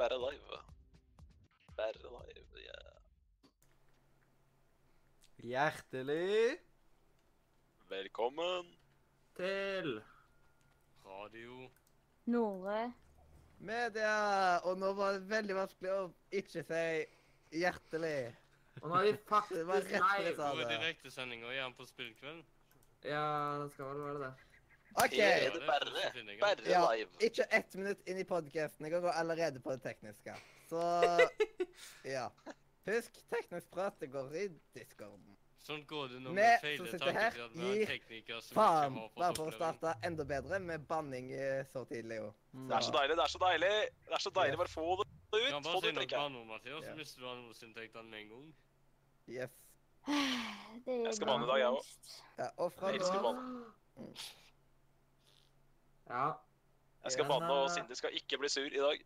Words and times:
bare 0.00 0.16
live. 0.18 0.58
Bare 1.76 2.00
live, 2.04 2.62
yeah. 2.64 2.96
Hjertelig 5.50 6.58
Velkommen. 7.90 8.66
Til 9.36 10.02
Radio. 11.06 11.70
Nore. 12.30 12.92
Media! 13.58 14.58
Og 14.64 14.78
nå 14.80 14.92
var 14.96 15.16
det 15.18 15.26
veldig 15.30 15.56
vanskelig 15.58 15.90
å 15.92 16.04
ikke 16.40 16.62
si 16.64 16.84
hjertelig. 17.60 18.30
Og 18.80 18.86
nå 18.88 19.00
er 19.00 19.08
vi 19.08 19.12
Det 19.18 19.24
faktisk 19.28 19.66
var 19.68 19.82
live. 19.90 20.50
det. 20.62 20.68
direktesending 20.76 21.44
og 21.44 21.52
igjen 21.56 21.74
på 21.76 21.88
spillkveld. 21.88 22.44
Ja, 23.04 23.24
det 23.64 23.72
skal 23.74 23.90
vel 23.90 24.04
være 24.06 24.22
det. 24.28 24.32
OK. 24.94 25.12
Er 25.12 25.18
Ja, 25.18 25.50
det 25.50 25.60
det 25.60 25.66
bare, 25.66 25.90
bare 26.40 26.70
Ja, 26.70 26.80
live. 26.94 27.08
ikke 27.20 27.46
ett 27.50 27.74
minutt 27.74 28.08
inn 28.08 28.18
i 28.18 28.24
podkasten. 28.24 28.86
Jeg 28.86 28.92
går 29.02 29.10
allerede 29.10 29.60
på 29.60 29.70
det 29.76 29.82
tekniske. 29.82 30.34
Så 30.70 30.80
ja. 32.16 32.28
Husk, 32.88 33.20
teknisk 33.30 33.70
prat 33.70 34.00
det 34.00 34.10
går 34.12 34.34
i 34.34 34.48
discorden. 34.74 35.36
Sånn 35.60 35.82
går 35.86 36.08
det 36.08 36.20
når 36.24 36.34
Vi 36.34 36.44
feiler 36.62 36.86
til 36.90 37.08
at 37.10 37.52
vi 37.52 37.60
har 37.60 37.74
en 37.76 37.86
tekniker 37.90 38.40
som 38.42 38.56
Faen! 38.56 38.94
ikke 38.96 39.02
har 39.04 39.10
Bare 39.20 39.36
for 39.36 39.50
å 39.50 39.54
starte 39.54 39.92
enda 40.08 40.24
bedre 40.24 40.58
med 40.64 40.86
banning 40.88 41.28
eh, 41.36 41.60
så 41.68 41.84
tidlig, 41.90 42.16
jo. 42.22 42.30
Det 42.56 42.78
er 42.78 42.86
så 42.86 42.94
deilig, 42.96 43.18
det 43.20 43.24
er 43.26 43.32
så 43.34 43.42
deilig. 43.44 43.72
Det 44.08 44.16
er 44.16 44.24
så 44.24 44.32
deilig. 44.40 44.60
Bare 44.62 44.72
få 44.72 44.86
det 45.02 45.06
ut. 45.06 45.36
Ja, 45.36 45.60
bare 45.60 45.74
få 45.76 45.82
det 45.84 45.92
ut, 45.94 46.46
Mathias, 46.48 46.88
så 46.88 46.96
mister 46.96 47.22
du 47.22 47.28
annonseinntektene 47.28 48.08
med 48.08 48.24
en 48.24 48.32
gang. 48.32 48.48
Yes. 49.30 49.52
Det 50.86 50.94
er 50.94 51.04
Jeg 51.04 51.14
skal 51.14 51.28
banne 51.28 51.44
i 51.44 51.48
dag, 51.50 51.58
jeg 51.60 51.68
også. 51.76 52.22
Ja, 52.38 52.46
og 52.56 52.72
fra 52.72 52.90
nå. 52.96 53.32
Ja. 56.10 56.26
Jeg 57.04 57.12
skal 57.14 57.28
banne, 57.30 57.48
og 57.54 57.70
Cindy 57.72 57.96
skal 57.96 58.12
ikke 58.18 58.38
bli 58.42 58.48
sur 58.52 58.66
i 58.68 58.82
dag. 58.82 59.04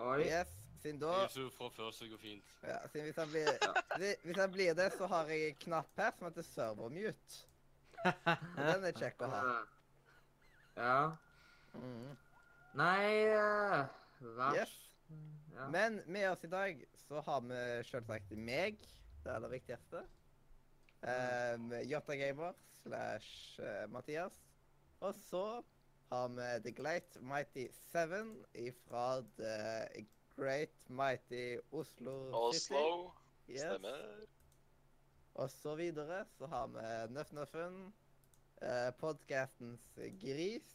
Oi. 0.00 0.22
Yes, 0.24 0.48
siden 0.82 0.96
Jeg 0.98 1.02
da 1.02 1.24
er 1.24 1.28
sur 1.34 1.50
fra 1.54 1.68
før, 1.76 1.90
så 1.92 2.04
det 2.04 2.10
går 2.14 2.18
fint. 2.22 2.44
ja, 2.64 2.78
siden 2.88 3.04
hvis, 3.10 3.16
han 3.20 3.28
blir, 3.28 3.50
hvis- 4.00 4.22
hvis 4.24 4.36
han 4.40 4.52
blir 4.52 4.74
det, 4.74 4.92
så 4.96 5.06
har 5.06 5.28
jeg 5.28 5.48
en 5.48 5.54
knapp 5.66 5.90
her 5.96 6.10
som 6.18 6.26
heter 6.28 6.42
servermute. 6.42 7.44
Og 8.04 8.56
den 8.56 8.84
er 8.88 8.92
kjekk 8.96 9.22
å 9.26 9.30
ha. 9.34 9.42
Ja. 10.80 11.10
Mm. 11.74 12.16
Nei 12.74 13.26
eh, 13.26 13.86
Vær 14.20 14.54
Yes. 14.54 14.70
ja. 15.54 15.66
Men 15.68 16.00
med 16.06 16.28
oss 16.30 16.44
i 16.44 16.48
dag 16.48 16.78
så 17.08 17.20
har 17.26 17.40
vi 17.40 17.58
selvsagt 17.84 18.30
meg, 18.38 18.78
det 19.24 19.34
aller 19.34 19.48
viktigste. 19.52 20.04
Um, 21.02 21.68
Gamer 22.08 22.52
slash 22.82 23.60
eh, 23.60 23.86
Mathias. 23.90 24.38
Og 25.00 25.14
så 25.14 25.62
har 26.10 26.28
vi 26.28 26.48
The 26.64 26.72
Great 26.82 27.16
Mighty 27.22 27.68
Seven 27.92 28.32
ifra 28.54 29.20
The 29.38 30.04
Great 30.36 30.74
Mighty 30.88 31.58
Oslo 31.72 32.52
City. 32.52 32.74
Oslo. 32.74 33.12
Yes. 33.48 33.60
Stemmer. 33.60 34.26
Og 35.34 35.50
så 35.50 35.74
videre 35.78 36.24
så 36.38 36.46
har 36.46 36.66
vi 36.66 37.12
Nøff 37.14 37.32
Nøffen, 37.32 37.76
uh, 38.62 38.90
podkastens 38.98 39.84
Gris 40.20 40.66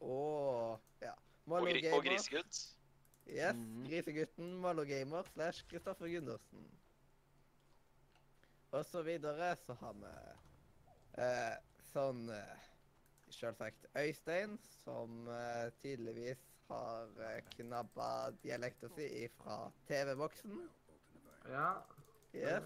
og 0.00 0.80
ja. 1.02 1.12
Og, 1.12 1.52
Mollo 1.52 1.70
gri 1.70 1.92
og 1.94 2.02
grisegutt. 2.04 2.64
Yes, 3.26 3.54
Mhm. 3.56 3.84
grisegutten 3.88 4.56
Mollo 4.62 4.82
Gamer 4.84 5.22
slash 5.22 5.64
Kristoffer 5.70 6.08
Gundersen. 6.08 6.66
Og 8.70 8.84
så 8.84 9.02
videre 9.02 9.56
så 9.56 9.74
har 9.80 9.92
vi 9.92 10.12
eh, 11.22 11.56
sånn 11.92 12.28
eh, 12.30 12.64
Selvsagt 13.30 13.86
Øystein, 13.98 14.58
som 14.84 15.28
eh, 15.28 15.72
tydeligvis 15.82 16.42
har 16.68 17.08
eh, 17.28 17.42
knabba 17.56 18.30
dialekta 18.42 18.88
si 18.94 19.06
ifra 19.24 19.70
TV-boksen. 19.88 20.68
ja. 21.50 21.70
Yes. 22.34 22.64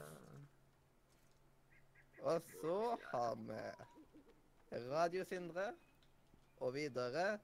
Og 2.23 2.43
så 2.43 2.97
har 3.13 3.35
vi 3.35 3.61
Radio 4.91 5.25
Sindre. 5.25 5.73
Og 6.61 6.75
videre 6.75 7.39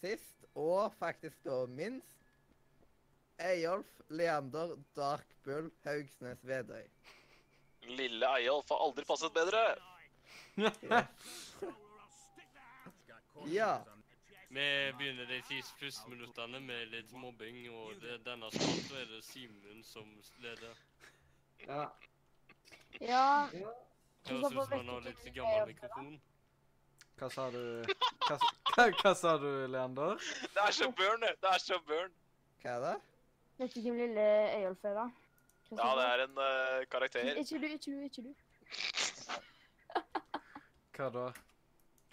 Sist, 0.00 0.44
og 0.54 0.92
faktisk 0.98 1.44
da 1.44 1.62
minst, 1.66 2.18
Eyolf 3.40 3.88
Leander 4.08 4.76
Darkbull 4.96 5.70
Haugsnes 5.84 6.42
Vedøy. 6.44 6.84
Lille 7.88 8.28
Eyolf 8.38 8.68
har 8.68 8.84
aldri 8.84 9.04
passet 9.08 9.32
bedre. 9.32 9.62
Ja. 13.52 13.84
Vi 14.48 14.92
begynner 14.98 15.26
de 15.26 15.40
ti 15.48 15.62
første 15.80 16.10
minuttene 16.10 16.60
med 16.60 16.86
litt 16.90 17.12
mobbing, 17.12 17.58
og 17.70 17.94
det, 18.02 18.20
denne 18.26 18.50
spalten 18.54 19.00
er 19.00 19.08
det 19.10 19.24
Simen 19.26 19.82
som 19.84 20.06
leder. 20.42 20.78
Ja. 21.66 21.82
Ja. 23.00 23.26
Høres 24.26 24.52
ut 24.52 24.54
som 24.54 24.78
han 24.78 24.88
har 24.94 25.04
litt 25.06 25.26
gammel 25.34 25.72
mikrofon. 25.72 26.16
Hva 27.16 27.28
sa 27.32 27.46
du 27.50 27.60
Hva, 28.26 28.36
hva, 28.74 28.86
hva 29.00 29.12
sa 29.16 29.36
du, 29.40 29.50
Leander? 29.72 30.18
Det 30.42 30.64
er 30.66 30.74
så 30.78 30.90
burn, 30.92 31.22
det. 31.22 31.36
Det 31.42 31.52
er 31.52 31.62
så 31.62 31.78
burn. 31.86 32.12
Hva 32.62 32.74
er 32.76 32.84
det? 32.86 32.96
vet 33.58 33.74
du 33.74 33.80
hvem 33.80 33.96
lille 33.96 34.26
Øyolf 34.58 34.84
er, 34.84 34.94
da? 34.94 35.06
Ja, 35.70 35.90
det 35.98 36.06
er 36.12 36.24
en 36.24 36.38
uh, 36.38 36.86
karakter. 36.90 37.34
Ikke 37.34 37.58
du, 37.58 37.64
ikke 37.64 37.90
du, 37.90 38.00
ikke 38.00 38.22
du. 38.22 38.34
Hva 40.96 41.08
da? 41.14 41.26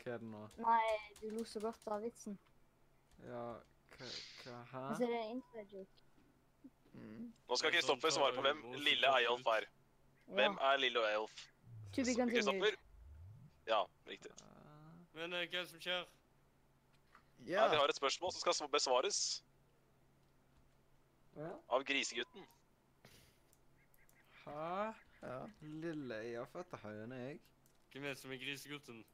Hva 0.03 0.13
er 0.13 0.17
det 0.19 0.27
nå? 0.27 0.39
Nei, 0.59 0.95
du 1.21 1.29
lo 1.31 1.43
så 1.47 1.61
godt 1.63 1.85
av 1.87 2.01
vitsen. 2.03 2.33
Ja, 3.23 3.43
hva, 3.95 4.07
hva 4.43 4.55
Hæ? 4.71 4.79
Altså, 4.89 5.05
det 5.05 5.13
er 5.15 5.21
en 5.21 5.37
inside 5.37 5.67
joke. 5.71 5.99
Mm. 6.93 7.29
Nå 7.49 7.57
skal 7.57 7.71
Kristoffer 7.71 8.11
svare 8.11 8.35
på 8.35 8.43
hvem 8.43 8.59
Lille 8.83 9.13
Eyolf 9.19 9.47
er. 9.53 9.69
Hvem 10.25 10.57
Ja. 10.59 10.73
er 10.73 10.77
Lille 10.77 11.05
Eyolf? 11.11 11.31
To. 11.95 12.03
Kristoffer? 12.03 12.75
Ja, 13.67 13.79
riktig. 14.07 14.31
Men 15.13 15.33
eh, 15.33 15.47
hva 15.47 15.61
er 15.61 15.63
det 15.63 15.69
som 15.69 15.79
skjer? 15.79 16.03
Ja, 17.47 17.67
vi 17.71 17.79
har 17.79 17.87
et 17.87 17.95
spørsmål 17.95 18.31
som 18.31 18.43
skal 18.43 18.69
besvares 18.75 19.43
ja. 21.35 21.49
av 21.69 21.83
grisegutten. 21.87 22.45
Hæ? 24.43 24.91
ja. 25.23 25.39
Lille 25.61 26.21
Eyolf 26.27 26.55
høyere 26.83 27.07
enn 27.07 27.17
jeg. 27.21 27.39
Hvem 27.91 28.03
er 28.03 28.17
det 28.17 28.19
som 28.19 28.31
er 28.31 28.41
grisegutten? 28.41 29.05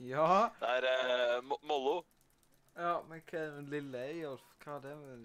Ja. 0.00 0.48
Det 0.60 0.68
er 0.68 0.86
eh, 0.90 1.42
Mo- 1.44 1.60
Mollo. 1.62 2.04
Ja, 2.76 3.00
men 3.08 3.20
hva 3.28 3.38
er 3.38 3.60
lille 3.68 3.98
Eyolf? 4.14 4.44
Hva 4.64 4.76
er 4.76 4.80
det 4.86 4.94
vel 5.00 5.24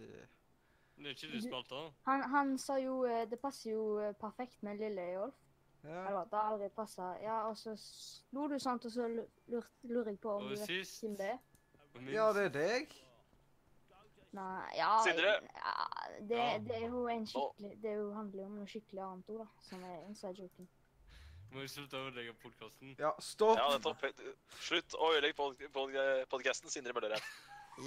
Det 0.97 1.05
er 1.05 1.13
ikke 1.15 1.31
du 1.31 1.41
spalta? 1.43 1.81
Han, 2.07 2.23
han 2.33 2.57
sa 2.57 2.77
jo 2.81 3.03
eh, 3.05 3.25
Det 3.29 3.39
passer 3.39 3.71
jo 3.71 3.99
eh, 3.99 4.13
perfekt 4.19 4.63
med 4.63 4.77
lille 4.81 5.01
Eyolf. 5.11 5.33
Ja. 5.85 6.01
Eller 6.09 6.23
det 6.25 6.39
har 6.39 6.51
aldri 6.55 6.69
passa. 6.73 7.11
Ja, 7.21 7.41
og 7.49 7.57
så 7.57 7.75
lo 8.33 8.47
du 8.49 8.57
sånt, 8.59 8.85
og 8.85 8.91
så 8.91 9.07
lu- 9.07 9.27
lur, 9.53 9.65
lurer 9.83 10.09
jeg 10.15 10.19
på 10.19 10.31
om 10.33 10.43
Og 10.43 10.49
du 10.49 10.55
vet 10.55 10.65
sist 10.67 11.03
hvem 11.03 11.17
det 11.19 11.27
er. 11.35 11.37
ja, 12.11 12.31
det 12.33 12.45
er 12.45 12.53
deg. 12.55 12.95
Nei, 14.35 14.63
ja 14.75 14.89
Sindre? 15.05 15.35
Ja, 15.55 15.75
det, 16.19 16.37
Ja. 16.37 16.57
det 16.57 16.75
er 16.83 16.87
jo 16.89 17.05
en 17.07 17.27
skikkelig 17.27 17.77
Det 17.81 17.91
er 17.91 17.95
jo 18.01 18.09
handler 18.13 18.41
jo 18.41 18.45
om 18.49 18.55
noe 18.59 18.67
skikkelig 18.67 19.03
annet 19.05 19.29
òg, 19.29 19.37
da. 19.45 19.45
Som 19.61 19.83
er 19.87 20.01
inside 20.09 20.41
joken. 20.41 20.67
Må 21.55 21.61
vi 21.63 21.69
slutte 21.71 21.95
å 21.95 22.07
ødelegge 22.09 22.33
podkasten? 22.41 22.89
Ja, 22.99 23.13
stopp! 23.23 23.55
Ja, 23.55 23.69
nettopp. 23.77 24.01
Slutt 24.59 24.95
å 24.99 25.11
ødelegge 25.15 25.37
pod 25.37 25.61
pod 25.71 25.93
podcasten, 26.33 26.67
Sindre 26.73 26.91
Møllerheim. 26.97 27.23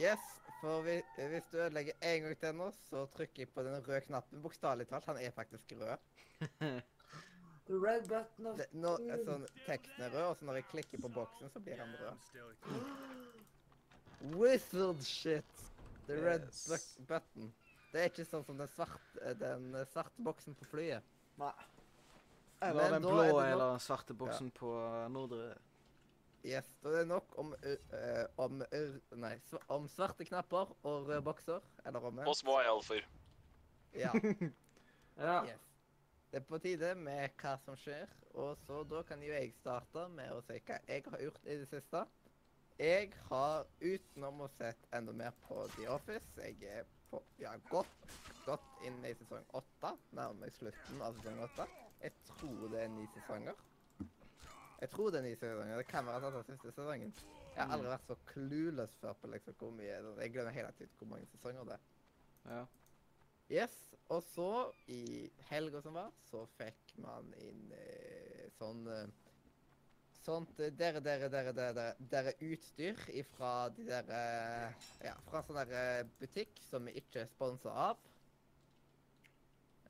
Yes, 0.00 0.22
for 0.62 0.80
vi, 0.86 0.94
hvis 1.18 1.50
du 1.52 1.58
ødelegger 1.60 1.98
en 2.10 2.24
gang 2.24 2.38
til 2.40 2.56
nå, 2.56 2.68
så 2.88 3.02
trykker 3.12 3.44
jeg 3.44 3.50
på 3.52 3.64
den 3.66 3.76
røde 3.84 4.00
knappen. 4.06 4.40
Bokstavelig 4.44 4.88
talt, 4.88 5.08
han 5.10 5.20
er 5.20 5.34
faktisk 5.36 5.76
rød. 5.82 6.00
The 7.68 7.76
red 7.76 8.08
button 8.08 8.48
of 8.54 8.64
nå, 8.72 8.94
er 9.12 9.20
sånn, 9.28 9.44
teksten 9.66 10.06
er 10.06 10.14
rød, 10.16 10.26
og 10.30 10.36
så 10.40 10.48
når 10.48 10.62
jeg 10.62 10.68
klikker 10.72 11.04
på 11.04 11.12
boksen, 11.18 11.52
så 11.52 11.60
blir 11.60 11.76
han 11.84 11.92
rød. 12.00 12.16
Wizard 14.40 15.04
shit! 15.04 15.64
The 16.08 16.16
red 16.24 16.48
Yes. 16.48 16.96
button. 17.04 17.52
Det 17.92 18.00
er 18.00 18.08
ikke 18.08 18.24
sånn 18.28 18.44
som 18.48 18.56
den 18.56 18.68
svarte, 18.72 19.34
den 19.44 19.74
svarte 19.92 20.24
boksen 20.24 20.56
på 20.56 20.64
flyet. 20.72 21.04
Nei. 21.40 21.52
Eller 22.62 22.82
Men 22.82 22.92
den 22.92 23.06
blå 23.06 23.38
er 23.40 23.52
eller 23.52 23.78
svarte 23.82 24.14
boksen 24.18 24.50
på 24.50 24.72
Nordre. 25.14 25.54
Yes, 26.46 26.68
da 26.82 26.88
er 26.88 27.02
det 27.02 27.08
nok 27.10 27.34
om, 27.38 27.54
uh, 27.66 28.26
om, 28.44 28.62
uh, 28.62 29.16
nei, 29.18 29.34
sv 29.46 29.58
om 29.74 29.88
svarte 29.90 30.26
knapper 30.26 30.70
og 30.86 31.08
røde 31.08 31.22
bokser. 31.26 31.64
Eller 31.86 32.06
om 32.10 32.22
Og 32.24 32.36
små 32.36 32.60
Eyolfer. 32.62 33.06
Ja. 33.94 34.12
Ja. 35.18 35.44
Yes. 35.44 35.62
Det 36.30 36.36
er 36.38 36.44
på 36.46 36.58
tide 36.62 36.92
med 36.94 37.32
hva 37.40 37.56
som 37.64 37.74
skjer, 37.80 38.10
og 38.38 38.52
så 38.66 38.84
da 38.86 39.00
kan 39.08 39.22
jo 39.24 39.32
jeg 39.32 39.48
starte 39.56 40.04
med 40.12 40.30
å 40.30 40.42
si 40.46 40.60
hva 40.68 40.76
jeg 40.86 41.02
har 41.08 41.22
gjort 41.24 41.48
i 41.48 41.56
det 41.58 41.66
siste. 41.72 42.02
Jeg 42.78 43.08
har, 43.30 43.64
utenom 43.80 44.44
å 44.44 44.48
sett 44.54 44.84
enda 44.94 45.14
mer 45.16 45.34
på 45.48 45.64
The 45.74 45.88
Office, 45.90 46.28
jeg 46.38 46.60
er 46.68 46.86
på, 47.10 47.18
ja, 47.42 47.56
godt, 47.72 48.12
godt 48.46 48.84
inn 48.86 49.00
i 49.08 49.14
sesong 49.18 49.48
åtte, 49.58 49.94
nærmer 50.12 50.44
meg 50.44 50.54
slutten 50.54 51.02
av 51.02 51.18
sesong 51.18 51.40
åtte. 51.48 51.66
Jeg 52.02 52.12
tror 52.28 52.68
det 52.72 52.82
er 52.82 52.88
ni 52.94 53.06
sesonger. 53.14 53.52
Jeg 54.80 54.90
tror 54.90 55.10
det 55.10 55.18
er 55.18 55.26
ni 55.26 55.34
sesonger. 55.34 55.76
Det 55.76 55.86
kan 55.86 56.06
være 56.06 56.16
at 56.16 56.32
det 56.32 56.40
er 56.40 56.48
siste 56.52 56.72
sesongen. 56.72 57.14
Jeg 57.54 57.64
har 57.64 57.74
aldri 57.74 57.90
vært 57.90 58.10
så 58.10 58.16
clueless 58.32 58.98
før 59.00 59.16
på 59.18 59.30
liksom 59.32 59.54
hvor 59.58 59.72
mye 59.74 59.94
Jeg 60.22 60.32
glemmer 60.34 60.54
hele 60.54 60.74
tiden 60.78 60.98
hvor 60.98 61.08
mange 61.14 61.26
sesonger 61.32 61.64
det 61.64 61.78
er. 61.78 61.86
Ja. 62.48 62.64
Yes, 63.50 63.74
og 64.08 64.22
så, 64.22 64.50
i 64.86 65.30
helga 65.48 65.80
som 65.80 65.96
var, 65.96 66.12
så 66.30 66.44
fikk 66.58 66.92
man 67.00 67.32
inn 67.40 67.72
eh, 67.72 68.44
sånn 68.58 68.84
eh, 68.92 69.08
Sånt 70.28 70.58
eh, 70.60 70.74
dere, 70.76 71.00
dere, 71.00 71.30
dere, 71.32 71.54
dere, 71.56 71.86
dere, 72.12 72.34
utstyr 72.44 73.00
ifra 73.16 73.70
de 73.72 73.86
der 73.88 74.10
eh, 74.12 74.88
Ja, 75.06 75.14
fra 75.30 75.40
sånn 75.46 75.56
der 75.62 75.72
eh, 75.80 76.10
butikk 76.20 76.60
som 76.68 76.84
vi 76.84 76.98
ikke 77.00 77.24
er 77.24 77.30
sponsa 77.32 77.72
av. 77.88 78.02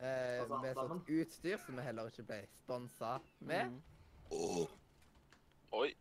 Eh, 0.01 0.41
Altså, 0.41 0.59
med 0.63 0.75
sammen. 0.75 0.89
sånt 0.99 1.09
utstyr 1.11 1.57
som 1.67 1.77
vi 1.77 1.83
heller 1.83 2.07
ikke 2.11 2.23
ble 2.23 2.41
sponsa 2.63 3.19
med. 3.41 3.71
Mm. 3.71 4.67
Oi, 5.73 5.95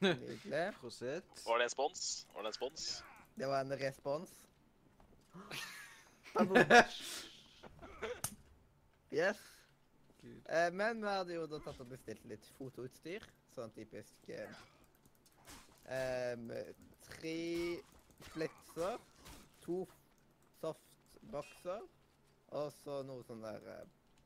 Nydelig. 0.00 0.72
Prosit. 0.80 1.24
var 1.46 1.58
det 1.58 1.64
en 1.64 1.70
spons? 1.70 2.26
Var 2.34 2.42
det 2.42 2.48
en 2.52 2.58
spons? 2.58 3.04
Det 3.38 3.48
var 3.48 3.60
en 3.60 3.72
respons. 3.80 4.30
Yes. 9.12 9.36
Eh, 10.48 10.72
men 10.72 11.00
vi 11.02 11.08
hadde 11.10 11.34
jo 11.34 11.46
da 11.50 11.58
tatt 11.64 11.80
og 11.82 11.88
bestilt 11.90 12.24
litt 12.30 12.44
fotoutstyr. 12.58 13.24
Sånn 13.54 13.72
typisk 13.74 14.28
eh, 14.30 14.52
em, 15.90 16.44
Tre 17.10 17.80
flitser, 18.30 19.00
to 19.64 19.80
softboxer, 20.60 21.82
og 22.50 22.72
så 22.84 23.00
noe 23.06 23.22
sånn 23.28 23.42
der 23.44 23.66
eh, 23.74 23.84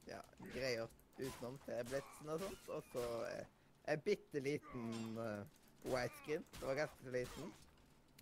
ja, 0.09 0.21
greier 0.55 0.89
utenom 1.19 1.59
til 1.67 1.85
blitsen 1.91 2.31
og 2.35 2.41
sånt. 2.45 2.71
Og 2.77 2.87
så 2.93 3.05
eh, 3.29 3.45
en 3.93 4.01
bitte 4.07 4.41
liten 4.45 5.19
eh, 5.21 5.43
widescreen. 5.85 6.45
Det 6.59 6.67
var 6.69 6.79
ganske 6.85 7.13
liten. 7.15 7.53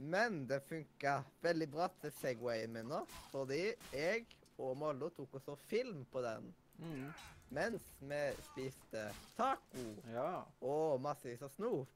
Men 0.02 0.40
det 0.50 0.62
funka 0.66 1.18
veldig 1.44 1.68
bra 1.70 1.86
til 2.02 2.10
Segwayen 2.16 2.72
min 2.74 2.88
nå, 2.90 3.02
fordi 3.30 3.60
jeg 3.92 4.24
og 4.58 4.76
Mollo 4.80 5.10
tok 5.14 5.36
og 5.38 5.44
så 5.46 5.56
film 5.68 6.04
på 6.12 6.22
den 6.24 6.52
Mm. 6.82 7.10
mens 7.52 7.82
vi 8.00 8.18
spiste 8.42 9.02
taco 9.36 9.82
Ja. 10.10 10.42
og 10.64 11.00
massevis 11.04 11.42
av 11.44 11.50
snop. 11.52 11.88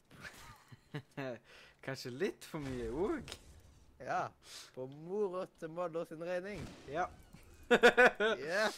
Kanskje 1.86 2.10
litt 2.12 2.44
for 2.44 2.60
mye 2.62 2.90
òg. 2.92 3.32
Ja, 4.04 4.26
på 4.74 4.84
mora 5.08 5.46
til 5.58 5.72
Mollo 5.72 6.04
sin 6.06 6.22
regning. 6.22 6.60
Ja. 6.92 7.06
Yes. 7.70 8.76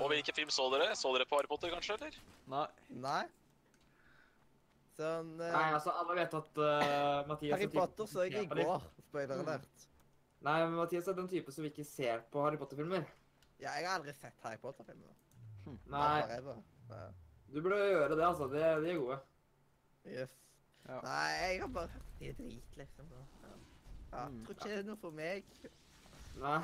Og 0.00 0.08
hvilken 0.10 0.34
film 0.34 0.50
så 0.50 0.66
dere? 0.72 0.94
Så 0.98 1.12
dere 1.14 1.26
på 1.30 1.38
Harry 1.38 1.48
Potter, 1.50 1.70
kanskje? 1.72 1.94
eller? 1.94 2.16
Nei. 2.50 2.66
Nei. 3.04 3.22
Sånn 4.98 5.30
uh, 5.38 5.46
Nei, 5.46 5.68
altså, 5.76 5.94
alle 5.96 6.16
vet 6.18 6.34
at 6.36 6.58
uh, 6.60 7.20
Mathias 7.30 7.54
Harry 7.54 7.68
er 7.68 7.72
Potter 7.76 8.10
så 8.10 8.26
jeg 8.26 8.42
i 8.44 8.50
går. 8.50 8.88
Spoiler 9.06 9.44
Mm. 9.46 9.68
Nei, 10.40 10.56
men 10.64 10.76
Mathias 10.80 11.08
er 11.08 11.16
den 11.18 11.28
type 11.28 11.52
som 11.52 11.64
ikke 11.68 11.84
ser 11.84 12.22
på 12.32 12.42
Harry 12.44 12.56
Potter-filmer. 12.60 13.04
Ja, 13.60 13.74
jeg 13.76 13.86
har 13.86 13.98
aldri 13.98 14.14
sett 14.16 14.40
Harry 14.44 14.56
Potter-filmer. 14.60 15.12
Nei, 15.92 16.20
Never 16.30 16.62
du 17.50 17.58
burde 17.60 17.76
gjøre 17.76 18.14
det, 18.14 18.24
altså. 18.24 18.46
De, 18.50 18.60
de 18.84 18.90
er 18.92 18.98
gode. 19.00 19.18
Yes. 20.06 20.32
Ja. 20.86 21.00
Nei, 21.04 21.24
jeg 21.36 21.60
har 21.60 21.72
bare 21.74 21.92
hørt 21.92 22.12
de 22.20 22.28
er 22.30 22.36
drit, 22.38 22.76
liksom. 22.78 23.10
Ja. 23.14 23.24
Ja, 24.10 24.24
Mm. 24.26 24.38
tror 24.44 24.54
ikke 24.56 24.68
det 24.68 24.78
er 24.78 24.86
noe 24.88 24.98
for 24.98 25.10
meg. 25.14 25.44
Nei. 26.40 26.60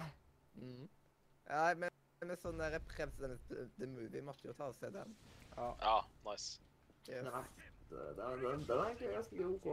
Mm. 0.54 0.88
Ja, 1.48 1.75
men 1.78 1.90
med 2.26 2.38
sånn 2.40 2.58
der 2.58 2.78
President 2.90 3.50
the 3.78 3.87
Movie 3.87 4.22
måtte 4.25 4.48
jo 4.48 4.54
ta 4.56 4.70
og 4.72 4.78
se 4.78 4.90
den. 4.90 5.12
Ja, 5.56 5.98
nice. 6.26 6.62
Yes. 7.06 7.26
Nei. 7.28 7.43
Den, 7.90 8.16
den, 8.19 8.40
den, 8.43 8.64
den 8.66 8.81
er 8.81 8.88
egentlig 8.88 9.12
ganske 9.14 9.46
OK. 9.46 9.69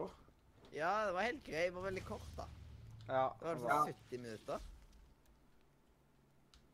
Ja, 0.74 0.92
det 1.08 1.14
var 1.16 1.26
helt 1.26 1.44
grei. 1.46 1.64
Det 1.70 1.74
var 1.76 1.88
veldig 1.88 2.04
kort, 2.06 2.30
da. 2.38 2.46
Ja. 3.08 3.24
Det 3.40 3.48
var 3.48 3.56
det 3.56 3.62
liksom 3.62 3.88
70 3.88 4.22
minutter. 4.26 4.60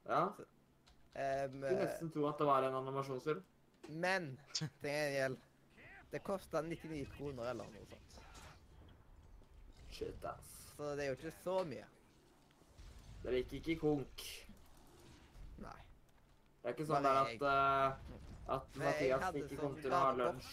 Ja. 0.09 0.23
Um, 0.25 1.55
Skulle 1.61 1.77
nesten 1.83 2.11
tro 2.13 2.25
at 2.29 2.37
det 2.39 2.47
var 2.47 2.63
en 2.67 2.75
animasjonsfilm. 2.79 3.43
men 3.89 4.27
til 4.53 4.69
gjengjeld 4.83 5.37
Det 6.11 6.19
kosta 6.25 6.61
99 6.61 7.05
kroner 7.17 7.49
eller 7.51 7.69
noe 7.69 7.85
sånt. 7.89 8.19
Shit, 9.93 10.25
ass. 10.25 10.53
Så 10.77 10.93
det 10.97 11.05
er 11.05 11.11
jo 11.11 11.17
ikke 11.17 11.33
så 11.43 11.57
mye. 11.69 11.85
Dere 13.23 13.41
gikk 13.43 13.53
ikke 13.59 13.75
konk. 13.83 14.23
Det 16.69 16.75
er 16.75 16.77
ikke 16.77 16.85
sånn 16.85 17.05
der 17.07 17.17
at, 17.17 17.43
uh, 17.49 18.51
at 18.53 18.75
Mathias 18.77 19.23
ikke 19.39 19.55
sånn 19.55 19.61
kom 19.63 19.77
til 19.81 19.93
å 19.97 19.99
ha 20.03 20.09
lunsj. 20.13 20.49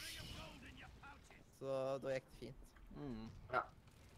Så 1.59 1.75
da 2.01 2.13
gikk 2.15 2.29
det 2.31 2.37
fint. 2.39 2.63
Mm. 2.97 3.27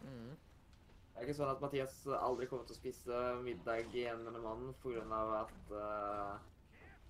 Mm. 0.06 0.28
Det 0.28 1.16
er 1.16 1.24
ikke 1.24 1.34
sånn 1.40 1.50
at 1.50 1.64
Mathias 1.64 1.96
aldri 2.20 2.46
kommer 2.46 2.68
til 2.68 2.76
å 2.76 2.78
spise 2.78 3.22
middag 3.42 3.90
igjen 3.90 4.22
med 4.28 4.38
mannen 4.44 4.76
pga. 4.78 5.02
at 5.40 5.72
uh, 5.74 6.36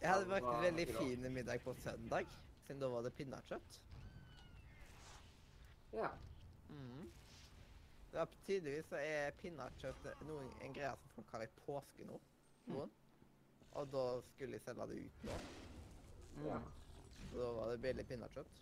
Jeg 0.00 0.08
hadde 0.08 0.30
vært 0.30 0.48
veldig 0.62 0.86
fin 0.94 1.28
middag 1.34 1.60
på 1.66 1.74
søndag, 1.82 2.32
siden 2.64 2.80
da 2.80 2.88
var 2.94 3.04
det 3.04 3.12
pinnekjøtt. 3.18 3.76
Ja. 5.98 6.14
Mm. 6.72 7.10
Ja, 8.14 8.24
tydeligvis 8.46 8.88
så 8.88 9.02
er 9.02 9.36
pinnekjøtt 9.42 10.08
en 10.24 10.80
greie 10.80 10.96
som 11.02 11.12
folk 11.18 11.36
har 11.36 11.44
i 11.44 11.52
påske 11.66 12.08
nå. 12.08 12.16
Noen. 12.72 12.96
Og 13.72 13.90
da 13.92 14.04
skulle 14.32 14.58
jeg 14.58 14.64
selge 14.66 14.86
det 14.90 15.00
ut 15.04 15.24
nå. 15.28 15.38
ja. 16.46 16.58
Mm. 16.58 16.74
Så 17.28 17.38
da 17.38 17.48
var 17.52 17.70
det 17.70 17.80
billig 17.82 18.06
pinnekjøtt. 18.08 18.60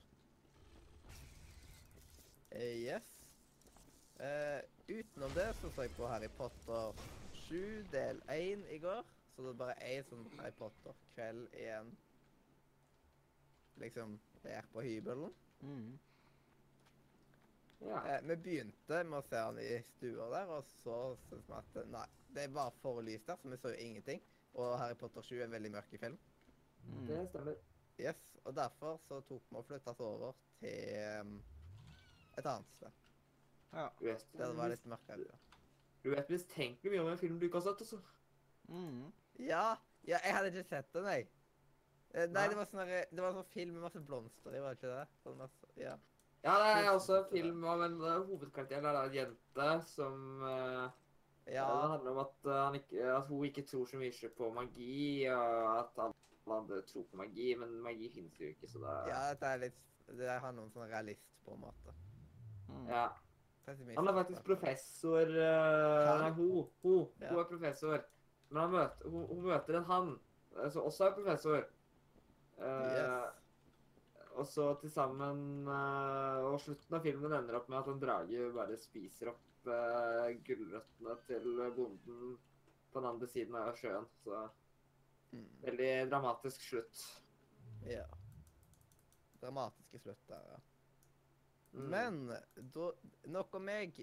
Eh, 2.50 2.76
yes. 2.82 3.12
Eh, 4.18 4.60
utenom 4.88 5.34
det 5.34 5.54
så 5.60 5.70
så 5.70 5.82
jeg 5.82 5.94
på 5.96 6.08
Harry 6.08 6.28
Potter 6.38 7.04
7 7.32 7.84
del 7.92 8.22
1 8.32 8.66
i 8.74 8.78
går. 8.78 9.04
Så 9.36 9.42
det 9.42 9.52
er 9.52 9.60
bare 9.60 9.76
én 9.84 10.04
sånn 10.08 10.26
Harry 10.38 10.54
Potter-kveld 10.56 11.54
igjen. 11.54 11.92
Liksom 13.82 14.18
der 14.42 14.64
på 14.72 14.80
hybelen. 14.80 15.34
Mm. 15.60 15.98
ja. 17.80 18.00
Eh, 18.14 18.22
vi 18.22 18.36
begynte 18.36 19.02
med 19.04 19.18
å 19.18 19.26
se 19.28 19.42
han 19.42 19.58
i 19.60 19.82
stua 19.96 20.30
der, 20.32 20.52
og 20.56 20.64
så 20.82 20.96
syntes 21.26 21.50
vi 21.50 21.58
at 21.58 21.92
nei, 21.92 22.06
det 22.38 22.46
var 22.54 22.72
for 22.80 23.02
lyst 23.04 23.28
der, 23.28 23.36
så 23.42 23.52
vi 23.52 23.60
så 23.60 23.74
jo 23.74 23.84
ingenting. 23.84 24.22
Og 24.56 24.78
Harry 24.80 24.96
Potter 24.96 25.24
7 25.24 25.34
er 25.36 25.44
en 25.44 25.52
veldig 25.56 25.70
mørk 25.74 25.88
film. 26.00 26.16
Mm. 26.86 27.06
Det 27.08 27.22
stemmer. 27.28 27.58
Yes, 28.00 28.20
og 28.44 28.54
derfor 28.56 28.96
så 29.08 29.20
tok 29.28 29.42
vi 29.50 29.56
og 29.60 29.64
flytta 29.68 29.92
oss 29.92 30.00
over 30.04 30.32
til 30.60 31.20
um, 31.20 31.34
et 32.38 32.46
annet 32.46 32.72
sted. 32.76 32.90
Ja. 33.72 33.86
Du 34.00 34.04
vet, 34.06 34.26
Der 34.32 34.46
det 34.46 34.56
var 34.56 34.68
litt 34.72 34.84
mørkere. 34.88 35.38
du 36.04 36.10
vet 36.12 36.30
mistenkelig 36.30 36.92
mye 36.92 37.00
om 37.02 37.08
en 37.12 37.18
film 37.18 37.38
du 37.40 37.46
ikke 37.48 37.60
har 37.60 37.66
sett, 37.66 37.80
altså. 37.84 38.00
Mm. 38.68 39.12
Ja, 39.38 39.64
ja, 40.06 40.18
jeg 40.24 40.36
hadde 40.36 40.52
ikke 40.52 40.68
sett 40.68 40.92
den, 40.94 41.08
jeg. 41.10 41.28
Eh, 42.14 42.26
Nei, 42.26 42.32
Nei. 42.32 42.48
det 42.48 42.56
var 42.56 42.68
sånn 42.70 42.88
det 42.88 43.20
var 43.20 43.32
en 43.32 43.40
sånn 43.40 43.50
film 43.52 43.72
med 43.76 43.82
masse 43.88 44.00
blomster 44.00 44.54
i, 44.54 44.60
var 44.62 44.76
det 44.76 44.78
ikke 44.80 44.92
det? 44.94 45.08
Sånn 45.24 45.40
masse, 45.40 45.72
ja. 45.80 45.96
Ja, 46.46 46.54
det 46.62 46.84
er 46.86 46.92
også 46.94 47.16
en 47.18 47.30
film 47.32 47.64
av 47.66 47.82
en 47.82 47.96
uh, 48.00 48.20
hovedkarakter. 48.28 48.80
Det 48.84 48.90
er 48.92 49.00
en 49.02 49.14
jente 49.16 49.68
som 49.90 50.44
uh, 50.46 50.86
Ja, 51.46 51.66
Det 51.82 51.90
handler 51.92 52.10
om 52.10 52.18
at, 52.24 52.48
han 52.50 52.74
ikke, 52.74 53.04
at 53.16 53.28
hun 53.30 53.44
ikke 53.46 53.62
tror 53.62 53.86
så 53.86 53.98
mye 54.00 54.30
på 54.38 54.48
magi, 54.54 55.28
og 55.30 55.68
at 55.78 56.00
alle 56.02 56.56
andre 56.56 56.80
tror 56.88 57.04
på 57.10 57.20
magi, 57.20 57.52
men 57.58 57.76
magi 57.84 58.08
finnes 58.14 58.40
jo 58.40 58.48
ikke, 58.50 58.66
så 58.70 58.82
det 58.82 58.94
ja, 59.12 59.20
dette 59.30 59.52
er 59.52 59.62
litt 59.68 59.78
Det 60.06 60.40
handler 60.42 60.66
om 60.66 60.72
sånn 60.74 60.90
realist, 60.90 61.30
på 61.46 61.54
en 61.54 61.62
måte. 61.66 61.94
Mm. 62.66 62.88
ja. 62.90 63.06
Han 63.66 64.06
er 64.06 64.14
faktisk 64.14 64.44
professor 64.46 65.30
uh, 65.34 66.06
Han? 66.06 66.20
Nei, 66.22 66.30
hun. 66.36 66.68
Hun, 66.84 67.00
Ja. 67.18 67.32
hun 67.32 67.40
er 67.40 67.48
professor. 67.50 68.04
Men 68.50 68.60
han 68.62 68.70
møter, 68.76 69.08
hun, 69.10 69.24
hun 69.26 69.40
møter 69.48 69.78
en 69.80 69.88
han, 69.88 70.12
eh, 70.54 70.68
som 70.70 70.86
også 70.86 71.08
er 71.08 71.16
professor. 71.18 71.66
Eh, 72.58 72.94
Yes. 72.96 73.42
Og 74.36 74.46
så 74.46 74.66
til 74.80 74.90
sammen 74.92 75.66
eh, 75.68 76.44
Og 76.44 76.58
slutten 76.60 76.96
av 76.96 77.02
filmen 77.04 77.32
ender 77.32 77.56
opp 77.56 77.68
med 77.72 77.78
at 77.78 77.86
en 77.88 78.00
drage 78.00 78.48
bare 78.54 78.76
spiser 78.80 79.30
opp 79.32 79.40
uh, 79.70 80.30
gulrøttene 80.46 81.16
til 81.26 81.48
bonden 81.76 82.36
på 82.92 83.00
den 83.02 83.08
andre 83.10 83.28
siden 83.30 83.58
av 83.60 83.74
sjøen. 83.78 84.06
Så 84.24 84.46
Mm, 85.34 85.46
veldig 85.60 86.10
dramatisk 86.10 86.62
slutt. 86.62 87.00
ja. 87.86 88.04
Dramatiske 89.40 89.98
slutt 89.98 90.28
der, 90.30 90.44
ja. 90.52 90.58
Mm. 91.72 91.88
Men 91.90 92.20
da, 92.72 92.90
nok 93.26 93.54
om 93.58 93.66
meg. 93.68 93.98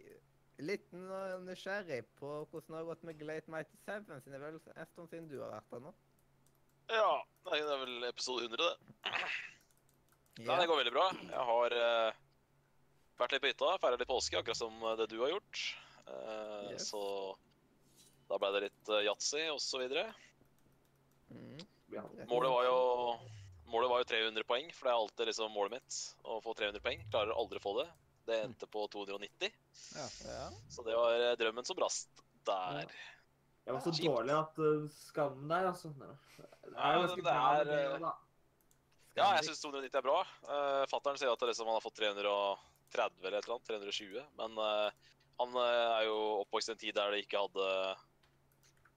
Litt 0.62 0.91
nysgjerrig 0.93 2.03
på 2.20 2.29
hvordan 2.51 2.67
det 2.70 2.77
har 2.77 2.89
gått 2.91 3.05
med 3.08 3.17
Glate 3.17 3.50
Mighty 3.50 3.79
Seven, 3.82 4.22
siden 4.22 4.36
det 4.36 4.38
er 4.38 4.43
vel 4.43 4.60
en 4.75 4.91
stund 4.91 5.10
siden 5.10 5.29
du 5.32 5.39
har 5.41 5.50
vært 5.55 5.72
der 5.74 5.82
nå. 5.88 5.93
Ja, 6.93 7.15
nei, 7.48 7.58
det 7.63 7.72
er 7.74 7.82
vel 7.82 8.05
episode 8.12 8.46
100, 8.46 8.62
det. 8.62 9.13
Nei, 10.43 10.60
det 10.60 10.67
går 10.70 10.79
veldig 10.84 10.93
bra. 10.93 11.08
Jeg 11.29 11.48
har 11.50 11.74
eh, 11.77 12.22
vært 13.20 13.36
litt 13.36 13.43
på 13.43 13.51
hytta, 13.51 13.72
feira 13.82 13.98
litt 14.00 14.10
påske, 14.10 14.38
akkurat 14.39 14.60
som 14.60 14.75
eh, 14.84 14.96
det 15.00 15.08
du 15.13 15.20
har 15.24 15.34
gjort. 15.36 15.63
Uh, 16.08 16.72
Yes. 16.74 16.89
Så 16.89 17.00
da 18.29 18.38
ble 18.41 18.50
det 18.55 18.62
litt 18.65 18.89
uh, 18.91 19.00
yatzy 19.05 19.46
osv. 19.53 19.84
Mm. 21.29 21.62
Ja. 21.93 22.03
Målet 22.27 22.51
var 22.51 22.65
jo 22.67 22.77
målet 23.74 23.89
var 23.89 24.01
jo 24.03 24.08
300 24.12 24.46
poeng, 24.50 24.67
for 24.75 24.88
det 24.88 24.91
er 24.93 25.00
alltid 25.01 25.29
liksom 25.32 25.53
målet 25.53 25.77
mitt. 25.77 26.00
Å 26.25 26.39
få 26.43 26.53
300 26.58 26.82
poeng. 26.84 27.01
Klarer 27.13 27.34
aldri 27.38 27.62
å 27.62 27.63
få 27.63 27.75
det. 27.79 27.88
Det 28.27 28.38
endte 28.46 28.67
på 28.72 28.86
290, 28.88 29.50
Ja. 29.98 30.43
så 30.72 30.84
det 30.88 30.93
var 30.96 31.36
drømmen 31.36 31.65
som 31.67 31.75
brast 31.75 32.22
der. 32.48 32.86
Jeg 33.65 33.74
var 33.75 33.82
så 33.84 33.91
Kjipt. 33.91 34.08
dårlig 34.12 34.36
at 34.38 34.60
uh, 34.63 34.86
skammen 35.10 35.50
der, 35.51 35.67
altså. 35.72 35.91
Det 35.98 36.75
er 36.75 36.96
jo 36.96 37.01
ganske 37.03 37.17
det 37.20 37.25
bra 37.27 37.63
det, 37.67 37.82
da. 38.03 38.13
Ja, 39.17 39.27
jeg 39.38 39.50
syns 39.50 39.60
290 39.62 40.00
er 40.00 40.05
bra. 40.08 40.15
Uh, 40.48 40.84
Fattern 40.91 41.20
sier 41.20 41.32
at 41.36 41.43
det 41.43 41.51
liksom, 41.51 41.67
han 41.70 41.77
har 41.77 41.84
fått 41.84 42.00
330 42.94 43.28
eller 43.28 43.38
et 43.40 43.48
eller 43.48 43.58
annet. 43.58 43.68
320. 43.74 44.24
Men 44.40 44.58
uh, 44.62 45.12
han 45.42 45.56
eh, 45.58 45.92
er 46.00 46.08
jo 46.08 46.18
oppvokst 46.44 46.70
i 46.70 46.76
en 46.76 46.82
tid 46.84 46.98
der 46.98 47.14
det 47.14 47.24
ikke 47.26 47.42
hadde 47.42 47.70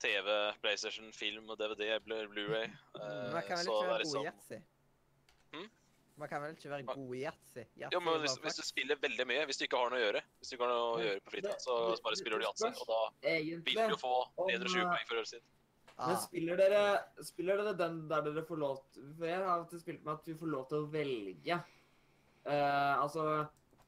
TV, 0.03 0.29
PlayStation, 0.61 1.09
film, 1.17 1.49
DVD, 1.57 1.97
Blu- 2.05 2.29
Blu-ray. 2.29 2.69
Eh, 2.69 3.33
Man 3.33 3.43
kan 3.47 3.57
vel 3.57 3.73
ikke 3.73 3.88
være 3.88 4.05
god 4.05 4.21
i 4.21 4.29
yatzy? 4.29 4.61
Hm? 5.55 5.67
Man 6.17 6.29
kan 6.29 6.43
vel 6.43 6.55
ikke 6.57 6.71
være 6.71 6.87
god 6.91 7.15
i 7.17 7.23
yatzy? 7.25 7.65
Jo, 7.93 8.00
men 8.05 8.21
hvis, 8.21 8.37
hvis 8.45 8.61
du 8.61 8.65
spiller 8.67 9.00
veldig 9.00 9.26
mye, 9.33 9.45
hvis 9.49 9.61
du 9.61 9.67
ikke 9.67 9.81
har 9.81 9.93
noe 9.93 10.00
å 10.00 10.05
gjøre, 10.05 10.25
hvis 10.38 10.53
du 10.53 10.57
ikke 10.57 10.69
har 10.69 10.75
noe 10.75 10.87
å 10.93 11.03
gjøre 11.07 11.25
på 11.25 11.35
fritiden, 11.35 11.61
så 11.65 11.81
bare 12.05 12.21
spiller 12.21 12.43
du 12.43 12.49
yatzy, 12.50 12.71
og 12.73 12.93
da 12.93 13.03
vil 13.41 13.95
du 13.95 13.99
få 14.00 14.15
om, 14.37 14.50
320 14.53 14.81
eh, 14.83 14.91
poeng 14.93 15.11
for 15.11 15.23
øret 15.23 15.33
sitt. 15.33 15.53
Ah, 15.97 16.11
Men 16.11 16.19
spiller 16.21 16.59
dere, 16.61 16.81
spiller 17.25 17.62
dere 17.62 17.73
den 17.81 18.03
der 18.11 18.25
dere 18.26 18.43
får 18.45 18.59
lov 18.61 18.83
til 18.93 19.05
For 19.17 19.31
jeg 19.31 19.38
har 19.41 19.47
alltid 19.49 19.81
spilt 19.81 20.03
med 20.05 20.19
at 20.19 20.26
vi 20.29 20.35
får 20.37 20.50
lov 20.53 20.67
til 20.69 20.83
å 20.83 20.88
velge. 20.93 21.57
Uh, 22.45 23.00
altså 23.00 23.23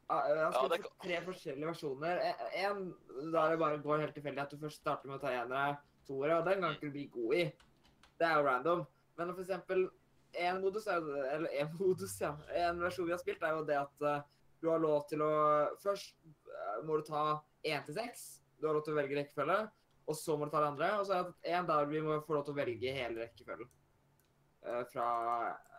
Jeg 0.09 0.17
har 0.25 0.37
Ja, 0.41 0.50
spilt 0.57 0.73
det 0.73 0.81
for 0.87 1.05
tre 1.05 1.17
forskjellige 1.27 1.69
versjoner. 1.69 2.21
E- 2.25 2.65
En 2.65 2.95
der 3.33 3.50
det 3.50 3.59
bare 3.61 3.79
går 3.85 4.00
helt 4.07 4.15
tilfeldig 4.17 4.41
at 4.43 4.50
du 4.50 4.57
først 4.62 4.81
starter 4.81 5.09
med 5.11 5.19
å 5.19 5.21
ta 5.21 5.33
enere, 5.37 5.79
toere, 6.09 6.38
og 6.38 6.47
den 6.47 6.62
kan 6.62 6.73
ikke 6.75 6.88
du 6.88 6.95
bli 6.95 7.07
god 7.12 7.35
i. 7.37 7.43
Det 8.19 8.27
er 8.27 8.38
jo 8.38 8.47
random. 8.47 8.87
Men 9.19 9.35
for 9.35 9.43
eksempel 9.45 9.88
en 10.38 10.61
modus, 10.62 10.87
er, 10.87 11.05
eller 11.35 11.50
en 11.61 11.75
modus, 11.81 12.17
ja. 12.21 12.33
En 12.57 12.81
versjon 12.81 13.07
vi 13.07 13.12
har 13.12 13.21
spilt, 13.21 13.43
er 13.43 13.57
jo 13.59 13.65
det 13.69 13.77
at 13.77 14.03
eh, 14.09 14.23
du 14.62 14.71
har 14.71 14.81
lov 14.81 15.05
til 15.11 15.23
å 15.23 15.33
Først 15.83 16.17
eh, 16.25 16.81
må 16.88 16.97
du 16.97 17.05
ta 17.09 17.43
én 17.65 17.85
til 17.85 17.95
seks. 18.00 18.41
Du 18.59 18.67
har 18.67 18.75
lov 18.79 18.85
til 18.87 18.97
å 18.97 19.00
velge 19.03 19.17
rekkefølge. 19.21 19.61
Og 20.09 20.17
så 20.17 20.38
må 20.38 20.49
du 20.49 20.50
ta 20.55 20.62
det 20.65 20.71
andre. 20.73 20.93
Og 20.99 21.07
så 21.07 21.19
er 21.19 21.29
det 21.29 21.53
en 21.53 21.69
der 21.69 21.85
vi 21.91 22.00
må 22.00 22.17
få 22.25 22.38
lov 22.38 22.47
til 22.47 22.57
å 22.57 22.61
velge 22.62 22.95
hele 22.97 23.27
rekkefølgen. 23.27 23.69
Eh, 24.65 24.85
fra 24.91 25.09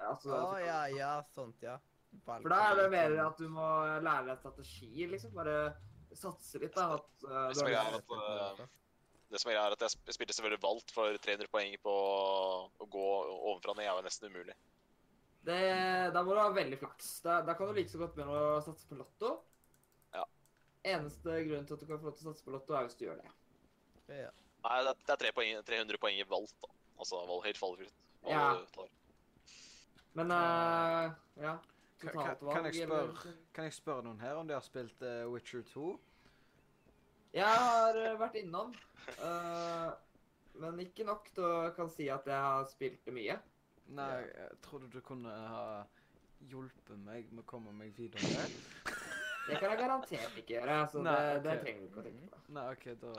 Altså 0.05 0.31
Å 0.31 0.59
ja, 0.61 0.83
ja, 0.93 1.13
sånt, 1.33 1.57
ja. 1.65 1.79
For 2.25 2.49
da 2.51 2.59
er 2.69 2.75
det 2.77 2.89
mer 2.93 3.15
at 3.23 3.39
du 3.39 3.47
må 3.51 3.67
lære 4.03 4.27
deg 4.29 4.41
strategi, 4.41 5.07
liksom. 5.09 5.33
Bare 5.37 5.55
satse 6.17 6.61
litt, 6.61 6.75
da. 6.75 6.97
At, 6.97 7.09
uh, 7.25 7.47
Det 7.49 7.59
som 7.59 7.69
er 7.69 7.97
at, 7.99 8.13
uh, 8.13 8.67
det 9.29 9.41
som 9.41 9.51
er 9.51 9.59
at 9.61 9.83
jeg 9.83 9.91
at 9.91 10.09
jeg 10.09 10.17
spilte 10.17 10.35
selvfølgelig 10.35 10.63
Valt 10.63 10.91
for 10.93 11.21
300 11.25 11.51
poeng 11.53 11.75
på 11.83 11.93
å 11.93 12.89
gå 12.89 13.07
ovenfra 13.51 13.75
ned 13.77 13.85
er 13.85 13.97
var 13.99 14.05
nesten 14.07 14.31
umulig. 14.31 14.55
det, 15.45 15.59
da 16.15 16.23
må 16.25 16.33
du 16.33 16.41
ha 16.41 16.49
veldig 16.53 16.79
flaks. 16.81 17.11
Da, 17.25 17.39
da 17.45 17.55
kan 17.57 17.69
du 17.69 17.77
like 17.77 17.91
så 17.91 18.01
godt 18.01 18.17
begynne 18.17 18.35
å 18.35 18.59
satse 18.65 18.89
på 18.89 18.97
lotto. 18.99 19.35
Ja. 20.15 20.25
Eneste 20.95 21.43
grunnen 21.45 21.69
til 21.69 21.77
at 21.77 21.85
du 21.85 21.87
kan 21.87 22.01
få 22.01 22.09
lov 22.09 22.17
til 22.17 22.25
å 22.25 22.33
satse 22.33 22.45
på 22.45 22.55
lotto, 22.57 22.75
er 22.75 22.89
hvis 22.89 22.97
du 22.99 23.05
gjør 23.05 23.21
det. 23.21 23.33
Ja. 24.23 24.33
Nei, 24.65 24.77
det 24.83 24.91
er, 24.91 25.01
det 25.05 25.13
er 25.13 25.21
tre 25.21 25.33
poeng, 25.37 25.63
300 25.67 26.01
poeng 26.01 26.17
i 26.19 26.27
Valt, 26.27 26.55
da. 26.65 26.73
Altså 26.99 27.21
valg 27.29 27.45
helt 27.45 27.59
fallfritt. 27.61 28.05
Ja. 28.27 28.49
Men 30.19 30.33
uh, 30.33 31.13
ja. 31.39 31.53
Kan- 31.99 32.65
jeg 32.65 32.87
spørre- 32.87 33.33
Kan 33.53 33.63
jeg 33.67 33.73
spørre 33.73 34.03
noen 34.03 34.19
her 34.19 34.37
om 34.39 34.47
de 34.47 34.53
har 34.55 34.63
spilt 34.63 35.01
uh, 35.01 35.27
Witcher 35.33 35.61
2? 35.73 35.99
Jeg 37.33 37.45
har 37.45 37.97
eh, 37.97 38.15
vært 38.19 38.39
innom. 38.39 38.71
Uh, 39.21 39.91
men 40.59 40.79
ikke 40.81 41.05
nok 41.05 41.29
til 41.35 41.45
å 41.45 41.69
kan 41.75 41.89
si 41.93 42.07
at 42.09 42.25
jeg 42.25 42.39
har 42.39 42.65
spilt 42.71 43.03
det 43.05 43.13
mye. 43.13 43.35
Nei, 43.89 44.09
jeg 44.25 44.57
trodde 44.65 44.89
du 44.93 44.99
kunne 45.01 45.29
ha 45.29 45.83
hjulpet 46.49 46.97
meg 47.05 47.29
med 47.33 47.43
å 47.43 47.47
komme 47.49 47.73
meg 47.75 47.93
videre. 47.97 48.47
Det 49.49 49.57
kan 49.57 49.71
jeg 49.73 49.79
garantert 49.79 50.35
ikke 50.37 50.55
gjøre. 50.59 50.75
så 50.91 51.01
Nei, 51.05 51.15
det, 51.19 51.43
det 51.45 51.55
trenger 51.63 51.81
du 51.81 51.87
ikke 51.87 52.01
å 52.01 52.05
tenke 52.05 52.27
på. 52.33 52.41
Nei, 52.53 52.65
OK, 52.73 52.85
da, 53.01 53.13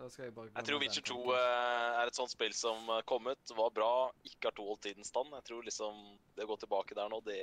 da 0.00 0.08
skal 0.10 0.26
jeg 0.26 0.34
bare 0.34 0.50
Jeg 0.54 0.68
tror 0.68 0.82
Witcher 0.82 1.06
2 1.10 1.18
eh, 1.34 2.00
er 2.02 2.10
et 2.10 2.18
sånt 2.18 2.34
spill 2.34 2.54
som 2.56 2.90
kom 3.10 3.30
ut, 3.30 3.54
var 3.58 3.74
bra, 3.74 3.92
ikke 4.26 4.50
har 4.50 4.56
tålt 4.58 4.82
tidens 4.86 5.10
stand. 5.12 5.34
Jeg 5.38 5.46
tror 5.50 5.66
liksom 5.66 6.00
det 6.38 6.46
å 6.46 6.50
gå 6.50 6.58
tilbake 6.64 6.98
der 6.98 7.10
nå, 7.12 7.20
det 7.26 7.40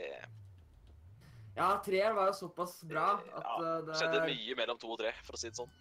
Ja, 1.56 1.70
treeren 1.86 2.16
var 2.18 2.30
jo 2.32 2.36
såpass 2.36 2.82
bra 2.84 3.16
at 3.16 3.44
Ja, 3.46 3.56
eh, 3.64 3.82
det, 3.88 3.98
skjedde 4.00 4.22
mye 4.28 4.56
mellom 4.60 4.80
to 4.80 4.92
og 4.92 5.00
tre, 5.00 5.14
for 5.24 5.38
å 5.38 5.40
si 5.40 5.50
det 5.52 5.60
sånn. 5.60 5.72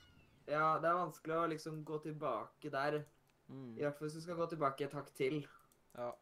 ja, 0.47 0.79
det 0.79 0.89
er 0.91 0.99
vanskelig 1.01 1.37
å 1.37 1.47
liksom 1.51 1.85
gå 1.85 1.99
tilbake 2.05 2.71
der. 2.71 3.01
Mm, 3.49 3.73
I 3.79 3.83
hvert 3.85 3.99
fall 3.99 4.09
hvis 4.09 4.19
du 4.19 4.25
skal 4.25 4.39
gå 4.39 4.47
tilbake 4.53 4.85
et 4.87 4.93
hakk 4.95 5.11
til. 5.15 5.41
ja. 5.99 6.13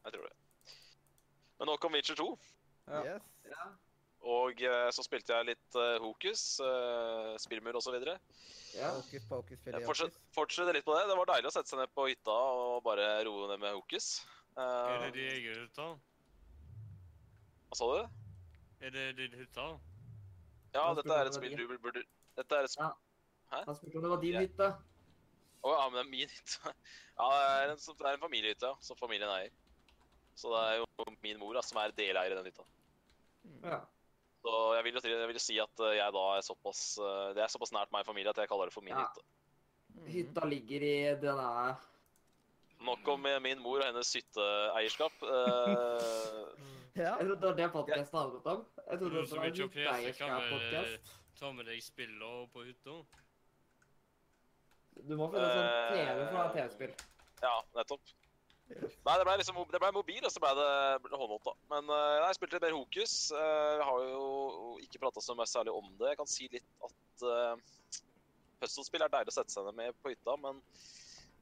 Jeg 0.00 0.12
tror 0.14 0.24
det. 0.24 0.36
Men 1.58 1.68
nå 1.68 1.76
kom 1.76 1.92
Witcher 1.92 2.16
2. 2.16 2.26
Ja. 2.88 3.00
Yes. 3.04 3.22
Ja. 3.50 3.66
Og 4.30 4.62
eh, 4.62 4.90
så 4.92 5.04
spilte 5.04 5.36
jeg 5.36 5.48
litt 5.50 5.76
uh, 5.76 5.96
Hokus, 6.00 6.60
uh, 6.60 7.36
spillmur 7.40 7.76
osv. 7.76 7.96
ja. 8.04 8.90
Hokus 8.96 9.24
pokus 9.28 9.56
Jeg 9.56 9.64
filiokus. 9.64 10.20
fortsett, 10.36 10.74
litt 10.74 10.84
på 10.84 10.96
det. 10.96 11.06
Det 11.08 11.16
var 11.16 11.32
deilig 11.32 11.48
å 11.48 11.54
sette 11.56 11.72
seg 11.72 11.80
ned 11.80 11.92
på 11.96 12.08
hytta 12.08 12.32
og 12.32 12.82
bare 12.84 13.24
roe 13.24 13.48
ned 13.48 13.60
med 13.60 13.76
Hokus. 13.76 14.22
Uh, 14.56 14.62
Er 14.62 15.04
det 15.06 15.12
din 15.16 15.32
egen 15.36 16.00
hva 17.70 17.78
sa 17.78 17.86
du? 17.86 18.19
Er 18.80 18.90
det 18.94 19.06
din 19.18 19.34
hytte? 19.38 19.66
Ja, 20.74 20.84
dette 20.94 21.12
er 21.12 21.28
et 21.28 21.58
du 21.58 21.78
burde 21.78 22.02
Dette 22.38 22.56
er 22.56 22.64
et 22.64 22.70
sp- 22.72 22.80
Ja. 22.84 23.62
Han 23.66 23.74
spurte 23.74 23.96
om 23.98 24.02
det 24.06 24.10
var 24.10 24.20
din 24.22 24.34
Ja. 24.34 24.40
hytte. 24.46 24.68
Å 25.62 25.72
ja, 25.74 25.88
men 25.90 25.96
det 25.98 26.04
er 26.06 26.10
min 26.10 26.28
hytte. 26.28 26.74
Ja, 27.20 27.26
det 27.28 27.40
er 27.68 27.72
en, 27.74 27.76
det 27.76 28.06
er 28.06 28.14
en 28.16 28.22
familiehytte 28.22 28.70
som 28.80 28.96
familien 28.96 29.28
eier. 29.28 29.50
Så 30.34 30.48
det 30.54 30.60
er 30.70 30.76
jo 30.80 31.16
min 31.20 31.38
mor 31.38 31.52
da, 31.54 31.60
som 31.66 31.76
er 31.82 31.92
deleier 31.92 32.32
i 32.32 32.34
den 32.38 32.46
hytta. 32.48 32.64
Ja. 33.66 33.80
Så 34.40 34.52
jeg 34.76 34.84
vil 34.86 34.94
jo, 34.96 35.00
jeg 35.04 35.28
vil 35.28 35.36
jo 35.36 35.42
si 35.44 35.58
at 35.60 35.82
eh, 35.84 35.96
jeg 35.98 36.12
da 36.16 36.22
er 36.38 36.40
såpass 36.46 36.80
eh, 36.98 37.34
Det 37.36 37.42
er 37.44 37.48
såpass 37.52 37.72
nært 37.76 37.90
meg 37.92 38.06
i 38.06 38.08
familie 38.08 38.30
at 38.32 38.36
jeg 38.40 38.48
kaller 38.48 38.70
det 38.70 38.72
for 38.72 38.80
min 38.86 38.94
Ja. 38.96 39.04
hytte. 39.04 39.22
Mm. 39.98 40.06
Hytta 40.14 40.46
ligger 40.48 40.80
i 40.86 40.96
denne 41.20 41.76
Nok 42.80 43.08
om 43.12 43.26
eh, 43.28 43.36
min 43.44 43.60
mor 43.60 43.82
og 43.82 43.84
hennes 43.90 44.14
hytteeierskap. 44.16 45.12
Eh, 46.96 47.02
Ja. 47.02 47.16
Jeg 47.18 47.26
trodde 47.26 47.40
det 47.40 47.48
var 47.48 47.56
det 47.56 47.70
podkasten 47.72 48.18
handlet 48.18 48.46
om. 48.46 48.64
Jeg 48.90 48.98
trodde 48.98 49.16
det 49.20 49.30
var 49.30 49.36
en 49.36 49.52
vel 49.52 49.68
hytteeierskap-podkast. 49.68 51.10
ta 51.40 51.52
med 51.52 51.64
deg 51.66 51.82
spiller 51.82 52.46
på 52.52 52.64
hytta? 52.66 52.96
Du 55.08 55.14
må 55.16 55.28
finne 55.32 55.46
sånn 55.48 55.68
Eh, 55.70 55.92
TV 55.94 56.24
for 56.26 56.34
å 56.36 56.42
ha 56.42 56.48
TV-spill. 56.54 56.94
ja, 57.42 57.54
nettopp. 57.74 58.00
Nei, 58.70 59.14
det 59.18 59.24
ble 59.26 59.36
liksom 59.40 59.56
det 59.72 59.80
ble 59.82 59.92
mobil, 59.92 60.20
og 60.24 60.30
så 60.30 60.38
ble 60.42 60.50
det 60.54 61.10
håndholdt, 61.10 61.44
da. 61.44 61.54
Men 61.70 61.88
eh, 61.90 62.18
nei, 62.20 62.26
jeg 62.28 62.36
spilte 62.38 62.54
litt 62.58 62.62
mer 62.62 62.76
Hokus. 62.76 63.14
Vi 63.32 63.82
har 63.88 64.04
jo 64.10 64.76
ikke 64.84 65.00
prata 65.02 65.20
så 65.20 65.34
mye 65.34 65.46
særlig 65.50 65.72
om 65.74 65.88
det. 65.98 66.08
Jeg 66.12 66.16
kan 66.20 66.26
si 66.30 66.48
litt 66.52 66.68
at 66.84 67.24
uh, 67.24 67.56
puzzlespill 68.60 69.02
er 69.02 69.08
deilig 69.10 69.32
å 69.32 69.38
sette 69.40 69.50
seg 69.50 69.64
ned 69.66 69.74
med 69.74 69.94
på 70.02 70.12
hytta, 70.12 70.36
men 70.38 70.60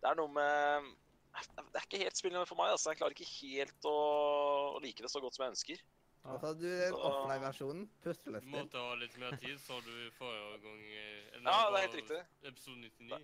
det 0.01 0.09
er 0.09 0.15
noe 0.17 0.29
med 0.33 0.95
Det 1.47 1.77
er 1.81 1.87
ikke 1.87 2.03
helt 2.05 2.17
spillende 2.19 2.47
for 2.49 2.57
meg. 2.61 2.71
altså. 2.75 2.91
Jeg 2.91 2.99
klarer 3.01 3.15
ikke 3.17 3.31
helt 3.39 3.89
å, 3.89 3.97
å 4.77 4.83
like 4.83 5.03
det 5.05 5.11
så 5.13 5.21
godt 5.23 5.35
som 5.37 5.45
jeg 5.47 5.55
ønsker. 5.57 5.83
Og 6.25 6.31
altså, 6.35 6.47
har 6.47 6.55
du 6.61 6.67
er 6.69 6.97
offline-versjonen. 7.09 7.85
Puslespill. 8.05 8.51
måtte 8.53 8.81
ha 8.83 8.95
litt 9.01 9.17
mer 9.23 9.37
tid, 9.41 9.59
sa 9.63 9.79
du 9.81 9.93
forrige 10.19 10.59
gang. 10.65 10.81
eh, 10.83 11.37
eller 11.37 11.51
Ja, 11.51 11.71
det 11.71 11.79
er 11.79 11.87
helt 11.87 11.99
riktig. 12.03 12.23
Episode 12.51 12.81
99. 12.83 13.21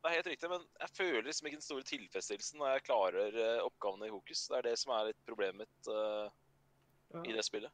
Det 0.00 0.08
er 0.08 0.14
helt 0.16 0.30
riktig, 0.32 0.48
men 0.48 0.62
jeg 0.80 0.90
føler 0.96 1.22
liksom 1.26 1.46
ikke 1.50 1.58
den 1.58 1.66
store 1.66 1.82
tilfredsstillelsen 1.90 2.58
når 2.62 2.70
jeg 2.76 2.84
klarer 2.86 3.34
eh, 3.36 3.58
oppgavene 3.66 4.06
i 4.08 4.12
Hokus. 4.14 4.46
Det 4.48 4.56
er 4.56 4.68
det 4.70 4.78
som 4.80 4.94
er 4.96 5.10
litt 5.10 5.18
problemet 5.26 5.66
mitt 5.66 5.90
uh, 5.92 6.30
Ja. 7.12 7.20
i 7.26 7.32
det 7.36 7.44
spillet. 7.44 7.72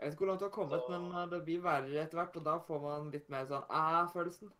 Jeg 0.00 0.08
vet 0.08 0.14
ikke 0.16 0.24
hvor 0.24 0.30
langt 0.32 0.40
du 0.40 0.46
har 0.48 0.54
kommet, 0.56 0.80
Så- 0.80 0.90
men 0.90 1.12
eh, 1.14 1.26
det 1.30 1.44
blir 1.44 1.60
verre 1.62 2.00
etter 2.02 2.16
hvert, 2.18 2.36
og 2.40 2.44
da 2.48 2.56
får 2.58 2.80
man 2.88 3.10
litt 3.12 3.28
mer 3.30 3.44
sånn 3.46 3.68
æ-følelsen. 3.68 4.50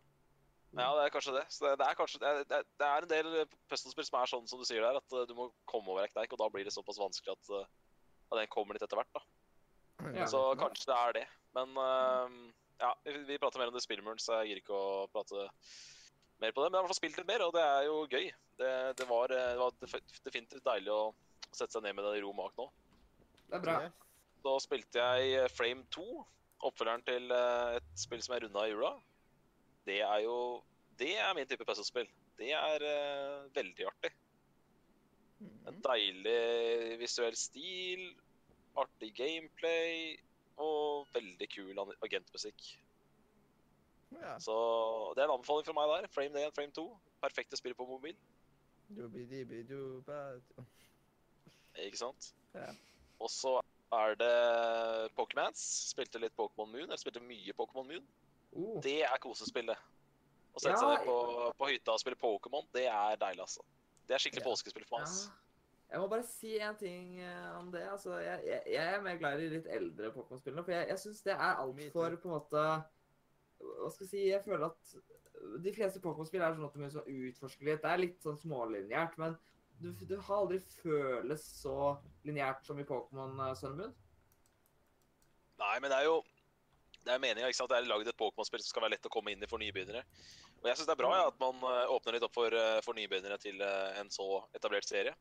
Ja, 0.71 0.87
det 0.95 1.03
er 1.03 1.11
kanskje 1.11 1.33
det. 1.35 1.43
Så 1.51 1.65
det, 1.65 1.73
det 1.81 1.87
er 1.87 1.97
kanskje 1.99 2.19
det 2.21 2.29
er, 2.31 2.63
det 2.63 2.87
er- 2.87 3.03
en 3.03 3.11
del 3.11 3.47
puzzlespill 3.69 4.07
som 4.07 4.21
er 4.21 4.29
sånn 4.31 4.47
som 4.47 4.61
du 4.61 4.65
sier 4.67 4.83
der, 4.85 4.99
at 5.01 5.15
eh, 5.17 5.25
du 5.27 5.33
må 5.35 5.49
komme 5.67 5.91
over 5.91 6.05
ei 6.05 6.11
kneik, 6.13 6.31
og 6.31 6.39
da 6.39 6.47
blir 6.53 6.63
det 6.67 6.73
såpass 6.75 6.99
vanskelig 7.01 7.35
at, 7.35 7.49
eh, 7.57 7.67
at 8.31 8.39
den 8.39 8.51
kommer 8.53 8.77
litt 8.77 8.85
etter 8.85 8.99
hvert. 8.99 9.11
da. 9.17 9.23
Ja. 10.15 10.25
Så 10.31 10.39
kanskje 10.57 10.87
det 10.89 10.97
er 10.97 11.17
det. 11.19 11.25
Men 11.53 11.75
uh, 11.77 12.31
ja, 12.79 12.93
vi, 13.03 13.17
vi 13.27 13.37
prater 13.37 13.59
mer 13.59 13.69
om 13.69 13.75
det 13.75 13.83
spillmuren, 13.83 14.17
så 14.17 14.39
jeg 14.39 14.49
gir 14.49 14.61
ikke 14.63 14.73
å 14.73 15.07
prate 15.11 15.49
mer 16.41 16.55
på 16.55 16.63
det. 16.63 16.71
Men 16.71 16.79
jeg 16.79 16.79
har 16.79 16.79
i 16.79 16.87
hvert 16.87 16.93
fall 16.93 17.01
spilt 17.01 17.19
litt 17.19 17.29
mer, 17.29 17.43
og 17.45 17.53
det 17.53 17.65
er 17.67 17.83
jo 17.85 17.99
gøy. 18.07 18.31
Det, 18.61 18.71
det, 18.97 19.07
var, 19.09 19.29
det 19.35 19.59
var 19.59 19.75
definitivt 19.83 20.65
deilig 20.65 20.95
å 20.95 21.03
sette 21.51 21.75
seg 21.75 21.83
ned 21.85 21.99
med 21.99 22.07
det 22.07 22.15
i 22.17 22.23
ro 22.23 22.31
mak 22.33 22.55
nå. 22.57 22.69
Det 23.51 23.59
er 23.59 23.65
bra. 23.67 23.77
Da 24.41 24.55
spilte 24.63 25.05
jeg 25.05 25.51
Frame 25.53 25.85
2, 25.93 26.07
oppfølgeren 26.71 27.05
til 27.05 27.29
et 27.35 27.93
spill 27.99 28.23
som 28.25 28.33
jeg 28.33 28.47
runda 28.47 28.65
i 28.65 28.71
jula. 28.73 28.95
Det 29.85 30.01
er 30.01 30.19
jo 30.25 30.35
Det 30.99 31.15
er 31.17 31.33
min 31.33 31.47
type 31.49 31.65
puzzlespill. 31.65 32.09
Det 32.37 32.51
er 32.53 32.83
uh, 32.85 33.47
veldig 33.55 33.87
artig. 33.89 34.11
En 35.41 35.73
Mm. 35.73 35.81
deilig 35.81 36.99
visuell 37.01 37.35
stil, 37.35 38.03
artig 38.77 39.09
gameplay 39.17 40.19
og 40.61 41.07
veldig 41.15 41.47
kul 41.49 41.79
agentmusikk. 42.05 42.61
Ja. 44.19 44.35
Så 44.39 44.53
det 45.15 45.23
er 45.23 45.29
en 45.29 45.33
anbefaling 45.39 45.65
fra 45.65 45.73
meg 45.73 45.89
der. 45.89 46.07
Frame 46.13 46.45
1, 46.45 46.53
Frame 46.53 46.71
2. 46.77 46.85
Perfekte 47.23 47.57
spill 47.57 47.73
på 47.73 47.87
mobil. 47.89 48.15
Ikke 51.81 51.97
sant? 51.97 52.33
Ja. 52.53 52.69
Og 53.19 53.29
så 53.31 53.57
er 53.95 54.15
det 54.19 54.33
Pokémons. 55.17 55.61
Spilte 55.93 56.19
litt 56.21 56.35
Pokémon 56.37 56.69
Moon. 56.69 56.89
Jeg 56.91 56.99
spilte 57.01 57.23
mye 57.23 57.55
Pokémon 57.57 57.87
Moon. 57.87 58.05
Oh. 58.51 58.79
Det 58.83 58.97
er 59.07 59.19
kosespillet. 59.23 59.77
Å 60.51 60.59
sette 60.59 60.73
Ja, 60.75 60.79
seg 60.81 60.89
ned 60.97 61.05
på, 61.07 61.53
på 61.61 61.69
hytta 61.71 61.93
og 61.95 62.01
spille 62.01 62.19
Pokémon, 62.19 62.65
det 62.75 62.87
er 62.91 63.15
deilig, 63.21 63.45
altså. 63.45 63.63
Det 64.07 64.17
er 64.17 64.23
skikkelig 64.25 64.43
Ja. 64.43 64.49
påskespill 64.49 64.87
for 64.89 64.99
meg. 64.99 65.07
Ja. 65.07 65.37
Jeg 65.91 65.99
må 65.99 66.07
bare 66.07 66.23
si 66.23 66.51
en 66.63 66.75
ting 66.79 67.17
eh, 67.19 67.47
om 67.59 67.69
det. 67.71 67.81
Altså, 67.91 68.17
jeg, 68.23 68.43
jeg, 68.47 68.61
jeg 68.73 68.93
er 68.95 69.01
mer 69.03 69.17
glad 69.19 69.41
i 69.43 69.47
litt 69.51 69.65
eldre 69.67 70.11
Pokémon-spillene. 70.15 70.63
For 70.63 70.71
jeg, 70.75 70.87
jeg 70.87 70.99
syns 71.03 71.23
det 71.25 71.33
er 71.35 71.57
altfor 71.59 72.15
på 72.23 72.29
en 72.29 72.35
måte 72.37 72.61
Hva 73.61 73.89
skal 73.91 74.05
jeg 74.05 74.11
si 74.11 74.21
Jeg 74.29 74.43
føler 74.45 74.69
at 74.69 74.93
de 75.65 75.73
fleste 75.75 75.99
Pokémon-spill 76.03 76.43
er 76.45 76.55
sånn 76.55 76.67
at 76.67 76.75
de 76.77 76.85
er 76.85 76.93
så 76.93 77.03
utforskelig. 77.03 77.75
Det 77.83 77.89
er 77.91 77.99
litt 78.03 78.23
sånn 78.23 78.39
smålinjært, 78.39 79.17
men 79.19 79.35
du, 79.81 79.89
du 80.05 80.15
har 80.19 80.35
aldri 80.43 80.59
føles 80.81 81.43
så 81.63 81.75
lineært 82.27 82.63
som 82.67 82.79
i 82.79 82.85
Pokémon 82.87 83.33
uh, 83.41 83.51
Sun 83.57 83.71
and 83.73 83.79
Moon. 83.81 83.95
Nei, 85.61 85.75
men 85.81 85.89
det 85.91 85.97
er 85.99 86.07
jo 86.07 86.19
det 87.05 87.15
er 87.17 87.53
sant? 87.57 87.69
Det 87.71 87.77
er 87.79 87.87
lagd 87.89 88.07
et 88.07 88.17
Pokémon-spill 88.19 88.61
som 88.61 88.69
skal 88.73 88.83
være 88.85 88.95
lett 88.95 89.07
å 89.09 89.11
komme 89.13 89.31
inn 89.33 89.41
i 89.43 89.49
for 89.49 89.57
nybegynnere. 89.61 90.03
Og 90.61 90.69
jeg 90.69 90.77
syns 90.77 90.87
det 90.89 90.93
er 90.93 91.01
bra 91.01 91.11
ja, 91.17 91.27
at 91.31 91.39
man 91.41 91.57
eh, 91.65 91.89
åpner 91.95 92.13
litt 92.17 92.25
opp 92.27 92.35
for, 92.35 92.53
eh, 92.53 92.77
for 92.85 92.93
nybegynnere 92.97 93.39
til 93.41 93.61
eh, 93.65 93.99
en 94.01 94.09
så 94.13 94.27
etablert 94.53 94.85
serie. 94.85 95.15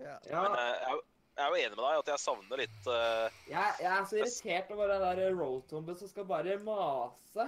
Ja. 0.00 0.16
Men 0.26 0.56
jeg, 0.58 0.76
er 0.82 0.94
jo- 0.96 1.06
jeg 1.36 1.44
er 1.44 1.50
jo 1.54 1.60
enig 1.62 1.76
med 1.76 1.84
deg 1.86 1.98
at 2.02 2.08
jeg 2.10 2.20
savner 2.20 2.58
litt 2.60 2.86
uh, 2.90 3.26
jeg, 3.48 3.74
jeg 3.80 3.90
er 3.94 4.06
så 4.10 4.16
irritert 4.18 4.70
over 4.74 4.90
den 4.90 5.04
der 5.06 5.36
Rotomben 5.38 5.96
som 5.96 6.08
skal 6.10 6.26
bare 6.28 6.56
mase. 6.64 7.46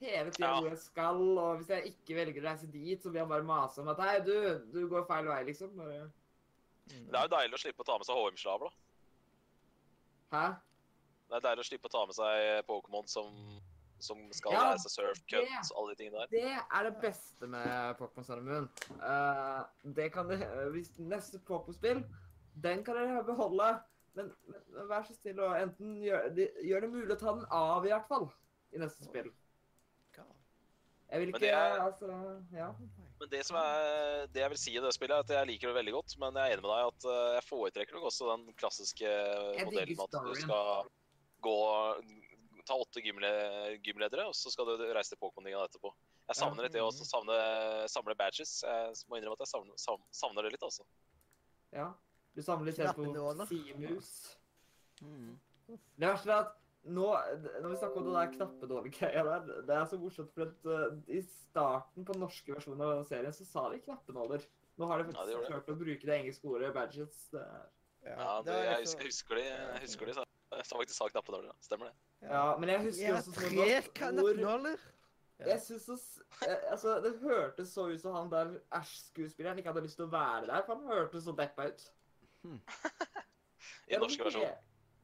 Hele 0.00 0.30
tida 0.30 0.46
Ja. 0.48 0.60
hvor 0.60 0.68
jeg 0.70 0.78
skal, 0.82 1.22
og 1.40 1.56
hvis 1.60 1.72
jeg 1.72 1.90
ikke 1.94 2.16
velger 2.20 2.44
å 2.44 2.46
reise 2.50 2.68
dit, 2.72 3.00
så 3.02 3.10
blir 3.10 3.24
han 3.24 3.32
bare 3.32 3.46
mase 3.48 3.80
om 3.82 3.88
at 3.92 3.98
Hei, 4.04 4.18
du, 4.24 4.36
du 4.72 4.84
går 4.92 5.06
feil 5.08 5.26
vei, 5.32 5.42
liksom. 5.48 5.72
Bare, 5.80 6.08
Mm. 6.90 7.04
Det 7.06 7.14
er 7.14 7.22
jo 7.22 7.30
deilig 7.36 7.54
å 7.54 7.58
slippe 7.62 7.84
å 7.84 7.86
ta 7.86 7.94
med 8.00 8.06
seg 8.08 8.16
HM-slaver, 8.18 8.66
da. 8.66 8.70
Hæ? 10.34 10.46
Det 11.30 11.38
er 11.38 11.44
deilig 11.44 11.62
å 11.62 11.68
slippe 11.68 11.86
å 11.86 11.92
ta 11.94 12.00
med 12.08 12.16
seg 12.16 12.64
Pokémon 12.66 13.06
som, 13.10 13.28
som 14.02 14.22
skal 14.34 14.52
Ja, 14.56 14.64
seg 14.82 14.90
surf, 14.96 15.20
det- 15.30 15.46
cut, 15.46 15.70
alle 15.78 15.94
de 15.94 15.98
tingene 16.00 16.24
der. 16.24 16.32
Det 16.32 16.56
er 16.58 16.88
det 16.88 16.94
beste 17.04 17.46
med 17.46 17.98
Pokémon 18.00 18.26
Sun 18.26 18.48
Uh, 18.50 18.66
Eh, 19.00 19.62
det 19.96 20.10
kan 20.12 20.28
det, 20.28 20.40
hvis 20.74 20.90
Neste 20.98 21.38
Pokémon-spill, 21.38 22.02
den 22.60 22.82
kan 22.84 22.98
dere 22.98 23.22
beholde. 23.24 23.70
Men, 24.18 24.32
men, 24.50 24.62
men 24.74 24.88
vær 24.90 25.04
så 25.06 25.14
snill 25.14 25.38
og 25.46 25.54
enten 25.54 26.00
gjør, 26.02 26.32
de, 26.34 26.48
gjør 26.66 26.80
det 26.82 26.90
mulig 26.90 27.14
å 27.14 27.18
ta 27.20 27.32
den 27.36 27.46
av, 27.54 27.86
i 27.86 27.92
hvert 27.94 28.08
fall. 28.10 28.26
I 28.74 28.78
neste 28.82 29.06
spill. 29.06 29.30
Jeg 31.10 31.18
vil 31.20 31.30
Men 31.32 31.34
ikke 31.34 31.40
det 31.42 31.54
er- 31.54 31.80
Altså, 31.82 32.08
ja. 32.54 32.68
Men 33.20 33.28
det 33.30 33.40
som 33.46 33.56
er, 33.56 34.26
det 34.30 34.40
jeg 34.44 34.50
vil 34.50 34.58
si 34.58 34.76
i 34.76 34.80
det 34.80 34.92
spillet, 34.94 35.16
er 35.16 35.20
at 35.24 35.28
jeg 35.28 35.46
liker 35.48 35.68
det 35.68 35.74
veldig 35.80 35.92
godt. 35.92 36.14
Men 36.22 36.34
jeg 36.38 36.42
er 36.52 36.54
enig 36.54 36.62
med 36.62 36.70
deg 36.70 36.86
at 36.86 37.06
eh, 37.10 37.34
jeg 37.34 37.44
foretrekker 37.48 37.94
nok 37.98 38.04
også 38.10 38.28
den 38.30 38.54
klassiske 38.54 39.10
modellen 39.64 39.96
med 39.98 40.04
at 40.06 40.28
du 40.28 40.34
skal 40.38 40.90
gå 41.42 41.58
Ta 42.68 42.76
åtte 42.76 43.00
gymle- 43.02 43.80
gymledere, 43.82 44.28
og 44.28 44.34
så 44.36 44.50
skal 44.52 44.68
du 44.68 44.82
reise 44.94 45.10
til 45.10 45.18
Pokémon-ligaen 45.18 45.64
etterpå. 45.66 45.90
Jeg 46.28 46.36
savner 46.38 46.62
litt 46.66 46.74
det 46.76 46.82
å 46.84 46.90
savne, 46.92 47.38
samle 47.90 48.14
badges. 48.14 48.52
Jeg 48.62 48.92
må 49.10 49.16
innrømme 49.18 49.34
at 49.40 49.42
jeg 49.42 49.50
savner, 49.50 50.04
savner 50.14 50.46
det 50.46 50.52
litt, 50.54 50.62
altså. 50.68 50.84
ja. 51.74 51.88
Du 52.36 52.42
samler 52.46 52.70
selv 52.76 52.94
på 52.94 53.46
Simus. 53.50 54.10
Mm. 55.02 55.32
Det 55.66 56.06
verste 56.06 56.30
er 56.30 56.44
at 56.44 56.52
nå, 56.84 57.08
når 57.64 57.68
vi 57.72 57.80
snakker 57.80 57.98
om 57.98 58.06
det 58.06 58.14
der 58.14 58.30
knappenålgreia 58.36 59.24
der, 59.26 59.50
det 59.66 59.74
er 59.80 59.88
så 59.90 59.98
morsomt, 59.98 60.30
for 60.36 60.46
at 60.46 60.70
uh, 60.70 60.94
i 61.10 61.20
starten 61.26 62.06
på 62.06 62.14
den 62.14 62.22
norske 62.22 62.54
versjonen 62.54 62.86
av 62.86 63.02
serien 63.08 63.34
så 63.34 63.48
sa 63.48 63.66
de 63.72 63.80
knappenåler. 63.82 64.46
Nå 64.78 64.86
har 64.86 65.02
de 65.02 65.10
Ja, 65.10 65.10
de 65.10 65.16
faktisk 65.16 65.34
gjorde 65.34 65.50
klart 65.50 65.74
å 65.74 65.78
bruke 65.82 66.06
det 66.06 66.20
engelske 66.20 66.52
ordet 66.54 66.74
badges. 66.76 67.18
Det 67.34 67.42
er, 67.42 67.66
Ja, 68.14 68.42
det, 68.46 68.54
jeg, 68.54 68.84
liksom- 68.84 69.02
husker, 69.02 69.02
jeg 69.02 69.10
husker 69.10 69.34
de, 69.34 69.48
jeg 69.50 69.82
husker 69.88 70.06
de 70.06 70.14
sa, 70.20 70.24
jeg 70.58 70.66
sa 70.66 70.76
faktisk 70.78 70.98
sa 70.98 71.08
knappenåler. 71.12 71.50
ja. 71.52 71.56
Stemmer 71.62 71.90
det. 71.90 71.94
ja, 72.28 72.56
men 72.58 72.68
jeg 72.68 72.84
husker 72.86 73.18
også 73.18 73.34
sånn 73.36 73.58
tre 73.60 73.82
knappenåler. 74.00 74.88
Jeg 75.40 75.60
synes 75.64 75.82
så, 75.88 75.96
altså, 76.68 76.98
Det 77.00 77.14
hørtes 77.22 77.70
så 77.72 77.86
ut 77.88 78.00
som 78.00 78.14
han 78.14 78.28
der 78.32 78.50
Æsj-skuespilleren 78.76 79.58
ikke 79.58 79.72
hadde 79.72 79.84
lyst 79.86 79.96
til 79.96 80.04
å 80.04 80.12
være 80.12 80.46
der, 80.50 80.64
for 80.66 80.76
han 80.76 80.90
hørtes 80.90 81.24
så 81.24 81.32
deppa 81.36 81.70
ut. 81.70 81.84
I 83.88 83.94
den 83.94 84.02
norske 84.04 84.26
versjonen. 84.26 84.58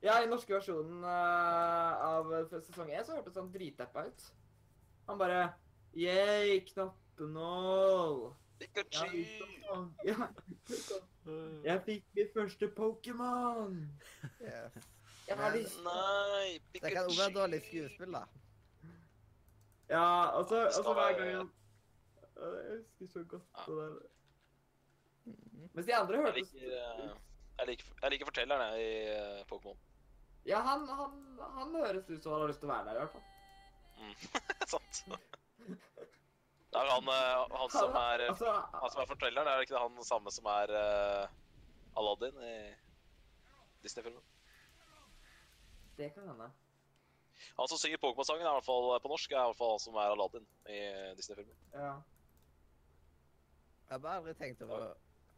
Ja, 0.05 0.19
i 0.19 0.27
den 0.27 0.31
norske 0.35 0.53
versjonen 0.55 1.05
eh, 1.09 2.03
av 2.09 2.35
sesong 2.53 2.91
1 2.93 3.07
så 3.09 3.17
hørtes 3.17 3.39
han 3.41 3.49
dritdeppa 3.55 4.05
ut. 4.11 4.27
Han 5.09 5.19
bare 5.23 5.47
Yeah, 5.97 6.61
knappenål. 6.69 8.35
Pikachu! 8.61 9.25
Ja. 10.05 10.27
Jeg 11.65 11.81
fikk 11.87 12.05
min 12.15 12.29
første 12.35 12.69
Pokémon. 12.77 13.79
Yes. 14.45 14.93
Jeg 15.27 15.37
har 15.39 15.55
lyst 15.57 15.79
Nei, 15.83 16.59
Det 16.73 16.83
kan 16.83 17.05
også 17.05 17.23
være 17.23 17.35
dårlig 17.35 17.61
skuespill, 17.67 18.13
da. 18.15 18.25
Ja, 19.91 20.05
og 20.39 20.45
så, 20.49 20.61
Det 20.61 20.67
og 20.67 20.73
skal 20.73 20.85
så 20.85 20.95
hver 20.99 21.17
gang 21.19 21.33
han 21.37 21.51
Jeg 22.37 22.79
husker 22.79 23.07
så 23.13 23.25
godt 23.25 23.43
Ja. 23.57 23.65
det 23.67 23.77
der. 23.83 24.13
Mens 25.75 25.87
de 25.87 25.95
andre 25.95 26.15
Jeg 26.17 26.25
hørtes 26.25 26.53
liker, 26.53 26.77
eh, 26.79 27.11
jeg 27.59 27.67
liker, 27.71 27.87
jeg 28.03 28.11
liker 28.11 28.27
fortelleren 28.31 28.63
jeg, 28.67 28.83
i 28.87 29.07
eh, 29.15 29.45
Pokémon. 29.53 29.79
Ja, 30.47 30.61
han, 30.63 30.87
han, 30.89 31.17
han 31.57 31.75
høres 31.75 32.11
ut 32.11 32.23
som 32.23 32.33
han 32.33 32.41
har 32.45 32.49
lyst 32.53 32.61
til 32.63 32.71
å 32.71 32.73
være 32.73 32.85
der, 32.87 32.95
i 32.95 33.03
hvert 33.03 33.15
fall. 33.17 33.25
Mm. 33.97 34.15
Sant. 34.73 35.03
Det 36.71 36.83
er 36.83 36.93
han, 36.93 37.09
eh, 37.09 37.57
han 37.59 37.75
som 37.75 37.99
er 37.99 38.27
Altså, 38.29 38.53
Han 38.83 38.91
som 38.95 39.03
er 39.03 39.11
fortelleren, 39.11 39.49
er 39.49 39.59
det 39.59 39.67
ikke 39.67 39.83
han 39.83 40.05
samme 40.07 40.31
som 40.35 40.47
er 40.53 40.73
uh, 40.77 41.99
Aladdin 41.99 42.39
i 42.45 42.57
Disney-filmen? 43.83 44.23
Det 45.97 46.11
kan 46.15 46.29
hende. 46.29 46.51
Han 47.59 47.69
som 47.69 47.79
synger 47.79 48.01
Pokémon-sangen, 48.01 48.47
er 48.47 48.51
i 48.51 48.57
hvert 48.59 48.65
fall 48.69 48.87
på 49.05 49.11
norsk, 49.13 49.33
er 49.33 49.43
i 49.43 49.49
hvert 49.51 49.59
fall 49.59 49.75
han 49.75 49.83
som 49.83 49.97
er 50.01 50.13
Aladdin 50.15 50.47
i 50.73 50.79
Disney-filmen. 51.19 51.57
Ja. 51.75 51.91
Jeg 53.87 53.95
har 53.95 54.01
bare 54.03 54.21
aldri 54.23 54.35
tenkt 54.41 54.63
over 54.67 54.95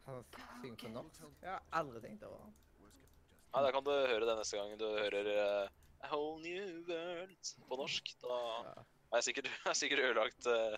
han 0.07 0.23
synger 0.61 0.79
på 0.81 0.93
norsk. 0.95 1.19
Jeg 1.43 1.51
har 1.51 1.65
aldri 1.81 2.01
tenkt 2.05 2.23
over 2.25 2.39
han. 2.45 2.55
Nei, 3.49 3.61
Da 3.65 3.71
kan 3.73 3.83
du 3.85 3.91
høre 3.91 4.25
det 4.29 4.37
neste 4.39 4.57
gang 4.59 4.75
du 4.79 4.85
hører 4.85 5.27
uh, 5.33 5.69
A 6.05 6.09
Whole 6.13 6.41
New 6.43 6.83
World 6.87 7.51
på 7.69 7.77
norsk. 7.81 8.13
Da 8.23 8.37
Ja. 8.37 8.73
er 9.11 9.17
jeg 9.19 9.27
sikkert, 9.29 9.45
er 9.65 9.69
jeg 9.73 9.79
sikkert 9.83 10.03
ødelagt 10.07 10.47
uh, 10.47 10.77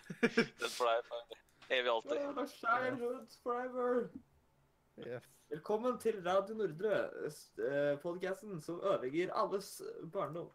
den 0.62 0.74
for 0.78 0.88
deg 0.90 1.06
for 1.10 1.38
evig 1.72 1.92
alltid. 1.92 2.26
Oh, 2.32 2.46
childhood 2.58 3.38
forever. 3.44 4.10
Yes. 5.06 5.28
Velkommen 5.52 5.98
til 6.00 6.22
Radio 6.24 6.56
Nordre, 6.56 6.98
podkasten 7.28 7.98
podcasten 8.00 8.62
som 8.64 8.78
ødelegger 8.88 9.34
alles 9.36 9.82
barndom. 10.14 10.48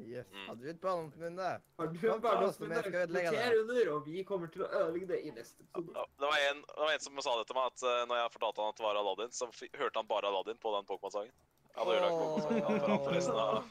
Yes. 0.00 0.30
Mm. 0.32 0.46
Hadde 0.48 0.64
vi 0.64 0.70
et 0.72 0.78
barndomsminne? 0.80 1.48
Har 1.76 1.90
du 1.92 1.98
et 2.08 2.22
barndomsminne, 2.24 2.78
vi 2.88 2.94
noter 3.12 3.58
under, 3.60 3.90
og 3.92 4.06
vi 4.08 4.22
kommer 4.24 4.48
til 4.54 4.64
å 4.64 4.70
ødelegge 4.78 5.10
det 5.10 5.18
i 5.28 5.34
neste 5.36 5.60
episode. 5.66 5.92
Ja, 5.92 6.06
Det 6.22 6.30
var, 6.30 6.38
en, 6.46 6.62
det 6.70 6.80
var 6.86 6.94
en 6.94 7.04
som 7.04 7.20
sa 7.26 7.36
det 7.36 7.44
til 7.50 7.58
meg, 7.60 7.68
at 7.74 7.84
eh, 7.90 8.00
når 8.08 8.22
jeg 8.22 8.32
fortalte 8.38 8.64
han 8.64 8.72
at 8.72 8.80
det 8.80 8.86
var 8.88 9.02
Aladdin, 9.02 9.36
så 9.36 9.50
f 9.52 9.60
hørte 9.76 10.00
han 10.00 10.08
bare 10.14 10.32
Aladdin 10.32 10.62
på 10.64 10.72
den 10.78 10.88
Pokémon-sangen. 10.88 11.36
Ja, 11.60 11.76
hadde 11.82 11.98
ødelagt 11.98 12.18
Pokémon-sangen 12.24 12.64
han 12.70 12.80
for 12.80 12.94
han 12.94 13.04
for 13.04 13.18
resten 13.18 13.44
av, 13.44 13.62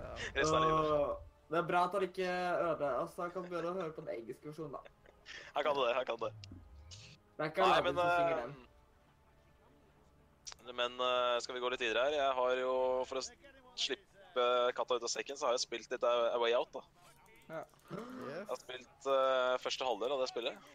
Ja. 0.00 0.10
resten 0.40 0.56
av 0.62 0.64
livet. 0.64 1.30
Det 1.52 1.60
er 1.60 1.68
bra 1.74 1.84
at 1.90 1.98
han 1.98 2.08
ikke 2.08 2.30
øde. 2.72 2.94
Altså, 3.04 3.22
han 3.26 3.36
kan 3.36 3.50
begynne 3.50 3.74
å 3.74 3.80
høre 3.82 3.92
på 3.92 4.08
den 4.08 4.14
engelske 4.16 4.48
versjonen, 4.48 4.78
da. 4.80 5.12
Her 5.58 5.68
kan 5.68 5.76
det, 5.76 5.90
her 6.00 6.08
kan 6.08 6.22
det. 6.24 6.32
Det 7.34 7.42
er 7.44 7.50
ikke 7.52 7.68
Nei, 7.68 7.82
men 7.84 8.00
som 8.00 8.08
synger 8.08 8.40
den. 8.46 8.62
Men 10.72 10.96
uh, 11.00 11.36
skal 11.44 11.56
vi 11.56 11.62
gå 11.62 11.70
litt 11.72 11.82
videre 11.84 12.06
her? 12.06 12.16
Jeg 12.16 12.36
har 12.38 12.60
jo, 12.62 12.74
for 13.08 13.20
å 13.20 13.24
slippe 13.24 14.46
katta 14.74 14.96
ut 14.96 15.04
av 15.04 15.12
sekken, 15.12 15.36
så 15.38 15.48
har 15.48 15.56
jeg 15.58 15.66
spilt 15.66 15.92
litt 15.92 16.06
A 16.08 16.38
Way 16.40 16.56
Out, 16.56 16.72
da. 16.72 16.84
Yes. 17.44 17.74
Jeg 17.92 18.46
har 18.48 18.60
spilt 18.60 19.08
uh, 19.10 19.54
første 19.60 19.86
halvdel 19.86 20.14
av 20.16 20.22
det 20.22 20.28
spillet. 20.32 20.70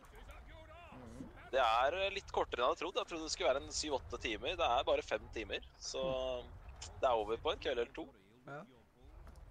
Mhm. 0.94 1.30
Det 1.50 1.62
er 1.64 1.98
eh, 1.98 2.12
litt 2.14 2.30
kortere 2.36 2.62
enn 2.62 2.68
jeg 2.68 2.76
hadde 2.76 2.82
trodd. 2.84 3.00
Jeg 3.02 3.10
trodde 3.10 3.26
det 3.26 3.34
skulle 3.34 3.50
være 3.50 3.64
en 3.66 3.74
syv-åtte 3.74 4.20
timer. 4.22 4.58
Det 4.60 4.68
er 4.68 4.86
bare 4.92 5.06
fem 5.06 5.26
timer. 5.34 5.66
Så 5.82 6.04
det 7.02 7.10
er 7.10 7.16
over 7.18 7.42
på 7.42 7.56
en 7.56 7.64
kveld 7.64 7.82
eller 7.82 7.96
to. 7.96 8.06
Ja. 8.46 8.62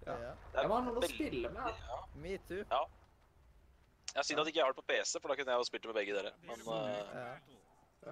Det 0.05 0.15
Jeg 0.15 0.63
er 0.63 0.69
må 0.71 0.79
ha 0.79 0.85
noen 0.85 1.03
å 1.03 1.09
spille 1.11 1.51
med. 1.53 1.83
Ja. 1.91 1.99
Me 2.23 2.37
too. 2.47 2.63
Ja. 2.63 2.85
Jeg 4.09 4.21
er 4.23 4.25
synd 4.25 4.41
at 4.41 4.47
jeg 4.47 4.55
ikke 4.55 4.63
har 4.65 4.73
det 4.73 4.79
på 4.79 4.87
PC, 4.89 5.19
for 5.19 5.29
da 5.29 5.35
kunne 5.37 5.53
jeg 5.53 5.61
jo 5.61 5.67
spilt 5.67 5.83
det 5.83 5.91
med 5.91 5.99
begge 5.99 6.15
dere. 6.17 6.31
Men 6.47 6.63
uh, 6.65 6.77
Ja. 7.13 7.27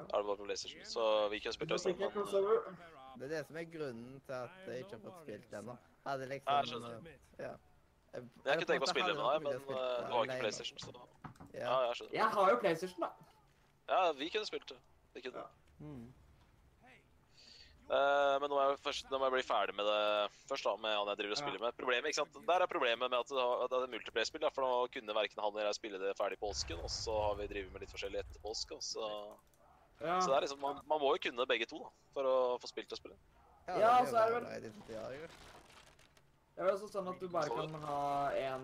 Er 0.02 0.18
det 0.22 0.28
bare 0.30 0.38
på 0.38 0.46
PlayStation, 0.48 0.86
så 0.86 1.06
vi 1.32 1.40
kunne 1.44 1.54
spilt 1.54 1.70
det. 1.70 1.98
Men, 2.00 2.12
uh. 2.18 2.84
Det 3.18 3.26
er 3.26 3.32
det 3.34 3.46
som 3.48 3.56
er 3.58 3.64
grunnen 3.74 4.20
til 4.26 4.34
at 4.38 4.68
jeg 4.68 4.84
ikke 4.84 4.98
har 4.98 5.04
fått 5.08 5.22
spilt 5.24 5.54
ennå. 5.60 5.78
Hadde 6.06 6.28
Ja, 6.28 6.30
jeg 6.30 6.42
liksom 6.42 6.84
skjønner. 6.84 7.16
Ja. 7.40 7.54
Jeg, 8.14 8.28
jeg 8.46 8.54
kunne 8.60 8.68
tenke 8.70 8.80
meg 8.80 8.88
å 8.88 8.94
spille 8.94 9.16
med 9.18 9.26
deg, 9.26 9.42
men 9.48 9.56
uh, 9.56 10.08
du 10.08 10.14
har 10.14 10.24
ikke. 10.30 10.40
PlayStation, 10.44 10.80
så 10.80 10.94
Ja. 10.94 11.64
ja, 11.64 11.80
jeg 11.88 11.96
skjønner. 12.02 12.14
Jeg 12.20 12.30
har 12.38 12.52
jo 12.54 12.62
PlayStation, 12.62 13.02
da. 13.02 13.12
Ja, 13.90 14.12
vi 14.12 14.30
kunne 14.30 14.46
spilt 14.46 14.70
det. 14.70 14.80
Vi 15.18 15.22
kunne. 15.26 15.44
Ja. 15.44 15.50
Mm. 15.80 16.08
Eh, 17.88 18.34
men 18.42 18.50
nå, 18.52 18.56
må, 18.58 18.64
jeg 18.68 18.80
først, 18.84 19.06
nå 19.08 19.16
må 19.16 19.30
jeg 19.30 19.34
bli 19.38 19.44
ferdig 19.48 19.74
med 19.78 19.88
det 19.88 20.00
først, 20.50 20.66
da, 20.68 20.74
med 20.84 20.92
han 20.92 21.08
jeg 21.14 21.20
driver 21.22 21.36
og 21.38 21.40
spiller 21.40 21.62
med. 21.64 21.76
Problemet, 21.80 22.10
ikke 22.12 22.20
sant? 22.20 22.40
Der 22.50 22.64
er 22.66 22.68
problemet 22.68 23.00
med 23.08 23.16
at 23.16 23.30
det 23.32 23.40
har- 23.40 23.62
at 23.64 23.72
det 23.72 23.78
er 23.80 23.94
multiplayer-spill, 23.94 24.48
for 24.52 24.66
nå 24.66 24.72
kunne 24.92 25.16
verken 25.16 25.40
han 25.40 25.54
eller 25.56 25.70
jeg 25.72 25.78
spille 25.80 26.00
det 26.02 26.18
ferdig 26.20 26.36
i 26.36 26.44
påsken, 26.44 26.82
og 26.84 26.92
så 26.92 27.16
har 27.28 27.36
vi 27.40 27.48
drevet 27.48 27.72
med 27.72 27.82
litt 27.86 27.94
forskjellig 27.96 28.20
etter 28.20 28.44
påske, 28.44 28.76
og 28.76 28.84
så 28.84 29.08
Ja. 30.00 30.20
Så 30.22 30.30
det 30.30 30.36
er 30.38 30.46
liksom, 30.46 30.60
man, 30.62 30.80
man 30.86 31.02
må 31.02 31.14
jo 31.16 31.22
kunne 31.28 31.46
begge 31.50 31.66
to 31.70 31.80
da, 31.82 31.90
for 32.14 32.30
å 32.30 32.36
få 32.62 32.70
spilt 32.70 32.90
det 32.92 33.00
spillet. 33.00 33.18
Ja, 33.68 33.78
Ja, 33.82 33.94
så 34.06 34.18
er 34.22 34.32
det 34.32 34.36
vel- 34.36 34.94
ja. 34.94 35.08
Det 36.58 36.64
er 36.64 36.66
vel 36.66 36.74
også 36.76 36.88
sånn 36.90 37.10
at 37.12 37.20
du 37.22 37.28
bare 37.30 37.50
kan 37.54 37.74
ha 37.86 38.32
én 38.34 38.64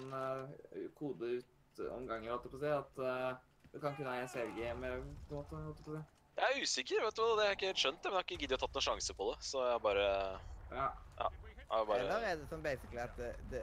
kode 0.98 1.40
ut 1.40 1.82
om 1.92 2.08
gangen, 2.08 2.30
holdt 2.32 2.46
jeg 2.48 2.54
på 2.54 2.58
å 2.58 2.64
si. 2.64 2.72
At 2.74 3.02
uh, 3.02 3.36
du 3.74 3.80
kan 3.82 3.96
kunne 3.98 4.14
ha 4.14 4.22
én 4.22 4.30
CLG 4.30 4.74
med 4.80 5.04
på 5.28 5.36
en 5.36 5.42
måte, 5.42 5.58
holdt 5.58 5.78
jeg 5.82 5.86
på 5.86 5.94
å 5.94 5.98
si. 5.98 6.04
Jeg 6.34 6.50
er 6.50 6.64
usikker, 6.66 7.04
vet 7.06 7.18
du, 7.18 7.22
hva, 7.22 7.36
det 7.38 7.44
har 7.44 7.52
jeg 7.52 7.58
ikke 7.60 7.70
helt 7.70 7.82
skjønt, 7.84 8.02
men 8.04 8.10
jeg 8.12 8.18
har 8.18 8.26
ikke 8.26 8.40
giddet 8.42 8.58
å 8.58 8.62
tatt 8.64 8.78
noen 8.78 8.86
sjanse 8.88 9.14
på 9.18 9.28
det. 9.30 9.38
Så 9.46 9.66
jeg 9.70 9.82
bare, 9.86 10.06
Ja. 10.74 10.88
jeg 11.20 11.68
har 11.70 11.86
bare 11.86 12.00
Eller 12.00 12.26
er 12.32 12.36
det 12.42 12.48
sånn 12.50 12.64
basically 12.66 13.02
at 13.04 13.18
det, 13.18 13.36
det, 13.52 13.62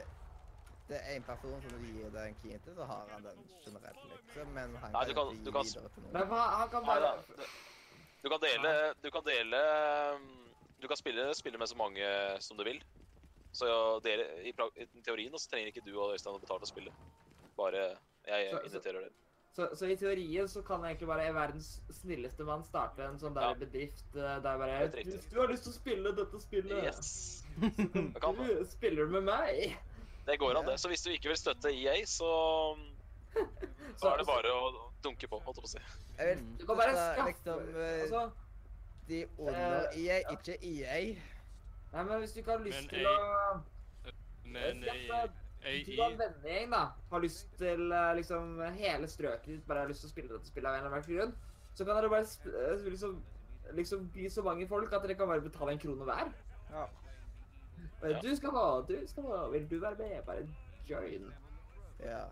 det 0.91 0.99
er 1.07 1.15
en 1.17 1.23
person 1.23 1.61
som 1.63 1.71
du 1.81 1.87
gir 1.87 2.09
den 2.13 2.35
key 2.43 2.57
til, 2.65 2.75
så 2.75 2.85
har 2.89 3.07
han 3.13 3.23
den 3.23 3.41
generelt, 3.65 4.01
liksom. 4.11 4.53
Men 4.57 4.75
han 4.81 4.91
Nei, 4.91 5.03
kan 5.05 5.09
du 5.09 5.13
kan- 5.19 5.43
du 5.43 5.49
gi 5.49 5.51
kan- 5.57 5.65
videre 5.69 5.89
til 5.95 6.03
Men 6.03 6.13
noen. 6.21 6.29
hva, 6.33 6.41
han 6.61 6.69
kan 6.73 6.83
Nei 6.83 6.87
bare 6.87 7.01
da. 7.01 7.45
Du 8.23 8.29
kan 8.29 8.39
dele 8.43 8.93
Du 9.03 9.09
kan 9.11 9.23
dele 9.25 9.61
um, 10.15 10.27
Du 10.81 10.87
kan 10.87 10.97
spille, 10.97 11.33
spille 11.35 11.57
med 11.57 11.67
så 11.69 11.75
mange 11.77 12.05
som 12.41 12.57
du 12.57 12.63
vil. 12.63 12.83
Så 13.53 13.65
dere, 14.03 14.23
i, 14.47 14.51
pra- 14.53 14.71
i 14.75 14.85
teorien 15.05 15.33
så 15.37 15.49
trenger 15.51 15.67
ikke 15.71 15.83
du 15.85 15.91
og 15.99 16.13
Øystein 16.15 16.33
å 16.35 16.39
betale 16.41 16.59
for 16.59 16.65
spillet. 16.65 16.93
Bare 17.57 17.97
jeg 18.27 18.49
Så- 18.51 18.61
inviterer 18.65 18.99
dere. 19.01 19.11
Så, 19.53 19.65
så 19.75 19.85
i 19.91 19.95
teorien 19.99 20.47
så 20.47 20.61
kan 20.63 20.79
egentlig 20.87 21.07
bare 21.07 21.33
verdens 21.35 21.81
snilleste 21.91 22.45
mann 22.47 22.63
starte 22.63 23.03
en 23.03 23.17
sånn 23.19 23.33
der 23.35 23.41
Ja. 23.49 23.53
bedrift 23.53 24.15
eh, 24.15 24.39
der 24.41 24.57
bare. 24.57 24.87
Hvis 24.95 25.25
du 25.29 25.39
har 25.41 25.47
lyst 25.51 25.63
til 25.63 25.73
å 25.73 25.75
spille 25.75 26.15
dette 26.15 26.39
spillet, 26.41 26.83
Yes. 26.85 27.43
kan 27.59 28.13
kan 28.21 28.35
du 28.35 28.65
spiller 28.65 29.05
med 29.07 29.23
meg. 29.27 29.75
Det 30.27 30.37
går 30.39 30.57
an, 30.59 30.65
det. 30.69 30.77
Så 30.79 30.87
hvis 30.91 31.01
du 31.05 31.09
ikke 31.13 31.31
vil 31.31 31.37
støtte 31.39 31.71
EA, 31.73 31.95
så, 32.05 32.29
så 33.99 34.11
er 34.13 34.21
det 34.21 34.27
bare 34.29 34.53
å 34.53 34.71
dunke 35.03 35.27
på, 35.31 35.39
holdt 35.45 35.57
jeg 35.59 35.65
på 35.65 35.69
å 35.69 35.73
si. 35.73 35.83
Jeg 36.19 36.31
vil 36.35 36.41
Du 36.61 36.65
kan 36.69 36.77
bare 36.81 36.95
skaffe 36.95 37.27
liksom 37.31 37.69
eh, 37.75 38.01
altså, 38.05 38.23
de 39.09 39.21
under 39.41 39.87
uh, 39.89 39.97
EA, 39.97 40.19
ikke 40.35 40.57
EA. 40.61 40.99
Nei, 41.91 42.03
men 42.07 42.19
hvis 42.23 42.33
du 42.35 42.39
ikke 42.43 42.53
har 42.55 42.61
lyst 42.63 42.77
Men 42.83 42.89
til 42.93 43.01
jeg- 43.01 43.07
å 43.07 44.11
Men 44.51 44.83
Skaffe- 44.85 45.39
i, 45.61 45.83
Hvis 45.83 45.89
du 45.95 46.01
har 46.01 46.09
en 46.11 46.17
vennegjeng, 46.17 46.71
da, 46.73 46.83
har 47.11 47.21
lyst 47.21 47.51
til 47.59 47.91
eh, 47.93 48.13
liksom 48.17 48.55
hele 48.79 49.07
strøket 49.11 49.45
ditt 49.51 49.65
bare 49.67 49.83
har 49.83 49.91
lyst 49.91 50.01
til 50.01 50.09
å 50.09 50.13
spille 50.15 50.31
dette 50.33 50.49
spillet 50.49 50.69
av 50.71 50.77
en 50.79 50.85
eller 50.87 50.95
annen 50.97 51.09
grunn, 51.09 51.35
så 51.77 51.85
kan 51.85 51.99
dere 51.99 52.09
bare 52.09 52.25
sp 52.25 52.47
eh, 52.49 52.87
liksom, 52.89 53.19
liksom 53.77 54.07
bli 54.15 54.29
så 54.33 54.41
mange 54.47 54.65
folk 54.71 54.93
at 54.97 55.03
dere 55.05 55.17
kan 55.19 55.29
bare 55.29 55.43
betale 55.45 55.75
en 55.75 55.81
krone 55.83 56.07
hver. 56.07 56.31
Ja. 56.71 56.87
Ja. 58.03 58.19
Du 58.21 58.35
skal 58.35 58.51
ha, 58.55 58.67
du 58.87 59.07
skal 59.07 59.23
ha, 59.29 59.47
vil 59.53 59.67
du 59.69 59.79
være 59.79 59.95
med? 59.99 60.21
Bare 60.25 60.47
join. 60.89 61.33
Ja. 61.99 62.23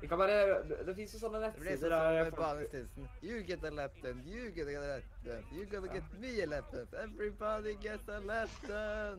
Vi 0.00 0.06
kan 0.06 0.18
bare, 0.18 0.62
det, 0.86 0.94
fins 0.94 1.12
jo 1.14 1.18
sånne 1.18 1.40
Det 1.42 1.48
blir 1.58 1.70
nettsider 1.72 1.90
sånn 1.90 2.04
som 2.04 2.14
der 2.14 2.24
med 2.24 2.36
folk-. 2.38 3.24
You 3.26 3.40
get 3.48 3.64
a 3.64 3.70
laptop, 3.74 4.20
you 4.26 4.50
get 4.54 4.68
a 4.70 4.80
laptop, 4.84 5.52
you 5.52 5.66
gonna 5.72 5.92
get 5.92 6.12
me 6.22 6.30
a 6.42 6.46
laptop. 6.46 6.94
Everybody 6.94 7.74
gets 7.82 8.08
a 8.08 8.20
laptop. 8.20 9.18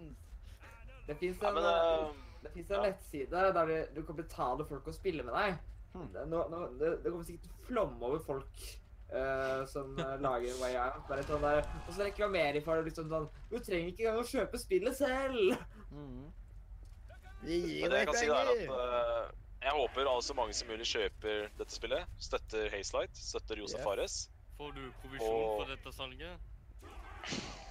Det 1.09 1.17
finnes 1.19 1.41
Ja, 1.41 1.49
en, 1.49 1.55
men 1.55 1.63
eh, 1.65 2.05
uh, 2.05 2.15
det 2.43 2.51
finnes 2.53 2.71
en 2.71 2.75
ja. 2.77 2.83
nettside 2.89 3.29
der 3.31 3.65
du- 3.65 3.95
du 3.95 4.05
kan 4.05 4.15
betale 4.15 4.65
folk 4.65 4.87
å 4.87 4.93
spille 4.93 5.23
med 5.23 5.33
deg. 5.33 5.57
Hmm. 5.93 6.07
Det, 6.13 6.25
nå, 6.29 6.47
nå, 6.49 6.59
det, 6.79 7.03
det 7.03 7.11
kommer 7.11 7.25
sikkert 7.25 7.43
til 7.43 7.51
å 7.51 7.65
flomme 7.67 8.05
over 8.05 8.19
folk 8.19 8.65
eh, 9.13 9.65
som 9.71 9.99
eh, 9.99 10.15
lager 10.21 10.55
Way 10.61 10.77
Out. 10.79 11.03
Bare 11.09 11.25
sånn 11.27 11.43
der, 11.43 11.61
og 11.85 11.91
så 11.93 12.07
reklamerer 12.07 12.57
de 12.57 12.63
for 12.65 12.79
det 12.79 12.89
liksom 12.89 13.09
sånn 13.11 13.27
Du 13.49 13.57
trenger 13.57 13.91
ikke 13.91 14.07
engang 14.07 14.23
å 14.23 14.29
kjøpe 14.31 14.61
spillet 14.61 14.97
selv! 14.99 15.55
Mm. 15.91 16.25
Vi 17.43 17.61
gir 17.63 17.93
deg 17.93 18.09
kan 18.09 18.17
si 18.19 18.27
at 18.27 18.49
penger. 18.51 18.73
uh, 18.75 19.29
jeg 19.63 19.75
håper 19.75 20.07
alle 20.11 20.23
så 20.23 20.35
mange 20.35 20.55
som 20.55 20.67
mulig 20.71 20.87
kjøper 20.87 21.47
dette 21.59 21.75
spillet. 21.75 22.19
Støtter 22.19 22.67
Hazelight, 22.73 23.15
støtter 23.15 23.61
Josef 23.63 23.79
yeah. 23.79 23.87
Fares. 23.87 24.19
får 24.59 24.75
du 24.75 24.83
provisjon 25.01 25.35
Og- 25.35 25.61
for 25.61 25.73
dette 25.75 25.95
salget? 25.95 26.37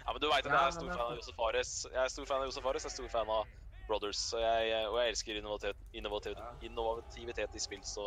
Ja, 0.00 0.12
men 0.12 0.20
du 0.20 0.26
veit 0.26 0.46
at 0.46 0.50
jeg 0.50 0.66
er 0.66 0.72
stor 0.74 0.88
fan 0.90 1.00
av 1.04 1.16
Josef 1.16 1.36
Fares. 1.38 1.72
Jeg 1.86 2.00
er 2.02 2.08
stor 2.10 2.26
fan 2.26 2.40
av 2.42 2.48
Josef 2.48 2.64
Fares, 2.66 2.84
jeg 2.84 2.90
er 2.90 2.94
stor 2.96 3.10
fan 3.12 3.28
av 3.30 3.50
Brothers. 3.86 4.22
Og 4.34 4.40
jeg, 4.42 4.86
og 4.88 4.96
jeg 4.98 5.12
elsker 5.12 5.38
innovativitet, 5.38 5.84
innovativitet, 6.00 6.64
innovativitet 6.66 7.54
i 7.54 7.62
spill, 7.62 7.84
så 7.86 8.06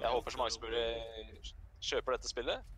jeg 0.00 0.10
håper 0.10 0.34
så 0.34 0.40
mange 0.40 0.54
som 0.54 0.64
mulig 0.66 1.52
kjøper 1.82 2.16
dette 2.16 2.30
spillet. 2.30 2.70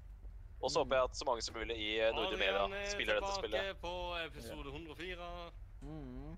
Og 0.65 0.71
så 0.73 0.81
håper 0.81 0.97
jeg 0.97 1.11
at 1.11 1.19
så 1.19 1.27
mange 1.29 1.43
som 1.45 1.57
mulig 1.59 1.77
i 1.77 1.91
eh, 2.01 2.13
Nordre 2.17 2.39
Media 2.41 2.65
er 2.65 2.89
spiller 2.89 3.21
dette 3.21 3.33
spillet. 3.37 3.61
tilbake 3.61 3.81
på 3.85 3.95
episode 4.25 4.69
104. 4.73 5.31
Mhm. 5.85 6.37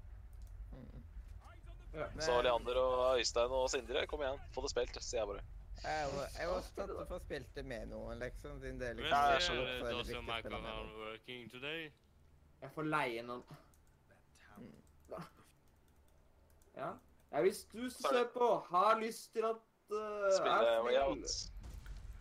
Ja. 1.96 2.06
Så 2.20 2.42
Leander 2.42 2.76
og 2.76 3.18
Øystein 3.18 3.52
og 3.56 3.70
Sindre, 3.70 4.06
kom 4.06 4.20
igjen, 4.20 4.40
få 4.52 4.60
det 4.60 4.70
spilt, 4.70 4.98
sier 5.00 5.22
jeg 5.22 5.28
bare. 5.30 5.44
Jeg 5.82 6.08
var, 6.16 6.26
jeg 6.38 6.48
var 6.48 6.60
spent 6.66 6.92
på 6.92 7.04
å 7.04 7.06
få 7.08 7.18
spilt 7.22 7.54
det 7.56 7.64
med 7.68 7.86
noen, 7.92 8.18
liksom, 8.20 8.58
siden 8.60 8.80
det 8.80 8.88
er 8.90 8.98
liksom 8.98 9.14
Ja, 9.14 9.22
jeg 9.30 9.36
er 9.36 9.44
skjønner. 9.46 9.70
så 9.78 9.86
er 9.86 9.94
det 9.94 10.02
viktig 10.02 10.18
å 10.18 10.24
med 10.26 10.66
noen. 10.66 10.92
working 11.00 11.48
today? 11.52 11.82
Jeg 12.62 12.70
får 12.74 12.88
leie 12.92 13.24
noen. 13.30 13.42
Mm. 14.56 14.70
Ja. 16.76 16.90
ja 17.32 17.42
hvis 17.46 17.64
du 17.72 17.82
som 17.90 18.10
er 18.10 18.18
ser 18.18 18.30
på, 18.34 18.48
har 18.70 19.00
lyst 19.00 19.32
til 19.32 19.48
at 19.48 19.62
uh, 19.92 20.30
Spille 20.36 20.76
Way 20.88 21.00
Out. 21.04 21.36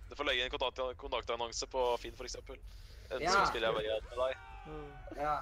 Du 0.10 0.16
får 0.16 0.28
legge 0.30 0.46
inn 0.46 0.52
kontakt, 0.54 0.80
kontaktannonse 1.02 1.68
på 1.68 1.84
Finn, 2.02 2.16
for 2.16 2.26
eksempel. 2.28 2.58
Enten 3.10 3.22
Ja. 3.26 3.32
så 3.32 3.46
spiller 3.50 3.68
jeg 3.68 3.76
bare 3.76 3.84
greit 3.84 4.10
med 4.10 4.18
deg. 4.22 5.22
Ja. 5.22 5.36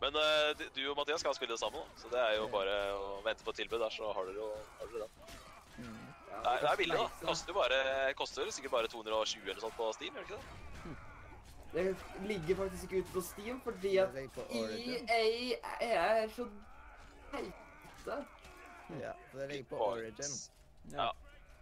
Men 0.00 0.14
uh, 0.16 0.52
du- 0.74 0.90
og 0.90 0.96
Mathias 0.96 1.20
skal 1.20 1.34
spille 1.34 1.52
det 1.52 1.58
sammen, 1.60 1.80
da. 1.82 2.00
så 2.00 2.08
det 2.12 2.18
er 2.22 2.36
jo 2.38 2.46
bare 2.48 2.74
å 2.94 3.22
vente 3.24 3.42
på 3.44 3.50
et 3.50 3.56
tilbud 3.56 3.80
der, 3.82 3.90
så 3.90 4.12
har 4.14 4.24
dere 4.28 4.34
jo 4.38 4.48
har 4.78 4.86
dere 4.92 5.00
det. 5.04 5.10
Mm. 5.78 5.98
ja 6.30 6.42
Det 6.42 6.52
er, 6.52 6.60
det 6.62 6.70
er 6.70 6.76
billig, 6.76 6.96
da. 6.98 7.08
det 7.20 7.26
Koster 7.28 7.52
jo 7.52 7.56
bare, 7.58 8.14
koster 8.14 8.50
sikkert 8.54 8.70
bare 8.76 8.88
220 8.92 9.50
eller 9.50 9.60
sånt 9.60 9.76
på 9.76 9.92
Steam, 9.96 10.14
gjør 10.14 10.26
det 10.26 10.30
ikke 10.30 10.38
det? 10.38 10.54
Det 11.72 12.28
ligger 12.28 12.56
faktisk 12.62 12.82
ikke 12.84 13.02
ute 13.02 13.12
på 13.12 13.20
Steam, 13.20 13.60
fordi 13.60 13.96
at. 13.98 14.14
EA 14.48 15.76
er 15.80 16.28
så 16.36 16.46
teite. 17.32 18.16
Ja, 19.02 19.12
det 19.34 19.48
ligger 19.50 19.64
på 19.74 19.76
Origin. 19.90 20.36
Ja. 20.94 21.10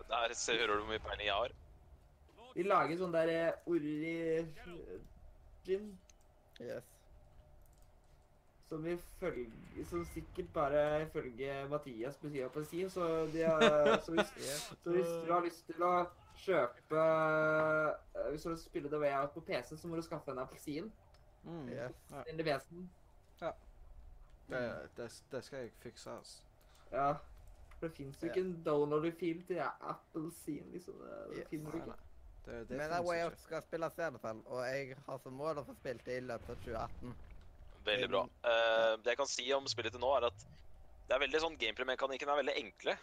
Der 0.08 0.34
ser, 0.34 0.60
hører 0.60 0.76
du 0.76 0.84
hvor 0.84 0.92
mye 0.92 1.02
penger 1.02 1.24
jeg 1.24 1.34
har. 1.34 1.50
De 2.56 2.64
lager 2.64 2.96
sånn 2.98 3.12
der 3.12 3.28
eh, 3.28 3.52
Origin 3.68 4.52
Yes. 6.60 6.84
som 8.68 8.86
ifølge 8.86 9.84
Som 9.90 10.04
sikkert 10.08 10.48
bare 10.54 11.02
ifølge 11.04 11.68
Mathias 11.68 12.16
betyr 12.22 12.46
appelsin, 12.46 12.88
så 12.90 13.26
de 13.32 13.42
har 13.44 13.98
Så 14.00 14.12
hvis, 14.16 14.30
så 14.82 14.90
hvis 14.94 15.10
du 15.26 15.32
har 15.32 15.44
lyst 15.44 15.66
til 15.68 15.82
å 15.84 15.92
kjøpe 16.40 17.02
eh, 17.02 18.30
Hvis 18.32 18.42
du 18.46 18.52
å 18.54 18.56
spille 18.60 18.88
The 18.92 18.98
Way 19.02 19.12
Out 19.20 19.34
på 19.36 19.40
PC, 19.50 19.76
så 19.76 19.88
må 19.88 19.96
du 20.00 20.02
skaffe 20.06 20.30
en 20.32 20.38
appelsin. 20.42 20.88
Mm. 21.44 21.68
Yes. 21.68 21.94
Ja, 22.10 23.52
det, 24.48 24.60
det, 24.96 25.06
det 25.32 25.44
skal 25.44 25.58
jeg 25.64 25.72
fikse, 25.82 26.10
altså. 26.10 26.42
Ja. 26.92 27.12
For 27.78 27.88
det 27.88 27.96
fins 27.96 28.20
jo 28.22 28.26
Ja. 28.26 28.32
ikke 28.32 28.44
en 28.46 28.62
download-fil 28.66 29.42
til 29.46 29.60
appelsin, 29.64 30.70
liksom. 30.72 30.94
Det, 31.02 31.16
det 31.30 31.38
Yes. 31.42 31.48
finner 31.50 31.70
du 31.70 31.76
Nei, 31.78 31.84
ikke. 31.86 32.05
Det, 32.46 32.64
det 32.68 32.76
Men 32.78 32.92
A 32.94 33.00
Way. 33.02 33.24
Out 33.26 33.38
skal 33.42 33.62
spilles 33.64 33.98
i 33.98 34.04
alle 34.06 34.20
fall, 34.22 34.42
og 34.46 34.62
jeg 34.68 34.94
har 35.06 35.22
som 35.22 35.34
mål 35.34 35.62
å 35.62 35.66
få 35.66 35.74
spilt 35.74 36.04
det 36.06 36.20
i 36.20 36.26
løpet 36.28 36.52
av 36.52 36.60
2018. 36.62 37.16
Veldig 37.86 38.08
bra. 38.12 38.22
Uh, 38.46 38.92
det 39.02 39.12
jeg 39.12 39.20
kan 39.20 39.30
si 39.30 39.46
om 39.54 39.66
spillet 39.70 39.94
til 39.94 40.02
nå, 40.02 40.12
er 40.14 40.28
at 40.28 40.46
det 41.06 41.14
er 41.14 41.22
veldig 41.22 41.42
sånn 41.42 41.58
gameplay-mekanikken 41.58 42.30
er 42.30 42.40
veldig 42.40 42.54
enkle. 42.62 42.94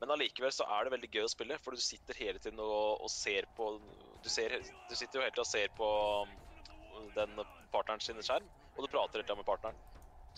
Men 0.00 0.14
allikevel 0.14 0.52
så 0.54 0.66
er 0.74 0.86
det 0.86 0.94
veldig 0.94 1.10
gøy 1.12 1.26
å 1.26 1.30
spille, 1.30 1.58
for 1.62 1.76
du 1.76 1.82
sitter 1.84 2.18
hele 2.18 2.42
tiden 2.42 2.60
og, 2.64 3.02
og 3.04 3.10
ser 3.12 3.46
på 3.58 3.68
du, 4.24 4.28
ser, 4.32 4.54
du 4.88 4.94
sitter 4.96 5.18
jo 5.18 5.24
hele 5.26 5.34
tiden 5.34 5.44
og 5.44 5.50
ser 5.50 5.74
på 5.76 5.88
um, 6.24 6.34
den 7.14 7.42
partneren 7.70 8.02
sin 8.02 8.22
skjerm, 8.24 8.46
og 8.74 8.86
du 8.86 8.90
prater 8.90 9.20
hele 9.20 9.28
tiden 9.28 9.42
med 9.42 9.50
partneren. 9.50 9.78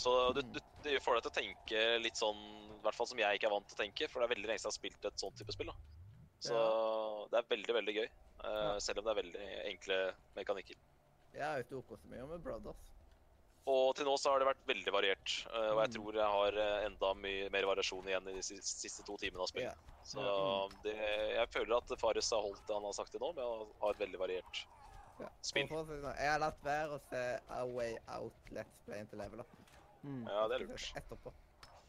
Så 0.02 0.12
du, 0.36 0.40
du, 0.42 0.58
det 0.84 0.98
får 1.04 1.18
deg 1.18 1.24
til 1.24 1.32
å 1.32 1.36
tenke 1.36 1.82
litt 2.02 2.18
sånn, 2.18 2.40
i 2.74 2.82
hvert 2.84 2.96
fall 2.96 3.08
som 3.08 3.20
jeg 3.20 3.38
ikke 3.38 3.48
er 3.48 3.54
vant 3.54 3.68
til 3.68 3.78
å 3.78 3.82
tenke, 3.84 4.08
for 4.10 4.20
det 4.20 4.28
er 4.28 4.34
veldig 4.34 4.50
lenge 4.50 4.60
siden 4.60 4.72
jeg 4.72 4.74
har 4.74 4.80
spilt 4.80 5.08
et 5.08 5.24
sånt 5.24 5.38
type 5.38 5.54
spill. 5.54 5.72
da. 5.72 6.02
Så 6.42 6.58
det 7.30 7.38
er 7.38 7.50
veldig, 7.52 7.74
veldig 7.76 7.94
gøy, 8.00 8.08
eh, 8.44 8.78
selv 8.78 8.98
om 8.98 9.04
det 9.04 9.12
er 9.14 9.22
veldig 9.22 9.46
enkle 9.72 9.98
mekanikker. 10.36 10.76
Jeg 11.32 11.44
har 11.44 11.62
jo 11.70 11.82
så 11.88 11.96
mye 12.10 12.26
med 12.28 12.42
Brothers. 12.44 12.88
Og 13.70 13.94
til 13.94 14.04
nå 14.08 14.16
så 14.18 14.32
har 14.32 14.40
det 14.42 14.48
vært 14.48 14.64
veldig 14.66 14.92
variert. 14.92 15.32
eh, 15.46 15.70
og 15.70 15.78
jeg 15.84 15.90
Mm. 15.90 15.94
tror 15.94 16.14
jeg 16.18 16.30
har 16.36 16.52
eh, 16.58 16.86
enda 16.86 17.14
mye 17.14 17.50
mer 17.50 17.62
variasjon 17.70 18.08
igjen 18.08 18.28
i 18.28 18.32
de 18.34 18.42
siste, 18.42 18.80
siste 18.80 19.04
to 19.06 19.16
timene 19.16 19.42
av 19.42 19.46
spill. 19.48 19.62
Yeah. 19.62 19.74
Så 20.02 20.22
det, 20.82 20.96
jeg 20.98 21.48
føler 21.54 21.76
at 21.76 21.92
Fares 22.00 22.30
har 22.34 22.42
holdt 22.42 22.66
det 22.66 22.74
han 22.74 22.82
har 22.82 22.92
sagt 22.92 23.12
til 23.12 23.20
nå, 23.22 23.32
med 23.36 23.44
å 23.44 23.68
ha 23.80 23.90
et 23.90 23.98
veldig 24.02 24.18
variert 24.18 24.66
Ja. 25.20 25.28
spill. 25.40 25.68
Sånn, 25.68 26.16
Jeg 26.18 26.30
har 26.32 26.40
latt 26.40 26.60
være 26.64 26.98
å 26.98 27.00
se 27.08 27.40
A 27.48 27.64
Way 27.64 27.96
Out 28.08 28.34
Let's 28.50 28.82
Play 28.84 29.04
til 29.06 29.18
level 29.18 29.40
up. 29.40 29.46
Mm. 30.02 30.26
Ja, 30.26 30.48
det 30.48 30.60
er 30.60 30.66
lurt. 30.66 30.92
Etterpå. 30.96 31.32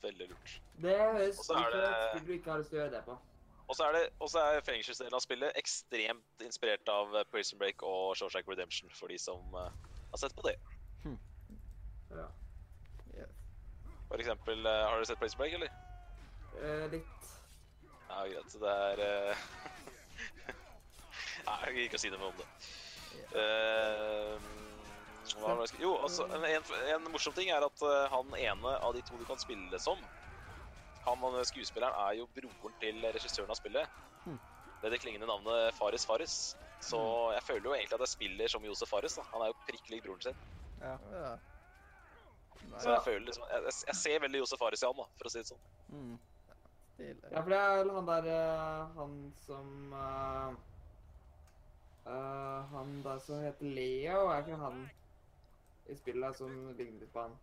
Veldig 0.03 0.29
lurt. 0.29 0.59
Det 0.77 0.95
høres 0.99 1.23
er 1.23 1.29
ut 1.29 1.45
som 1.45 1.57
et 1.57 2.11
spill 2.11 2.25
du 2.27 2.33
ikke 2.37 2.51
har 2.51 2.59
lyst 2.59 2.69
til 2.69 2.79
å 2.79 2.83
gjøre 2.83 2.91
det 2.91 3.05
på. 3.07 3.17
Og 3.67 3.75
så 3.77 3.83
er, 3.87 3.91
det- 3.93 4.11
er 4.35 4.65
fengselsdelen 4.65 5.15
av 5.15 5.23
spillet 5.23 5.55
ekstremt 5.59 6.43
inspirert 6.43 6.89
av 6.91 7.15
eh, 7.15 7.23
Prison 7.31 7.59
Break 7.59 7.83
og 7.83 8.15
Shawshank 8.17 8.47
Redemption, 8.47 8.89
for 8.91 9.07
de 9.07 9.17
som 9.19 9.55
uh, 9.55 9.69
har 10.11 10.19
sett 10.19 10.35
på 10.35 10.43
det. 10.47 10.55
Ja. 12.13 12.27
Yes. 13.15 13.31
For 14.09 14.19
eksempel, 14.19 14.65
uh, 14.67 14.83
har 14.89 14.99
dere 14.99 15.07
sett 15.07 15.19
Prison 15.21 15.39
Break, 15.39 15.53
eller? 15.53 15.71
Eh, 16.59 16.87
litt 16.91 17.29
Ja, 18.09 18.25
greit. 18.27 18.57
Det 18.61 18.73
er 18.73 19.03
uh... 19.31 19.45
Nei, 21.47 21.55
jeg 21.63 21.73
gidder 21.73 21.87
ikke 21.87 21.99
å 21.99 22.03
si 22.03 22.11
noe 22.11 22.29
om 22.29 22.37
det. 22.39 22.49
Hva 25.33 25.55
var 25.55 25.63
det 25.65 25.79
Jo, 25.81 25.95
altså, 26.03 26.27
en, 26.35 26.43
en, 26.93 27.07
morsom 27.11 27.33
ting 27.35 27.49
er 27.51 27.63
at 27.65 27.83
han 28.11 28.35
ene 28.37 28.75
av 28.77 28.93
de 28.95 29.01
to 29.07 29.17
du 29.19 29.25
kan 29.27 29.39
spille 29.41 29.79
som, 29.81 30.03
han 31.05 31.23
og 31.27 31.39
skuespilleren 31.45 31.95
er 32.07 32.17
jo 32.19 32.27
broren 32.35 32.75
til 32.81 32.99
regissøren 33.15 33.51
av 33.51 33.59
spillet. 33.59 33.87
med 34.25 34.39
Det 34.81 34.87
er 34.89 34.93
det 34.95 35.01
klingende 35.03 35.27
navnet 35.27 35.75
Fares 35.77 36.05
Fares. 36.05 36.55
Så 36.83 36.99
jeg 37.31 37.43
føler 37.47 37.69
jo 37.69 37.73
egentlig 37.75 37.95
at 37.95 38.03
jeg 38.03 38.11
spiller 38.17 38.47
som 38.51 38.65
Josef 38.67 38.89
Fares. 38.91 39.15
da. 39.15 39.23
Han 39.31 39.41
er 39.41 39.51
jo 39.51 39.57
prikk 39.67 39.89
lik 39.89 40.03
broren 40.03 40.21
sin. 40.21 40.35
Ja. 40.81 40.97
Ja. 41.11 41.37
Så 42.79 42.89
jeg 42.91 43.03
føler 43.05 43.25
liksom, 43.27 43.43
jeg, 43.51 43.63
jeg- 43.87 43.95
ser 43.95 44.19
veldig 44.19 44.39
Josef 44.39 44.59
Fares 44.59 44.83
i 44.83 44.85
han, 44.85 44.95
da, 44.97 45.05
for 45.17 45.27
å 45.27 45.31
si 45.31 45.39
det 45.39 45.47
sånn. 45.47 45.63
Mm. 45.93 46.19
Ja, 47.31 47.41
for 47.41 47.49
det 47.49 47.57
er 47.59 47.89
han 47.89 48.05
der 48.05 48.27
eh, 48.29 48.91
Han 48.95 49.13
som 49.41 49.93
uh, 49.97 50.53
uh, 52.05 52.59
Han 52.69 53.01
der 53.03 53.19
som 53.25 53.41
heter 53.41 53.65
Leo, 53.65 54.27
er 54.29 54.43
ikke 54.43 54.59
han 54.61 54.83
i 55.89 55.95
spillet 55.97 56.37
som 56.37 56.53
ligner 56.77 57.01
litt 57.01 57.11
på 57.15 57.25
han? 57.25 57.33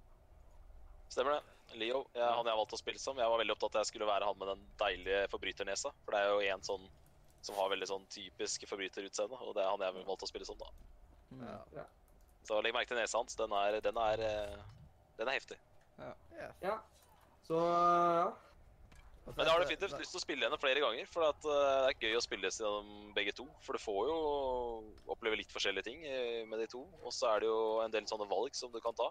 Stemmer 1.11 1.41
det. 1.41 1.43
Leo, 1.79 2.03
jeg, 2.15 2.25
han 2.25 2.49
jeg 2.49 2.59
valgte 2.61 2.77
å 2.77 2.81
spille 2.81 3.03
som. 3.03 3.19
Jeg 3.21 3.31
var 3.31 3.41
veldig 3.41 3.55
opptatt 3.55 3.77
av 3.77 3.81
at 3.81 3.87
jeg 3.87 3.93
skulle 3.93 4.09
være 4.11 4.27
han 4.29 4.41
med 4.41 4.51
den 4.53 4.67
deilige 4.81 5.23
forbryternesa. 5.33 5.93
For 6.05 6.17
det 6.17 6.21
er 6.21 6.33
jo 6.33 6.55
en 6.55 6.67
sånn 6.67 6.91
som 7.47 7.57
har 7.57 7.71
veldig 7.73 7.89
sånn 7.89 8.05
typisk 8.13 8.67
forbryterutseende, 8.69 9.39
og 9.41 9.55
det 9.57 9.65
er 9.65 9.71
han 9.73 9.85
jeg 9.87 10.05
valgte 10.09 10.27
å 10.27 10.31
spille 10.31 10.49
som, 10.49 10.59
da. 10.61 10.69
Mm. 11.31 11.47
Ja. 11.79 11.87
Så 12.49 12.61
legg 12.65 12.75
merke 12.77 12.93
til 12.93 13.01
nesa 13.01 13.21
hans. 13.21 13.37
Den 13.39 13.55
er, 13.57 13.79
den 13.85 14.01
er, 14.01 14.23
eh, 14.27 14.93
den 15.21 15.31
er 15.31 15.39
heftig. 15.39 15.59
Ja. 16.01 16.13
Ja. 16.65 16.77
Så 17.47 17.59
ja. 17.61 18.29
Men 19.37 19.45
jeg 19.47 19.53
har 19.53 19.63
definitivt 19.63 20.01
lyst 20.01 20.15
til 20.15 20.19
å 20.19 20.23
spille 20.25 20.47
henne 20.47 20.59
flere 20.59 20.83
ganger, 20.83 21.07
for 21.11 21.29
at, 21.29 21.45
eh, 21.45 21.75
det 21.87 21.91
er 21.93 22.09
gøy 22.09 22.17
å 22.19 22.25
spille 22.25 22.51
gjennom 22.51 23.13
begge 23.15 23.35
to. 23.37 23.47
For 23.63 23.77
du 23.77 23.83
får 23.83 24.01
jo 24.09 24.17
oppleve 25.13 25.39
litt 25.39 25.53
forskjellige 25.55 25.87
ting 25.87 26.03
eh, 26.09 26.43
med 26.49 26.59
de 26.59 26.67
to, 26.73 26.83
og 27.05 27.15
så 27.15 27.35
er 27.35 27.45
det 27.45 27.51
jo 27.51 27.61
en 27.85 27.95
del 27.95 28.09
sånne 28.11 28.29
valg 28.31 28.57
som 28.59 28.73
du 28.73 28.81
kan 28.83 28.97
ta. 28.97 29.11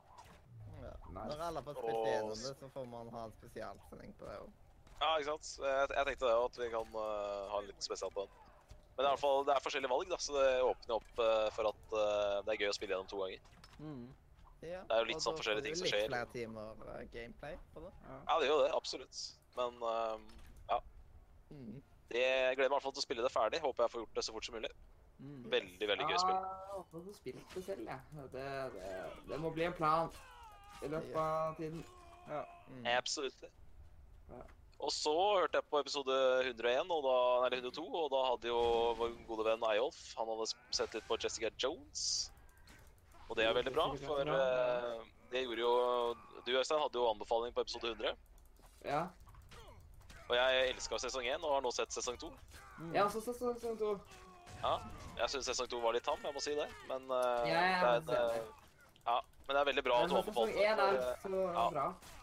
Ja. 1.09 1.23
Nice. 1.23 1.37
Når 1.37 1.45
alle 1.45 1.61
har 1.61 1.65
fått 1.65 1.79
spilt 1.81 2.07
gjennom 2.07 2.35
det, 2.37 2.51
så 2.59 2.69
får 2.73 2.85
man 2.89 3.09
ha 3.15 3.23
en 3.25 3.33
spesialsending 3.37 4.13
på 4.19 4.27
det 4.29 4.37
òg. 4.43 4.51
Ja, 4.99 5.09
ikke 5.15 5.31
sant? 5.31 5.49
Jeg, 5.63 5.89
jeg 5.95 6.07
tenkte 6.09 6.27
det, 6.27 6.37
at 6.45 6.57
vi 6.59 6.69
kan 6.73 6.95
uh, 6.95 7.49
ha 7.49 7.59
en 7.61 7.69
liten 7.69 7.85
spesial 7.85 8.11
på 8.13 8.25
den. 8.25 8.33
Men 8.95 8.99
det 8.99 9.05
er, 9.05 9.07
i 9.07 9.13
hvert 9.13 9.23
fall, 9.23 9.45
det 9.47 9.53
er 9.55 9.63
forskjellige 9.63 9.91
valg, 9.93 10.09
da, 10.11 10.17
så 10.19 10.35
det 10.35 10.47
åpner 10.67 10.95
opp 10.97 11.21
uh, 11.23 11.45
for 11.55 11.69
at 11.71 11.93
uh, 11.95 12.39
det 12.43 12.53
er 12.53 12.63
gøy 12.63 12.71
å 12.71 12.75
spille 12.75 12.95
gjennom 12.95 13.11
to 13.11 13.21
ganger. 13.23 13.45
Mm. 13.79 14.07
Ja. 14.59 14.81
Det 14.83 14.95
er 14.95 15.05
jo 15.05 15.07
litt 15.07 15.23
sånn 15.23 15.37
forskjellige 15.39 15.63
får 15.63 15.69
ting 15.69 15.77
du 15.79 15.87
skjer. 15.87 16.01
litt 16.01 16.11
flere 16.11 16.31
timer 16.33 17.05
gameplay 17.13 17.59
på 17.73 17.85
det. 17.85 17.93
Ja. 18.09 18.17
Ja, 18.27 18.39
det 18.41 18.49
gjør 18.49 18.57
jo 18.57 18.63
det, 18.65 18.71
absolutt. 18.75 19.21
Men 19.55 19.83
ja. 20.67 20.79
Mm. 21.49 21.77
det, 22.11 22.23
jeg 22.25 22.57
gleder 22.59 22.67
meg 22.67 22.73
i 22.73 22.75
hvert 22.75 22.87
fall 22.89 22.97
til 22.97 23.03
å 23.03 23.07
spille 23.07 23.23
det 23.23 23.31
ferdig. 23.31 23.61
Håper 23.63 23.85
jeg 23.85 23.93
får 23.93 24.03
gjort 24.03 24.19
det 24.19 24.25
så 24.27 24.35
fort 24.35 24.49
som 24.49 24.59
mulig. 24.59 24.73
Mm. 25.19 25.39
Veldig, 25.51 25.87
veldig 25.93 26.09
gøy 26.09 26.19
spill. 26.19 26.35
Ja, 26.35 26.51
jeg 26.65 26.75
håper 26.75 26.99
du 26.99 27.07
få 27.07 27.15
spilt 27.15 27.55
det 27.55 27.63
selv, 27.65 27.87
jeg. 27.87 28.27
Det, 28.35 28.43
det, 28.75 28.91
det 29.31 29.39
må 29.39 29.51
bli 29.55 29.65
en 29.67 29.79
plan 29.79 30.11
i 30.81 30.91
løpet 30.91 31.19
av 31.19 31.55
tiden. 31.57 31.83
Ja. 32.29 32.43
Mm. 32.69 32.87
Absolutt. 32.97 33.43
Ja. 34.29 34.41
Og 34.79 34.91
så 34.95 35.11
hørte 35.11 35.59
jeg 35.59 35.67
på 35.67 35.79
episode 35.81 36.17
101, 36.45 36.91
og 36.95 37.03
da, 37.03 37.15
eller 37.45 37.57
102, 37.57 37.83
og 37.83 38.11
da 38.13 38.19
hadde 38.29 38.47
jo 38.47 38.59
vår 38.99 39.15
gode 39.27 39.45
venn 39.49 39.65
Eyolf 39.73 39.97
Han 40.15 40.29
hadde 40.31 40.47
sett 40.75 40.93
litt 40.95 41.07
på 41.09 41.17
Jessica 41.19 41.51
Jones. 41.59 42.03
Og 43.27 43.35
det 43.37 43.45
er 43.45 43.57
veldig 43.57 43.73
bra, 43.75 43.89
for 44.05 44.31
eh, 44.35 45.01
det 45.33 45.43
gjorde 45.43 45.65
jo 45.65 45.73
Du, 46.45 46.53
Øystein, 46.55 46.79
hadde 46.79 46.97
jo 47.01 47.09
anbefaling 47.09 47.53
på 47.53 47.65
episode 47.65 47.91
100. 47.91 48.15
Ja. 48.85 49.03
Og 50.29 50.35
jeg 50.37 50.69
elska 50.69 50.97
sesong 51.01 51.27
1 51.27 51.43
og 51.43 51.57
har 51.57 51.61
nå 51.65 51.73
sett 51.75 51.93
sesong 51.93 52.17
2. 52.21 52.31
Mm. 52.79 52.95
Har 52.95 53.09
også 53.09 53.21
sesong 53.25 53.77
2. 53.79 53.91
Ja, 54.63 54.73
Jeg 55.19 55.29
syns 55.33 55.51
sesong 55.51 55.69
2 55.71 55.79
var 55.83 55.95
litt 55.95 56.07
tam, 56.07 56.19
jeg 56.23 56.35
må 56.35 56.43
si 56.43 56.55
det. 56.55 56.69
Men, 56.87 57.05
uh, 57.11 57.43
Ja, 57.49 57.99
det, 57.99 58.15
er 58.15 58.39
en 58.39 58.49
ja, 59.09 59.17
men 59.47 59.55
det 59.57 59.61
er 59.61 59.67
veldig 59.71 59.83
bra 59.87 59.99
at 60.03 60.09
du 60.09 60.15
er 60.15 60.23
det. 60.23 60.33
for, 60.33 61.29
så 61.29 61.43
ja. 61.53 61.67
bra. 61.73 61.85
eh, 61.89 62.15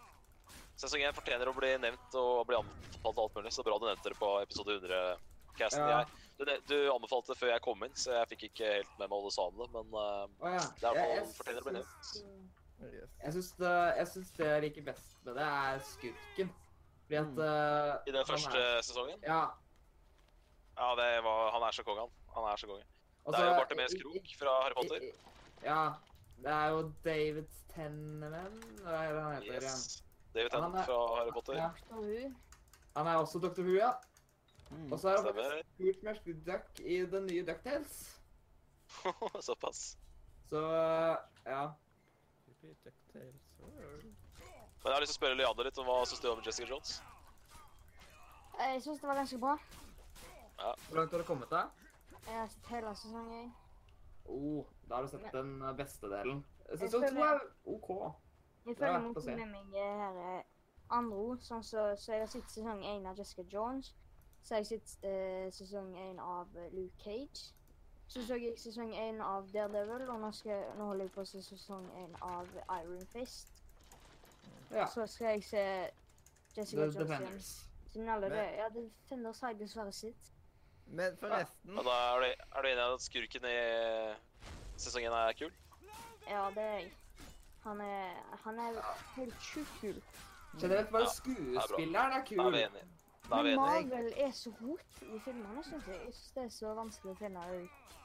Sesong 0.77 1.01
1 1.07 1.15
fortjener 1.17 1.49
å 1.49 1.55
bli 1.57 1.71
nevnt 1.81 2.15
og 2.21 2.43
bli 2.47 2.55
anbefalt 2.59 3.17
alt 3.23 3.35
mulig. 3.39 3.51
Så 3.55 3.63
bra 3.65 3.79
du 3.81 3.87
nevnte 3.89 4.11
det 4.13 4.17
på 4.19 4.29
episode 4.43 4.75
100-casten. 4.77 5.89
Ja. 5.89 6.03
Du, 6.37 6.45
du 6.69 6.75
anbefalte 6.93 7.33
det 7.33 7.39
før 7.39 7.49
jeg 7.49 7.63
kom 7.65 7.81
inn, 7.87 7.95
så 7.97 8.11
jeg 8.13 8.29
fikk 8.35 8.43
ikke 8.51 8.67
helt 8.75 8.91
med 8.99 9.07
meg 9.09 9.15
hva 9.15 9.23
du 9.25 9.33
sa 9.33 9.47
om 9.49 9.57
det. 9.57 9.67
Men 9.73 9.95
uh, 9.97 10.51
ja. 10.53 10.61
Det 10.77 10.91
er 10.91 10.99
noe 11.17 11.33
fortjener 11.33 11.63
å 11.63 11.65
bli 11.65 11.73
nevnt. 11.79 12.11
Jeg 13.23 13.33
syns 13.33 13.49
det, 13.57 13.73
jeg 13.97 14.25
det 14.37 14.49
jeg 14.51 14.63
liker 14.67 14.85
best 14.91 15.15
med 15.25 15.39
det, 15.41 15.47
er 15.49 15.79
skurken. 15.91 16.51
Fordi 17.07 17.17
at 17.23 17.31
Mm. 17.31 17.39
eh, 17.39 17.93
i 18.05 18.11
den 18.13 18.25
første 18.27 18.59
er- 18.61 18.81
sesongen 18.85 19.21
Ja. 19.25 19.41
Ja, 20.77 20.87
det 20.99 21.23
var, 21.25 21.51
han 21.55 21.63
er 21.63 21.71
så 21.73 21.83
konge, 21.87 22.03
han. 22.05 22.11
Han 22.35 22.51
er 22.51 22.57
så 22.61 22.67
konge. 22.69 22.83
Det 23.25 23.39
er 23.39 23.47
jo 23.47 23.53
Bartemes 23.57 23.95
Krok 23.97 24.27
fra 24.39 24.51
Harry 24.61 24.75
Potter. 24.77 25.01
i- 25.01 25.09
i- 25.09 25.65
Ja. 25.65 25.95
Det 26.43 26.51
er 26.53 26.67
jo 26.73 26.81
David 27.05 27.47
Tenneman, 27.73 28.57
hva 28.83 28.91
er 29.03 29.13
det 29.13 29.21
han 29.23 29.33
heter? 29.33 29.47
igjen? 29.47 29.63
Yes. 29.63 30.03
David 30.35 30.51
Han 30.53 30.61
Tennant 30.61 30.75
er- 30.81 30.85
fra 30.85 30.99
Harry 31.17 31.31
Potter. 31.33 31.53
Ja. 31.53 31.69
Han 32.97 33.07
er 33.07 33.15
også 33.21 33.39
Dr. 33.39 33.61
Who, 33.63 33.73
ja. 33.77 33.91
Mm. 34.69 34.91
Og 34.91 34.99
så 34.99 35.09
er 35.09 35.17
han 35.17 35.25
faktisk 35.25 36.03
med 36.03 36.13
McDuck 36.13 36.45
Duck 36.45 36.79
i 36.85 36.97
den 37.05 37.25
nye 37.25 37.45
Ducktales. 37.45 38.19
Såpass. 39.47 39.97
Så 40.49 40.59
ja. 41.45 41.67
Men 44.83 44.91
jeg 44.91 44.93
har 44.93 45.01
lyst 45.01 45.11
til 45.13 45.17
å 45.17 45.19
spørre 45.19 45.37
Leander 45.39 45.67
litt 45.67 45.79
om 45.81 45.87
hva 45.89 46.01
syns 46.07 46.21
du 46.23 46.27
om 46.31 46.41
Jessica 46.45 46.67
Jones? 46.69 46.97
Jeg 48.57 48.81
syns 48.85 48.99
det 49.01 49.07
var 49.09 49.19
ganske 49.19 49.39
bra. 49.41 49.55
Hvor 50.57 50.97
langt 50.99 51.11
har 51.11 51.21
du 51.21 51.27
kommet, 51.27 51.49
da? 51.51 51.65
Jeg 52.27 52.35
har 52.35 52.47
sett 52.51 52.69
hele 52.73 52.93
sesongen. 52.97 53.51
Oh, 54.27 54.65
da 54.89 54.95
har 54.95 55.01
du 55.01 55.11
sett 55.11 55.31
den 55.33 55.61
eh, 55.61 55.73
beste 55.77 56.09
delen. 56.11 56.45
Sesong 56.75 57.07
to 57.07 57.23
er 57.23 57.39
OK. 57.65 57.89
Jeg 58.65 58.75
er 58.75 58.77
føler 58.77 58.99
må 58.99 59.13
med 59.25 59.45
meg 59.51 59.75
her 59.75 60.17
eh, 60.23 60.43
andre 60.89 61.17
ord, 61.17 61.43
sånn 61.43 61.63
så, 61.63 61.89
så 61.99 62.15
jeg 62.15 62.23
har 62.25 62.31
sett 62.31 62.51
sesong 62.51 62.83
én 62.85 63.07
av 63.07 63.19
Jessica 63.19 63.43
Jones. 63.53 63.93
Så 64.43 64.55
har 64.55 64.63
jeg 64.63 64.67
sett 64.67 64.93
uh, 65.03 65.47
sesong 65.51 65.91
én 65.99 66.19
av 66.23 66.51
eh, 66.55 66.71
Luke 66.71 66.95
Cage. 67.03 67.53
Så 68.07 68.23
så 68.23 68.37
jeg 68.39 68.55
sesong 68.59 68.93
én 68.95 69.19
av 69.19 69.49
Daredevil, 69.51 70.07
og 70.07 70.21
nå, 70.21 70.31
skal, 70.31 70.63
nå 70.79 70.85
holder 70.87 71.09
jeg 71.09 71.11
på 71.15 71.25
å 71.25 71.27
se 71.27 71.41
sesong 71.43 71.89
én 71.99 72.13
av 72.23 72.47
Iron 72.77 73.03
Fist. 73.11 73.51
Ja. 74.71 74.85
Så 74.87 75.03
skal 75.11 75.35
jeg 75.35 75.43
se 75.43 75.63
Jessica 76.55 76.85
Jones. 76.85 76.95
Defenders. 76.95 77.49
Siden 77.91 78.09
alle 78.09 78.29
Men- 78.29 78.55
ja, 78.55 78.69
Defenders 78.75 79.39
har 79.39 79.51
jeg 79.51 79.59
dessverre 79.59 79.91
sett. 79.91 80.31
Men 80.89 81.17
forresten 81.19 81.73
Men 81.75 81.83
da 81.85 81.95
er 82.15 82.19
du, 82.23 82.27
er 82.55 82.61
du 82.61 82.67
enig 82.69 82.83
i 82.83 82.93
at 82.93 83.01
skurken 83.03 83.47
i 83.49 83.57
sesongen 84.79 85.11
er 85.13 85.33
kul? 85.39 85.51
Ja, 86.27 86.45
det 86.55 86.63
er 86.63 86.77
jeg. 86.79 86.91
Han 87.63 87.81
er, 87.81 88.13
han 88.43 88.59
er 88.59 88.77
helt 89.15 89.41
sjukt 89.43 89.73
kul. 89.81 89.97
Generelt 90.61 90.89
bare 90.91 91.03
Ja, 91.03 91.13
skuespilleren 91.13 92.11
er 92.11 92.21
Da 92.21 92.21
er 92.21 92.25
kul. 92.29 92.51
vi 92.53 92.61
enige. 92.63 92.87
Da 93.29 93.35
er 93.39 93.43
vi 93.43 93.49
Men. 93.49 93.59
Marvel 93.59 94.13
er 94.17 94.31
så 94.31 94.53
rot 94.61 95.01
i 95.01 95.19
filmene, 95.25 95.63
syns 95.63 95.87
jeg. 95.87 95.99
Jeg 96.05 96.13
synes 96.13 96.31
det 96.35 96.43
er 96.43 96.49
så 96.49 96.73
vanskelig 96.77 97.11
å 97.11 97.19
finne 97.19 97.43
ut 97.57 97.97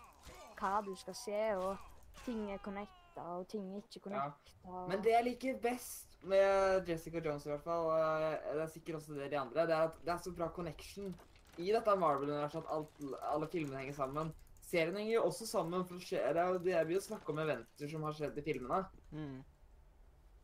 hva 0.63 0.81
du 0.87 0.95
skal 0.99 1.15
se, 1.15 1.41
og 1.59 1.77
ting 2.25 2.51
er 2.53 2.59
connecta, 2.63 3.23
og 3.23 3.49
ting 3.49 3.73
er 3.73 3.83
ikke 3.83 4.01
connecta. 4.09 4.87
Men 4.89 5.03
det 5.03 5.11
jeg 5.15 5.25
liker 5.25 5.61
best 5.63 6.19
med 6.23 6.87
Jessica 6.89 7.19
Jones, 7.25 7.47
i 7.47 7.51
hvert 7.51 7.65
fall, 7.65 7.87
og 7.91 8.57
det 8.57 8.63
er 8.63 8.67
sikkert 8.71 9.01
også 9.01 9.15
det 9.19 9.31
de 9.31 9.39
andre, 9.39 9.67
det 9.67 9.75
er 9.75 9.89
at 9.89 9.97
det 10.05 10.13
er 10.15 10.19
så 10.23 10.31
bra 10.37 10.49
connection 10.55 11.15
i 11.61 11.73
dette 11.73 11.97
Marvel-universet 12.01 12.63
at 12.63 12.71
alt, 12.73 13.03
alle 13.29 13.49
filmene 13.53 13.83
henger 13.83 13.97
sammen. 13.97 14.33
Serien 14.65 14.97
henger 14.97 15.19
jo 15.19 15.25
også 15.29 15.47
sammen, 15.47 15.85
for 15.85 16.01
skjer- 16.01 16.33
det 16.65 16.73
er 16.73 16.93
jo 16.95 17.01
snakker 17.01 17.35
om 17.35 17.43
eventer 17.43 17.91
som 17.91 18.07
har 18.07 18.17
skjedd 18.17 18.39
i 18.41 18.45
filmene. 18.47 18.81
Mm. 19.13 19.43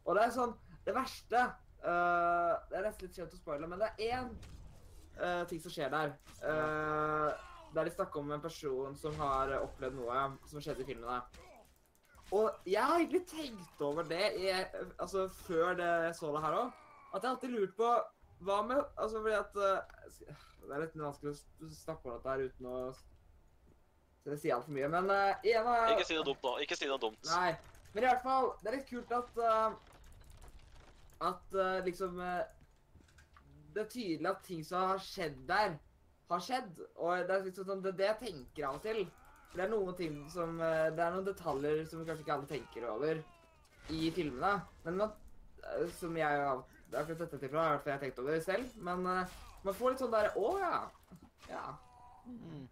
Og 0.04 0.16
det 0.16 0.24
er 0.24 0.32
sånn 0.32 0.54
Det 0.86 0.94
verste 0.96 1.40
uh, 1.84 2.54
Det 2.70 2.78
er 2.78 2.84
nesten 2.86 3.04
litt 3.04 3.16
kjent 3.18 3.34
å 3.36 3.40
spoile, 3.40 3.68
men 3.68 3.80
det 3.80 3.88
er 3.88 4.18
én 4.18 4.30
uh, 5.20 5.44
ting 5.48 5.60
som 5.60 5.72
skjer 5.72 5.92
der. 5.92 6.14
Uh, 6.40 7.32
der 7.74 7.84
de 7.84 7.92
snakker 7.92 8.20
om 8.20 8.32
en 8.32 8.40
person 8.40 8.96
som 8.96 9.16
har 9.20 9.52
opplevd 9.58 9.98
noe 9.98 10.22
som 10.48 10.62
skjedde 10.64 10.84
i 10.84 10.88
filmene. 10.88 11.20
Og 12.36 12.68
jeg 12.68 12.84
har 12.84 13.00
egentlig 13.00 13.24
tenkt 13.28 13.80
over 13.84 14.04
det 14.08 14.34
jeg, 14.40 14.66
altså, 15.00 15.26
før 15.46 15.76
det, 15.76 15.88
jeg 16.08 16.16
så 16.16 16.32
det 16.34 16.44
her 16.44 16.56
òg. 16.62 16.72
At 17.14 17.22
jeg 17.22 17.30
alltid 17.30 17.54
lurt 17.54 17.76
på 17.76 17.92
hva 18.44 18.58
med 18.66 18.82
Altså 18.96 19.22
fordi 19.22 19.36
at 19.38 19.56
uh, 19.56 20.36
Det 20.62 20.74
er 20.74 20.84
litt 20.84 20.98
vanskelig 21.00 21.34
å 21.34 21.70
snakke 21.74 22.08
om 22.08 22.16
dette 22.16 22.34
her 22.34 22.44
uten 22.48 22.70
å 22.72 22.78
si 24.36 24.50
altfor 24.52 24.74
mye, 24.76 24.88
men 24.92 25.08
uh, 25.08 25.46
en 25.54 25.68
av 25.72 25.92
Ikke 25.94 26.06
si 26.08 26.16
noe 26.18 26.26
dumt 26.28 26.42
da. 26.44 26.54
Ikke 26.60 26.76
si 26.76 26.88
noe 26.90 27.00
dumt. 27.00 27.30
Nei. 27.30 27.52
Men 27.94 28.04
i 28.04 28.08
hvert 28.10 28.24
fall, 28.24 28.50
det 28.60 28.68
er 28.68 28.76
litt 28.76 28.90
kult 28.90 29.14
at 29.16 29.38
uh, 29.40 29.70
At 31.30 31.56
uh, 31.56 31.78
liksom 31.86 32.20
Det 32.20 33.84
er 33.84 33.88
tydelig 33.94 34.30
at 34.30 34.44
ting 34.44 34.60
som 34.66 34.92
har 34.92 35.00
skjedd 35.02 35.38
der, 35.48 35.78
har 36.28 36.44
skjedd. 36.44 36.82
Og 36.96 37.24
det 37.24 37.34
er 37.38 37.46
liksom 37.46 37.70
sånn, 37.70 37.82
det, 37.84 37.94
det 37.96 38.10
jeg 38.10 38.20
tenker 38.26 38.68
av 38.68 38.78
og 38.80 38.84
til. 38.84 39.04
For 39.48 39.60
det 39.60 39.64
er 39.64 39.72
noen 39.72 39.96
ting 39.96 40.20
som 40.32 40.58
Det 40.60 41.00
er 41.00 41.14
noen 41.14 41.26
detaljer 41.26 41.84
som 41.88 42.04
kanskje 42.04 42.26
ikke 42.26 42.36
alle 42.36 42.50
tenker 42.50 42.88
over 42.90 43.22
i 43.88 44.10
filmene. 44.12 44.58
Men 44.84 44.98
man, 45.00 45.14
som 45.96 46.16
jeg 46.18 46.42
har 46.96 47.04
Det 47.04 47.14
er 47.14 47.20
sette 47.20 47.38
til 47.38 47.50
fra, 47.52 47.64
i 47.64 47.70
hvert 47.74 47.84
fall 47.84 47.92
jeg 47.92 47.98
har 47.98 48.04
tenkt 48.06 48.18
over 48.22 48.34
det 48.36 48.44
selv. 48.44 48.74
Men 48.88 49.06
uh, 49.06 49.38
man 49.64 49.76
får 49.76 49.94
litt 49.94 50.02
sånn 50.02 50.14
der 50.14 50.30
Å 50.38 50.52
ja. 50.60 50.76
Ja. 51.48 51.64
Mm. 52.28 52.68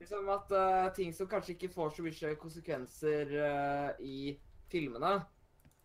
Liksom 0.00 0.28
at 0.34 0.52
uh, 0.52 0.90
ting 0.96 1.14
som 1.16 1.30
kanskje 1.30 1.54
ikke 1.56 1.72
får 1.72 1.94
så 1.96 2.04
mye 2.04 2.34
konsekvenser 2.42 3.32
uh, 3.38 4.04
i 4.04 4.36
filmene, 4.72 5.18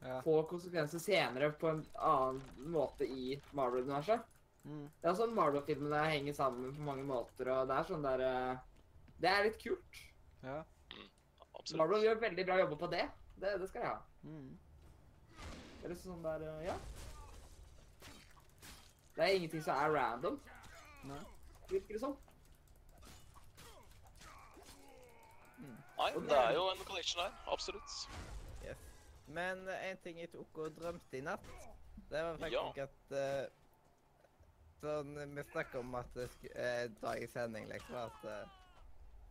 Ja. 0.01 0.15
får 0.25 0.47
konsekvenser 0.49 0.97
senere 0.97 1.51
på 1.61 1.67
en 1.69 1.83
annen 1.93 2.69
måte 2.73 3.05
i 3.05 3.35
Marvel-universet. 3.53 4.23
Mm. 4.65 4.87
Det 4.97 5.09
er 5.11 5.17
sånn 5.19 5.35
Marvel-filmene 5.37 5.99
henger 6.09 6.33
sammen 6.33 6.73
på 6.73 6.85
mange 6.87 7.05
måter, 7.05 7.51
og 7.53 7.69
det 7.69 7.75
er 7.77 7.85
sånn 7.85 8.07
der 8.07 8.23
Det 9.21 9.29
er 9.29 9.45
litt 9.45 9.59
kult. 9.61 9.99
Ja. 10.41 10.63
Absolutt. 11.53 11.77
Marvel 11.77 12.07
gjør 12.07 12.23
veldig 12.23 12.45
bra 12.47 12.57
jobber 12.63 12.81
på 12.81 12.89
det. 12.95 13.05
Det, 13.37 13.53
det 13.61 13.69
skal 13.69 13.85
jeg 13.85 13.91
ha. 13.91 13.99
Mm. 14.25 14.57
Det 15.37 15.85
er 15.85 15.93
liksom 15.93 16.15
sånn 16.15 16.25
der 16.25 16.65
Ja. 16.65 16.79
Det 19.21 19.27
er 19.29 19.35
ingenting 19.37 19.63
som 19.63 19.77
er 19.77 19.91
random, 19.93 20.37
Nei. 21.05 21.19
virker 21.69 21.93
det 21.93 21.99
sånn? 22.01 22.15
Nei, 25.99 26.07
det 26.25 26.37
er 26.39 26.55
jo 26.55 26.63
en 26.71 26.81
collection 26.87 27.21
her. 27.21 27.35
Absolutt. 27.53 27.93
Men 29.29 29.61
eh, 29.69 29.83
en 29.91 30.01
ting 30.01 30.17
jeg 30.23 30.31
tok 30.33 30.57
og 30.63 30.73
drømte 30.79 31.19
i 31.19 31.21
natt, 31.21 31.45
det 32.09 32.23
var 32.25 32.41
faktisk 32.41 32.81
at 32.87 33.13
uh, 33.13 33.45
Sånn, 34.81 35.13
Vi 35.35 35.45
snakka 35.51 35.85
om 35.85 35.93
at 36.01 36.09
det 36.17 36.25
sku, 36.33 36.49
eh, 36.57 36.87
dagens 37.03 37.37
sending, 37.37 37.69
liksom, 37.69 38.01
at 38.01 38.25
uh, 38.25 38.59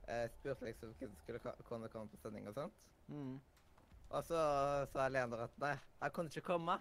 Jeg 0.07 0.31
spurte 0.39 0.71
liksom 0.71 0.95
hvem 1.01 1.11
som 1.11 1.21
skulle 1.25 1.57
kunne 1.67 1.91
komme 1.91 2.15
på 2.15 2.23
sending 2.23 2.47
og 2.47 2.55
sånt. 2.63 2.91
Mm. 3.11 3.41
Og 4.11 4.25
så 4.31 4.47
sa 4.95 5.11
Leander 5.11 5.49
at 5.51 5.63
nei, 5.67 5.75
han 5.99 6.15
kunne 6.15 6.31
ikke 6.31 6.53
komme. 6.55 6.79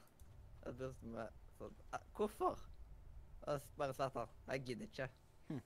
Jeg 0.62 0.78
spurte 0.78 1.16
meg 1.18 1.48
sånn 1.58 1.82
«Eh, 1.90 2.12
Hvorfor? 2.14 2.69
Og 3.50 3.62
bare 3.78 3.94
sa 3.98 4.10
han 4.14 4.28
jeg 4.52 4.64
gidder 4.66 4.86
ikke. 4.86 5.08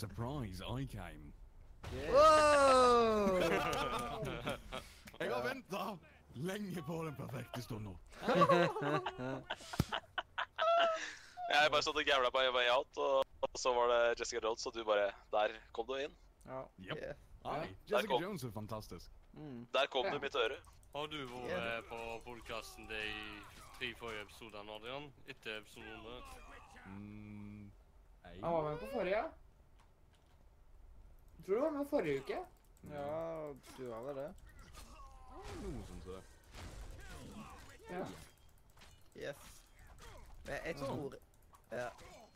Surprise, 0.00 0.62
I 0.64 0.84
came. 0.86 1.32
Wow! 2.12 3.38
Jeg 5.20 5.30
har 5.32 5.42
venta 5.46 5.82
lenge 6.34 6.82
på 6.84 6.96
den 7.06 7.14
perfekte 7.16 7.62
stunden. 7.62 7.94
Jeg 11.52 11.70
bare 11.72 11.82
satt 11.86 11.96
og 11.96 12.04
gævla 12.10 12.30
på 12.34 12.38
Way 12.56 12.68
Out, 12.74 12.98
og 12.98 13.24
så 13.56 13.72
var 13.74 13.86
det 13.92 14.20
Jessica 14.20 14.40
Jones, 14.44 14.66
og 14.66 14.74
du 14.74 14.84
bare 14.84 15.06
Der 15.32 15.48
kom 15.72 15.86
du 15.88 15.94
inn. 16.02 16.12
Ja. 16.46 16.60
Yep. 16.82 16.96
Yeah. 16.96 17.66
Jessica 17.90 18.12
kom- 18.12 18.22
Jones 18.22 18.44
er 18.44 18.50
fantastisk. 18.52 19.10
Mm. 19.32 19.66
Der 19.72 19.86
kom 19.86 20.04
Ja. 20.04 20.10
du 20.10 20.16
i 20.16 20.20
mitt 20.26 20.34
øre. 20.36 20.58
Har 20.96 21.06
du 21.06 21.18
vært 21.28 21.84
på 21.88 21.98
podkasten 22.24 22.88
de 22.88 23.02
tre 23.78 23.94
forrige 23.94 24.22
episoder, 24.22 24.58
Adrian? 24.76 25.12
Etter 25.28 25.58
episode 25.58 25.86
100? 25.86 26.22
Mm. 26.86 27.70
Han 28.42 28.52
var 28.52 28.70
med 28.70 28.78
på 28.78 28.86
forrige. 28.92 29.22
Jeg 31.36 31.44
tror 31.46 31.54
du 31.54 31.60
var 31.60 31.70
med 31.70 31.86
forrige 31.90 32.20
uke. 32.20 32.38
ja, 32.90 33.52
du 33.78 33.86
var 33.88 34.02
vel 34.02 34.16
det. 34.16 34.30
Noe 35.62 35.84
sånt 35.88 36.04
som 36.04 36.12
det. 36.12 36.22
Ja. 37.90 38.06
Yes. 39.16 39.44
Men 40.46 40.58
jeg 40.64 40.76
Sånn. 40.78 40.88
tror 40.88 41.16
Ja. 41.72 41.88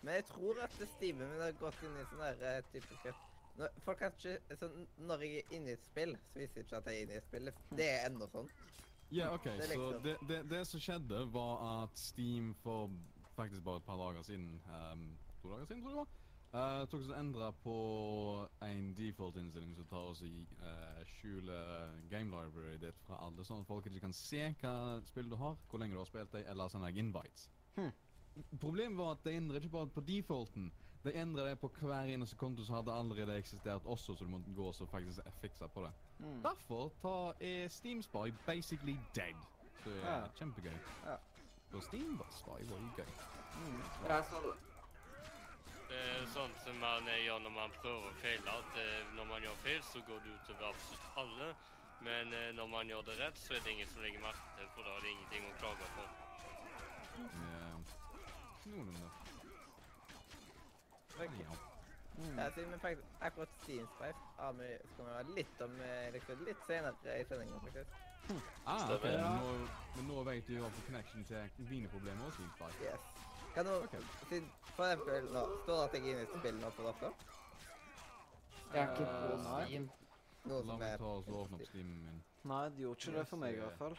Men 0.03 0.15
jeg 0.15 0.25
tror 0.31 0.61
at 0.63 0.77
stimen 0.97 1.29
min 1.31 1.41
har 1.43 1.53
gått 1.61 1.83
inn 1.85 1.97
i 2.01 2.05
sånn 2.11 2.23
derre 2.23 2.53
eh, 2.57 2.63
typiske 2.73 3.13
når, 3.59 3.75
Folk 3.85 3.99
kan 4.01 4.15
ikke 4.17 4.57
sånn, 4.57 4.87
Når 4.97 5.25
jeg 5.27 5.43
er 5.43 5.57
inne 5.57 5.75
i 5.75 5.77
et 5.77 5.85
spill, 5.85 6.15
så 6.33 6.39
viser 6.39 6.55
det 6.55 6.65
ikke 6.65 6.77
at 6.81 6.87
jeg 6.87 6.97
er 6.97 7.03
inne 7.05 7.13
i 7.13 7.21
et 7.21 7.27
spill. 7.27 7.51
Det 7.77 7.89
er 7.91 8.07
ennå 8.09 8.29
sånn. 8.33 8.49
Ja, 9.11 9.31
ok, 9.37 9.45
Det 9.45 9.69
så 9.75 10.01
det, 10.05 10.17
det, 10.29 10.41
det 10.51 10.65
som 10.67 10.81
skjedde 10.81 11.25
var 11.33 11.83
at 11.83 11.99
Steam 11.99 12.55
for 12.63 12.91
faktisk 13.37 13.63
bare 13.65 13.77
et 13.77 13.85
par 13.85 13.97
dager 13.97 14.23
siden, 14.23 14.63
um, 14.93 15.07
to 15.43 15.51
dager 15.51 15.65
siden 15.65 15.83
tror 15.83 15.91
jeg 15.91 15.97
det 15.97 16.07
var, 16.53 16.81
uh, 16.81 16.89
tok 16.89 17.07
og 17.09 17.21
endra 17.21 17.51
på 17.65 17.77
en 18.67 18.95
default-innstilling 18.99 19.75
som 19.77 19.89
tar 19.91 20.11
oss 20.13 20.23
i 20.23 20.35
uh, 20.61 21.01
skjule 21.07 21.57
game 22.11 22.31
library 22.31 22.77
ditt 22.83 23.01
fra 23.07 23.21
alle, 23.27 23.45
sånn 23.47 23.65
at 23.65 23.71
folk 23.71 23.87
ikke 23.87 24.05
kan 24.05 24.15
se 24.17 24.53
hva 24.61 24.75
spill 25.09 25.31
du 25.31 25.39
har, 25.41 25.57
hvor 25.71 25.83
lenge 25.83 25.97
du 25.97 26.03
har 26.03 26.11
spilt 26.11 26.33
det, 26.37 26.45
eller 26.51 26.69
sende 26.69 26.91
deg 26.91 27.03
invites. 27.05 27.49
Hm. 27.79 27.93
Problemet 28.61 28.99
var 28.99 29.17
at 29.17 29.25
det 29.27 29.35
endrer 29.37 29.61
ikke 29.61 29.77
bare 29.79 29.95
på 29.95 30.05
defaulten, 30.07 30.71
det 31.05 31.15
endret 31.17 31.47
det 31.51 31.59
på 31.61 31.69
hver 31.81 32.11
eneste 32.13 32.37
konto 32.37 32.65
som 32.65 32.75
hadde 32.77 32.93
allerede 32.93 33.37
eksistert 33.39 33.87
også, 33.89 34.15
så 34.17 34.25
du 34.25 34.31
måtte 34.31 34.53
gå 34.55 34.67
og 34.69 34.89
faktisk 34.91 35.21
fikse 35.41 35.69
på 35.69 35.85
det. 35.87 35.93
Mm. 36.19 36.43
Derfor 36.45 36.91
ta, 37.01 37.15
er 37.41 37.69
Steam 37.69 38.03
Spy 38.03 38.31
basically 38.47 38.99
dead. 39.17 39.47
Så 39.83 39.91
er 39.91 40.01
Ja. 40.05 40.29
kjempegøy. 40.37 40.77
Ja. 41.05 41.17
Og 41.73 41.83
Steam 41.83 42.21
Spy 42.31 42.67
var 42.69 42.79
jo 42.81 42.91
gøy. 42.97 43.13
Mm. 43.55 43.83
Jeg 44.09 44.25
så 44.31 44.43
det. 44.45 44.59
Det 45.89 45.97
er 45.99 46.27
sånt 46.27 46.61
som 46.63 46.77
man 46.77 47.09
eh, 47.09 47.25
gjør 47.25 47.39
når 47.43 47.51
man 47.51 47.73
prøver 47.83 48.11
å 48.11 48.15
feile. 48.15 48.51
At 48.61 48.77
eh, 48.79 49.09
når 49.17 49.25
man 49.27 49.43
gjør 49.43 49.57
feil, 49.65 49.83
så 49.83 50.03
går 50.07 50.21
det 50.23 50.37
utover 50.37 50.69
absolutt 50.69 51.09
alle. 51.17 51.49
Men 51.99 52.33
eh, 52.33 52.53
når 52.55 52.67
man 52.71 52.89
gjør 52.89 53.03
det 53.09 53.17
rett, 53.19 53.39
så 53.39 53.55
er 53.57 53.61
det 53.65 53.73
ingen 53.73 53.89
som 53.91 54.03
legger 54.03 54.21
merke 54.23 54.53
til, 54.55 54.69
for 54.75 54.83
da 54.87 54.95
er 54.97 55.01
det 55.01 55.11
ingenting 55.17 55.49
å 55.51 55.57
klage 55.59 55.89
på. 55.97 56.07
Ja. 57.19 57.73
Ok. 58.53 58.67
Ja. 58.67 59.09
Mm. 62.21 62.39
Ja, 62.39 62.51
siden 62.51 62.73
vi 62.73 62.79
faktisk 62.79 63.07
akkurat 63.21 63.49
steamspice 63.63 64.21
har 64.39 64.53
vi, 64.53 64.69
skal 64.93 65.05
vi 65.05 65.11
være 65.11 65.35
litt 65.37 65.61
om 65.65 65.77
liksom, 66.13 66.45
litt 66.45 66.65
senere 66.67 67.15
i 67.21 67.25
sendingen, 67.25 67.61
faktisk. 67.65 67.91
Ah, 68.65 68.95
ok. 68.95 69.05
ja. 69.05 69.11
Men 69.11 69.41
nå, 69.41 69.69
men 69.97 70.09
nå 70.11 70.23
vet 70.29 70.47
du 70.47 70.55
jo 70.55 70.69
på 70.77 70.83
connection 70.87 71.25
til 71.25 71.69
dine 71.71 71.89
problemer 71.89 72.27
og 72.27 72.33
Steam 72.33 72.51
Spy. 72.57 72.85
Yes. 72.85 73.07
Kan 73.55 73.67
du, 73.67 73.73
okay. 73.85 74.03
siden, 74.29 74.51
for 74.77 74.85
eksempel 74.85 75.33
nå, 75.33 75.47
står 75.63 75.77
det 75.77 75.85
at 75.89 75.95
jeg 75.95 76.03
er 76.03 76.11
inne 76.11 76.23
i 76.23 76.27
spillet 76.27 76.43
spill 76.43 76.61
nå 76.61 76.71
på 76.77 76.83
dere? 76.83 77.13
Jeg 78.75 78.83
er 78.83 78.91
ikke 78.93 79.07
på 79.07 79.33
Eh. 79.33 79.67
Steam. 79.67 79.91
Noe 80.45 80.63
La 80.65 80.77
meg 80.81 80.95
ta 80.99 81.05
og 81.05 81.27
åpne 81.29 81.59
opp 81.59 81.67
Steamen 81.69 81.99
min. 82.05 82.23
Nei, 82.49 82.63
det 82.69 82.85
gjorde 82.85 83.01
ikke 83.01 83.19
det 83.19 83.27
for 83.29 83.37
meg 83.43 83.57
i 83.57 83.61
hvert 83.61 83.79
fall. 83.79 83.99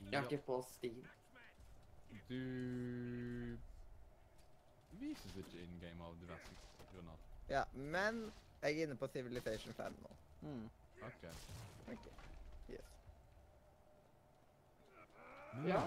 Jeg 0.00 0.18
er 0.18 0.28
ikke 0.28 0.44
på 0.46 0.60
Steam. 0.62 1.00
Du 2.28 3.56
vises 5.00 5.36
ikke 5.42 5.62
in 5.64 5.78
game 5.82 6.04
av 6.04 6.16
diverse 6.20 6.56
grunner. 6.92 7.26
Ja, 7.50 7.64
men 7.74 8.26
jeg 8.62 8.76
er 8.76 8.86
inne 8.86 8.96
på 9.00 9.08
Civilization 9.10 9.74
5 9.76 9.96
nå. 10.02 10.16
Mm. 10.46 10.66
Ok. 11.06 11.24
Ok. 11.92 12.08
Yes. 12.70 12.92
Ja. 15.66 15.80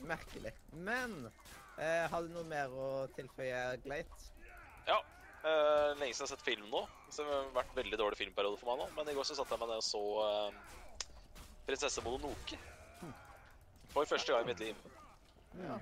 Merkelig. 0.00 0.52
Men 0.72 1.16
eh, 1.78 2.04
har 2.10 2.22
du 2.22 2.30
noe 2.32 2.46
mer 2.48 2.72
å 2.72 2.90
tilføye, 3.16 3.64
Gleit? 3.84 4.28
Ja. 4.88 5.00
Uh, 5.40 5.96
lenge 5.96 6.12
siden 6.12 6.26
jeg 6.26 6.26
har 6.26 6.32
sett 6.34 6.44
film 6.44 6.68
nå. 6.72 6.84
Så 7.08 7.24
det 7.24 7.32
har 7.32 7.52
vært 7.56 7.76
veldig 7.76 8.00
dårlig 8.00 8.20
filmperiode 8.20 8.60
for 8.60 8.72
meg 8.72 8.82
nå. 8.82 8.90
Men 8.98 9.12
i 9.12 9.16
går 9.16 9.28
så 9.28 9.38
satte 9.38 9.56
jeg 9.56 9.62
meg 9.62 9.72
ned 9.72 9.80
og 9.80 9.86
så 9.88 10.04
eh, 10.26 10.76
Prinsesse 11.68 12.04
Mononoke. 12.04 12.60
For 13.90 14.06
første 14.06 14.32
gang 14.32 14.44
i 14.44 14.52
mitt 14.52 14.60
liv. 14.62 14.90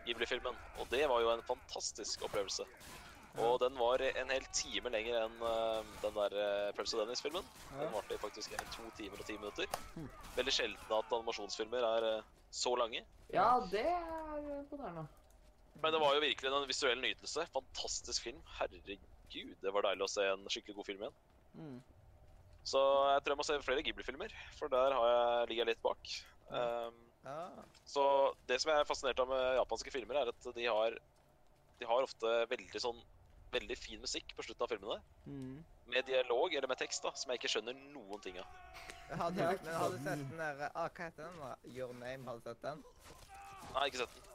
Ghibli-filmen. 0.07 0.57
Og 0.79 0.89
det 0.93 1.05
var 1.11 1.23
jo 1.23 1.33
en 1.33 1.45
fantastisk 1.47 2.25
opplevelse. 2.27 2.67
Og 3.39 3.61
den 3.63 3.77
var 3.79 4.03
en 4.03 4.33
hel 4.33 4.47
time 4.57 4.91
lenger 4.91 5.21
enn 5.21 5.43
eh, 5.51 5.91
den 6.03 6.17
der 6.17 6.35
uh, 6.35 6.71
Prebz 6.75 6.95
Dennis-filmen. 6.97 7.45
Den 7.77 7.93
varte 7.95 8.19
faktisk 8.19 8.57
to 8.75 8.89
timer 8.99 9.21
og 9.21 9.29
ti 9.29 9.37
minutter. 9.37 9.69
Hmm. 9.95 10.09
Veldig 10.35 10.55
sjelden 10.55 10.97
at 10.97 11.15
animasjonsfilmer 11.15 11.87
er 11.93 12.09
eh, 12.09 12.33
så 12.51 12.75
lange. 12.81 13.05
Ja, 13.35 13.51
det 13.71 13.85
er 13.85 14.49
imponerende. 14.59 15.07
Men 15.79 15.95
det 15.95 16.01
var 16.03 16.17
jo 16.17 16.25
virkelig 16.25 16.51
en 16.51 16.67
visuell 16.67 17.05
nytelse. 17.05 17.47
Fantastisk 17.55 18.27
film. 18.27 18.41
Herregud, 18.59 19.55
det 19.63 19.75
var 19.75 19.87
deilig 19.87 20.09
å 20.09 20.11
se 20.11 20.27
en 20.27 20.49
skikkelig 20.51 20.81
god 20.81 20.89
film 20.89 21.05
igjen. 21.05 21.21
Mm. 21.59 21.77
Så 22.67 22.81
jeg 23.13 23.23
tror 23.23 23.33
jeg 23.33 23.41
må 23.41 23.47
se 23.47 23.61
flere 23.65 23.85
Ghibli-filmer, 23.87 24.35
for 24.59 24.73
der 24.73 24.97
har 24.97 25.13
jeg, 25.13 25.51
ligger 25.53 25.63
jeg 25.63 25.71
litt 25.77 25.85
bak. 25.85 26.11
Um, 26.51 26.99
Ja. 27.25 27.65
så 27.85 28.03
det 28.49 28.61
som 28.63 28.71
jeg 28.73 28.81
er 28.81 28.89
fascinert 28.89 29.21
av 29.21 29.29
med 29.29 29.57
japanske 29.59 29.93
filmer, 29.93 30.21
er 30.21 30.31
at 30.33 30.51
de 30.57 30.67
har, 30.67 30.99
de 31.81 31.89
har 31.89 32.07
ofte 32.07 32.35
veldig 32.51 32.83
sånn 32.83 33.01
veldig 33.53 33.77
fin 33.81 34.01
musikk 34.01 34.35
på 34.37 34.45
slutten 34.45 34.65
av 34.65 34.73
filmene. 34.73 34.99
Mm. 35.27 35.65
Med 35.93 36.07
dialog 36.09 36.55
eller 36.55 36.69
med 36.69 36.81
tekst, 36.81 37.05
da, 37.05 37.15
som 37.17 37.33
jeg 37.33 37.41
ikke 37.41 37.51
skjønner 37.55 37.77
noen 37.95 38.21
ting 38.25 38.37
av. 38.43 38.51
Har 39.09 39.33
du, 39.33 39.41
men 39.41 39.73
har 39.73 39.95
du 39.95 39.97
sett 40.05 40.21
den 40.21 40.35
der 40.37 40.67
ah, 40.69 40.89
Hva 40.93 41.07
heter 41.07 41.23
den? 41.23 41.39
da? 41.41 41.55
Your 41.73 41.95
Name, 41.97 42.27
har 42.29 42.37
du 42.37 42.45
sett 42.45 42.61
den? 42.65 42.83
Nei, 43.73 43.87
ikke 43.89 44.03
sett 44.03 44.19
den. 44.19 44.27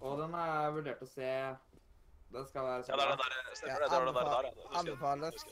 Og 0.00 0.20
den 0.20 0.36
har 0.38 0.52
jeg 0.52 0.76
vurdert 0.76 1.02
å 1.02 1.10
se. 1.10 1.32
Den 2.30 2.46
skal 2.46 2.68
være 2.68 2.84
Ja, 2.86 3.00
det 3.00 3.06
er 3.06 3.10
den 3.10 3.24
der, 3.24 3.54
stemmer 3.58 3.82
det. 3.82 3.90
Det 3.90 3.98
er 3.98 4.06
den 4.06 4.14
der, 4.14 4.30
der, 4.30 4.50
den. 4.54 4.76
Anbefales. 4.80 5.46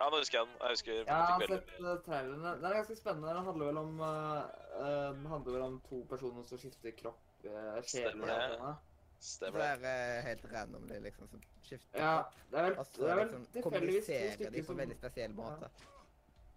Ja, 0.00 0.06
nå 0.08 0.16
husker 0.22 0.38
jeg 0.38 0.46
den. 0.48 0.54
Jeg 0.60 0.70
husker 0.74 0.92
Ja, 0.92 1.02
jeg 1.04 1.16
har 1.32 1.46
sett 1.50 1.72
uh, 1.80 1.90
trailerne. 2.06 2.52
Den 2.56 2.64
er 2.70 2.76
ganske 2.78 2.96
spennende. 2.96 3.34
Den 3.36 3.44
handler 3.50 3.66
vel 3.70 3.80
om 3.82 3.98
uh, 4.00 4.06
uh, 4.80 5.10
Den 5.16 5.26
handler 5.28 5.52
vel 5.58 5.64
om 5.66 5.80
to 5.90 5.98
personer 6.08 6.46
som 6.48 6.58
skifter 6.62 6.94
kropp, 6.96 7.20
uh, 7.44 7.82
sjel 7.84 8.14
Stemmer 9.20 9.60
det. 9.60 9.70
Det 9.80 9.90
er 9.92 10.16
eh, 10.16 10.22
helt 10.24 10.44
randomly, 10.54 10.98
liksom, 11.04 11.28
som 11.28 11.40
skifter. 11.62 11.98
Ja, 12.00 12.22
det 12.50 12.58
er 12.58 12.62
vel, 12.70 12.78
Og 12.80 12.86
så 12.86 13.02
det 13.02 13.10
er 13.10 13.18
vel 13.18 13.26
liksom 13.26 13.42
tilfeldigvis 13.52 14.06
to 14.06 14.12
kommuniserer 14.14 14.54
de 14.54 14.62
på 14.62 14.66
som 14.70 14.78
veldig 14.80 14.96
spesiell 14.96 15.34
måte. 15.36 15.68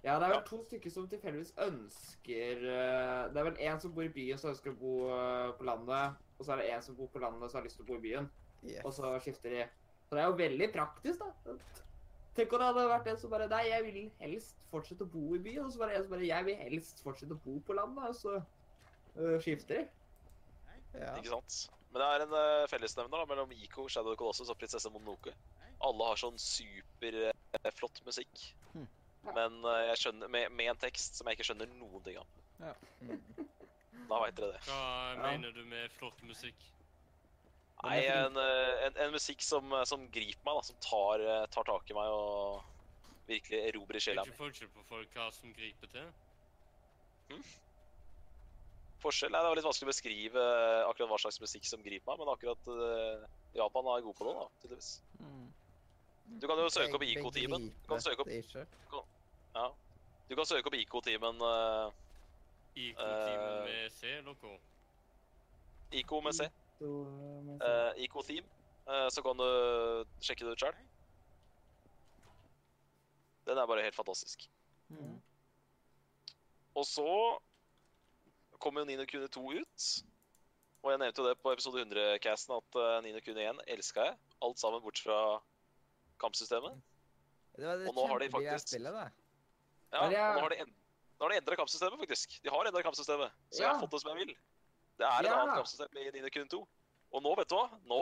Ja, 0.04 0.14
det 0.20 0.24
er 0.24 0.32
vel 0.32 0.38
Ja. 0.38 0.39
to 0.48 0.60
stykker 0.64 0.91
som 0.96 1.10
tilfeldigvis 1.12 1.52
ønsker 1.66 2.64
uh, 2.64 3.34
Det 3.34 3.41
er 3.41 3.50
vel 3.50 3.60
en 3.68 3.80
som 3.84 3.94
bor 3.96 4.08
i 4.08 4.14
byen 4.16 4.39
som 4.39 4.54
ønsker 4.54 4.72
å 4.72 4.80
bo 4.80 4.94
uh, 5.12 5.52
på 5.60 5.68
landet, 5.68 6.16
og 6.39 6.46
så 6.48 6.56
er 6.56 6.62
det 6.64 6.70
en 6.78 6.82
som 6.88 6.96
bor 6.96 7.12
på 7.12 7.20
landet 7.20 7.52
som 7.52 7.60
har 7.60 7.68
lyst 7.68 7.76
til 7.82 7.84
å 7.86 7.91
bo 7.91 8.00
i 8.00 8.06
byen, 8.08 8.32
Yes. 8.64 8.80
og 8.86 8.94
så 8.96 9.12
skifter 9.20 9.50
de. 9.58 9.64
Så 10.08 10.16
det 10.16 10.22
er 10.24 10.30
jo 10.32 10.38
veldig 10.39 10.70
praktisk, 10.72 11.20
da. 11.20 11.58
Tenk 12.34 12.53
om 12.53 12.61
det 12.61 12.67
hadde 12.71 12.84
vært 12.89 13.07
en 13.11 13.19
som 13.21 13.29
bare 13.34 13.47
Nei, 13.51 13.63
jeg 13.69 13.86
vil 13.86 13.99
helst 14.23 14.57
fortsette 14.71 15.05
å 15.05 15.11
bo 15.13 15.36
i 15.38 15.41
byen. 15.43 15.67
Og 15.67 15.73
så 15.73 15.84
bare 15.84 15.97
en 15.97 16.05
som 16.05 16.15
bare 16.15 16.29
Jeg 16.29 16.47
vil 16.47 16.57
helst 16.63 17.03
fortsette 17.05 17.38
å 17.38 17.43
bo 17.45 17.59
på 17.67 17.77
landet. 17.77 18.09
Og 18.09 18.17
så 18.17 18.39
uh, 18.39 19.38
skifter 19.43 19.84
de. 19.84 19.86
Ja. 20.97 21.13
Ikke 21.17 21.36
sant? 21.36 21.59
Men 21.93 22.01
det 22.01 22.09
er 22.09 22.25
en 22.25 22.34
uh, 22.34 22.65
fellesnevner 22.71 23.21
da, 23.21 23.29
mellom 23.29 23.53
Iko, 23.53 23.86
Shadow 23.89 24.15
of 24.15 24.19
Colossus 24.21 24.49
og 24.49 24.57
Prinsesse 24.57 24.89
Mononoke. 24.93 25.34
Alle 25.86 26.09
har 26.09 26.17
sånn 26.17 26.39
superflott 26.41 28.01
musikk. 28.07 28.45
Hmm. 28.73 28.89
Men 29.29 29.59
uh, 29.65 29.84
jeg 29.91 30.01
skjønner, 30.01 30.31
med, 30.34 30.49
med 30.57 30.73
en 30.73 30.81
tekst 30.81 31.19
som 31.19 31.29
jeg 31.29 31.38
ikke 31.38 31.51
skjønner 31.51 31.69
noen 31.77 32.05
ting 32.05 32.17
av. 32.21 32.39
Mm. 33.03 33.19
Da 34.09 34.19
veit 34.23 34.38
dere 34.38 34.55
det. 34.55 34.61
Hva 34.67 34.81
mener 35.19 35.53
du 35.53 35.61
med 35.67 35.91
flott 35.99 36.21
musikk? 36.25 36.65
Nei, 37.84 38.05
en, 38.07 38.38
eh, 38.39 38.86
en, 38.86 38.95
en 39.05 39.11
musikk 39.11 39.41
som, 39.43 39.73
eh, 39.75 39.84
som 39.88 40.05
griper 40.11 40.45
meg, 40.47 40.55
da. 40.59 40.61
Som 40.69 40.77
tar, 40.84 41.23
eh, 41.23 41.43
tar 41.51 41.67
tak 41.67 41.89
i 41.91 41.97
meg 41.97 42.13
og 42.15 42.63
virkelig 43.27 43.59
erobrer 43.71 43.99
Det 43.99 44.01
er 44.01 44.05
sjela 44.07 44.23
ikke 44.27 44.39
forskjell 44.39 44.71
på 44.71 44.86
folk 44.88 45.19
hva 45.19 45.27
som 45.36 45.51
griper 45.55 45.91
til. 45.91 46.07
Forskjell 49.03 49.34
Nei, 49.34 49.41
det 49.43 49.51
var 49.51 49.59
litt 49.59 49.67
vanskelig 49.67 49.89
å 49.89 49.91
beskrive 49.91 50.43
akkurat 50.88 51.11
hva 51.11 51.19
slags 51.25 51.41
musikk 51.43 51.67
som 51.67 51.84
griper 51.84 52.07
meg, 52.13 52.21
men 52.21 52.31
akkurat 52.31 52.69
uh, 52.71 53.25
Japan 53.55 53.89
er 53.91 54.05
god 54.05 54.15
på 54.19 54.27
det, 54.27 54.34
da, 54.38 54.45
tydeligvis. 54.63 54.91
Mm. 55.19 55.47
Du 56.39 56.47
kan 56.47 56.61
jo 56.61 56.69
søke 56.71 56.99
opp 56.99 57.03
IK-teamen. 57.07 57.67
Du 57.84 57.89
kan 57.89 58.03
søke 58.03 58.23
opp, 58.23 59.09
ja. 59.57 59.65
Du 60.29 60.36
kan 60.39 60.47
søke 60.47 60.71
opp 60.71 60.77
IK-teamen 60.79 61.43
uh, 61.43 61.91
IK-teamen 62.79 63.67
med 63.67 63.97
C 63.97 64.13
eller 64.21 64.39
K? 64.39 64.53
IK 65.99 66.15
med 66.23 66.39
C. 66.39 66.47
Uh, 66.82 67.91
IK-theme. 68.01 68.47
eh, 68.88 69.07
så 69.13 69.21
kan 69.24 69.38
du 69.39 69.47
sjekke 70.21 70.43
det 70.43 70.55
ut 70.55 70.63
sjøl. 70.65 70.76
Den 73.47 73.57
er 73.59 73.67
bare 73.67 73.84
helt 73.84 73.95
fantastisk. 73.95 74.47
Mm. 74.89 75.19
Og 76.76 76.86
så 76.88 77.07
kom 78.63 78.78
jo 78.80 78.86
Nino 78.88 79.05
Kune 79.05 79.28
2 79.28 79.43
ut. 79.59 79.88
Og 80.84 80.91
jeg 80.91 80.99
nevnte 80.99 81.21
jo 81.21 81.28
det 81.30 81.38
på 81.39 81.51
episode 81.53 81.84
100-casten 81.86 82.55
at 82.57 82.78
uh, 82.80 82.97
Nino 83.05 83.19
Kune 83.24 83.43
1 83.51 83.61
elska 83.76 84.07
jeg. 84.09 84.15
Alt 84.43 84.59
sammen 84.59 84.84
bortsett 84.84 85.07
fra 85.07 85.19
kampsystemet. 86.24 86.80
Det 87.55 87.67
var 87.67 87.78
det 87.80 87.88
Og 87.91 87.95
nå 87.95 88.07
har 88.09 88.19
de 88.24 88.30
faktisk- 88.34 88.74
spillet, 88.74 88.95
det. 88.95 89.11
Ja, 89.93 90.07
og 90.07 90.11
nå 90.11 90.41
har 90.41 90.49
de, 90.49 90.57
en, 90.63 90.71
de 91.21 91.36
endra 91.38 91.55
kampsystemet, 91.59 91.99
faktisk. 92.01 92.39
De 92.43 92.49
har 92.49 92.65
endra 92.65 92.82
kampsystemet. 92.82 93.32
Så 93.51 93.61
jeg 93.61 93.69
har 93.69 93.80
fått 93.80 93.91
det 93.93 94.01
som 94.01 94.11
jeg 94.15 94.26
vil. 94.26 94.36
Det 94.98 95.06
er 95.08 95.20
et 95.20 95.26
Ja. 95.26 95.39
annet 95.41 95.56
kampsystem 95.62 95.98
i 95.98 96.12
Nino 96.12 96.30
Kun 96.30 96.48
2. 96.48 96.68
Og 97.14 97.24
nå, 97.24 97.36
vet 97.38 97.50
du 97.50 97.56
hva? 97.56 97.70
Nå, 97.86 98.02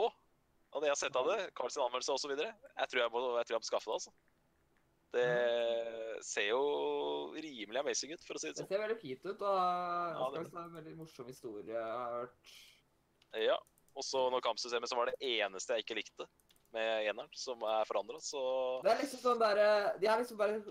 det 0.80 0.88
jeg 0.88 0.94
har 0.96 1.00
sett 1.02 1.16
av 1.16 1.26
det, 1.26 1.54
Carls 1.54 1.76
anmeldelse 1.76 2.12
osv., 2.16 2.36
jeg 2.36 2.88
tror 2.88 3.00
jeg 3.02 3.10
må, 3.12 3.22
jeg 3.38 3.46
tror 3.46 3.56
jeg 3.56 3.62
må 3.62 3.70
skaffe 3.70 3.90
det, 3.90 3.96
altså. 3.98 4.12
Det 5.12 6.24
ser 6.24 6.46
jo 6.48 6.62
rimelig 7.36 7.80
amazing 7.82 8.14
ut, 8.14 8.22
for 8.24 8.38
å 8.38 8.40
si 8.40 8.48
det 8.48 8.56
sånn. 8.56 8.68
Det 8.68 8.76
ser 8.78 8.80
veldig 8.86 9.00
fint 9.02 9.26
ut, 9.26 9.42
og 9.42 9.58
Ja, 9.58 10.30
det 10.32 10.44
det- 10.44 10.54
er 10.54 10.64
en 10.64 10.76
veldig 10.78 10.96
morsom 10.96 11.26
historie 11.26 11.66
jeg 11.66 11.82
har 11.82 12.12
hørt. 12.20 12.32
Ja. 13.34 13.58
Og 13.94 14.02
så 14.02 14.30
når 14.32 14.40
kampsystemet 14.40 14.88
som 14.88 14.96
var 14.98 15.06
det 15.06 15.18
eneste 15.20 15.74
jeg 15.76 15.84
ikke 15.84 15.96
likte 16.00 16.26
med 16.72 17.04
eneren, 17.06 17.28
som 17.34 17.60
er 17.62 17.84
forandra, 17.84 18.16
så 18.20 18.82
Det 18.82 18.92
er 18.92 19.02
liksom 19.02 19.20
sånn 19.20 19.38
derre 19.38 19.98
De 20.00 20.06
er 20.06 20.18
liksom 20.18 20.38
bare 20.38 20.62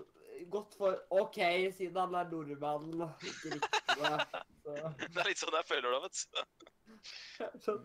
gått 0.52 0.74
for 0.78 0.98
OK, 1.10 1.38
siden 1.76 1.96
han 2.00 2.14
er 2.18 2.30
nordmann, 2.30 2.88
ikke 3.22 3.54
riktig. 3.56 3.82
det. 3.88 4.42
Så, 4.62 4.76
Det 4.98 5.20
er 5.20 5.28
litt 5.28 5.40
sånn 5.42 5.56
jeg 5.58 5.68
føler 5.68 5.88
det, 5.94 6.00
vet 6.06 6.16
du. 7.66 7.78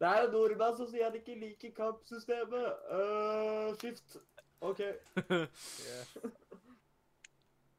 Det 0.00 0.08
er 0.08 0.24
en 0.24 0.32
nordmann 0.32 0.76
som 0.78 0.88
sier 0.88 1.04
han 1.08 1.16
ikke 1.18 1.36
liker 1.36 1.74
kampsystemet. 1.76 2.68
Uh, 2.88 3.74
skift. 3.80 4.16
OK. 4.60 4.80
Yeah. 4.80 6.30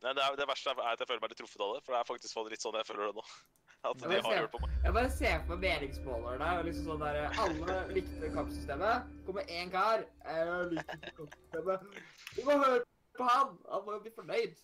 Nei, 0.01 0.13
det, 0.17 0.21
er, 0.25 0.35
det 0.37 0.47
verste 0.49 0.71
er 0.73 0.79
at 0.81 1.01
jeg 1.01 1.09
føler 1.11 1.21
meg 1.21 1.29
litt 1.33 1.39
truffet 1.43 1.61
av 1.61 1.75
det, 1.75 1.81
for 1.85 1.93
det 1.93 1.99
er 1.99 2.07
faktisk 2.09 2.33
sånn- 2.33 2.47
litt 2.49 2.63
sånn 2.63 2.77
jeg 2.79 2.87
føler 2.89 3.11
det 3.11 3.19
nå. 3.21 3.25
At 3.81 3.97
det 3.97 4.09
de 4.11 4.17
har 4.21 4.35
hjulpet 4.37 4.53
på 4.53 4.59
meg. 4.61 4.73
Jeg 4.85 4.93
bare 4.93 5.11
ser 5.13 5.45
meg 5.49 5.61
meningsmålerne. 5.63 6.49
Liksom 6.67 6.83
sånn 6.91 6.99
der, 7.01 7.15
alle 7.41 7.77
likte 7.95 8.27
kampsystemet. 8.35 9.07
Kommer 9.25 9.53
én 9.57 9.71
kar. 9.73 10.03
Jeg 10.25 10.67
liker 10.75 11.05
kampsystemet. 11.17 11.87
Du 12.35 12.41
må 12.45 12.57
høre 12.61 12.83
på 13.17 13.27
han! 13.27 13.57
Han 13.71 13.85
må 13.85 13.97
jo 13.97 14.03
bli 14.05 14.11
fornøyd. 14.15 14.55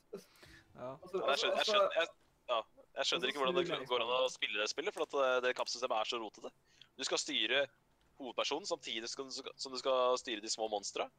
Ja. 0.77 0.93
Og 0.93 1.13
Jeg 1.13 1.39
skjønner, 1.41 1.57
jeg 1.57 1.65
skjønner, 1.69 1.95
jeg, 1.97 2.07
ja, 2.51 2.59
jeg 2.99 3.09
skjønner 3.09 3.31
ikke 3.31 3.41
hvordan 3.43 3.57
det 3.57 3.87
går 3.89 4.03
an 4.05 4.11
å 4.17 4.27
spille 4.31 4.59
det 4.61 4.69
spillet, 4.71 4.93
for 4.95 5.07
at 5.07 5.15
eh, 5.23 5.39
det 5.47 5.55
kampsystemet 5.57 5.97
er 5.99 6.09
så 6.11 6.19
rotete. 6.21 6.51
Du 6.97 7.03
skal 7.07 7.21
styre 7.21 7.63
hovedpersonen 8.17 8.65
samtidig 8.69 9.09
som 9.09 9.27
du 9.29 9.77
skal- 9.81 10.17
styre 10.21 10.41
de 10.41 10.49
små 10.49 10.69
monstra. 10.71 11.09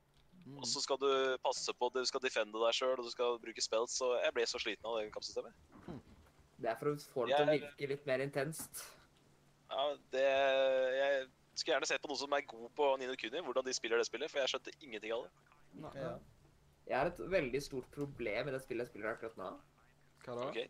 Mm. 0.46 0.58
Og 0.62 0.66
så 0.66 0.80
skal 0.80 0.96
du 1.02 1.10
passe 1.44 1.72
på 1.74 1.86
at 1.90 1.98
du 1.98 2.04
skal 2.08 2.22
defende 2.24 2.58
deg 2.62 2.72
sjøl, 2.74 2.94
og 2.98 3.04
du 3.04 3.10
skal 3.12 3.38
bruke 3.42 3.60
spells. 3.62 3.98
Så 4.00 4.14
jeg 4.22 4.32
ble 4.34 4.46
så 4.48 4.58
sliten 4.62 4.86
av 4.88 4.96
det 4.98 5.10
kampsystemet. 5.12 5.52
Det 6.58 6.70
er 6.72 6.78
for 6.80 6.90
å 6.90 6.94
få 7.12 7.26
det 7.28 7.36
til 7.36 7.46
å 7.50 7.58
virke 7.58 7.88
litt 7.92 8.06
mer 8.08 8.22
intenst. 8.24 8.80
Ja, 9.68 9.84
det 10.14 10.24
Jeg 10.24 11.28
skulle 11.60 11.74
gjerne 11.76 11.86
sett 11.90 12.00
på 12.02 12.08
noen 12.08 12.18
som 12.22 12.32
er 12.32 12.46
god 12.48 12.70
på 12.78 12.88
Nino 12.98 13.14
Kuni, 13.18 13.42
hvordan 13.44 13.66
de 13.66 13.74
spiller 13.76 13.98
det 14.00 14.06
spillet, 14.08 14.30
for 14.30 14.40
jeg 14.40 14.48
skjønte 14.54 14.74
ingenting 14.80 15.12
av 15.12 15.24
det. 15.26 15.30
Nei, 15.82 15.92
Ja. 16.00 16.12
Jeg 16.88 16.98
har 16.98 17.10
et 17.10 17.20
veldig 17.30 17.62
stort 17.62 17.88
problem 17.92 18.48
i 18.48 18.52
det 18.54 18.62
spillet 18.62 18.86
jeg 18.86 18.92
spiller 18.92 19.12
akkurat 19.12 19.36
nå. 19.40 19.50
Hva 20.24 20.36
da? 20.38 20.48
Okay. 20.48 20.66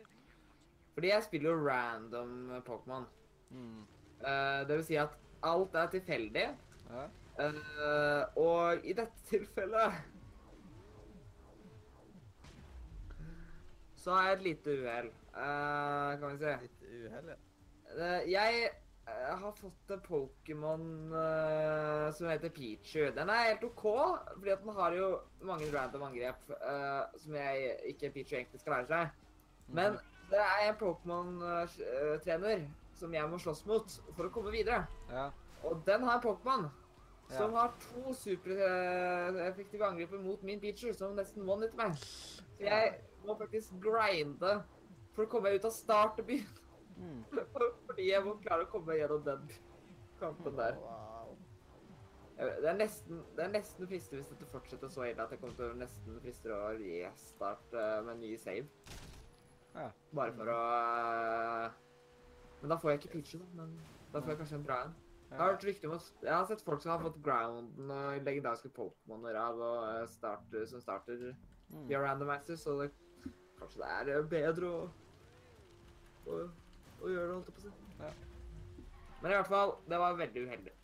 Fordi 0.95 1.13
jeg 1.13 1.27
spiller 1.29 1.51
jo 1.55 1.69
random 1.69 2.33
Pokémon. 2.67 3.07
Mm. 3.51 3.83
Uh, 4.19 4.67
det 4.69 4.77
vil 4.77 4.85
si 4.89 4.99
at 4.99 5.15
alt 5.47 5.75
er 5.79 5.91
tilfeldig. 5.95 6.47
Ja. 6.89 7.09
Uh, 7.39 8.39
og 8.43 8.87
i 8.87 8.97
dette 8.99 9.15
tilfellet 9.29 9.93
Så 13.95 14.15
har 14.15 14.25
jeg 14.25 14.33
et 14.33 14.43
lite 14.43 14.75
uhell, 14.75 15.09
uh, 15.37 16.19
kan 16.19 16.33
vi 16.33 16.39
si. 16.41 16.53
Litt 16.65 16.83
uhell, 16.89 17.31
ja. 17.31 17.39
Eh, 17.89 18.29
jeg 19.09 19.33
eh, 19.35 19.41
har 19.43 19.53
fått 19.57 19.91
en 19.93 20.01
Pokémon 20.05 20.85
uh, 21.13 22.09
som 22.17 22.29
heter 22.31 22.53
Pichu. 22.53 23.11
Den 23.15 23.31
er 23.33 23.51
helt 23.51 23.65
OK, 23.65 23.85
fordi 24.35 24.53
at 24.53 24.63
den 24.65 24.77
har 24.77 24.97
jo 24.97 25.09
mange 25.49 25.69
random 25.73 26.07
angrep 26.09 26.51
uh, 26.53 27.05
som 27.21 27.37
jeg 27.37 27.75
ikke 27.93 28.13
Pichu 28.15 28.37
egentlig 28.37 28.61
skal 28.61 28.79
lære 28.79 28.89
seg. 28.91 29.09
Men 29.69 29.99
det 30.31 30.41
er 30.41 30.69
en 30.69 30.79
Pokémon-trener 30.81 32.65
som 32.99 33.15
jeg 33.15 33.31
må 33.31 33.39
slåss 33.41 33.65
mot 33.69 33.99
for 34.17 34.29
å 34.29 34.33
komme 34.33 34.53
videre. 34.53 34.85
Ja. 35.13 35.29
Og 35.69 35.83
den 35.87 36.05
har 36.09 36.19
en 36.19 36.25
Pokémon 36.25 36.69
som 37.29 37.53
Ja. 37.53 37.61
har 37.61 37.75
to 37.85 38.15
supereffektive 38.17 39.85
angriper 39.85 40.19
mot 40.25 40.43
min 40.43 40.61
Pichu, 40.61 40.93
som 40.97 41.17
nesten 41.17 41.49
one 41.49 41.67
hit 41.67 41.77
meg. 41.77 41.97
Så 41.97 42.65
jeg 42.65 42.95
må 43.27 43.37
faktisk 43.37 43.77
grinde 43.85 44.63
for 45.13 45.27
å 45.27 45.29
komme 45.29 45.51
meg 45.51 45.61
ut 45.61 45.69
av 45.69 45.77
startbyen. 45.77 46.58
Mm. 46.99 47.25
Fordi 47.87 48.09
jeg 48.11 48.25
må 48.25 48.37
klare 48.43 48.67
å 48.67 48.71
komme 48.73 48.97
gjennom 48.99 49.25
den 49.27 49.51
kampen 50.19 50.57
der. 50.59 50.79
Wow. 50.83 51.37
Det 52.39 52.69
er 52.71 52.77
nesten, 52.79 53.23
det 53.35 53.45
er 53.45 53.51
nesten 53.51 53.89
fristende 53.91 54.21
hvis 54.21 54.31
dette 54.31 54.47
fortsetter 54.53 54.91
så 54.95 55.09
ille 55.09 55.25
at 55.25 55.33
jeg 55.35 55.41
kommer 55.41 55.57
til 55.59 55.73
å 55.73 55.79
nesten 55.79 56.21
frister 56.23 56.55
å 56.55 56.61
restarte 56.79 57.87
med 58.07 58.13
en 58.15 58.23
ny 58.23 58.37
save. 58.39 58.69
Ja. 59.75 59.89
Bare 60.15 60.35
for 60.35 60.51
å 60.53 60.61
eh, 60.77 61.75
Men 62.63 62.73
da 62.73 62.79
får 62.79 62.93
jeg 62.93 63.01
ikke 63.01 63.13
pitchen. 63.17 63.43
Men 63.59 63.75
da 64.13 64.23
får 64.23 64.33
jeg 64.33 64.41
kanskje 64.43 64.59
en 64.61 64.67
bra 64.69 64.79
en. 64.87 64.95
Jeg 65.29 65.37
har 65.37 65.51
hørt 65.51 65.67
rykter 65.67 65.91
om 65.91 65.99
Jeg 66.23 66.33
har 66.33 66.47
sett 66.49 66.63
folk 66.65 66.83
som 66.83 66.95
har 66.95 67.03
fått 67.03 67.19
grounden 67.25 67.91
og 67.93 68.23
legendariske 68.25 68.71
Pokémoner 68.77 69.37
av 69.37 69.59
og 69.61 69.83
eh, 69.91 70.07
starter, 70.09 70.65
som 70.71 70.81
starter 70.81 71.35
via 71.91 72.01
randomizer, 72.01 72.57
så 72.57 72.79
det, 72.81 72.89
kanskje 73.59 73.83
det 73.83 74.15
er 74.15 74.31
bedre 74.31 74.71
å, 74.71 74.79
å, 76.25 76.39
å 77.03 77.13
gjøre 77.13 77.27
det, 77.29 77.35
holdt 77.39 77.49
jeg 77.49 77.57
på 77.57 77.61
å 77.61 77.65
si. 77.65 77.73
Ja. 78.03 78.13
Men 79.23 79.33
i 79.33 79.35
hvert 79.35 79.51
fall, 79.51 79.75
det 79.91 79.99
var 79.99 80.19
veldig 80.19 80.45
uheldig. 80.47 80.75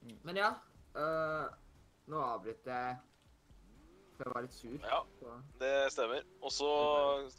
Mm. 0.00 0.16
Men 0.26 0.40
ja, 0.40 0.50
øh, 0.96 1.46
nå 2.10 2.22
avbryter 2.24 2.74
jeg 2.74 2.98
for 4.20 4.28
jeg 4.28 4.34
var 4.36 4.44
litt 4.44 4.56
sur. 4.56 4.72
Ja, 4.84 4.98
Så. 5.16 5.34
det 5.62 5.72
stemmer. 5.94 6.26
Og 6.44 6.52
så 6.52 6.70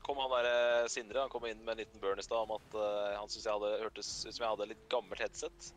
kom 0.02 0.18
han 0.18 0.32
der 0.34 0.88
Sindre 0.89 1.22
han 1.22 1.30
kom 1.30 1.45
inn 1.45 1.60
med 1.62 1.76
en 1.76 1.84
liten 1.84 2.02
burn 2.02 2.18
i 2.18 2.26
stad 2.26 2.41
om 2.41 2.56
at 2.56 2.74
uh, 2.74 3.20
han 3.20 3.30
syntes 3.30 3.45
jeg 3.45 3.54
hadde 3.54 3.84
hørtes 3.84 4.10
ut 4.26 4.34
som 4.34 4.45
jeg 4.45 4.49
hadde 4.56 4.70
litt 4.72 4.82
gammelt 4.89 5.22
headset. 5.22 5.72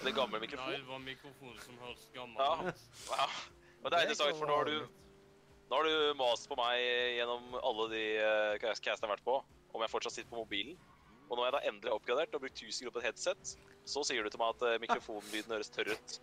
Eller 0.00 0.16
gammel 0.16 0.42
Nei, 0.42 0.50
det 0.50 0.88
var 0.88 0.98
mikrofonen 1.04 1.60
som 1.62 1.78
hørtes 1.84 2.08
Ja. 2.10 2.24
gammel 2.24 2.72
ut. 2.72 2.82
Ja. 3.12 3.28
Og 3.84 3.90
det 3.92 3.98
er 4.00 4.08
interessant, 4.08 4.38
for 4.40 4.50
nå 4.50 4.58
har 4.58 4.70
du 4.72 5.03
Nå 5.70 5.76
har 5.78 5.84
du 5.88 6.14
mast 6.18 6.48
på 6.50 6.56
meg 6.58 6.80
gjennom 7.18 7.54
alle 7.64 7.86
de 7.94 8.02
uh, 8.20 8.54
castene 8.60 8.92
jeg 8.92 9.08
har 9.08 9.14
vært 9.16 9.24
på, 9.26 9.36
om 9.74 9.84
jeg 9.84 9.90
fortsatt 9.92 10.14
sitter 10.18 10.30
på 10.34 10.42
mobilen. 10.42 10.76
Og 11.32 11.38
når 11.38 11.46
jeg 11.48 11.54
da 11.54 11.60
endelig 11.70 11.88
har 11.90 11.96
oppgradert 11.98 12.34
og 12.36 12.42
brukt 12.44 12.60
1000 12.60 12.84
kroner 12.84 12.92
på 12.94 13.00
et 13.00 13.06
headset, 13.08 13.54
så 13.88 14.02
sier 14.04 14.22
du 14.24 14.28
til 14.32 14.40
meg 14.42 14.52
at 14.52 14.64
eh, 14.68 14.74
mikrofonlyden 14.82 15.54
høres 15.54 15.72
tørr 15.72 15.90
ut. 15.96 16.18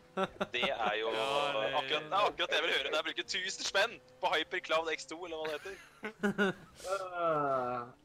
Det 0.53 0.61
er 0.69 0.95
jo 0.99 1.09
akkurat, 1.81 2.05
det 2.05 2.13
er 2.13 2.27
akkurat 2.27 2.53
det 2.53 2.59
jeg 2.59 2.65
vil 2.67 2.75
høre 2.75 2.93
jeg 2.93 3.07
bruker 3.09 3.25
1000 3.25 3.65
spenn 3.65 3.97
på 4.21 4.31
Hypercloud 4.35 4.91
X2, 4.93 5.17
eller 5.25 5.41
hva 5.41 5.45
det 5.49 5.57
heter. 5.57 5.75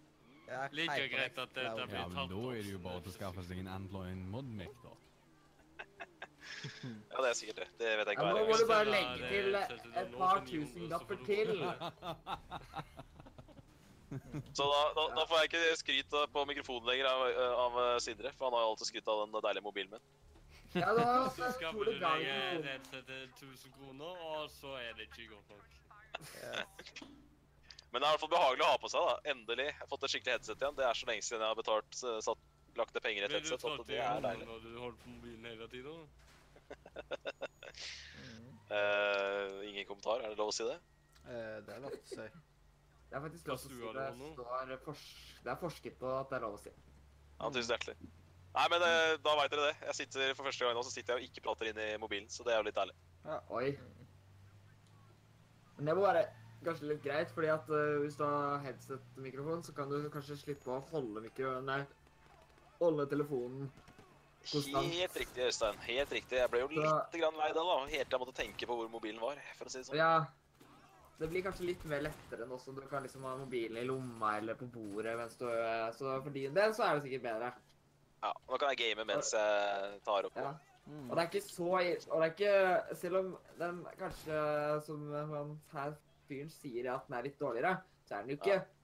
Ja, 0.47 0.69
Like 0.71 1.09
greit 1.11 1.39
at 1.43 1.55
det- 1.57 1.63
det 1.77 1.87
blir 1.91 1.99
Ja, 1.99 2.07
men 2.07 2.29
da 2.31 2.37
er 2.55 2.63
det 2.63 2.71
jo 2.73 2.79
bare 2.79 3.01
til 3.03 3.11
å 3.11 3.15
skaffe 3.17 3.43
seg 3.49 3.59
en 3.59 3.67
Android 3.69 4.17
modmic, 4.31 4.71
da. 4.85 4.93
Ja, 7.13 7.23
det 7.23 7.29
er 7.31 7.37
sikkert 7.39 7.59
det. 7.63 7.69
Det 7.81 7.93
vet 7.99 8.09
jeg 8.11 8.17
ikke. 8.17 8.27
Ja, 8.27 8.35
nå 8.37 8.45
må 8.49 8.57
du 8.61 8.67
bare 8.71 8.87
legge 8.89 9.31
til 9.31 9.55
eh, 9.55 9.75
et 10.03 10.15
par 10.17 10.43
tusen 10.47 10.87
så 10.87 10.91
lapper 10.93 11.21
til. 11.27 11.53
Så 14.55 14.65
da, 14.71 14.83
da, 14.95 15.03
da 15.17 15.23
får 15.27 15.41
jeg 15.43 15.49
ikke 15.51 15.77
skryt 15.81 16.15
på 16.33 16.45
mikrofonen 16.49 16.87
lenger 16.89 17.09
av, 17.11 17.25
av 17.65 17.79
eh, 17.83 17.97
Sindre, 18.05 18.31
for 18.39 18.47
han 18.49 18.55
har 18.57 18.63
jo 18.65 18.71
alltid 18.73 18.89
skrytt 18.93 19.09
av 19.13 19.25
den 19.25 19.35
deilige 19.45 19.65
mobilen 19.67 19.97
min. 19.97 20.05
Ja, 20.77 20.93
da 20.95 21.07
Så 21.35 21.49
utrolig 21.49 21.97
du 21.97 21.99
mikrofon. 21.99 22.65
headset 22.69 23.07
til 23.09 23.51
1000 23.51 23.75
kroner, 23.77 24.23
og 24.31 24.51
så 24.53 24.77
er 24.79 24.93
det 24.99 25.09
ikke 25.09 25.27
godt 25.33 25.49
nok. 25.51 25.69
Men 27.91 28.03
det 28.03 28.07
er 28.07 28.11
i 28.11 28.13
hvert 28.15 28.23
fall 28.25 28.35
behagelig 28.35 28.65
å 28.67 28.71
ha 28.71 28.79
på 28.83 28.91
seg, 28.93 29.09
da. 29.09 29.33
Endelig. 29.33 29.69
Jeg 29.71 29.81
har 29.81 29.91
fått 29.91 30.07
et 30.07 30.15
skikkelig 30.15 30.37
headset 30.37 30.63
igjen. 30.63 30.79
Det 30.79 30.87
er 30.87 31.01
så 31.01 31.09
lenge 31.11 31.27
siden 31.27 31.45
jeg 31.45 31.53
har 31.53 31.59
betalt, 31.59 31.99
satt, 32.29 32.47
lagt 32.77 32.95
ned 32.95 33.05
penger 33.07 33.25
i 33.25 33.27
et 33.29 33.37
headset, 33.39 33.67
at 33.67 33.83
det 33.89 33.99
er 33.99 34.09
hånden 34.11 34.29
deilig. 34.29 34.49
når 34.51 34.65
du 34.65 34.79
holder 34.85 34.99
på 35.03 35.13
mobilen 35.17 35.51
hele 35.51 35.69
tiden? 35.73 36.07
Mm. 36.07 36.26
Eh, 38.67 39.69
ingen 39.69 39.87
kommentar, 39.87 40.23
er 40.25 40.33
det 40.33 40.39
lov 40.41 40.51
å 40.51 40.55
si 40.55 40.65
det? 40.67 40.77
Uh, 41.23 41.59
det 41.63 41.75
er 41.77 41.83
lov 41.85 41.93
å 41.95 41.99
si. 42.11 42.25
Det 43.07 43.15
er 43.15 43.23
faktisk 43.23 43.51
lov 43.51 43.61
å 43.61 43.61
si 43.63 43.69
det. 43.71 43.93
det? 43.95 44.79
Står 44.83 45.05
det 45.45 45.53
er 45.53 45.61
forsket 45.61 45.99
på 46.01 46.11
at 46.11 46.33
det 46.33 46.39
er 46.41 46.43
lov 46.43 46.57
å 46.57 46.63
si. 46.65 46.73
Ja, 47.37 47.51
tusen 47.55 47.77
hjertelig. 47.77 47.95
Nei, 48.57 48.65
men 48.73 48.83
uh, 48.83 49.13
da 49.23 49.37
veit 49.39 49.55
dere 49.55 49.69
det. 49.69 49.77
Jeg 49.91 49.99
sitter 50.01 50.35
For 50.35 50.49
første 50.49 50.67
gang 50.67 50.75
nå 50.75 50.83
så 50.83 50.91
sitter 50.91 51.15
jeg 51.15 51.23
og 51.23 51.31
ikke 51.31 51.45
prater 51.47 51.71
inn 51.71 51.79
i 51.85 51.87
mobilen, 52.03 52.27
så 52.33 52.47
det 52.47 52.57
er 52.57 52.59
jo 52.59 52.67
litt 52.67 52.81
deilig. 52.81 52.99
Oi. 53.55 53.71
Men 55.77 55.93
det 55.93 55.97
må 56.01 56.07
være 56.09 56.27
kanskje 56.67 56.91
litt 56.91 57.07
greit, 57.07 57.31
fordi 57.37 57.53
at 57.55 57.71
hvis 58.03 58.19
du 58.19 58.27
har 58.27 58.65
headset-mikrofon, 58.67 59.63
så 59.63 59.77
kan 59.77 59.93
du 59.93 60.11
kanskje 60.11 60.41
slippe 60.43 60.75
å 60.75 60.83
holde 60.91 61.23
mikro... 61.23 61.61
Nei, 61.63 61.85
holde 62.81 63.07
telefonen 63.13 63.71
Konstant. 64.53 64.93
Helt 64.95 65.17
riktig, 65.17 65.43
Øystein. 65.49 65.79
Helt 65.87 66.13
riktig. 66.13 66.39
Jeg 66.39 66.51
ble 66.51 66.61
jo 66.61 66.69
Så- 66.69 66.75
litt 66.83 67.21
grann 67.21 67.37
lei 67.37 67.49
da, 67.53 67.63
da. 67.63 67.77
Helt 67.87 68.09
til 68.11 68.19
jeg 68.19 68.21
måtte 68.21 68.37
tenke 68.43 68.67
på 68.67 68.77
hvor 68.77 68.89
mobilen 68.91 69.21
var, 69.21 69.37
for 69.59 69.65
å 69.67 69.71
si 69.71 69.79
det 69.79 69.87
sånn. 69.87 69.97
Ja. 69.97 70.27
Det 71.19 71.31
blir 71.31 71.43
kanskje 71.43 71.65
litt 71.65 71.85
mer 71.89 72.03
lettere 72.05 72.47
nå 72.47 72.59
som 72.61 72.75
du 72.75 72.83
kan 72.83 73.03
liksom 73.03 73.23
ha 73.25 73.37
mobilen 73.37 73.79
i 73.81 73.85
lomma 73.89 74.37
eller 74.37 74.55
på 74.55 74.67
bordet 74.69 75.17
mens 75.17 75.37
du 75.37 75.47
Så 75.97 76.23
for 76.23 76.31
din 76.31 76.53
del 76.53 76.75
så 76.75 76.85
er 76.85 76.95
det 77.01 77.05
sikkert 77.07 77.23
bedre. 77.23 77.53
Ja, 78.23 78.33
Nå 78.49 78.59
kan 78.59 78.69
jeg 78.75 78.79
game 78.97 79.07
mens 79.07 79.33
jeg 79.33 80.03
tar 80.05 80.27
opp. 80.29 80.37
Ja. 80.37 80.53
Mm. 80.87 81.11
Og 81.11 81.17
det 81.17 81.23
er 81.23 81.31
ikke 81.31 81.49
så 81.49 81.71
Og 82.13 82.23
det 82.23 82.27
er 82.27 82.35
ikke 82.35 82.97
Selv 82.97 83.17
om 83.17 83.39
den 83.59 83.87
kanskje, 83.99 84.85
som 84.87 85.11
han 85.13 85.61
her 85.73 85.97
fyren 86.29 86.51
sier, 86.51 86.95
at 86.95 87.07
den 87.09 87.17
er 87.19 87.23
litt 87.23 87.39
dårligere, 87.41 87.81
så 88.07 88.15
er 88.17 88.23
den 88.23 88.31
jo 88.31 88.37
ikke 88.37 88.61
øh, 88.61 88.76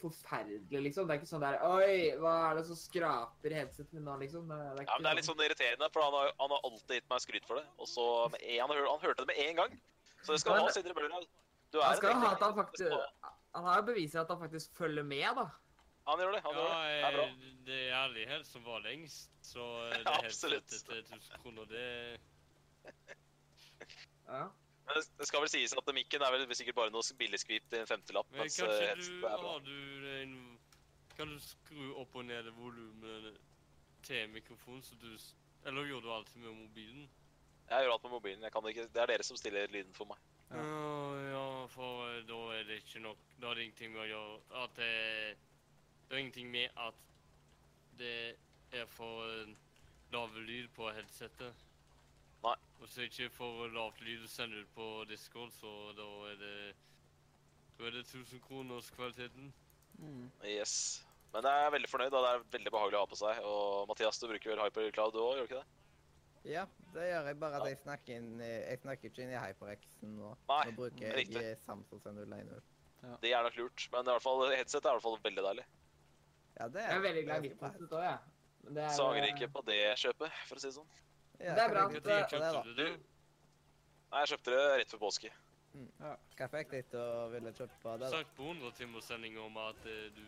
forferdelig, 0.00 0.80
liksom. 0.86 1.06
Det 1.08 1.14
er 1.14 1.20
ikke 1.20 1.30
sånn 1.30 1.44
der 1.44 1.58
Oi, 1.66 2.16
hva 2.20 2.34
er 2.50 2.54
det 2.60 2.64
som 2.68 2.76
skraper 2.78 3.54
headsetet 3.56 3.92
mitt 3.96 4.04
nå, 4.06 4.16
liksom? 4.20 4.48
Det, 4.50 4.58
det 4.58 4.84
er 4.84 4.88
Ja, 4.90 4.96
men 4.98 5.06
Det 5.06 5.10
er 5.12 5.18
litt 5.20 5.28
sånn 5.30 5.42
irriterende, 5.46 5.88
for 5.94 6.02
han 6.06 6.12
har, 6.18 6.32
han 6.40 6.50
har 6.56 6.60
alltid 6.68 6.96
gitt 7.00 7.08
meg 7.10 7.20
skryt 7.24 7.46
for 7.48 7.60
det. 7.60 7.66
Og 7.78 7.88
så 7.88 8.06
med 8.34 8.40
en, 8.42 8.60
han, 8.66 8.74
hør- 8.76 8.90
han 8.90 9.00
hørte 9.06 9.24
det 9.24 9.30
med 9.32 9.40
en 9.48 9.56
gang. 9.62 9.80
Så 10.22 10.32
det 10.36 10.40
skal 10.42 10.52
Men- 10.58 10.62
ha 10.68 10.74
Sindre 10.76 10.94
Bøhler. 10.94 11.26
Du 11.72 11.80
Han 11.80 11.96
skal 11.96 12.14
ha 12.18 12.32
at 12.34 12.40
han 12.42 12.54
faktisk 12.54 12.92
Han 13.54 13.64
har 13.64 13.76
jo 13.80 13.82
beviser 13.92 14.20
at 14.20 14.28
han 14.28 14.38
faktisk 14.40 14.72
følger 14.74 15.02
med, 15.06 15.28
da. 15.36 15.46
Han 16.08 16.18
gjør 16.18 16.32
det. 16.34 16.40
han 16.42 16.54
gjør 16.54 16.68
det. 16.70 16.80
Det 16.90 17.04
er 17.04 17.16
bra. 17.16 17.26
det 17.66 17.78
er 17.88 17.94
ærlighet 18.04 18.46
som 18.46 18.64
var 18.64 18.80
lengst, 18.80 19.30
så 19.42 19.62
det 19.92 20.02
Ja, 20.04 20.16
absolutt. 20.24 20.64
headsetet 20.64 21.06
til 21.06 21.18
1000 21.18 21.42
kroner, 21.42 21.64
det 21.70 22.18
Ja. 24.28 24.44
Men 24.90 25.02
det- 25.18 25.26
skal 25.26 25.40
vel 25.44 25.48
sies 25.48 25.72
at 25.72 25.94
mikken 25.94 26.22
er 26.22 26.32
vel 26.34 26.54
sikkert 26.54 26.74
bare 26.74 26.90
noe 26.90 27.16
billigskvip 27.18 27.68
til 27.70 27.80
en 27.80 27.86
femtelapp. 27.86 28.30
Men 28.30 28.40
mens 28.40 28.58
eh, 28.58 28.66
kanskje 28.66 28.88
headsetet 28.88 29.20
du 29.20 29.26
er 29.26 29.36
bra. 29.38 29.52
har 29.52 29.60
du 29.60 30.08
en 30.22 30.58
Kan 31.16 31.28
du 31.28 31.38
skru 31.38 31.94
opp 32.00 32.14
og 32.16 32.24
ned 32.24 32.46
volumet 32.56 33.36
til 34.02 34.28
mikrofonen, 34.28 34.82
så 34.82 34.94
du 35.00 35.16
Eller 35.66 35.84
gjør 35.84 36.00
du 36.02 36.12
alltid 36.12 36.40
med 36.40 36.54
mobilen? 36.56 37.08
Jeg 37.70 37.84
gjør 37.84 37.92
alt 37.92 38.02
med 38.02 38.10
mobilen. 38.10 38.42
Jeg 38.42 38.52
kan 38.52 38.66
ikke, 38.66 38.88
det 38.88 38.96
er 39.02 39.06
dere 39.06 39.22
som 39.22 39.36
stiller 39.36 39.66
lyden 39.68 39.94
for 39.94 40.04
meg. 40.06 40.16
Ja. 40.50 40.62
Ja, 41.30 41.66
for 41.66 42.08
eh, 42.08 42.22
da 42.26 42.38
er 42.58 42.64
det 42.64 42.80
ikke 42.82 43.00
nok 43.04 43.18
Da 43.40 43.50
er 43.50 43.54
det 43.54 43.62
ingenting 43.68 43.92
med 43.92 44.02
å 44.02 44.08
gjøre 44.10 44.64
at 44.64 44.76
det 44.76 45.36
Det 46.08 46.16
er 46.16 46.18
ingenting 46.24 46.50
med 46.50 46.68
at 46.76 46.94
det 47.98 48.36
er 48.72 48.86
for 48.86 49.28
eh, 49.28 49.54
lav 50.12 50.34
lyd 50.34 50.68
på 50.74 50.90
headsetet. 50.90 51.54
Nei. 52.80 52.88
jeg 52.96 53.10
ikke 53.10 53.34
får 53.36 53.74
lavt 53.74 54.00
lyd 54.04 54.24
å 54.24 54.30
sende 54.30 54.62
ut 54.62 54.70
på 54.76 54.88
Discord, 55.10 55.52
så 55.52 55.74
da 55.98 56.08
er 56.30 56.40
det 56.40 56.54
Da 57.80 57.86
er 57.88 57.94
det 57.96 58.04
1000 58.04 58.40
kroners 58.44 58.90
kvaliteten. 58.92 59.52
Mm. 59.98 60.30
Yes. 60.44 61.04
Men 61.32 61.46
jeg 61.46 61.66
er 61.66 61.70
veldig 61.72 61.88
fornøyd, 61.88 62.12
og 62.12 62.24
det 62.24 62.30
er 62.34 62.42
veldig 62.58 62.72
behagelig 62.74 62.98
å 62.98 63.02
ha 63.04 63.08
på 63.08 63.18
seg. 63.20 63.38
Og 63.46 63.86
Mathias, 63.88 64.18
du 64.20 64.26
bruker 64.28 64.52
vel 64.52 64.60
Hypercloud 64.64 65.14
du 65.14 65.20
òg, 65.22 65.36
gjør 65.38 65.46
du 65.46 65.48
ikke 65.48 65.60
det? 65.62 65.80
Ja, 66.50 66.64
det 66.94 67.06
gjør 67.10 67.28
jeg, 67.28 67.38
bare 67.40 67.60
at 67.60 67.68
jeg 67.68 67.78
snakker, 67.82 68.16
inn, 68.16 68.28
jeg 68.40 68.80
snakker 68.80 69.10
ikke 69.10 69.22
inn 69.24 69.32
i 69.32 69.40
HyperX-en 69.40 70.14
nå. 70.16 70.30
Nei, 70.50 70.62
Nå 70.70 70.76
bruker 70.78 71.04
jeg 71.06 71.16
riktig. 71.18 71.42
eh, 71.44 71.58
Samsung 71.66 72.00
501. 72.04 72.54
Det 73.20 73.32
er 73.32 73.44
nok 73.44 73.56
lurt. 73.60 73.86
Men 73.92 74.08
i 74.08 74.12
hvert 74.14 74.24
fall, 74.24 74.44
headset 74.52 74.84
er 74.84 74.90
i 74.90 74.96
hvert 74.98 75.06
fall 75.06 75.20
veldig 75.24 75.44
deilig. 75.46 75.66
Ja, 76.58 76.68
det 76.68 76.84
Jeg 76.84 76.96
er 76.96 77.04
veldig 77.06 77.24
glad 77.28 77.36
i 77.44 77.48
mitt 77.48 77.62
headset 77.64 77.94
òg, 77.96 78.04
jeg. 78.04 78.18
Men 78.64 78.82
er 78.84 78.96
Så 78.96 79.06
angrer 79.08 79.30
ikke 79.32 79.48
på 79.52 79.62
det 79.68 79.78
kjøpet, 80.00 80.40
for 80.48 80.56
å 80.56 80.64
si 80.64 80.68
det 80.68 80.76
sånn. 80.76 80.90
Ja, 81.40 81.54
Det 81.56 81.62
er 81.64 81.72
bra 81.72 81.84
det, 81.88 82.02
da? 82.04 82.18
Kjøpte 82.28 82.74
du? 82.76 82.86
Nei, 84.10 84.20
jeg 84.24 84.30
kjøpte 84.34 84.52
det 84.56 84.64
rett 84.80 84.92
før 84.92 85.02
påske. 85.06 85.30
Hva 86.36 86.46
fikk 86.50 86.72
deg 86.74 86.88
til 86.90 87.00
å 87.00 87.28
ville 87.30 87.52
kjøpe 87.54 87.92
det? 87.94 87.98
da? 88.02 88.08
Sagt 88.10 88.32
på 88.36 88.48
100-timerssendinga 88.50 89.44
om 89.46 89.60
at 89.68 89.86
eh, 89.86 90.08
du 90.16 90.24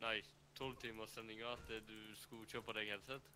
Nei, 0.00 0.14
12 0.56 0.78
timers 0.80 1.12
sending 1.12 1.42
at 1.44 1.68
eh, 1.70 1.82
du 1.84 1.96
skulle 2.16 2.48
kjøpe 2.48 2.72
deg 2.78 2.88
headset. 2.94 3.26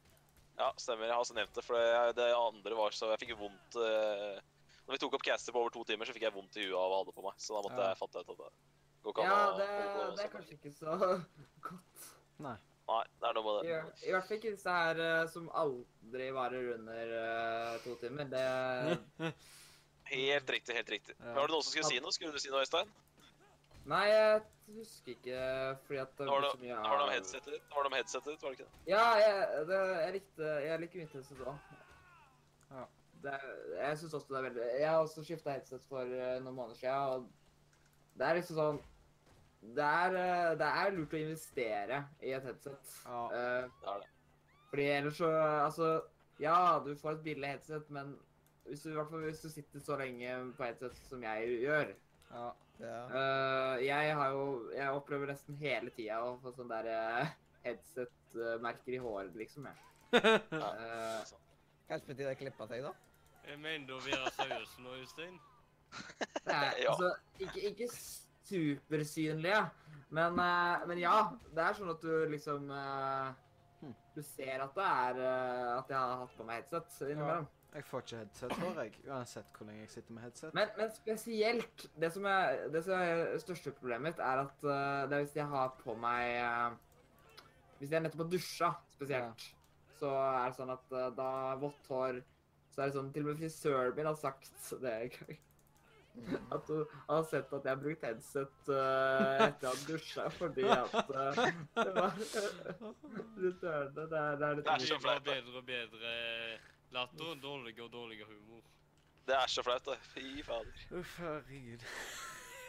Ja, 0.57 0.71
stemmer. 0.81 1.05
Jeg 1.11 1.13
har 1.13 1.21
også 1.21 1.37
nevnt 1.37 1.53
det, 1.59 1.65
for 1.67 1.77
det, 1.77 2.15
det 2.17 2.29
andre 2.39 2.77
var 2.79 2.95
så 2.97 3.11
Jeg 3.13 3.21
fikk 3.25 3.35
vondt 3.41 3.77
eh, 3.83 4.39
Når 4.87 4.95
vi 4.95 5.01
tok 5.03 5.17
opp 5.19 5.25
caster 5.27 5.53
på 5.53 5.61
over 5.61 5.75
to 5.75 5.83
timer, 5.85 6.09
så 6.09 6.15
fikk 6.17 6.25
jeg 6.29 6.35
vondt 6.35 6.57
i 6.57 6.65
huet 6.69 6.79
av 6.79 6.95
å 6.95 7.01
ha 7.01 7.05
det 7.09 7.15
på 7.17 7.25
meg. 7.27 7.37
Så 7.43 7.57
da 7.59 7.63
måtte 7.67 7.83
Ja. 7.83 7.91
jeg 7.93 8.01
fatte 8.01 8.23
ut 8.23 8.31
at 8.31 8.39
det 8.39 9.05
går 9.05 9.13
ikke 9.13 9.25
an 9.25 9.33
Ja, 9.35 9.41
det, 9.59 9.69
det 10.17 10.25
er 10.25 10.33
kanskje 10.33 10.57
ikke 10.57 10.73
så 10.73 10.97
godt. 11.69 12.09
Nei. 12.47 12.57
Nei, 12.85 13.03
det 13.21 13.29
er 13.29 13.37
noe 13.39 13.45
med 13.47 13.55
det. 13.65 13.77
I 14.05 14.13
hvert 14.13 14.27
fall 14.29 14.37
ikke 14.37 14.51
disse 14.53 14.73
her 14.77 14.99
øh, 15.01 15.21
som 15.33 15.47
aldri 15.57 16.27
varer 16.37 16.75
under 16.75 17.13
uh, 17.17 17.79
to 17.85 17.95
timer. 18.03 18.29
Det 18.29 19.33
Helt 20.15 20.51
riktig, 20.51 20.75
helt 20.77 20.91
riktig. 20.91 21.15
Ja. 21.17 21.33
Var 21.33 21.47
det 21.49 21.55
noen 21.55 21.65
som 21.65 21.73
skulle 21.73 21.89
si 21.89 22.01
noe? 22.05 22.13
Skulle 22.13 22.35
du 22.35 22.43
si 22.43 22.53
noe, 22.53 22.61
Øystein? 22.61 22.91
Nei, 23.89 24.03
jeg 24.09 24.43
husker 24.75 25.13
ikke 25.13 25.39
fordi 25.87 25.99
at 26.01 26.13
det 26.19 26.27
Det 26.27 26.33
var 26.33 26.45
så 26.51 26.61
mye 26.61 26.69
det 26.69 26.77
var 26.77 27.01
noe 27.01 27.07
om 27.07 27.13
headsetet 27.13 27.51
ditt, 27.53 27.65
det 27.69 27.77
var 27.77 27.85
noe 27.85 27.91
om 27.93 27.97
headsetet 27.99 28.31
ditt, 28.33 28.45
var 28.45 28.53
det 28.53 28.59
ikke 28.59 28.69
det? 28.69 28.93
Ja, 28.93 29.07
jeg, 29.21 29.65
det, 29.69 29.81
jeg 30.03 30.15
likte 30.15 30.53
Jeg 30.65 30.81
liker 30.81 31.01
Winterset 31.03 31.43
òg. 31.45 31.75
Ja. 32.71 32.85
Det, 33.25 33.35
jeg 33.77 33.99
syns 34.01 34.17
også 34.21 34.33
det 34.33 34.39
er 34.39 34.47
veldig 34.49 34.69
Jeg 34.81 34.89
har 34.89 35.03
også 35.03 35.25
skifta 35.25 35.57
headset 35.57 35.85
for 35.89 36.17
eh, 36.17 36.39
noen 36.45 36.57
måneder 36.57 36.81
siden, 36.81 37.13
og 37.13 38.19
det 38.19 38.27
er 38.29 38.39
liksom 38.41 38.61
sånn 38.61 38.81
Det 39.75 39.85
er, 39.85 40.15
eh, 40.21 40.51
det 40.61 40.67
er 40.69 40.91
lurt 40.93 41.15
å 41.17 41.21
investere 41.23 42.03
i 42.23 42.33
et 42.37 42.45
headset. 42.45 42.91
Ja. 43.07 43.23
Eh, 43.33 43.69
Det 43.81 43.89
er 43.95 44.01
det. 44.03 44.09
fordi 44.71 44.89
ellers 44.99 45.17
så 45.17 45.31
Altså, 45.65 46.03
ja, 46.41 46.79
du 46.85 46.95
får 46.97 47.11
et 47.19 47.23
billig 47.25 47.49
headset, 47.49 47.91
men 47.91 48.19
hvis 48.67 48.83
du, 48.83 48.91
i 48.91 48.95
hvert 48.95 49.11
fall 49.11 49.23
hvis 49.25 49.41
du 49.41 49.49
sitter 49.49 49.81
så 49.81 49.97
lenge 50.01 50.53
på 50.57 50.65
headset 50.65 50.97
som 51.09 51.23
jeg 51.23 51.61
gjør 51.63 51.95
Ja. 52.35 52.51
Ja. 52.81 53.01
Eh, 53.15 53.85
jeg 53.87 54.15
har 54.17 54.31
jo 54.31 54.71
Jeg 54.75 54.91
opplever 54.91 55.27
nesten 55.31 55.57
hele 55.57 55.91
tida 55.91 56.19
å 56.25 56.39
få 56.43 56.53
sånn 56.57 56.69
der 56.69 57.29
headset-merker 57.65 58.93
i 58.93 58.99
håret, 58.99 59.35
liksom. 59.37 59.67
Jeg. 59.67 59.77
Eh, 60.15 61.25
Kanskje 61.89 62.07
på 62.07 62.15
tide 62.17 62.33
å 62.33 62.37
klippe 62.39 62.67
seg, 62.71 62.83
da? 62.85 62.93
Jeg 63.47 63.59
mener 63.61 63.87
du 63.87 63.95
å 63.97 64.01
være 64.05 64.31
seriøs 64.33 64.77
nå, 64.81 64.93
Øystein. 65.03 65.35
det 66.47 66.55
er, 66.55 66.79
altså, 66.89 67.11
ikke, 67.39 67.61
ikke 67.71 67.89
supersynlige, 68.49 69.65
men, 70.15 70.39
eh, 70.39 70.87
men 70.87 71.01
ja. 71.03 71.17
Det 71.55 71.65
er 71.65 71.77
sånn 71.79 71.91
at 71.95 72.05
du 72.05 72.13
liksom 72.31 72.71
eh. 72.71 73.33
Du 74.15 74.23
ser 74.23 74.63
at 74.63 74.77
det 74.77 74.85
er 74.87 75.19
eh, 75.21 75.71
At 75.75 75.91
jeg 75.91 75.99
har 75.99 76.21
hatt 76.23 76.37
på 76.39 76.47
meg 76.47 76.63
headset 76.63 77.09
innimellom. 77.11 77.49
Jeg 77.75 77.85
får 77.89 78.05
ikke 78.05 78.19
headset, 78.21 78.53
tror 78.55 78.77
jeg. 78.79 78.93
Uansett 79.11 79.57
hvor 79.57 79.67
lenge 79.67 79.81
jeg 79.83 79.91
sitter 79.91 80.15
med 80.15 80.23
headset. 80.23 80.55
Men, 80.55 80.71
men 80.79 80.93
spesielt 80.95 81.87
Det 82.01 82.13
som 82.15 82.29
er 82.31 82.61
det 82.73 82.85
som 82.87 82.95
er 83.01 83.25
største 83.43 83.75
problemet 83.75 84.13
mitt, 84.13 84.23
er 84.23 84.45
at 84.45 84.63
det 84.63 85.19
er 85.19 85.25
hvis 85.27 85.37
jeg 85.41 85.49
har 85.51 85.75
på 85.81 85.97
meg 85.99 86.79
Hvis 87.81 87.91
jeg 87.91 88.05
nettopp 88.05 88.25
har 88.25 88.31
dusja, 88.37 88.71
spesielt, 88.95 89.49
så 89.99 90.15
er 90.15 90.47
det 90.47 90.61
sånn 90.61 90.73
at 90.77 90.95
da 91.19 91.33
vått 91.61 91.91
hår 91.91 92.23
Så 92.71 92.85
er 92.85 92.87
det 92.87 92.97
sånn 93.01 93.11
Til 93.13 93.27
og 93.27 93.33
med 93.33 93.43
frisøren 93.43 93.99
min 93.99 94.13
har 94.13 94.23
sagt 94.23 94.71
det 94.85 94.95
en 94.95 95.13
gang. 95.19 95.44
At 96.55 96.69
hun 96.69 96.85
har 97.09 97.25
sett 97.27 97.53
at 97.53 97.65
jeg 97.67 97.73
har 97.75 97.81
brukt 97.81 98.05
headset 98.07 98.69
uh, 98.71 99.41
etter 99.49 99.67
å 99.67 99.73
ha 99.73 99.81
dusja, 99.89 100.29
fordi 100.37 100.67
at 100.71 100.95
uh, 100.95 101.41
det 101.75 101.95
var 101.97 102.15
Frisørene 103.35 104.07
Det 104.13 104.21
er, 104.21 104.39
det 104.39 104.47
er 104.47 104.61
litt 104.61 104.69
Det 104.69 104.77
er 104.77 104.87
så 104.87 105.01
flaut, 105.03 105.25
bedre 105.27 105.59
og 105.59 105.67
bedre 105.67 106.15
latter, 106.95 107.35
dårligere 107.43 107.89
og 107.89 107.93
dårligere 107.93 108.31
humor. 108.31 108.63
Det 109.27 109.35
er 109.35 109.51
så 109.51 109.65
flaut, 109.67 109.83
det. 109.89 109.99
Fy 110.13 110.43
fader. 110.47 110.87
Uff, 111.01 111.19
herregud. 111.19 111.83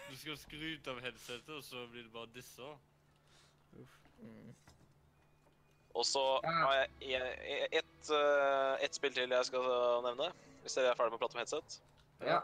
Du 0.10 0.18
skal 0.18 0.38
skryte 0.42 0.94
av 0.94 1.02
headsetet, 1.06 1.54
og 1.54 1.64
så 1.64 1.86
blir 1.92 2.08
det 2.08 2.14
bare 2.14 2.32
dissa. 2.34 2.74
Uff. 3.78 4.00
Mm. 4.24 4.56
Og 5.96 6.06
så 6.06 6.24
har 6.44 6.74
jeg 6.80 6.90
e- 7.02 7.36
e- 7.54 7.68
ett 7.78 8.10
et, 8.10 8.84
ett 8.84 8.96
spill 8.96 9.14
til 9.14 9.32
jeg 9.32 9.46
skal 9.46 9.70
nevne, 10.06 10.32
hvis 10.62 10.76
dere 10.78 10.92
er 10.92 10.98
ferdig 11.00 11.14
med 11.14 11.20
å 11.20 11.24
prate 11.24 11.38
om 11.38 11.42
headset. 11.42 11.78
Ja. 12.26 12.42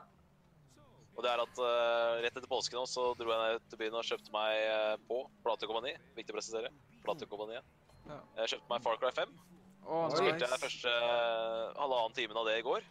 Og 1.17 1.25
det 1.25 1.31
er 1.31 1.41
at 1.43 1.59
uh, 1.59 2.19
rett 2.23 2.37
etter 2.37 2.49
påske 2.49 2.77
nå 2.77 2.85
så 2.89 3.11
dro 3.19 3.31
jeg 3.33 3.55
ned 3.55 3.65
til 3.71 3.79
byen 3.81 3.97
og 3.99 4.07
kjøpte 4.07 4.31
meg 4.33 4.61
uh, 4.71 4.93
på 5.09 5.17
Platekompani. 5.45 5.93
Viktig 6.17 6.33
å 6.33 6.37
presisere. 6.37 6.71
Platekompaniet. 7.05 7.67
Ja. 8.07 8.19
Jeg 8.39 8.53
kjøpte 8.55 8.71
meg 8.71 8.85
Far 8.85 9.01
Cry 9.01 9.11
5. 9.17 9.35
Oh, 9.81 10.05
Så 10.11 10.21
spilte 10.21 10.45
jeg 10.45 10.53
nice. 10.53 10.61
første 10.63 10.93
uh, 11.03 11.73
halvannen 11.81 12.15
timen 12.15 12.39
av 12.39 12.47
det 12.47 12.55
i 12.61 12.65
går. 12.65 12.87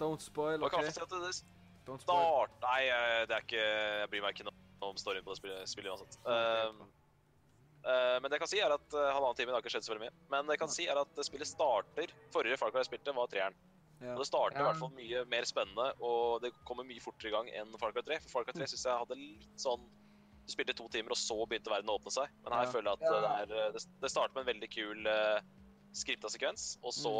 Don't 0.00 0.24
spoil, 0.24 0.56
jeg 0.56 0.66
OK? 0.66 0.88
si 0.88 1.04
at 1.04 1.12
det 1.12 1.34
Don't 1.86 2.02
spoil. 2.02 2.24
start... 2.24 2.56
Nei, 2.64 2.80
det 3.28 3.36
er 3.36 3.44
ikke 3.44 3.62
Jeg 3.62 4.10
bryr 4.10 4.24
meg 4.24 4.36
ikke 4.36 4.48
noe 4.48 4.88
om 4.88 4.98
storyen 4.98 5.22
på 5.26 5.34
det 5.34 5.38
spillet, 5.38 5.70
spillet 5.70 5.92
uansett. 5.92 6.16
Um, 6.26 6.80
men 8.22 8.26
det 8.26 8.36
jeg 8.38 8.42
kan 8.42 8.50
si, 8.50 8.58
er 8.62 8.74
at 8.74 8.94
uh, 8.96 9.10
halvannen 9.12 9.38
time 9.38 9.54
har 9.54 9.62
ikke 9.62 9.74
skjedd 9.74 9.86
så 9.86 9.92
veldig 9.92 10.08
mye. 10.08 10.14
Men 10.32 10.48
det 10.48 10.56
jeg 10.56 10.62
kan 10.62 10.72
si 10.72 10.86
er 10.90 10.98
at 11.02 11.22
spillet 11.26 11.50
starter 11.50 12.14
Forrige 12.34 12.58
Far 12.58 12.72
Cry 12.74 12.82
jeg 12.82 12.90
spilte, 12.92 13.14
var 13.14 13.30
treeren. 13.30 13.58
Ja. 14.02 14.12
Og 14.16 14.22
det 14.22 14.26
starter 14.28 14.60
i 14.60 14.66
hvert 14.66 14.80
fall 14.80 14.90
mye 14.96 15.24
mer 15.30 15.46
spennende, 15.46 15.88
og 16.02 16.42
det 16.42 16.50
kommer 16.66 16.84
mye 16.88 17.00
fortere 17.04 17.30
i 17.30 17.34
gang 17.36 17.50
enn 17.54 17.74
Far 17.78 17.92
Cry 17.94 18.02
3. 18.08 18.18
For 18.24 18.34
Far 18.40 18.44
Cry 18.48 18.56
3 18.58 18.66
synes 18.72 18.84
jeg 18.88 19.02
hadde 19.04 19.18
litt 19.20 19.60
sånn 19.62 19.84
Du 20.42 20.50
spilte 20.50 20.74
to 20.74 20.88
timer, 20.90 21.14
og 21.14 21.18
så 21.22 21.36
begynte 21.46 21.70
verden 21.70 21.90
å 21.92 21.94
åpne 22.00 22.10
seg. 22.10 22.30
Men 22.42 22.52
her 22.58 22.64
Ja. 22.66 22.70
føler 22.72 22.90
jeg 22.90 22.98
at 22.98 23.04
det, 23.06 23.56
er, 23.56 23.72
det, 23.76 23.82
det 24.02 24.10
starter 24.10 24.34
med 24.34 24.42
en 24.42 24.48
veldig 24.54 24.68
kul 24.74 25.06
uh, 25.06 25.38
skripta 25.94 26.26
sekvens, 26.34 26.64
og 26.82 26.90
så 26.96 27.12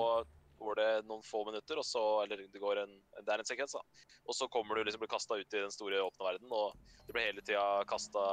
går 0.59 0.75
det 0.79 0.89
noen 1.07 1.23
få 1.27 1.45
minutter, 1.47 1.79
og 1.79 1.85
så 1.87 2.03
Eller 2.25 2.43
det 2.51 2.61
går 2.63 2.79
en 2.83 2.93
Det 3.23 3.31
er 3.35 3.39
en 3.39 3.47
sekvens, 3.47 3.73
da. 3.79 3.81
Og 4.27 4.35
så 4.35 4.47
kommer 4.51 4.75
du 4.75 4.83
liksom 4.85 5.01
blir 5.03 5.11
kasta 5.11 5.35
ut 5.39 5.55
i 5.55 5.63
den 5.63 5.71
store 5.75 6.03
åpne 6.03 6.27
verden, 6.33 6.51
og 6.51 6.75
du 7.07 7.13
blir 7.13 7.29
hele 7.31 7.43
tida 7.47 7.85
kasta 7.87 8.27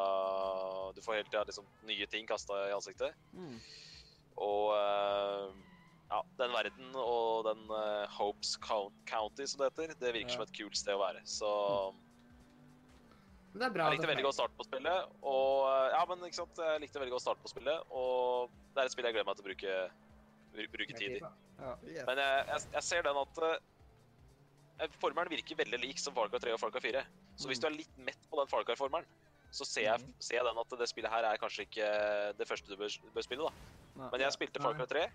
Du 0.98 1.02
får 1.06 1.20
hele 1.22 1.30
tida 1.30 1.46
liksom 1.46 1.66
nye 1.90 2.06
ting 2.10 2.26
kasta 2.30 2.58
i 2.70 2.74
ansiktet. 2.74 3.14
Mm. 3.34 3.56
Og 4.42 4.74
eh, 4.74 5.48
ja, 6.10 6.20
den 6.40 6.54
verden 6.56 6.96
og 6.98 7.46
den 7.46 7.64
uh, 7.70 8.06
Hopes 8.18 8.56
County, 8.66 9.46
som 9.46 9.62
det 9.62 9.72
heter, 9.72 9.94
det 10.00 10.14
virker 10.16 10.32
Ja. 10.34 10.38
som 10.40 10.46
et 10.48 10.54
kult 10.58 10.78
sted 10.80 10.96
å 10.98 11.02
være. 11.04 11.22
Så 11.30 11.50
Men 13.54 13.62
det 13.62 13.68
er 13.68 13.74
bra. 13.76 13.86
jeg 13.90 13.98
likte 13.98 14.10
veldig 14.10 14.26
godt 14.28 14.38
starten 14.38 14.58
på 14.58 14.66
spillet. 14.68 15.14
Og 15.26 15.68
eh, 15.70 15.88
ja, 15.96 16.02
men 16.10 16.26
ikke 16.28 16.38
sant, 16.38 16.60
jeg 16.62 16.82
likte 16.84 17.00
veldig 17.02 17.16
godt 17.16 17.24
starten 17.26 17.46
på 17.46 17.50
spillet, 17.54 17.88
og 17.90 18.52
det 18.76 18.82
er 18.84 18.90
et 18.90 18.94
spill 18.94 19.08
jeg 19.10 19.16
gleder 19.18 19.26
meg 19.30 19.40
til 19.40 19.46
å 19.46 19.50
bruke, 19.50 19.78
bruke 20.76 20.98
tid 21.00 21.16
i. 21.18 21.22
Yes. 21.90 22.06
Men 22.08 22.22
jeg, 22.22 22.44
jeg, 22.52 22.68
jeg 22.76 22.84
ser 22.90 23.08
den 23.08 23.18
at 23.24 23.42
uh, 23.42 25.00
formelen 25.02 25.34
virker 25.34 25.58
veldig 25.60 25.80
lik 25.82 26.00
som 26.00 26.14
Falka 26.16 26.40
3 26.42 26.54
og 26.54 26.62
Falka 26.62 26.82
4. 26.84 27.02
Så 27.42 27.50
hvis 27.50 27.60
du 27.62 27.66
er 27.68 27.76
litt 27.80 27.98
mett 28.06 28.30
på 28.30 28.38
den 28.40 28.48
Far 28.52 28.64
Cry-formelen, 28.68 29.10
så 29.50 29.66
ser 29.66 29.88
jeg, 29.88 30.14
ser 30.22 30.38
jeg 30.38 30.46
den 30.46 30.62
at 30.62 30.78
det 30.78 30.88
spillet 30.92 31.10
her 31.10 31.26
er 31.26 31.42
kanskje 31.42 31.66
ikke 31.66 31.90
det 32.38 32.46
første 32.48 32.70
du 32.70 32.78
bør, 32.78 33.00
bør 33.18 33.26
spille. 33.26 33.50
da. 33.50 33.78
Nei. 33.98 34.10
Men 34.14 34.24
jeg 34.28 34.38
spilte 34.38 34.62
Falka 34.62 34.86
3 34.94 35.08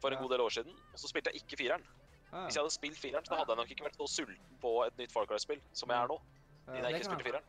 for 0.00 0.08
en 0.10 0.18
Ja. 0.18 0.22
god 0.22 0.30
del 0.30 0.40
år 0.40 0.50
siden, 0.50 0.72
og 0.92 0.98
så 0.98 1.08
spilte 1.08 1.30
jeg 1.32 1.42
ikke 1.42 1.56
fireren. 1.64 1.84
Ah, 2.32 2.44
Hvis 2.46 2.54
jeg 2.56 2.62
hadde 2.64 2.74
spilt 2.74 2.98
fireren, 2.98 3.24
så 3.24 3.36
hadde 3.38 3.50
jeg 3.54 3.56
nok 3.56 3.70
ikke 3.70 3.84
vært 3.86 3.96
så 3.96 4.06
sulten 4.10 4.58
på 4.60 4.70
et 4.86 4.96
nytt 4.98 5.12
Far 5.12 5.26
Cry-spill 5.26 5.60
som 5.72 5.88
jeg 5.90 5.98
er 6.02 6.08
nå. 6.08 6.20
ja. 6.66 6.72
Siden 6.72 6.84
jeg 6.84 6.94
ikke 6.94 7.04
spilte 7.10 7.24
fireren. 7.24 7.44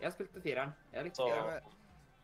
Jeg 0.00 0.12
spilte 0.12 0.40
fireren. 0.42 0.74
Jeg 0.92 1.04
likte 1.04 1.24
fireren. 1.24 1.62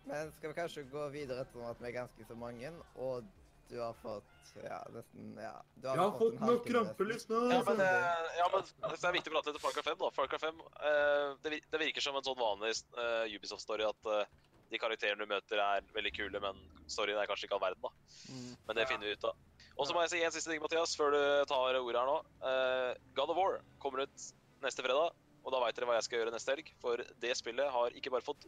Men 0.06 0.32
skal 0.32 0.52
vi 0.52 0.54
kanskje 0.60 0.84
gå 0.90 1.08
videre 1.10 1.40
etter 1.40 1.64
at 1.70 1.80
vi 1.80 1.86
er 1.88 1.92
ganske 1.96 2.26
så 2.28 2.34
mange, 2.36 2.70
og 2.96 3.24
du 3.70 3.78
har 3.80 3.94
fått 4.02 4.22
ja, 4.62 4.82
nesten 4.92 5.34
ja, 5.40 5.54
du 5.80 5.88
Jeg 5.88 5.96
har 5.98 6.10
fått 6.18 6.34
fått 6.36 6.40
nok 6.44 6.66
krampelyst 6.68 7.30
nå! 7.30 7.38
ja, 7.50 7.62
men, 7.64 7.80
eh, 7.80 8.36
ja, 8.38 8.48
men 8.52 8.62
det 8.92 9.04
er 9.08 9.12
viktig 9.16 9.32
å 9.32 9.34
prate 9.38 9.46
litt 9.50 9.56
om 9.56 9.64
Far 9.64 9.72
Cry 9.72 9.82
5. 9.82 9.98
da. 9.98 10.10
Far 10.10 10.26
Cry 10.28 10.38
5, 10.38 10.60
eh, 10.90 11.34
det, 11.42 11.60
det 11.72 11.80
virker 11.80 12.00
som 12.04 12.14
en 12.16 12.22
sånn 12.22 12.36
vanlig 12.38 12.74
eh, 13.00 13.34
Ubisoft-story 13.34 13.88
at 13.88 14.10
eh, 14.12 14.26
de 14.70 14.78
karakterene 14.78 15.24
du 15.24 15.26
møter, 15.26 15.58
er 15.58 15.80
veldig 15.96 16.12
kule, 16.14 16.40
men 16.40 16.60
storyen 16.86 17.18
er 17.18 17.26
kanskje 17.26 17.48
ikke 17.48 17.56
all 17.56 17.64
verden. 17.64 17.82
da. 17.82 17.90
Mm. 18.28 18.53
Men 18.66 18.76
det 18.76 18.82
Ja. 18.82 18.88
finner 18.88 19.06
vi 19.06 19.12
ut 19.12 19.24
av. 19.24 19.36
Og 19.76 19.86
så 19.86 19.92
må 19.94 20.00
jeg 20.02 20.10
si 20.10 20.22
en 20.22 20.30
siste 20.32 20.50
ting, 20.50 20.60
Mathias, 20.62 20.96
før 20.96 21.10
du 21.12 21.44
tar 21.50 21.74
ordet 21.76 22.00
her 22.00 22.06
nå. 22.06 22.18
Eh, 22.42 22.94
God 23.14 23.30
of 23.30 23.36
War 23.36 23.60
kommer 23.78 24.02
ut 24.06 24.32
neste 24.62 24.82
fredag, 24.82 25.10
og 25.44 25.52
da 25.52 25.60
veit 25.60 25.74
dere 25.76 25.86
hva 25.86 25.94
jeg 25.98 26.04
skal 26.04 26.18
gjøre 26.20 26.32
neste 26.32 26.54
helg. 26.54 26.70
For 26.80 26.96
det 26.96 27.36
spillet 27.36 27.70
har 27.70 27.90
ikke 27.90 28.10
bare 28.10 28.22
fått 28.24 28.46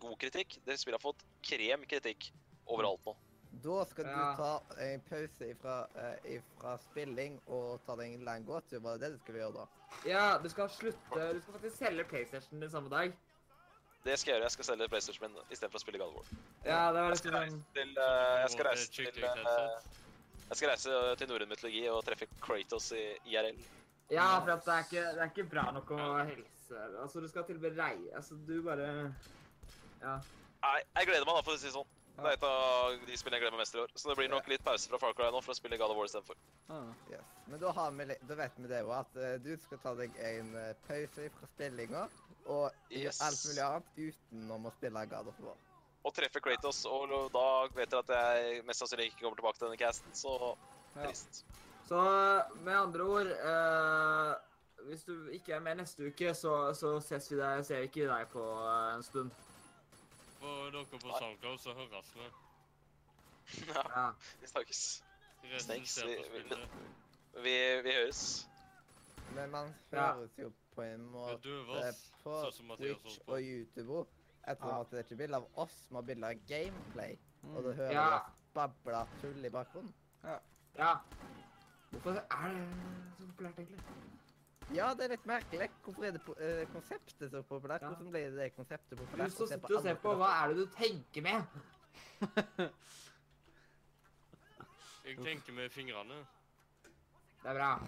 god 0.00 0.18
kritikk, 0.18 0.58
det 0.66 0.78
spillet 0.78 1.00
har 1.00 1.12
fått 1.12 1.22
kremkritikk 1.42 2.32
overalt 2.68 3.00
nå. 3.06 3.16
Da 3.62 3.84
skal 3.84 4.04
Ja. 4.04 4.34
du 4.34 4.36
ta 4.36 4.62
en 4.82 5.00
pause 5.00 5.40
ifra, 5.48 5.88
eh, 5.96 6.18
ifra 6.36 6.78
spilling 6.78 7.40
og 7.48 7.80
ta 7.86 7.96
deg 7.96 8.14
en 8.14 8.24
lang 8.24 8.44
gåtur. 8.44 8.80
Var 8.82 8.98
det 8.98 9.00
det 9.00 9.12
du 9.12 9.18
skulle 9.18 9.38
gjøre 9.38 9.54
da? 9.54 9.66
Ja, 10.04 10.38
du 10.38 10.48
skal 10.48 10.68
slutte 10.68 11.32
Du 11.32 11.40
skal 11.40 11.54
faktisk 11.54 11.78
selge 11.78 12.04
PlayStation 12.04 12.60
din 12.60 12.68
samme 12.70 12.90
dag. 12.90 13.16
Det 14.06 14.16
skal 14.20 14.32
jeg 14.32 14.38
gjøre. 14.38 14.46
Jeg 14.46 14.54
skal 14.54 14.68
selge 14.70 14.88
PlayStation 14.92 15.26
min 15.26 15.38
istedenfor 15.50 15.80
å 15.80 15.82
spille 15.82 16.00
God 16.00 16.12
of 16.12 16.18
War. 16.20 16.42
Ja, 16.64 16.80
det 16.94 17.04
var 17.04 17.14
Jeg 17.14 17.22
skal 17.22 17.36
reise 17.36 17.62
til, 17.78 17.94
uh, 17.98 18.34
jeg 18.42 18.52
skal 18.54 18.68
reise 18.70 18.86
til, 18.86 19.08
skikkelig 19.08 19.30
jeg 20.46 20.60
skal 20.60 20.70
reise 20.70 20.92
eh, 20.94 21.16
til 21.18 21.30
norrøn 21.30 21.50
mytologi 21.50 21.80
og 21.90 22.04
treffe 22.06 22.28
Kratos 22.42 22.92
i 22.94 23.02
IRL. 23.32 23.56
Ja, 24.14 24.28
for 24.38 24.52
at 24.54 24.62
det 24.62 24.74
er 24.74 24.84
ikke, 24.84 25.02
det 25.16 25.24
er 25.24 25.32
ikke 25.32 25.46
bra 25.50 25.64
nok 25.74 25.90
å 25.96 26.02
helse 26.20 26.82
Altså, 27.02 27.22
du 27.22 27.26
skal 27.30 27.46
til 27.48 27.58
rei... 27.66 27.96
Altså, 28.14 28.38
du 28.46 28.60
bare 28.62 28.86
Ja. 30.02 30.14
Nei, 30.62 30.78
jeg 30.98 31.08
gleder 31.08 31.26
meg, 31.26 31.34
da, 31.34 31.42
for 31.46 31.54
å 31.54 31.58
si 31.58 31.66
det 31.66 31.74
sånn. 31.74 31.90
Det 32.16 32.30
er 32.30 32.38
et 32.38 32.44
av 32.48 32.94
de 33.08 33.18
spillene 33.18 33.36
jeg 33.36 33.42
gleder 33.42 33.56
meg 33.56 33.62
mest 33.64 33.74
i 33.76 33.80
år. 33.82 33.90
Så 33.98 34.08
det 34.08 34.16
blir 34.20 34.30
nok 34.30 34.46
litt 34.50 34.62
pause 34.64 34.88
fra 34.90 35.00
Far 35.02 35.16
Cry 35.18 35.28
nå 35.34 35.42
for 35.44 35.52
å 35.52 35.58
spille 35.58 35.78
God 35.80 35.92
of 35.92 35.98
War 35.98 36.08
istedenfor. 36.08 36.38
Ah. 36.72 36.86
Yes. 37.10 37.34
Men 37.50 37.60
da, 37.62 37.72
har 37.76 37.90
vi, 37.98 38.06
da 38.30 38.38
vet 38.38 38.62
vi 38.62 38.70
det 38.70 38.80
jo, 38.84 38.94
at 38.96 39.18
uh, 39.18 39.34
du 39.42 39.52
skal 39.66 39.82
ta 39.82 39.92
deg 39.98 40.22
en 40.30 40.54
eh, 40.62 40.72
pause 40.86 41.28
fra 41.36 41.50
spillinga 41.52 42.06
og 42.46 42.72
Yes. 42.90 43.20
alt 43.20 43.44
mulig 43.46 43.62
annet 43.62 43.84
utenom 43.96 44.66
å 44.66 44.72
spille 44.76 45.06
God 45.10 45.28
of 45.28 45.40
War. 45.40 45.56
Og 46.06 46.14
treffe 46.14 46.40
Kratos, 46.40 46.84
og 46.86 47.08
da 47.34 47.66
vet 47.74 47.90
dere 47.90 47.98
at 48.04 48.08
jeg 48.08 48.64
mest 48.64 48.78
sannsynlig 48.82 49.08
ikke 49.10 49.20
kommer 49.24 49.36
tilbake 49.40 49.58
til 49.58 49.66
denne 49.68 49.80
casten, 49.80 50.12
så 50.14 50.56
Ja. 50.96 51.06
trist. 51.06 51.44
Så 51.88 51.98
med 52.64 52.74
andre 52.74 53.02
ord 53.02 53.26
eh, 53.26 54.34
Hvis 54.86 55.02
du 55.04 55.28
ikke 55.32 55.52
er 55.54 55.60
med 55.60 55.76
neste 55.80 56.06
uke, 56.06 56.34
så, 56.34 56.72
så 56.74 57.00
ses 57.02 57.30
vi 57.32 57.36
deg, 57.40 57.64
ser 57.66 57.80
vi 57.80 57.86
ikke 57.88 58.06
deg 58.06 58.28
på 58.30 58.42
eh, 58.42 58.94
en 58.94 59.02
stund. 59.02 59.30
For 60.38 60.70
dere 60.70 60.84
på 60.84 61.00
SoundCloud 61.18 61.58
så 61.58 61.74
høres 61.74 62.12
vi. 62.14 62.28
Ja, 63.66 63.82
Ja. 63.96 64.12
vi 64.40 64.46
snakkes. 64.46 65.02
Snakes, 65.58 65.96
vi- 66.04 66.22
vi- 66.32 67.42
Vi, 67.42 67.56
vi 67.82 67.92
høres. 67.92 68.46
Men 69.34 69.50
man 69.50 69.74
høres 69.92 70.30
jo 70.38 70.52
på 70.76 70.82
en 70.84 71.06
måte 71.10 71.54
på 72.22 72.34
Twitch 72.76 73.18
og 73.26 73.40
YouTube 73.42 74.06
etter 74.46 74.68
Ja. 74.68 74.80
at 74.80 74.90
det 74.90 74.98
er 74.98 75.02
ikke 75.06 75.16
bilde 75.18 75.36
av 75.40 75.46
oss, 75.64 75.76
men 75.90 76.06
bilde 76.06 76.26
av 76.28 76.34
gameplay. 76.48 77.16
Og 77.42 77.62
Mm. 77.64 77.74
hører 77.76 77.92
Ja. 77.92 78.08
vi 78.08 78.14
oss 78.16 78.32
babla 78.54 79.06
tull 79.20 79.44
i 79.44 79.48
bakgrunnen. 79.50 79.94
ja. 80.78 80.94
Hvorfor 81.90 82.10
er 82.10 82.52
det 82.52 82.68
så 83.18 83.26
populært, 83.26 83.58
egentlig? 83.58 83.80
Ja, 84.74 84.94
det 84.94 85.04
er 85.04 85.08
litt 85.08 85.26
merkelig. 85.26 85.68
Hvorfor 85.84 86.04
er 86.04 86.10
det 86.10 86.20
eh, 86.38 86.66
konseptet 86.72 87.30
så 87.30 87.42
populært? 87.42 87.82
Ja. 87.82 87.88
Hvordan 87.88 88.10
ble 88.10 88.36
det 88.36 88.56
konseptet 88.56 88.98
Du 88.98 89.04
populært? 89.04 89.32
som 89.32 89.46
sitter 89.46 89.76
og 89.76 89.82
ser 89.82 89.94
på, 89.94 90.14
hva 90.16 90.30
er 90.44 90.48
det 90.48 90.56
du 90.56 90.66
tenker 90.74 91.22
med? 91.22 91.42
Jeg 95.04 95.16
tenker 95.22 95.52
med 95.52 95.70
fingrene. 95.70 96.26
Det 97.42 97.50
er 97.50 97.54
bra. 97.54 97.78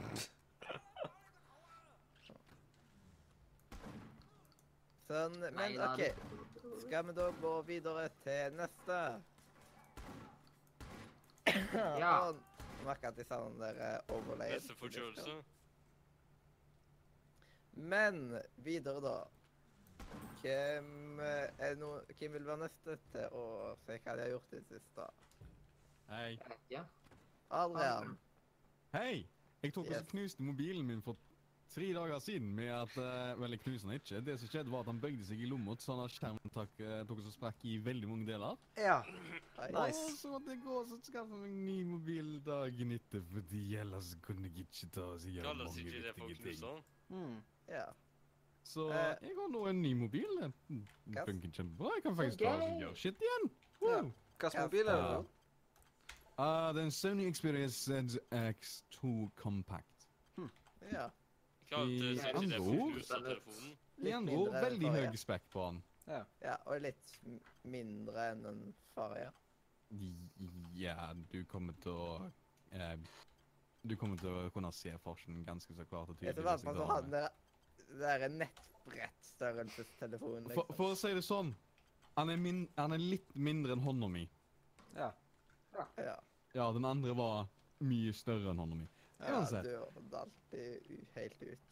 Sånn, 5.08 5.38
men 5.40 5.54
Nei, 5.56 5.70
er 5.76 5.84
OK. 5.88 6.02
Skal 6.84 7.06
vi 7.08 7.14
da 7.16 7.30
gå 7.40 7.52
videre 7.68 8.08
til 8.24 8.56
neste? 8.58 8.98
Ja. 11.98 12.10
Og 12.28 12.42
merker 12.84 13.08
at 13.08 13.16
de 13.16 13.24
sa 13.24 13.38
den 13.46 13.56
der 13.62 13.78
eh, 13.86 14.12
overlay. 14.12 14.52
Neste 14.58 14.76
forkjølelse. 14.76 15.38
Men 17.78 18.20
videre, 18.66 19.00
da. 19.04 19.16
Hvem, 20.42 21.20
eh, 21.24 21.48
er 21.58 21.74
no, 21.80 21.94
hvem 22.18 22.36
vil 22.36 22.46
være 22.46 22.62
neste 22.66 22.98
til 23.12 23.32
å 23.34 23.46
se 23.86 23.96
hva 24.04 24.14
de 24.18 24.26
har 24.26 24.32
gjort 24.34 24.52
i 24.54 24.60
det 24.60 24.66
siste? 24.76 25.08
Hei. 26.08 26.30
Ja. 26.72 26.84
Adrian. 27.52 28.14
Hei! 28.92 29.24
Jeg 29.62 29.72
tok 29.74 29.88
og 29.88 29.96
Yes. 29.96 30.06
knuste 30.12 30.42
mobilen 30.46 30.86
min 30.86 31.00
for 31.02 31.16
tre 31.70 31.88
dager 31.94 32.18
siden 32.18 32.48
med 32.56 32.68
at 32.72 32.94
uh, 32.96 33.40
Vel, 33.40 33.54
jeg 33.54 33.60
knuste 33.60 33.88
den 33.88 33.94
ikke. 33.98 34.20
Det 34.26 34.34
som 34.40 34.50
skjedde, 34.50 34.72
var 34.72 34.84
at 34.84 34.90
han 34.90 35.00
bøyde 35.02 35.26
seg 35.28 35.42
i 35.42 35.48
lomma, 35.50 35.76
så 35.78 35.92
han 35.92 36.02
har 36.04 36.12
skjermen 36.14 36.52
tok, 36.54 36.80
eh, 36.80 37.02
tok 37.08 37.22
så 37.26 37.32
sprakk 37.34 37.64
i 37.68 37.76
veldig 37.84 38.08
mange 38.08 38.26
deler. 38.28 38.58
Ja. 38.78 38.98
Nice. 39.74 40.02
Og 40.04 40.18
så 40.18 40.32
måtte 40.32 40.54
jeg 40.54 40.62
gå 40.64 40.80
og 40.80 40.92
skaffe 41.06 41.40
meg 41.42 41.54
ny 41.54 41.78
mobil 41.88 42.34
dagen 42.46 42.92
etter, 42.96 43.24
fordi 43.32 43.62
ellers 43.82 44.12
kunne 44.24 44.48
jeg 44.48 44.66
ikke 44.66 44.90
ta 44.94 45.06
og 45.12 45.24
gjøre 45.26 45.48
Kalles 45.48 45.72
mange 45.72 45.86
ikke 45.86 46.04
det 46.06 46.14
for 46.18 46.32
viktige 46.32 46.52
ting. 46.52 46.60
knuser? 46.60 46.84
Mm. 47.08 47.40
Ja. 47.68 47.86
Så 48.68 48.88
uh, 48.88 48.94
jeg 49.24 49.34
har 49.40 49.50
nå 49.52 49.64
en 49.70 49.82
ny 49.82 49.92
mobil. 49.96 50.38
Den 50.68 50.84
funker 51.24 51.50
kjempebra. 51.56 51.96
Jeg 51.96 52.02
kan 52.02 52.16
faktisk 52.16 52.44
ta 52.44 52.54
og 52.56 52.80
gjøre 52.82 52.96
shit 52.96 53.26
igjen. 53.28 53.50
Ja. 53.82 54.00
Wow. 54.02 54.12
Hvilken 54.38 54.62
mobil 54.62 54.94
er 54.94 55.02
det? 55.02 55.18
Uh? 55.18 55.24
Ah, 56.38 56.68
det 56.74 56.80
er 56.80 56.84
en 56.86 56.90
Sony 56.94 57.32
Xperia 57.32 57.66
ZX2 57.66 59.30
Compact. 59.36 60.08
ja. 60.92 61.08
I 61.70 62.18
andre 62.34 62.58
for 62.58 62.74
ord-? 62.74 63.02
I 63.98 64.12
andre 64.14 64.34
ord, 64.38 64.52
veldig 64.62 64.90
høy 64.94 65.16
spekk 65.20 65.42
på 65.52 65.64
han. 65.66 65.78
Ja, 66.08 66.22
og 66.64 66.80
litt 66.80 67.10
mindre 67.68 68.30
enn 68.32 68.42
den 68.46 68.60
forrige. 68.94 69.32
Ja, 70.78 70.94
du 71.32 71.40
kommer 71.48 71.72
til 71.82 71.92
å 71.96 72.30
eh, 72.76 72.96
Du 73.88 73.94
kommer 73.96 74.16
til 74.20 74.28
å 74.28 74.50
kunne 74.52 74.68
se 74.76 74.92
forskjellen 75.04 75.44
ganske 75.46 75.72
så 75.76 75.84
klart 75.88 76.08
og 76.12 76.16
tydelig. 76.18 76.34
så 76.36 76.42
vant 76.44 76.60
hvis 76.60 76.68
med 76.68 76.76
jeg 76.80 76.86
ha 76.88 76.96
den 77.00 77.10
der, 77.16 77.28
der 78.00 78.28
nettbrettstørrelsestelefonen. 78.38 80.44
For, 80.52 80.62
Liksom. 80.64 80.76
for 80.76 80.86
å 80.92 80.94
si 80.98 81.12
det 81.14 81.22
sånn, 81.24 81.54
han 82.18 82.28
er, 82.32 82.36
min, 82.42 82.64
han 82.76 82.92
er 82.96 83.00
litt 83.02 83.30
mindre 83.36 83.72
enn 83.76 83.82
hånda 83.84 84.08
mi. 84.10 84.24
Ja. 84.96 85.10
Ja. 85.98 86.16
Ja, 86.56 86.72
den 86.74 86.84
andre 86.88 87.12
var 87.14 87.46
mye 87.84 88.12
større 88.16 88.50
enn 88.50 88.58
hånda 88.60 88.76
mi. 88.80 88.88
Ja, 89.20 89.40
du 89.62 89.68
er 89.68 90.18
alltid 90.20 91.06
helt 91.14 91.42
ut. 91.42 91.64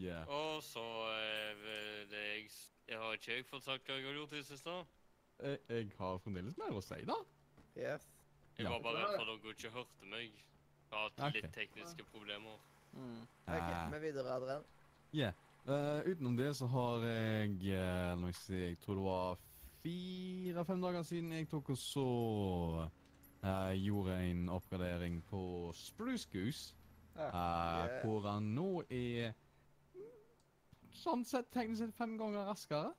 Yeah. 0.00 0.28
Og 0.28 0.62
så 0.64 0.82
eh, 1.12 1.64
det 2.10 2.22
jeg 2.22 2.50
Jeg 2.88 2.98
har 2.98 3.12
ikke 3.14 3.34
jeg 3.36 3.44
fått 3.46 3.64
sagt 3.64 3.86
hva 3.86 3.94
jeg 3.98 4.06
har 4.06 4.14
gjort 4.16 4.32
i 4.32 4.36
det 4.40 4.46
siste? 4.46 4.72
Jeg, 5.42 5.58
jeg 5.68 5.90
har 5.98 6.18
fremdeles 6.18 6.56
mer 6.58 6.74
å 6.76 6.80
si, 6.82 6.98
da. 7.08 7.16
Yes. 7.76 8.08
Jeg 8.58 8.66
Ja. 8.66 8.70
var 8.72 8.80
bare 8.82 9.04
redd 9.04 9.14
for 9.20 9.32
at 9.32 9.42
dere 9.42 9.54
ikke 9.56 9.70
hørte 9.76 10.08
meg. 10.10 10.32
Jeg 10.32 10.98
har 10.98 11.12
hatt 11.18 11.34
litt 11.34 11.52
tekniske 11.54 12.04
problemer. 12.10 12.58
Mm. 12.92 13.22
OK, 13.48 13.70
vi 13.94 14.00
videre, 14.02 14.34
Adrian. 14.34 14.64
eh, 15.66 16.02
utenom 16.10 16.36
det 16.36 16.50
så 16.56 16.66
har 16.68 17.06
jeg 17.06 17.54
eh, 17.72 18.08
La 18.10 18.16
meg 18.16 18.34
si, 18.36 18.54
jeg 18.58 18.78
tror 18.82 18.94
det 18.98 19.04
var 19.06 19.38
fire-fem 19.82 20.82
dager 20.82 21.02
siden 21.06 21.32
jeg 21.32 21.48
tok 21.50 21.70
og 21.74 21.78
så 21.80 22.04
eh, 23.42 23.72
Gjorde 23.82 24.16
en 24.30 24.48
oppgradering 24.48 25.22
på 25.28 25.72
Spruce 25.74 26.28
Goose. 26.32 26.74
Ja. 27.16 27.28
yeah. 27.28 27.84
uh, 27.84 28.04
Hvor 28.06 28.28
han 28.30 28.54
nå 28.54 28.82
er 28.88 29.34
sånn 30.96 31.24
sett 31.28 31.50
teknisk 31.52 31.82
sett 31.82 31.96
fem 31.96 32.14
ganger 32.16 32.46
raskere 32.48 32.92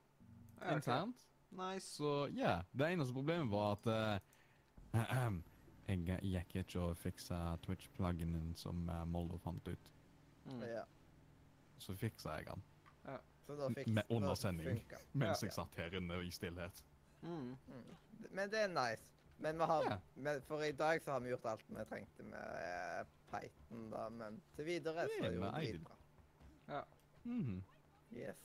Ja, 0.59 0.75
internt. 0.75 1.23
Nice. 1.53 1.95
Så 1.97 2.27
ja, 2.33 2.59
det 2.71 2.91
eneste 2.93 3.13
problemet 3.13 3.49
var 3.51 3.73
at 3.77 3.89
uh, 3.89 4.19
jeg 5.89 6.19
gikk 6.21 6.55
ikke 6.63 6.79
og 6.81 6.97
fiksa 6.97 7.39
Twitch-pluginen 7.65 8.53
som 8.57 8.85
uh, 8.89 9.03
Moldo 9.05 9.37
fant 9.41 9.67
ut. 9.67 9.91
Mm. 10.45 10.61
Ja. 10.67 10.83
Så 11.79 11.95
fiksa 11.97 12.37
jeg 12.37 12.47
den 12.51 12.63
Så 13.43 13.55
da 13.59 13.67
fikk 13.75 13.89
Med 13.91 14.03
undersending. 14.09 14.83
mens 15.13 15.41
Ja. 15.43 15.47
jeg 15.47 15.53
satt 15.53 15.75
her 15.75 15.97
inne 15.97 16.21
i 16.23 16.31
stillhet. 16.31 16.83
Mm. 17.21 17.57
Mm. 17.67 17.95
Men 18.31 18.49
det 18.51 18.61
er 18.63 18.67
nice. 18.67 19.12
Men 19.43 19.57
vi 19.59 19.65
har, 19.67 19.83
Ja. 19.89 19.97
men 20.15 20.41
for 20.47 20.61
i 20.63 20.71
dag 20.71 21.01
så 21.03 21.11
har 21.11 21.19
vi 21.19 21.29
gjort 21.33 21.45
alt 21.51 21.63
vi 21.67 21.83
trengte 21.89 22.23
med 22.23 22.59
eh, 22.63 23.05
Python, 23.31 23.89
da. 23.91 24.05
Men 24.09 24.37
til 24.55 24.65
videre 24.65 25.07
så 25.09 25.17
Ja, 25.19 25.25
er 25.25 25.29
det 25.29 25.35
jo 25.35 25.41
men 25.41 25.53
jeg- 25.63 25.73
dritbra. 25.73 26.85
Mhm. 27.25 27.63
Yes. 28.13 28.37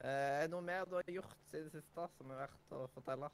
Eh, 0.00 0.08
Er 0.10 0.40
det 0.42 0.50
noe 0.50 0.60
mer 0.62 0.84
du 0.84 0.94
har 0.98 1.02
gjort 1.08 1.36
siden 1.50 1.70
sist 1.70 1.94
da, 1.94 2.06
som 2.18 2.30
er 2.30 2.34
verdt 2.46 2.72
å 2.72 2.86
fortelle? 2.90 3.30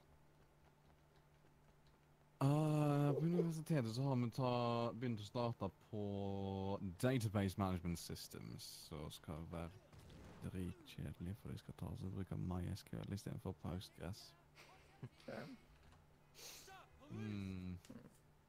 Uh, 2.41 3.11
på 3.19 3.25
universitetet 3.27 3.95
så 3.97 4.03
har 4.03 4.15
vi 4.17 4.29
ta, 4.31 4.93
begynt 4.95 5.19
å 5.21 5.27
starte 5.27 5.71
på 5.91 6.79
Database 7.03 7.59
Management 7.59 7.99
Systems, 7.99 8.63
som 8.89 9.11
skal 9.11 9.43
være 9.51 9.71
dritkjedelig, 10.45 11.35
for 11.41 11.51
de 11.51 11.59
skal 11.59 11.75
ta 11.81 11.89
seg 11.97 12.07
og 12.07 12.13
bruke 12.15 12.37
MySQL 12.39 13.11
istedenfor 13.17 13.57
Postgres. 13.65 14.29
Ja. 15.29 15.43
Mm, 17.11 17.79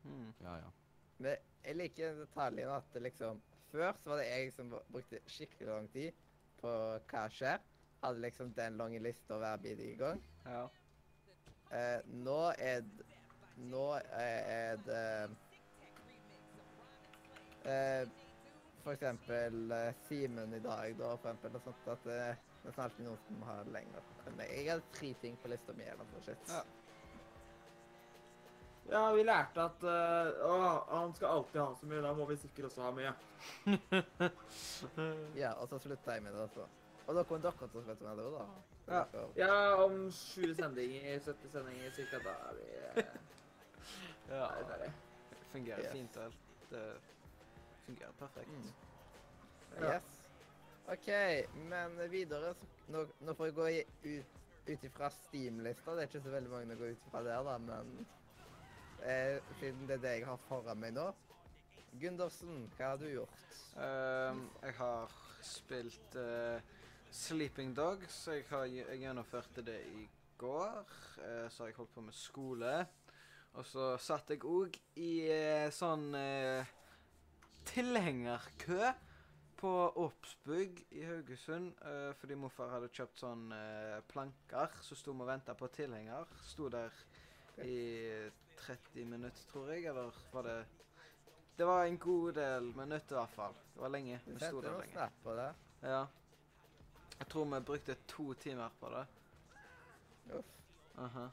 Mm. 0.04 0.34
ja, 0.42 0.56
ja. 0.58 0.70
Men 1.18 1.36
jeg 1.64 1.76
liker 1.76 2.14
detaljen 2.16 2.70
at 2.72 2.84
det 2.94 3.02
liksom 3.02 3.42
Før 3.72 3.92
så 4.04 4.10
var 4.10 4.18
det 4.18 4.26
jeg 4.30 4.54
som 4.54 4.70
brukte 4.92 5.20
skikkelig 5.30 5.68
lang 5.70 5.90
tid 5.94 6.12
på 6.62 6.70
hva 7.12 7.26
skjer. 7.30 7.60
Hadde 8.02 8.24
liksom 8.24 8.54
den 8.58 8.78
lange 8.80 9.00
lista 9.00 9.38
hver 9.38 9.58
bidige 9.62 9.98
gang. 10.00 10.24
Ja. 10.46 10.64
Eh, 11.70 12.00
nå 12.26 12.40
er 12.58 12.82
det... 12.82 13.06
Nå 13.60 13.84
er, 13.94 14.40
er 14.56 14.76
det 14.88 15.30
eh, 17.66 18.10
For 18.84 18.92
eksempel 18.96 19.72
eh, 19.72 19.94
Simen 20.08 20.54
i 20.54 20.60
dag, 20.64 20.96
da, 20.98 21.14
for 21.16 21.30
eksempel. 21.30 21.60
Og 21.60 21.62
sånt 21.68 21.94
at 21.94 22.10
eh, 22.16 22.49
det 22.64 22.74
er 22.76 22.84
alltid 22.84 23.06
noen 23.06 23.22
som 23.28 23.42
har 23.48 23.64
lenger 23.74 24.02
enn 24.28 24.36
meg. 24.38 24.52
Jeg 24.58 24.70
hadde 24.72 24.94
tre 24.94 25.14
ting 25.22 25.38
på 25.42 25.48
lista 25.52 25.74
mi. 25.78 25.84
eller 25.88 26.06
noe 26.12 26.22
shit. 26.26 26.52
Ja. 26.52 26.64
Ja, 28.90 29.04
vi 29.14 29.22
lærte 29.24 29.62
at 29.70 29.84
uh, 29.86 30.40
å, 30.50 30.54
han 30.90 31.12
skal 31.14 31.30
alltid 31.36 31.60
ha 31.62 31.68
så 31.78 31.86
mye, 31.86 32.02
da 32.02 32.14
må 32.18 32.26
vi 32.26 32.38
sikkert 32.42 32.72
også 32.72 32.82
ha 32.88 32.92
mye. 32.96 33.12
Ja, 35.38 35.52
og 35.62 35.70
så 35.70 35.78
slutta 35.84 36.16
jeg 36.18 36.24
med 36.26 36.34
det 36.34 36.42
også. 36.48 36.66
Og 37.10 37.16
da 37.18 37.24
kommer 37.26 37.44
dere 37.46 37.68
til 37.70 37.80
å 37.80 37.84
slutte 37.86 38.06
med 38.08 38.18
det 38.18 38.26
òg, 38.26 38.38
da. 38.40 38.46
Ja. 38.90 39.04
Ja, 39.38 39.54
om 39.84 40.08
sju 40.14 40.48
sendinger, 40.58 41.20
70 41.22 41.52
sendinger 41.54 41.94
cirka, 41.94 42.20
da 42.26 42.34
er 42.50 42.58
vi 42.58 42.68
eh, 42.80 43.14
ja. 44.34 44.48
Det 44.82 45.46
fungerer 45.52 45.86
Yes. 45.86 45.92
fint, 45.94 46.18
alt. 46.26 46.50
Det 46.72 46.84
fungerer 47.86 48.18
perfekt. 48.20 48.50
Mm. 48.50 48.72
Ja. 49.84 49.94
Yes. 49.96 50.19
OK, 50.90 51.10
men 51.70 52.00
videre 52.10 52.56
Nå, 52.90 53.04
nå 53.22 53.34
får 53.38 53.50
jeg 53.50 53.56
gå 53.56 53.66
ut, 54.10 54.38
ut 54.70 54.86
ifra 54.88 55.10
Steam-lista. 55.14 55.94
Det 55.94 56.02
er 56.02 56.08
ikke 56.10 56.22
så 56.24 56.32
veldig 56.34 56.50
mange 56.50 56.74
å 56.74 56.80
gå 56.80 56.88
ut 56.90 57.04
ifra 57.06 57.22
der, 57.28 57.44
da, 57.46 57.58
men 57.62 57.92
eh, 59.06 59.36
siden 59.60 59.86
det 59.86 60.00
er 60.00 60.02
det 60.06 60.14
jeg 60.16 60.26
har 60.26 60.40
foran 60.48 60.82
meg 60.82 60.96
nå 60.98 61.12
Gundersen, 62.02 62.64
hva 62.78 62.92
har 62.92 62.98
du 63.02 63.06
gjort? 63.10 63.46
Um, 63.76 64.42
jeg 64.62 64.76
har 64.78 65.14
spilt 65.46 66.18
uh, 66.22 66.58
Sleeping 67.14 67.72
Dogs. 67.78 68.20
Jeg, 68.30 68.46
har, 68.52 68.68
jeg 68.70 69.00
gjennomførte 69.02 69.64
det 69.66 69.80
i 69.90 70.04
går. 70.38 70.94
Uh, 71.18 71.48
så 71.50 71.64
har 71.64 71.72
jeg 71.72 71.80
holdt 71.80 71.96
på 71.96 72.04
med 72.06 72.18
skole. 72.18 72.74
Og 73.58 73.66
så 73.66 73.92
satt 73.98 74.30
jeg 74.34 74.46
òg 74.46 74.78
i 75.02 75.12
uh, 75.34 75.66
sånn 75.74 76.12
tilhengerkø 77.74 78.94
på 79.60 79.72
Oppsbygg 79.96 80.86
i 80.90 81.04
Haugesund. 81.06 81.74
uh, 81.86 82.14
fordi 82.16 82.36
morfar 82.40 82.72
hadde 82.72 82.92
kjøpt 82.96 83.20
sånn 83.20 83.50
uh, 83.52 84.00
planker, 84.08 84.78
så 84.82 84.96
sto 84.96 85.12
vi 85.12 85.26
og 85.26 85.32
venta 85.32 85.56
på 85.60 85.68
tilhenger. 85.76 86.30
Sto 86.48 86.70
der 86.72 86.96
i 87.66 87.80
30 88.62 89.06
minutter, 89.06 89.44
tror 89.52 89.72
jeg. 89.74 89.86
Eller 89.92 90.16
var 90.32 90.48
det 90.48 90.66
Det 91.58 91.68
var 91.68 91.86
en 91.86 91.98
god 91.98 92.34
del 92.34 92.72
minutter, 92.76 93.16
i 93.16 93.20
hvert 93.20 93.36
fall. 93.36 93.60
Det 93.74 93.82
var 93.82 93.92
lenge. 93.92 94.22
Vi 94.26 94.40
sto 94.40 94.62
der 94.62 94.80
lenge. 94.80 95.10
på 95.24 95.36
det. 95.36 95.50
Ja. 95.84 96.06
Jeg 97.20 97.28
tror 97.28 97.46
vi 97.46 97.60
brukte 97.60 97.96
to 98.08 98.34
timer 98.34 98.70
på 98.80 98.90
det. 98.90 99.06
Uff. 100.38 100.56
Aha. 100.98 101.30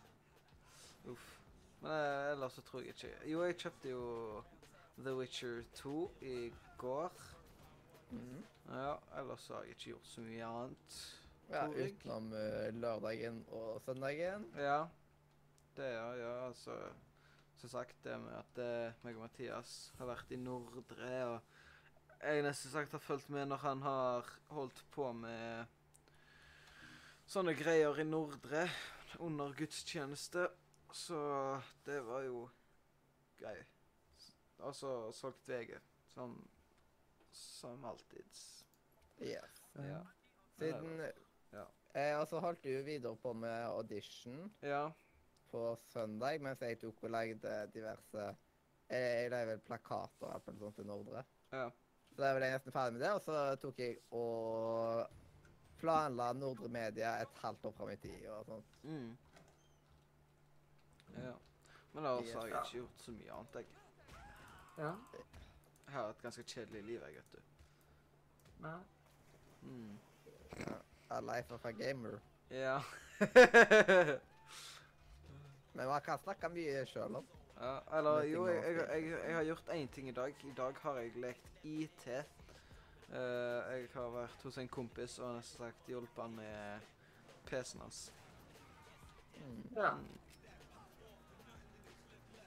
Uff. 1.07 1.33
Men 1.81 1.93
eh, 1.93 2.33
ellers 2.33 2.53
så 2.53 2.63
tror 2.63 2.83
jeg 2.83 2.89
ikke 2.89 3.31
Jo, 3.31 3.43
jeg 3.45 3.57
kjøpte 3.57 3.89
jo 3.91 4.43
The 4.99 5.15
Witcher 5.15 5.63
2 5.75 6.11
i 6.21 6.53
går. 6.79 7.13
Mhm. 8.11 8.45
Ja, 8.69 8.97
ellers 9.19 9.49
har 9.49 9.63
jeg 9.63 9.77
ikke 9.77 9.91
gjort 9.93 10.07
så 10.11 10.21
mye 10.21 10.47
annet. 10.47 10.99
Ja, 11.51 11.67
utenom 11.71 12.33
uh, 12.35 12.69
lørdagen 12.75 13.45
og 13.55 13.83
søndagen. 13.85 14.49
Ja. 14.59 14.87
Det, 15.77 15.91
ja. 15.93 16.09
ja 16.19 16.33
altså 16.47 16.75
Som 17.57 17.69
sagt, 17.69 17.97
det 18.05 18.19
med 18.21 18.35
at 18.37 18.59
uh, 18.59 19.05
meg 19.05 19.17
og 19.17 19.23
Mathias 19.23 19.93
har 19.99 20.11
vært 20.11 20.33
i 20.35 20.37
Nordre, 20.37 21.13
og 21.25 21.41
jeg 22.21 22.43
nesten 22.45 22.73
sagt 22.73 22.93
har 22.93 23.01
fulgt 23.01 23.31
med 23.33 23.47
når 23.49 23.63
han 23.63 23.83
har 23.83 24.29
holdt 24.51 24.83
på 24.93 25.09
med 25.13 25.65
sånne 27.27 27.55
greier 27.57 27.97
i 28.01 28.05
Nordre 28.05 28.67
under 29.19 29.55
gudstjeneste. 29.57 30.49
Så 30.93 31.19
det 31.87 32.01
var 32.07 32.27
jo 32.27 32.45
gøy. 33.41 33.65
Altså 34.65 35.13
solgt 35.13 35.49
VG, 35.49 35.75
som 36.15 36.37
som 37.37 37.85
alltid. 37.85 38.25
Yes. 39.21 39.63
Ja. 39.77 40.01
Siden 40.59 41.01
Ja. 41.53 41.65
eh, 41.95 42.19
Og 42.21 42.27
så 42.29 42.41
holdt 42.41 42.65
du 42.65 42.83
videre 42.83 43.17
på 43.17 43.33
med 43.33 43.65
audition 43.67 44.53
Ja. 44.63 44.91
på 45.51 45.77
søndag, 45.93 46.41
mens 46.41 46.61
jeg 46.61 46.79
tok 46.81 47.03
og 47.03 47.11
lagde 47.11 47.71
diverse 47.75 48.37
eh, 48.89 49.23
Jeg 49.23 49.31
lagde 49.31 49.47
vel 49.53 49.59
plakater 49.61 50.27
eller 50.35 50.53
noe 50.53 50.59
sånt 50.61 50.77
til 50.77 50.87
Nordre. 50.87 51.25
Ja. 51.53 51.69
Så 52.17 52.23
da 52.23 52.33
var 52.33 52.41
jeg 52.41 52.53
nesten 52.53 52.73
ferdig 52.73 52.93
med 52.93 53.03
det, 53.03 53.13
og 53.13 53.21
så 53.23 53.57
tok 53.61 53.79
jeg 53.79 53.99
og 54.11 55.07
planla 55.81 56.31
Nordre 56.33 56.69
Media 56.69 57.17
et 57.23 57.29
halvt 57.43 57.65
år 57.65 57.73
fram 57.77 57.91
i 57.91 57.97
tid 57.97 58.27
og 58.33 58.45
sånt. 58.47 58.77
Mm. 58.83 59.17
Ja. 61.17 61.33
Men 61.93 62.05
ellers 62.05 62.33
har 62.33 62.47
jeg 62.47 62.57
ikke 62.57 62.73
gjort 62.79 63.01
så 63.05 63.13
mye 63.17 63.33
annet, 63.33 63.55
jeg. 63.55 63.67
Ja. 64.79 64.93
Jeg 65.87 65.95
har 65.95 66.09
et 66.11 66.23
ganske 66.23 66.43
kjedelig 66.43 66.83
liv, 66.85 67.01
jeg, 67.01 67.15
vet 67.15 67.33
du. 67.33 67.39
Nei. 68.65 68.81
Mm. 69.63 69.99
A 71.11 71.21
life 71.21 71.55
of 71.55 71.65
a 71.65 71.71
gamer. 71.71 72.19
Ja. 72.51 72.81
Men 75.75 75.87
man 75.87 76.01
kan 76.01 76.19
snakke 76.19 76.49
mye 76.49 76.87
sjøl 76.87 77.17
om. 77.21 77.27
ja. 77.61 77.79
Eller 77.99 78.19
Med 78.21 78.29
jo, 78.33 78.47
jeg, 78.47 78.65
jeg, 78.65 78.77
har 78.77 78.95
jeg, 78.95 79.11
jeg 79.11 79.35
har 79.35 79.45
gjort 79.45 79.69
én 79.69 79.89
ting 79.93 80.09
i 80.09 80.13
dag. 80.13 80.35
I 80.45 80.53
dag 80.57 80.75
har 80.83 80.99
jeg 80.99 81.13
lekt 81.17 81.65
IT. 81.65 82.07
Uh, 83.07 83.17
jeg 83.71 83.89
har 83.95 84.11
vært 84.11 84.43
hos 84.43 84.59
en 84.59 84.69
kompis 84.69 85.19
og 85.23 85.37
nesten 85.37 85.63
sagt 85.63 85.89
hjulpet 85.89 86.23
han 86.25 86.33
med 86.35 86.81
PC-en 87.47 87.81
hans. 87.85 88.13
Mm. 89.37 89.63
ja. 89.77 89.91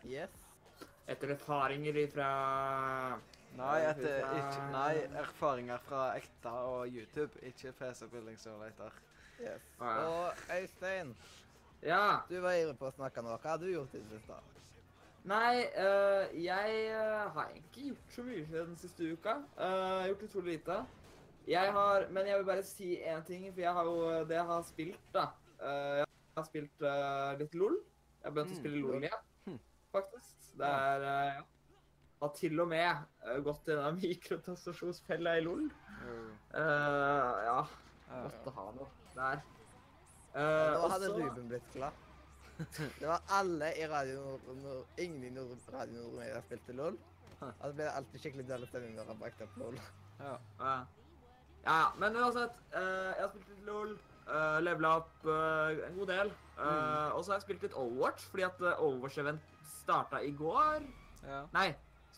Yes. 0.06 0.30
Etter 1.08 1.34
erfaringer 1.34 1.98
ifra 2.04 2.28
Nei, 3.58 3.80
etter, 3.90 4.20
ikke, 4.38 4.62
nei, 4.72 4.94
erfaringer 5.20 5.82
fra 5.84 6.04
ekte 6.16 6.52
og 6.52 6.88
YouTube, 6.88 7.32
ikke 7.44 7.72
PC 7.80 8.06
Building 8.12 8.38
Simulator. 8.40 8.92
yes. 9.42 9.62
Ah, 9.80 9.86
ja. 9.96 10.08
Og 10.08 10.34
Øystein, 10.62 11.16
Ja. 11.82 12.20
du 12.30 12.40
var 12.42 12.52
ivrig 12.54 12.78
på 12.80 12.88
å 12.88 12.92
snakke 12.94 13.22
nå. 13.24 13.38
Hva 13.38 13.50
har 13.50 13.58
du 13.58 13.66
gjort 13.72 13.94
i 13.94 13.98
det 14.00 14.20
siste? 14.20 14.40
Nei, 15.26 15.66
uh, 15.76 16.30
jeg 16.44 16.78
eh, 16.88 17.30
har 17.36 17.50
egentlig 17.52 17.90
gjort 17.92 18.16
så 18.16 18.24
mye 18.24 18.46
den 18.52 18.76
siste 18.80 19.12
uka. 19.14 19.34
Uh, 19.58 20.08
gjort 20.08 20.24
utrolig 20.30 20.54
lite. 20.60 20.86
Jeg 21.48 21.72
har, 21.74 22.06
men 22.10 22.28
jeg 22.28 22.38
vil 22.38 22.46
bare 22.46 22.64
si 22.64 22.96
én 23.04 23.24
ting, 23.26 23.54
for 23.54 23.62
jeg 23.62 23.74
har 23.74 23.84
jo 23.86 24.26
det 24.30 24.36
jeg 24.38 24.46
har 24.46 24.64
spilt, 24.64 25.00
da. 25.14 25.24
Eh, 25.60 25.96
jeg 25.98 26.06
har 26.38 26.44
spilt 26.46 26.84
litt 27.40 27.56
LOL. 27.58 27.76
Jeg 28.22 28.28
har 28.28 28.32
begynt 28.36 28.52
å 28.52 28.56
Mm, 28.56 28.60
spille 28.60 28.82
LOL 28.82 29.02
igjen, 29.04 29.24
Hm. 29.48 29.60
faktisk. 29.92 30.36
Det 30.58 30.68
er 30.68 31.02
ja. 31.02 31.42
Har 32.20 32.34
til 32.36 32.60
og 32.60 32.68
med 32.72 32.90
eh, 33.26 33.38
gått 33.46 33.68
i 33.72 33.78
den 33.80 34.00
mikrotastasjonsfella 34.02 35.38
i 35.40 35.44
LOL. 35.46 35.70
Mm. 36.00 36.30
ja, 36.54 37.62
Ja. 38.10 38.20
måtte 38.26 38.54
ha 38.56 38.68
noe 38.76 38.88
der. 39.16 39.42
Uh, 40.30 40.88
hadde 40.92 41.10
Ruben 41.14 41.48
blitt 41.50 41.74
glad. 41.74 41.94
Det 43.00 43.08
var 43.08 43.22
alle 43.34 43.70
i 43.80 43.86
Radio 43.88 44.38
Nord... 44.62 44.86
Ingen 45.00 45.24
i 45.24 45.32
Nord, 45.34 45.58
Radio 45.74 46.02
Nord-media 46.04 46.42
spilte 46.46 46.76
LOL. 46.76 46.98
Og 47.40 47.64
så 47.64 47.72
ble 47.74 47.86
det 47.86 47.94
alltid 47.96 48.20
skikkelig 48.24 48.46
dårlig 48.50 48.68
stemning 48.70 48.98
når 48.98 49.12
han 49.14 49.20
brakte 49.22 49.46
opp 49.48 49.58
LOL. 49.62 49.78
Ja. 50.20 50.34
uh, 50.60 50.82
ja. 51.66 51.80
Men 52.02 52.18
uansett, 52.20 52.60
Uh, 52.76 53.10
jeg 53.16 53.24
har 53.24 53.30
spilt 53.34 53.52
litt 53.54 53.66
LOL. 53.70 53.96
Uh, 54.30 54.60
Levela 54.62 54.92
opp 55.00 55.24
uh, 55.26 55.72
en 55.88 55.96
god 55.98 56.12
del. 56.12 56.34
Eh, 56.60 57.10
Og 57.16 57.24
så 57.24 57.32
har 57.32 57.38
jeg 57.40 57.46
spilt 57.48 57.64
litt 57.66 57.78
Overwatch, 57.80 58.26
fordi 58.30 58.44
at 58.46 58.60
uh, 58.62 58.82
Overwatch-event 58.84 59.54
starta 59.66 60.20
i 60.22 60.34
går. 60.38 60.84
Ja. 61.24 61.40
Nei, 61.56 61.70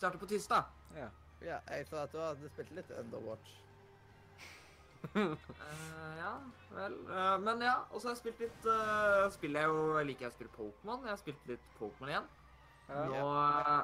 starta 0.02 0.20
på 0.22 0.30
tirsdag. 0.34 0.70
ja. 0.98 1.08
Ja, 1.42 1.56
jeg 1.74 1.86
så 1.88 1.96
at 2.04 2.12
du 2.14 2.20
hadde 2.22 2.48
spilt 2.52 2.68
litt 2.76 2.90
Underwatch. 2.94 3.56
uh, 5.16 5.32
ja, 6.22 6.34
vel. 6.70 6.92
uh, 7.08 7.34
men 7.42 7.64
ja, 7.66 7.72
og 7.90 7.98
så 7.98 8.08
har 8.08 8.14
jeg 8.14 8.20
spilt 8.20 8.44
litt 8.44 8.68
uh, 8.70 9.24
Spiller 9.34 9.64
jeg 9.64 9.72
jo 9.72 9.80
Jeg 9.98 10.06
liker 10.06 10.26
jeg 10.28 10.30
å 10.30 10.36
spille 10.36 10.52
Pokémon. 10.54 11.02
Jeg 11.02 11.10
har 11.10 11.18
spilt 11.18 11.50
litt 11.50 11.66
Pokémon 11.80 12.12
igjen. 12.12 12.28
Og 12.92 13.34
eh, 13.40 13.82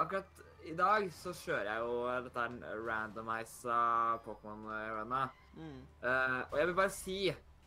akkurat 0.00 0.40
i 0.64 0.72
dag 0.78 1.06
så 1.12 1.32
kjører 1.36 1.68
jeg 1.68 1.84
jo 1.84 1.96
dette 2.24 2.44
her 2.44 2.80
randomisa 2.86 3.78
Pokémon-runnet. 4.24 5.42
Mm. 5.58 5.80
Eh, 6.02 6.40
og 6.50 6.58
jeg 6.60 6.68
vil 6.70 6.76
bare 6.78 6.94
si 6.94 7.18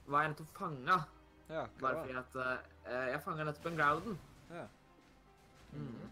hva 0.08 0.24
jeg 0.24 0.34
nettopp 0.34 0.54
fanga. 0.58 0.98
Ja, 1.48 1.66
Bare 1.82 2.02
fordi 2.02 2.18
at 2.20 2.38
eh, 2.44 3.10
jeg 3.14 3.22
fanga 3.24 3.46
nettopp 3.48 3.70
en 3.72 3.80
Groudon. 3.80 4.18
Ja. 4.52 4.66
Mm. 5.74 6.08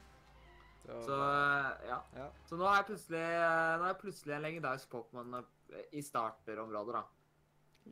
Så, 0.85 1.15
eh, 1.17 1.87
ja. 1.89 1.99
ja. 2.15 2.27
Så 2.45 2.57
nå 2.59 2.67
har 2.67 2.81
jeg 2.81 2.89
plutselig, 2.91 3.21
eh, 3.21 3.71
nå 3.77 3.85
har 3.85 3.93
jeg 3.93 4.01
plutselig 4.03 4.35
en 4.35 4.45
legendarisk 4.45 4.91
Pokémon 4.91 5.39
eh, 5.39 5.87
i 5.97 6.03
starterområdet, 6.05 6.99
da. 6.99 7.03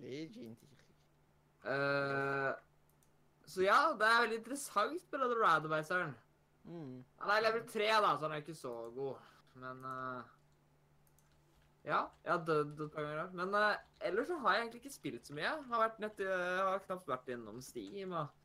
Legendary. 0.04 0.70
Uh, 1.64 2.52
så 3.48 3.64
ja, 3.64 3.78
det 3.96 4.08
er 4.08 4.22
veldig 4.26 4.38
interessant 4.42 5.12
med 5.12 5.22
denne 5.22 5.40
randomizeren. 5.40 6.16
Mm. 6.64 7.04
Han 7.24 7.34
er 7.34 7.44
level 7.46 7.66
3, 7.70 7.90
da, 8.04 8.14
så 8.16 8.28
han 8.28 8.36
er 8.36 8.44
ikke 8.44 8.58
så 8.58 8.74
god. 8.96 9.30
Men 9.64 9.84
uh, 9.86 10.32
Ja, 11.84 12.06
jeg 12.24 12.32
har 12.32 12.46
dødd 12.48 12.80
et 12.86 12.92
par 12.92 13.08
ganger. 13.08 13.32
Men 13.38 13.56
uh, 13.56 13.74
ellers 14.02 14.28
så 14.28 14.38
har 14.44 14.56
jeg 14.56 14.66
egentlig 14.66 14.84
ikke 14.84 14.96
spilt 14.96 15.28
så 15.28 15.36
mye. 15.38 15.46
Jeg 15.46 15.70
har, 15.70 15.84
vært 15.86 16.00
nett, 16.04 16.24
jeg 16.24 16.68
har 16.68 16.86
knapt 16.88 17.12
vært 17.12 17.34
innom 17.36 17.62
Steam 17.62 18.16
og 18.18 18.43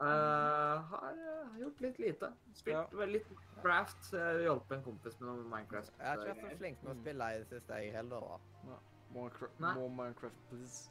eh, 0.00 0.82
har, 0.90 1.14
har 1.50 1.58
gjort 1.60 1.80
litt 1.80 1.98
lite. 1.98 2.32
Spilt 2.54 2.92
Ja. 2.92 3.04
litt 3.06 3.26
Craft. 3.62 4.10
Hjulpet 4.44 4.76
en 4.78 4.82
kompis 4.84 5.16
med 5.20 5.28
noe 5.30 5.44
Minecraft. 5.48 5.92
Jeg 5.98 6.06
har 6.06 6.16
ikke 6.20 6.34
vært 6.34 6.52
så 6.52 6.58
flink 6.60 6.82
med 6.84 6.92
å 6.92 7.00
spille 7.00 7.30
i 7.34 7.38
det 7.38 7.48
siste, 7.54 7.80
jeg 7.80 7.92
heller. 7.96 8.20
da. 8.20 8.76
More, 9.14 9.48
more 9.60 9.88
Minecraft, 9.88 10.42
please. 10.50 10.90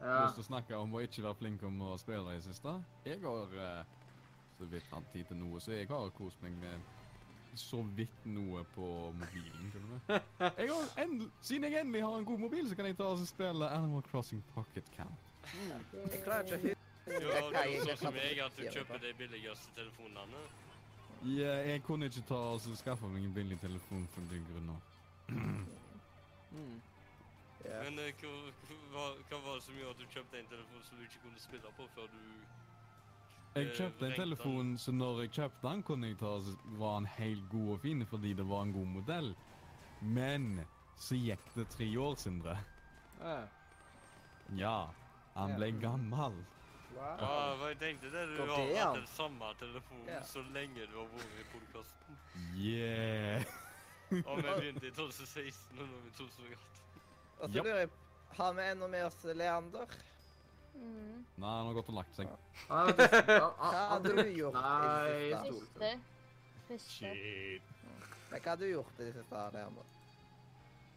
Ja. 0.00 0.24
Lyst 0.24 0.34
til 0.38 0.44
å 0.44 0.48
snakke 0.48 0.76
om 0.76 0.94
å 0.94 1.00
ikke 1.04 1.22
være 1.24 1.34
flink 1.38 1.62
om 1.62 1.80
å 1.82 1.94
spille 2.00 2.32
i 2.32 2.40
det 2.40 2.44
siste. 2.48 2.74
Jeg 3.06 3.20
har 3.22 3.54
eh, 3.66 3.84
så 4.58 4.66
vidt 4.70 4.90
hatt 4.92 5.06
tid 5.12 5.24
til 5.30 5.36
noe, 5.40 5.60
så 5.60 5.72
jeg 5.72 5.88
har 5.88 6.10
kost 6.18 6.42
meg 6.42 6.56
med 6.60 6.92
så 7.54 7.84
vidt 7.94 8.24
noe 8.26 8.64
på 8.74 8.86
mobilen. 9.14 9.68
Jeg 10.58 10.70
har 10.72 10.88
endel, 10.98 11.28
siden 11.40 11.68
jeg 11.70 11.80
endelig 11.84 12.00
har 12.02 12.16
en 12.18 12.24
god 12.26 12.38
mobil, 12.42 12.66
så 12.68 12.74
kan 12.74 12.88
jeg 12.88 12.96
ta 12.98 13.06
og 13.12 13.20
spille 13.30 13.68
Animal 13.70 14.02
Crossing 14.08 14.40
Pocket 14.56 14.88
Camp. 14.90 15.14
Jeg 15.54 16.22
klarer 16.24 16.42
ikke 16.58 16.74
er 17.12 17.68
jo 17.72 17.84
sånn 17.84 18.00
som 18.00 18.16
jeg, 18.16 18.38
at 18.44 18.56
du 18.56 18.64
kjøper 18.70 19.02
de 19.02 19.12
billigste 19.18 19.74
telefonene. 19.76 20.42
Ja, 21.24 21.54
jeg 21.64 21.82
kunne 21.84 22.08
ikke 22.10 22.24
ta 22.28 22.40
og 22.52 22.64
skaffe 22.76 23.08
meg 23.08 23.24
en 23.24 23.34
billig 23.34 23.56
telefon 23.60 24.04
for 24.12 24.26
den 24.32 24.44
grunnen. 24.50 24.82
Mm. 25.28 26.80
Yeah. 27.64 27.84
Men 27.84 27.98
uh, 27.98 28.10
hva, 28.20 28.32
hva, 28.92 29.04
hva 29.30 29.38
var 29.46 29.56
det 29.56 29.64
som 29.64 29.78
gjorde 29.78 29.94
at 29.96 30.02
du 30.02 30.12
kjøpte 30.12 30.38
en 30.38 30.50
telefon 30.50 30.84
som 30.84 30.98
du 31.00 31.06
ikke 31.06 31.22
kunne 31.22 31.40
spille 31.40 31.72
på 31.78 31.86
før 31.94 32.10
du 32.12 32.20
Jeg 33.54 33.68
Eh, 33.70 33.72
kjøpte 33.78 34.06
en 34.06 34.16
telefon, 34.18 34.72
så 34.78 34.92
når 34.92 35.20
jeg 35.22 35.30
kjøpte 35.38 35.68
den, 35.68 35.82
kunne 35.82 36.08
jeg 36.10 36.18
ta, 36.20 36.32
var 36.80 36.96
den 36.98 37.08
helt 37.16 37.44
god 37.50 37.68
og 37.76 37.80
fin 37.80 38.06
fordi 38.06 38.32
det 38.34 38.48
var 38.48 38.62
en 38.66 38.72
god 38.74 38.90
modell. 38.98 39.34
Men 40.02 40.60
så 41.00 41.16
gikk 41.16 41.44
det 41.54 41.68
tre 41.72 41.88
år, 41.98 42.18
Sindre. 42.20 42.58
Ja. 43.20 43.36
Ja, 44.58 44.78
han 45.34 45.54
ble 45.56 45.70
gammel. 45.80 46.36
Wow. 46.94 47.16
Ja, 47.20 47.68
jeg 47.68 47.78
tenkte 47.78 48.10
det. 48.12 48.22
Du 48.36 48.42
har 48.50 48.86
hatt 48.86 48.96
den 48.96 49.06
samme 49.06 49.50
telefonen 49.58 50.08
yeah. 50.08 50.24
så 50.26 50.42
lenge 50.54 50.86
du 50.86 50.96
har 50.98 51.08
vært 51.16 51.40
i 51.40 51.46
podkasten. 51.52 52.18
Yeah. 52.54 53.44
Og 54.14 54.36
vi 54.36 54.42
begynte 54.42 54.86
i 54.86 54.90
2016, 54.94 55.78
og 55.80 55.88
nå 55.88 55.96
er 55.96 56.02
vi 56.02 56.08
i 56.08 56.16
2018. 56.18 56.58
Og 57.38 57.48
så 57.48 57.62
lurer 57.62 57.78
jeg 57.78 57.88
Har 58.36 58.52
vi 58.52 58.66
ennå 58.70 58.86
med 58.88 59.04
oss 59.04 59.24
Leander? 59.24 59.96
Mm. 60.74 61.24
Nei, 61.36 61.50
han 61.50 61.66
har 61.66 61.74
gått 61.76 61.90
og 61.90 61.98
lagt 61.98 62.16
seg. 62.16 62.30
Hva 62.66 62.80
har 63.62 64.02
du 64.02 64.12
gjort 64.34 64.58
i 64.58 65.30
det 65.30 65.42
siste? 65.48 65.90
Første. 66.68 67.12
Men 68.30 68.40
hva 68.40 68.54
har 68.54 68.58
du 68.62 68.66
gjort 68.70 68.98
i 68.98 69.08
det 69.08 69.12
siste, 69.18 69.44
Leander? 69.54 69.92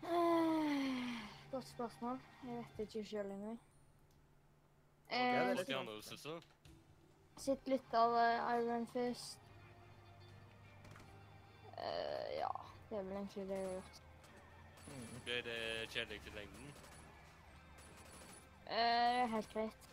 Eh, 0.07 1.17
Godt 1.51 1.67
spørsmål. 1.67 2.19
Jeg 2.43 2.65
vet 2.77 2.85
ikke 2.85 3.05
sjøl 3.09 3.31
engang. 3.31 3.59
Ja, 5.09 5.15
det 5.15 5.35
er 5.35 5.41
Eh, 5.41 5.55
litt 5.55 5.67
Stjernehuset, 5.67 6.19
så. 6.19 6.41
Sitt 7.37 7.67
litt 7.67 7.93
av 7.93 8.15
eh, 8.17 8.57
Iron 8.57 8.87
Fist. 8.87 9.39
Eh, 11.77 12.37
ja, 12.39 12.51
det 12.89 12.97
er 12.97 13.03
vel 13.03 13.17
egentlig 13.17 13.47
det 13.47 13.55
jeg 13.55 13.67
har 13.67 13.73
gjort. 13.73 14.01
Mm. 14.87 15.21
Ble 15.23 15.41
det 15.41 15.89
kjedelig 15.93 16.21
til 16.23 16.33
lengden? 16.33 16.73
Eh, 18.67 19.29
helt 19.31 19.53
greit. 19.53 19.89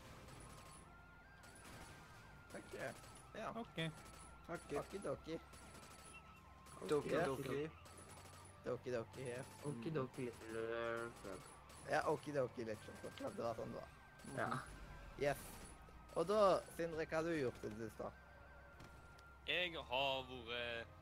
Ok. 2.55 2.75
Ja. 3.35 3.51
OK. 3.61 3.79
OK. 4.49 4.77
Okidoki. 4.79 5.41
Doki 6.89 7.25
doki. 7.27 7.71
Dokidoki. 8.65 9.27
Okidoki 9.65 10.25
little 10.25 11.11
club. 11.23 11.41
Ja, 11.91 12.01
okidoki 12.09 12.65
litt 12.65 12.87
sånn. 12.87 13.13
Det 13.19 13.43
var 13.43 13.55
sånn 13.59 13.75
det 13.75 13.83
var. 13.83 13.89
Ja. 14.39 14.74
Yes. 15.23 15.41
Og 16.15 16.27
da, 16.29 16.41
Sindre, 16.77 17.07
hva 17.07 17.21
har 17.21 17.27
du 17.27 17.35
gjort 17.35 17.65
i 17.65 17.71
det 17.71 17.89
siste? 17.89 18.11
Jeg 19.49 19.75
har 19.91 20.29
vært 20.49 21.01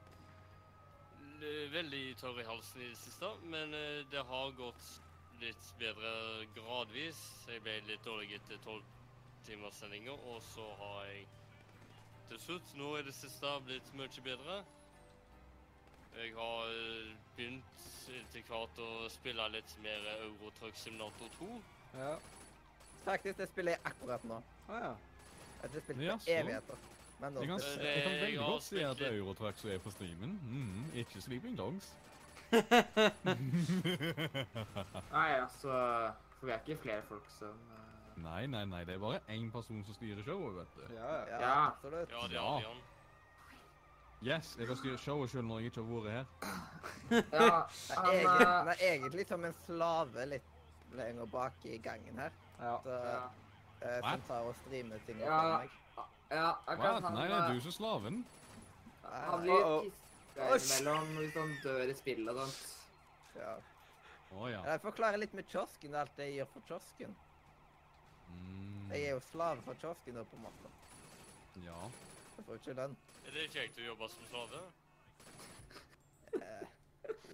veldig 1.72 2.02
tørr 2.20 2.40
i 2.40 2.46
halsen 2.46 2.82
i 2.82 2.88
det 2.90 2.98
siste, 2.98 3.28
men 3.50 3.74
eh, 3.74 4.02
det 4.10 4.22
har 4.28 4.56
gått 4.58 4.88
litt 5.42 5.70
bedre 5.78 6.12
gradvis. 6.54 7.20
Jeg 7.50 7.62
ble 7.64 7.78
litt 7.88 8.04
dårlig 8.06 8.36
etter 8.36 8.60
tolv 8.64 8.84
timers 9.46 9.80
sendinger, 9.82 10.18
og 10.30 10.42
så 10.52 10.66
har 10.78 11.08
jeg 11.10 11.24
til 12.28 12.40
slutt, 12.46 12.74
nå 12.78 12.92
i 12.98 13.06
det 13.06 13.14
siste, 13.16 13.56
blitt 13.66 13.90
mye 13.98 14.24
bedre. 14.24 14.60
Jeg 16.18 16.34
har 16.36 16.70
eh, 16.76 17.10
begynt 17.36 17.88
etter 18.12 18.46
hvert 18.48 18.78
å 18.84 18.92
spille 19.10 19.48
litt 19.54 19.74
mer 19.82 20.06
Eurotruck 20.18 20.78
Simulator 20.78 21.32
2. 21.38 21.50
Ja. 21.96 22.14
Faktisk, 23.05 23.38
det 23.38 23.48
spiller 23.48 23.72
jeg 23.72 23.80
akkurat 23.84 24.24
nå. 24.24 24.34
Ah, 24.68 24.74
ja. 24.74 24.92
Jeg 25.62 25.70
har 25.72 25.80
spilt 25.80 26.00
Ja, 26.03 26.16
på 26.16 26.22
evigheter. 26.26 26.76
Men 27.20 27.36
Jeg 27.36 27.48
kan, 27.48 27.61
jeg 27.86 28.03
kan 28.03 28.12
veldig 28.12 28.38
godt 28.38 28.62
si 28.62 28.68
spilt 28.68 29.00
at 29.03 29.12
Eurotrack 29.14 29.59
som 29.59 29.70
er 29.70 29.78
på 29.78 29.90
streamen. 29.90 30.40
Mm, 30.42 30.84
ikke 30.94 31.20
Sleeping 31.20 31.59
Dogs. 31.59 31.92
Nei, 35.12 35.28
altså 35.40 35.72
For 36.38 36.46
vi 36.46 36.53
er 36.53 36.59
ikke 36.66 36.76
flere 36.82 37.03
folk 37.09 37.28
som 37.38 37.48
uh... 37.48 38.22
Nei, 38.22 38.46
nei, 38.46 38.64
nei, 38.68 38.82
det 38.84 38.94
er 38.94 38.98
bare 39.00 39.20
én 39.32 39.46
person 39.53 39.84
som 39.86 39.94
styrer 39.96 40.22
showet, 40.26 40.57
vet 40.59 40.74
du. 40.76 40.82
Ja, 40.94 41.12
ja. 41.14 41.22
Ja, 41.30 41.38
Ja. 41.40 41.66
absolutt. 41.70 42.11
Ja, 42.11 42.26
det 42.28 42.34
Ja. 42.34 42.59
har 42.59 42.74
Yes, 44.22 44.57
jeg 44.59 44.66
kan 44.66 44.76
styre 44.76 44.98
showet 44.98 45.30
selv 45.30 45.42
når 45.44 45.59
jeg 45.59 45.66
ikke 45.66 45.82
har 45.82 45.88
vært 45.92 46.11
her. 46.12 46.24
Ja, 47.32 47.62
han 47.96 48.05
er 48.07 48.12
egentlig, 48.12 48.46
eh, 48.46 48.53
han 48.59 48.68
er 48.68 48.76
egentlig 48.92 49.26
som 49.28 49.44
en 49.44 49.55
slave 49.66 50.26
litt 50.26 50.50
lenger 50.94 51.26
bak 51.26 51.53
i 51.64 51.78
gangen 51.78 52.18
her. 52.18 52.30
Ja. 52.62 52.76
Så, 52.84 52.98
ja, 53.06 53.22
jeg 53.82 54.02
som 54.06 54.22
ta 54.28 54.38
og 54.46 54.54
streamer 54.62 55.02
ting 55.06 55.18
Ja. 55.20 55.40
for 55.40 55.58
meg. 55.58 55.70
ja, 56.30 56.46
akkurat 56.66 57.02
What? 57.02 57.12
Nei, 57.14 57.26
det 57.28 57.36
er 57.36 57.42
eh, 57.42 57.54
du 57.54 57.60
som 57.60 57.68
er 57.68 57.76
slaven. 57.78 58.20
Han 59.02 59.40
Nei, 59.40 59.46
blir 59.46 59.90
piska 60.36 60.78
innimellom 60.78 61.16
hvis 61.18 61.34
han 61.40 61.56
dør 61.64 61.90
i 61.90 61.94
spillet 61.98 62.28
og 62.36 62.40
sånt. 62.46 62.78
ja. 63.36 63.54
Oh, 64.32 64.46
ja. 64.50 64.62
Jeg 64.64 64.80
forklarer 64.80 65.18
litt 65.20 65.34
med 65.36 65.44
kiosken, 65.52 65.94
alt 65.94 66.16
jeg 66.16 66.32
gjør 66.38 66.46
for 66.54 66.60
kiosken. 66.68 67.16
Mm, 68.32 68.86
Jeg 68.92 69.02
er 69.04 69.10
jo 69.10 69.20
slave 69.20 69.60
for 69.66 69.74
kiosken 69.82 70.14
nå, 70.16 70.22
på 70.24 70.36
en 70.38 70.42
måte. 70.46 70.70
Ja. 71.66 71.80
Jeg 72.38 72.44
får 72.46 72.54
ikke 72.62 72.76
lønn. 72.78 72.96
Er 73.26 73.30
det 73.36 73.50
kjekt 73.52 73.76
å 73.82 73.84
jobbe 73.90 74.08
som 74.08 74.24
slave? 74.30 74.62
Eh, 76.32 76.64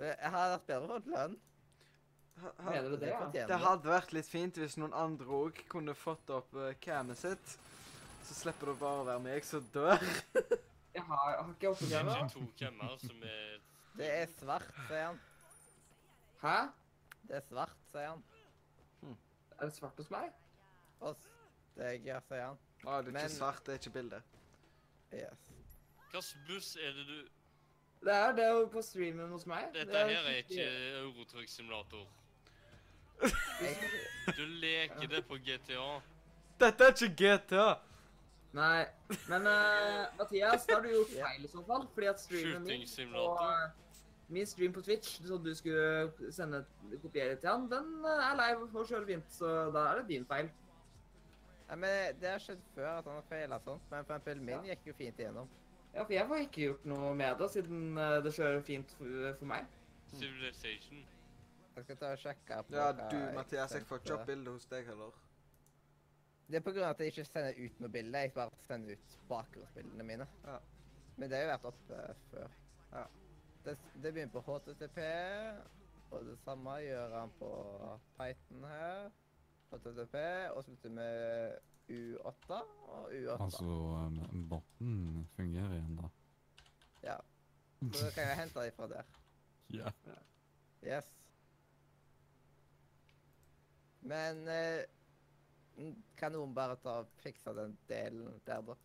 Jeg 0.01 0.31
har 0.31 0.51
vært 0.57 0.67
bedre 0.67 0.89
fått 0.89 1.07
lønn. 1.13 1.37
Ha- 2.43 2.53
ha- 2.59 2.71
Mener 2.71 2.91
du 2.91 2.97
det, 3.03 3.09
ja? 3.11 3.47
Det 3.51 3.59
hadde 3.63 3.91
vært 3.91 4.13
litt 4.15 4.29
fint 4.31 4.59
hvis 4.61 4.77
noen 4.79 4.93
andre 4.95 5.27
òg 5.27 5.63
kunne 5.73 5.95
fått 5.99 6.31
opp 6.31 6.55
uh, 6.55 6.73
camet 6.85 7.19
sitt. 7.19 7.55
Så 8.29 8.35
slipper 8.43 8.73
det 8.73 8.77
bare 8.81 9.01
å 9.03 9.07
være 9.09 9.23
meg 9.25 9.45
som 9.49 9.65
dør. 9.75 9.99
Jeg 10.99 11.05
har, 11.07 11.31
jeg 11.31 11.43
har 11.45 11.51
ikke 11.53 11.69
oppe 11.71 11.87
Det 11.87 11.99
er 12.01 12.31
to 12.33 12.41
som 13.07 13.21
er 13.23 13.59
Det 13.99 14.07
er 14.11 14.31
svart, 14.41 14.71
sier 14.89 15.05
han. 15.05 15.19
Hæ? 16.41 16.55
Det 17.29 17.37
er 17.39 17.45
svart, 17.47 17.77
sier 17.93 18.09
han. 18.09 18.23
Er 19.61 19.69
det 19.69 19.75
svart 19.77 20.01
hos 20.01 20.09
meg? 20.11 20.33
Hos 21.03 21.29
Deg, 21.79 22.09
ja, 22.09 22.19
sier 22.27 22.43
han. 22.49 22.59
Å, 22.83 22.97
det 23.05 23.13
er 23.13 23.15
Men- 23.15 23.21
ikke 23.29 23.35
svart, 23.37 23.61
det 23.69 23.77
er 23.77 23.79
ikke 23.83 23.95
bildet. 23.95 24.35
Yes. 25.13 25.47
Hvilken 26.11 26.47
buss 26.49 26.73
er 26.83 26.93
det 26.99 27.07
du 27.07 27.19
Det 28.09 28.15
er 28.17 28.33
det 28.41 28.49
jo 28.49 28.67
på 28.73 28.83
streamen 28.83 29.31
hos 29.37 29.47
meg. 29.47 29.69
Dette 29.77 29.93
Det 29.93 30.03
her 30.09 30.29
er 30.33 30.41
ikke 30.43 30.67
Eurotruck-simulator. 31.05 32.07
Du 34.37 34.45
leker 34.63 35.09
det 35.09 35.25
på 35.27 35.39
GTA. 35.43 35.87
Dette 36.61 36.85
er 36.85 36.95
ikke 36.95 37.15
GTA! 37.17 37.67
Nei, 38.57 38.85
men 39.29 39.45
uh, 39.47 40.07
Mathias, 40.19 40.65
da 40.67 40.79
har 40.79 40.85
du 40.87 40.89
gjort 40.93 41.11
feil 41.13 41.45
i 41.45 41.51
så 41.53 41.63
fall. 41.67 41.85
Fordi 41.95 42.09
at 42.11 42.21
streamen 42.23 42.65
min 42.65 42.87
på, 43.13 43.27
eh, 43.45 43.67
Min 44.29 44.47
stream 44.47 44.73
på 44.73 44.83
Twitch, 44.85 45.19
som 45.27 45.45
du 45.45 45.55
skulle 45.57 46.33
sende 46.33 46.63
kopiere 47.03 47.37
til 47.37 47.49
han, 47.49 47.69
den 47.71 47.91
eh, 48.05 48.25
er 48.31 48.39
live 48.41 48.67
og 48.73 48.89
kjører 48.89 49.07
fint, 49.09 49.29
så 49.33 49.53
da 49.75 49.85
er 49.91 50.01
det 50.01 50.09
din 50.09 50.27
feil. 50.29 50.49
Nei, 51.69 51.77
men 51.85 52.17
Det 52.21 52.31
har 52.33 52.41
skjedd 52.41 52.65
før 52.75 52.89
at 52.95 53.05
han 53.09 53.19
har 53.21 53.27
feila 53.29 53.59
sånt, 53.65 53.85
men 53.91 54.05
for 54.05 54.15
eksempel 54.17 54.41
min 54.41 54.55
Ja. 54.57 54.75
gikk 54.75 54.87
jo 54.93 54.97
fint 55.03 55.21
igjennom. 55.21 55.49
Ja, 55.95 56.03
for 56.05 56.13
jeg 56.13 56.27
får 56.29 56.43
ikke 56.47 56.65
gjort 56.67 56.85
noe 56.89 57.15
med 57.17 57.39
det, 57.41 57.51
siden 57.51 57.97
det 58.25 58.33
kjører 58.37 58.63
fint 58.65 58.91
for, 58.99 59.33
for 59.39 59.47
meg. 59.53 59.67
Civilization. 60.15 61.05
Jeg 61.79 61.85
skal 61.87 61.99
ta 62.01 62.09
og 62.11 62.19
sjekke 62.19 62.57
på 62.67 62.75
Ja, 62.75 62.89
hva 62.91 63.09
du, 63.13 63.17
Mathias, 63.37 63.75
jeg 63.77 63.87
får 63.87 64.01
ikke 64.03 64.15
opp 64.17 64.23
sendte. 64.25 64.27
bilde 64.33 64.55
hos 64.57 64.67
deg 64.71 64.87
heller. 64.91 65.19
Det 66.49 66.57
er 66.59 66.65
på 66.65 66.73
grunn 66.75 66.87
av 66.89 66.95
at 66.97 67.03
jeg 67.05 67.13
ikke 67.13 67.25
sender 67.29 67.59
ut 67.61 67.81
noe 67.85 67.91
bilde. 67.93 68.23
Jeg 68.25 68.33
bare 68.35 68.59
sender 68.67 68.97
ut 68.99 69.17
bakgrunnsbildene 69.29 70.07
mine. 70.09 70.27
Ja. 70.47 70.57
Men 71.19 71.31
det 71.31 71.39
har 71.39 71.45
jo 71.45 71.51
vært 71.53 71.69
oppe 71.71 72.01
før. 72.31 72.55
Ja. 72.95 73.03
Det, 73.67 73.75
det 74.03 74.13
begynner 74.17 74.33
på 74.33 74.43
HTTP, 74.47 74.99
og 76.11 76.25
det 76.25 76.37
samme 76.41 76.77
gjør 76.83 77.15
han 77.19 77.33
på 77.39 77.51
Python 78.17 78.65
her. 78.71 79.11
HTTP, 79.71 80.17
og 80.57 80.65
slutter 80.65 80.95
med 80.97 81.59
U8 81.93 82.59
og 82.89 83.13
U8. 83.13 83.37
Altså, 83.45 83.65
um, 83.69 84.49
botten 84.49 85.29
fungerer 85.37 85.77
igjen, 85.79 85.99
da. 86.01 86.11
Ja. 87.05 87.19
Så 87.93 88.07
da 88.09 88.11
kan 88.17 88.31
jeg 88.33 88.41
hente 88.43 88.67
det 88.67 88.75
fra 88.81 88.91
der. 88.97 89.15
Ja. 89.79 89.91
Yes. 90.81 91.05
Men 94.01 94.49
eh, 94.49 94.85
kan 96.19 96.35
noen 96.35 96.55
bare 96.55 96.77
ta 96.83 97.01
og 97.03 97.15
fikse 97.23 97.55
den 97.57 97.77
delen 97.91 98.41
der, 98.47 98.63
da? 98.67 98.77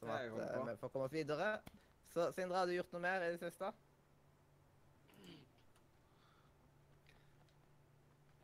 Sånn 0.00 0.12
at 0.14 0.26
eh, 0.26 0.66
vi 0.68 0.76
får 0.80 0.92
komme 0.92 1.08
oss 1.08 1.14
videre. 1.14 1.54
Så 2.12 2.28
Sindre, 2.36 2.58
har 2.58 2.68
du 2.68 2.76
gjort 2.76 2.92
noe 2.94 3.02
mer 3.02 3.24
i 3.24 3.32
det 3.34 3.40
siste? 3.42 3.72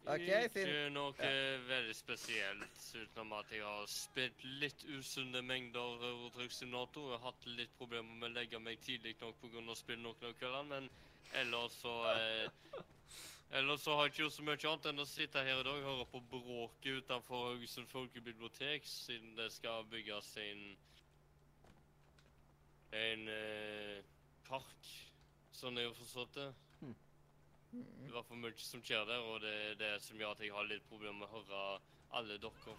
Ok, 0.08 0.22
Ikke 0.24 0.62
noe 0.64 0.92
noe 0.94 1.30
veldig 1.68 1.92
spesielt, 1.92 2.78
utenom 2.96 3.34
at 3.36 3.50
jeg 3.52 3.60
har 3.60 3.90
spilt 3.92 4.44
litt 4.62 4.86
usunne 4.96 5.42
mengder 5.44 6.00
Eurotruck-simulator. 6.08 7.10
Jeg 7.10 7.18
har 7.18 7.26
hatt 7.26 7.48
litt 7.58 7.74
problemer 7.76 8.14
med 8.22 8.30
å 8.30 8.38
legge 8.38 8.60
meg 8.62 8.80
tidlig 8.86 9.18
nok 9.20 9.36
pga. 9.42 9.74
spille 9.76 10.00
noen 10.00 10.30
av 10.30 10.32
kveldene, 10.40 10.68
men 10.70 10.88
ellers 11.42 11.76
så 11.82 11.92
eh, 12.14 12.80
Ellers 13.50 13.80
så 13.80 13.94
har 13.96 14.04
jeg 14.04 14.12
ikke 14.12 14.22
gjort 14.26 14.32
så 14.36 14.42
mye 14.44 14.58
annet 14.68 14.86
enn 14.90 15.00
å 15.00 15.06
sitte 15.08 15.40
her 15.46 15.60
i 15.62 15.64
dag 15.64 15.78
og 15.78 15.86
høre 15.88 16.06
på 16.12 16.20
bråket 16.32 16.98
utenfor 17.02 17.46
Haugesund 17.46 17.88
folkebibliotek, 17.88 18.84
siden 18.84 19.34
det 19.38 19.46
skal 19.54 19.86
bygges 19.88 20.34
en 20.42 20.64
en 22.98 23.28
eh, 23.28 24.04
park, 24.48 24.90
sånn 25.52 25.76
jeg 25.80 25.88
har 25.90 25.96
forstått 25.96 26.36
det. 26.38 26.46
Mhm. 26.80 26.94
Det 27.72 27.80
var 27.80 28.08
i 28.08 28.12
hvert 28.14 28.28
fall 28.30 28.40
mye 28.44 28.62
som 28.64 28.80
skjer 28.84 29.08
der, 29.10 29.24
og 29.28 29.40
det 29.44 29.54
er 29.70 29.74
det 29.80 29.90
som 30.04 30.16
gjør 30.20 30.30
at 30.36 30.40
jeg 30.44 30.52
har 30.56 30.68
litt 30.68 30.86
problemer 30.88 31.18
med 31.20 31.28
å 31.28 31.34
høre 31.42 31.64
alle 32.16 32.38
dere. 32.40 32.76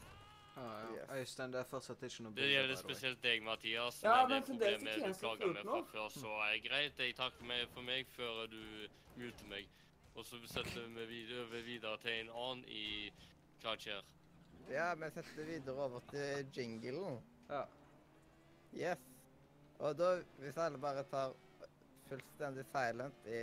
Ah, 0.58 0.80
ja. 0.82 0.96
Yes. 0.96 1.10
Øystein, 1.20 1.52
det 1.54 1.60
er 1.62 1.68
fortsatt 1.70 2.02
ikke 2.04 2.24
noe 2.26 2.34
Det 2.34 2.42
bilde. 2.42 2.54
gjelder 2.56 2.80
spesielt 2.82 3.22
deg, 3.24 3.44
Mathias. 3.46 4.00
Ja, 4.04 4.16
men 4.26 4.30
det 4.34 4.38
er 4.40 4.48
problemet 4.48 4.82
ikke 4.82 4.96
du 4.96 5.06
jeg 5.06 5.16
som 5.16 5.22
plager 5.28 5.54
meg 5.54 5.64
fra 5.70 5.84
før, 5.94 6.10
så 6.18 6.32
er 6.48 6.56
det 6.56 6.64
greit. 6.66 7.00
Jeg 7.06 7.16
takker 7.16 7.46
meg 7.46 7.70
for 7.70 7.82
meg 7.86 8.08
før 8.16 8.48
du 8.50 8.64
muter 9.16 9.46
meg. 9.54 9.70
Og 10.20 10.26
så 10.26 10.36
setter 10.52 10.88
vi 10.88 11.06
videre, 11.06 11.44
over 11.46 11.62
videre 11.64 11.98
til 12.04 12.12
en 12.12 12.30
annen 12.36 12.64
i 12.68 12.88
Hva 13.62 13.76
skjer? 13.80 14.02
Ja, 14.68 14.90
vi 15.00 15.08
setter 15.16 15.46
videre 15.48 15.86
over 15.86 16.04
til 16.12 16.50
jinglen. 16.58 17.22
Ja. 17.48 17.62
Yes. 18.76 19.06
Og 19.80 19.96
da, 19.96 20.10
hvis 20.42 20.58
alle 20.60 20.78
bare 20.78 21.06
tar 21.08 21.32
fullstendig 22.10 22.66
silent 22.68 23.30
i 23.32 23.40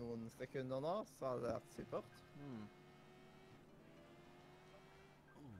noen 0.00 0.24
sekunder 0.38 0.80
nå, 0.80 0.94
så 1.18 1.34
hadde 1.34 1.44
det 1.44 1.52
vært 1.52 1.76
supert. 1.76 2.16
Mm. 2.40 2.64
Og 5.44 5.52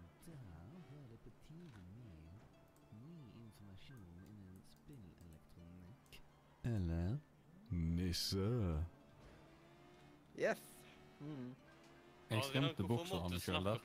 der 8.33 8.94
Yes. 10.39 10.63
Mm. 11.21 11.55
Jeg 12.31 12.45
skremte 12.49 12.83
du 12.83 13.39
sjøl 13.41 13.65
der. 13.65 13.79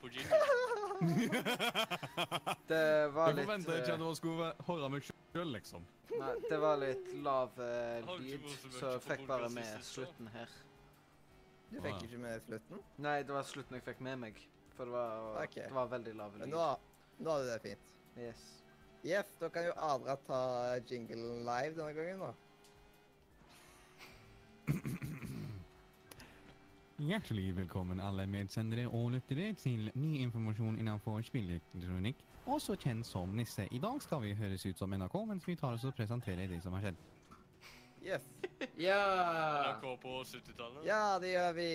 Det 2.68 3.12
var 3.14 3.30
Jeg 3.30 3.36
litt 3.38 3.46
forventa 3.46 3.76
ikke 3.78 3.92
eh, 3.92 3.94
at 3.94 4.02
han 4.04 4.16
skulle 4.18 4.48
høre 4.66 4.88
meg 4.92 5.06
sjøl, 5.06 5.52
liksom. 5.54 5.86
Nei, 6.10 6.32
det 6.50 6.58
var 6.60 6.80
litt 6.82 7.06
lav 7.24 7.60
eh, 7.62 8.02
Har 8.04 8.18
du 8.18 8.26
ikke 8.26 8.50
lyd, 8.50 8.74
så 8.74 8.90
jeg 8.96 9.02
fikk 9.06 9.22
bare 9.30 9.48
med 9.54 9.86
slutten 9.86 10.28
her. 10.34 10.52
Du 11.70 11.78
fikk 11.86 12.04
ikke 12.08 12.20
med 12.20 12.44
slutten? 12.48 12.82
Nei, 13.06 13.16
det 13.24 13.36
var 13.36 13.48
slutten 13.48 13.78
jeg 13.78 13.86
fikk 13.86 14.02
med 14.04 14.20
meg. 14.26 14.42
For 14.76 14.88
det 14.88 14.96
var, 14.96 15.42
okay. 15.44 15.68
det 15.68 15.76
var 15.76 15.88
veldig 15.94 16.14
lav 16.18 16.36
Men 16.36 16.48
lyd. 16.48 16.56
nå, 16.56 16.66
nå 17.24 17.38
er 17.38 17.48
det 17.48 17.58
fint. 17.64 17.96
Yes. 18.18 18.44
Yes, 19.06 19.32
da 19.40 19.48
kan 19.48 19.64
jo 19.70 19.72
Adra 19.80 20.18
ta 20.26 20.40
jinglen 20.90 21.44
live 21.46 21.76
denne 21.78 21.94
gangen, 21.96 22.20
da. 22.26 22.32
Hjertelig 27.00 27.54
velkommen 27.56 28.00
alle 28.04 28.26
medsendere 28.28 28.82
og 28.92 29.10
lyttere 29.14 29.54
til 29.56 29.86
ny 29.96 30.18
informasjon 30.20 30.76
innenfor 30.82 31.22
spillelektronikk, 31.24 32.18
også 32.50 32.74
kjent 32.82 33.06
som 33.08 33.32
Nisse. 33.38 33.64
I 33.72 33.78
dag 33.80 34.02
skal 34.04 34.20
vi 34.24 34.34
høres 34.36 34.66
ut 34.68 34.76
som 34.78 34.92
NRK 34.92 35.16
mens 35.30 35.46
vi 35.48 35.54
tar 35.56 35.78
oss 35.78 35.86
og 35.88 35.94
presenterer 35.96 36.50
det 36.50 36.58
som 36.64 36.76
har 36.76 36.84
skjedd. 36.88 37.00
Yes. 38.04 38.26
Ja! 38.80 38.98
NRK 39.78 39.86
på 40.02 40.12
70-tallet? 40.28 40.84
Ja, 40.88 41.16
det 41.20 41.32
gjør 41.32 41.54
vi. 41.56 41.70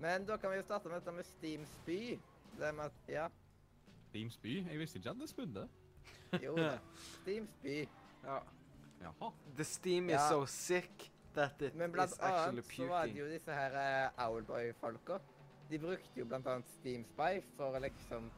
Men 0.00 0.26
da 0.28 0.36
kan 0.40 0.52
vi 0.52 0.58
jo 0.60 0.66
starte 0.66 0.88
med 0.92 1.00
dette 1.00 1.14
med 1.16 1.24
Steam 1.30 1.64
Spy. 1.72 1.98
Det 2.60 2.74
med 2.76 2.90
at 2.90 3.10
Ja, 3.12 3.26
Steam 4.10 4.30
Spy? 4.32 4.58
Jeg 4.68 4.78
visste 4.80 5.00
ikke 5.00 5.10
at 5.16 5.20
det 5.24 5.28
spydde. 5.32 5.66
jo 6.44 6.56
da. 6.58 6.74
Steam 7.22 7.48
Spy. 7.56 7.78
Ja. 8.24 8.38
Jaha. 9.00 9.30
The 9.56 9.64
steam 9.64 10.08
is 10.12 10.18
Ja. 10.20 10.28
so 10.28 10.44
sick 10.46 11.10
that 11.36 11.62
it 11.62 11.74
Men 11.76 11.92
blant 11.92 12.10
is 12.12 12.18
actually 12.20 12.60
annet 12.60 12.72
så 12.76 12.86
var 12.88 13.06
det 13.06 13.12
puking. 13.12 13.18
jo 13.22 13.28
disse 13.32 13.52
her 13.60 13.76
eh, 13.82 14.24
Owlboy-folka. 14.26 15.18
De 15.70 15.78
brukte 15.82 16.20
jo 16.20 16.24
blant 16.24 16.46
annet 16.46 16.68
Steam 16.78 17.04
Spy 17.04 17.40
for 17.56 17.76
å 17.76 17.80
liksom 17.82 18.28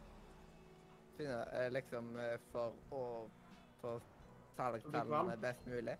finne 1.18 1.40
eh, 1.52 1.68
Liksom 1.74 2.12
eh, 2.22 2.36
for 2.52 2.74
å 2.94 3.02
få 3.82 3.96
salgstallene 4.56 5.36
best 5.42 5.66
mulig. 5.66 5.96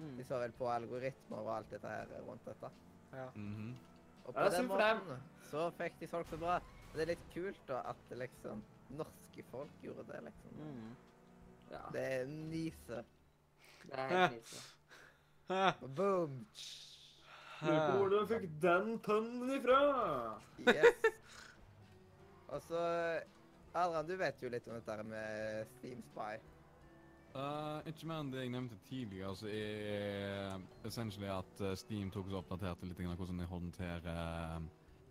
Mm. 0.00 0.16
De 0.18 0.24
så 0.24 0.38
vel 0.40 0.52
på 0.56 0.68
algoritmer 0.70 1.42
og 1.44 1.52
alt 1.56 1.70
dette 1.74 1.88
her 1.90 2.10
rundt 2.26 2.44
dette. 2.46 2.70
Ja. 3.12 3.28
Mhm. 3.34 3.76
Og 4.24 4.34
Ja, 4.34 4.40
på 4.40 4.40
det 4.40 4.46
er 4.46 4.50
den 4.50 4.60
synd 4.60 4.68
for 4.70 4.78
dem. 4.78 4.98
måten 4.98 5.22
så 5.50 5.70
fikk 5.78 5.98
de 6.00 6.06
solgt 6.06 6.30
så 6.30 6.36
bra. 6.38 6.56
Og 6.90 6.94
det 6.98 7.02
er 7.02 7.10
litt 7.14 7.26
kult 7.34 7.60
da 7.68 7.80
at 7.90 8.10
liksom 8.18 8.62
norske 8.90 9.44
folk 9.50 9.70
gjorde 9.82 10.04
det, 10.12 10.20
liksom. 10.24 10.50
Mm. 10.58 10.96
ja. 11.70 11.82
Det 11.94 12.04
er 12.12 12.24
nise. 12.26 13.04
Det 13.86 13.98
er 13.98 14.08
helt 14.08 14.32
nise. 14.40 14.62
Boom! 15.96 16.46
Lurer 17.60 17.90
på 17.90 17.96
hvor 17.98 18.12
du 18.12 18.20
fikk 18.30 18.46
den 18.62 18.94
tønnen 19.04 19.50
ifra? 19.56 19.80
Yes. 20.62 21.08
Og 22.54 22.62
så 22.62 22.84
Adrian, 23.74 24.06
du 24.06 24.14
vet 24.18 24.42
jo 24.42 24.50
litt 24.50 24.68
om 24.70 24.78
dette 24.78 25.04
med 25.06 25.66
Steam 25.74 26.00
Spy. 26.06 26.38
Uh, 27.34 27.78
ikke 27.86 28.08
mer 28.10 28.22
enn 28.24 28.30
det 28.32 28.44
jeg 28.44 28.52
nevnte 28.54 28.78
tidligere, 28.88 29.34
så 29.38 29.50
er 29.50 30.64
essentially 30.86 31.28
at 31.30 31.60
eh, 31.62 31.76
Steam 31.78 32.08
tok 32.10 32.26
og 32.32 32.40
oppdaterte 32.40 32.88
litt 32.88 32.98
grann 32.98 33.14
hvordan 33.18 33.38
de 33.38 33.46
håndterer 33.46 34.08
uh, 34.10 34.56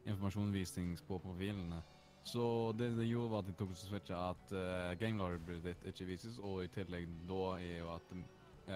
informasjonsvisning 0.03 0.97
på 1.07 1.19
profilene. 1.23 1.79
Så 2.27 2.43
det 2.79 2.91
de 2.97 3.07
gjorde, 3.07 3.31
var 3.31 3.45
at 3.45 3.47
de 3.47 3.55
tok 3.59 3.71
og 3.71 3.79
switcha 3.79 4.19
at 4.33 4.51
uh, 4.51 4.91
game 4.99 5.31
ditt 5.63 5.87
ikke 5.93 6.09
vises, 6.11 6.39
og 6.43 6.65
i 6.65 6.73
tillegg 6.75 7.07
da 7.29 7.45
er 7.59 7.79
jo 7.79 7.93
at 7.95 8.19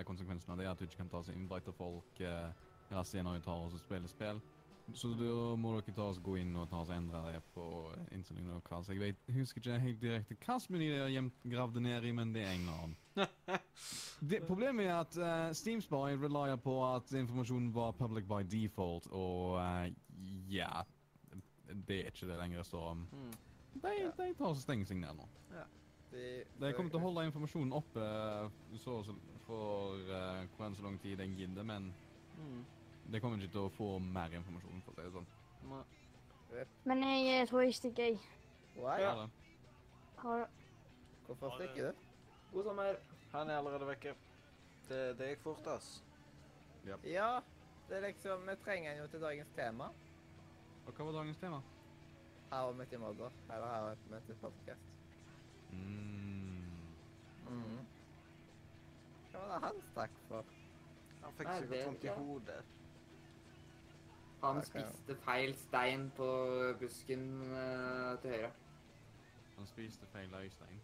konsekvensen 0.07 0.51
av 0.53 0.57
det 0.59 0.65
er 0.65 0.71
at 0.73 0.79
du 0.81 0.87
ikke 0.87 1.03
kan 1.03 1.11
ta 1.13 1.21
seg 1.23 1.37
invite 1.37 1.69
til 1.69 1.77
folk 1.77 2.21
raskt 2.93 3.13
igjen 3.15 3.25
når 3.29 3.39
du 3.39 3.45
tar 3.45 3.61
oss 3.67 3.75
og 3.77 3.81
spiller 3.83 4.09
spill. 4.11 4.41
Så 4.91 5.13
da 5.15 5.55
må 5.55 5.77
dere 5.77 5.93
ta 5.95 6.09
oss 6.11 6.17
gå 6.19 6.33
inn 6.41 6.55
og 6.59 6.65
ta 6.67 6.81
oss 6.83 6.89
og 6.91 6.97
endre 6.97 7.21
det 7.31 7.39
på 7.53 7.63
innstillingene 8.11 8.57
deres. 8.67 8.89
Jeg 8.91 8.99
vet, 8.99 9.21
husker 9.31 9.61
ikke 9.61 9.77
helt 9.79 10.01
direkte 10.01 10.35
hvilken 10.35 10.73
meny 10.75 10.89
de 10.91 10.97
har 10.99 11.13
gjemt 11.13 11.45
gravd 11.53 11.77
det 11.77 11.83
ned 11.85 12.07
i, 12.09 12.11
men 12.17 12.33
det 12.35 12.43
er 12.43 12.57
en 12.57 12.73
annen. 12.73 12.97
Det, 14.23 14.39
problemet 14.47 14.85
er 14.87 14.97
at 15.01 15.15
uh, 15.19 15.53
Steam 15.55 15.81
Spy 15.83 16.13
relyer 16.19 16.55
på 16.63 16.75
at 16.87 17.09
informasjonen 17.19 17.71
var 17.75 17.91
public 17.97 18.27
by 18.29 18.43
default, 18.47 19.07
og 19.11 19.57
uh, 19.59 19.87
ja 20.51 20.69
Det 21.67 21.97
er 21.97 22.11
ikke 22.11 22.29
det 22.29 22.37
lenger, 22.39 22.63
så 22.67 22.83
um, 22.91 23.07
Mm. 23.11 23.33
de, 23.81 23.95
de 24.19 24.29
tar 24.37 24.51
og 24.51 24.57
stenger 24.61 24.85
seg 24.85 24.99
ned 25.01 25.17
nå. 25.17 25.27
De, 26.13 26.27
De 26.61 26.73
kommer 26.77 26.91
til 26.93 26.99
å 27.01 27.03
holde 27.07 27.25
informasjonen 27.27 27.73
oppe 27.75 28.03
uh, 28.03 28.51
så, 28.77 28.99
så, 29.07 29.15
for 29.47 29.99
uh, 30.09 30.43
hvor 30.55 30.65
enn 30.67 30.75
så 30.77 30.85
lang 30.85 30.99
tid 31.03 31.19
jeg 31.19 31.35
gidder, 31.37 31.63
men 31.63 31.93
Mm. 32.33 32.65
det 33.11 33.21
kommer 33.21 33.37
ikke 33.37 33.51
til 33.53 33.67
å 33.67 33.71
få 33.77 33.87
mer 34.01 34.33
informasjon, 34.33 34.81
for 34.81 34.91
å 34.91 34.95
si 34.95 35.03
det 35.05 35.11
sånn. 35.13 35.27
Nei. 35.69 35.83
Men 36.85 37.03
jeg 37.03 37.41
eh, 37.41 37.47
tror 37.49 37.61
jeg 37.61 37.75
stikker, 37.77 38.03
jeg. 38.03 38.19
Why? 38.75 38.97
Ja. 39.01 39.13
da. 39.15 39.27
det? 40.23 40.47
Hvorfor 41.27 41.53
stikker 41.57 41.91
du? 41.91 42.01
God 42.53 42.63
sommer. 42.69 42.97
Han 43.33 43.49
er 43.49 43.57
allerede 43.61 43.87
vekke. 43.87 44.15
Det, 44.89 45.01
det 45.17 45.29
gikk 45.29 45.43
fort, 45.45 45.67
ass. 45.67 46.03
Ja, 46.85 47.41
det 47.87 47.97
er 47.97 48.01
liksom 48.09 48.43
Vi 48.49 48.55
trenger 48.65 48.91
en 48.91 48.99
jo 48.99 49.07
til 49.07 49.21
dagens 49.23 49.53
tema. 49.55 49.87
Og 50.85 50.91
hva 50.93 51.05
var 51.07 51.19
dagens 51.21 51.39
tema? 51.39 51.61
Her 52.51 52.67
var 52.67 52.75
mitt 52.77 52.93
i 52.93 52.99
Molde. 53.01 53.29
Eller 53.49 53.71
her 53.71 53.87
var 53.87 54.03
mitt 54.11 54.29
i 54.29 54.37
podkast. 54.41 54.89
Mm. 55.71 56.67
Mm. 57.47 57.79
Hva 59.33 59.39
var 59.41 59.53
det 59.53 59.59
han 59.67 59.81
stakk 59.91 60.17
for? 60.27 60.45
Han 61.23 61.33
fikk 61.37 61.47
Nei, 61.47 61.59
sikkert 61.59 61.69
det- 61.77 61.85
vondt 61.87 62.03
i 62.03 62.07
hodet. 62.17 62.63
Han 64.43 64.57
Ok. 64.57 64.65
spiste 64.67 65.15
feil 65.23 65.55
stein 65.55 66.11
på 66.17 66.27
busken 66.79 67.25
eh, 67.53 68.17
til 68.21 68.31
høyre. 68.31 68.51
Han 69.57 69.67
spiste 69.67 70.05
feil 70.11 70.33
øystein. 70.33 70.81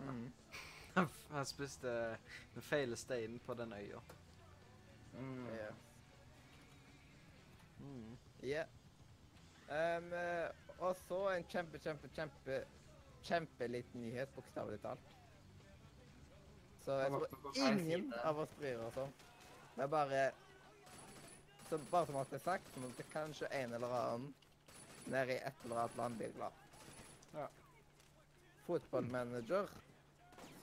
Mm. 0.00 0.32
Han 1.30 1.44
spiste 1.46 1.88
den 2.54 2.62
feile 2.62 2.96
steinen 2.96 3.38
på 3.46 3.54
den 3.54 3.72
øya. 3.72 4.00
Mm. 5.14 5.46
Ja. 5.46 5.70
Mm. 7.80 8.18
Ja. 8.42 8.64
Ehm, 9.70 10.12
eh, 10.12 10.50
og 10.78 10.96
så 10.96 11.28
en 11.36 11.44
kjempe, 11.44 11.78
kjempe, 11.78 12.08
kjempe 12.14 12.64
kjempeliten 13.22 14.00
nyhet, 14.00 14.28
bokstavelig 14.34 14.80
talt. 14.80 15.14
Så 16.84 16.98
jeg 17.02 17.10
tror 17.10 17.56
ingen 17.68 18.12
av 18.24 18.38
oss 18.44 18.52
bryr 18.58 18.78
oss 18.86 18.96
om. 18.96 19.12
Men 19.76 19.90
bare 19.90 20.30
så 21.68 21.78
Bare 21.90 22.06
som 22.06 22.16
alt 22.16 22.32
er 22.32 22.40
sagt, 22.40 22.64
så 22.74 22.80
måtte 22.80 23.04
kanskje 23.12 23.48
en 23.52 23.72
eller 23.76 23.92
annen 23.92 24.34
nede 25.12 25.34
i 25.34 25.40
et 25.50 25.64
eller 25.64 25.82
annet 25.82 25.96
land 25.96 26.16
bli 26.16 26.30
glad. 26.36 26.52
Ja. 27.34 27.46
Fotballmanager 28.66 29.68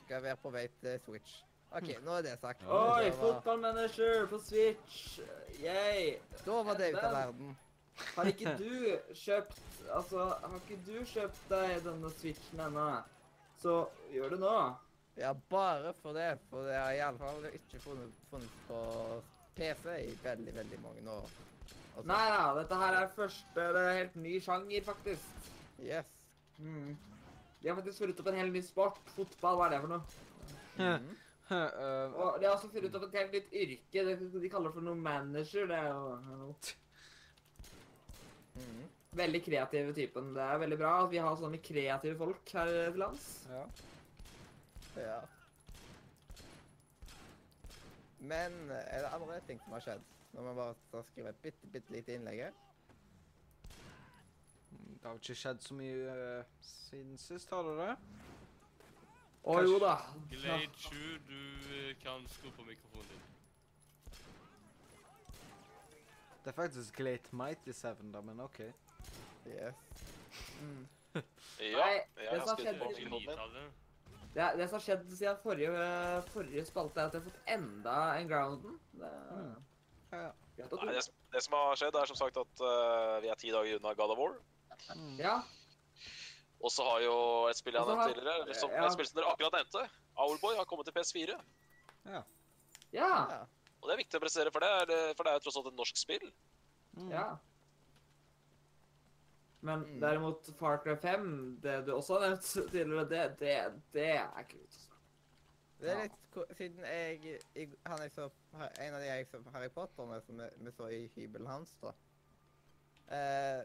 skal 0.06 0.24
være 0.24 0.38
på 0.42 0.50
vei 0.54 0.66
til 0.82 1.00
Switch. 1.06 1.36
OK, 1.76 1.92
nå 2.06 2.12
er 2.20 2.22
det 2.26 2.34
sagt. 2.42 2.64
Oi, 2.64 3.10
var- 3.10 3.12
fotballmanager 3.20 4.26
på 4.32 4.40
Switch! 4.40 5.20
Yay! 5.60 6.18
Da 6.46 6.62
var 6.64 6.78
det 6.80 6.92
ute 6.94 7.06
av 7.08 7.16
verden. 7.20 7.56
Har 8.16 8.30
ikke 8.32 8.56
du 8.64 8.98
kjøpt 9.16 9.62
Altså, 9.94 10.24
har 10.42 10.56
ikke 10.58 10.78
du 10.88 10.96
kjøpt 11.06 11.42
deg 11.50 11.76
denne 11.86 12.10
Switchen 12.18 12.60
ennå? 12.66 12.86
Så 13.62 13.76
gjør 14.12 14.34
det 14.34 14.40
nå. 14.42 14.56
Ja, 15.18 15.34
bare 15.50 15.94
for 16.02 16.14
det. 16.18 16.40
For 16.50 16.66
det 16.68 16.76
har 16.76 16.92
iallfall 16.98 17.46
ikke 17.54 17.80
funnet, 17.80 18.14
funnet 18.30 18.56
på 18.68 18.80
PC 19.56 19.86
i 20.10 20.16
veldig, 20.24 20.56
veldig 20.58 20.80
mange 20.84 21.10
år. 21.12 21.30
Altså, 21.96 22.08
Nei 22.10 22.24
da, 22.34 22.40
dette 22.58 22.76
her 22.82 22.94
er 23.00 23.12
første 23.16 23.68
Det 23.76 23.82
er 23.88 23.94
helt 24.02 24.16
ny 24.20 24.34
sjanger, 24.44 24.84
faktisk. 24.84 25.52
Yes. 25.80 26.10
Mm. 26.60 26.96
De 27.62 27.70
har 27.70 27.78
faktisk 27.80 28.02
funnet 28.04 28.20
opp 28.20 28.28
en 28.34 28.40
helt 28.42 28.54
ny 28.54 28.62
sport. 28.68 29.00
Fotball, 29.16 29.56
hva 29.62 29.70
er 29.70 29.76
det 29.78 29.80
for 29.86 29.94
noe? 29.96 30.02
Eh, 31.46 32.12
Og 32.18 32.40
de 32.42 32.46
har 32.50 32.56
også 32.58 32.70
funnet 32.74 32.96
opp 32.98 33.04
et 33.08 33.16
helt 33.22 33.32
nytt 33.38 33.54
yrke. 33.54 34.06
Det- 34.10 34.42
De 34.42 34.50
kaller 34.50 34.70
det 34.70 34.74
for 34.74 34.82
noe 34.82 34.96
manager. 34.96 35.68
Det 35.68 35.78
er 35.80 35.88
jo 35.88 36.20
noe. 36.36 36.56
Mhm. 38.56 38.84
Veldig 39.16 39.44
kreative 39.46 39.94
typen. 39.96 40.34
Det 40.36 40.42
er 40.44 40.58
veldig 40.60 40.78
bra 40.78 41.04
at 41.06 41.12
vi 41.12 41.18
har 41.24 41.36
sånne 41.40 41.62
kreative 41.64 42.18
folk 42.18 42.50
her 42.52 42.66
til 42.92 43.00
lands. 43.00 43.48
ja. 43.50 43.64
Ja. 44.96 45.20
Men 48.20 48.70
er 48.72 49.02
det 49.02 49.10
andre 49.14 49.40
ting 49.48 49.60
som 49.64 49.74
har 49.74 49.80
skjedd? 49.80 50.06
Når 50.34 50.48
vi 50.48 50.56
bare 50.56 50.76
skal 50.88 51.04
skrive 51.04 51.30
et 51.30 51.42
bitte, 51.44 51.68
bitte 51.68 51.92
lite 51.94 52.16
innlegg 52.16 52.40
her? 52.48 52.52
Det 54.72 55.04
har 55.04 55.12
jo 55.12 55.22
ikke 55.22 55.36
skjedd 55.36 55.62
så 55.62 55.74
mye 55.78 56.16
uh, 56.40 56.46
siden 56.62 57.18
sist, 57.18 57.50
har 57.50 57.68
det 57.68 57.76
det? 57.78 57.92
Å 59.46 59.60
jo 59.62 59.78
da. 59.80 59.94
Glade 60.32 60.72
7, 60.88 60.96
du 61.28 61.38
eh, 61.78 61.92
kan 62.02 62.26
skru 62.34 62.50
på 62.58 62.66
mikrofonen 62.66 63.12
din. 63.12 63.22
Det 66.42 66.50
er 66.50 66.58
faktisk 66.58 66.98
Glade 66.98 67.30
Mighty 67.32 67.74
7, 67.74 67.88
da, 68.14 68.22
men 68.26 68.42
OK. 68.42 68.60
Yes. 69.46 69.76
Mm. 70.62 70.88
Ja, 71.60 71.86
Nei, 71.86 72.00
det 72.18 72.28
har 72.28 72.48
som 72.48 73.12
har 73.14 73.85
min. 74.36 74.44
89-tallet. 74.44 74.56
Det, 74.56 74.58
det 74.60 74.68
som 74.70 74.76
har 74.78 74.84
skjedd 74.84 75.12
siden 75.18 75.38
forrige, 75.44 76.24
forrige 76.34 76.66
spalte, 76.68 77.00
er 77.00 77.06
at 77.08 77.14
jeg 77.14 77.22
har 77.22 77.30
fått 77.30 77.54
enda 77.56 77.96
en 78.20 78.28
grounden. 78.28 78.80
Det 78.94 79.06
er 79.08 79.36
Mm. 79.36 79.56
Ja, 80.12 80.22
ja. 80.22 80.32
Nei, 80.86 80.94
det, 80.94 81.04
som- 81.04 81.16
det 81.34 81.42
som 81.44 81.54
har 81.54 81.76
skjedd, 81.76 81.96
er 81.96 82.06
som 82.06 82.16
sagt 82.16 82.38
at 82.38 82.62
uh, 82.62 83.20
vi 83.22 83.28
er 83.28 83.36
ti 83.36 83.50
dager 83.52 83.76
unna 83.80 83.94
God 83.94 84.12
of 84.12 84.18
War. 84.18 84.36
Mm. 84.96 85.18
Ja. 85.20 85.42
Og 86.64 86.72
så 86.72 86.84
har 86.88 87.00
jo 87.04 87.48
et 87.50 87.58
spill 87.58 87.74
jeg 87.74 87.84
har- 87.84 87.96
nevnt 87.96 88.16
tidligere, 88.16 88.54
som, 88.56 88.70
ja. 88.72 88.86
et 88.86 88.94
spill 88.94 89.06
som 89.08 89.20
dere 89.20 89.32
akkurat 89.34 89.54
nevnte, 89.58 89.90
Owlboy, 90.18 90.56
har 90.56 90.66
kommet 90.66 90.86
til 90.86 90.94
PS4. 90.96 91.36
Ja. 92.06 92.22
Ja. 92.94 93.44
Og 93.82 93.90
det 93.90 93.94
er 93.94 93.98
viktig 94.04 94.18
å 94.18 94.24
presisere, 94.24 94.52
for 94.52 94.60
det 94.64 94.70
er, 94.70 95.14
for 95.16 95.24
det 95.24 95.32
er 95.34 95.36
jo 95.40 95.44
tross 95.44 95.58
alt 95.58 95.68
et 95.68 95.76
norsk 95.76 95.98
spill. 95.98 96.32
Mm. 96.96 97.12
ja. 97.12 97.38
Men 99.66 99.82
Mm. 99.86 100.00
derimot 100.02 100.50
Far 100.60 100.78
Cry 100.84 100.94
5, 101.02 101.30
det 101.64 101.80
du 101.88 101.94
også 101.96 102.20
har 102.20 102.28
nevnt 102.30 102.42
tidligere, 102.54 103.06
det, 103.10 103.22
det, 103.40 103.54
det 103.96 104.10
er 104.18 104.44
kult. 104.52 104.82
Det 105.80 105.92
er 105.92 106.04
litt 106.06 106.36
ja. 106.38 106.44
Siden 106.56 106.84
jeg, 106.88 107.40
jeg 107.56 107.72
Han 107.86 108.00
jeg 108.04 108.12
så 108.16 108.30
En 108.80 108.94
av 108.96 109.02
de 109.02 109.08
jeg 109.10 109.26
så 109.28 109.42
Harry 109.54 109.68
Potter 109.76 110.06
med, 110.08 110.22
som 110.24 110.38
vi, 110.40 110.48
vi 110.68 110.72
så 110.72 110.88
i 110.94 111.02
hybelen 111.16 111.48
hans, 111.52 111.74
da. 111.82 111.92
Eh, 113.16 113.64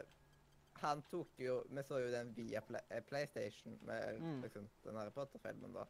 han 0.81 1.01
tok 1.11 1.39
jo 1.41 1.61
Vi 1.69 1.83
så 1.87 1.99
jo 2.01 2.09
den 2.13 2.33
via 2.35 2.61
Pla 2.65 2.81
eh, 2.89 3.01
PlayStation 3.07 3.77
med 3.87 4.19
Mm. 4.21 4.41
liksom, 4.43 4.67
den 4.83 4.95
Harry 4.99 5.11
Potter-filmen, 5.15 5.73
da. 5.73 5.85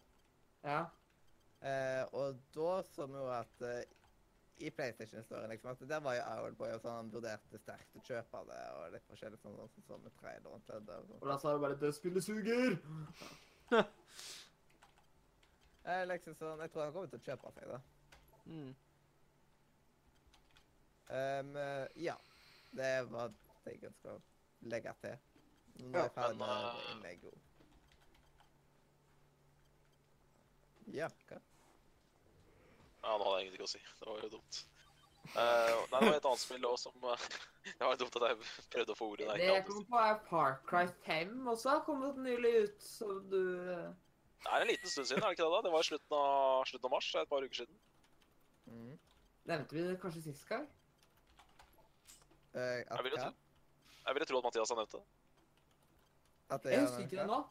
Ja. 0.63 0.81
Eh, 1.61 2.05
og 2.13 2.37
da 2.55 2.81
så 2.83 3.05
vi 3.07 3.17
jo 3.17 3.27
at 3.31 3.61
eh, 3.61 3.83
i 4.61 4.71
PlayStation-storyen 4.75 5.49
liksom, 5.49 5.71
at 5.71 5.89
der 5.89 6.03
var 6.05 6.15
jo 6.17 6.23
Owlboy 6.33 6.75
og 6.75 6.83
sånn, 6.83 6.97
han 6.99 7.11
vurderte 7.13 7.59
sterkt 7.61 7.97
å 7.97 8.03
kjøpe 8.05 8.43
det, 8.49 8.61
og 8.77 8.93
litt 8.95 9.09
forskjellig 9.09 9.39
sånn 9.41 9.57
sånn 9.57 9.73
som 9.73 9.87
så 9.87 9.99
med 10.03 10.15
trailer 10.21 10.53
og 10.53 10.61
sånn. 10.67 11.17
Og 11.19 11.27
da 11.27 11.37
sa 11.41 11.53
du 11.55 11.63
bare 11.63 11.79
'det 11.79 11.93
spillet 11.97 12.23
suger'. 12.23 12.79
Eh, 15.81 16.03
liksom 16.05 16.35
sånn, 16.37 16.59
Jeg 16.61 16.71
tror 16.71 16.83
han 16.83 16.93
kommer 16.93 17.07
til 17.09 17.19
å 17.19 17.23
kjøpe 17.25 17.51
seg 17.55 17.71
det. 17.71 17.79
Mm. 18.45 18.75
Um, 21.09 21.55
eh, 21.57 21.87
ja. 22.05 22.17
Det 22.71 22.91
var 23.11 23.33
det 23.65 23.73
jeg 23.73 23.89
ønska 23.89 24.13
å 24.13 24.19
legge 24.71 24.93
til. 25.01 25.17
Nå 25.81 25.97
er 25.97 26.05
jeg 26.05 26.13
ferdig 26.15 26.37
med 26.37 26.67
eh, 26.67 26.91
innlegget. 26.91 27.33
Ja, 30.93 31.09
hva? 31.27 31.41
Ja, 33.01 33.17
nå 33.17 33.25
hadde 33.25 33.37
jeg 33.39 33.47
ingenting 33.47 33.65
å 33.65 33.71
si. 33.71 33.81
Det 33.99 34.07
var 34.07 34.21
jo 34.21 34.29
dumt. 34.37 34.61
Uh, 35.31 35.37
nei, 35.91 35.99
det 36.01 36.07
var 36.09 36.15
et 36.17 36.25
annet 36.27 36.41
spill 36.41 36.65
også 36.65 36.89
som 36.89 37.03
uh, 37.05 37.25
Det 37.77 37.85
var 37.85 37.99
dumt 37.99 38.15
at 38.17 38.23
jeg 38.25 38.37
prøvde 38.73 38.93
å 38.93 38.97
få 38.97 39.09
ordet. 39.13 39.27
Det 39.29 39.35
der. 39.37 39.53
jeg 39.53 39.65
kom 39.67 39.85
på, 39.87 40.01
er 40.01 40.57
Cry 40.67 40.81
5 41.05 41.51
også 41.53 41.69
har 41.75 41.83
kommet 41.85 42.17
nylig 42.19 42.51
ut, 42.65 42.81
så 42.83 43.07
du 43.29 43.39
eh, 43.69 43.85
Det 44.41 44.49
er 44.49 44.65
en 44.65 44.71
liten 44.71 44.89
stund 44.89 45.07
siden, 45.07 45.21
er 45.21 45.29
det 45.29 45.37
ikke 45.37 45.45
det? 45.45 45.53
da? 45.53 45.61
Det 45.67 45.73
var 45.75 45.85
i 45.85 45.89
slutten 45.91 46.17
av, 46.17 46.65
slutten 46.71 46.89
av 46.89 46.95
mars, 46.95 47.11
et 47.21 47.31
par 47.31 47.45
uker 47.45 47.61
siden. 47.61 47.79
Mm. 48.65 48.97
Nevnte 49.51 49.77
vi 49.77 49.85
det 49.85 49.95
kanskje 50.01 50.25
sist 50.25 50.45
gang? 50.49 50.67
Uh, 52.51 52.81
Jeg 52.81 53.05
ville, 53.05 53.21
tro, 53.21 53.31
jeg 54.09 54.17
ville 54.17 54.29
tro 54.31 54.41
at 54.41 54.49
Mathias 54.49 54.73
har 54.73 54.81
nevnt 54.81 54.97
det. 54.97 55.03
At 56.51 56.65
jeg, 56.65 56.73
Jeg 56.73 56.81
er 56.81 56.87
husker 56.89 57.05
ikke 57.05 57.21
det 57.21 57.27
nå. 57.29 57.41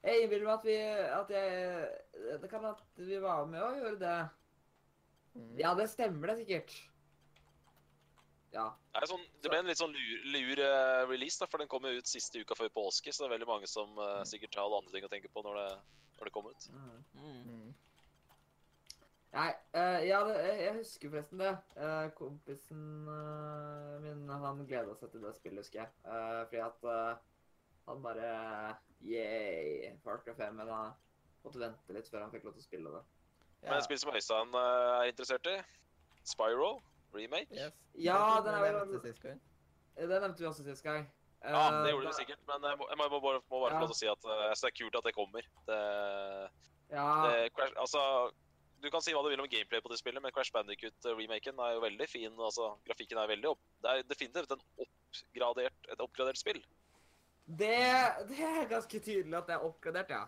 Jeg 0.00 0.22
innbiller 0.22 0.46
meg 0.46 0.54
at 0.54 0.64
vi 0.64 0.76
at 1.12 1.32
jeg 1.34 2.38
Det 2.40 2.48
kan 2.48 2.64
at 2.64 2.78
vi 2.96 3.18
var 3.20 3.42
med 3.50 3.60
å 3.60 3.74
gjøre 3.76 3.98
det. 4.00 4.18
Mm. 5.34 5.52
Ja, 5.60 5.74
det 5.78 5.90
stemmer 5.92 6.32
det 6.32 6.40
sikkert. 6.42 6.74
Ja. 8.50 8.66
Det, 8.90 8.98
er 8.98 9.06
sånn, 9.06 9.26
det 9.42 9.50
ble 9.52 9.60
en 9.62 9.68
litt 9.70 9.78
sånn 9.78 9.94
lur, 9.94 10.24
lur 10.34 10.62
eh, 10.64 11.02
release, 11.06 11.38
da, 11.38 11.46
for 11.50 11.62
den 11.62 11.70
kom 11.70 11.86
jo 11.86 12.00
ut 12.00 12.10
siste 12.10 12.42
uka 12.42 12.56
før 12.58 12.72
påske. 12.80 13.12
Så 13.14 13.22
det 13.22 13.28
er 13.28 13.36
veldig 13.36 13.50
mange 13.50 13.70
som 13.70 13.94
uh, 14.00 14.24
sikkert 14.26 14.58
har 14.58 14.74
andre 14.74 14.96
ting 14.96 15.06
å 15.06 15.12
tenke 15.12 15.30
på 15.30 15.44
når 15.46 15.60
det, 15.60 15.68
når 16.18 16.30
det 16.30 16.34
kom 16.34 16.50
ut. 16.50 16.66
Mm. 16.74 16.98
Mm. 17.20 17.70
Nei, 19.30 19.50
uh, 19.76 20.00
ja, 20.02 20.18
det, 20.26 20.38
jeg, 20.58 20.74
husker 20.80 21.12
forresten 21.12 21.42
det. 21.44 21.52
Eh, 21.78 22.06
kompisen 22.18 22.80
min, 24.02 24.24
han 24.26 24.64
gleda 24.66 24.96
seg 24.98 25.12
til 25.12 25.22
det 25.22 25.36
spillet, 25.36 25.62
husker 25.62 25.84
jeg. 25.84 25.92
Eh, 26.02 26.40
fordi 26.50 26.64
at 26.66 26.88
han 27.86 28.02
bare 28.02 28.32
Yeah, 29.00 29.94
Far 30.04 30.18
Cry 30.24 30.34
5, 30.36 30.58
men 30.58 30.68
han 30.68 30.98
måtte 31.44 31.62
vente 31.62 31.94
litt 31.94 32.10
før 32.10 32.26
han 32.26 32.34
fikk 32.34 32.48
lov 32.48 32.58
til 32.58 32.64
å 32.64 32.66
spille 32.66 32.90
det. 32.98 33.04
Men 33.62 33.76
et 33.76 33.84
spill 33.84 33.98
som 34.00 34.14
Øystein 34.14 34.54
eh, 34.56 34.90
er 35.00 35.10
interessert 35.12 35.46
i, 35.50 35.56
Spyro 36.24 36.82
remake. 37.14 37.48
Yes. 37.52 37.72
Ja, 37.98 38.40
den 38.44 38.54
er 38.54 39.00
sist 39.02 39.22
gang. 39.22 39.40
Det 39.96 40.08
nevnte 40.08 40.38
vi 40.38 40.46
også 40.48 40.64
sist 40.64 40.84
gang. 40.84 41.08
Ja, 41.44 41.70
Eh, 41.70 41.84
det 41.84 41.90
gjorde 41.92 42.04
vi 42.04 42.12
du 42.12 42.16
sikkert, 42.18 42.40
men 42.46 42.64
jeg 42.68 42.76
må, 42.78 42.86
jeg 42.90 42.98
må, 43.00 43.20
bare, 43.20 43.40
må 43.50 43.60
bare 43.62 43.72
Ja. 43.72 43.78
få 43.78 43.86
lov 43.86 43.88
til 43.88 43.96
å 43.96 44.00
si 44.00 44.08
at 44.12 44.24
eh, 44.28 44.40
jeg 44.44 44.56
synes 44.56 44.60
det 44.60 44.70
er 44.70 44.78
kult 44.84 44.96
at 44.98 45.06
det 45.08 45.14
kommer. 45.16 45.46
Det, 45.68 45.78
Ja, 46.90 47.06
det, 47.24 47.52
Crash, 47.54 47.72
altså, 47.80 48.02
du 48.82 48.90
kan 48.90 49.00
si 49.00 49.14
hva 49.14 49.22
du 49.24 49.30
vil 49.30 49.40
om 49.40 49.48
gameplay 49.48 49.80
på 49.80 49.88
det 49.88 49.98
spillet, 50.00 50.20
men 50.22 50.32
Crash 50.32 50.52
Bandicut-remaken 50.52 51.58
er 51.64 51.72
jo 51.76 51.80
veldig 51.80 52.08
fin. 52.08 52.32
altså, 52.36 52.76
Grafikken 52.84 53.18
er 53.18 53.30
veldig 53.30 53.48
opp... 53.54 53.62
Det 53.80 53.90
er 53.90 54.02
definitivt 54.02 54.52
en 54.52 54.62
oppgradert, 54.84 55.88
et 55.88 56.00
oppgradert 56.00 56.38
spill. 56.38 56.60
det, 57.46 57.80
det 58.28 58.40
er 58.44 58.68
ganske 58.68 59.00
tydelig 59.00 59.36
at 59.38 59.46
det 59.46 59.54
er 59.56 59.64
oppgradert, 59.64 60.10
ja. 60.10 60.24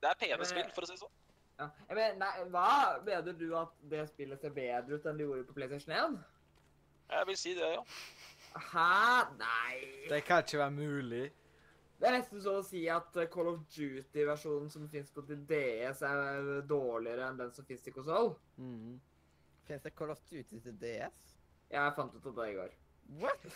Det 0.00 0.10
er 0.10 0.14
pene 0.22 0.46
spill, 0.46 0.70
for 0.76 0.86
å 0.86 0.86
si 0.86 0.94
det 0.94 1.02
sånn. 1.02 1.14
Ja. 1.58 1.68
Jeg 1.88 1.96
mener, 1.96 2.16
nei, 2.18 2.46
hva? 2.50 2.70
Mener 3.06 3.36
du 3.38 3.46
at 3.58 3.74
det 3.90 4.08
spillet 4.10 4.42
ser 4.42 4.54
bedre 4.54 4.98
ut 4.98 5.06
enn 5.06 5.20
det 5.20 5.26
gjorde 5.28 5.46
på 5.46 5.56
PlayStation 5.56 5.94
1? 5.94 6.18
Jeg 7.14 7.28
vil 7.28 7.38
si 7.38 7.54
det, 7.54 7.70
ja. 7.76 7.82
Hæ? 8.54 8.90
Nei. 9.38 9.78
Det 10.10 10.20
kan 10.26 10.42
ikke 10.42 10.58
være 10.58 10.74
mulig. 10.74 11.24
Det 12.00 12.10
er 12.10 12.16
nesten 12.18 12.42
så 12.42 12.56
å 12.58 12.64
si 12.66 12.82
at 12.90 13.16
Call 13.32 13.52
of 13.52 13.60
Duty-versjonen 13.72 14.70
som 14.72 14.88
fins 14.90 15.12
på 15.14 15.22
til 15.28 15.44
DS, 15.48 16.02
er 16.02 16.64
dårligere 16.68 17.30
enn 17.30 17.38
den 17.38 17.52
som 17.54 17.66
fins 17.68 17.86
til 17.86 17.94
konsoll. 17.94 18.34
Mm. 18.58 18.98
Fins 19.68 19.86
det 19.86 19.94
Call 19.96 20.12
of 20.12 20.22
Duty 20.30 20.58
til 20.58 20.74
DS? 20.82 21.30
Ja, 21.70 21.86
Jeg 21.86 21.94
fant 21.96 22.14
ut 22.14 22.26
av 22.32 22.40
det 22.40 22.50
i 22.50 22.56
går. 22.58 22.74
What? 23.22 23.46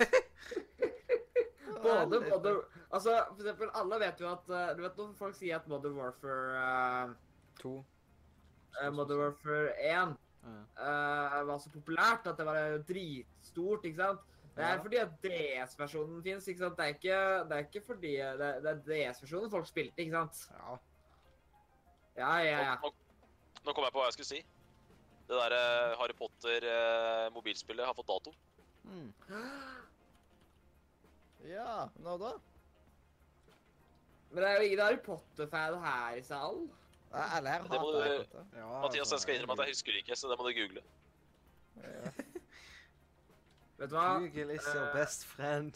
både, 1.82 2.20
både, 2.30 2.54
altså, 2.90 3.18
for 3.34 3.42
eksempel, 3.42 3.70
alle 3.74 4.00
vet 4.02 4.20
jo 4.20 4.28
at 4.28 4.50
eh, 4.52 4.72
Du 4.76 4.82
vet 4.84 4.98
når 5.00 5.14
folk 5.18 5.36
sier 5.38 5.56
at 5.56 5.68
Modern 5.70 5.96
Warfare 5.96 6.62
uh, 6.62 7.14
To. 7.62 7.84
Uh, 8.78 8.90
Modern 8.94 9.18
Warfare 9.18 9.72
1 9.82 10.16
uh, 10.44 10.50
eh, 10.78 11.38
var 11.48 11.58
så 11.58 11.70
populært 11.74 12.26
at 12.30 12.38
det 12.38 12.46
var 12.46 12.76
dritstort, 12.88 13.84
ikke 13.84 14.02
sant? 14.02 14.26
Det 14.58 14.66
er 14.66 14.80
fordi 14.82 14.98
at 14.98 15.10
DS-versjonen 15.22 16.22
fins. 16.22 16.48
ikke 16.50 16.64
sant? 16.64 16.78
Det 16.78 16.84
er 16.84 16.94
ikke, 16.94 17.18
det 17.48 17.56
er 17.56 17.66
ikke 17.66 17.82
fordi 17.86 18.12
Det, 18.16 18.48
det 18.62 18.70
er 18.70 18.80
DS-versjonen 18.86 19.50
folk 19.50 19.66
spilte, 19.66 20.02
ikke 20.02 20.16
sant? 20.16 20.40
Ja. 20.50 20.78
Ja, 22.18 22.36
ja, 22.42 22.58
ja. 22.66 22.74
Nå, 22.82 22.90
nå 23.66 23.74
kom 23.74 23.86
jeg 23.86 23.94
på 23.94 24.00
hva 24.00 24.08
jeg 24.08 24.16
skulle 24.16 24.30
si. 24.32 24.40
Det 25.28 25.36
der 25.36 25.54
uh, 25.54 25.94
Harry 26.00 26.16
Potter-mobilspillet 26.18 27.84
uh, 27.84 27.90
har 27.90 27.94
fått 27.98 28.10
dato. 28.10 28.34
Mm. 28.84 29.12
Ja, 31.48 31.84
nå 32.02 32.16
da? 32.18 32.32
Men 34.32 34.42
det 34.42 34.48
er 34.48 34.56
jo 34.58 34.64
ingen 34.66 34.80
Harry 34.82 34.98
Potter-fan 35.04 35.76
her 35.80 36.16
i 36.18 36.24
salen. 36.26 36.66
Her 37.12 37.40
Det 37.40 37.44
må 37.44 37.76
hater 37.76 37.78
du- 37.78 38.02
Harry 38.02 38.24
Potter. 38.24 38.44
ja 38.56 38.66
Mathias, 38.82 39.00
altså, 39.00 39.14
jeg 39.14 39.20
skal 39.20 39.34
innrømme 39.34 39.52
at 39.52 39.58
jeg 39.66 39.70
husker 39.74 39.92
det 39.92 39.98
ikke, 39.98 40.16
så 40.16 40.28
det 40.30 40.38
må 40.38 40.48
du 40.48 40.52
google. 40.60 40.82
Ja. 41.76 42.10
Vet 43.78 43.90
du 43.90 43.94
hva? 43.96 44.18
Google 44.18 44.54
is 44.54 44.62
your 44.74 44.84
Eh, 44.88 44.92
best 44.94 45.26
friend. 45.26 45.72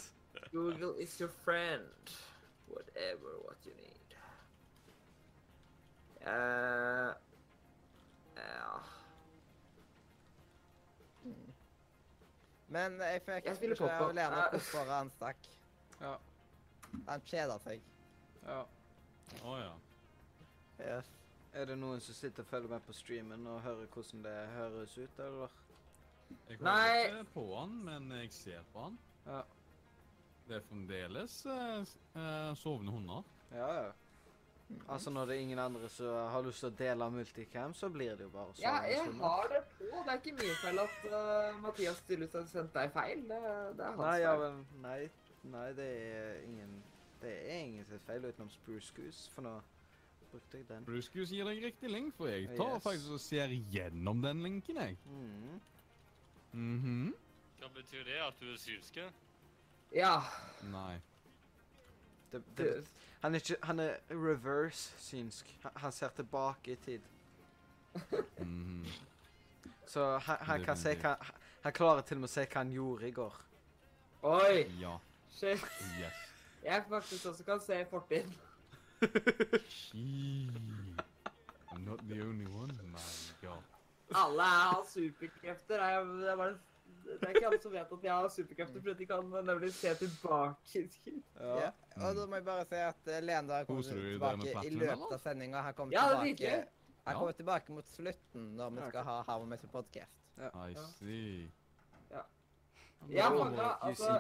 Google 0.53 1.03
is 1.03 1.19
your 1.19 1.31
friend. 1.45 2.17
Whatever 2.69 3.39
what 3.45 3.57
you 3.67 3.73
need. 3.75 4.17
Eh, 6.21 7.15
ja. 8.37 8.83
Men 12.73 13.01
jeg 13.01 13.23
fikk 13.27 13.45
Jeg 13.45 13.57
spiller 13.57 13.77
av 13.83 13.89
popcorn. 13.89 14.15
Lena 14.17 14.37
Ja. 14.43 14.49
hvorfor 14.51 14.85
han 14.93 15.11
stakk. 15.11 15.37
Ja. 16.01 16.15
Han 17.09 17.21
kjeder 17.21 17.59
seg. 17.59 17.81
Ja. 18.47 18.63
Å 19.45 19.57
ja. 19.61 19.73
Yes. 20.81 21.11
Er 21.53 21.67
det 21.69 21.77
noen 21.77 22.01
som 22.01 22.17
sitter 22.17 22.43
og 22.47 22.49
følger 22.49 22.71
med 22.73 22.85
på 22.87 22.95
streamen 22.97 23.47
og 23.47 23.59
hører 23.63 23.89
hvordan 23.93 24.23
det 24.25 24.37
høres 24.57 24.95
ut, 24.99 25.19
eller? 25.21 25.57
Jeg 26.49 26.59
Nei. 26.65 26.77
hører 26.79 27.19
ikke 27.19 27.33
på 27.35 27.43
han, 27.59 27.75
men 27.85 28.13
jeg 28.17 28.31
ser 28.33 28.63
på 28.73 28.87
han. 28.87 28.95
Ja. 29.27 29.43
Det 30.49 30.57
er 30.57 30.63
fremdeles 30.69 31.35
eh, 31.47 31.91
eh, 32.17 32.55
sovende 32.57 32.93
hunder. 32.93 33.23
Ja, 33.53 33.69
ja. 33.83 33.91
Altså, 34.89 35.11
når 35.11 35.27
det 35.27 35.37
er 35.37 35.41
ingen 35.41 35.59
andre 35.59 35.89
som 35.93 36.07
har 36.33 36.41
lyst 36.47 36.63
til 36.65 36.71
å 36.71 36.77
dele 36.79 37.11
multicam, 37.13 37.75
så 37.77 37.91
blir 37.93 38.15
det 38.17 38.25
jo 38.25 38.31
bare 38.33 38.55
sånn. 38.55 38.63
ja, 38.65 38.79
jeg 38.89 39.03
sånn. 39.05 39.21
har 39.21 39.51
det 39.53 39.61
på. 39.77 39.91
Det 39.91 40.15
er 40.15 40.23
ikke 40.23 40.35
min 40.39 40.55
feil 40.63 40.81
at 40.81 41.05
uh, 41.13 41.59
Mathias 41.61 42.01
tydeligvis 42.07 42.39
har 42.39 42.47
sendt 42.49 42.73
deg 42.79 42.95
feil. 42.95 43.21
Det, 43.29 43.41
det 43.77 43.85
er 43.85 43.91
hans 43.91 44.01
Nei, 44.01 44.15
ja, 44.23 44.33
feil. 44.33 44.57
men 44.57 44.83
nei, 44.87 45.11
nei, 45.53 45.67
det 45.77 45.91
er 46.09 46.41
ingen 46.49 46.73
Det 47.23 47.35
er 47.53 47.59
ingen 47.67 47.85
sitt 47.87 48.03
feil 48.09 48.25
utenom 48.25 48.49
Spruce 48.51 48.97
Goose, 48.97 49.29
for 49.31 49.45
nå 49.47 49.53
brukte 50.33 50.59
jeg 50.59 50.69
den. 50.69 50.85
Bruce 50.89 51.11
Goose 51.15 51.35
gir 51.37 51.45
deg 51.49 51.61
riktig 51.65 51.91
link, 51.93 52.15
for 52.17 52.27
jeg 52.33 52.49
tar 52.57 52.75
Yes. 52.77 52.83
faktisk 52.83 53.11
og 53.17 53.21
ser 53.21 53.53
gjennom 53.73 54.23
den 54.23 54.43
linken, 54.43 54.77
jeg. 54.77 54.97
Mm. 55.07 55.61
Mhm. 56.53 57.15
Hva 57.61 57.69
betyr 57.75 58.05
det? 58.05 58.19
At 58.27 58.41
du 58.41 58.49
er 58.53 58.57
synsk? 58.59 58.99
Ja. 59.95 60.17
Nei. 60.73 60.99
Det, 62.33 62.43
det, 62.57 62.69
han 63.21 63.35
er 63.35 63.41
ikke 63.41 63.57
Han 63.63 63.81
er 63.81 63.97
reverse 64.11 64.95
synsk. 64.99 65.53
Han, 65.63 65.73
han 65.77 65.93
ser 65.93 66.09
tilbake 66.17 66.73
i 66.73 66.77
tid. 66.77 67.01
Mhm. 68.39 68.85
Så 69.87 70.19
han, 70.19 70.37
han 70.41 70.65
kan 70.65 70.77
se 70.77 70.95
hva 70.95 71.17
han- 71.21 71.35
Han 71.63 71.73
klarer 71.73 72.01
til 72.03 72.17
og 72.17 72.21
med 72.21 72.29
å 72.29 72.33
se 72.33 72.45
hva 72.45 72.57
han 72.59 72.73
gjorde 72.73 73.09
i 73.09 73.11
går. 73.13 73.35
Oi, 74.23 74.65
Ja. 74.81 74.97
shit. 75.31 75.61
Yes. 76.01 76.15
Jeg 76.65 76.85
faktisk 76.89 77.27
også 77.27 77.45
kan 77.45 77.61
se 77.61 77.85
fortid. 77.91 78.25
I'm 81.75 81.85
not 81.85 81.99
the 82.09 82.21
only 82.23 82.47
one. 82.47 82.73
My 82.93 82.99
God. 83.43 83.63
Alle 84.15 84.43
har 84.43 84.85
superkrefter. 84.89 85.75
Det 85.77 85.81
er, 85.81 86.05
det 86.05 86.37
bare, 86.39 86.59
det 87.05 87.23
er 87.23 87.29
ikke 87.35 87.47
alle 87.49 87.61
som 87.63 87.73
vet 87.73 87.93
at 87.97 88.05
jeg 88.05 88.13
har 88.13 88.29
superkrefter, 88.29 88.81
fordi 88.85 88.95
de 88.99 89.07
kan 89.07 89.25
nemlig 89.49 89.73
se 89.75 89.95
tilbake. 89.95 90.85
Ja. 91.41 91.71
Og 91.97 92.17
da 92.17 92.27
må 92.27 92.35
jeg 92.39 92.45
bare 92.45 92.65
si 92.69 92.75
at 92.75 93.11
Lene 93.25 93.53
har 93.53 93.65
deg 93.65 93.85
tilbake 93.89 94.67
i 94.67 94.75
løpet 94.77 95.17
av 95.17 95.19
sendinga. 95.25 95.63
Her 95.67 95.73
kommer 95.73 95.93
Ja, 95.97 96.05
det 96.13 96.37
tilbake 96.37 96.53
Ja. 97.07 97.13
kommer 97.19 97.33
tilbake 97.33 97.73
mot 97.73 97.87
slutten 97.89 98.53
når 98.57 98.71
vi 98.71 98.81
skal 98.89 99.05
ha 99.05 99.23
How 99.27 99.45
Messy 99.45 99.67
Podcast. 99.67 100.13
I 100.39 100.75
see. 100.99 101.51
Ja, 102.11 102.21
Ja, 103.09 103.29
da, 103.29 103.77
altså, 103.83 104.19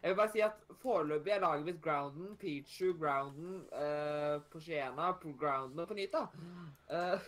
jeg 0.00 0.10
vil 0.10 0.16
bare 0.16 0.32
si 0.32 0.40
at 0.44 0.62
foreløpig 0.82 1.32
er 1.34 1.40
laget 1.44 1.64
mitt 1.68 1.82
Grounden, 1.82 2.36
Pichu, 2.36 2.92
Grounden, 2.98 3.60
uh, 3.72 4.40
på 4.52 4.60
på 5.20 5.36
Grounden 5.40 5.78
og 5.78 5.88
Ponita. 5.88 6.26
Uh, 6.88 7.20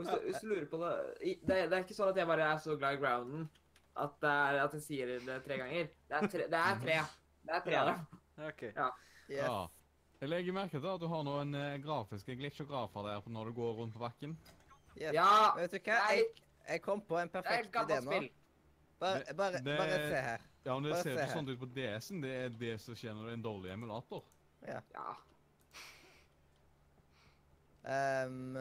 Mm. 0.00 0.06
hvis, 0.06 0.08
du, 0.08 0.20
hvis 0.24 0.36
du 0.40 0.46
lurer 0.46 0.66
på 0.66 0.76
det, 0.76 0.92
det 1.20 1.56
Det 1.70 1.72
er 1.72 1.82
ikke 1.84 1.94
sånn 1.94 2.08
at 2.08 2.16
jeg 2.16 2.26
bare 2.26 2.46
er 2.52 2.58
så 2.58 2.76
glad 2.76 2.96
i 2.96 3.00
Grounden 3.02 3.50
at, 4.00 4.14
det 4.22 4.30
er, 4.30 4.58
at 4.64 4.74
jeg 4.74 4.82
sier 4.82 5.10
det 5.26 5.42
tre 5.44 5.58
ganger. 5.60 5.90
Det 6.08 6.16
er 6.16 6.28
tre. 6.32 6.46
Det 6.52 6.60
er 6.60 6.78
tre, 6.84 6.96
det 7.44 7.56
er 7.56 7.60
tre 7.66 7.74
Ja. 8.76 8.88
Yes. 9.30 9.70
Jeg 10.20 10.28
legger 10.28 10.52
merke 10.52 10.80
til 10.80 10.88
at 10.88 11.00
du 11.00 11.06
har 11.08 11.22
noen 11.24 11.54
eh, 11.56 11.78
grafiske 11.80 12.36
glitchografer 12.36 13.06
der 13.08 13.28
når 13.32 13.50
du 13.50 13.52
går 13.56 13.72
rundt 13.80 13.94
på 13.94 14.02
bakken. 14.02 14.36
Yes. 14.96 15.12
Ja, 15.14 15.54
Vet 15.56 15.72
du 15.72 15.78
hva? 15.78 15.98
Jeg, 16.10 16.24
jeg 16.68 16.82
kom 16.84 17.00
på 17.00 17.18
en 17.18 17.30
er 17.32 17.34
perfekt 17.40 17.76
idé 17.84 18.00
nå. 18.04 18.20
Bare, 19.00 19.34
bare, 19.34 19.52
det- 19.64 19.78
bare 19.78 19.98
se 20.08 20.20
her. 20.22 20.40
Ja, 20.64 20.74
men 20.74 20.84
det 20.84 20.92
Bare 20.92 21.02
ser 21.02 21.16
se 21.16 21.22
ikke 21.24 21.32
sånn 21.38 21.48
ut 21.48 21.58
på 21.60 21.68
DS-en. 21.74 22.20
Det 22.20 22.32
er 22.44 22.48
det 22.60 22.74
som 22.80 22.94
skjer 22.94 23.14
når 23.16 23.22
det 23.24 23.30
er 23.32 23.38
en 23.38 23.44
dårlig 23.44 23.70
emulator. 23.72 24.24
Ja. 24.68 24.80
Ehm, 27.88 28.58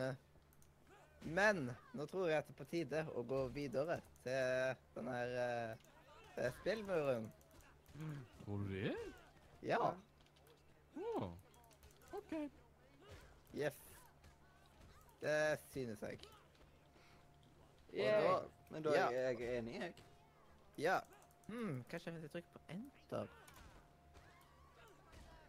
men 1.22 1.76
nå 1.94 2.06
tror 2.08 2.30
jeg 2.30 2.38
at 2.40 2.48
det 2.48 2.54
er 2.56 2.60
på 2.64 2.70
tide 2.72 3.02
å 3.20 3.24
gå 3.28 3.42
videre 3.52 4.00
til 4.24 4.80
den 4.96 5.10
her 5.12 5.36
uh, 6.40 6.48
spillmuren. 6.62 7.28
Tror 8.46 8.64
du 8.64 8.72
det? 8.74 8.96
Ja. 9.68 9.92
Åh. 10.96 11.28
OK. 12.16 12.34
Yes. 13.58 13.76
Det 15.20 15.60
synes 15.74 16.02
jeg. 16.02 16.20
Da 17.92 18.40
Men 18.70 18.84
da 18.86 18.94
Ja. 18.96 19.10
er 19.12 19.32
jeg 19.34 19.58
enig, 19.58 19.80
jeg. 19.82 19.94
Ja. 20.80 21.00
Hmm, 21.48 21.84
kanskje 21.90 22.12
hvis 22.12 22.24
jeg 22.24 22.32
trykker 22.32 22.50
på 22.54 22.60
enter 22.70 23.28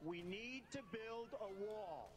We 0.02 0.22
need 0.22 0.62
to 0.72 0.80
build 0.92 1.32
a 1.40 1.48
wall. 1.60 2.08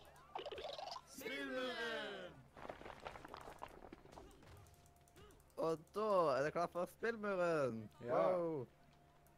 Og 5.58 5.80
da 5.96 6.08
er 6.38 6.44
det 6.44 6.54
klart 6.54 6.72
for 6.72 6.86
spillmuren. 6.86 7.90
Ja. 8.06 8.38
Wow. 8.38 8.68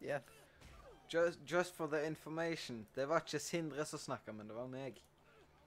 Yes. 0.01 0.21
Just, 1.13 1.39
just 1.51 1.75
for 1.75 1.87
the 1.87 2.07
information. 2.07 2.87
Det 2.95 3.09
var 3.09 3.19
ikke 3.19 3.39
Sindre 3.39 3.85
som 3.85 3.99
snakka, 3.99 4.31
men 4.31 4.47
det 4.47 4.55
var 4.55 4.67
meg. 4.67 5.01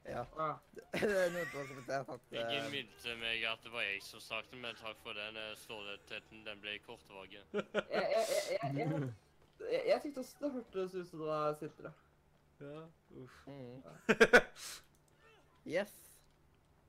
Ja. 0.08 0.24
Ja. 0.38 0.50
det 1.00 1.16
er 1.24 1.32
noe 1.34 1.46
som 1.52 1.70
forteller 1.76 2.12
at 2.14 2.32
Ingen 2.32 2.70
minte 2.72 3.04
minnet 3.04 3.22
meg 3.22 3.46
at 3.50 3.64
det 3.64 3.72
var 3.72 3.84
jeg 3.84 4.02
som 4.06 4.22
snakket, 4.24 4.58
men 4.62 4.76
takk 4.80 5.00
for 5.04 5.18
den 5.18 5.36
eh, 5.36 5.54
stålheten. 5.60 6.44
Den 6.46 6.60
ble 6.64 6.78
kortvarig. 6.86 7.42
Jeg, 7.52 7.64
jeg, 7.92 8.04
jeg, 8.14 8.58
jeg, 8.62 8.76
jeg, 8.78 9.10
jeg, 9.70 9.82
jeg 9.88 10.00
tykte 10.02 10.18
også 10.18 10.36
det 10.40 10.52
hørtes 10.52 10.94
ut 10.94 11.08
som 11.10 11.18
det 11.18 11.26
var 11.28 11.54
Sindre. 11.58 11.92
Ja, 12.60 12.82
uff. 13.22 13.46
mm. 13.46 13.82
Yes. 15.66 15.92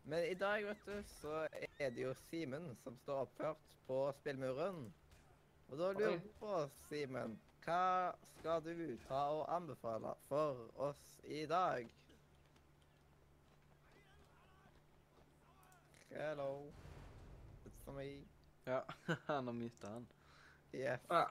Men 0.03 0.23
i 0.31 0.33
dag, 0.33 0.65
vet 0.65 0.85
du, 0.85 1.03
så 1.21 1.47
er 1.79 1.89
det 1.89 2.01
jo 2.01 2.13
Simen 2.29 2.77
som 2.83 2.97
står 3.03 3.25
oppført 3.25 3.75
på 3.87 3.99
spillmuren. 4.21 4.93
Og 5.69 5.77
da 5.77 5.91
lurer 5.91 6.15
jeg 6.15 6.31
på, 6.39 6.53
Simen, 6.87 7.35
hva 7.65 8.13
skal 8.39 8.63
du 8.65 8.95
ta 9.07 9.25
og 9.35 9.43
anbefale 9.55 10.15
for 10.29 10.63
oss 10.81 11.03
i 11.27 11.43
dag? 11.45 11.89
Hello. 16.09 16.71
It's 17.65 17.93
me. 17.95 18.23
Ja, 18.65 18.83
han 19.27 19.47
har 19.47 19.53
myta 19.53 19.87
han. 19.89 20.07
Yes. 20.73 21.01
Ah. 21.07 21.27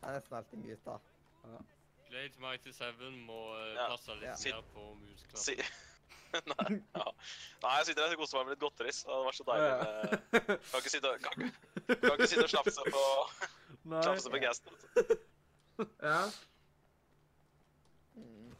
Han 0.00 0.10
er 0.10 0.14
nesten 0.20 0.36
alltid 0.36 0.58
muta. 0.58 0.98
Blade 2.08 2.40
Mighty 2.40 2.72
Seven 2.72 3.18
må 3.26 3.38
eh, 3.56 3.74
Ja. 3.74 3.86
passe 3.90 4.14
litt 4.14 4.44
Ja. 4.46 4.54
mer 4.54 4.62
på 4.74 4.84
muskler. 4.94 5.38
Si 5.40 5.56
Nei, 6.32 6.80
ja. 6.94 7.04
Nei, 7.62 7.70
jeg 7.78 7.86
sitter 7.88 8.04
her 8.04 8.12
og 8.14 8.20
koser 8.20 8.38
meg 8.38 8.46
med 8.46 8.52
litt 8.54 8.60
godteris. 8.64 8.98
Det 9.08 9.18
var 9.26 9.32
så 9.36 9.44
deilig. 9.48 9.70
med- 9.72 10.58
Kan 10.68 10.80
ikke 10.82 10.92
sitte, 10.92 11.12
kan, 11.24 11.42
ikke- 11.46 12.00
kan 12.02 12.12
ikke 12.18 12.26
sitte 12.28 12.44
og 12.44 12.52
slafse 12.52 12.84
på, 12.92 13.04
Nei. 13.92 14.02
slafse 14.04 14.30
på 14.34 14.40
gassen. 14.42 14.68
ja. 16.02 16.20
Mm. 18.14 18.52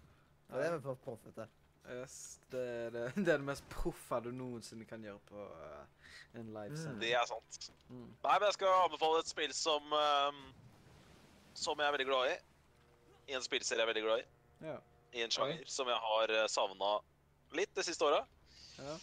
Og 0.49 0.59
det 0.59 0.67
er 0.67 0.77
vi 0.77 0.83
for 0.89 0.95
proffe 1.05 1.33
til. 1.37 1.49
Yes, 1.89 2.41
det, 2.53 2.61
er 2.61 2.91
det, 2.95 3.05
det 3.25 3.33
er 3.33 3.41
det 3.41 3.47
mest 3.49 3.65
proffe 3.73 4.21
du 4.25 4.31
noensinne 4.35 4.85
kan 4.89 5.03
gjøre 5.05 5.21
på 5.31 5.45
uh, 5.45 6.09
en 6.37 6.51
livesending. 6.53 7.01
Det 7.01 7.13
er 7.17 7.27
sant. 7.31 7.71
Mm. 7.89 8.09
Nei, 8.25 8.35
men 8.35 8.47
jeg 8.49 8.57
skal 8.59 8.83
anbefale 8.85 9.23
et 9.23 9.31
spill 9.31 9.55
som 9.57 9.95
um, 9.95 10.43
Som 11.57 11.81
jeg 11.81 11.89
er 11.89 11.95
veldig 11.97 12.09
glad 12.11 12.33
i. 12.33 12.37
I 13.33 13.37
en 13.39 13.45
spillserie 13.45 13.81
jeg 13.81 13.87
er 13.87 13.93
veldig 13.93 14.05
glad 14.05 14.25
i. 14.25 14.27
Ja. 14.69 14.77
I 15.17 15.25
en 15.25 15.33
sjanger 15.33 15.65
som 15.73 15.89
jeg 15.89 15.97
har 16.05 16.33
savna 16.53 16.99
litt 17.57 17.73
de 17.77 17.85
siste 17.87 18.05
åra. 18.05 18.21
Ja. 18.79 18.97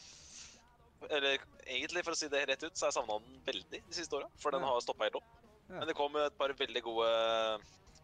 Eller 1.10 1.40
egentlig, 1.66 2.04
for 2.06 2.14
å 2.14 2.18
si 2.18 2.30
det 2.32 2.44
rett 2.50 2.64
ut, 2.64 2.74
så 2.78 2.86
har 2.86 2.92
jeg 2.94 2.98
savna 3.00 3.18
den 3.26 3.42
veldig 3.46 3.82
de 3.90 3.98
siste 3.98 4.18
åra. 4.18 4.30
For 4.42 4.54
den 4.54 4.62
Ja. 4.62 4.70
har 4.70 4.82
stoppa 4.86 5.08
helt 5.08 5.18
opp. 5.20 5.32
Ja. 5.68 5.80
Men 5.80 5.88
det 5.90 5.96
kom 5.98 6.16
et 6.22 6.38
par 6.38 6.54
veldig 6.54 6.84
gode 6.86 7.10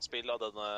spill 0.01 0.29
av 0.33 0.41
denne 0.41 0.69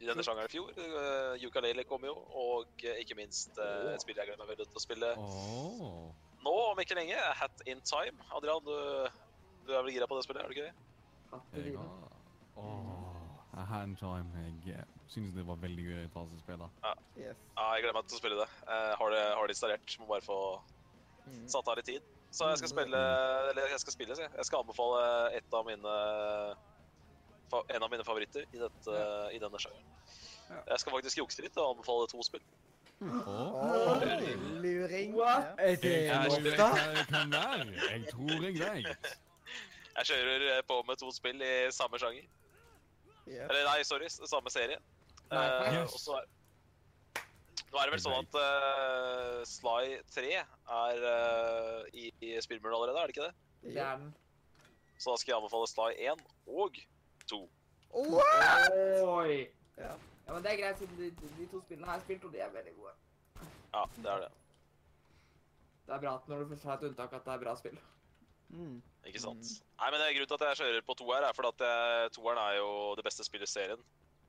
i 0.00 0.08
denne 0.08 0.24
sjangeren 0.24 0.48
i 0.48 0.52
fjor. 0.52 0.70
Uh, 0.76 1.46
Ukulele 1.46 1.84
kom 1.88 2.04
jo, 2.08 2.14
og 2.42 2.84
uh, 2.84 2.94
ikke 3.02 3.16
minst 3.18 3.58
uh, 3.60 3.90
et 3.92 4.04
spill 4.04 4.16
jeg 4.16 4.30
gleder 4.30 4.40
meg 4.40 4.52
veldig 4.54 4.68
til 4.70 4.80
å 4.80 4.84
spille 4.84 5.10
oh. 5.20 6.06
nå 6.44 6.54
om 6.70 6.80
ikke 6.82 6.96
lenge. 6.98 7.18
Hat 7.40 7.64
in 7.68 7.82
Time. 7.84 8.16
Adrian, 8.36 8.64
du, 8.64 8.72
du 9.68 9.74
er 9.74 9.84
vel 9.84 9.92
gira 9.94 10.08
på 10.10 10.18
det 10.18 10.24
spillet, 10.26 10.42
er 10.42 10.48
du 10.48 10.56
ikke 10.56 10.70
det? 10.70 10.74
Det 11.52 11.66
Jeg 11.68 11.76
har 13.60 13.68
Hat 13.74 13.86
in 13.86 13.96
time. 14.00 14.44
Jeg 14.64 14.74
eh, 14.74 14.98
synes 15.12 15.34
det 15.36 15.44
var 15.46 15.60
veldig 15.60 15.84
gøy 15.84 16.04
å 16.16 16.26
spille. 16.40 16.70
Yes. 17.18 17.38
Ja, 17.58 17.66
jeg 17.74 17.84
gleder 17.84 17.96
meg 17.98 18.08
til 18.08 18.16
å 18.16 18.22
spille 18.22 18.40
det. 18.40 18.50
Uh, 18.64 18.92
har 18.98 19.14
det, 19.14 19.24
har 19.36 19.50
det 19.50 19.56
installert. 19.58 19.96
Må 20.00 20.08
bare 20.10 20.24
få 20.24 20.40
Mm. 21.30 21.46
satt 21.48 21.68
av 21.68 21.76
litt 21.78 21.86
tid. 21.86 22.02
Så 22.30 22.46
jeg 22.48 22.60
skal 22.60 22.70
spille 22.70 22.98
Eller 23.50 23.72
jeg 23.72 23.80
skal 23.82 23.94
spille, 23.94 24.16
sier 24.16 24.28
jeg. 24.28 24.36
Jeg 24.38 24.48
skal 24.48 24.62
anbefale 24.62 25.02
et 25.36 25.54
av 25.54 25.66
mine 25.66 25.94
en 27.58 27.82
av 27.82 27.90
mine 27.92 28.04
favoritter 28.06 28.46
i, 28.48 28.58
dette, 28.60 29.04
i 29.34 29.40
denne 29.42 29.60
sjangeren. 29.62 29.86
Ja. 30.50 30.60
Jeg 30.72 30.82
skal 30.82 30.96
faktisk 30.96 31.22
jukse 31.22 31.44
litt 31.44 31.58
og 31.58 31.76
anbefale 31.76 32.08
to 32.10 32.22
spill. 32.26 32.44
Oh. 33.00 33.96
luring. 34.60 35.14
What? 35.16 35.56
Ja. 35.58 35.64
Er 35.64 35.76
det 35.76 36.28
lov, 36.28 36.48
da? 36.58 36.68
Det. 37.30 37.90
Jeg 37.90 38.06
tror 38.10 38.44
jeg 38.44 38.58
vet. 38.60 39.14
Jeg 39.96 40.06
kjører 40.06 40.44
eh, 40.56 40.60
på 40.68 40.82
med 40.88 41.00
to 41.00 41.10
spill 41.12 41.42
i 41.42 41.54
samme 41.74 41.98
sjanger. 41.98 42.26
Yep. 43.26 43.46
Eller 43.46 43.64
nei, 43.68 43.80
sorry, 43.84 44.08
samme 44.08 44.52
serie. 44.52 44.78
Nei, 45.30 45.46
uh, 45.46 45.82
og 45.84 45.98
så 46.00 46.18
er 46.18 46.28
Nå 47.70 47.78
er 47.78 47.86
det 47.86 47.92
vel 47.94 48.00
sånn 48.02 48.16
at 48.18 48.36
uh, 48.40 49.42
Sly 49.46 50.00
3 50.10 50.30
er 50.40 51.04
uh, 51.04 51.84
i, 51.94 52.08
i 52.26 52.32
spillmuren 52.42 52.74
allerede, 52.74 52.98
er 52.98 53.10
det 53.10 53.14
ikke 53.14 53.28
det? 53.28 53.74
Det 53.76 53.84
er. 53.84 54.00
Så 54.98 55.12
da 55.12 55.20
skal 55.20 55.32
jeg 55.32 55.38
anbefale 55.38 55.68
Sly 55.70 55.92
1 56.10 56.24
og 56.50 56.80
2. 57.30 57.40
Oi! 58.00 59.38
Ja. 59.78 59.94
Ja, 60.30 60.34
men 60.34 60.44
det 60.44 60.52
er 60.52 60.60
greit, 60.60 60.78
siden 60.78 60.98
de, 60.98 61.08
de 61.38 61.46
to 61.50 61.58
spillene 61.64 61.88
har 61.88 61.96
jeg 61.98 62.04
spilt, 62.04 62.24
og 62.28 62.34
de 62.34 62.38
er 62.38 62.52
veldig 62.54 62.74
gode. 62.76 62.92
Ja, 63.74 63.80
det 63.96 64.10
er 64.12 64.20
det. 64.24 64.28
Det 65.86 65.96
er 65.96 66.02
bra 66.04 66.12
at 66.20 66.28
når 66.30 66.44
du 66.44 66.52
først 66.52 66.68
har 66.68 66.76
et 66.78 66.84
unntak, 66.86 67.16
at 67.18 67.24
det 67.26 67.32
er 67.32 67.40
bra 67.42 67.54
spill. 67.58 67.80
Mm. 68.50 68.76
Ikke 69.10 69.22
sant? 69.22 69.50
Nei, 69.80 69.88
men 69.90 69.98
det 69.98 70.06
er 70.06 70.14
Grunnen 70.14 70.30
til 70.30 70.38
at 70.38 70.44
jeg 70.46 70.60
kjører 70.60 70.86
på 70.86 70.96
to 71.00 71.08
her, 71.10 71.26
er 71.26 71.34
fordi 71.34 71.50
at 71.50 71.64
jeg, 71.66 72.12
toeren 72.14 72.38
er 72.44 72.58
jo 72.60 72.68
det 72.98 73.04
beste 73.06 73.26
spillet 73.26 73.50
i 73.50 73.52
serien. 73.52 73.82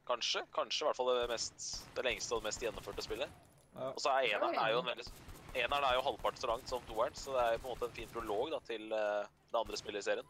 Kanskje. 0.09 0.41
Kanskje 0.55 0.85
i 0.85 0.87
hvert 0.87 0.97
fall 0.97 1.11
det, 1.13 1.27
mest, 1.29 1.67
det 1.97 2.05
lengste 2.07 2.37
og 2.37 2.45
mest 2.47 2.65
gjennomførte 2.65 3.05
spillet. 3.05 3.37
Ja. 3.75 3.91
Og 3.91 4.01
så 4.01 4.15
er 4.15 4.31
eneren 4.31 4.57
er 4.57 4.73
jo 4.73 4.81
en 4.81 4.89
veldig 4.89 5.05
Eneren 5.51 5.83
er 5.83 5.97
jo 5.97 6.03
halvparten 6.05 6.39
så 6.39 6.47
langt 6.47 6.69
som 6.71 6.83
toeren, 6.87 7.15
så 7.15 7.33
det 7.35 7.41
er 7.43 7.57
på 7.59 7.67
en 7.67 7.73
måte 7.73 7.87
en 7.89 7.95
fin 7.95 8.11
prolog 8.13 8.53
da, 8.53 8.59
til 8.63 8.85
eh, 8.95 9.25
det 9.51 9.59
andre 9.59 9.77
spillet 9.77 9.99
i 9.99 10.05
serien. 10.05 10.29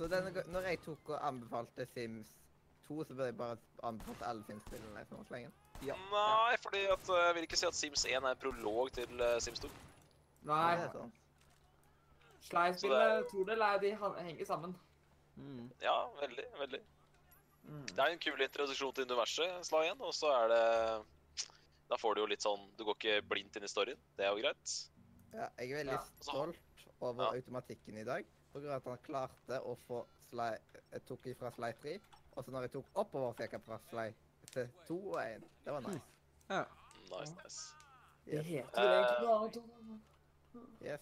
Så 0.00 0.06
denne, 0.08 0.30
når 0.48 0.64
jeg 0.70 0.78
tok 0.80 1.10
og 1.12 1.18
anbefalte 1.28 1.84
Sims 1.92 2.30
2, 2.86 3.02
så 3.04 3.12
burde 3.12 3.26
jeg 3.28 3.36
bare 3.36 3.58
anbefalt 3.84 4.22
alle 4.24 4.46
Sims-spillene 4.48 5.02
som 5.04 5.18
var 5.20 5.26
så 5.28 5.34
lenge. 5.34 5.50
Ja. 5.84 5.96
Nei, 6.12 6.54
fordi 6.62 6.80
at 6.88 7.10
eh, 7.12 7.18
jeg 7.26 7.34
vil 7.36 7.46
ikke 7.48 7.58
si 7.60 7.68
at 7.68 7.76
Sims 7.76 8.04
1 8.08 8.28
er 8.30 8.38
prolog 8.40 8.88
til 8.96 9.20
eh, 9.26 9.36
Sims 9.44 9.60
2. 9.60 9.68
Nei, 10.48 10.70
Det 10.80 10.88
sånn. 10.94 11.12
Sly-spillet, 12.48 13.28
tror 13.28 13.44
dere, 13.50 13.68
de 13.82 13.92
henger 14.24 14.48
sammen. 14.48 14.72
Mm. 15.36 15.68
Ja, 15.84 15.98
veldig. 16.22 16.48
veldig. 16.62 16.80
Mm. 17.68 17.84
Det 17.92 18.00
er 18.00 18.14
en 18.16 18.24
kul 18.24 18.40
introduksjon 18.48 18.96
til 18.96 19.08
universet, 19.10 19.60
Sly 19.68 19.84
1, 19.92 20.00
og 20.00 20.16
så 20.16 20.32
er 20.38 20.48
det 20.54 20.64
Da 21.92 21.98
får 22.00 22.16
du 22.16 22.22
jo 22.22 22.28
litt 22.30 22.40
sånn 22.40 22.62
Du 22.78 22.86
går 22.88 22.96
ikke 22.96 23.28
blindt 23.28 23.58
inn 23.60 23.66
i 23.66 23.70
storyen. 23.70 24.00
Det 24.16 24.24
er 24.24 24.32
jo 24.32 24.40
greit. 24.40 24.76
Ja, 25.36 25.50
jeg 25.60 25.74
er 25.74 25.82
veldig 25.82 25.98
Ja, 25.98 26.04
stolt 26.24 26.86
over 27.00 27.26
Ja. 27.28 27.32
automatikken 27.36 28.00
i 28.00 28.04
dag. 28.08 28.24
På 28.52 28.60
grunn 28.60 28.72
av 28.74 28.80
at 28.80 28.88
han 28.90 28.98
klarte 29.06 29.60
å 29.62 29.76
få 29.86 30.00
Sly 30.30 30.48
Jeg 30.92 31.02
tok 31.08 31.26
ifra 31.26 31.50
slei 31.54 31.72
3, 31.82 31.92
og 32.36 32.44
så 32.44 32.50
når 32.54 32.66
jeg 32.66 32.72
tok 32.76 32.86
oppover, 33.02 33.32
fikk 33.38 33.52
jeg 33.56 33.62
fra 33.66 33.78
Sly 33.90 34.06
til 34.54 34.68
2 34.88 34.98
og 35.12 35.18
1. 35.22 35.44
Det 35.64 35.72
var 35.74 35.80
nice. 35.86 36.00
Ja. 36.50 36.64
Nice, 37.10 37.34
nice. 37.42 37.60
Det 38.26 38.42
heter 38.46 38.80
vel 38.80 38.92
egentlig 38.94 39.26
noe 39.26 39.36
annet. 39.38 40.02
yes. 40.82 41.00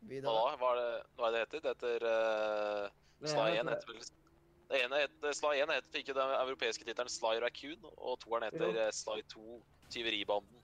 Hva 0.00 0.08
Videre. 0.08 0.32
Hva, 0.32 0.54
Hva 0.60 0.70
er 0.72 0.78
det, 0.80 1.02
hva 1.16 1.26
er 1.28 1.32
det 1.36 1.40
heter? 1.44 1.60
Det 1.60 1.74
heter 1.74 2.06
uh, 2.06 3.26
Sly 3.26 3.48
1 3.60 3.68
heter- 3.74 3.92
vel 3.92 4.00
Det 4.70 4.78
ene 4.84 5.00
heter 5.02 5.32
Sly 5.34 5.56
1 5.64 5.72
heter 5.74 5.98
ikke 5.98 6.14
den 6.14 6.30
europeiske 6.38 6.84
tittelen 6.86 7.10
Sly 7.10 7.34
Raccoon, 7.42 7.84
og 7.98 8.18
toeren 8.22 8.46
heter 8.46 8.68
Jo. 8.70 8.78
eh, 8.86 8.90
Sly 8.94 9.22
2 9.34 9.62
Tyveribanden. 9.90 10.62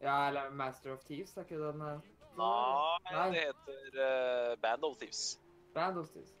Ja, 0.00 0.28
eller 0.28 0.50
Master 0.50 0.92
of 0.92 1.04
Thieves, 1.04 1.36
er 1.36 1.44
ikke 1.44 1.58
den 1.60 1.80
eh, 1.84 2.00
Nei, 2.36 3.12
Nei. 3.12 3.26
det 3.34 3.42
heter 3.44 3.98
uh, 4.00 4.56
Band 4.62 4.84
of 4.88 4.96
Thieves. 4.96 5.38
Band 5.74 5.98
of 5.98 6.08
Thieves. 6.12 6.34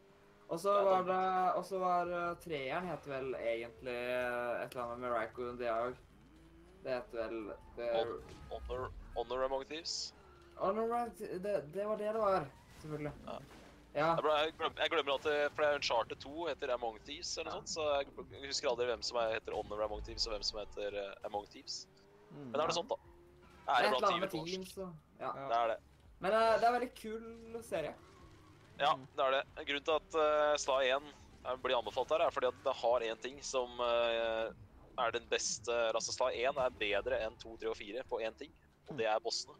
Og 0.52 0.60
så 0.60 0.72
var 0.84 1.04
det 1.08 1.20
Og 1.56 1.64
så 1.64 1.78
var 1.80 2.10
eh, 2.12 2.34
treeren 2.42 2.88
het 2.90 3.06
vel 3.08 3.34
egentlig 3.40 3.94
eh, 3.94 4.64
et 4.64 4.74
eller 4.74 4.82
annet 4.84 4.98
med 5.04 5.14
Raccoon, 5.14 5.56
det 5.60 5.70
òg. 5.72 5.96
Det 6.82 6.96
heter 6.98 7.18
vel 7.22 7.52
det, 7.76 7.88
Hon- 7.94 8.36
Honor, 8.50 8.90
Honor 9.16 9.44
Among 9.46 9.64
Thieves. 9.70 10.14
Honor 10.58 11.08
det, 11.18 11.54
det 11.72 11.86
var 11.86 11.96
det 11.96 12.12
det 12.12 12.20
var. 12.20 12.46
Selvfølgelig. 12.82 13.12
Ja. 13.26 13.38
Ja. 13.94 14.06
Jeg, 14.16 14.52
glemmer, 14.56 14.78
jeg 14.80 14.90
glemmer 14.90 15.14
at 15.14 15.24
det, 15.28 15.38
for 15.52 15.62
det 15.62 15.68
er 15.70 15.74
Uncharted 15.78 16.16
2 16.24 16.46
heter 16.48 16.70
Among 16.74 16.98
Thieves, 17.04 17.30
eller 17.38 17.50
noe 17.52 17.60
sånt, 17.60 17.72
så 17.74 17.82
jeg 18.00 18.46
husker 18.48 18.70
aldri 18.70 18.86
hvem 18.88 19.02
som 19.04 19.18
er, 19.20 19.34
heter 19.36 19.52
Honor 19.56 19.82
Among 19.84 20.00
Thieves, 20.06 20.24
og 20.26 20.32
hvem 20.32 20.44
som 20.48 20.60
heter 20.62 20.96
eh, 20.96 21.26
Among 21.28 21.44
Thieves. 21.52 21.82
Mm. 22.30 22.38
Men 22.46 22.52
det 22.56 22.62
er 22.64 22.72
det 22.72 22.76
sånt, 22.78 22.92
da. 22.92 22.96
Det 22.96 23.66
det 23.66 23.74
er 23.74 23.88
et 23.88 23.96
eller 23.96 24.08
annet 24.08 24.24
med. 24.24 24.30
Teams 24.48 24.72
så. 24.74 24.86
Ja. 25.20 25.32
Det 25.36 25.58
er 25.58 25.72
det. 25.74 25.76
Men 26.24 26.32
det 26.32 26.40
er 26.40 26.66
en 26.70 26.76
veldig 26.78 26.90
kul 27.02 27.62
serie. 27.68 27.92
Ja, 28.80 28.92
det 29.16 29.24
er 29.24 29.34
det. 29.36 29.42
Grunnen 29.68 29.86
til 29.86 29.98
at 29.98 30.16
uh, 30.16 30.54
Sly 30.60 30.78
1 30.88 31.10
er- 31.44 31.58
blir 31.62 31.76
anbefalt 31.76 32.14
her, 32.14 32.24
er 32.24 32.34
fordi 32.34 32.48
at 32.50 32.62
det 32.64 32.74
har 32.80 33.04
én 33.06 33.20
ting 33.22 33.42
som 33.44 33.80
uh, 33.80 34.48
er 34.98 35.14
den 35.14 35.28
beste 35.30 35.74
Altså, 35.92 36.14
Sly 36.14 36.32
1 36.40 36.60
er 36.62 36.78
bedre 36.80 37.20
enn 37.26 37.36
2, 37.42 37.56
3 37.62 37.70
og 37.72 37.78
4 37.78 38.06
på 38.08 38.22
én 38.24 38.38
ting, 38.38 38.52
og 38.88 38.98
det 38.98 39.06
er 39.10 39.22
bossene. 39.22 39.58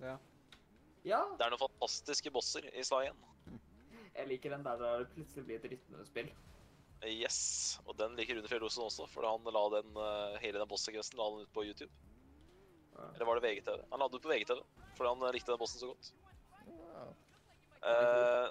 Ja. 0.00 0.16
ja. 1.04 1.22
Det 1.36 1.46
er 1.46 1.54
noen 1.54 1.64
fantastiske 1.66 2.32
bosser 2.34 2.68
i 2.72 2.84
Sly 2.84 3.06
1. 3.10 3.24
Jeg 4.16 4.28
liker 4.30 4.54
den 4.54 4.64
der 4.64 4.80
det 4.80 5.08
plutselig 5.12 5.44
blir 5.44 5.60
et 5.60 5.70
rytmespill. 5.74 6.32
Yes. 7.04 7.78
Og 7.84 7.96
den 7.98 8.16
liker 8.16 8.38
Rune 8.38 8.48
Fjellosen 8.48 8.86
også, 8.86 9.06
for 9.12 9.26
han 9.28 9.44
la 9.52 9.64
den, 9.76 9.90
uh, 9.98 10.36
hele 10.40 10.58
den 10.62 10.70
bosssekvensen 10.70 11.18
la 11.20 11.28
han 11.28 11.44
ut 11.44 11.52
på 11.52 11.66
YouTube. 11.68 11.92
Ja. 12.96 13.10
Eller 13.14 13.28
var 13.28 13.38
det 13.38 13.44
VGTV? 13.44 13.82
Han 13.90 14.00
la 14.00 14.08
det 14.08 14.16
ut 14.16 14.24
på 14.24 14.32
VGTV, 14.32 14.62
fordi 14.96 15.10
han 15.12 15.26
eh, 15.26 15.34
likte 15.36 15.52
den 15.52 15.60
bossen 15.60 15.82
så 15.82 15.90
godt. 15.92 16.12
Eh, 17.86 18.46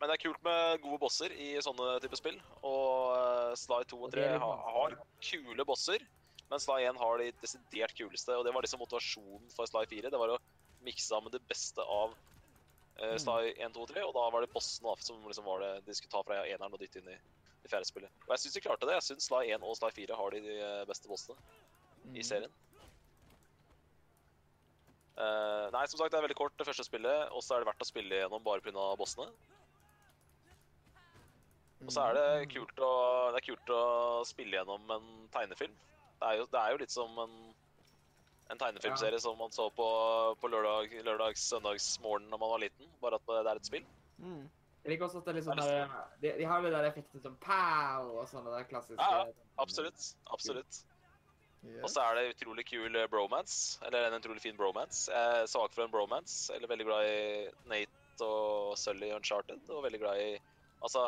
men 0.00 0.10
det 0.10 0.16
er 0.16 0.24
kult 0.24 0.42
med 0.44 0.82
gode 0.82 1.00
bosser 1.00 1.32
i 1.32 1.54
sånne 1.64 1.96
type 2.02 2.18
spill. 2.18 2.36
Og 2.66 3.14
eh, 3.14 3.54
Sly 3.60 3.80
2 3.92 4.00
og 4.00 4.08
Og 4.08 4.14
3 4.16 4.26
er 4.26 4.42
har, 4.42 4.66
har 4.76 4.98
kule 5.24 5.66
bosser, 5.68 6.04
men 6.50 6.62
Sly 6.62 6.82
1 6.90 7.00
har 7.00 7.22
de 7.22 7.30
desidert 7.42 7.96
kuleste. 7.96 8.36
Og 8.36 8.44
det 8.46 8.54
var 8.54 8.66
liksom 8.66 8.82
motivasjonen 8.84 9.50
for 9.54 9.70
Sly 9.70 9.86
4. 9.90 10.12
Det 10.12 10.20
var 10.20 10.34
å 10.34 10.40
mikse 10.84 11.08
sammen 11.08 11.32
det 11.32 11.40
beste 11.48 11.80
av 11.80 12.12
uh, 12.12 13.16
Sly 13.20 13.54
1, 13.54 13.72
2 13.76 13.86
og 13.86 13.94
3, 13.94 14.04
og 14.04 14.12
da 14.16 14.26
var 14.34 14.44
det 14.44 14.52
bossen 14.52 14.84
da, 14.84 14.92
som 15.00 15.22
liksom 15.24 15.48
var 15.48 15.64
det 15.64 15.72
de 15.86 15.96
skulle 15.96 16.12
ta 16.12 16.20
fra 16.26 16.42
eneren 16.44 16.76
og 16.76 16.82
dytte 16.82 17.00
inn 17.00 17.08
i 17.14 17.16
det 17.64 17.72
fjerde 17.72 17.88
spillet. 17.88 18.12
Og 18.26 18.34
jeg 18.34 18.44
syns 18.44 18.58
de 18.58 18.64
klarte 18.66 18.88
det. 18.88 18.98
Jeg 18.98 19.06
syns 19.08 19.30
Sly 19.30 19.46
1 19.56 19.64
og 19.64 19.78
Sly 19.78 19.88
4 20.02 20.20
har 20.20 20.36
de, 20.36 20.58
eh, 20.58 20.84
beste 20.90 21.08
bossene 21.08 21.38
i 22.12 22.24
serien. 22.26 22.52
Eh, 25.14 25.66
nei, 25.70 25.84
som 25.86 26.00
sagt, 26.00 26.10
det 26.10 26.18
er 26.18 26.24
veldig 26.26 26.38
kort 26.38 26.56
det 26.58 26.66
første 26.66 26.86
spillet, 26.86 27.28
og 27.30 27.42
så 27.44 27.54
er 27.54 27.62
det 27.62 27.70
verdt 27.70 27.84
å 27.84 27.86
spille 27.86 28.22
gjennom 28.22 28.42
bare 28.42 28.64
pga. 28.64 28.86
bossene. 28.98 29.28
Og 31.84 31.92
så 31.92 32.06
er 32.08 32.16
det 32.16 32.54
kult 32.54 32.80
å, 32.80 32.92
det 33.34 33.42
er 33.42 33.46
kult 33.50 33.74
å 33.76 33.82
spille 34.26 34.56
gjennom 34.56 34.88
en 34.94 35.10
tegnefilm. 35.34 35.74
Det 36.20 36.30
er 36.30 36.40
jo, 36.40 36.48
det 36.50 36.60
er 36.60 36.72
jo 36.72 36.80
litt 36.80 36.94
som 36.94 37.18
en, 37.20 37.34
en 38.50 38.60
tegnefilmserie 38.60 39.20
som 39.20 39.36
man 39.38 39.52
så 39.54 39.68
på, 39.76 39.86
på 40.40 40.50
lørdag, 40.50 40.94
lørdags, 41.04 41.44
søndagsmorgen 41.52 42.30
da 42.32 42.40
man 42.40 42.54
var 42.56 42.62
liten, 42.64 42.88
bare 43.02 43.20
at 43.20 43.34
det 43.34 43.42
er 43.52 43.60
et 43.60 43.70
spill. 43.70 43.86
Mm. 44.18 44.46
Jeg 44.84 44.92
liker 44.92 45.06
også 45.06 45.20
at 45.20 45.28
det 45.28 45.32
er 45.32 45.38
litt 45.38 45.46
sånn 45.46 45.60
Er 45.62 45.70
der, 45.70 45.92
de, 46.20 46.32
de 46.40 46.48
har 46.48 46.60
jo 46.60 46.66
det 46.68 46.74
der 46.74 46.86
effekten 46.90 47.22
som 47.24 47.36
pow 47.40 48.10
og 48.18 48.26
sånne 48.28 48.50
der 48.52 48.66
klassiske 48.68 49.00
Ja, 49.00 49.22
Absolutt. 49.62 50.10
Absolutt. 50.34 50.80
Og 51.82 51.88
så 51.90 52.00
er 52.00 52.14
det 52.18 52.36
utrolig 52.36 52.64
kul 52.68 52.96
eh, 52.96 53.06
bromance. 53.08 53.78
Eller 53.86 54.06
en 54.08 54.18
utrolig 54.20 54.40
fin 54.42 54.56
bromance. 54.56 55.10
Jeg 55.12 55.42
er 55.42 55.46
svak 55.50 55.72
for 55.74 55.84
en 55.84 55.90
bromance. 55.92 56.52
Eller 56.54 56.68
veldig 56.68 56.86
glad 56.86 57.08
i 57.08 57.48
Nate 57.70 58.24
og 58.24 58.76
Sully 58.78 59.08
i 59.10 59.14
Uncharted. 59.16 59.60
Og 59.70 59.82
veldig 59.84 60.00
glad 60.00 60.20
i 60.20 60.32
Altså, 60.84 61.06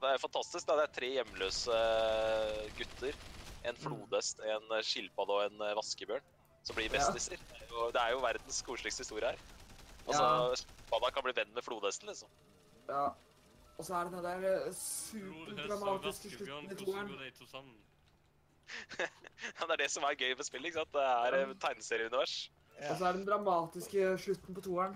det 0.00 0.08
er 0.14 0.18
fantastisk. 0.18 0.66
da. 0.66 0.76
Det 0.80 0.84
er 0.88 0.94
tre 1.00 1.08
hjemløse 1.18 1.80
gutter. 2.78 3.14
En 3.68 3.76
flodhest, 3.78 4.40
en 4.40 4.72
skilpadde 4.82 5.30
og 5.36 5.44
en 5.46 5.60
eh, 5.68 5.74
vaskebjørn 5.78 6.24
som 6.66 6.76
blir 6.78 6.88
Ja. 6.88 6.96
bestiser. 6.98 7.36
Det 7.36 7.60
er 7.60 7.68
jo- 7.70 7.90
Det 7.92 8.00
er 8.00 8.10
jo 8.10 8.18
verdens 8.20 8.62
koseligste 8.62 9.02
historie 9.04 9.26
her. 9.28 9.36
Altså, 10.06 10.56
skilpadda 10.64 11.10
kan 11.14 11.22
bli 11.22 11.32
venn 11.36 11.54
med 11.54 11.62
flodhesten, 11.62 12.08
liksom. 12.08 12.28
Ja. 12.88 13.04
Og 13.78 13.84
så 13.84 13.94
er 13.94 14.04
det 14.04 14.12
den 14.12 14.24
der 14.24 14.66
eh, 14.66 14.72
superdramatiske 14.72 16.30
slutten 16.30 16.70
i 16.72 16.74
toeren. 16.74 17.08
går 17.08 17.18
de 17.24 17.30
to 17.38 17.46
sammen? 17.46 17.74
Ja, 17.74 18.60
det 18.98 19.70
er 19.74 19.80
det 19.82 19.90
som 19.90 20.04
er 20.08 20.16
gøy 20.18 20.34
med 20.38 20.46
spillet. 20.46 20.70
ikke 20.70 20.80
sant? 20.82 20.92
Det 20.94 21.06
er 21.06 21.38
eh, 21.40 21.54
tegneserieunivers. 21.64 22.36
Og 22.90 22.96
så 22.98 23.08
er 23.08 23.18
den 23.18 23.26
dramatiske 23.26 24.12
slutten 24.18 24.56
på 24.56 24.64
toeren. 24.64 24.94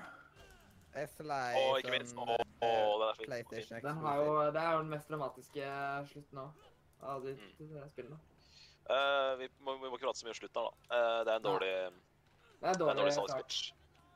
SLA 0.97 1.41
Og 1.61 1.83
ikke 1.83 1.93
minst 1.93 2.17
å, 2.17 2.25
den 2.25 3.03
er 3.05 3.19
fin. 3.19 3.27
PlayStation 3.29 3.83
Den 3.85 3.99
har 4.01 4.23
jo, 4.23 4.31
det 4.55 4.63
er 4.63 4.71
jo 4.73 4.79
den 4.81 4.93
mest 4.95 5.11
dramatiske 5.13 5.73
slutten 6.13 6.41
òg. 6.47 6.65
Av 7.05 7.21
de, 7.23 7.35
Mm. 7.37 7.51
de 7.61 7.89
spillene. 7.93 8.19
Uh, 8.89 9.35
vi, 9.41 9.49
må, 9.61 9.75
vi 9.77 9.91
må 9.91 9.99
ikke 9.99 10.07
prate 10.07 10.23
så 10.23 10.25
mye 10.27 10.33
om 10.33 10.39
slutten 10.39 10.63
her, 10.63 10.71
da. 10.71 10.95
Uh, 10.95 11.21
det 11.27 11.33
er 11.33 11.37
en 11.37 11.45
dårlig 11.45 11.73
Det 11.75 11.83
er 11.85 11.91
Det 12.57 12.67
er 12.67 12.73
en 12.73 12.81
dårlig 12.81 12.97
dårlig 13.03 13.15
salgspitch. 13.19 13.59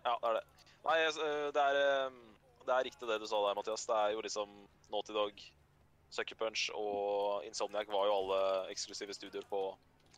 Ja, 0.07 0.15
det 0.23 0.31
er 0.31 0.37
det. 0.39 0.45
Nei, 0.87 0.97
eh, 1.05 1.47
det 1.53 1.63
er, 1.63 1.79
eh, 1.85 2.15
det 2.65 2.73
er 2.73 2.87
riktig 2.87 3.09
det 3.11 3.19
du 3.21 3.27
sa 3.29 3.41
der, 3.45 3.57
Mathias. 3.59 3.85
Det 3.91 3.97
er 3.99 4.15
jo 4.15 4.23
liksom 4.25 4.55
Naughty 4.91 5.13
Dog, 5.13 5.43
Sucker 6.11 6.39
Punch 6.39 6.69
og 6.75 7.45
Insomniac 7.47 7.91
var 7.91 8.09
jo 8.09 8.17
alle 8.17 8.41
eksklusive 8.73 9.15
studioer 9.15 9.47
på 9.51 9.61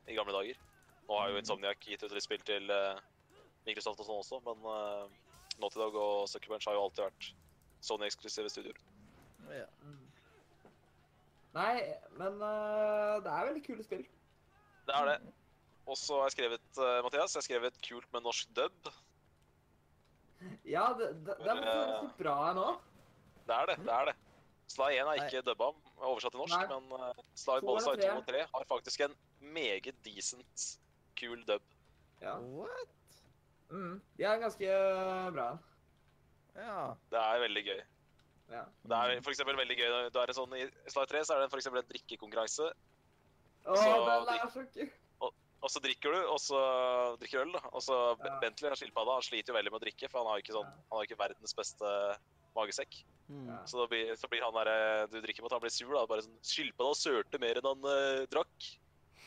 i 0.09 0.17
gamle 0.17 0.35
dager. 0.35 0.61
Nå 1.09 1.19
har 1.19 1.31
jo 1.31 1.41
Insomniac 1.41 1.83
gitt 1.85 2.03
ut 2.05 2.15
litt 2.15 2.25
spill 2.25 2.43
til 2.49 2.71
eh, 2.73 3.03
Microsoft 3.67 4.01
og 4.03 4.09
sånn 4.09 4.23
også, 4.23 4.41
men 4.47 4.65
uh, 4.67 5.05
Naughty 5.61 5.79
Dog 5.79 5.99
og 5.99 6.25
Sucker 6.31 6.55
Punch 6.55 6.67
har 6.67 6.79
jo 6.79 6.87
alltid 6.87 7.05
vært 7.05 7.29
Sony-eksklusive 7.83 8.51
studioer. 8.51 8.81
Ja. 9.53 9.69
Mm. 9.85 10.01
Nei, 11.53 11.77
men 12.19 12.41
uh, 12.41 13.21
det 13.23 13.31
er 13.31 13.49
veldig 13.51 13.65
kule 13.67 13.87
spill. 13.87 14.05
Det 14.89 14.99
er 14.99 15.11
det. 15.13 15.17
Og 15.87 15.99
så 15.99 16.19
har 16.19 16.31
jeg 16.31 16.39
skrevet, 16.39 16.69
uh, 16.79 16.99
Mathias, 17.05 17.37
jeg 17.37 17.43
har 17.43 17.49
skrevet 17.51 17.81
kult 17.85 18.09
med 18.15 18.25
norsk 18.27 18.51
dub. 18.57 18.93
Ja, 20.67 20.89
det, 20.99 21.13
det, 21.27 21.37
det 21.39 21.53
er 21.53 21.63
faktisk 21.67 22.19
bra 22.23 22.37
nå. 22.57 22.69
Det 23.47 23.59
er 23.59 23.71
det. 23.71 23.79
det 23.85 23.95
er 23.95 24.11
det. 24.11 24.17
Sly 24.73 24.97
1 25.03 25.11
er 25.13 25.21
ikke 25.27 25.43
dubba, 25.47 25.69
oversatt 26.01 26.33
til 26.35 26.41
norsk, 26.41 26.57
Nei. 26.57 26.69
men 26.71 26.93
uh, 26.97 27.23
Sly, 27.37 27.59
både 27.65 27.85
Sly 27.85 27.97
2 28.01 28.11
og 28.17 28.27
3 28.31 28.45
har 28.55 28.67
faktisk 28.71 29.05
en 29.07 29.17
meget 29.55 29.93
decent, 30.07 30.67
kul 31.21 31.43
dub. 31.49 31.65
Ja. 32.23 32.39
What? 32.41 32.95
Mm. 33.73 33.99
De 34.19 34.25
er 34.29 34.41
ganske 34.41 34.69
eh, 34.69 35.29
bra. 35.33 35.51
Ja. 36.57 36.79
Det 37.13 37.21
er 37.21 37.45
veldig 37.47 37.65
gøy. 37.69 37.83
Ja. 38.53 38.65
Det 38.85 38.97
er 38.99 39.23
for 39.25 39.33
eksempel 39.33 39.57
veldig 39.57 39.77
gøy. 39.79 39.93
Det 40.13 40.21
er 40.23 40.33
en 40.33 40.37
sånn, 40.37 40.57
I 40.61 40.67
Sly 40.93 41.07
3 41.13 41.23
så 41.25 41.37
er 41.37 41.45
det 41.45 41.53
for 41.53 41.63
eksempel 41.63 41.81
en 41.83 41.89
drikkekonkurranse. 41.93 42.73
Å, 43.63 43.79
Så 43.79 43.95
den 44.27 44.35
er 44.35 44.51
så 44.53 44.67
kul. 44.75 44.91
Og 45.63 45.71
så 45.71 45.79
drikker 45.79 46.11
du, 46.11 46.21
og 46.27 46.41
så 46.43 46.61
drikker 47.21 47.45
øl. 47.45 47.53
da. 47.55 47.61
Og 47.71 47.83
så 47.87 47.97
Ja. 48.19 48.39
Bentley, 48.43 48.75
skilpadda, 48.75 49.15
han 49.15 49.23
sliter 49.23 49.53
jo 49.53 49.59
veldig 49.59 49.71
med 49.71 49.81
å 49.81 49.85
drikke, 49.85 50.09
for 50.11 50.19
han 50.19 50.27
har 50.27 50.41
jo 50.41 50.43
ikke, 50.43 50.57
sånn, 50.57 50.73
han 50.91 50.97
har 50.99 51.05
ikke 51.07 51.19
verdens 51.21 51.55
beste 51.55 51.93
magesekk. 52.57 53.03
Mm. 53.29 53.51
Så 53.67 53.79
da 53.81 53.87
blir, 53.89 54.13
så 54.19 54.29
blir 54.29 54.45
han 54.45 54.57
der 54.59 55.07
du 55.13 55.21
drikker 55.23 55.45
mot, 55.45 55.53
han 55.55 55.63
blir 55.63 55.73
sur. 55.73 55.93
da. 55.95 56.05
Bare 56.11 56.25
sånn 56.27 56.41
Skilpadda 56.47 56.99
sørte 56.99 57.41
mer 57.43 57.61
enn 57.61 57.69
han 57.71 57.87
uh, 57.87 58.25
drakk. 58.33 58.69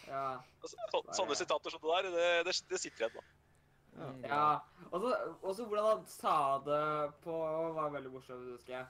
Ja. 0.06 0.26
Så, 0.62 0.76
så, 0.76 1.02
sånne 1.18 1.38
sitater 1.40 1.74
som 1.74 1.82
det 1.82 1.96
der, 1.96 2.12
det, 2.14 2.28
det, 2.50 2.56
det 2.70 2.82
sitter 2.82 3.06
igjen. 3.06 3.18
da. 3.18 3.26
Mm. 3.96 4.24
ja. 4.28 4.46
Og 4.92 5.52
så 5.56 5.66
hvordan 5.66 5.86
han 5.88 6.06
sa 6.12 6.38
det 6.66 6.86
på 7.24 7.36
var 7.78 7.94
veldig 7.96 8.12
morsomt, 8.14 8.48
husker 8.52 8.78
jeg. 8.78 8.88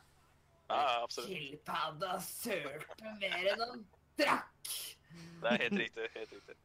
Ja, 0.65 0.77
ja, 0.81 1.01
absolutt. 1.05 1.29
Skilpadda 1.29 2.19
sørte 2.25 3.15
mer 3.21 3.51
enn 3.53 3.61
han 3.61 3.83
drakk. 4.17 4.71
Det 5.43 5.51
er 5.51 5.61
helt 5.67 5.79
riktig. 5.79 6.07
helt 6.15 6.33
riktig. 6.33 6.55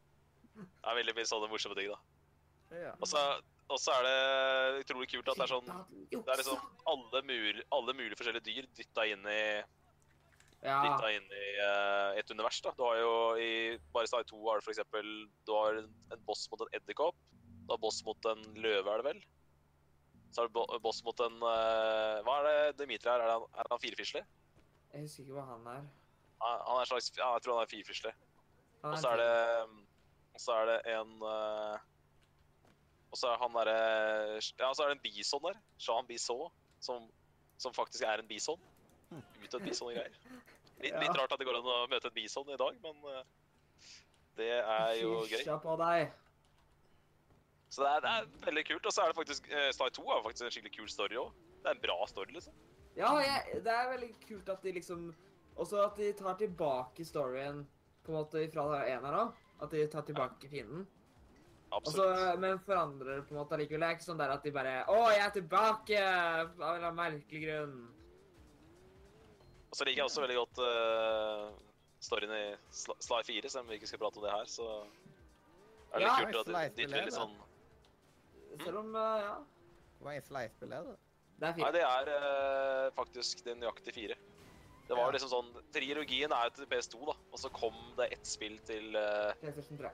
Det 0.57 0.89
er 0.89 0.97
veldig 0.97 1.13
mye 1.17 1.29
sånne 1.29 1.49
morsomme 1.51 1.77
ting, 1.77 1.91
da. 1.93 1.99
Ja. 2.81 2.93
Og 2.97 3.07
så, 3.11 3.21
og 3.71 3.79
så 3.79 3.93
er 3.97 4.07
det 4.07 4.81
utrolig 4.83 5.07
kult 5.11 5.29
at 5.31 5.39
det 5.39 5.45
er 5.45 5.51
sånn 5.51 5.69
Det 6.11 6.19
er 6.21 6.41
liksom 6.41 6.63
alle, 6.91 7.21
mul, 7.27 7.61
alle 7.77 7.95
mulige 7.97 8.17
forskjellige 8.19 8.47
dyr 8.47 8.67
dytta 8.77 9.05
inn 9.09 9.27
i, 9.31 9.43
Ja. 10.61 10.75
dytta 10.85 11.11
inn 11.15 11.27
i 11.33 11.45
uh, 11.63 12.19
et 12.19 12.31
univers. 12.31 12.59
da. 12.61 12.73
Du 12.77 12.83
har 12.85 12.99
jo 12.99 13.13
i 13.41 13.51
bare 13.93 14.09
Star 14.11 14.23
2 14.29 14.41
har 14.49 14.59
du 14.59 14.65
for 14.67 14.75
eksempel 14.75 15.07
Du 15.47 15.53
har 15.55 15.79
en, 15.81 15.87
boss 16.27 16.43
mot 16.51 16.61
en 16.61 16.73
edderkopp. 16.77 17.15
Du 17.65 17.71
har 17.73 17.79
boss 17.81 18.03
mot 18.05 18.29
en 18.29 18.43
løve, 18.61 18.91
er 18.91 19.01
det 19.01 19.07
vel? 19.07 19.23
Så 20.31 20.41
har 20.41 20.47
du 20.51 20.53
bo, 20.55 20.65
boss 20.83 21.01
mot 21.03 21.19
en 21.25 21.39
uh, 21.41 22.21
Hva 22.27 22.37
er 22.41 22.49
det 22.49 22.77
Dimitri 22.83 23.09
er? 23.09 23.23
Er 23.25 23.33
han, 23.33 23.47
er 23.57 23.71
han 23.73 23.81
firfisle? 23.83 24.21
Jeg 24.91 25.07
husker 25.07 25.23
ikke 25.23 25.39
hva 25.39 25.47
han 25.53 25.67
er. 25.71 25.87
Han 26.41 26.59
han 26.67 26.75
er 26.75 26.83
en 26.83 26.91
slags 26.91 27.11
Ja, 27.17 27.31
jeg 27.37 27.45
tror 27.45 27.57
han 27.57 27.65
er 27.65 27.71
firfisle. 27.71 28.13
Og 28.83 28.97
så 28.99 29.15
er 29.15 29.21
det 29.21 29.31
Og 30.35 30.39
så 30.41 30.55
er 30.61 30.69
det 30.71 30.77
en 30.93 31.11
eh, 31.27 31.89
Og 33.11 33.19
så 33.19 33.31
er 33.31 33.41
han 33.41 33.55
derre 33.55 33.77
Ja, 34.39 34.71
så 34.73 34.85
er 34.85 34.91
det 34.91 34.97
en 34.97 35.03
bison 35.03 35.43
der. 35.43 35.59
Jean 35.79 36.07
Bison. 36.07 36.51
Som, 36.81 37.09
som 37.61 37.73
faktisk 37.75 38.03
er 38.07 38.23
en 38.23 38.27
bison. 38.27 38.59
Ut 39.11 39.53
et 39.53 39.63
bison 39.67 39.91
og 39.91 39.97
greier. 39.97 40.15
Litt, 40.81 40.95
litt 40.97 41.17
rart 41.19 41.33
at 41.35 41.37
det 41.37 41.45
går 41.45 41.59
an 41.59 41.67
å 41.69 41.79
møte 41.91 42.09
en 42.09 42.15
bison 42.15 42.47
i 42.49 42.57
dag, 42.57 42.77
men 42.81 43.03
eh, 43.11 43.25
det 44.39 44.53
er 44.57 44.93
jo 44.97 45.19
gøy. 45.27 45.35
Fysja 45.35 45.57
på 45.61 45.75
deg. 45.81 46.13
Så 47.71 47.83
det 47.83 47.91
er, 47.91 47.99
det 48.03 48.13
er 48.13 48.47
veldig 48.47 48.63
kult. 48.67 48.87
Og 48.87 48.95
så 48.95 49.03
er 49.03 49.11
det 49.11 49.19
faktisk 49.19 49.51
uh, 49.51 49.67
Sly 49.75 49.89
2 49.97 50.07
er 50.07 50.23
faktisk 50.25 50.47
en 50.47 50.55
skikkelig 50.55 50.73
kul 50.79 50.89
story 50.91 51.19
òg. 51.21 51.35
Det 51.61 51.69
er 51.69 51.77
en 51.77 51.83
bra 51.83 51.97
story, 52.09 52.33
liksom. 52.35 52.55
Ja, 52.97 53.11
jeg, 53.23 53.61
det 53.67 53.75
er 53.75 53.91
veldig 53.93 54.09
kult 54.25 54.49
at 54.51 54.65
de 54.65 54.73
liksom 54.75 55.11
Også 55.55 55.77
at 55.83 55.95
de 55.99 56.09
tar 56.17 56.35
tilbake 56.39 57.05
storyen 57.07 57.61
på 58.03 58.11
en 58.11 58.17
måte 58.17 58.41
fra 58.51 58.81
eneren 58.87 59.19
òg. 59.27 59.39
At 59.61 59.75
de 59.75 59.85
tar 59.91 60.07
tilbake 60.07 60.49
fienden. 60.49 60.87
Og 61.71 61.87
så, 61.87 62.05
men 62.41 62.59
forandrer 62.65 63.15
det 63.15 63.25
på 63.29 63.35
en 63.35 63.39
måte 63.39 63.55
allikevel. 63.55 63.79
Det 63.83 63.87
er 63.87 63.95
ikke 63.95 64.07
sånn 64.09 64.19
der 64.19 64.33
at 64.33 64.43
de 64.43 64.51
bare 64.55 64.73
Å, 64.91 64.97
jeg 65.13 65.23
er 65.23 65.35
tilbake! 65.37 65.99
Av 66.03 66.49
en 66.51 66.65
eller 66.67 66.87
annen 66.89 66.97
merkelig 66.99 67.43
grunn. 67.45 67.77
Og 69.71 69.77
så 69.79 69.87
liker 69.87 70.01
jeg 70.01 70.09
også 70.09 70.23
veldig 70.25 70.35
godt 70.41 70.59
uh, 70.67 71.45
storyen 72.03 72.33
i 72.35 72.43
Sly 72.75 72.97
Sly 73.07 73.21
4, 73.29 73.53
selv 73.53 73.63
om 73.63 73.71
vi 73.71 73.77
ikke 73.79 73.87
skal 73.87 74.01
prate 74.01 74.19
om 74.19 74.25
det 74.27 74.33
her, 74.33 74.49
så 74.51 74.67
er 75.93 76.03
det 76.03 76.09
Ja, 76.09 76.17
kult 76.19 76.41
at 76.41 76.51
de 76.51 76.65
dytter 76.81 77.05
litt 77.07 77.15
sånn 77.15 77.37
Selv 78.65 78.81
om 78.83 78.91
uh, 78.97 79.15
Ja. 79.23 79.31
Hva 80.01 80.17
er 80.17 80.27
Sly-spillet, 80.27 80.91
da? 80.91 80.99
Det 81.41 81.49
er 81.53 81.63
Nei, 81.63 81.71
det 81.77 81.85
er 81.87 82.11
uh, 82.11 82.91
faktisk 82.97 83.45
det 83.47 83.55
nøyaktige 83.61 83.95
fire. 83.95 84.19
Det 84.89 84.97
var 84.97 85.07
Ja. 85.07 85.15
liksom 85.15 85.31
sånn 85.31 85.51
Trilogien 85.71 86.35
er 86.35 86.49
jo 86.49 86.55
til 86.59 86.67
PS2, 86.73 86.99
da, 87.07 87.15
og 87.31 87.39
så 87.39 87.49
kom 87.55 87.77
det 87.95 88.11
ett 88.17 88.27
spill 88.27 88.59
til 88.67 88.91
uh, 88.97 89.31
PlayStation 89.39 89.79
3. 89.79 89.93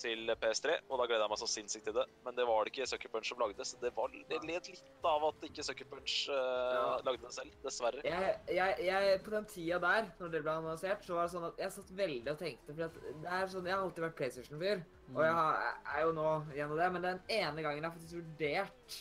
til 0.00 0.30
PS3, 0.42 0.76
og 0.90 1.00
da 1.00 1.06
gleder 1.08 1.24
jeg 1.24 1.32
meg 1.32 1.40
så 1.40 1.48
sinnssykt 1.50 1.86
til 1.88 1.96
det. 1.96 2.04
Men 2.26 2.36
det 2.38 2.46
var 2.48 2.66
det 2.66 2.72
ikke 2.72 2.86
Sucker 2.90 3.12
Punch 3.12 3.30
som 3.30 3.40
lagde, 3.42 3.66
så 3.68 3.78
det, 3.82 3.92
var, 3.96 4.12
det 4.30 4.40
led 4.48 4.70
litt 4.72 5.08
av 5.10 5.26
at 5.30 5.46
ikke 5.48 5.64
Sucker 5.66 5.88
Punch 5.90 6.16
uh, 6.30 6.36
Ja. 6.36 6.84
lagde 7.06 7.22
det 7.24 7.32
selv, 7.36 7.56
dessverre. 7.64 8.02
Jeg, 8.06 8.34
jeg, 8.58 8.76
jeg, 8.86 9.20
på 9.26 9.34
den 9.36 9.48
tida 9.52 9.80
der, 9.82 10.10
når 10.20 10.34
det 10.34 10.42
ble 10.46 10.56
annonsert, 10.60 11.06
så 11.06 11.18
var 11.18 11.28
det 11.28 11.34
sånn 11.36 11.48
at 11.50 11.62
jeg 11.64 11.76
satt 11.76 11.92
veldig 12.02 12.34
og 12.34 12.40
tenkte 12.42 12.76
For 12.76 12.88
at 12.88 13.00
det 13.06 13.32
er 13.38 13.52
sånn, 13.52 13.70
jeg 13.70 13.76
har 13.76 13.86
alltid 13.86 14.06
vært 14.06 14.18
PlayStation-fyr, 14.20 14.84
og 15.14 15.22
jeg 15.24 15.38
har, 15.40 15.62
jeg 15.70 16.00
er 16.00 16.06
jo 16.06 16.16
nå 16.16 16.30
gjennom 16.58 16.82
det, 16.82 16.90
men 16.96 17.08
den 17.10 17.22
ene 17.40 17.66
gangen 17.66 17.82
jeg 17.82 17.88
har 17.88 17.96
faktisk 17.96 18.20
vurdert 18.20 19.00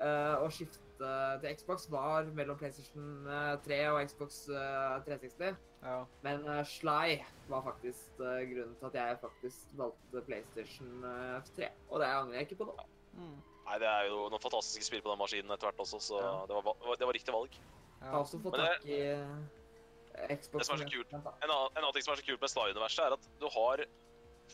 uh, 0.00 0.44
å 0.44 0.50
skifte 0.52 0.83
til 1.00 1.56
Xbox, 1.58 1.86
var 1.92 2.28
mellom 2.36 2.58
PlayStation 2.60 3.26
eh, 3.26 3.54
3 3.66 3.78
og 3.92 3.98
Xbox 4.10 4.42
eh, 4.48 4.98
360. 5.06 5.56
Ja. 5.84 5.96
Men 6.24 6.46
eh, 6.48 6.62
Sly 6.64 7.16
var 7.50 7.64
faktisk 7.66 8.20
eh, 8.20 8.44
grunnen 8.52 8.76
til 8.80 8.86
at 8.90 8.94
jeg 9.00 9.18
faktisk 9.22 9.74
valgte 9.80 10.22
PlayStation 10.28 11.04
eh, 11.04 11.50
3. 11.56 11.68
Og 11.90 12.00
det 12.00 12.06
angrer 12.12 12.38
jeg 12.40 12.48
ikke 12.48 12.60
på 12.62 12.68
nå. 12.70 12.86
Mm. 13.18 13.34
Nei, 13.64 13.76
det 13.80 13.88
er 13.88 14.08
jo 14.10 14.22
noen 14.28 14.42
fantastiske 14.44 14.84
spill 14.90 15.02
på 15.04 15.12
den 15.12 15.20
maskinen 15.22 15.52
etter 15.54 15.70
hvert 15.70 15.78
også, 15.86 16.00
så 16.04 16.18
Ja. 16.20 16.32
det, 16.50 16.56
var, 16.66 16.96
det 17.00 17.06
var 17.08 17.16
riktig 17.16 17.34
valg. 17.34 17.54
Jeg 18.00 18.10
har 18.12 18.18
også 18.20 18.40
fått 18.44 18.58
tak 18.60 18.84
i 18.84 18.98
eh, 19.14 20.34
Xbox. 20.36 20.58
Det 20.60 20.66
som 20.68 20.76
er 20.76 20.82
så 20.84 20.88
kult. 20.92 21.14
En 21.14 21.22
annen, 21.24 21.70
en 21.72 21.80
annen 21.80 21.94
ting 21.96 22.04
som 22.04 22.12
er 22.14 22.20
så 22.20 22.26
kult 22.28 22.42
med 22.44 22.52
Sly-universet, 22.52 23.04
er 23.06 23.16
at 23.16 23.30
du 23.40 23.46
har 23.56 23.84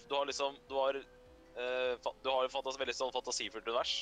Du 0.09 0.15
har 0.15 0.25
liksom 0.29 0.55
Du 0.71 0.77
har, 0.79 0.95
eh, 0.97 2.11
du 2.23 2.29
har 2.31 2.47
et 2.47 2.79
veldig 2.85 2.95
sånn 2.95 3.11
fantasifullt 3.13 3.67
univers 3.67 3.95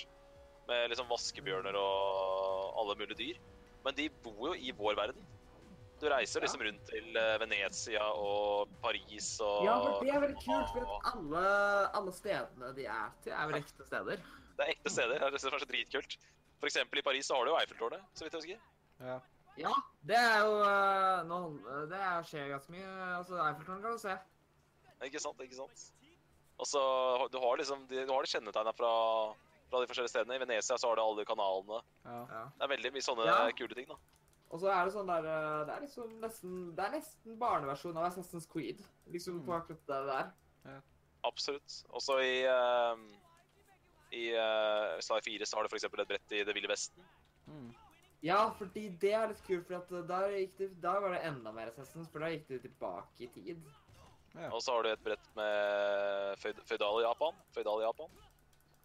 med 0.68 0.90
liksom 0.92 1.08
vaskebjørner 1.10 1.76
og 1.80 2.78
alle 2.82 2.96
mulige 3.00 3.18
dyr. 3.18 3.40
Men 3.84 3.94
de 3.96 4.08
bor 4.24 4.50
jo 4.50 4.54
i 4.54 4.72
vår 4.76 4.96
verden. 4.98 5.26
Du 5.98 6.06
reiser 6.06 6.38
Ja. 6.40 6.44
liksom 6.46 6.62
rundt 6.62 6.84
til 6.86 7.16
eh, 7.16 7.38
Venezia 7.42 8.04
og 8.14 8.68
Paris 8.82 9.40
og 9.42 9.64
Ja, 9.66 9.78
for 9.82 10.04
det 10.04 10.12
er 10.14 10.20
veldig 10.22 10.42
kult, 10.44 10.68
for 10.74 10.92
at 10.94 11.08
alle, 11.14 11.44
alle 11.98 12.12
stedene 12.14 12.74
de 12.76 12.84
er 12.86 13.08
til, 13.24 13.32
er 13.32 13.46
vel 13.50 13.58
ekte 13.58 13.86
steder. 13.88 14.20
Det 14.58 14.66
er 14.66 14.70
ekte 14.76 14.90
steder. 14.94 15.18
Det 15.18 15.34
er 15.34 15.42
så 15.58 15.66
dritkult. 15.66 16.18
For 16.60 16.66
eksempel 16.70 16.98
i 17.00 17.02
Paris 17.06 17.26
så 17.26 17.34
har 17.38 17.44
du 17.46 17.50
jo 17.52 17.58
Eiffeltårnet, 17.58 18.02
så 18.14 18.24
vidt 18.26 18.34
jeg 18.34 18.42
husker. 18.42 18.60
Ja. 19.08 19.18
Ja, 19.58 19.72
det 20.06 20.14
er 20.16 20.38
jo 20.46 20.54
eh, 20.62 21.22
nå, 21.26 21.38
Det 21.90 21.98
er- 21.98 22.22
skjer 22.30 22.48
ganske 22.54 22.70
mye. 22.70 22.90
Altså, 23.18 23.34
Eiffeltårnet 23.42 23.82
kan 23.82 23.92
du 23.92 23.98
se. 23.98 24.18
Ikke 25.06 25.20
sant, 25.22 25.40
ikke 25.42 25.54
sant. 25.58 25.92
Og 26.58 26.66
så 26.66 26.80
du 27.30 27.38
har 27.42 27.56
liksom 27.58 27.86
du 27.90 27.94
har 28.06 28.22
de 28.22 28.30
kjennetegna 28.30 28.72
fra, 28.74 28.92
fra 29.70 29.82
de 29.82 29.88
forskjellige 29.90 30.12
stedene. 30.14 30.36
I 30.38 30.42
Venezia 30.42 30.78
så 30.78 30.90
har 30.90 30.98
du 30.98 31.02
alle 31.02 31.24
kanalene. 31.28 31.80
Ja. 32.04 32.20
Ja. 32.32 32.44
Det 32.56 32.66
er 32.66 32.72
veldig 32.74 32.92
mye 32.94 33.06
sånne 33.08 33.26
Ja. 33.28 33.40
kule 33.58 33.74
ting, 33.76 33.88
da. 33.90 33.98
Og 34.48 34.62
så 34.62 34.70
er 34.72 34.86
det 34.86 34.94
sånn 34.94 35.10
der 35.10 35.26
eh, 35.28 35.64
Det 35.68 35.74
er 35.74 35.82
liksom 35.84 36.12
nesten 36.22 36.52
Det 36.76 36.84
er 36.84 36.94
nesten 36.96 37.34
barneversjon 37.40 37.98
av 38.00 38.06
Assassin's 38.08 38.48
Creed. 38.48 38.80
Liksom 39.12 39.42
på 39.44 39.56
akkurat 39.56 39.84
det 39.90 40.04
der. 40.08 40.80
Absolutt. 41.26 41.82
Også 41.90 42.18
i 42.22 42.46
uh, 42.46 42.96
I 44.14 44.24
uh, 44.38 44.96
Sly 45.04 45.20
4 45.26 45.46
så 45.46 45.58
har 45.58 45.66
du 45.66 45.72
f.eks. 45.72 45.84
et 45.84 46.08
brett 46.08 46.32
i 46.32 46.44
Det 46.46 46.54
ville 46.56 46.70
vesten. 46.70 47.04
Mm. 47.48 47.74
Ja, 48.24 48.48
fordi 48.58 48.88
det 48.98 49.12
er 49.14 49.28
litt 49.30 49.42
kult, 49.46 49.66
for 49.68 49.78
at 49.78 49.92
eh, 49.94 50.06
der, 50.08 50.32
gikk 50.40 50.56
det, 50.58 50.68
der 50.82 51.02
var 51.04 51.14
det 51.14 51.20
enda 51.28 51.52
mer 51.54 51.70
Assassins, 51.70 52.08
for 52.10 52.24
da 52.24 52.32
gikk 52.32 52.48
det 52.48 52.58
tilbake 52.64 53.22
i 53.22 53.28
tid. 53.30 53.60
Ja. 54.34 54.48
Og 54.50 54.58
så 54.62 54.74
har 54.74 54.82
du 54.84 54.90
et 54.90 55.04
brett 55.04 55.28
med 55.38 56.42
føydal 56.66 57.04
Japan. 57.04 57.38
Føydal 57.54 57.84
Japan. 57.86 58.10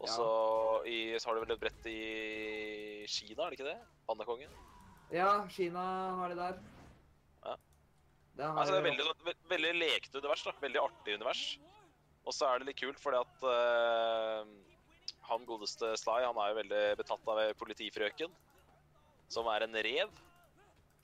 Og 0.04 0.08
Ja. 0.10 0.14
så 0.14 0.86
i- 0.86 1.16
så 1.20 1.28
har 1.30 1.36
du 1.36 1.46
vel 1.46 1.52
et 1.56 1.60
brett 1.62 1.86
i 1.88 3.06
Kina, 3.08 3.44
er 3.46 3.50
det 3.52 3.60
ikke 3.60 3.70
det? 3.72 3.80
Pandakongen. 4.08 4.50
Ja, 5.12 5.48
Kina 5.48 5.80
har 6.18 6.30
de 6.30 6.36
der. 6.36 6.60
Ja. 7.46 7.56
Det 8.36 8.44
har 8.46 8.58
Altså, 8.58 8.74
det 8.74 8.80
er 8.84 8.90
veldig, 8.92 9.06
sånn- 9.08 9.26
ve 9.26 9.34
veldig 9.50 9.74
lekete 9.80 10.18
univers, 10.20 10.44
da. 10.44 10.52
Veldig 10.62 10.82
artig 10.84 11.14
univers. 11.16 11.58
Og 12.26 12.34
så 12.34 12.48
er 12.54 12.60
det 12.60 12.68
litt 12.68 12.80
kult 12.82 13.00
fordi 13.00 13.20
at 13.20 13.44
uh, 13.44 14.46
han 15.30 15.46
godeste 15.46 15.96
Sly, 15.98 16.24
han 16.24 16.36
er 16.38 16.50
jo 16.54 16.62
veldig 16.64 16.98
betatt 16.98 17.28
av 17.28 17.54
politifrøken. 17.56 18.32
Som 19.30 19.48
er 19.48 19.64
en 19.64 19.74
rev. 19.74 20.10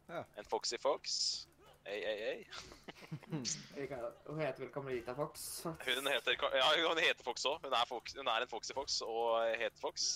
Ja. 0.09 0.23
En 0.37 0.43
Foxy 0.43 0.77
Fox. 0.77 1.47
Ei, 1.85 2.45
Hun 3.09 4.39
heter 4.39 4.59
vel 4.63 4.71
Camelita 4.73 5.15
Fox. 5.15 5.45
faktisk. 5.63 5.95
Hun 5.97 6.07
heter, 6.11 6.35
ja, 6.57 6.67
hun 6.89 6.97
heter 7.01 7.23
Fox 7.25 7.45
òg. 7.49 7.63
Hun, 7.63 7.73
hun 8.17 8.27
er 8.27 8.41
en 8.45 8.51
Foxy 8.51 8.73
Fox 8.77 9.01
og 9.05 9.55
heter 9.57 9.79
Fox. 9.81 10.09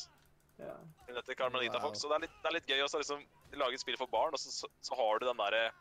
Ja. 0.59 0.75
Hun 1.07 1.15
heter 1.17 1.33
Carmelita 1.39 1.79
Wow. 1.79 1.87
Fox. 1.89 2.03
og 2.05 2.11
det 2.13 2.15
er 2.19 2.25
litt, 2.27 2.35
det 2.43 2.49
er 2.51 2.57
litt 2.59 2.69
gøy 2.69 2.83
å 2.85 2.89
liksom, 2.99 3.23
lage 3.57 3.73
et 3.79 3.81
spill 3.81 3.97
for 3.97 4.07
barn, 4.13 4.33
og 4.35 4.39
så, 4.41 4.51
så, 4.53 4.69
så 4.85 4.95
har 4.99 5.19
du 5.19 5.25
den 5.29 5.37
derre 5.41 5.71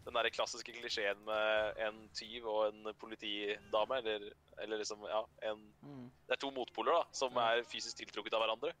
den 0.00 0.16
der 0.16 0.30
klassiske 0.32 0.72
klisjeen 0.72 1.18
med 1.26 1.76
en 1.84 1.96
tyv 2.16 2.46
og 2.48 2.70
en 2.70 2.94
politidame, 2.96 3.98
eller, 4.00 4.30
eller 4.64 4.80
liksom, 4.80 5.02
ja, 5.08 5.24
en 5.50 5.66
Mm. 5.84 6.06
Det 6.28 6.36
er 6.36 6.40
to 6.40 6.50
motpoler 6.54 6.92
da, 6.92 7.02
som 7.12 7.32
Ja. 7.36 7.52
er 7.56 7.64
fysisk 7.64 7.96
tiltrukket 7.98 8.32
av 8.36 8.40
hverandre. 8.44 8.72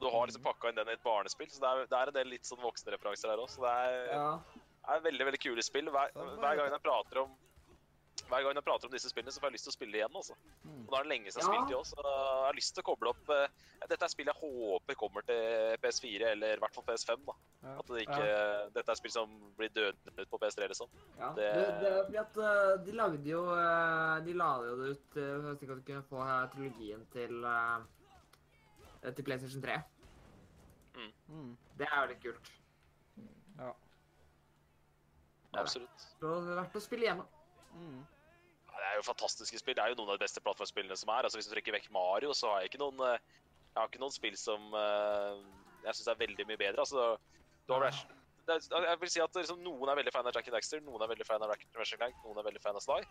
Du 0.00 0.06
har 0.10 0.26
liksom 0.26 0.42
pakka 0.42 0.68
inn 0.68 0.74
den 0.76 0.88
i 0.88 0.92
et 0.96 1.02
barnespill, 1.04 1.48
så 1.50 1.60
det 1.60 1.68
er, 1.68 1.86
det 1.86 1.98
er 1.98 2.08
en 2.10 2.14
del 2.14 2.28
litt 2.32 2.44
sånn 2.48 2.60
voksenreferanser 2.62 3.30
her 3.30 3.38
òg. 3.42 3.48
Så 3.52 3.60
det 3.62 3.70
er, 3.70 4.06
ja. 4.12 4.30
Er 4.88 5.00
veldig 5.00 5.24
veldig 5.30 5.40
kule 5.40 5.62
spill. 5.62 5.88
Hver, 5.90 6.12
Sånn 6.16 6.38
hver, 6.40 6.56
gang 6.58 6.70
jeg 6.72 6.82
prater 6.82 7.18
om, 7.22 7.30
hver 8.28 8.42
gang 8.44 8.54
jeg 8.54 8.64
prater 8.64 8.86
om 8.88 8.92
disse 8.92 9.08
spillene, 9.10 9.32
så 9.32 9.40
får 9.40 9.50
jeg 9.50 9.56
lyst 9.56 9.64
til 9.68 9.72
å 9.72 9.76
spille 9.76 9.98
igjen. 9.98 10.12
Mm. 10.64 10.84
Og 10.86 10.90
Da 10.92 10.98
er 10.98 11.02
det 11.04 11.10
lenge 11.12 11.30
siden 11.32 11.42
jeg 11.42 11.46
har 11.46 11.54
Ja. 11.54 11.58
spilt 11.58 11.68
de 11.68 11.76
også, 11.76 11.96
så 11.96 12.02
jeg 12.02 12.46
har 12.46 12.52
lyst 12.58 12.74
til 12.74 12.82
å 12.82 12.88
koble 12.90 13.08
opp 13.10 13.30
eh, 13.30 13.48
Dette 13.88 14.04
er 14.04 14.08
spill 14.12 14.26
jeg 14.26 14.38
håper 14.38 14.94
kommer 14.94 15.22
til 15.26 15.76
PS4, 15.82 16.22
eller 16.32 16.54
i 16.56 16.60
hvert 16.62 16.74
fall 16.74 16.84
PS5. 16.84 17.24
da. 17.26 17.32
Ja. 17.62 17.78
At 17.78 17.86
det 17.86 18.02
ikke, 18.06 18.72
Dette 18.74 18.90
er 18.90 18.94
spill 18.94 19.10
som 19.10 19.32
blir 19.58 19.68
dødende 19.74 20.20
ut 20.22 20.30
på 20.30 20.38
PS3, 20.38 20.64
eller 20.64 20.74
sånn. 20.78 20.90
Ja, 21.18 21.32
det, 21.34 21.48
Det- 21.54 21.80
det 21.80 21.88
er 21.92 22.04
fordi 22.04 22.18
at 22.18 22.36
eh, 22.36 22.76
de 22.84 22.92
lagde 22.92 23.26
jo 23.26 23.42
eh, 23.54 24.20
De 24.24 24.32
la 24.34 24.50
jo 24.62 24.76
det 24.76 24.90
ut 24.96 25.10
slik 25.58 25.70
at 25.70 25.76
du 25.78 25.82
kunne 25.82 26.02
få 26.10 26.50
trilogien 26.54 27.06
til 27.12 27.42
til 29.02 29.24
PlayStation 29.24 29.62
3. 29.62 29.82
Mm. 30.94 31.56
Det 31.78 31.88
er 31.90 32.00
jo 32.02 32.08
litt 32.12 32.22
kult. 32.22 32.50
Ja. 33.58 33.72
Det 35.52 35.58
er. 35.60 35.66
Absolutt. 35.66 36.04
Det 36.20 36.32
er 36.32 36.56
verdt 36.62 36.76
å 36.78 36.82
spille 36.82 37.06
igjennom. 37.06 37.28
Mm. 37.76 38.00
Ja, 38.72 38.78
det 38.80 38.86
er 38.90 38.96
jo 38.98 39.04
fantastiske 39.06 39.60
spill. 39.60 39.76
Det 39.76 39.84
er 39.84 39.92
jo 39.92 39.98
noen 40.00 40.14
av 40.14 40.18
de 40.18 40.24
beste 40.24 40.40
plattformspillene 40.44 40.96
som 40.96 41.12
er. 41.12 41.28
Altså 41.28 41.38
Hvis 41.40 41.48
du 41.50 41.52
trekker 41.54 41.76
vekk 41.76 41.90
Mario, 41.92 42.32
så 42.36 42.54
har 42.54 42.62
jeg 42.64 42.72
ikke 42.72 42.80
noen 42.82 43.02
eh, 43.08 43.18
Jeg 43.72 43.80
har 43.80 43.90
ikke 43.90 44.00
noen 44.02 44.14
spill 44.16 44.36
som 44.40 44.72
eh, 44.76 45.42
jeg 45.84 45.98
syns 45.98 46.10
er 46.12 46.20
veldig 46.20 46.46
mye 46.48 46.60
bedre. 46.60 46.84
Altså, 46.84 47.04
du 47.66 47.74
har 47.74 47.84
Rash, 47.86 48.02
det 48.48 48.56
jeg 48.68 48.98
vil 49.00 49.10
si 49.12 49.20
at 49.22 49.36
liksom, 49.38 49.60
Noen 49.62 49.90
er 49.92 49.98
veldig 50.00 50.12
fan 50.14 50.26
av 50.26 50.34
Jack 50.34 50.48
and 50.50 50.56
Daxter, 50.56 50.80
noen 50.82 51.04
er 51.04 51.10
veldig 51.12 51.26
fan 51.28 51.42
av 51.44 51.52
Rack- 51.52 51.68
Ratchet 51.78 52.00
Clank, 52.00 52.16
noen 52.24 52.40
er 52.40 52.46
veldig 52.48 52.62
fan 52.64 52.78
av 52.78 52.82
Sly. 52.82 53.04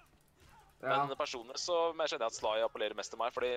Ja. 0.81 0.97
Men 1.05 1.13
personlig 1.15 1.55
så 1.61 1.77
jeg 1.93 2.11
kjenner 2.13 2.27
at 2.27 2.35
Sly 2.35 2.65
appellerer 2.65 2.97
mest 2.97 3.13
til 3.13 3.21
meg, 3.21 3.31
fordi 3.35 3.53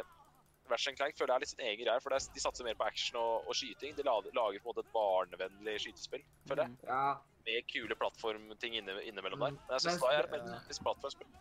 Ratchet 0.71 0.97
Clank 1.01 1.17
føler 1.19 1.33
jeg 1.33 1.37
er 1.41 1.45
litt 1.45 1.53
sin 1.53 1.65
egen 1.67 1.81
greie. 1.83 2.01
For 2.05 2.15
det 2.15 2.21
er, 2.21 2.29
de 2.37 2.43
satser 2.45 2.69
mer 2.69 2.79
på 2.79 2.87
action 2.87 3.19
og, 3.21 3.49
og 3.51 3.57
skyting. 3.59 3.97
De 3.99 4.07
lager, 4.07 4.33
lager 4.39 4.63
på 4.63 4.69
en 4.69 4.71
måte 4.71 4.85
et 4.87 4.93
barnevennlig 4.95 5.75
skytespill, 5.83 6.23
føler 6.49 6.69
jeg. 6.69 6.79
ja. 6.89 7.05
Med 7.45 7.67
kule 7.69 7.97
plattformting 7.99 8.79
inne, 8.81 8.97
innimellom 9.05 9.43
der. 9.43 9.53
Mm. 9.53 9.61
Men 9.67 9.77
jeg 9.77 9.85
syns 9.85 10.01
da 10.03 10.13
er 10.15 10.25
et 10.25 10.33
veldig 10.33 10.79
plattformspill. 10.87 11.35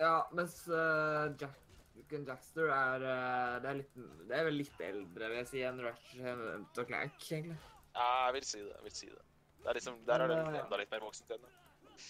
ja 0.00 0.14
mens 0.36 0.60
uh, 0.70 1.32
Jack 1.40 2.14
and 2.16 2.30
Jackster 2.30 2.70
er 2.74 3.06
uh, 3.06 3.56
det, 3.62 3.72
er 3.72 3.80
litt, 3.80 3.96
det 4.28 4.36
er 4.38 4.46
vel 4.46 4.60
litt 4.60 4.84
eldre, 4.86 5.32
vil 5.32 5.40
jeg 5.42 5.50
si, 5.50 5.64
enn 5.66 5.82
Ratchet 5.84 6.80
og 6.82 6.92
Clank, 6.92 7.18
egentlig. 7.26 7.58
Ja, 7.96 8.06
jeg 8.28 8.36
vil 8.38 8.46
si 8.46 8.62
det. 8.62 8.76
jeg 8.76 8.86
vil 8.86 8.96
si 9.00 9.10
det. 9.10 9.24
det 9.64 9.72
er 9.72 9.80
liksom, 9.80 9.98
der 10.06 10.24
er 10.24 10.30
det 10.30 10.38
Men, 10.38 10.54
eh, 10.54 10.62
enda 10.62 10.80
litt 10.80 10.94
mer 10.94 11.02
voksent 11.04 11.34
igjen. 11.34 11.50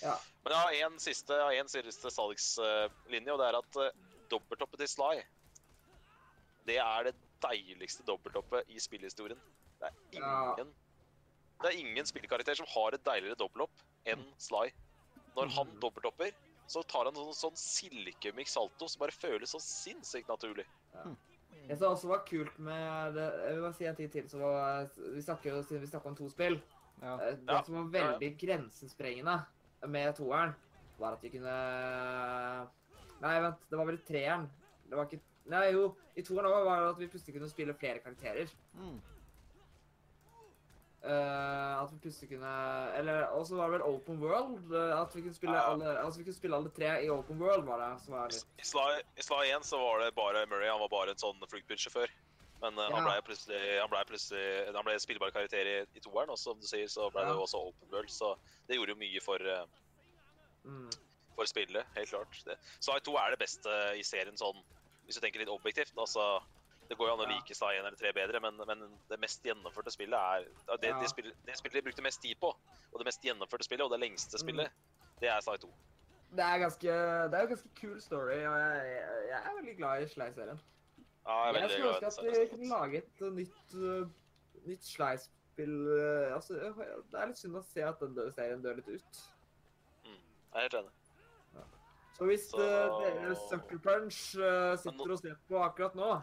Ja. 0.05 0.15
Men 0.45 0.55
jeg 0.55 0.61
har 0.61 0.91
en 0.91 1.01
siste, 1.03 1.41
jeg 1.41 1.49
har 1.49 1.65
en 1.65 1.73
siste 1.73 2.13
salgslinje, 2.15 3.33
og 3.33 3.41
det 3.41 3.49
er 3.49 3.59
at 3.59 3.81
uh, 3.81 3.89
dobbelthoppet 4.31 4.85
til 4.85 4.93
Sly 4.93 5.25
Det 6.69 6.77
er 6.79 7.09
det 7.09 7.17
deiligste 7.43 8.05
dobbelthoppet 8.07 8.69
i 8.69 8.79
spillhistorien. 8.79 9.41
Det 9.81 9.89
er 9.89 10.21
Ja. 10.21 10.69
Det 11.61 11.71
er 11.71 11.79
ingen 11.81 12.07
spillkarakter 12.09 12.57
som 12.57 12.67
har 12.73 12.95
et 12.97 13.05
deiligere 13.05 13.37
dobbelthopp 13.37 13.83
enn 14.09 14.23
Sly. 14.41 14.71
Når 15.37 15.49
han 15.57 15.67
Mhm. 15.69 15.81
dobbelthopper, 15.81 16.33
så 16.67 16.83
tar 16.87 17.05
han 17.05 17.15
en 17.17 17.33
sånn, 17.33 17.35
sånn 17.53 17.57
silkemyk 17.57 18.49
salto 18.49 18.89
som 18.89 19.01
bare 19.01 19.11
føles 19.13 19.51
så 19.51 19.61
sinnssykt 19.61 20.29
naturlig. 20.29 20.65
Jeg 21.69 21.77
synes 21.79 21.83
også 22.01 22.09
var 22.09 22.25
kult 22.25 22.59
med 22.59 23.15
det, 23.15 23.27
Jeg 23.45 23.55
vil 23.55 23.63
bare 23.63 23.75
si 23.75 23.85
en 23.87 23.97
ting 23.97 24.11
til. 24.11 24.29
Så 24.29 24.39
var, 24.39 24.89
vi 24.97 25.21
snakker 25.23 25.51
jo 25.51 25.63
siden 25.63 25.81
vi 25.81 25.87
snakker 25.87 26.07
om 26.07 26.17
to 26.17 26.29
spill. 26.29 26.61
Ja. 27.03 27.15
Eh, 27.19 27.35
Det 27.37 27.49
Ja, 27.49 27.63
som 27.63 27.75
var 27.91 28.01
veldig 28.01 28.39
grensesprengende 28.39 29.47
med 29.87 30.17
toeren, 30.17 30.55
var 30.99 31.13
at 31.13 31.21
vi 31.23 31.31
kunne 31.31 32.69
Nei, 33.21 33.41
vent. 33.41 33.57
Det 33.71 33.77
var 33.79 33.85
vel 33.87 33.99
treeren. 33.99 34.49
Det 34.89 34.97
var 34.97 35.07
ikke 35.07 35.21
Nei, 35.47 35.71
jo. 35.73 35.97
I 36.17 36.23
toeren 36.23 36.47
òg 36.47 36.65
var 36.65 36.81
det 36.81 36.91
at 36.91 36.99
vi 36.99 37.09
plutselig 37.09 37.35
kunne 37.35 37.49
spille 37.51 37.75
flere 37.75 37.99
karakterer. 38.01 38.49
Mm. 38.77 39.01
Eh, 41.03 41.09
vi 41.09 41.11
plutselig 42.03 42.29
kunne 42.33 42.51
Eller 42.99 43.27
også 43.37 43.57
var 43.57 43.71
det 43.71 43.79
vel 43.79 43.83
Open 43.89 44.21
World. 44.23 44.73
eh, 44.75 45.01
at 45.01 45.15
vi 45.17 45.23
kunne 45.23 45.35
spille 45.35 45.55
Ja. 45.57 45.71
alle 45.73 45.93
Altså 46.05 46.19
vi 46.19 46.25
kunne 46.25 46.35
spille 46.41 46.57
alle 46.57 46.71
tre 46.71 46.91
i 47.05 47.09
Open 47.11 47.39
World, 47.39 47.65
var 47.65 47.79
det. 47.85 48.03
Som 48.05 48.15
var 48.15 48.29
litt 48.29 48.45
I 48.59 48.65
Sly, 48.65 49.03
I 49.19 49.23
Sly 49.23 49.51
1 49.57 49.65
så 49.65 49.79
var 49.79 50.01
det 50.05 50.15
bare 50.15 50.47
Murray, 50.47 50.69
han 50.69 50.81
var 50.81 50.89
bare 50.89 51.11
en 51.11 51.17
sånn 51.23 51.41
fluktbilsjåfør. 51.49 52.09
Men 52.63 52.75
ja. 52.77 52.91
han 52.91 53.07
Ja. 53.07 53.21
ble 53.21 53.23
plutselig 53.31 53.81
han 53.81 53.89
ble 53.91 54.05
plutselig 54.05 54.75
han 54.75 54.85
ble 54.85 54.99
spillbar 55.01 55.31
karakter 55.33 55.65
i, 55.67 55.77
i 55.97 56.01
toeren, 56.01 56.31
og 56.31 56.39
som 56.39 56.59
du 56.61 56.67
sier, 56.67 56.87
så 56.89 57.11
ble 57.13 57.23
det 57.25 57.29
Ja. 57.33 57.35
jo 57.35 57.43
også 57.47 57.63
Open 57.69 57.89
World, 57.91 58.11
så 58.11 58.37
det 58.69 58.77
gjorde 58.77 58.93
jo 58.93 59.01
mye 59.01 59.21
for, 59.25 59.37
eh, 59.41 59.65
mm. 60.65 60.91
for 61.37 61.45
spillet, 61.49 61.87
helt 61.97 62.09
klart. 62.11 62.43
Det. 62.45 62.59
Sly 62.81 62.99
2 63.01 63.17
er 63.17 63.31
det 63.31 63.39
beste 63.39 63.71
i 63.97 64.03
serien 64.03 64.37
sånn 64.37 64.61
hvis 65.07 65.17
du 65.17 65.21
tenker 65.25 65.41
litt 65.41 65.49
objektivt. 65.49 65.93
Altså, 65.99 66.43
det 66.91 66.97
går 66.99 67.07
jo 67.07 67.13
an 67.15 67.23
å 67.23 67.29
like 67.31 67.55
Sly 67.55 67.77
1 67.79 67.85
eller 67.87 67.97
3 68.01 68.11
bedre, 68.17 68.41
men, 68.43 68.57
men 68.67 68.81
det 69.09 69.19
mest 69.23 69.45
gjennomførte 69.47 69.93
spillet 69.95 70.19
er 70.19 70.47
det, 70.83 70.89
Ja. 70.91 70.99
det, 71.01 71.09
spillet, 71.13 71.37
det 71.47 71.55
spillet 71.61 71.79
de 71.79 71.83
brukte 71.87 72.03
mest 72.03 72.21
tid 72.23 72.35
på, 72.43 72.51
og 72.51 72.99
det 72.99 73.07
mest 73.07 73.23
gjennomførte 73.23 73.63
spillet, 73.69 73.85
og 73.87 73.93
det 73.95 74.01
lengste 74.03 74.35
Mm. 74.37 74.43
spillet, 74.43 74.71
det 75.23 75.29
er 75.31 75.41
Sly 75.47 75.57
2. 75.63 75.71
Det 76.31 76.45
er 76.47 76.59
ganske 76.63 76.91
Det 77.31 77.35
er 77.35 77.43
jo 77.43 77.49
ganske 77.55 77.71
kul 77.81 78.01
story, 78.01 78.39
og 78.47 78.57
jeg, 78.59 78.83
jeg, 78.95 79.29
jeg 79.31 79.39
er 79.47 79.55
veldig 79.61 79.77
glad 79.79 80.03
i 80.03 80.09
Sly-serien. 80.15 80.61
Ja, 81.27 81.37
jeg 81.47 81.55
Jeg 81.63 81.71
skulle 81.71 81.95
ønske 81.95 82.07
at 82.07 82.41
vi 82.41 82.47
kunne 82.57 82.69
lage 82.75 82.97
et 82.99 83.21
nytt, 83.39 83.75
uh, 83.75 84.09
nytt 84.67 84.85
Sly-spill. 84.85 85.75
uh, 85.95 86.35
Altså, 86.35 86.55
det 87.11 87.21
er 87.21 87.27
litt 87.31 87.39
synd 87.39 87.57
å 87.57 87.63
se 87.63 87.83
at 87.83 88.01
den 88.01 88.33
serien 88.33 88.63
dør 88.63 88.77
litt 88.79 88.89
ut. 88.89 89.23
Jeg 90.05 90.59
er 90.59 90.61
helt 90.67 90.75
enig. 90.75 90.91
Så 92.19 92.25
hvis 92.27 92.49
Så- 92.51 92.59
uh, 92.59 93.01
dere 93.05 93.35
Sucker 93.49 93.79
Punch 93.79 94.35
uh, 94.39 94.77
sitter 94.77 95.13
og 95.13 95.19
ser 95.19 95.37
på 95.49 95.63
akkurat 95.63 95.95
nå 95.95 96.23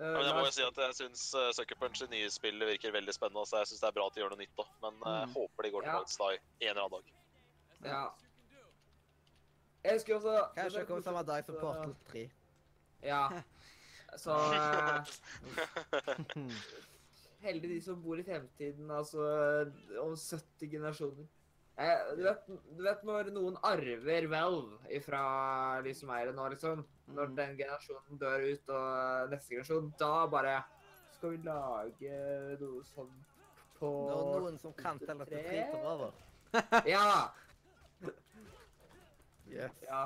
Ja, 0.00 0.12
men 0.16 0.24
jeg 0.24 0.34
må 0.34 0.42
jo 0.46 0.52
si 0.56 0.62
at 0.64 0.78
jeg 0.80 0.94
syns 0.96 1.22
uh, 1.36 1.50
Sucker 1.52 1.76
Punch 1.76 2.00
i 2.02 2.06
nye 2.08 2.30
spill 2.32 2.56
virker 2.64 2.92
veldig 2.94 3.12
spennende, 3.12 3.42
så 3.46 3.58
jeg 3.60 3.68
syns 3.68 3.82
det 3.82 3.88
er 3.90 3.96
bra 3.98 4.06
at 4.08 4.14
de 4.16 4.22
gjør 4.22 4.30
noe 4.32 4.40
nytt 4.40 4.62
òg. 4.64 4.70
Men 4.84 4.94
uh, 5.04 5.10
jeg 5.20 5.28
Mm. 5.28 5.34
håper 5.36 5.62
de 5.66 5.70
går 5.74 5.82
Ja. 5.84 5.90
tilbake 5.90 6.08
til 6.08 6.16
Sly 6.16 6.32
en 6.34 6.68
eller 6.70 6.82
annen 6.82 6.94
dag. 6.96 7.04
Ja. 7.90 8.04
Jeg 9.84 9.92
husker 9.98 10.14
også 10.16 10.34
Kanskje 10.56 10.78
det 10.80 10.86
kommer 10.88 11.02
samme 11.02 11.22
dag 11.28 11.44
som 11.44 11.54
Portal 11.60 11.94
3. 12.12 12.24
Ja. 13.02 13.22
Så 14.24 14.32
uh, 14.34 15.04
Heldig 17.44 17.68
de 17.70 17.76
som 17.84 18.00
bor 18.02 18.18
i 18.20 18.24
fremtiden, 18.26 18.90
altså 18.90 19.20
om 20.02 20.16
70 20.16 20.70
generasjoner. 20.70 21.24
Eh, 21.80 22.00
du, 22.18 22.22
vet, 22.26 22.46
du 22.76 22.82
vet 22.84 23.02
når 23.08 23.30
noen 23.32 23.54
arver 23.64 24.26
Valve 24.28 25.00
fra 25.00 25.20
de 25.84 25.94
som 25.96 26.10
eier 26.12 26.28
det 26.30 26.34
nå, 26.36 26.48
liksom. 26.52 26.82
Når 27.10 27.30
Mm. 27.30 27.36
den 27.38 27.56
generasjonen 27.56 28.18
dør 28.20 28.44
ut, 28.52 28.68
og 28.70 29.30
neste 29.32 29.54
generasjon, 29.54 29.88
da 29.98 30.26
bare 30.30 30.58
Skal 31.16 31.30
vi 31.34 31.40
lage 31.44 32.58
noe 32.60 32.82
sånn 32.84 33.10
på 33.80 33.88
Når 34.10 34.40
noen 34.44 34.58
som 34.60 34.72
kan 34.76 34.98
telle 35.00 35.24
til 35.26 35.42
tre 35.44 35.64
tar 35.72 35.88
over. 35.94 36.12
Ja! 36.86 37.30
Yes. 39.50 39.72
ja. 39.82 40.04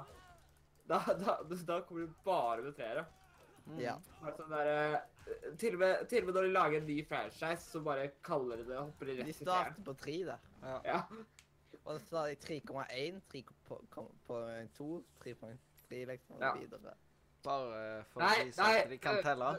Da, 0.89 0.99
da, 1.21 1.35
da 1.67 1.81
kommer 1.85 2.07
du 2.07 2.13
bare 2.25 2.63
med 2.65 2.77
treere. 2.79 3.05
Mm. 3.69 3.79
Ja. 3.81 3.95
Bare 4.23 4.33
sånn 4.39 4.53
der, 4.53 4.71
eh, 4.73 5.51
til, 5.61 5.77
og 5.77 5.81
med, 5.83 6.03
til 6.09 6.23
og 6.23 6.29
med 6.31 6.37
når 6.39 6.47
de 6.49 6.53
lager 6.55 6.79
en 6.81 6.87
ny 6.89 6.97
franchise, 7.09 7.63
så 7.71 7.81
bare 7.85 8.07
kaller 8.25 8.61
de 8.61 8.67
det 8.71 8.77
og 8.79 8.91
hopper 8.91 9.11
de 9.11 9.17
De 9.19 9.23
rett 9.27 9.31
i 9.33 9.37
treeren. 9.45 9.77
starter 9.77 9.87
på 9.87 9.95
tre 10.01 10.17
der. 10.31 10.49
Ja. 10.65 10.79
Ja. 10.89 10.99
Og 11.85 12.01
så 12.01 12.17
har 12.23 12.33
de 12.33 12.37
3,1, 12.41 13.21
3,2, 13.33 15.05
3,3 15.25 16.05
liksom, 16.11 16.41
Ja. 16.41 16.55
videre. 16.57 16.95
Bare 17.45 18.05
for 18.09 18.25
Nei, 18.25 18.41
å 18.41 18.45
vise 18.49 18.63
nei, 18.63 18.79
at 18.81 18.89
de 18.89 18.99
kan 18.99 19.19
øh, 19.19 19.25
telle. 19.27 19.51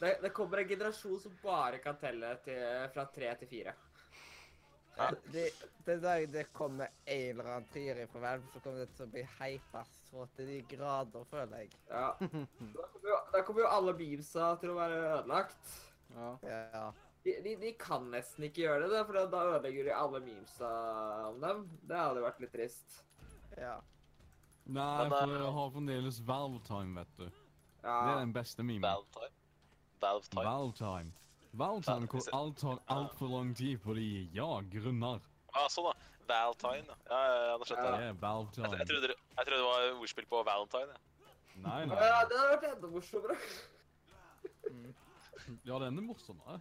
Det, 0.00 0.14
det 0.22 0.32
kommer 0.32 0.62
en 0.62 0.68
generasjon 0.68 1.20
som 1.20 1.32
bare 1.42 1.78
kan 1.84 1.98
telle 2.00 2.32
til, 2.44 2.62
fra 2.94 3.04
tre 3.12 3.34
til 3.42 3.50
fire. 3.50 3.74
Det, 5.32 5.44
den 5.86 6.00
dagen 6.02 6.32
det 6.32 6.46
kommer 6.52 6.88
en 7.04 7.28
eller 7.30 7.44
annen 7.44 7.68
trier 7.72 8.06
fra 8.12 8.20
Valve, 8.20 8.48
så 8.52 8.60
kommer 8.60 8.82
det 8.82 8.88
til 8.96 9.06
å 9.06 9.12
bli 9.12 9.22
hypa 9.38 9.84
så 10.10 10.26
til 10.36 10.48
de 10.50 10.58
grader, 10.72 11.24
føler 11.30 11.62
jeg. 11.62 11.70
Ja. 11.88 12.08
Da 12.76 12.88
kommer 12.88 13.08
jo, 13.12 13.20
da 13.32 13.44
kommer 13.46 13.62
jo 13.64 13.70
alle 13.70 13.94
beamsa 13.96 14.50
til 14.60 14.72
å 14.72 14.80
være 14.80 14.98
ødelagt. 15.12 15.70
Ja. 16.16 16.32
Ja. 16.48 16.84
De, 17.24 17.34
de, 17.44 17.54
de 17.60 17.70
kan 17.76 18.06
nesten 18.10 18.46
ikke 18.48 18.62
gjøre 18.64 18.88
det, 18.88 19.00
for 19.06 19.18
da 19.32 19.40
ødelegger 19.52 19.84
de 19.90 19.94
alle 19.94 20.20
memesa 20.24 20.68
om 21.28 21.40
dem. 21.42 21.64
Det 21.88 21.96
hadde 22.00 22.22
vært 22.24 22.40
litt 22.40 22.52
trist. 22.56 23.00
ja. 23.58 23.78
Nei, 24.70 25.08
for 25.10 25.26
eh, 25.26 25.40
jeg 25.40 25.52
har 25.56 25.70
fremdeles 25.74 26.20
Valve-time, 26.28 27.00
vet 27.00 27.16
du. 27.18 27.24
Det 27.80 27.90
er 27.90 28.20
den 28.20 28.32
beste 28.36 28.62
memen. 28.62 28.84
Valve 28.84 29.08
Time. 29.16 29.32
Valve 30.00 30.28
Time. 30.28 30.44
Valve-time. 30.46 31.12
Valve-time 31.52 32.06
hvor 32.12 32.28
alt 32.38 32.60
tar 32.60 32.78
altfor 32.94 33.32
lang 33.32 33.50
tid 33.58 33.80
fordi 33.82 34.28
ja, 34.36 34.46
grunner. 34.70 35.18
Ja, 35.56 35.64
sånn, 35.72 35.88
da. 35.90 35.96
Valtine. 36.30 36.86
ja. 36.86 36.96
Ja, 37.10 37.20
ja, 37.26 37.38
ja, 37.50 37.56
nå 37.58 37.66
skjønte 37.66 37.82
Det 37.82 37.90
er 37.90 38.04
Jeg, 38.06 38.78
jeg, 38.78 38.86
trodde, 38.86 39.08
det- 39.10 39.18
jeg 39.18 39.46
trodde 39.48 39.58
det 39.58 39.66
var 39.66 40.00
ordspill 40.04 40.26
på 40.30 40.42
Valentine. 40.46 40.94
Ja. 40.94 41.32
Nei, 41.56 41.84
nei. 41.90 41.96
ja, 41.96 42.24
det 42.30 42.38
hadde 42.38 42.50
vært 42.54 42.66
enda 42.76 42.90
morsommere. 42.94 43.36
Ja, 45.66 45.78
den 45.82 45.98
er 45.98 46.04
morsommere. 46.04 46.60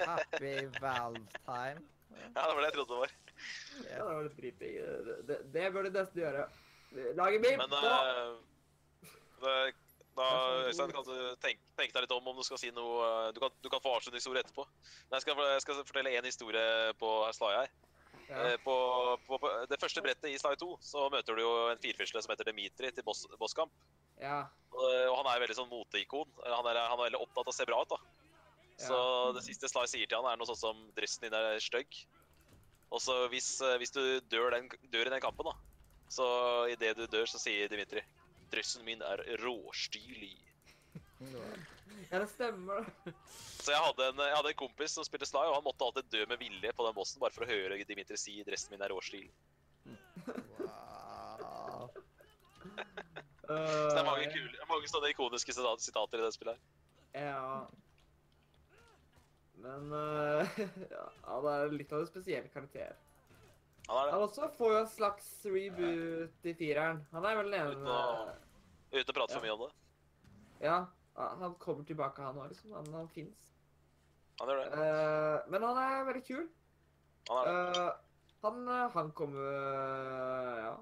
Happy 0.00 0.54
Valve 0.82 1.22
time. 1.46 1.82
ja, 2.16 2.42
det 2.42 2.54
var 2.54 2.60
det 2.60 2.68
jeg 2.70 2.76
trodde 2.76 2.92
det 2.92 3.00
var. 3.02 3.14
Ja, 3.86 3.96
det 3.96 4.04
var 4.10 4.22
litt 4.26 4.36
dritdigg. 4.40 4.76
Det, 5.08 5.16
det, 5.30 5.38
det 5.54 5.64
bør 5.74 5.88
du 5.88 5.90
nesten 5.98 6.22
gjøre. 6.22 6.46
Lage 7.18 7.40
meme! 7.42 7.56
Men 7.64 7.74
nå! 7.74 7.82
eh, 7.82 9.10
det- 9.42 9.82
da, 10.16 10.26
Øystein, 10.64 10.92
kan 10.96 11.04
du 11.04 11.34
tenke, 11.44 11.60
tenke 11.76 11.92
deg 11.92 12.06
litt 12.06 12.12
om 12.16 12.28
om 12.30 12.38
du 12.38 12.44
skal 12.46 12.56
si 12.56 12.70
noe 12.72 13.02
eh, 13.04 13.26
Du 13.36 13.40
kan, 13.42 13.50
du 13.60 13.68
kan 13.68 13.82
få 13.84 13.90
avslutningsord 13.98 14.38
etterpå. 14.40 14.64
Men 15.10 15.18
jeg 15.18 15.26
skal, 15.26 15.42
jeg 15.50 15.60
skal 15.66 15.82
fortelle 15.84 16.14
én 16.16 16.24
historie 16.24 16.94
på 16.96 17.10
slaget 17.36 17.66
her. 17.66 17.74
Ja. 18.30 18.38
Eh, 18.48 18.56
På, 18.64 18.76
på, 19.26 19.36
på 19.42 19.50
det 19.68 19.76
første 19.82 20.00
brettet 20.02 20.30
i 20.32 20.38
Sly 20.40 20.54
2 20.62 20.70
så 20.82 21.04
møter 21.12 21.36
du 21.36 21.42
jo 21.44 21.50
en 21.74 21.82
firfisle 21.84 22.22
som 22.24 22.32
heter 22.32 22.48
Dimitri 22.48 22.88
til 22.96 23.04
boss, 23.06 23.26
bosskamp. 23.38 23.70
Ja. 24.22 24.44
Og, 24.76 24.84
og 24.84 25.14
han 25.22 25.30
er 25.30 25.42
veldig 25.42 25.56
sånn 25.56 25.70
moteikon. 25.70 26.28
Han 26.44 26.68
er, 26.68 26.80
han 26.82 26.98
er 26.98 27.06
veldig 27.08 27.22
opptatt 27.22 27.46
av 27.46 27.52
å 27.52 27.56
se 27.56 27.66
bra 27.68 27.80
ut. 27.82 27.94
da. 27.94 28.00
Så 28.76 28.96
det 29.32 29.44
siste 29.46 29.70
Sly 29.70 29.86
sier 29.88 30.08
til 30.08 30.20
han, 30.20 30.28
er 30.28 30.40
noe 30.40 30.48
sånt 30.48 30.60
som 30.60 30.82
'dressen 30.96 31.24
din 31.24 31.36
er 31.36 31.60
stygg'. 31.64 32.02
Og 32.92 33.00
så 33.02 33.14
hvis, 33.32 33.48
eh, 33.64 33.78
hvis 33.80 33.94
du 33.94 34.20
dør, 34.30 34.50
den, 34.54 34.68
dør 34.92 35.08
i 35.08 35.14
den 35.14 35.22
kampen, 35.24 35.48
da, 35.48 35.54
så 36.12 36.26
idet 36.70 36.94
du 36.98 37.06
dør, 37.10 37.26
så 37.26 37.40
sier 37.40 37.72
Dimitri 37.72 38.04
'dressen 38.52 38.84
min 38.84 39.02
er 39.02 39.24
råstilig'. 39.42 40.44
ja, 42.10 42.20
det 42.20 42.28
stemmer. 42.30 42.84
da. 42.84 43.12
Så 43.64 43.72
jeg 43.72 43.80
hadde, 43.80 44.08
en, 44.12 44.20
jeg 44.28 44.36
hadde 44.36 44.52
en 44.52 44.60
kompis 44.60 44.92
som 44.94 45.04
spilte 45.08 45.26
Sly, 45.26 45.48
og 45.48 45.56
han 45.56 45.64
måtte 45.64 45.88
alltid 45.88 46.12
dø 46.12 46.26
med 46.28 46.38
vilje 46.38 46.72
på 46.76 46.86
den 46.86 46.94
bossen 46.94 47.20
bare 47.20 47.34
for 47.34 47.46
å 47.46 47.50
høre 47.50 47.80
Dimitri 47.88 48.20
si 48.20 48.42
'dressen 48.44 48.76
min 48.76 48.84
er 48.84 48.92
råstilig'. 48.92 49.32
Wow. 51.46 51.90
Så 53.46 53.92
det 53.94 53.98
er 54.00 54.06
mange, 54.06 54.26
Øh, 54.26 54.32
kule, 54.34 54.68
mange 54.68 54.88
sånne 54.90 55.10
ikoniske 55.12 55.54
sitater 55.54 56.18
i 56.18 56.24
det 56.24 56.32
spillet. 56.34 56.58
her. 57.14 57.26
Ja. 57.26 57.66
Men 59.62 59.92
uh, 59.92 60.58
ja, 60.94 61.04
han 61.26 61.46
er 61.52 61.72
litt 61.72 61.92
av 61.92 62.02
en 62.04 62.10
spesiell 62.10 62.48
karakter. 62.52 62.96
Han 63.86 63.96
er 64.00 64.10
Han 64.10 64.20
det. 64.20 64.28
også 64.28 64.48
får 64.58 64.72
jo 64.74 64.78
en 64.82 64.90
slags 64.90 65.28
reboot 65.46 66.48
i 66.50 66.54
fireren. 66.58 67.04
Han 67.12 67.24
er 67.24 67.38
vel 67.38 67.50
den 67.54 67.60
ene 67.60 67.96
Uten 68.92 69.12
å 69.12 69.16
prate 69.16 69.34
for 69.36 69.44
mye 69.44 69.54
om 69.54 69.62
det. 69.66 69.72
Ja, 70.64 70.78
han 71.16 71.54
kommer 71.62 71.84
tilbake, 71.86 72.22
han 72.22 72.38
òg, 72.38 72.50
liksom. 72.52 72.72
Han, 72.76 72.90
han 72.94 73.08
fins. 73.14 73.52
Han 74.40 74.50
gjør 74.50 74.64
det. 74.64 75.46
men 75.52 75.62
han 75.64 75.78
er 75.80 76.04
veldig 76.10 76.24
kul. 76.26 76.44
Han 77.30 77.38
er 77.40 77.46
det. 77.46 77.80
Uh, 77.86 78.02
han, 78.44 78.68
eh, 78.68 78.90
han 78.94 79.10
kommer 79.16 79.46
eh, 79.48 80.58
Ja. 80.66 80.74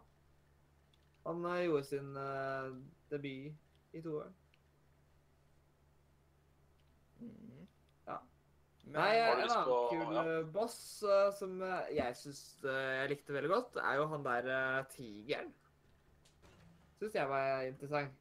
Han 1.25 1.45
eh, 1.49 1.65
gjorde 1.65 1.85
sin 1.89 2.17
uh, 2.17 2.73
debut 3.11 3.95
i 3.97 4.03
toeren. 4.05 4.35
Mm. 7.21 7.67
Ja. 8.07 8.19
Men, 8.85 8.99
Nei, 8.99 9.11
en 9.17 9.41
annen 9.45 9.65
på- 9.65 9.79
kul 9.93 10.17
ja. 10.19 10.25
eh, 10.25 10.43
boss 10.53 10.77
uh, 11.07 11.31
som 11.39 11.57
jeg 11.95 12.19
syns 12.21 12.43
jeg 12.67 13.09
likte 13.13 13.37
veldig 13.37 13.53
godt, 13.55 13.81
er 13.81 14.01
jo 14.03 14.09
han 14.13 14.27
der 14.27 14.51
uh, 14.51 14.83
tigeren. 14.93 15.55
Syns 17.01 17.17
jeg 17.17 17.31
var 17.31 17.65
interessant. 17.71 18.21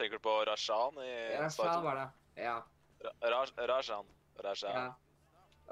Tenker 0.00 0.18
du 0.18 0.24
på 0.24 0.38
Rashan 0.48 0.96
i 1.04 1.12
Rashan 1.36 1.52
Sly 1.58 1.68
Shan 1.68 1.82
2? 1.82 1.86
var 1.86 2.00
det. 2.00 2.08
Ja. 2.42 2.56
Ra- 3.34 3.68
Rashan. 3.68 4.08
Rajan. 4.42 4.72
ja. 4.72 4.88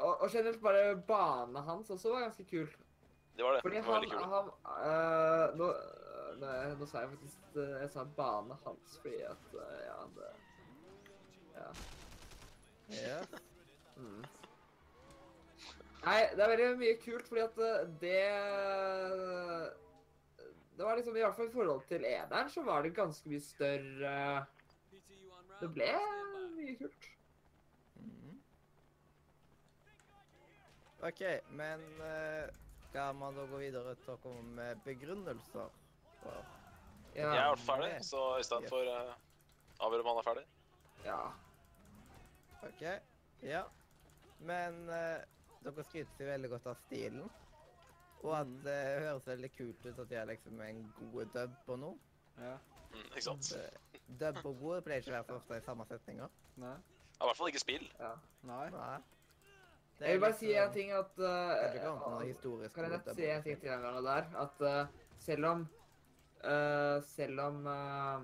Og, 0.00 0.20
og 0.22 0.30
generelt 0.32 0.60
bare 0.62 0.94
banen 1.08 1.56
hans 1.66 1.90
også 1.90 2.12
var 2.12 2.20
ganske 2.28 2.44
kul. 2.48 2.68
Det 3.36 3.44
var 3.44 3.56
det. 3.56 3.62
Fordi 3.64 3.76
det 3.76 3.86
var 3.86 3.92
han, 3.94 4.04
veldig 4.04 4.12
kult. 4.12 4.30
han 4.30 4.46
uh, 4.84 5.58
nå, 5.58 5.66
nå, 6.38 6.50
nå 6.78 6.86
sa 6.86 7.04
jeg 7.04 7.10
faktisk 7.14 7.56
øh, 7.56 7.76
Jeg 7.80 7.90
sa 7.90 8.04
bane 8.16 8.56
hans 8.64 8.98
fordi 9.02 9.22
at 9.28 9.54
øh, 9.54 9.80
Ja, 9.86 10.00
det 10.16 10.30
Ja. 11.54 11.70
ja. 13.08 13.20
Mm. 13.96 14.24
Nei, 16.04 16.20
det 16.32 16.42
er 16.44 16.48
veldig 16.48 16.68
mye 16.80 16.96
kult 17.04 17.28
fordi 17.28 17.40
at 17.40 17.58
øh, 17.58 17.88
det 18.00 18.20
Det 20.76 20.86
var 20.86 20.96
liksom 20.96 21.16
I 21.16 21.20
hvert 21.20 21.36
fall 21.36 21.48
i 21.48 21.52
forhold 21.52 21.82
til 21.88 22.04
eneren 22.08 22.50
så 22.50 22.62
var 22.64 22.82
det 22.82 22.94
ganske 22.96 23.28
mye 23.28 23.40
større 23.40 24.46
Det 25.60 25.68
ble 25.74 25.92
mye 26.56 26.76
kult. 26.78 27.10
Mm. 27.96 28.38
OK, 31.02 31.20
men 31.50 31.84
eh, 32.06 32.48
skal 32.90 33.14
man 33.14 33.36
da 33.36 33.44
gå 33.46 33.60
videre 33.60 33.94
til 34.02 34.14
å 34.14 34.20
komme 34.22 34.42
med 34.56 34.80
begrunnelser? 34.84 35.68
For- 36.22 36.46
Jeg 37.14 37.26
er 37.26 37.34
i 37.34 37.48
hvert 37.48 37.58
fall 37.58 37.82
ferdig, 37.82 38.04
så 38.06 38.22
istedenfor 38.40 38.86
uh, 38.86 39.14
avgjør 39.80 40.04
om 40.04 40.10
han 40.12 40.20
er 40.22 40.28
ferdig. 40.28 40.46
Ja. 41.04 41.20
OK. 42.68 42.82
Ja. 43.42 43.62
Men 44.40 44.82
uh, 44.88 45.20
dere 45.64 45.84
skryter 45.84 46.16
seg 46.16 46.30
veldig 46.30 46.50
godt 46.54 46.68
av 46.70 46.78
stilen. 46.86 47.28
Og 48.20 48.34
at 48.36 48.50
det 48.64 48.76
det 48.76 49.04
høres 49.06 49.26
veldig 49.26 49.50
kult 49.56 49.86
ut 49.86 49.98
at 49.98 50.08
de 50.10 50.18
har 50.18 50.28
liksom 50.28 50.60
en 50.60 50.82
god 51.00 51.30
dub 51.34 51.54
på 51.66 51.76
noe. 51.80 51.96
Ja. 52.38 52.56
Mm, 52.90 53.06
ikke 53.06 53.24
sant? 53.24 53.52
dub 54.20 54.40
Det, 54.42 54.42
god 54.44 54.82
pleier 54.84 55.00
ikke 55.00 55.12
å 55.12 55.16
være 55.16 55.28
så 55.28 55.38
ofte 55.38 55.56
i 55.60 55.64
samme 55.64 55.86
setninger. 55.88 56.36
Nei. 56.60 56.76
Ja, 57.16 57.24
I 57.24 57.28
hvert 57.28 57.40
fall 57.40 57.52
ikke 57.52 57.62
spill. 57.62 57.88
Ja. 58.00 58.12
Nei. 58.48 58.66
Nei. 58.74 58.98
Jeg 60.00 60.16
vil 60.16 60.22
bare 60.22 60.32
litt, 60.32 60.40
si 60.40 60.52
eh, 60.54 60.62
en 60.62 60.72
ting 60.72 60.92
at 60.96 61.18
uh. 61.20 62.68
Kan 62.72 62.86
jeg 62.86 62.92
nett 62.94 63.10
si 63.16 63.26
en 63.28 63.42
ting 63.44 63.58
til 63.60 63.70
den 63.84 64.06
der? 64.06 64.30
At 64.40 64.62
uh, 64.64 65.10
selv 65.20 65.48
om 65.50 65.66
eh, 66.44 67.00
Selv 67.02 67.40
om 67.40 67.66
uh, 67.66 68.22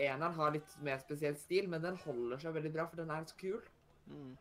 eneren 0.00 0.34
har 0.38 0.50
litt 0.54 0.76
mer 0.80 0.98
spesiell 1.02 1.36
stil, 1.36 1.68
men 1.68 1.82
den 1.84 1.96
holder 2.04 2.38
seg 2.40 2.54
veldig 2.56 2.72
bra, 2.72 2.86
for 2.88 2.96
den 2.96 3.10
er 3.10 3.24
så 3.28 3.36
kul. 3.40 3.60
Mm. 4.08 4.36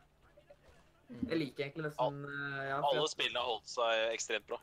Mm. 1.10 1.23
Jeg 1.30 1.38
liker 1.39 1.64
egentlig 1.65 1.85
nesten 1.89 2.22
ja, 2.68 2.77
Alle 2.80 3.07
spillene 3.11 3.39
har 3.43 3.49
holdt 3.51 3.68
seg 3.69 4.14
ekstremt 4.14 4.47
bra. 4.47 4.57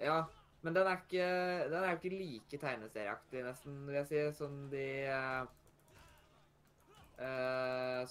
ja, 0.00 0.16
men 0.64 0.74
den 0.74 0.86
er 0.88 0.96
ikke 1.02 1.26
Den 1.70 1.76
er 1.84 1.90
jo 1.92 1.98
ikke 2.00 2.16
like 2.16 2.58
tegneserieaktig, 2.62 3.42
nesten, 3.44 3.76
vil 3.86 3.94
jeg 4.00 4.06
si, 4.08 4.22
som 4.38 4.56
de 4.72 4.86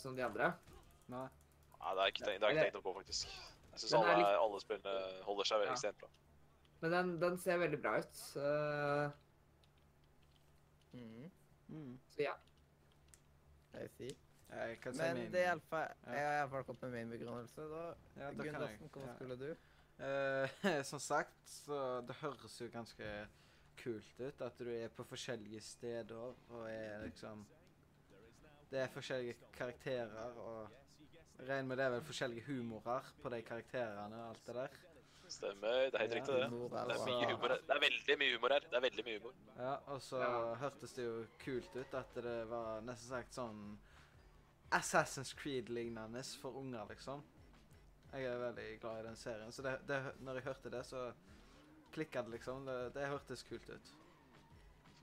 Som 0.02 0.16
de 0.16 0.24
andre. 0.26 0.54
Nei. 1.12 1.26
Nei, 1.82 1.94
det 1.98 2.02
er 2.04 2.12
ikke 2.14 2.26
tenkt, 2.26 2.42
det 2.42 2.48
er 2.48 2.54
ikke 2.54 2.64
tenkt 2.68 2.78
noe 2.78 2.86
på, 2.86 2.94
faktisk. 3.02 3.32
Jeg 3.72 3.80
syns 3.82 3.94
alle, 3.98 4.14
litt- 4.20 4.40
alle 4.46 4.60
spillene 4.62 5.24
holder 5.26 5.48
seg 5.50 5.64
Ja. 5.66 5.72
ekstremt 5.74 5.98
bra. 6.04 6.10
Men 6.82 6.92
den, 6.96 7.12
den 7.22 7.38
ser 7.38 7.58
veldig 7.62 7.82
bra 7.82 7.98
ut. 8.02 8.16
så... 8.16 9.12
Mm. 10.94 11.32
Mm. 11.68 12.00
så 12.10 12.22
ja. 12.26 12.34
Jeg 13.74 13.90
sier. 13.98 14.16
Jeg 14.52 14.80
kan 14.84 14.94
si 14.94 15.00
Men 15.02 15.16
min. 15.22 15.30
det 15.32 15.44
hjelper. 15.46 15.78
Ja. 16.06 16.12
Jeg 16.18 16.26
har 16.28 16.34
iallfall 16.42 16.64
kommet 16.68 16.82
med 16.82 16.98
min 16.98 17.14
begrunnelse, 17.14 17.62
da. 17.72 17.84
Ja, 18.18 18.32
da 18.32 18.32
kan 18.32 18.46
jeg. 18.46 18.56
Gundersen, 18.56 18.90
hva 18.92 19.06
Ja. 19.06 19.14
skulle 19.16 19.38
du? 19.40 19.56
Eh, 20.02 20.84
som 20.92 21.00
sagt, 21.00 21.38
så 21.46 22.02
det 22.08 22.16
høres 22.20 22.58
jo 22.62 22.68
ganske 22.74 23.12
kult 23.78 24.20
ut 24.20 24.42
at 24.42 24.60
du 24.60 24.68
er 24.70 24.90
på 24.94 25.04
forskjellige 25.08 25.62
steder 25.62 26.16
og 26.50 26.68
er 26.70 27.06
liksom 27.06 27.46
Det 28.72 28.80
er 28.80 28.88
forskjellige 28.88 29.36
karakterer 29.54 30.36
og 30.40 30.70
regner 31.40 31.68
med 31.68 31.78
det 31.78 31.86
er 31.86 31.90
vel 31.96 32.04
forskjellige 32.08 32.46
humorer 32.48 33.08
på 33.22 33.30
de 33.30 33.42
karakterene 33.42 34.16
og 34.16 34.30
alt 34.30 34.46
det 34.48 34.56
der. 34.56 34.78
Stemmer. 35.32 35.86
Det 35.92 35.96
er 35.96 36.00
helt 36.04 36.14
Ja. 36.14 36.20
riktig, 36.20 36.34
det. 36.36 36.50
Det 36.72 36.96
er 36.96 37.06
mye 37.06 37.28
humor 37.32 37.48
her. 37.54 37.62
Det 37.68 37.76
er 37.76 37.80
veldig 37.80 38.18
mye 38.20 38.34
humor 38.38 38.50
her. 38.56 38.60
Det 38.68 38.78
er 38.80 38.82
veldig 38.86 39.06
mye 39.08 39.20
humor. 39.20 39.34
Ja, 39.58 39.76
og 39.88 40.02
så 40.02 40.20
Ja. 40.20 40.56
hørtes 40.56 40.94
det 40.96 41.06
jo 41.06 41.26
kult 41.40 41.76
ut 41.76 41.94
at 41.94 42.14
det 42.16 42.48
var 42.50 42.82
nesten 42.82 43.10
sagt 43.10 43.34
sånn 43.34 43.78
Assassin's 44.72 45.34
Creed-lignende 45.36 46.24
for 46.42 46.52
unger, 46.58 46.86
liksom. 46.90 47.24
Jeg 48.14 48.26
er 48.26 48.38
veldig 48.40 48.80
glad 48.82 49.00
i 49.00 49.08
den 49.08 49.16
serien, 49.16 49.52
så 49.52 49.62
det, 49.64 49.88
det, 49.88 49.98
når 50.20 50.34
jeg 50.34 50.44
hørte 50.44 50.70
det, 50.72 50.86
så 50.86 51.14
klikka 51.94 52.22
det, 52.24 52.32
liksom. 52.32 52.66
Det, 52.66 52.94
det 52.94 53.08
hørtes 53.08 53.44
kult 53.44 53.70
ut. 53.70 53.92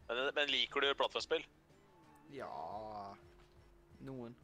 Men, 0.09 0.31
men 0.35 0.49
liker 0.49 0.81
du 0.81 0.95
plattformspill? 0.95 1.45
Ja 2.33 3.15
Noen. 4.01 4.35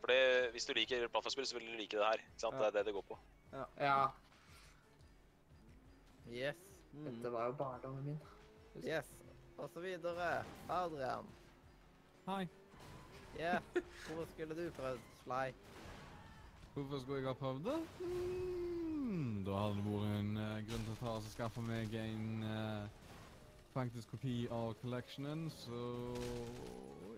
Fordi 0.00 0.50
hvis 0.52 0.64
du 0.66 0.72
liker 0.74 1.08
plattformspill, 1.08 1.46
så 1.46 1.58
vil 1.58 1.66
du 1.72 1.76
like 1.78 1.96
det 1.96 2.04
her. 2.06 2.22
Ikke 2.24 2.40
sant? 2.40 2.54
Ja. 2.54 2.58
Det 2.60 2.66
er 2.66 2.78
det 2.78 2.86
det 2.86 2.94
går 2.94 3.02
på. 3.10 3.18
ja. 3.80 4.08
Yes. 6.30 6.56
Mm. 6.92 7.04
Dette 7.04 7.32
var 7.32 7.46
jo 7.46 7.52
barndommen 7.52 8.04
min. 8.04 8.18
Yes. 8.84 9.10
Og 9.58 9.70
så 9.70 9.80
videre. 9.80 10.44
Adrian. 10.68 11.26
Hei. 12.26 12.48
Ja, 13.38 13.58
hvor 14.06 14.24
skulle 14.32 14.54
du 14.54 14.70
prøvd 14.70 14.98
Sly? 15.22 15.52
Hvorfor 16.74 16.98
skulle 16.98 17.18
jeg 17.18 17.26
ha 17.26 17.32
prøvd 17.32 17.64
det? 17.64 17.78
Mm, 18.00 19.44
da 19.44 19.58
hadde 19.58 19.76
det 19.76 19.84
vært 19.86 20.18
en 20.20 20.36
uh, 20.36 20.56
grunn 20.68 20.86
til 20.86 20.94
å 20.94 20.98
ta 21.00 21.14
og 21.18 21.28
skaffe 21.32 21.62
meg 21.66 21.94
en 21.98 22.44
uh, 22.46 22.86
faktisk 23.74 24.14
kopi 24.14 24.34
av 24.54 24.74
collectionen, 24.82 25.48
så 25.50 25.82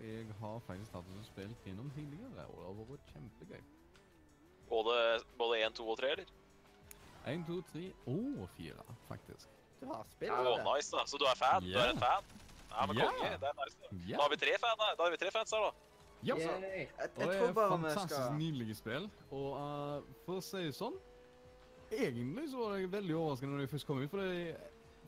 jeg 0.02 0.26
har 0.40 0.60
faktisk 0.66 0.92
tatt 0.92 1.16
og 1.16 1.26
spilt 1.28 1.68
gjennom 1.68 1.90
tidligere, 1.96 2.46
og 2.48 2.60
det 2.60 2.68
har 2.68 2.92
vært 2.92 3.12
kjempegøy. 3.14 3.64
Både, 4.72 4.96
både 5.38 5.60
1, 5.66 5.76
2 5.80 5.90
og 5.92 6.00
3, 6.00 6.14
eller? 6.16 6.32
1, 7.26 7.44
2, 7.46 7.62
3 7.72 7.92
og 8.06 8.48
4, 8.56 8.72
faktisk. 9.08 9.48
Du 9.80 9.86
har 9.86 10.02
spilt 10.10 10.32
Å, 10.32 10.42
det? 10.56 10.64
nice, 10.66 10.90
da. 10.94 11.04
Så 11.06 11.18
du 11.18 11.24
er 11.26 11.38
fan? 11.38 11.64
Du 11.66 11.78
er 11.78 11.92
en 11.92 12.02
fan? 12.02 12.28
Ja, 12.72 12.86
men 12.86 12.96
yeah. 12.96 13.08
konge. 13.10 13.30
Det 13.42 13.48
er 13.50 13.56
nice. 13.60 13.78
Da. 13.78 13.96
Ja, 14.08 14.16
da 14.16 14.22
har 14.22 14.30
vi 14.30 14.38
tre 14.42 14.52
fan, 14.64 14.76
da. 14.82 14.90
Da 14.98 15.06
har 15.06 15.14
vi 15.14 15.20
tre 15.22 15.32
fans 15.34 15.54
her, 15.54 15.66
da. 15.66 15.72
ja. 16.28 16.36
Jeg, 16.38 16.88
jeg 16.98 17.10
det 17.16 17.28
tror 17.38 17.52
bare 17.58 17.68
vi 17.68 17.74
fantastisk 17.76 18.14
skal 18.14 18.36
nydelige 18.38 18.78
spill. 18.78 19.08
Og 19.30 19.48
uh, 19.58 20.12
for 20.26 20.38
å 20.38 20.44
si 20.44 20.66
det 20.68 20.76
sånn 20.78 21.00
Egentlig 21.92 22.46
så 22.48 22.62
var 22.62 22.78
jeg 22.78 22.88
veldig 22.88 23.16
overraskende 23.18 23.52
når 23.52 23.66
de 23.66 23.70
først 23.74 23.86
kom 23.86 23.98
ut. 24.00 24.08
fordi 24.08 24.54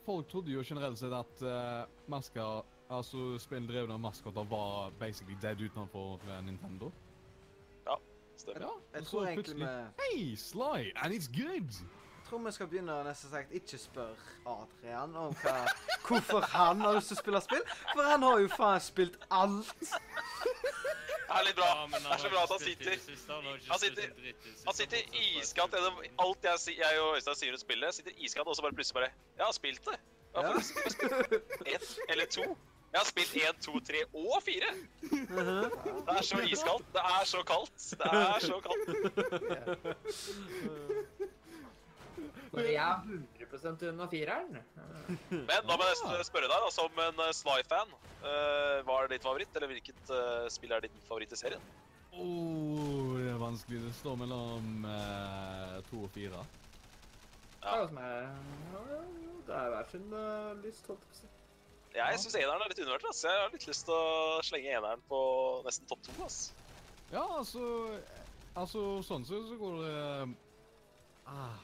folk 0.04 0.26
trodde 0.28 0.52
jo 0.52 0.64
generelt 0.68 1.00
sett 1.00 1.14
at 1.16 1.44
uh, 1.46 1.86
masker 2.12 2.66
Altså 2.92 3.38
spill 3.40 3.64
drevet 3.64 3.88
av 3.94 4.02
maskoter 4.02 4.44
var 4.50 4.92
basically 5.00 5.38
dead 5.40 5.62
utenfor 5.64 6.18
Nintendo. 6.20 6.50
Nintendo. 6.50 6.90
Stemmer. 8.36 8.60
Ja, 8.60 8.98
Jeg 8.98 9.06
så 9.06 9.10
tror 9.10 9.26
egentlig 9.26 9.56
vi 9.56 9.66
Hey, 10.02 10.36
Sly! 10.36 10.92
And 10.96 11.14
it's 11.14 11.28
good! 11.28 11.70
Tror 12.35 12.47
vi 12.47 12.52
skal 12.52 12.66
begynne 12.70 12.94
nesten 13.06 13.31
sagt 13.31 13.52
ikke 13.55 13.78
spørre 13.78 14.16
Adrian 14.51 15.12
om 15.16 15.35
hva, 15.43 15.52
hvorfor 16.09 16.40
han 16.55 16.81
har 16.82 16.97
lyst 16.97 17.09
til 17.12 17.16
å 17.19 17.20
spille 17.23 17.40
spill. 17.44 17.62
For 17.93 18.02
han 18.09 18.23
har 18.27 18.40
jo 18.43 18.48
faen 18.56 18.81
spilt 18.82 19.15
alt. 19.31 19.70
Det 19.85 21.39
er 21.39 21.47
litt 21.47 21.56
bra. 21.59 21.69
Ja, 21.70 21.86
Det 21.94 22.11
er 22.11 22.19
så 22.24 22.31
bra 22.35 22.43
at 22.43 22.51
han 22.55 22.61
sitter 22.65 22.90
han 23.70 23.78
sitter- 23.78 24.11
Han 24.66 24.74
sitter 24.74 24.98
gjennom 25.15 26.02
alt 26.27 26.43
jeg, 26.51 26.77
jeg 26.78 27.01
og 27.01 27.16
Øystein 27.16 27.39
sier 27.40 27.52
om 27.56 27.59
spillet. 27.62 27.94
Sitter 27.94 28.12
iskaldt, 28.19 28.48
og 28.48 28.56
så 28.59 28.62
bare 28.66 28.77
plutselig 28.77 28.98
bare 29.01 29.11
Jeg 29.39 29.44
har 29.47 29.52
spilt 29.52 29.85
det. 29.85 29.98
Ja. 30.35 30.40
ett 31.74 31.98
eller 32.09 32.27
to. 32.27 32.56
Jeg 32.94 33.01
har 33.01 33.06
spilt 33.09 33.35
én, 33.35 33.56
to, 33.62 33.73
tre 33.82 34.05
og 34.15 34.43
fire. 34.47 34.70
Det 35.02 36.15
er 36.15 36.23
så 36.23 36.39
iskaldt. 36.47 36.86
Det 36.94 37.02
er 37.02 37.24
så 37.27 37.43
kaldt. 37.43 37.90
Det 37.98 38.06
er 38.06 38.39
så 38.44 38.61
kaldt. 38.62 38.90
Men 42.55 42.68
jeg 42.70 42.76
er 42.81 43.47
100 43.47 43.89
unna 43.90 44.06
fireren. 44.10 44.59
Men 45.31 45.68
da 45.68 45.76
må 45.78 45.86
jeg 45.89 46.26
spørre 46.28 46.48
deg, 46.51 46.55
da, 46.66 46.70
som 46.74 47.01
en 47.06 47.22
eh, 47.26 47.32
Sly-fan. 47.36 47.94
eh, 48.24 48.78
hva 48.86 48.98
er 49.02 49.12
ditt 49.12 49.26
favoritt, 49.26 49.55
eller 49.56 49.72
hvilket 49.72 50.12
eh, 50.14 50.47
spill 50.52 50.74
er 50.76 50.85
ditt 50.86 50.97
favoritt 51.09 51.35
i 51.35 51.40
serien? 51.40 51.62
Oh, 52.14 53.14
det 53.18 53.31
er 53.32 53.40
vanskelig. 53.43 53.82
Det 53.85 53.94
står 54.01 54.18
mellom 54.22 54.85
eh, 54.90 55.78
to 55.90 56.05
og 56.06 56.12
fire. 56.14 56.43
Ja. 57.64 57.78
Det 59.44 59.55
er 59.55 59.70
hver 59.72 59.89
sin 59.90 60.05
uh, 60.12 60.52
lyst, 60.64 60.86
holdt 60.89 61.02
jeg 61.05 61.09
på 61.10 61.16
å 61.16 61.18
si. 61.18 61.31
Jeg 61.94 62.20
syns 62.20 62.36
eneren 62.39 62.62
er 62.64 62.70
litt 62.72 62.81
undervurdert. 62.82 63.10
ass. 63.10 63.24
Jeg 63.26 63.40
har 63.43 63.52
litt 63.52 63.66
lyst 63.68 63.85
til 63.86 63.94
å 63.94 64.40
slenge 64.43 64.72
eneren 64.78 65.02
på 65.10 65.18
nesten 65.66 65.89
topp 65.90 66.01
to. 66.06 66.14
ass. 66.24 66.39
Ja, 67.12 67.22
altså 67.39 67.64
Altså, 68.55 68.81
sånn 69.02 69.24
så, 69.26 69.40
så 69.48 69.56
går 69.59 69.81
det 69.82 69.94
ah, 71.26 71.56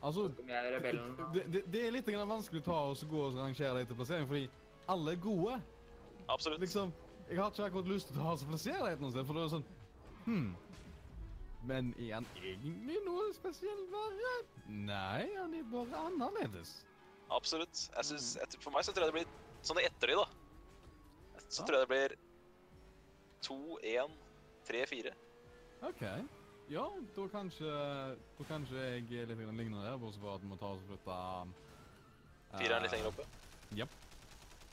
Altså 0.00 0.30
er 0.48 0.78
det, 0.80 1.42
det, 1.52 1.60
det 1.68 1.80
er 1.84 1.92
litt 1.92 2.06
vanskelig 2.08 2.62
å 2.62 2.64
ta 2.64 2.78
og 2.88 3.02
gå 3.10 3.20
og 3.26 3.36
rangere 3.36 3.74
deg 3.76 3.90
til 3.90 3.98
plassering, 3.98 4.28
fordi 4.30 4.46
alle 4.88 5.12
er 5.12 5.20
gode. 5.20 5.58
Absolutt. 6.28 6.60
Liksom, 6.64 6.92
Jeg 7.28 7.38
har 7.38 7.52
ikke 7.52 7.66
akkurat 7.68 7.90
lyst 7.90 8.08
til 8.08 8.20
å 8.22 8.30
ha 8.30 8.36
så 8.40 8.48
plassere 8.48 8.80
deg 8.80 8.96
et 8.96 9.02
noe 9.04 9.12
sted, 9.12 9.26
for 9.28 9.36
det 9.36 9.44
er 9.44 9.54
sånn 9.58 9.68
Hm. 10.24 10.48
Men 11.68 11.92
er 11.98 12.14
han 12.14 12.26
egentlig 12.40 12.96
noe 13.04 13.28
spesielt 13.36 13.92
verre? 13.92 14.32
Nei, 14.68 15.28
han 15.36 15.54
er 15.56 15.66
bare 15.72 16.02
annerledes. 16.08 16.78
Absolutt. 17.30 17.86
Jeg 17.96 18.08
synes, 18.08 18.30
for 18.58 18.72
meg 18.74 18.86
så 18.86 18.94
tror 18.96 19.06
jeg 19.06 19.12
det 19.12 19.18
blir 19.20 19.64
sånn 19.66 19.80
i 19.82 19.86
ettertid, 19.88 20.20
da. 20.20 21.44
Så 21.48 21.66
tror 21.66 21.80
jeg 21.80 21.86
det 21.86 21.92
blir 21.92 22.16
to, 23.44 23.58
én, 23.84 24.16
tre, 24.68 24.84
fire. 24.88 25.12
OK. 25.88 26.04
Ja, 26.70 26.84
da 27.16 27.24
kanskje, 27.32 27.70
da 28.38 28.44
kanskje 28.46 28.78
jeg 28.78 29.26
litt 29.26 29.40
lignende 29.42 29.82
der, 29.82 29.96
bortsett 29.98 30.22
fra 30.22 30.36
at 30.36 30.44
vi 30.44 30.50
må 30.52 30.58
ta 30.60 30.68
og 30.70 30.84
flytte 30.86 31.16
uh, 31.16 31.48
Fireren 32.54 32.84
litt 32.86 32.94
lenger 32.94 33.10
oppe. 33.10 33.26
Ja. 33.78 33.86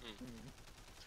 Mm. 0.03 0.43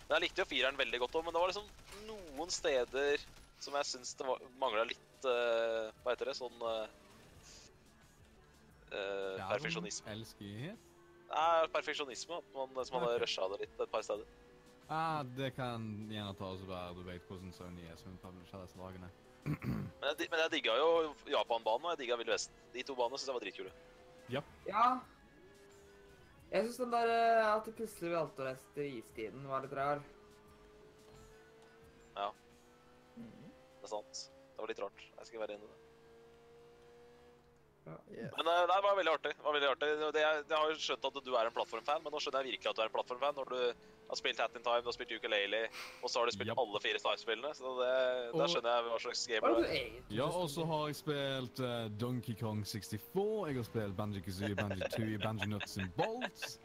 Men 0.08 0.16
jeg 0.16 0.24
likte 0.24 0.42
jo 0.42 0.48
fireren 0.50 0.80
veldig 0.80 0.98
godt 1.04 1.20
òg, 1.20 1.28
men 1.28 1.36
det 1.36 1.42
var 1.44 1.52
liksom 1.52 1.68
noen 2.08 2.50
steder 2.50 3.22
som 3.62 3.76
jeg 3.78 3.90
syns 3.92 4.16
det 4.18 4.26
mangla 4.58 4.88
litt 4.88 5.28
uh, 5.28 5.94
Hva 6.02 6.16
heter 6.16 6.32
det? 6.32 6.36
Sånn 6.40 6.58
uh, 6.58 6.90
uh, 8.90 9.38
Perfeksjonisme. 9.46 10.10
Elskighet. 10.16 10.86
Nei, 11.30 11.70
perfeksjonisme. 11.70 12.42
At 12.42 12.54
man, 12.56 12.74
som 12.82 12.98
hadde 12.98 13.14
Ok. 13.14 13.22
rusha 13.22 13.50
det 13.52 13.62
litt 13.62 13.82
et 13.86 13.94
par 13.94 14.02
steder. 14.02 14.26
Ah, 14.90 15.22
det 15.38 15.52
kan 15.54 15.84
gjerne 16.10 16.34
ta 16.34 16.50
oss 16.50 16.66
være 16.66 16.96
du 16.98 17.04
vet 17.06 17.30
hvordan 17.30 17.54
Sony 17.54 17.86
er 17.86 17.98
som 18.00 18.18
publisher 18.18 18.66
disse 18.66 18.80
dagene. 18.80 19.12
Men 19.44 20.04
jeg, 20.04 20.28
men 20.30 20.42
jeg 20.44 20.52
digga 20.56 20.74
jo 20.76 20.90
Japan-banen 21.30 21.86
og 21.86 21.94
jeg 21.94 22.02
digga 22.02 22.18
Vill 22.20 22.32
Vesten. 22.32 22.56
De 22.74 22.84
to 22.86 22.96
banene 22.98 23.18
syns 23.18 23.30
jeg 23.30 23.36
var 23.36 23.44
dritkule. 23.44 23.72
Ja. 24.30 24.42
Jeg 26.50 26.66
syns 26.66 26.80
den 26.82 26.94
der 26.94 27.12
eh, 27.14 27.48
at 27.48 27.66
de 27.66 27.74
plutselig 27.78 28.14
valgte 28.14 28.42
å 28.42 28.48
reise 28.50 28.72
til 28.76 28.96
istiden, 29.00 29.46
var 29.48 29.64
litt 29.64 29.76
rar. 29.78 30.02
Ja. 32.16 32.30
Det 33.16 33.86
er 33.86 33.92
sant. 33.92 34.24
Det 34.50 34.64
var 34.64 34.72
litt 34.72 34.82
rart. 34.82 35.06
Jeg 35.20 35.30
skal 35.30 35.44
være 35.44 35.56
enig 35.56 35.68
i 35.68 35.70
det. 35.70 35.78
Men 38.36 38.50
eh, 38.50 38.64
det 38.70 38.80
var 38.84 38.98
veldig 38.98 39.14
artig. 39.14 39.32
Det 39.36 39.46
var 39.46 39.56
veldig 39.56 39.70
artig. 39.70 39.88
Det, 40.02 40.24
jeg, 40.26 40.42
jeg 40.42 40.58
har 40.58 40.74
jo 40.74 40.82
skjønt 40.84 41.08
at 41.10 41.22
du 41.24 41.32
er 41.32 41.48
en 41.48 41.56
plattformfan, 41.56 42.04
men 42.04 42.14
nå 42.14 42.22
skjønner 42.22 42.44
jeg 42.44 42.56
virkelig 42.56 42.72
at 42.72 42.78
du 42.78 42.82
er 42.84 42.90
en 42.90 42.96
plattformfan 42.98 43.40
når 43.40 43.54
du 43.54 43.60
har 44.10 44.18
spilt 44.18 44.40
Hat 44.42 44.56
in 44.56 44.62
Time, 44.62 44.82
du 44.82 44.88
har 44.90 44.96
spilt 44.96 45.12
Ukulele, 45.16 45.60
og 46.02 46.10
så 46.10 46.20
har 46.20 46.26
du 46.26 46.34
spilt 46.34 46.50
yep. 46.50 46.60
alle 46.62 46.80
fire 46.82 47.00
Star-spillene. 47.02 47.52
Så 47.54 47.74
det, 47.78 47.90
der 48.34 48.52
skjønner 48.52 48.76
jeg 48.76 48.86
hva 48.86 48.98
slags 49.04 49.22
er 49.26 49.34
gamer 49.34 49.54
det 49.54 49.60
du 49.62 49.74
er. 49.78 50.00
Ja, 50.18 50.28
og 50.42 50.48
så 50.50 50.66
har 50.70 50.86
jeg 50.90 50.98
spilt 51.00 51.62
uh, 51.64 51.84
Donkey 52.00 52.36
Kong 52.40 52.62
64, 52.66 53.26
jeg 53.50 53.58
har 53.60 53.68
spilt 53.70 53.96
Banji 53.98 54.24
Kazooie, 54.26 54.58
Banji 54.58 54.90
2, 54.96 55.08
Banji 55.24 55.50
Nuts 55.52 55.78
and 55.78 55.94
Bolts. 55.98 56.58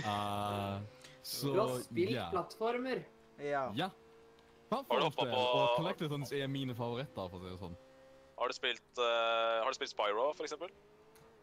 Uh, 0.00 0.80
så 1.34 1.54
Du 1.54 1.60
har 1.60 1.76
spilt 1.84 2.16
yeah. 2.16 2.30
plattformer. 2.32 3.04
Ja. 3.40 3.68
Ja. 3.76 3.90
Har 4.70 4.84
du 4.86 5.04
hoppa 5.04 5.04
hoppet 5.04 5.34
på- 5.34 5.46
Og 5.60 5.76
Collectathons 5.76 6.32
er 6.32 6.46
mine 6.46 6.74
favoritter, 6.74 7.28
for 7.28 7.38
å 7.38 7.44
si 7.44 7.50
det 7.52 7.60
sånn. 7.60 7.78
Har 8.40 8.48
du 8.48 8.56
spilt, 8.56 8.90
uh, 8.96 9.60
har 9.60 9.68
du 9.68 9.76
spilt 9.76 9.92
Spyro, 9.92 10.30
for 10.32 10.48
eksempel? 10.48 10.72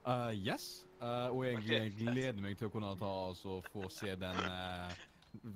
Uh, 0.08 0.32
yes, 0.32 0.88
Uh, 1.02 1.30
og 1.30 1.46
jeg 1.46 1.58
Ok. 1.58 1.98
gleder 2.00 2.42
meg 2.42 2.58
til 2.58 2.68
å 2.68 2.74
kunne 2.74 2.90
ta 2.98 3.10
og 3.30 3.68
få 3.70 3.86
se 3.94 4.16
den 4.18 4.38
eh, 4.50 4.94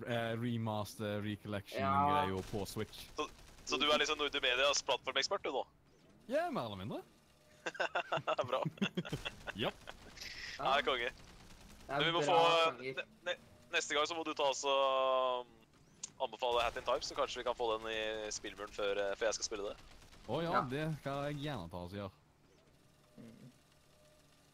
eh, 0.07 0.33
remaster 0.41 1.21
recollection-greia 1.25 2.41
på 2.51 2.65
Switch. 2.69 3.05
Så 3.65 3.77
du 3.77 3.85
er 3.91 3.97
liksom 4.01 4.17
Nordimedias 4.19 4.81
plattformekspert, 4.83 5.43
du 5.43 5.51
nå? 5.55 5.65
Ja, 6.31 6.47
mer 6.51 6.65
eller 6.69 6.79
mindre. 6.81 7.01
Bra. 8.49 8.63
ja. 9.55 9.71
Ja, 10.57 10.77
konge. 10.85 11.11
Men 11.87 12.05
vi 12.05 12.11
må 12.15 12.21
bra 12.23 12.37
få 12.39 12.71
ne, 12.81 13.33
Neste 13.71 13.95
gang 13.95 14.07
så 14.07 14.15
må 14.17 14.23
du 14.27 14.33
ta 14.35 14.47
oss 14.51 14.61
og 14.67 15.45
um, 15.45 15.51
anbefale 16.25 16.63
Hat 16.65 16.77
in 16.79 16.85
Time, 16.87 17.01
så 17.05 17.15
kanskje 17.17 17.39
vi 17.41 17.45
kan 17.47 17.55
få 17.57 17.69
den 17.77 17.87
i 17.91 18.31
spillmuren 18.33 18.71
før, 18.75 18.99
eh, 18.99 19.13
før 19.19 19.29
jeg 19.29 19.37
skal 19.39 19.47
spille 19.47 19.69
det. 19.71 19.77
Å 20.27 20.41
ja, 20.43 20.51
Ja. 20.57 20.61
det 20.71 20.83
kan 21.05 21.21
jeg 21.29 21.39
gjerne 21.45 21.69
ta 21.71 21.79
oss 21.85 21.93
og 21.95 22.01
gjøre. 22.01 22.11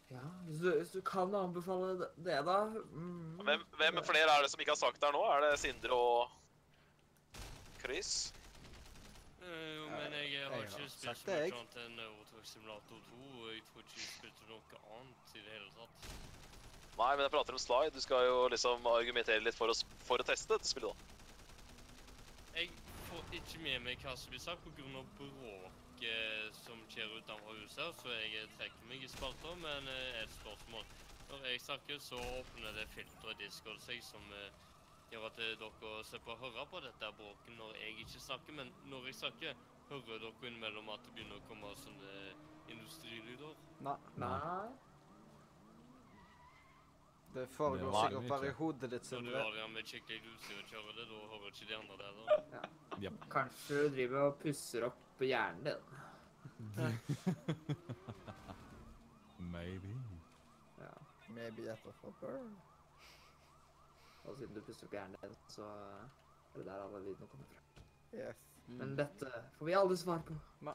Ja, 0.09 0.23
hvis 0.47 0.59
du, 0.63 0.69
hvis 0.71 0.91
du 0.95 1.01
kan 1.03 1.33
anbefale 1.35 1.87
det, 1.99 2.07
det 2.25 2.37
da 2.47 2.57
mm. 2.65 3.39
Hvem, 3.43 3.63
hvem 3.79 4.03
flere 4.07 4.37
er 4.37 4.45
det 4.45 4.51
som 4.51 4.61
ikke 4.63 4.71
har 4.71 4.79
sagt 4.79 5.01
det 5.01 5.09
her 5.09 5.15
nå? 5.17 5.23
Er 5.33 5.43
det 5.43 5.59
Sindre 5.59 5.95
og 5.95 6.29
Chris? 7.81 8.33
Eh, 9.41 9.75
Jo, 9.75 9.89
men 9.89 10.15
jeg 10.15 10.45
har 10.47 10.63
ikke 10.63 10.87
spilt 10.91 11.27
jeg. 11.27 11.51
annet 11.51 11.75
enn 11.83 11.99
Eurotruck 12.05 12.47
Simulator 12.47 13.03
2, 13.09 13.19
og 13.41 13.51
jeg 13.51 13.61
tror 13.67 13.83
ikke 13.83 13.99
jeg 13.99 14.13
spilte 14.15 14.47
noe 14.51 14.81
annet 14.97 15.35
i 15.35 15.43
det 15.43 15.53
hele 15.57 15.69
tatt. 15.75 16.07
Nei, 16.97 17.11
men 17.13 17.23
jeg 17.27 17.33
prater 17.35 17.57
om 17.57 17.61
slide. 17.61 17.93
Du 17.95 18.01
skal 18.01 18.25
jo 18.25 18.37
liksom 18.51 18.87
argumentere 18.89 19.43
litt 19.43 19.59
for 19.59 19.71
å, 19.71 19.75
for 20.07 20.23
å 20.23 20.27
teste 20.27 20.55
dette 20.55 20.71
spillet, 20.71 20.95
da. 20.95 21.17
Jeg 22.57 22.71
får 23.11 23.35
ikke 23.41 23.61
med 23.61 23.83
meg 23.85 24.01
hva 24.01 24.15
som 24.17 24.33
blir 24.33 24.41
sagt 24.41 24.63
pga. 25.19 25.67
Bråket 25.97 26.55
som 26.55 26.85
skjer 26.87 27.17
utenfor 27.17 27.57
huset, 27.57 27.83
her, 27.83 27.93
så 27.93 28.09
jeg 28.13 28.49
trekker 28.57 28.85
meg 28.87 29.03
i 29.03 29.07
spalta, 29.09 29.55
Men 29.55 29.87
eh, 29.87 30.21
et 30.23 30.31
spørsmål. 30.31 30.85
Når 31.29 31.45
jeg 31.45 31.61
snakker, 31.61 31.99
så 31.99 32.15
åpner 32.15 32.71
det 32.73 32.87
filteret 32.89 33.39
i 33.39 33.45
Discord 33.45 33.79
seg 33.81 34.01
som 34.03 34.31
eh, 34.31 34.51
gjør 35.11 35.27
at 35.27 35.37
dere 35.37 35.57
dere 35.57 36.03
slipper 36.03 36.35
å 36.35 36.37
høre 36.37 36.67
på 36.71 36.79
dette 36.81 37.11
bråket 37.17 37.53
når 37.57 37.75
jeg 37.75 37.99
ikke 38.05 38.19
snakker. 38.19 38.53
Men 38.53 38.73
når 38.83 39.07
jeg 39.07 39.15
snakker, 39.15 39.55
hører 39.89 40.19
dere 40.19 40.47
innimellom 40.47 40.89
at 40.89 41.03
det 41.05 41.13
begynner 41.15 41.41
å 41.41 41.47
komme 41.47 41.75
sånne 41.75 42.35
industrilyder. 42.67 43.57
Nei. 43.79 43.97
Nei. 44.15 44.77
Det 47.33 47.47
foregår 47.53 47.91
sikkert 48.01 48.27
bare 48.29 48.47
i 48.47 48.51
hodet 48.57 48.89
ditt, 48.91 49.11
Når 49.11 49.21
du 49.21 49.35
har 49.35 49.51
det 49.51 49.67
med 49.73 49.83
skikkelig 49.85 50.21
utstyr 50.33 50.57
og 50.61 50.65
kjører 50.71 50.93
det, 50.97 51.05
da 51.09 51.15
hører 51.33 51.47
ikke 51.51 51.65
de 51.69 51.75
andre 51.77 51.95
det. 51.97 52.05
da. 52.51 52.59
Ja. 53.03 53.09
Kanskje 53.29 53.73
du 53.83 53.89
driver 53.95 54.19
og 54.29 54.35
pusser 54.41 54.81
opp 54.87 55.19
hjernen 55.21 55.63
din. 55.67 55.81
Maybe. 59.37 59.93
Ja. 60.79 60.91
Maybe 61.35 61.61
that's 61.67 61.85
a 61.89 61.91
fucker. 62.01 62.39
Og 64.27 64.35
siden 64.37 64.53
du 64.57 64.61
pusser 64.65 64.85
opp 64.87 64.93
hjernen 64.97 65.17
din, 65.21 65.35
så 65.51 65.63
er 65.67 65.73
det 66.57 66.65
der 66.65 66.81
alle 66.87 66.99
lydene 67.05 67.27
kommer 67.31 67.47
fra. 67.51 67.61
Yes. 68.17 68.37
Mm. 68.67 68.77
Men 68.81 68.89
dette 68.97 69.27
får 69.59 69.65
vi 69.69 69.73
aldri 69.77 69.97
svar 69.97 70.19
på. 70.27 70.33
Med 70.59 70.73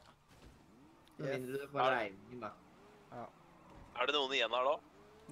Yes. 1.19 1.39
mindre 1.39 1.57
du 1.61 1.67
får 1.71 1.79
regningen, 1.93 2.39
da. 2.41 2.49
Er 4.01 4.05
det 4.09 4.15
noen 4.15 4.31
igjen 4.33 4.49
her 4.57 4.63
da? 4.65 4.75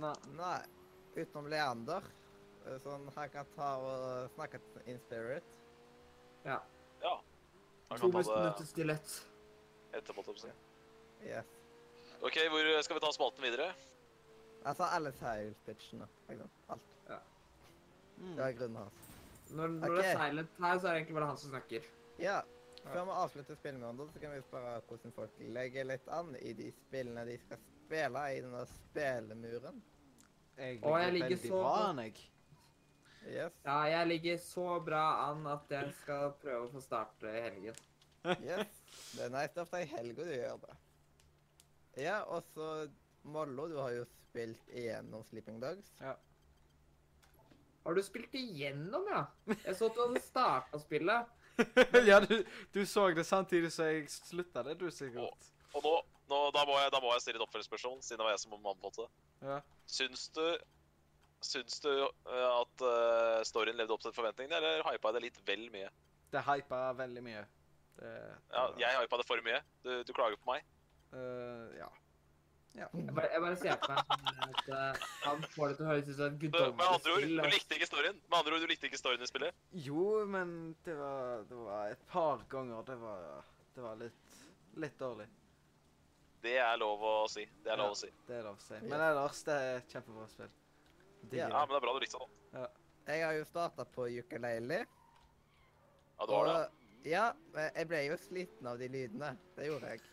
Nei. 0.04 0.14
Nei, 0.38 0.62
utenom 1.16 1.48
Leander. 1.52 2.04
eh, 2.66 2.78
Sånn 2.84 3.08
han 3.16 3.30
kan 3.30 3.46
ta 3.56 3.70
og 3.78 4.30
snakke 4.36 4.60
in 4.86 5.00
spirit. 5.00 5.44
Ja. 6.46 6.60
Han 7.90 8.00
To 8.00 8.08
minutter 8.08 8.54
det 8.58 8.68
stillhet. 8.68 9.16
etterpå. 9.94 10.24
jeg 10.26 10.54
å. 10.54 10.56
Yes. 11.26 11.46
OK, 12.24 12.38
hvor 12.50 12.82
skal 12.84 12.96
vi 12.96 13.00
ta 13.04 13.12
spalten 13.12 13.44
videre? 13.44 13.74
Altså 14.64 14.84
alle 14.84 15.12
seilpitchene. 15.12 16.08
Alt. 16.30 16.40
Ja. 17.10 17.18
Alt. 17.18 17.20
Mm. 18.18 18.36
Det 18.38 18.46
er 18.46 18.52
grunnen 18.54 18.78
hans. 18.78 19.08
Når, 19.52 19.68
når 19.68 19.96
det 19.98 20.06
er 20.06 20.18
silent 20.18 20.60
her, 20.62 20.80
så 20.80 20.88
er 20.88 20.92
det 20.94 20.98
egentlig 21.02 21.16
bare 21.18 21.26
han 21.32 21.38
som 21.38 21.50
snakker. 21.52 21.88
Ja. 22.22 22.42
Før 22.82 23.04
vi 23.06 23.12
avslutter 23.12 23.56
spillmåneden, 23.60 24.10
så 24.14 24.20
kan 24.20 24.32
vi 24.34 24.42
spørre 24.42 24.78
hvordan 24.88 25.12
folk 25.14 25.42
legger 25.54 25.86
litt 25.86 26.08
an 26.10 26.32
i 26.42 26.54
de 26.58 26.72
spillene 26.72 27.26
de 27.28 27.36
skal 27.44 27.60
spille 27.66 28.24
i 28.32 28.40
denne 28.42 28.64
spillemuren. 28.70 29.82
Jeg 30.58 30.82
Å, 30.84 30.96
jeg 31.00 31.14
ligger 31.16 31.30
ligger 31.30 31.30
veldig 31.30 31.50
så 31.50 31.62
bra 31.62 31.74
an, 31.88 32.02
jeg. 32.06 32.28
Yes. 33.22 33.58
Ja, 33.66 33.78
jeg 33.86 34.08
ligger 34.10 34.38
så 34.42 34.68
bra 34.82 35.04
an 35.28 35.46
at 35.50 35.74
jeg 35.74 35.92
skal 36.00 36.32
prøve 36.42 36.66
å 36.66 36.72
få 36.74 36.82
starte 36.84 37.30
i 37.30 37.44
helgen. 37.46 37.78
yes. 38.50 38.82
Det 39.14 39.28
er 39.28 39.34
nice 39.34 39.62
ofte 39.62 39.82
i 39.82 39.90
helga 39.92 40.26
du 40.26 40.34
gjør 40.34 40.58
det. 40.66 40.76
Ja, 42.02 42.22
og 42.24 42.44
så 42.54 42.72
Mollo, 43.28 43.68
du 43.70 43.78
har 43.78 43.94
jo 43.94 44.06
spilt 44.10 44.70
igjennom 44.74 45.24
Sleeping 45.30 45.60
Dogs. 45.62 45.92
Har 47.84 47.98
du 47.98 48.02
spilt 48.06 48.34
igjennom, 48.38 49.06
ja? 49.10 49.26
Jeg 49.66 49.76
så 49.78 49.90
at 49.90 49.98
du 49.98 50.02
hadde 50.06 50.22
starta 50.24 50.80
spillet. 50.82 51.38
ja, 52.10 52.20
du, 52.24 52.40
du 52.74 52.86
så 52.86 53.10
det 53.14 53.26
samtidig 53.28 53.72
som 53.74 53.90
jeg 53.90 54.08
slutta 54.10 54.64
det, 54.66 54.78
du 54.80 54.88
sikkert. 54.94 55.50
Og 55.76 55.86
nå, 55.86 55.94
nå 56.32 56.40
da, 56.56 56.66
må 56.68 56.78
jeg, 56.80 56.94
da 56.94 57.02
må 57.04 57.12
jeg 57.16 57.26
stille 57.26 57.42
et 57.42 57.46
oppfølgingsspørsmål, 57.46 58.00
siden 58.06 58.22
det 58.22 58.28
var 58.28 58.36
jeg 58.36 58.44
som 58.46 58.58
anbefalte 58.58 59.06
det. 59.06 59.31
Ja. 59.42 59.62
Syns 59.90 60.30
du 60.36 60.46
Syns 61.42 61.80
du 61.82 61.90
eh, 61.90 62.50
at 62.62 62.84
uh, 62.86 63.40
storyen 63.50 63.80
levde 63.80 63.96
opp 63.96 64.04
til 64.06 64.14
forventningene, 64.14 64.60
eller 64.60 64.84
hypa 64.86 65.10
jeg 65.10 65.16
det 65.16 65.22
litt 65.24 65.40
vel 65.48 65.64
mye? 65.74 65.88
Det 66.32 66.44
hypa 66.46 66.82
veldig 67.00 67.24
mye. 67.26 67.42
Det, 67.98 68.12
Ja, 68.54 68.68
jeg 68.78 69.00
hypa 69.00 69.18
det 69.18 69.26
for 69.26 69.42
mye. 69.48 69.64
Du, 69.82 69.90
du 70.06 70.14
klager 70.14 70.38
på 70.38 70.52
meg. 70.54 70.68
Uh, 71.10 71.74
ja. 71.80 71.90
Jeg 72.78 72.88
bare, 72.94 73.28
jeg 73.34 73.42
bare 73.44 73.58
ser 73.60 73.80
på 73.82 73.90
meg 73.90 74.14
sånn 74.14 74.46
at 74.46 74.70
uh, 74.70 75.10
han 75.26 75.42
får 75.56 75.72
det 75.72 75.80
til 75.80 75.84
å 75.84 75.90
høres 75.90 76.06
ut 76.06 76.14
som 76.14 76.28
et 76.28 76.38
guddommelig 76.46 77.02
spill. 77.02 77.34
du 77.42 77.50
likte 77.56 77.80
ikke 77.80 77.90
storyen. 77.90 78.22
Med 78.30 78.38
andre 78.38 78.54
ord, 78.54 78.64
du 78.64 78.72
likte 78.72 78.88
ikke 78.88 79.02
storyen 79.02 79.26
i 79.26 79.34
spillet. 79.34 79.66
Jo, 79.90 80.06
men 80.38 80.56
det 80.86 80.96
var, 81.02 81.44
det 81.50 81.58
var 81.66 81.92
et 81.98 82.06
par 82.14 82.46
ganger 82.54 82.86
det 82.88 83.02
var, 83.02 83.26
det 83.76 83.84
var 83.90 84.00
litt, 84.00 84.42
litt 84.86 85.02
dårlig. 85.02 85.28
Det 86.42 86.56
er 86.58 86.78
lov 86.82 87.04
å 87.06 87.14
si. 87.30 87.44
Det 87.64 87.72
er 87.74 87.78
lov 87.78 87.94
å 87.94 87.98
si. 87.98 88.10
Det 88.28 88.38
er 88.40 88.46
lov 88.48 88.58
å 88.58 88.64
si. 88.64 88.78
Men 88.82 89.04
ellers, 89.06 89.44
det 89.46 89.56
er 89.62 89.76
et 89.80 89.94
kjempebra 89.94 90.28
spill. 90.32 90.50
Ja. 91.32 91.48
Ja, 91.48 91.60
men 91.66 91.74
det 91.76 91.78
er 91.78 91.84
bra 91.86 91.94
du 91.94 92.00
likte 92.02 92.22
det. 92.22 92.64
Jeg 93.12 93.26
har 93.26 93.36
jo 93.38 93.46
starta 93.46 93.86
på 93.86 94.08
ukulele. 94.10 94.80
Ja, 96.18 96.26
du 96.26 96.34
har 96.34 96.50
det. 96.50 96.64
Ja, 97.10 97.28
men 97.54 97.70
jeg 97.76 97.88
ble 97.90 98.02
jo 98.08 98.18
sliten 98.22 98.68
av 98.70 98.82
de 98.82 98.90
lydene. 98.94 99.32
Det 99.58 99.70
gjorde 99.70 99.94
jeg. 99.94 100.04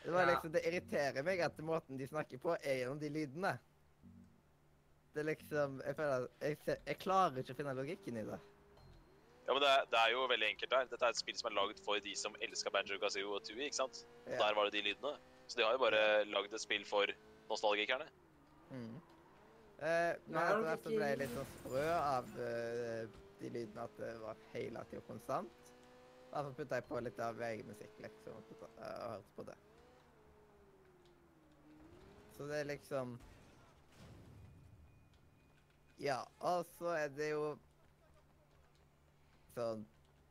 Det 0.00 0.12
var 0.14 0.28
liksom, 0.30 0.52
det 0.54 0.62
irriterer 0.66 1.26
meg 1.26 1.42
at 1.44 1.58
måten 1.66 1.98
de 2.00 2.06
snakker 2.08 2.40
på, 2.40 2.54
er 2.62 2.80
gjennom 2.82 3.00
de 3.02 3.10
lydene. 3.12 3.50
Det 5.10 5.24
er 5.24 5.26
liksom 5.32 5.80
Jeg 5.82 5.96
føler 5.98 6.24
at 6.28 6.44
jeg, 6.46 6.78
jeg 6.86 6.98
klarer 7.02 7.42
ikke 7.42 7.56
å 7.56 7.58
finne 7.58 7.74
logikken 7.74 8.20
i 8.20 8.22
det. 8.28 8.38
Ja, 9.46 9.54
men 9.56 9.62
det 9.64 9.70
er, 9.70 9.86
det 9.90 9.98
er 9.98 10.12
jo 10.14 10.26
veldig 10.30 10.48
enkelt 10.52 10.70
der. 10.70 10.86
Dette 10.92 11.06
er 11.08 11.14
et 11.14 11.18
spill 11.18 11.36
som 11.38 11.50
er 11.50 11.56
lagd 11.58 11.82
for 11.82 11.98
de 12.04 12.12
som 12.18 12.36
elsker 12.46 12.70
Banjo 12.74 12.98
Gazoo 13.02 13.34
og 13.34 13.42
Tui, 13.46 13.58
ikke 13.66 13.80
sant? 13.80 14.04
Og 14.26 14.32
Ja. 14.32 14.38
Der 14.44 14.54
var 14.54 14.68
det 14.70 14.78
de 14.78 14.84
lydene. 14.86 15.16
Så 15.50 15.58
de 15.58 15.64
har 15.66 15.74
jo 15.74 15.82
bare 15.82 16.02
lagd 16.30 16.52
et 16.54 16.62
spill 16.62 16.84
for 16.86 17.10
nostalgikerne. 17.50 18.06
Mm. 18.70 19.00
Eh, 19.82 20.12
men 20.30 20.36
etter 20.38 20.52
det 20.54 20.60
er 20.60 20.66
hvert 20.68 20.84
så 20.84 20.92
ble 20.92 21.08
jeg 21.08 21.18
litt 21.24 21.32
sånn 21.34 21.50
sprø 21.56 21.86
av 21.96 22.28
uh, 22.36 23.16
de 23.40 23.50
lydene 23.56 23.86
at 23.88 23.96
det 23.98 24.12
var 24.22 24.44
hele 24.52 24.84
tida 24.92 25.02
konstant. 25.08 25.72
Derfor 26.30 26.54
putta 26.54 26.78
jeg 26.78 26.86
på 26.86 27.02
litt 27.02 27.18
av 27.26 27.42
egen 27.48 27.72
musikk, 27.72 27.98
liksom, 28.04 28.38
eh, 28.60 28.94
og 29.00 29.10
hørte 29.16 29.34
på 29.40 29.48
det. 29.48 29.58
Så 32.36 32.46
det 32.46 32.60
er 32.60 32.70
liksom 32.70 33.18
Ja, 36.00 36.22
og 36.38 36.62
så 36.78 36.94
er 36.94 37.10
det 37.12 37.32
jo 37.34 37.50
sånn 39.52 39.82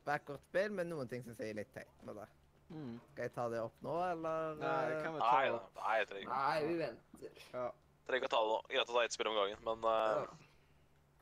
backward-spill, 0.07 0.71
men 0.73 0.89
noen 0.89 1.11
ting 1.11 1.21
syns 1.27 1.43
jeg 1.43 1.51
er 1.51 1.59
litt 1.59 1.75
teit 1.75 2.07
med 2.07 2.17
det. 2.17 2.29
Mm. 2.69 2.99
Skal 3.11 3.23
jeg 3.23 3.31
ta 3.33 3.47
det 3.49 3.59
opp 3.63 3.73
nå, 3.81 3.93
eller? 4.11 4.55
Nei, 4.59 5.01
kan 5.03 5.13
vi 5.15 5.19
Nei, 5.19 5.29
ta 5.29 5.45
da. 5.45 5.53
opp? 5.55 5.75
nei, 5.75 5.95
jeg 5.97 6.07
trenger 6.07 6.21
ikke. 6.21 6.35
Nei, 6.37 6.67
vi 6.67 6.75
venter. 6.77 7.39
Ja. 7.53 7.71
Trenger 8.05 8.19
ikke 8.21 8.29
å 8.29 8.33
ta 8.35 8.41
det 8.43 8.51
nå. 8.51 8.59
Greit 8.69 8.89
å 8.89 8.93
ta 8.93 9.03
ett 9.03 9.15
spill 9.17 9.27
om 9.31 9.35
gangen, 9.39 9.63
men, 9.65 9.81
Ja. 9.89 10.21
uh, 10.21 10.45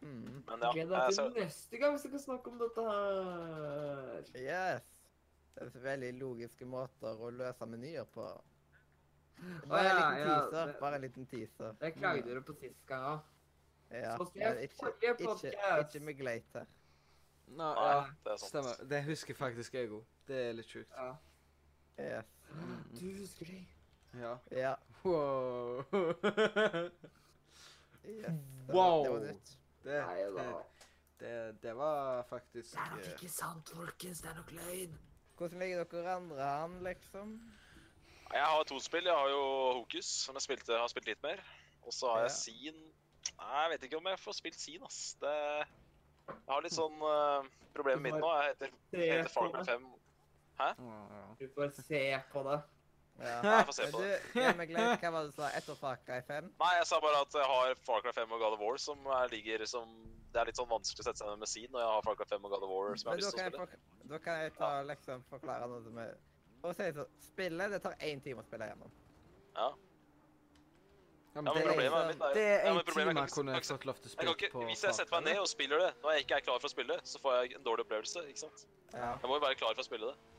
Mm. 0.02 0.44
men 0.46 0.60
ja. 0.62 0.72
Gleder 0.74 1.12
ser- 1.12 1.30
til 1.32 1.42
neste 1.44 1.78
gang 1.80 1.94
vi 1.94 1.98
skal 2.00 2.20
snakke 2.20 2.48
om 2.52 2.58
dette 2.60 2.84
her. 2.84 4.24
Yes. 4.36 4.82
Det 5.56 5.64
er 5.76 5.80
veldig 5.80 6.12
logiske 6.20 6.66
måter 6.66 7.18
å 7.18 7.32
løse 7.34 7.66
menyer 7.66 8.04
på. 8.14 8.28
Bare 9.68 9.80
en 9.80 9.86
ja, 9.86 10.10
liten 10.10 10.20
ja, 10.20 10.40
teaser. 10.42 10.66
det- 10.68 10.80
Bare 10.80 10.96
en 10.96 11.02
liten 11.02 11.26
teaser. 11.26 11.74
Det 11.80 11.96
klagde 11.96 12.34
du 12.36 12.42
på 12.42 12.54
sist 12.60 12.86
gang 12.86 13.04
òg. 13.04 13.20
Ja. 13.92 14.18
Ikke, 14.18 14.62
ikke, 14.62 15.80
ikke 15.80 16.00
med 16.04 16.18
gleit 16.20 16.44
her. 16.54 16.66
Nei, 17.48 17.74
ja, 17.74 18.06
det 18.26 18.32
er 18.34 18.38
sant. 18.38 18.50
stemmer. 18.52 18.88
Det 18.90 19.04
husker 19.06 19.34
faktisk 19.34 19.74
jeg 19.74 19.90
òg. 19.90 20.04
Det 20.28 20.50
er 20.50 20.54
litt 20.54 20.66
sjukt. 20.66 20.92
Ja. 20.98 21.16
Yes. 22.00 22.26
Du 23.00 23.06
husker 23.20 23.46
det? 23.46 23.66
Ja. 24.22 24.38
Ja. 24.52 24.74
Wow. 25.04 25.86
yes. 28.06 28.32
Det 28.68 28.74
var- 28.74 28.74
Wow. 28.74 29.04
Det 29.04 29.10
var 29.12 29.20
nytt. 29.20 29.58
Det, 29.84 29.92
det, 30.36 30.64
det, 31.20 31.62
det 31.62 31.74
var 31.78 32.24
faktisk 32.30 32.76
eh, 32.76 33.28
sant, 33.30 33.70
folkens. 33.76 34.22
Det 34.22 34.30
er 34.30 34.36
nok 34.36 34.52
løgn. 34.52 34.98
Hvordan 35.38 35.60
ligger 35.60 35.84
dere 35.84 36.16
andre 36.16 36.64
an, 36.64 36.80
liksom? 36.84 37.54
Jeg 38.34 38.44
har 38.44 38.64
to 38.64 38.80
spill. 38.80 39.06
Jeg 39.06 39.14
har 39.14 39.30
jo 39.30 39.74
Hokus, 39.80 40.06
som 40.06 40.36
jeg 40.36 40.42
spilte, 40.42 40.74
har 40.78 40.88
spilt 40.92 41.06
litt 41.08 41.24
mer. 41.24 41.40
Og 41.86 41.94
så 41.94 42.10
har 42.12 42.18
jeg 42.26 42.30
Ja. 42.32 42.36
Sin. 42.36 42.82
Nei, 43.38 43.62
jeg 43.62 43.70
vet 43.72 43.84
ikke 43.84 43.98
om 43.98 44.08
jeg 44.08 44.20
får 44.20 44.32
spilt 44.34 44.60
Sin, 44.60 44.84
ass. 44.84 45.14
Det, 45.22 45.32
jeg 46.28 46.50
har 46.50 46.62
litt 46.62 46.74
sånn 46.76 47.00
uh, 47.02 47.44
Problemet 47.76 48.02
mitt 48.04 48.14
nå 48.20 48.30
jeg 48.42 48.52
heter, 48.54 48.72
jeg 48.92 49.12
heter 49.18 49.30
Far 49.32 49.50
Cry 49.52 49.64
5. 49.68 49.88
ja. 50.60 50.74
Du 51.40 51.48
får 51.56 51.72
se 51.82 52.02
på 52.32 52.44
det. 52.50 52.58
Ja. 53.18 53.38
Nei, 53.42 53.54
jeg 53.58 53.66
får 53.66 53.76
se 53.80 53.86
på 53.94 54.02
det. 54.04 54.18
du, 54.34 54.40
ja, 54.44 54.52
meg 54.58 54.70
Glenn, 54.70 54.92
hva 55.02 55.10
var 55.16 55.24
det 55.26 55.32
du 55.32 55.38
sa 55.40 55.48
etter 55.58 55.78
Far 55.80 55.98
Cry 56.06 56.20
5? 56.28 56.52
Nei, 56.62 56.74
jeg 56.78 56.86
sa 56.90 57.00
bare 57.02 57.22
at 57.26 57.34
jeg 57.40 57.48
har 57.50 57.72
Far 57.88 58.04
Cry 58.06 58.14
5 58.14 58.36
og 58.36 58.44
God 58.44 58.58
of 58.58 58.62
War 58.62 58.78
som 58.82 59.10
er, 59.10 59.32
ligger 59.34 59.64
som 59.66 59.90
Det 60.34 60.42
er 60.42 60.52
litt 60.52 60.60
sånn 60.60 60.70
vanskelig 60.70 61.02
å 61.02 61.08
sette 61.08 61.24
seg 61.24 61.32
ned 61.32 61.42
med 61.42 61.50
Sin 61.50 61.72
når 61.74 61.82
jeg 61.82 61.90
har 61.96 62.06
Far 62.06 62.20
Cry 62.20 62.30
5 62.30 62.46
og 62.46 62.54
God 62.54 62.68
of 62.68 62.74
War 62.76 62.94
som 62.94 63.10
jeg 63.10 63.16
har 63.16 63.22
lyst 63.24 63.34
til 63.34 63.48
å 63.48 63.66
spille. 63.66 63.82
da 64.14 64.20
kan 64.28 64.44
jeg 64.44 64.54
ta, 64.60 64.70
liksom, 64.92 65.26
forklare 65.34 65.70
noe 65.72 65.96
med 65.98 66.14
For 66.62 66.70
å 66.74 66.78
si 66.78 66.86
det 66.92 66.94
sånn, 67.00 67.18
spillet 67.32 67.74
det 67.74 67.82
tar 67.88 67.98
én 68.06 68.22
time 68.22 68.46
å 68.46 68.46
spille 68.46 68.70
gjennom. 68.70 68.94
Ja. 69.58 69.68
Ja, 69.68 69.76
Ja, 71.38 71.42
men 71.42 71.54
det, 71.54 71.66
problemet 71.68 71.98
er, 71.98 72.08
mitt 72.10 72.22
er 72.26 72.34
det 72.34 72.46
er 72.46 72.64
ja, 72.66 72.80
problemet 72.86 73.14
time 73.14 73.26
jeg 73.28 73.34
kunne 73.36 73.58
jeg 73.58 73.66
fått 73.70 73.84
lov 73.86 73.98
til 74.02 74.08
å 74.08 74.10
Jeg 74.10 74.18
kan 74.18 74.22
spille 74.22 74.32
ikke, 74.38 74.48
på 74.54 74.64
hvis 74.70 74.84
jeg 74.88 74.96
setter 74.98 75.14
meg 75.18 75.26
ned 75.28 75.42
og 75.42 75.50
spiller 75.52 75.84
det 75.84 75.90
når 76.02 76.16
jeg 76.16 76.24
ikke 76.26 76.38
er 76.40 76.46
klar 76.48 76.62
for 76.62 76.70
å 76.70 76.74
spille, 76.74 76.96
så 77.06 77.22
får 77.22 77.36
jeg 77.38 77.58
en 77.60 77.66
dårlig 77.68 77.86
opplevelse. 77.86 78.24
ikke 78.32 78.42
sant? 78.46 78.64
Ja. 78.94 79.12
Jeg 79.22 79.30
må 79.30 79.38
jo 79.38 79.44
være 79.44 79.58
klar 79.60 79.76
for 79.78 79.84
å 79.84 79.86
spille 79.86 80.10
det. 80.10 80.37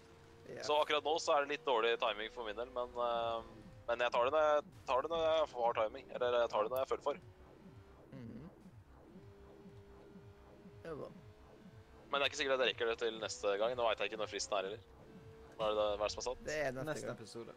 Ja. 0.49 0.63
Så 0.67 0.77
akkurat 0.81 1.05
nå 1.05 1.15
så 1.21 1.35
er 1.37 1.45
det 1.45 1.51
litt 1.59 1.65
dårlig 1.67 1.99
timing 2.01 2.31
for 2.35 2.45
min 2.49 2.57
del, 2.57 2.71
men, 2.75 2.89
uh, 2.97 3.43
men 3.89 4.01
jeg 4.05 4.13
tar 4.13 4.25
det, 4.29 4.33
når 4.33 4.47
jeg, 4.49 4.65
tar 4.89 5.03
det 5.03 5.11
når 5.13 5.25
jeg 5.27 5.49
har 5.55 5.73
timing. 5.83 6.07
Eller 6.15 6.39
jeg 6.41 6.51
tar 6.55 6.63
det 6.63 6.71
når 6.73 6.79
jeg 6.83 6.89
føler 6.93 7.03
for. 7.09 7.21
Mm. 8.13 8.51
Er. 10.85 10.95
Men 12.09 12.15
det 12.21 12.25
er 12.25 12.31
ikke 12.31 12.41
sikkert 12.41 12.57
at 12.61 12.65
jeg 12.67 12.73
rekker 12.75 12.87
det 12.93 12.99
til 13.03 13.19
neste 13.21 13.55
gang. 13.61 13.75
Nå 13.77 13.85
veit 13.89 14.01
jeg 14.01 14.11
ikke 14.13 14.21
når 14.23 14.31
fristen 14.33 14.57
er 14.59 14.69
heller. 14.69 14.85
Hva 15.59 15.69
er 15.69 15.75
det, 15.79 15.87
hva 15.99 16.05
er 16.07 16.09
det 16.09 16.13
som 16.15 16.23
er 16.23 16.27
satt? 16.29 16.45
Det 16.47 16.59
er 16.65 16.71
neste, 16.73 16.87
neste 16.93 17.11
episode. 17.17 17.55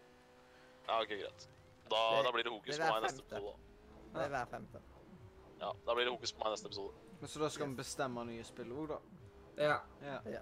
Ja, 0.88 0.98
ok, 1.02 1.12
greit. 1.22 1.48
Da, 1.92 2.02
Det- 2.16 2.24
da 2.26 2.32
blir 2.32 2.44
det 2.44 2.52
hokus 2.52 2.76
det 2.76 2.80
på 2.82 2.88
meg 2.88 3.02
meg 3.02 3.04
neste 3.08 3.22
episode. 3.22 3.54
da. 3.54 4.20
Det 4.20 4.26
er 4.26 4.30
hver 4.36 4.46
femte. 4.52 4.82
Ja, 5.62 5.72
da 5.86 5.94
blir 5.96 6.06
det 6.06 6.12
hokus 6.12 6.32
på 6.34 6.44
meg 6.44 6.52
neste 6.56 6.68
episode. 6.68 6.94
Men 7.22 7.28
Så 7.30 7.40
da 7.40 7.50
skal 7.50 7.68
vi 7.68 7.76
bestemme 7.76 8.26
nye 8.26 8.44
spill 8.44 8.72
òg, 8.74 8.88
da? 8.90 8.98
Ja. 9.58 9.80
Ja. 10.02 10.20
Ja, 10.26 10.42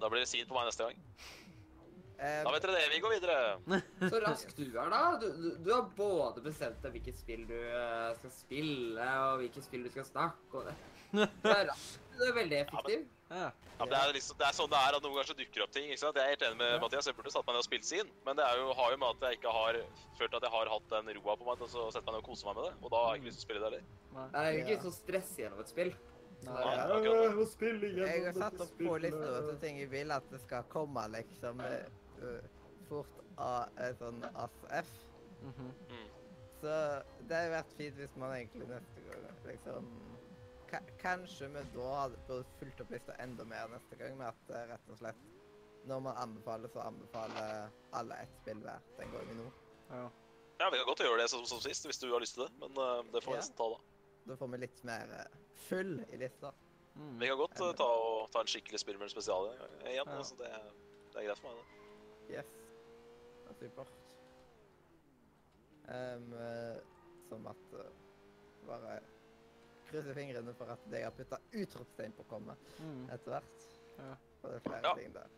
Da 0.00 0.08
blir 0.12 0.22
det 0.24 0.28
sin 0.30 0.46
på 0.48 0.54
meg 0.58 0.68
neste 0.70 0.86
gang. 0.88 1.02
Eh, 2.18 2.42
Da 2.46 2.52
vet 2.54 2.64
dere 2.64 2.78
det. 2.78 2.86
Vi 2.94 3.00
går 3.04 3.12
videre. 3.18 3.38
Så 4.10 4.20
rask 4.24 4.54
du 4.56 4.62
er, 4.64 4.88
da. 4.92 5.02
Du, 5.20 5.26
du, 5.36 5.48
du 5.66 5.72
har 5.74 5.82
både 5.98 6.40
bestemt 6.44 6.78
deg 6.84 6.94
hvilket 6.96 7.18
spill 7.20 7.42
du 7.50 7.56
eh, 7.58 8.14
skal 8.22 8.32
spille, 8.32 9.08
og 9.26 9.42
hvilket 9.42 9.66
spill 9.68 9.84
du 9.84 9.90
skal 9.92 10.06
snakke 10.08 10.62
om. 10.62 10.70
det. 10.70 11.28
Du 11.42 11.50
er 11.52 11.66
rask. 11.68 12.00
Du 12.16 12.22
er 12.24 12.32
veldig 12.40 12.58
effektiv. 12.64 13.04
ja. 13.28 13.50
Ja, 13.76 13.84
men 13.84 13.90
det, 13.92 13.98
er 14.00 14.12
liksom, 14.16 14.36
det 14.40 14.44
er 14.48 14.54
sånn 14.56 14.70
det 14.72 14.78
er 14.80 14.94
at 14.96 15.04
noen 15.04 15.12
ganger 15.18 15.28
så 15.28 15.34
dukker 15.36 15.62
opp 15.66 15.72
ting. 15.76 15.90
ikke 15.92 16.00
sant? 16.00 16.16
Jeg 16.16 16.24
er 16.24 16.32
helt 16.32 16.44
enig 16.46 16.56
med 16.62 16.70
Ja. 16.72 16.78
Mathias. 16.80 17.08
Jeg 17.10 17.16
burde 17.18 17.32
satt 17.34 17.44
meg 17.44 17.52
ned 17.58 17.60
og 17.60 17.66
spilt 17.66 17.84
sin. 17.84 18.08
Men 18.24 18.38
det 18.38 18.44
er 18.48 18.56
jo, 18.62 18.70
har 18.78 18.94
jo 18.94 19.00
med 19.02 19.10
at 19.12 19.26
jeg 19.28 19.36
ikke 19.42 19.52
har 19.52 19.78
følt 20.16 20.36
at 20.38 20.46
jeg 20.48 20.52
har 20.56 20.70
hatt 20.72 20.86
den 20.94 21.10
roa 21.18 21.34
på 21.36 21.44
meg 21.50 21.60
til 21.60 21.66
å 21.82 21.90
sette 21.92 22.06
meg 22.08 22.14
ned 22.16 22.22
og 22.22 22.28
kose 22.30 22.48
meg 22.48 22.56
med 22.56 22.64
det. 22.70 22.72
Og 22.80 22.94
da 22.94 23.02
har 23.04 23.10
jeg 23.12 23.20
ikke 23.20 23.28
lyst 23.28 23.36
til 23.36 23.44
å 23.44 23.48
spille 23.50 23.60
det 23.60 23.68
heller. 23.68 23.84
Jeg 24.16 24.32
Det 24.32 24.46
er 24.46 24.60
ikke 24.78 24.86
så 24.88 24.94
stress 24.96 25.34
gjennom 25.42 25.60
et 25.60 25.74
spill. 25.74 25.92
Så 26.46 26.52
Nei. 26.54 26.62
det 26.62 26.72
er- 26.72 26.76
Ja, 26.76 26.96
akkurat 26.96 27.22
det. 27.22 27.28
«Åh, 27.28 27.34
må 27.36 27.46
spille 27.50 27.88
gjennom 27.90 28.08
jeg 28.08 28.24
har 28.24 28.32
satt 28.38 28.52
opp 28.54 28.60
på 28.60 28.66
spillet». 28.74 29.02
lista 29.02 29.30
over 29.38 29.56
ting 29.60 29.78
jeg 29.80 29.90
vil 29.90 30.12
at 30.14 30.28
det 30.30 30.40
skal 30.40 30.62
komme, 30.70 31.02
liksom. 31.10 31.60
eh, 31.60 31.86
eh, 32.22 32.42
fort 32.88 33.16
av 33.38 33.68
sånn 33.98 34.22
ASF. 34.34 34.92
Mhm. 35.42 35.72
Mm. 35.90 36.06
Så 36.60 36.74
det 37.28 37.36
hadde 37.36 37.50
vært 37.52 37.72
fint 37.76 37.96
hvis 37.96 38.16
man 38.16 38.30
egentlig 38.36 38.68
neste 38.68 39.02
gang 39.10 39.26
liksom 39.46 39.88
ka 40.70 40.78
Kanskje 41.02 41.48
vi 41.52 41.62
da 41.74 41.90
hadde 42.00 42.16
burde 42.28 42.46
fulgt 42.60 42.80
opp 42.80 42.90
lista 42.90 43.12
enda 43.22 43.44
mer 43.44 43.68
neste 43.68 43.98
gang 43.98 44.16
med 44.18 44.26
at 44.28 44.54
eh, 44.56 44.66
rett 44.72 44.88
og 44.90 44.98
slett 44.98 45.16
når 45.86 46.00
man 46.02 46.16
anbefaler, 46.16 46.68
så 46.68 46.80
anbefaler 46.82 47.68
alle 47.92 48.14
ett 48.22 48.32
spill 48.42 48.58
hver 48.64 48.80
den 48.98 49.12
gangen 49.12 49.36
nå. 49.36 49.50
Ja. 49.90 50.08
Ja, 50.58 50.70
Vi 50.70 50.76
kan 50.78 50.86
godt 50.86 50.98
gjøre 51.04 51.20
det 51.20 51.28
som, 51.30 51.44
som 51.46 51.60
sist, 51.60 51.84
hvis 51.86 51.98
du 52.00 52.10
har 52.10 52.18
lyst 52.20 52.34
til 52.34 52.42
det. 52.46 52.52
Men 52.58 53.12
det 53.12 53.22
får 53.22 53.30
vi 53.30 53.36
Ja. 53.36 53.42
nesten 53.42 53.56
ta 53.56 53.68
da. 53.70 53.78
Da 54.26 54.36
får 54.36 54.48
vi 54.52 54.58
litt 54.58 54.82
mer 54.84 55.12
eh, 55.20 55.36
full 55.68 56.00
i 56.12 56.16
lista. 56.18 56.52
Mm. 56.96 57.18
Vi 57.20 57.28
kan 57.28 57.38
godt 57.38 57.60
uh, 57.60 57.72
ta, 57.76 57.86
og, 57.86 58.30
ta 58.32 58.40
en 58.42 58.48
skikkelig 58.50 58.80
spillmeldt 58.82 59.12
spesial 59.12 59.50
igjen. 59.52 59.96
Ja. 59.98 60.04
altså 60.16 60.36
det, 60.40 60.48
det 61.12 61.20
er 61.20 61.26
greit 61.28 61.42
for 61.42 61.52
meg, 61.52 61.66
det. 62.26 62.38
Yes. 62.38 62.54
Det 63.46 63.52
er 63.52 63.58
supert. 63.60 63.92
Um, 65.86 66.32
eh, 66.34 66.78
som 67.28 67.44
at 67.46 67.68
uh, 67.78 67.84
Bare 68.66 68.96
krysser 69.86 70.16
fingrene 70.18 70.50
for 70.58 70.72
at 70.74 70.86
jeg 70.90 71.04
har 71.06 71.12
putta 71.14 71.38
utropstegn 71.54 72.16
på 72.16 72.24
komme 72.26 72.56
Mm. 72.80 73.04
etter 73.14 73.36
hvert. 73.36 73.66
Ja. 74.00 74.08
Og 74.42 74.48
det 74.50 74.56
er 74.56 74.64
flere 74.64 74.80
Ja. 74.88 74.94
ting 74.98 75.12
der. 75.14 75.28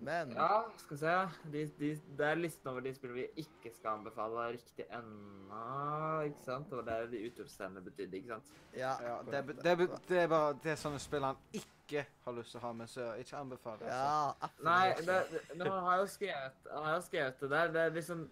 Men 0.00 0.30
Ja, 0.36 0.62
skal 0.78 0.96
vi 0.96 1.00
se. 1.00 1.14
De, 1.52 1.62
de, 1.78 1.88
det 2.18 2.26
er 2.26 2.34
listen 2.38 2.68
over 2.70 2.80
de 2.84 2.92
spillene 2.94 3.18
vi 3.18 3.42
ikke 3.42 3.72
skal 3.74 3.96
anbefale 3.98 4.44
riktig 4.54 4.84
ennå, 4.94 6.20
ikke 6.28 6.44
sant? 6.44 6.72
Og 6.72 6.84
det 6.86 6.94
er 6.94 7.06
de 7.10 7.22
utropstegene 7.26 7.82
betydde, 7.82 8.16
ikke 8.20 8.28
sant? 8.36 8.52
ja, 8.76 8.92
Ja, 9.02 9.16
det, 9.26 9.56
det, 9.64 9.88
det 10.08 10.18
er 10.22 10.28
bare 10.30 10.52
det 10.62 10.76
sånne 10.78 11.00
spill 11.02 11.26
han 11.26 11.36
ikke 11.52 12.04
har 12.24 12.36
lyst 12.36 12.52
til 12.54 12.60
å 12.60 12.66
ha 12.66 12.72
med, 12.78 12.90
så 12.92 13.08
ikke 13.18 13.36
anbefaler. 13.40 13.88
altså. 13.88 14.50
Ja. 14.50 14.50
Nei, 14.68 14.92
det, 14.98 15.16
det, 15.32 15.40
men 15.56 15.66
han 15.72 15.84
har 15.88 16.02
jo 16.02 16.06
skrevet, 16.12 16.68
han 16.72 16.84
har 16.84 16.94
jo 16.98 17.06
skrevet 17.08 17.40
det 17.40 17.50
der. 17.50 17.72
Det 17.74 17.80
er 17.88 17.94
liksom, 17.96 18.26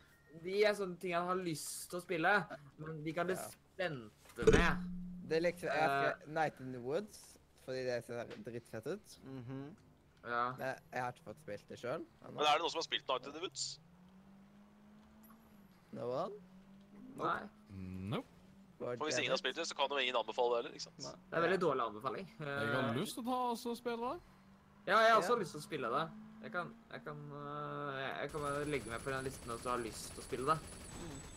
de 0.44 0.58
er 0.68 0.74
sånne 0.76 0.98
ting 1.02 1.14
han 1.16 1.26
har 1.32 1.40
lyst 1.40 1.88
til 1.90 1.98
å 1.98 2.04
spille, 2.04 2.34
men 2.78 3.02
de 3.06 3.12
kan 3.16 3.26
bli 3.26 3.34
Ja. 3.38 3.48
vente 3.80 4.46
med. 4.52 4.86
Det 5.26 5.36
er 5.36 5.42
liksom 5.48 5.68
jeg 5.72 6.12
Eh. 6.12 6.28
Night 6.30 6.60
in 6.60 6.72
the 6.72 6.78
Woods 6.78 7.24
fordi 7.66 7.80
det 7.82 8.04
ser 8.06 8.28
drittfett 8.46 8.86
ut. 8.86 9.16
Mhm. 9.24 9.64
Ja. 10.26 10.52
Men 10.58 10.74
jeg 10.92 11.02
har 11.02 11.12
ikke 11.12 11.24
fått 11.24 11.42
spilt 11.44 11.68
det 11.68 11.78
sjøl. 11.78 12.04
Men 12.22 12.40
er 12.42 12.52
det 12.56 12.62
noen 12.64 12.70
som 12.72 12.78
har 12.80 12.86
spilt 12.88 13.08
Night 13.08 13.26
in 13.26 13.32
the 13.32 13.40
Woods? 13.40 13.66
No 15.92 16.08
one? 16.10 16.32
Nei, 17.16 17.40
Nope. 18.12 18.26
For 18.76 18.96
Hvis 19.00 19.16
ingen 19.18 19.32
har 19.32 19.38
spilt 19.40 19.56
det, 19.56 19.64
så 19.70 19.74
kan 19.76 19.88
jo 19.88 19.96
ingen 20.02 20.16
anbefale 20.18 20.50
det 20.50 20.56
heller. 20.58 20.74
ikke 20.76 20.84
sant? 20.84 20.98
Nei. 21.00 21.12
det 21.30 21.32
er 21.32 21.36
en 21.40 21.44
veldig 21.46 21.60
dårlig 21.62 21.84
anbefaling. 21.86 22.26
Jeg 22.38 22.48
har 22.74 22.88
Eh, 22.90 22.96
lyst 23.00 23.14
til 23.16 23.22
å 23.22 23.26
ta 23.26 23.38
og 23.70 23.76
spille 23.78 23.96
det. 24.10 24.20
Ja, 24.86 24.98
jeg 25.00 25.12
har 25.12 25.20
også 25.22 25.32
Ja. 25.32 25.38
lyst 25.40 25.50
til 25.56 25.60
å 25.60 25.64
spille 25.64 25.88
det. 25.94 26.02
Jeg 26.42 26.52
kan, 26.52 26.74
jeg 26.92 27.04
kan, 27.04 27.16
øh, 27.32 27.94
jeg- 27.96 28.16
jeg 28.20 28.30
kan 28.32 28.70
legge 28.70 28.86
meg 28.90 29.00
på 29.00 29.10
den 29.10 29.24
listen 29.24 29.50
og 29.50 29.58
så 29.60 29.70
har 29.70 29.78
lyst 29.78 30.10
til 30.12 30.20
å 30.22 30.26
spille 30.26 30.46
det. 30.46 30.58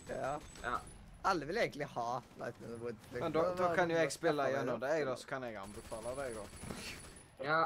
Ja. 0.08 0.38
Ja. 0.62 0.78
Alle 1.24 1.46
vil 1.46 1.56
egentlig 1.56 1.86
ha 1.86 2.20
Night 2.38 2.54
in 2.60 2.66
the 2.68 2.76
Woods. 2.84 2.98
liksom. 3.12 3.20
Men 3.20 3.32
da, 3.32 3.54
da 3.54 3.74
kan 3.74 3.88
jo 3.90 3.96
jeg 3.96 4.12
spille 4.12 4.42
gjennom 4.42 4.80
det. 4.80 4.88
det, 4.88 4.98
jeg, 4.98 5.06
da, 5.06 5.14
så 5.16 5.26
kan 5.26 5.42
jeg 5.42 5.56
anbefale 5.56 6.16
deg, 6.16 6.34
da. 6.34 7.44
Ja, 7.44 7.64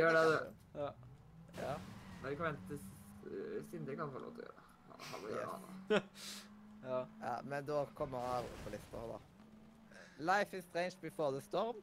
gjør 0.00 0.16
det, 0.16 0.24
du. 0.30 0.80
Ja. 0.80 0.90
Ja. 1.62 1.74
Men 2.22 2.30
vi 2.30 2.36
kan 2.36 2.44
vente 2.44 2.68
til 2.68 2.80
øh, 3.32 3.64
Sindre 3.70 3.96
kan 3.96 4.10
få 4.12 4.18
lov 4.18 4.34
til 4.34 4.42
å 4.42 4.46
gjøre 4.46 4.56
det. 4.56 4.64
Han- 4.88 5.06
Han 5.10 5.22
vil 5.22 5.34
gjøre 5.36 5.60
det. 5.88 6.02
Ja. 6.86 6.98
Ja, 7.22 7.36
men 7.42 7.66
da 7.66 7.84
kommer 7.94 8.18
Aro 8.18 8.48
på 8.64 8.70
lista, 8.70 8.96
da. 9.10 9.18
Life 10.18 10.56
is 10.58 10.64
Strange 10.64 10.96
Before 11.02 11.32
the 11.32 11.40
Storm. 11.40 11.76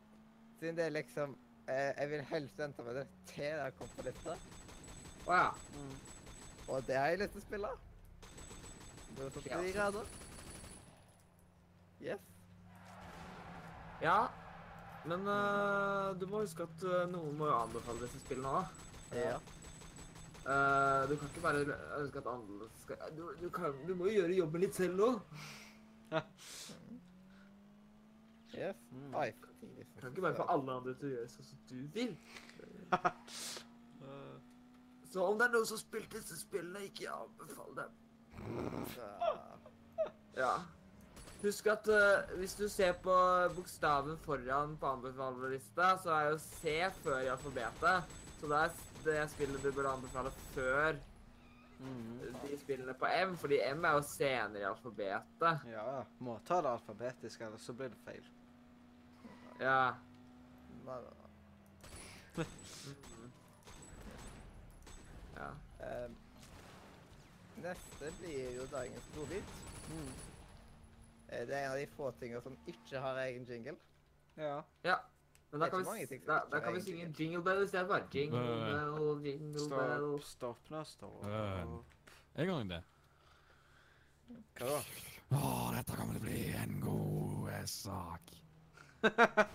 Siden 0.60 0.78
det 0.78 0.86
er 0.86 0.90
liksom 0.90 1.38
eh, 1.68 1.92
Jeg 2.00 2.10
vil 2.10 2.22
helst 2.22 2.58
vente 2.60 2.84
med 2.84 2.96
det 2.96 3.08
til 3.28 3.44
det 3.64 3.74
kommer 3.78 3.96
på 3.98 4.02
lista. 4.08 4.36
Å 5.28 5.34
ja. 5.34 5.50
Mm. 5.76 5.96
Og 6.70 6.88
det 6.88 6.96
har 6.96 7.08
jeg 7.08 7.20
lyst 7.20 7.32
til 7.36 7.42
å 7.42 7.46
spille. 7.46 7.68
Det 9.18 9.26
er 9.26 9.30
49 9.30 9.66
Ja. 9.68 9.72
grader. 9.80 10.06
Yes. 12.02 12.20
Ja. 14.02 14.18
Men 15.06 15.28
uh, 15.28 16.20
du 16.20 16.26
må 16.32 16.40
huske 16.46 16.64
at 16.64 16.84
øh, 16.88 17.02
noen 17.12 17.36
må 17.38 17.46
jo 17.50 17.56
anbefale 17.58 18.06
disse 18.06 18.20
spillene 18.24 18.50
òg. 18.60 18.66
Ja. 19.18 19.36
Uh, 20.44 21.10
du 21.10 21.14
kan 21.16 21.28
ikke 21.30 21.42
bare 21.44 21.60
ønske 22.00 22.20
at 22.20 22.28
andre 22.28 22.68
skal 22.84 22.98
Du, 23.18 23.24
du, 23.42 23.50
kan, 23.50 23.76
du 23.88 23.96
må 23.96 24.06
jo 24.08 24.12
gjøre 24.22 24.38
jobben 24.38 24.62
litt 24.64 24.76
selv 24.80 25.00
òg. 25.10 25.16
Yes. 28.54 28.76
Mm. 28.92 29.12
Du 29.12 30.02
kan 30.02 30.10
ikke 30.12 30.22
bare 30.22 30.36
få 30.36 30.44
alle 30.54 30.72
andre 30.78 30.94
til 30.94 31.08
å 31.08 31.12
gjøre 31.16 31.30
sånn 31.32 31.46
som 31.48 31.60
du 31.70 31.78
vil. 31.96 32.12
Eh, 32.94 32.94
Så 35.14 35.20
om 35.26 35.40
det 35.40 35.46
er 35.48 35.54
noen 35.56 35.66
som 35.66 35.76
har 35.78 35.82
spilt 35.82 36.12
disse 36.14 36.36
spillene, 36.38 36.84
ikke 36.86 37.10
anbefal 37.14 37.72
dem. 37.80 37.92
Ja. 40.38 40.54
Husk 41.44 41.68
at 41.68 41.88
uh, 41.92 42.38
hvis 42.40 42.54
du 42.56 42.70
ser 42.72 42.94
på 43.04 43.14
bokstaven 43.56 44.18
foran 44.24 44.78
på 44.80 44.92
anbefalelista, 44.96 45.98
så 46.04 46.14
er 46.16 46.30
jo 46.30 46.38
C 46.40 46.78
før 47.04 47.20
i 47.20 47.32
alfabetet. 47.34 48.14
Så 48.40 48.48
det 48.48 48.62
er 48.62 48.78
det 49.04 49.26
spillet 49.32 49.64
du 49.64 49.72
burde 49.72 49.92
anbefale 49.92 50.32
før 50.54 50.96
mm. 51.80 52.22
de 52.46 52.60
spillene 52.62 52.96
på 52.96 53.12
M, 53.26 53.36
fordi 53.38 53.60
M 53.74 53.84
er 53.86 53.98
jo 53.98 54.06
senere 54.14 54.62
i 54.62 54.68
alfabetet. 54.70 55.68
Ja, 55.74 56.02
må 56.24 56.40
ta 56.48 56.62
det 56.64 56.72
alfabetisk, 56.72 57.42
ellers 57.42 57.68
så 57.68 57.76
blir 57.76 57.92
det 57.92 58.00
feil. 58.06 58.26
Ja. 59.60 59.94
Mhm. 62.36 63.32
Ja. 65.36 65.50
Eh, 65.84 66.12
neste 67.64 68.12
blir 68.20 68.56
jo 68.56 68.68
dagens 68.72 69.10
godbit. 69.16 69.58
Mm. 69.90 70.33
Eh, 71.34 71.48
det 71.48 71.58
er 71.58 71.66
en 71.66 71.72
av 71.72 71.80
de 71.82 71.88
få 71.96 72.12
tingene 72.20 72.42
som 72.46 72.56
ikke 72.70 73.02
har 73.02 73.20
egen 73.26 73.46
jingle. 73.50 73.76
Ja. 74.38 74.62
ja. 74.86 74.98
Men 75.52 75.62
da 75.62 75.70
kan, 75.70 75.86
vi, 75.86 76.18
da, 76.26 76.40
da 76.52 76.60
kan 76.60 76.74
vi 76.74 76.82
synge 76.82 77.14
Jingle 77.20 77.44
Bell 77.46 77.64
istedenfor. 77.64 78.08
Jingle. 78.14 78.40
Bell, 78.42 79.26
Jingle 79.26 79.70
Bell. 79.70 80.08
Stopp, 80.20 80.30
stopp 80.30 80.70
nå, 80.74 80.84
stopp. 80.84 81.26
En 82.36 82.48
gang 82.50 82.70
det. 82.70 82.82
Hva 84.58 84.70
da? 84.72 84.80
Å, 85.34 85.52
dette 85.74 85.98
kan 85.98 86.10
vel 86.14 86.22
bli 86.22 86.42
en 86.58 86.80
god 86.82 87.50
eh, 87.54 87.66
sak. 87.70 88.34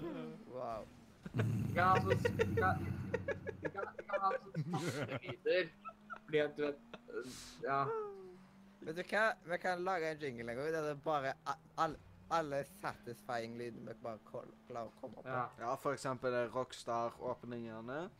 Wow. 0.00 0.86
Vi 1.36 1.74
kan 1.76 1.90
ha 1.90 1.96
sånn 2.00 2.22
sånn 2.24 2.86
snakkende 4.08 5.18
lyder. 5.20 5.68
Fordi 6.24 6.40
at 6.40 6.54
du 6.56 6.62
vet 6.64 6.80
øh, 7.12 7.34
Ja. 7.66 7.82
Vet 8.80 8.96
du 8.96 9.02
hva? 9.02 9.24
Vi 9.44 9.58
kan 9.58 9.82
lage 9.84 10.10
en 10.14 10.18
jingle 10.22 10.52
en 10.52 10.56
gang 10.56 10.72
der 10.72 10.82
det 10.88 11.02
bare 11.04 11.34
alle 12.30 12.64
satisfying 12.80 13.56
lydene 13.58 13.92
vi 13.94 14.02
bare 14.02 14.18
klarer 14.24 14.86
å 14.86 14.92
komme 15.00 15.16
med. 15.24 15.26
ja. 15.32 15.48
Ja, 15.58 15.74
for 15.76 15.92
eksempel 15.92 16.36
Rockstar-åpningene. 16.54 18.10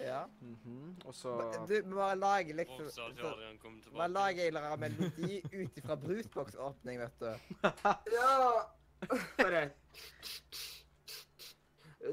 Ja. 0.00 0.22
Mhm. 0.40 0.96
Og 1.04 1.14
så 1.14 1.32
Du, 1.68 1.74
vi 1.74 1.94
bare 1.94 2.16
lager 2.16 2.54
liksom 2.54 2.84
Rockstar 2.84 3.10
til 3.16 3.26
Adrian 3.26 3.58
kommer 3.58 3.76
Vi 3.78 3.82
tilbake. 3.90 4.12
lager 4.12 4.42
en 4.42 4.46
eller 4.46 4.60
annen 4.60 4.80
melodi 4.80 5.42
ut 5.52 5.76
ifra 5.82 5.96
brusboksåpning, 5.96 6.98
vet 6.98 7.20
du. 7.20 7.26
ja. 8.18 8.68
Bare 9.38 9.70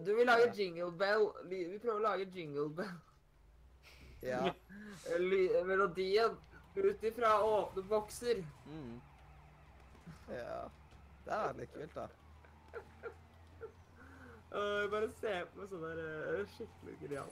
Du 0.05 0.15
vil 0.15 0.25
lage 0.25 0.51
Jingle 0.57 0.91
Bell. 0.91 1.29
Vi 1.49 1.63
vi 1.69 1.77
prøver 1.79 1.99
å 1.99 2.03
lage 2.03 2.25
Jingle 2.35 2.69
Bell. 2.69 2.97
Ja. 4.21 4.41
Ly- 5.19 5.63
Melodien 5.65 6.35
ut 6.77 7.03
ifra 7.03 7.43
åpne 7.43 7.81
bokser. 7.89 8.43
mm. 8.71 9.01
ja. 10.29 10.63
Det 11.25 11.33
er 11.33 11.55
litt 11.57 11.71
kult, 11.73 11.95
da. 11.95 12.03
Uh, 14.53 14.83
bare 14.93 15.09
se 15.17 15.31
på 15.49 15.57
meg 15.57 15.71
sånn 15.71 15.85
der 15.87 16.01
uh, 16.05 16.43
skikkelig 16.53 16.97
genial. 17.01 17.31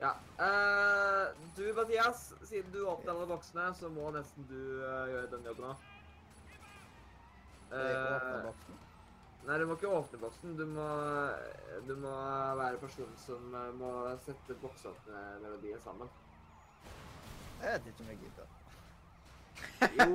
Ja. 0.00 0.10
Uh, 0.40 1.30
du, 1.54 1.68
Mathias, 1.76 2.32
siden 2.48 2.72
du 2.74 2.80
åpnet 2.82 3.12
alle 3.14 3.28
boksene, 3.30 3.68
så 3.78 3.90
må 3.94 4.10
nesten 4.16 4.48
du 4.50 4.58
gjøre 4.82 5.28
den 5.36 5.46
jobben 5.52 5.68
òg. 5.70 5.88
Uh, 7.70 8.50
åpner 8.50 8.80
nei, 9.46 9.58
du 9.58 9.64
må 9.66 9.78
ikke 9.78 9.94
åpne 9.94 10.18
boksen. 10.22 10.58
Du 10.58 10.66
må, 10.70 10.88
du 11.86 11.94
må 12.02 12.16
være 12.58 12.82
personen 12.82 13.14
som 13.22 13.54
må 13.78 13.94
sette 14.26 14.58
boksåpnemelodien 14.62 15.82
sammen. 15.86 16.10
Jeg 17.62 17.72
vet 17.72 17.86
ikke 17.86 18.00
om 18.00 18.08
jeg 18.08 18.18
gidder. 18.22 18.46
Jo. 19.98 20.06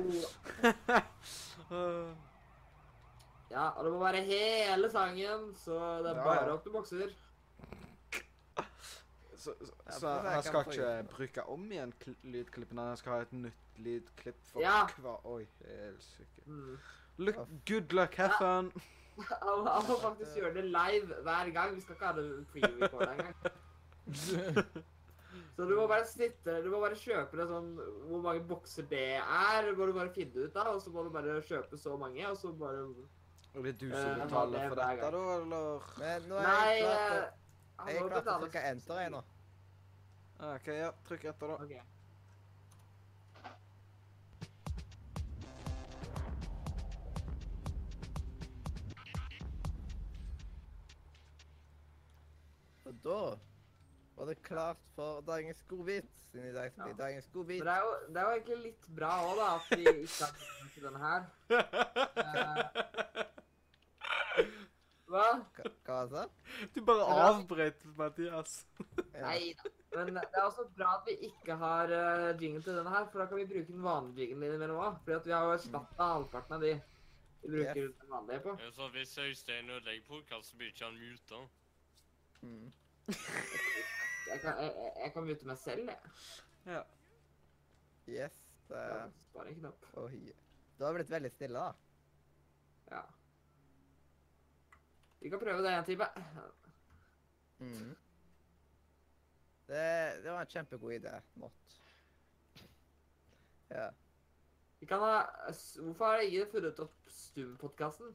Ja, 3.50 3.68
og 3.68 3.84
det 3.84 3.92
må 3.92 3.98
være 3.98 4.20
hele 4.28 4.90
sangen, 4.92 5.54
så 5.56 5.72
det 6.04 6.10
er 6.10 6.24
bare 6.24 6.50
ja. 6.50 6.56
til 6.62 6.70
bokser. 6.70 7.08
Så, 9.36 9.54
så, 9.64 9.72
Ja, 9.86 9.92
så 9.92 10.08
jeg, 10.08 10.24
jeg 10.34 10.44
skal 10.44 10.64
ikke 10.72 11.06
bruke 11.10 11.44
om 11.48 11.72
igjen 11.72 11.92
kl 12.00 12.14
lydklippene, 12.22 12.82
Jeg 12.90 12.98
skal 12.98 13.12
ha 13.12 13.18
et 13.24 13.32
nytt 13.32 13.78
lydklipp 13.78 14.36
for 14.52 14.60
Ja. 14.60 14.86
hver 14.98 15.26
Oi, 15.26 15.46
sykt. 15.98 16.46
Mm. 16.46 16.78
Look, 17.16 17.34
good 17.66 17.92
luck, 17.92 18.14
have 18.14 18.30
Ja. 18.40 18.40
fun. 18.40 18.72
Han, 19.18 19.66
han 19.66 19.82
må 19.88 19.96
faktisk 20.02 20.36
gjøre 20.36 20.54
det 20.54 20.64
live 20.64 21.14
hver 21.22 21.50
gang. 21.50 21.76
Vi 21.76 21.80
skal 21.80 21.94
ikke 21.94 22.06
ha 22.06 22.12
det 22.20 22.46
pre-recorda 22.52 23.12
engang. 23.12 23.34
Så 25.56 25.66
du 25.68 25.74
må 25.76 25.86
bare 25.90 26.06
sitte, 26.08 26.56
du 26.64 26.68
må 26.72 26.80
bare 26.82 26.98
kjøpe 26.98 27.38
det 27.40 27.46
sånn 27.50 27.70
Hvor 28.08 28.22
mange 28.24 28.44
bokser 28.48 28.86
det 28.90 29.18
er, 29.18 29.70
må 29.78 29.88
du 29.88 29.94
bare 29.96 30.12
finne 30.14 30.46
ut 30.46 30.58
av. 30.58 30.74
Og 30.76 30.82
så 30.84 30.92
må 30.94 31.06
du 31.06 31.10
bare 31.14 31.40
kjøpe 31.48 31.80
så 31.80 31.96
mange, 32.00 32.22
og 32.28 32.38
så 32.40 32.52
bare 32.58 32.84
Og 32.86 33.64
det 33.64 33.74
er 33.74 33.80
du 33.80 33.88
Eh, 33.88 33.96
som 33.96 34.14
det 34.14 34.28
betaler 34.28 34.68
for 34.68 34.82
dette, 34.82 35.10
da, 35.16 35.24
eller? 35.40 35.90
Men 35.98 36.30
nå 36.30 36.40
er 36.40 36.48
Nei, 36.48 36.72
jeg 36.78 36.86
klar 36.86 37.02
eh, 37.02 37.12
til, 37.12 37.28
han 37.78 37.88
jeg 37.88 38.02
er 38.02 38.08
klar 38.08 38.22
til 38.22 38.34
å 38.34 38.40
trykke 38.44 38.64
enter 38.72 39.02
jeg 39.02 39.14
nå. 39.14 39.22
Ah, 40.38 40.54
OK, 40.54 40.68
ja. 40.70 40.90
Trykk 41.08 41.24
etter, 41.32 41.48
da. 41.50 41.56
Okay. 41.64 41.82
Og 52.88 52.94
da 53.04 53.47
var 54.18 54.26
det 54.26 54.38
klart 54.42 54.80
for 54.96 55.20
dagens 55.26 55.62
godbit. 55.70 56.08
Siden 56.32 56.48
i 56.50 56.52
dag 56.52 56.72
skal 56.72 56.84
bli 56.84 56.92
Ja. 56.92 57.04
dagens 57.04 57.28
godbit. 57.32 57.62
Det 57.64 57.72
er, 57.72 57.80
jo, 57.80 57.92
det 58.12 58.16
er 58.16 58.22
jo 58.26 58.30
egentlig 58.36 58.58
litt 58.64 58.88
bra 58.98 59.12
òg, 59.24 59.36
da, 59.38 59.46
at 59.56 59.78
vi 59.78 59.84
ikke 60.04 60.24
har 60.24 60.32
til 60.74 60.82
denne 60.82 61.00
her. 61.02 61.22
Uh, 61.48 62.62
hva? 65.08 65.26
Hva 65.56 65.64
hva 65.88 65.98
sa 66.10 66.24
du? 66.74 66.80
Bare 66.84 67.04
avbrøt 67.24 67.84
Mathias. 67.96 68.58
Nei 69.14 69.54
da. 69.56 69.70
Men 69.96 70.12
det 70.18 70.26
er 70.36 70.44
også 70.44 70.66
bra 70.76 70.90
at 70.98 71.06
vi 71.08 71.14
ikke 71.30 71.54
har 71.62 71.88
uh, 71.88 72.42
jingle 72.42 72.60
til 72.62 72.76
denne 72.76 72.92
her, 72.92 73.06
for 73.08 73.22
da 73.22 73.26
kan 73.30 73.40
vi 73.40 73.46
bruke 73.48 73.72
den 73.72 73.82
vanlige 73.86 74.26
jinglen 74.28 74.50
innimellom 74.50 74.82
òg. 74.84 75.00
At 75.16 75.26
vi 75.26 75.32
har 75.32 75.46
jo 75.48 75.54
erstatta 75.56 76.10
halvparten 76.12 76.58
av 76.58 76.66
de 76.66 76.74
vi 77.42 77.48
bruker 77.54 77.80
Yes. 77.86 77.94
den 78.02 78.10
vanlige 78.12 78.40
på. 78.44 78.52
Ja, 78.60 78.70
Så 78.74 78.88
hvis 78.92 79.18
Øystein 79.18 79.70
ødelegger 79.70 80.04
podkasten, 80.08 80.58
blir 80.58 80.68
ikke 80.74 80.84
han 80.84 80.98
muta. 81.00 81.38
Mm. 82.42 82.72
Jeg 84.28 84.40
kan, 84.40 84.58
jeg, 84.62 84.92
jeg- 85.02 85.12
kan 85.12 85.24
mute 85.26 85.46
meg 85.46 85.58
selv, 85.58 85.88
jeg. 85.88 85.98
Ja. 86.66 86.82
Yes. 88.08 88.32
Uh, 88.70 89.08
Spare 89.30 89.48
en 89.48 89.54
knapp. 89.60 89.86
oi. 89.96 90.32
Du 90.78 90.84
har 90.84 90.92
blitt 90.94 91.10
veldig 91.10 91.30
stille, 91.32 91.58
da. 91.58 91.72
Ja. 92.90 93.00
Vi 95.20 95.30
kan 95.32 95.40
prøve 95.40 95.62
det 95.64 95.72
en 95.74 95.84
time. 95.84 96.06
Mm. 97.58 97.96
Det, 99.68 100.22
det 100.24 100.30
var 100.32 100.40
en 100.40 100.46
kjempegod 100.52 100.92
idé. 100.94 101.14
Not. 101.34 101.80
Ja. 103.70 103.88
Vi 104.80 104.86
kan 104.86 105.00
ha 105.02 105.16
Hvorfor 105.82 106.04
har 106.06 106.20
ingen 106.22 106.46
funnet 106.52 106.78
opp 106.80 106.94
Stum-podkasten 107.10 108.14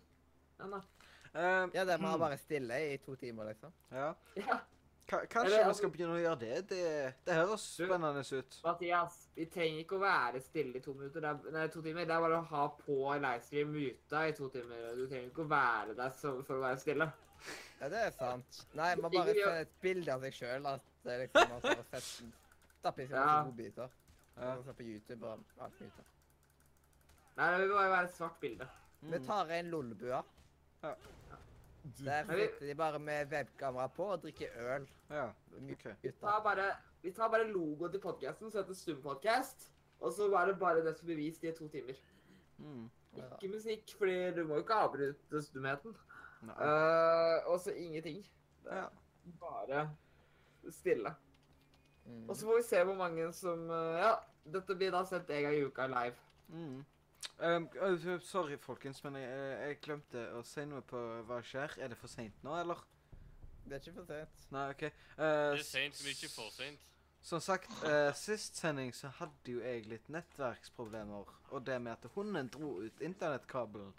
ennå? 0.64 0.80
Uh, 1.34 1.66
ja, 1.74 1.84
det 1.86 1.98
må 2.02 2.08
ha 2.14 2.18
bare 2.22 2.38
stille 2.38 2.78
i 2.94 2.98
to 3.02 3.16
timer, 3.16 3.50
liksom. 3.52 3.74
ja. 3.92 4.14
Ja. 4.38 4.60
Ka- 5.08 5.26
Kanskje 5.28 5.46
Eller, 5.46 5.58
vi 5.58 5.64
altså- 5.70 5.78
skal 5.78 5.90
begynne 5.92 6.16
å 6.16 6.22
gjøre 6.24 6.40
det? 6.40 6.68
Det, 6.70 7.14
det 7.26 7.34
høres 7.36 7.64
Du- 7.78 7.86
spennende 7.88 8.24
ut. 8.40 8.60
Mathias, 8.64 9.28
vi 9.36 9.46
trenger 9.46 9.80
ikke 9.84 9.98
å 9.98 10.00
være 10.00 10.42
stille 10.42 10.76
i 10.76 10.80
to 10.80 10.94
minutter. 10.94 11.20
Det 11.22 11.30
er, 11.30 11.52
nei, 11.52 11.68
to 11.68 11.82
timer. 11.82 12.06
Det 12.06 12.12
er 12.16 12.22
bare 12.22 12.38
å 12.40 12.46
ha 12.48 12.68
på 12.70 12.98
livestream 13.20 13.68
muta 13.74 14.28
i 14.28 14.32
to 14.32 14.50
timer. 14.50 14.96
Du 14.96 15.08
trenger 15.08 15.30
ikke 15.30 15.44
å 15.44 15.50
være 15.50 15.96
der 15.96 16.10
så, 16.12 16.42
for 16.46 16.56
å 16.56 16.62
være 16.62 16.80
stille. 16.80 17.12
Ja, 17.82 17.90
det 17.90 18.00
er 18.00 18.12
sant. 18.12 18.66
Nei, 18.74 18.96
man 18.96 19.12
bare 19.12 19.34
gjør- 19.36 19.62
et 19.62 19.82
bilde 19.82 20.08
av 20.14 20.22
seg 20.22 20.34
sjøl. 20.34 20.66
At 20.66 20.82
det 21.04 21.20
liksom 21.30 21.50
man 21.50 21.62
har 21.62 21.84
sett 21.92 22.24
Stappe 22.80 23.00
i 23.04 23.08
seg 23.08 23.16
Ja. 23.16 23.44
Ja. 24.38 24.56
Sånn 24.64 24.74
på 24.76 24.84
YouTube 24.84 25.24
og 25.24 25.40
alt 25.60 25.80
mulig. 25.80 25.92
Nei, 27.38 27.52
det 27.58 27.68
vil 27.68 27.76
bare 27.76 27.90
være 27.92 28.04
et 28.06 28.16
svart 28.16 28.40
bilde. 28.40 28.68
Vi 29.02 29.18
Mm. 29.20 29.26
tar 29.28 29.50
en 29.52 29.70
lolbua. 29.72 30.24
Ja. 30.84 30.96
Der 31.84 32.24
sitter 32.24 32.66
de 32.68 32.76
bare 32.76 33.00
med 33.00 33.26
webkamera 33.32 33.88
på 33.88 34.06
og 34.16 34.22
drikker 34.24 34.48
øl. 34.76 34.88
Ja. 35.10 35.26
OK. 35.72 35.86
Vi 36.02 36.12
tar 36.22 36.44
bare, 36.44 36.70
vi 37.02 37.12
tar 37.12 37.30
bare 37.30 37.48
logoen 37.52 37.92
til 37.92 38.02
podkasten, 38.02 38.52
som 38.52 38.62
heter 38.62 38.74
Stum-podkast. 38.74 39.70
Og 40.00 40.14
så 40.14 40.30
var 40.30 40.46
det 40.46 40.60
bare 40.60 40.86
det 40.86 40.98
som 40.98 41.06
blir 41.06 41.16
vist 41.16 41.44
i 41.44 41.52
to 41.52 41.68
timer. 41.68 42.00
Mm. 42.58 42.90
Ja. 43.18 43.28
Ikke 43.36 43.54
musikk, 43.54 43.96
fordi 43.98 44.32
du 44.32 44.44
må 44.48 44.54
jo 44.54 44.64
ikke 44.64 44.74
avbryte 44.74 45.42
stumheten. 45.42 45.96
Uh, 46.44 47.52
og 47.52 47.60
så 47.60 47.72
ingenting. 47.76 48.26
Det 48.64 48.72
er 48.72 48.90
bare 49.40 49.90
stille. 50.72 51.16
Mm. 52.06 52.30
Og 52.30 52.36
så 52.36 52.46
får 52.46 52.56
vi 52.56 52.64
se 52.64 52.84
hvor 52.84 52.96
mange 52.96 53.34
som 53.34 53.70
uh, 53.70 54.00
Ja, 54.00 54.16
dette 54.54 54.76
blir 54.76 54.92
da 54.92 55.04
sett 55.08 55.30
en 55.30 55.44
gang 55.44 55.56
i 55.56 55.64
uka 55.64 55.88
live. 55.88 56.16
Mm. 56.48 56.84
Um, 57.44 57.68
uh, 57.82 58.20
sorry, 58.24 58.56
folkens, 58.62 59.02
men 59.04 59.18
jeg, 59.20 59.32
jeg 59.68 59.78
glemte 59.84 60.22
å 60.38 60.44
si 60.48 60.64
noe 60.70 60.80
på 60.88 61.00
hva 61.28 61.42
skjer. 61.44 61.74
Er 61.84 61.92
det 61.92 61.98
for 62.00 62.08
seint 62.12 62.38
nå, 62.46 62.54
eller? 62.56 62.80
Det 63.66 63.76
er 63.76 63.84
ikke 63.84 63.96
for 63.98 64.08
sent. 64.08 64.46
Nei, 64.56 64.64
OK. 64.72 64.84
Uh, 64.88 65.20
Det 65.20 65.60
er 65.60 65.68
seint, 65.68 66.00
men 66.04 66.16
ikke 66.16 66.30
for 66.32 66.56
seint. 66.56 66.86
Som 67.24 67.44
sagt, 67.44 67.72
uh, 67.84 68.12
sist 68.16 68.60
sending 68.60 68.92
så 68.96 69.12
hadde 69.20 69.56
jo 69.58 69.60
jeg 69.64 69.86
litt 69.92 70.08
nettverksproblemer. 70.12 71.36
Og 71.52 71.64
det 71.68 71.80
med 71.84 71.94
at 71.98 72.10
hunden 72.16 72.52
dro 72.52 72.78
ut 72.84 73.04
internettkabelen. 73.04 73.94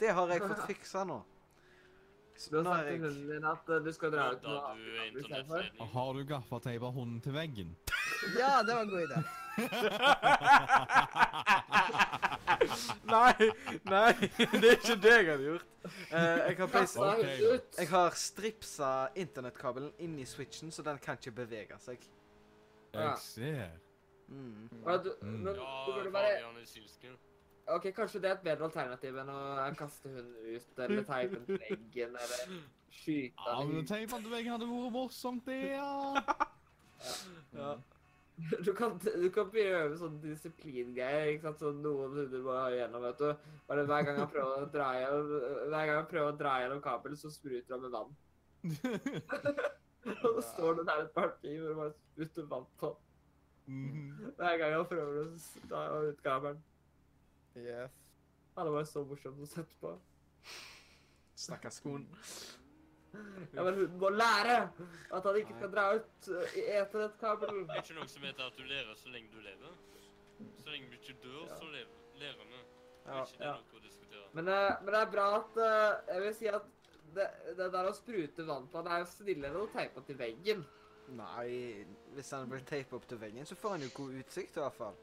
Det 0.00 0.12
har 0.16 0.32
jeg 0.32 0.44
fått 0.44 0.64
fiksa 0.74 1.04
nå. 1.08 1.22
Så 2.40 2.52
Du 2.52 2.56
har 2.60 2.64
nå 2.64 2.72
sagt 2.72 2.86
til 2.86 2.94
jeg 2.94 3.02
hunden 3.04 3.28
din 3.34 3.50
at 3.50 3.74
du 3.84 3.92
skal 3.96 4.12
dra 4.14 4.30
ut 4.32 4.48
noe. 4.48 5.88
Har 5.96 6.16
du 6.16 6.24
gaffateipa 6.28 6.92
hunden 6.96 7.20
til 7.24 7.36
veggen? 7.36 7.76
Ja, 8.36 8.58
det 8.64 8.76
var 8.76 8.84
en 8.84 8.92
god 8.92 9.08
idé. 9.08 9.24
Nei, 13.10 13.32
nei, 13.88 14.12
det 14.36 14.68
er 14.68 14.76
ikke 14.76 14.96
det 15.02 15.12
jeg 15.14 15.26
hadde 15.30 15.44
gjort. 15.46 15.64
Uh, 16.12 16.14
jeg 16.14 16.56
har 16.58 16.66
basi- 16.74 17.00
okay. 17.00 17.38
Ok. 17.54 17.78
Jeg 17.78 17.88
har 17.90 18.10
stripsa 18.20 18.90
internettkabelen 19.18 19.92
inn 20.04 20.18
i 20.20 20.24
switchen, 20.28 20.70
så 20.72 20.82
den 20.86 20.98
kan 21.02 21.16
ikke 21.18 21.32
bevege 21.40 21.78
seg. 21.82 21.98
Jeg 22.94 23.14
ser. 23.22 23.70
Mm. 24.28 24.68
Ja, 24.86 24.96
du, 25.02 25.10
Mm. 25.22 25.28
men 25.42 25.54
Ja, 25.56 25.84
du 25.86 25.92
burde 25.92 26.10
bare 26.10 26.26
er. 26.38 26.44
OK, 27.66 27.82
kanskje 27.94 28.20
det 28.20 28.30
er 28.30 28.34
et 28.34 28.42
bedre 28.42 28.64
alternativ 28.64 29.16
enn 29.18 29.28
å 29.30 29.74
kaste 29.78 30.08
hunden 30.08 30.34
ut, 30.56 30.78
eller 30.78 31.02
teipe 31.06 31.34
den 31.36 31.46
til 31.46 31.58
veggen, 31.70 32.16
eller 32.16 32.38
skyte 32.90 33.34
Ja, 33.46 33.64
men 33.64 33.74
den. 33.76 33.86
til 33.86 34.30
veggen 34.30 34.50
hadde 34.52 34.66
vært 34.66 34.92
morsomt, 34.92 35.44
det, 35.46 35.70
ja. 35.70 36.22
Ja. 37.54 37.74
Du 38.66 38.72
kan, 38.76 38.96
du 38.98 39.28
kan 39.34 39.50
prøve 39.52 39.98
sånne 39.98 40.20
disiplingreier, 40.22 41.34
ikke 41.34 41.48
sant, 41.48 41.60
som 41.62 41.82
noen 41.84 42.14
hunder 42.16 42.44
må 42.44 42.54
ha 42.56 42.68
igjennom, 42.72 43.04
vet 43.04 43.20
du. 43.20 43.52
Bare 43.68 43.84
hver 43.88 44.06
gang 44.06 44.20
han 44.22 44.32
prøver 44.32 44.64
å 44.64 44.70
dra 44.72 44.88
gjennom, 44.96 45.30
hver 45.72 45.90
gang 45.90 45.98
han 45.98 46.08
prøver 46.10 46.32
å 46.32 46.38
dra 46.40 46.56
gjennom 46.62 46.82
kabelen, 46.84 47.20
så 47.20 47.32
spruter 47.34 47.76
han 47.76 47.84
med 47.84 47.94
vann. 47.94 48.16
Og 50.24 50.28
så 50.38 50.42
står 50.54 50.78
det 50.78 50.86
der 50.88 51.02
et 51.04 51.14
parti 51.16 51.54
hvor 51.58 51.68
du 51.68 51.80
bare 51.82 51.96
spruter 51.96 52.48
vann 52.54 52.68
på. 52.80 52.94
Mhm. 53.70 54.32
Hver 54.38 54.56
gang 54.62 54.76
han 54.78 54.88
prøver 54.88 55.20
å 55.20 55.26
ta 55.68 55.82
ut 56.08 56.22
kabelen. 56.24 56.62
Yes. 57.56 57.98
Det 58.60 58.72
var 58.72 58.84
så 58.88 59.04
morsomt 59.08 59.40
å 59.40 59.48
sette 59.48 59.76
på. 59.80 59.94
Stakkars 61.40 61.80
skoen. 61.80 62.08
Ja, 63.54 63.62
bare, 63.64 63.74
hun 63.74 63.94
må 63.98 64.08
lære 64.14 64.56
at 65.16 65.24
han 65.26 65.36
ikke 65.40 65.54
skal 65.58 65.72
dra 65.72 65.84
ut 65.96 66.28
uh, 66.30 66.56
i 66.60 66.64
eternettkabelen. 66.80 67.64
Det 67.68 67.76
er 67.78 67.82
ikke 67.84 67.96
noe 67.98 68.08
som 68.12 68.26
heter 68.28 68.44
at 68.46 68.58
du 68.58 68.62
lærer 68.68 68.98
så 69.00 69.10
lenge 69.14 69.32
du 69.34 69.40
lever. 69.42 69.72
Så 70.62 70.70
lenge 70.70 70.90
du 70.92 70.98
ikke 71.00 71.16
dør, 71.24 71.48
så 71.58 71.66
lever, 71.72 71.96
lærer 72.20 72.44
vi. 72.52 72.60
Det 72.60 73.10
er 73.10 73.16
Ja, 73.16 73.24
ikke 73.24 73.38
det 73.40 73.48
ja. 73.48 73.54
noe 73.58 73.80
å 73.80 73.84
diskutere. 73.86 74.26
Men, 74.38 74.48
eh, 74.54 74.68
men 74.84 74.94
det 74.94 75.00
er 75.00 75.10
bra 75.16 75.26
at 75.40 75.56
eh, 75.66 76.14
Jeg 76.14 76.22
vil 76.26 76.34
si 76.38 76.50
at 76.52 76.68
det, 77.16 77.26
det 77.58 77.66
der 77.74 77.88
å 77.90 77.94
sprute 77.96 78.44
vann 78.46 78.68
på 78.70 78.82
det 78.86 78.92
er 78.94 79.02
jo 79.02 79.08
snillere 79.10 79.50
enn 79.50 79.64
å 79.64 79.70
teipe 79.74 80.04
til 80.06 80.18
veggen. 80.20 80.62
Nei, 81.18 81.84
hvis 82.14 82.30
han 82.36 82.46
blir 82.52 82.62
teipa 82.68 82.94
opp 83.00 83.08
til 83.10 83.18
veggen, 83.18 83.46
så 83.48 83.56
får 83.58 83.74
han 83.74 83.82
jo 83.88 83.88
god 83.96 84.18
utsikt 84.20 84.60
i 84.60 84.62
hvert 84.62 84.76
fall. 84.78 84.98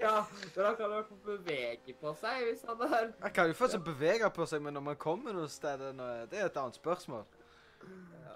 Ja, 0.00 0.24
men 0.56 0.64
han 0.64 0.76
kan 0.76 0.90
i 0.90 0.94
hvert 0.94 1.08
fall 1.08 1.22
bevege 1.26 1.94
på 2.00 2.12
seg 2.20 2.44
hvis 2.48 2.62
han 2.68 2.82
er 2.86 3.10
Han 3.20 3.32
kan 3.36 3.48
jo 3.50 3.56
fortsatt 3.58 3.84
bevege 3.84 4.30
på 4.34 4.46
seg, 4.48 4.62
men 4.64 4.76
om 4.80 4.86
han 4.86 4.96
kommer 4.96 5.34
noe 5.36 5.48
sted, 5.52 5.82
det 6.30 6.38
er 6.40 6.46
et 6.48 6.56
annet 6.60 6.78
spørsmål. 6.78 7.24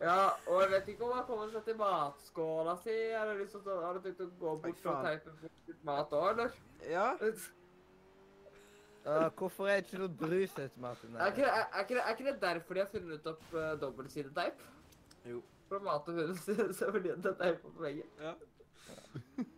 Ja, 0.01 0.28
og 0.47 0.60
jeg 0.62 0.70
vet 0.70 0.89
ikke 0.93 1.06
om 1.09 1.15
han 1.16 1.24
kommer 1.27 1.48
seg 1.51 1.65
til 1.66 1.78
matskåla 1.78 2.77
si. 2.82 2.94
Eller 3.19 3.39
liksom, 3.40 3.62
så- 3.65 3.81
har 3.82 3.94
du 3.94 4.01
tenkt 4.05 4.20
å 4.20 4.28
gå 4.39 4.56
bort 4.62 4.85
og 4.86 5.05
teipe 5.06 5.31
bort 5.40 5.70
litt 5.73 5.85
mat 5.85 6.12
òg, 6.12 6.28
eller? 6.35 6.51
Ja, 6.89 7.12
Uh, 9.09 9.31
hvorfor 9.39 9.69
er 9.70 9.78
det 9.81 9.86
ikke 9.86 9.98
noe 10.02 10.09
brusautomat 10.20 11.05
i 11.05 11.06
Er 11.16 11.31
ikke, 11.31 11.43
det- 11.43 11.52
er, 11.52 11.66
er, 11.73 11.85
ikke, 11.85 12.01
er 12.02 12.10
ikke 12.15 12.24
det 12.27 12.40
derfor 12.43 12.74
de 12.74 12.81
har 12.81 12.89
funnet 12.93 13.27
opp 13.31 13.55
uh, 13.55 13.81
dobbeltsideteip? 13.81 14.59
Jo. 15.24 15.39
For 15.69 15.78
å 15.78 15.85
mate 15.86 16.12
hunden 16.12 16.36
sin, 16.36 16.73
så 16.78 16.90
blir 16.93 17.16
det 17.16 17.32
teip 17.39 17.62
på 17.62 17.73
veggen. 17.81 18.10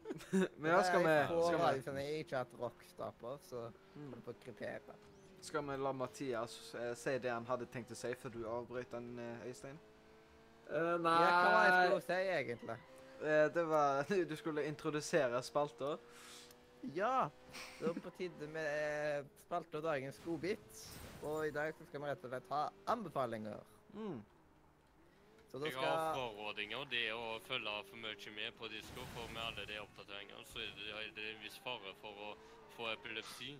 men 0.58 0.70
ja, 0.70 0.82
skal 0.82 1.02
vi, 1.04 1.12
Jeg 1.12 1.28
skal 1.44 1.58
vi, 1.58 1.70
liksom 1.76 1.96
ikke 2.02 2.36
hatt 2.36 2.56
rockstopper, 2.60 3.38
så 3.50 3.70
Mm. 3.96 4.12
på 4.24 4.32
krypere. 4.44 4.94
skal 5.42 5.62
vi 5.66 5.76
la 5.76 5.92
Mathias 5.92 6.74
eh, 6.74 6.94
si 6.94 7.18
det 7.18 7.30
han 7.32 7.46
hadde 7.46 7.66
tenkt 7.66 7.90
å 7.90 7.96
si 7.98 8.12
før 8.14 8.30
du 8.30 8.44
avbrøt 8.48 8.92
han, 8.92 9.18
eh, 9.18 9.46
Øystein? 9.48 9.78
Uh, 10.70 10.94
nei 11.02 11.16
Ja, 11.18 11.30
hva 11.42 11.50
var 11.50 11.64
det 11.64 11.76
jeg 11.76 11.86
skulle 11.88 12.06
si, 12.06 12.18
egentlig? 12.38 12.76
Uh, 13.20 13.46
det 13.54 13.64
var 13.68 14.04
Du 14.30 14.36
skulle 14.36 14.64
introdusere 14.68 15.42
spalta. 15.42 15.96
Ja, 16.94 17.28
det 17.80 17.88
er 17.88 17.98
på 18.00 18.10
tide 18.16 18.46
med 18.54 18.66
eh, 19.18 19.24
spalte 19.42 19.76
og 19.76 19.82
dagens 19.84 20.20
godbit. 20.24 20.78
Og 21.22 21.48
i 21.48 21.50
dag 21.52 21.74
skal 21.88 22.00
vi 22.00 22.06
rett 22.08 22.22
og 22.24 22.30
slett 22.30 22.46
ha 22.54 22.62
anbefalinger. 22.88 23.58
Mm. 23.92 24.22
Så 25.50 25.58
da 25.58 25.66
Jeg 25.66 25.74
har 25.74 25.82
skal 25.82 26.14
frarådinger. 26.14 26.84
Det 26.90 27.06
å 27.12 27.38
følge 27.42 27.72
for 27.88 27.98
mye 27.98 28.32
med 28.36 28.52
på 28.58 28.68
Disco, 28.70 29.06
for 29.14 29.32
med 29.34 29.42
alle 29.42 29.64
de 29.66 29.78
oppdateringene, 29.82 30.44
så 30.46 30.60
er 30.62 30.68
det, 30.78 30.90
er 30.94 31.08
det 31.16 31.24
en 31.32 31.40
viss 31.42 31.56
fare 31.64 31.94
for 32.02 32.20
å 32.26 32.34
få 32.76 32.86
epilepsi. 32.92 33.56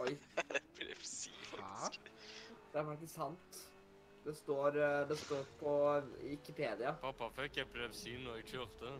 Oi, 0.00 0.14
Epilepsi, 0.60 1.32
faktisk. 1.50 2.08
det 2.72 2.80
er 2.80 2.86
faktisk 2.88 3.14
sant. 3.14 3.60
Det 4.24 4.36
står, 4.36 4.78
uh, 4.78 5.08
det 5.08 5.18
står 5.18 5.44
på 5.60 5.74
Wikipedia. 6.22 6.94
Pappa 7.02 7.28
fikk 7.36 7.60
epilepsi 7.66 8.16
når 8.22 8.40
jeg 8.40 8.48
kjørte. 8.54 8.94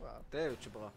wow. 0.00 0.24
Det 0.32 0.40
er 0.40 0.48
jo 0.48 0.56
ikke 0.56 0.74
bra. 0.78 0.90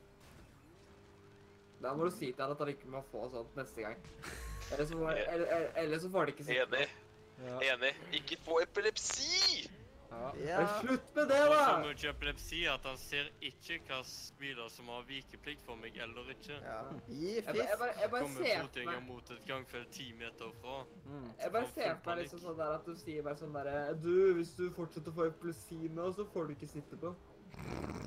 Da 1.84 1.94
må 1.96 2.08
du 2.08 2.16
si 2.16 2.32
til 2.32 2.44
han 2.44 2.56
at 2.56 2.64
han 2.64 2.72
ikke 2.72 2.92
må 2.92 3.04
få 3.12 3.28
sånt 3.36 3.60
neste 3.60 3.84
gang. 3.84 4.00
Eller 4.72 4.86
så, 4.86 4.98
får, 4.98 5.10
eller, 5.10 5.48
eller, 5.48 5.72
eller 5.82 6.00
så 6.00 6.10
får 6.14 6.20
han 6.20 6.28
ikke 6.30 6.44
sitte. 6.46 6.66
Enig. 6.68 7.09
Ja. 7.46 7.60
Enig. 7.74 7.94
Ikke 8.14 8.38
få 8.46 8.60
epilepsi! 8.64 9.70
ja. 10.10 10.32
Ja, 10.42 10.64
slutt 10.82 11.12
med 11.16 11.28
det, 11.30 11.38
Og 11.48 11.54
så 11.54 11.66
da! 11.70 11.78
mye 11.84 12.10
epilepsi 12.10 12.64
at 12.68 12.82
han 12.90 12.98
ser 12.98 13.28
ikke 13.46 13.78
hvilke 13.78 14.00
biler 14.40 14.70
som 14.74 14.88
har 14.90 15.04
vikeplikt 15.08 15.62
for 15.68 15.76
meg 15.78 15.96
eller 16.02 16.32
ikke. 16.34 16.58
ja. 16.66 16.80
Gi 17.08 17.36
Jeg, 17.36 17.46
bare- 17.46 17.56
jeg, 17.56 17.68
fisk. 17.68 17.80
bare, 17.80 17.94
jeg 18.02 18.10
bare 18.12 18.22
Kommer 18.22 18.44
ser 18.46 18.56
for 18.60 18.68
fotgjenger 18.68 19.00
mot 19.08 19.30
et 19.36 19.46
gangfelt 19.48 19.92
ti 19.92 20.08
meter 20.20 20.52
fra. 20.62 20.80
Mm. 21.06 21.30
jeg 21.44 21.52
bare 21.52 21.68
ser 21.76 21.94
på 21.94 22.10
deg 22.10 22.16
meg 22.16 22.24
liksom 22.24 22.40
sånn 22.48 22.58
der 22.58 22.74
at 22.80 22.86
du 22.90 22.96
sier 22.96 23.24
bare 23.24 23.36
sånn 23.44 23.54
derre 23.54 23.94
Du, 24.02 24.34
hvis 24.40 24.54
du 24.58 24.66
fortsetter 24.76 25.12
å 25.12 25.16
få 25.22 25.28
epilepsi 25.30 25.80
nå, 25.94 26.10
så 26.18 26.26
får 26.34 26.48
du 26.50 26.56
ikke 26.58 26.68
sitte 26.74 26.98
på. 27.06 27.14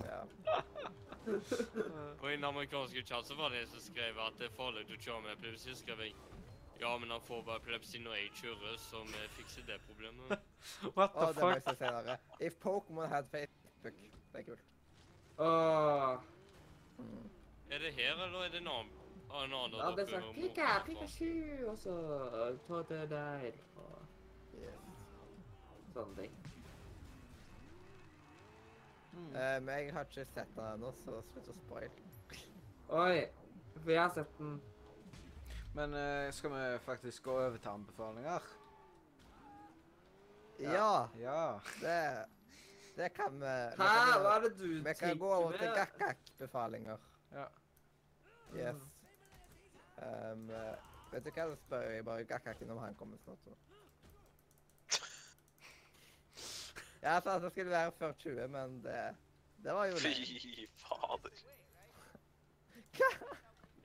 Ja. 0.04 0.24
På 2.20 2.28
en 2.28 2.44
amerikansk 2.44 2.98
chat 3.06 3.26
så 3.26 3.34
var 3.38 3.50
det 3.50 3.60
en 3.62 3.66
som 3.76 3.80
skrev 3.80 4.18
at 4.26 4.38
det 4.38 4.48
er 4.50 4.56
farlig 4.56 4.84
å 4.90 4.98
kjøre 4.98 5.22
med 5.22 5.36
epilepsi. 5.38 5.74
skrev 5.78 6.00
jeg. 6.02 6.14
Ja, 6.82 6.96
men 6.98 7.10
han 7.14 7.20
får 7.22 7.42
bare 7.46 7.60
epilepsi 7.62 8.00
når 8.02 8.14
jeg 8.18 8.30
kjører, 8.40 8.76
så 8.82 9.02
vi 9.06 9.20
fikser 9.36 9.62
det 9.68 9.76
problemet. 9.86 10.32
What 10.96 11.12
the 11.14 11.28
det 11.36 11.42
må 11.44 11.50
jeg 11.52 11.62
fuck? 11.62 11.76
si 11.76 11.84
senere. 11.84 12.16
If 12.40 12.56
Pokémon 12.64 13.06
had 13.12 13.28
Facebook. 13.30 14.00
Det 14.32 14.40
er 14.40 14.42
kult. 14.48 14.64
Åh. 15.38 16.18
Mm. 16.98 17.28
Er 17.70 17.78
det 17.78 17.92
her, 17.94 18.12
eller 18.24 18.38
er 18.44 18.48
det 18.56 18.60
en 18.64 18.68
annen? 18.68 18.90
Ah, 19.30 19.44
en 19.46 19.54
annen 19.56 19.78
Ja, 19.80 19.90
det 19.96 20.02
er 20.08 20.20
sånn 20.20 20.34
Pika, 20.36 20.72
Pika? 20.86 21.04
Pikachu, 21.06 21.68
og 21.70 21.78
så 21.80 21.94
ta 22.66 22.82
det 22.90 23.04
der, 23.10 23.46
og 23.76 23.98
Yes. 24.52 24.90
sånne 25.94 26.16
ting. 26.18 26.34
Mm. 29.12 29.36
Eh, 29.36 29.60
men 29.62 29.74
jeg 29.78 29.92
har 29.94 30.04
ikke 30.08 30.24
sett 30.34 30.52
den 30.56 30.64
ennå, 30.74 30.90
så 31.04 31.22
slutt 31.30 31.48
å 31.48 31.56
spoile. 31.62 31.90
Oi, 32.88 33.24
for 33.78 33.90
jeg 33.94 34.00
har 34.02 34.12
sett 34.14 34.38
den. 34.38 34.60
Men 35.74 35.94
eh, 35.94 36.32
skal 36.32 36.50
vi 36.50 36.78
faktisk 36.78 37.22
gå 37.22 37.32
over 37.32 37.56
til 37.58 37.68
anbefalinger? 37.68 38.40
Ja, 40.60 41.08
Ja. 41.18 41.60
det, 41.80 42.24
det 42.96 43.12
kan 43.14 43.40
vi. 43.40 43.46
Hæ, 43.46 43.70
vi 43.70 43.86
kan 44.12 44.20
hva 44.22 44.34
er 44.36 44.40
det 44.44 44.52
du 44.58 44.66
tenker 44.66 44.88
Vi 44.88 44.94
kan 44.98 45.18
gå 45.18 45.30
over 45.34 45.52
til 45.56 45.66
med? 45.68 45.76
gakkak-befalinger. 45.76 46.98
Ja. 47.32 47.46
Yes. 48.54 48.82
Um, 50.02 50.50
eh, 50.50 50.76
vet 51.12 51.24
du 51.24 51.30
hva, 51.30 51.46
da 51.48 51.56
spør 51.56 51.80
jeg 51.90 52.04
bare 52.04 52.24
gakkaken 52.24 52.70
om 52.70 52.78
han 52.82 52.94
kommer 52.94 53.16
snart. 53.24 53.38
Så. 53.44 53.56
Jeg 57.02 57.22
sa 57.24 57.34
at 57.36 57.42
det 57.42 57.50
skulle 57.50 57.70
være 57.70 57.92
før 57.98 58.12
20, 58.12 58.48
men 58.48 58.76
det, 58.84 59.16
det 59.64 59.72
var 59.74 59.84
jo 59.86 59.92
det. 59.92 60.02
Fy 60.02 60.66
fader. 60.76 61.42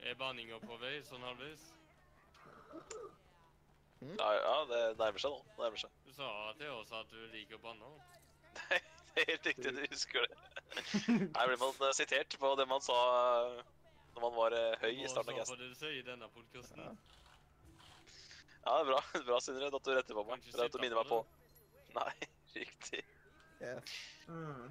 Er 0.00 0.14
banninga 0.14 0.58
på 0.62 0.76
vei, 0.80 1.00
sånn 1.02 1.24
halvveis? 1.26 1.64
Ja, 4.18 4.28
ja, 4.34 4.54
det 4.70 4.82
nærmer 4.98 5.22
seg 5.22 5.34
nå. 5.34 5.40
Det 5.56 5.64
nærmer 5.64 5.82
seg. 5.82 5.96
Du 6.06 6.14
sa 6.14 6.28
til 6.58 6.70
oss 6.76 6.94
at 6.94 7.10
du 7.10 7.18
liker 7.32 7.58
å 7.58 7.62
banne. 7.64 7.90
Nei, 8.58 8.80
Det 9.08 9.24
er 9.24 9.30
helt 9.32 9.48
riktig, 9.50 9.72
du 9.74 9.80
husker 9.82 10.26
det. 10.26 10.38
Her 11.36 11.50
blir 11.50 11.60
man 11.62 11.94
sitert 11.96 12.38
på 12.38 12.52
det 12.60 12.66
man 12.70 12.84
sa 12.84 12.98
eh, 13.48 13.62
når 14.14 14.24
man 14.28 14.36
var 14.36 14.54
eh, 14.58 14.76
høy 14.82 14.92
i 14.92 15.08
starten 15.10 15.34
av 15.34 15.40
casten. 15.40 15.54
får 15.54 15.62
det 15.62 15.70
du 15.72 15.78
sier 15.80 15.96
i 15.98 16.04
denne 16.06 16.28
podkasten. 16.34 16.84
Ja. 16.84 16.92
Ja, 18.68 18.74
det 18.74 18.80
er 18.82 18.90
bra, 18.90 19.00
bra 19.30 19.40
Sindre, 19.42 19.70
at 19.72 19.86
du 19.86 19.94
retter 19.96 20.18
på 20.18 20.26
meg. 20.28 20.44
Det 20.46 20.58
er 20.58 20.68
at 20.68 20.76
du 20.76 20.82
minner 20.82 21.00
meg 21.00 21.10
på. 21.10 21.22
Nei, 21.96 22.12
riktig. 22.54 23.02
Yeah. 23.58 23.80
Mm. 24.28 24.68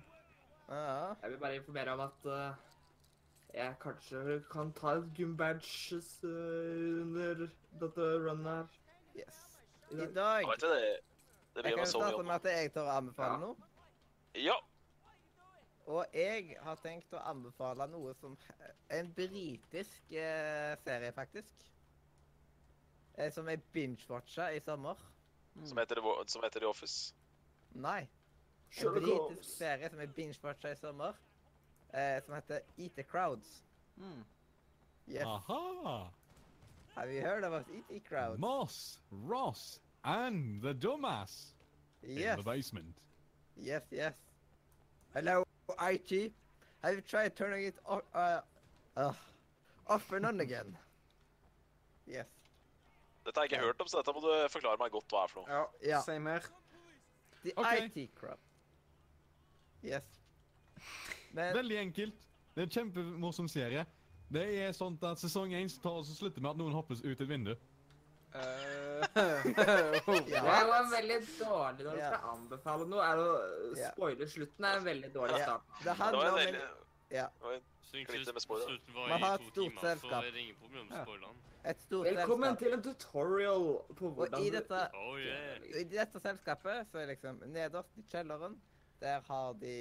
Ja. 0.70 1.16
Jeg 1.24 1.34
vil 1.34 1.40
bare 1.42 1.60
informere 1.60 1.96
om 1.98 2.04
at 2.06 2.28
eh, 2.32 2.67
jeg 3.54 3.76
kanskje 3.80 4.44
kan 4.52 4.72
ta 4.74 4.96
et 5.00 5.12
gymbadges 5.18 6.10
uh, 6.24 7.02
under 7.02 7.48
dette 7.82 8.08
runnet 8.26 8.46
her. 8.46 8.68
yes. 9.16 9.44
I 9.92 9.96
I 9.96 9.98
dag. 9.98 10.14
dag 10.16 10.42
Ja, 10.44 10.50
vet 10.52 10.62
du 10.62 10.68
det? 10.68 10.98
Det 11.56 11.66
Jeg 11.66 11.78
kan 11.78 11.88
starte 11.88 12.24
med 12.24 12.36
at 12.36 12.44
jeg 12.46 12.74
tar 12.74 12.86
å 12.86 12.98
anbefale 12.98 13.34
Ja. 13.34 13.40
noe. 13.40 13.56
Ja. 14.36 14.56
Og 15.88 16.06
jeg 16.14 16.58
har 16.62 16.76
tenkt 16.76 17.14
å 17.14 17.22
anbefale 17.24 17.88
noe 17.88 18.14
som 18.20 18.38
En 18.90 19.14
britisk 19.14 20.12
eh, 20.12 20.76
serie, 20.84 21.12
faktisk. 21.12 21.64
Eh, 23.18 23.32
som 23.32 23.48
jeg 23.50 23.62
binge-watcha 23.74 24.50
i 24.56 24.60
sommer. 24.60 24.96
Som 25.66 25.78
heter, 25.78 25.96
The 25.96 26.24
som 26.28 26.44
heter 26.44 26.60
The 26.60 26.68
Office. 26.68 27.14
Nei. 27.74 28.08
En 28.78 28.94
britisk 28.94 29.44
serie 29.58 29.90
som 29.90 30.00
er 30.00 30.08
binge-watcha 30.08 30.72
i 30.72 30.76
sommer, 30.76 31.14
eh, 31.94 32.22
som 32.26 32.34
heter 32.36 32.60
Eat 32.78 32.96
the 32.96 33.04
Crowds. 33.04 33.64
Mm. 34.00 34.24
Yes. 35.08 35.24
Aha! 35.26 36.10
Have 36.96 37.12
you 37.14 37.22
heard 37.22 37.44
about 37.44 37.66
Eat 37.76 37.88
the 37.90 38.00
Crowds? 38.00 38.40
Moss, 38.40 39.00
Ross, 39.12 39.80
and 40.04 40.62
the 40.62 40.74
dumbass 40.74 41.54
in 42.04 42.18
Yes, 42.18 42.38
the 42.38 42.44
basement. 42.44 42.96
yes, 43.56 43.84
yes. 43.92 44.14
Hello, 45.14 45.44
IT. 45.82 46.34
Have 46.84 46.96
you 46.96 47.02
tried 47.02 47.36
turning 47.36 47.66
it 47.66 47.76
off, 47.86 48.02
uh, 48.14 48.42
uh, 48.96 49.14
off 49.88 50.12
and 50.12 50.26
on 50.26 50.40
again? 50.42 50.78
Yes. 52.08 52.26
Dette 53.26 53.36
har 53.40 53.44
jeg 53.44 53.52
ikke 53.52 53.64
hørt 53.66 53.82
om, 53.82 53.88
så 53.88 53.98
dette 54.00 54.14
må 54.16 54.22
du 54.24 54.48
forklare 54.50 54.78
meg 54.80 54.92
godt 54.94 55.10
hva 55.12 55.24
er 55.26 55.28
for 55.28 55.42
noe. 55.42 55.50
Ja, 55.84 55.90
Ja. 55.98 56.02
same 56.02 56.30
her. 56.30 56.46
The 57.44 57.52
Ok. 57.58 57.66
IT 57.98 58.16
Crowd. 58.16 58.40
Yes. 59.84 60.17
Men 61.38 61.54
Veldig 61.56 61.78
enkelt. 61.86 62.14
Det 62.56 62.64
er 62.64 62.68
en 62.70 62.76
kjempemorsom 62.76 63.48
serie. 63.52 63.86
Det 64.34 64.44
er 64.66 64.72
sånn 64.76 64.98
at 65.08 65.22
sesong 65.22 65.54
1 65.56 65.78
tar 65.84 66.00
og 66.02 66.06
slutter 66.10 66.42
med 66.44 66.52
at 66.56 66.58
noen 66.60 66.74
hoppes 66.76 67.04
ut 67.06 67.22
et 67.22 67.30
vindu. 67.30 67.54
Uh, 68.38 69.04
Det 69.16 70.32
Ja. 70.34 70.42
en 70.84 70.92
veldig 70.92 71.18
dårlig 71.40 71.86
når 71.86 71.92
du 71.94 71.98
yeah. 71.98 72.10
skal 72.12 72.30
anbefale 72.34 72.88
noe. 72.90 73.04
er 73.06 73.22
å 73.22 73.30
spoile 73.94 74.28
slutten 74.30 74.66
er 74.68 74.78
en 74.82 74.86
veldig 74.86 75.10
dårlig 75.14 75.38
start. 75.44 75.62
det 75.78 75.86
Det 75.86 75.94
handler 76.02 76.20
var 76.20 76.30
om 76.32 76.40
veldig... 76.42 76.62
ja, 77.16 77.28
var 77.42 77.60
slutten 78.68 78.94
var 78.98 79.08
Man 79.14 79.22
har 79.24 79.32
i 79.32 79.40
et 79.40 79.46
to 79.46 79.52
stort 79.54 79.72
timer, 79.72 79.82
selskap. 79.82 80.24
Ja. 80.92 81.32
et 81.72 81.82
stort 81.86 82.06
Velkommen 82.10 82.50
selskap. 82.50 82.60
til 82.66 82.74
en 82.78 82.84
tutorial 82.90 83.66
på 84.02 84.12
hvordan 84.18 84.44
i 84.44 84.50
du 84.50 84.58
dette- 84.58 84.84
Oh 85.06 85.16
yeah. 85.20 85.82
I 85.82 85.84
dette 85.96 86.20
selskapet 86.26 86.92
så 86.92 86.98
er 87.04 87.06
liksom 87.14 87.42
nederst 87.48 87.98
i 87.98 88.06
kjelleren, 88.12 88.60
der 89.02 89.22
har 89.30 89.54
de 89.64 89.74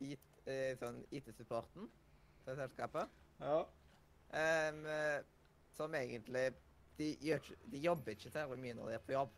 IT, 0.00 0.20
eh, 0.46 0.76
sånn 0.80 1.02
IT-supporten 1.10 1.90
til 2.44 2.56
selskapet. 2.56 3.08
ja. 3.40 3.60
Eh, 4.32 5.22
som 5.74 5.94
egentlig 5.94 6.52
de, 6.98 7.16
gjør, 7.24 7.40
de 7.72 7.78
jobber 7.78 8.12
ikke 8.12 8.30
særlig 8.30 8.58
mye 8.60 8.74
når 8.74 8.88
de 8.90 8.94
er 8.94 9.04
på 9.06 9.12
jobb. 9.14 9.30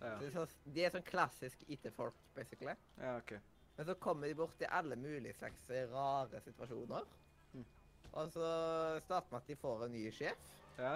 Ja. 0.00 0.10
Så, 0.20 0.28
sånn, 0.34 0.50
de 0.74 0.82
er 0.84 0.90
sånn 0.92 1.04
klassisk 1.06 1.62
IT-folk, 1.72 2.14
basically. 2.36 2.74
ja, 3.00 3.16
OK. 3.16 3.32
Men 3.76 3.86
så 3.86 3.94
kommer 4.00 4.28
de 4.28 4.34
bort 4.38 4.54
til 4.58 4.68
alle 4.72 4.96
mulige 4.96 5.34
slags 5.36 5.66
rare 5.92 6.40
situasjoner. 6.44 7.04
Mm. 7.54 7.64
Og 8.12 8.30
så 8.32 8.46
starter 9.04 9.32
med 9.32 9.40
at 9.42 9.48
de 9.50 9.56
får 9.60 9.84
en 9.86 9.92
ny 9.92 10.04
sjef, 10.12 10.52
Ja. 10.78 10.94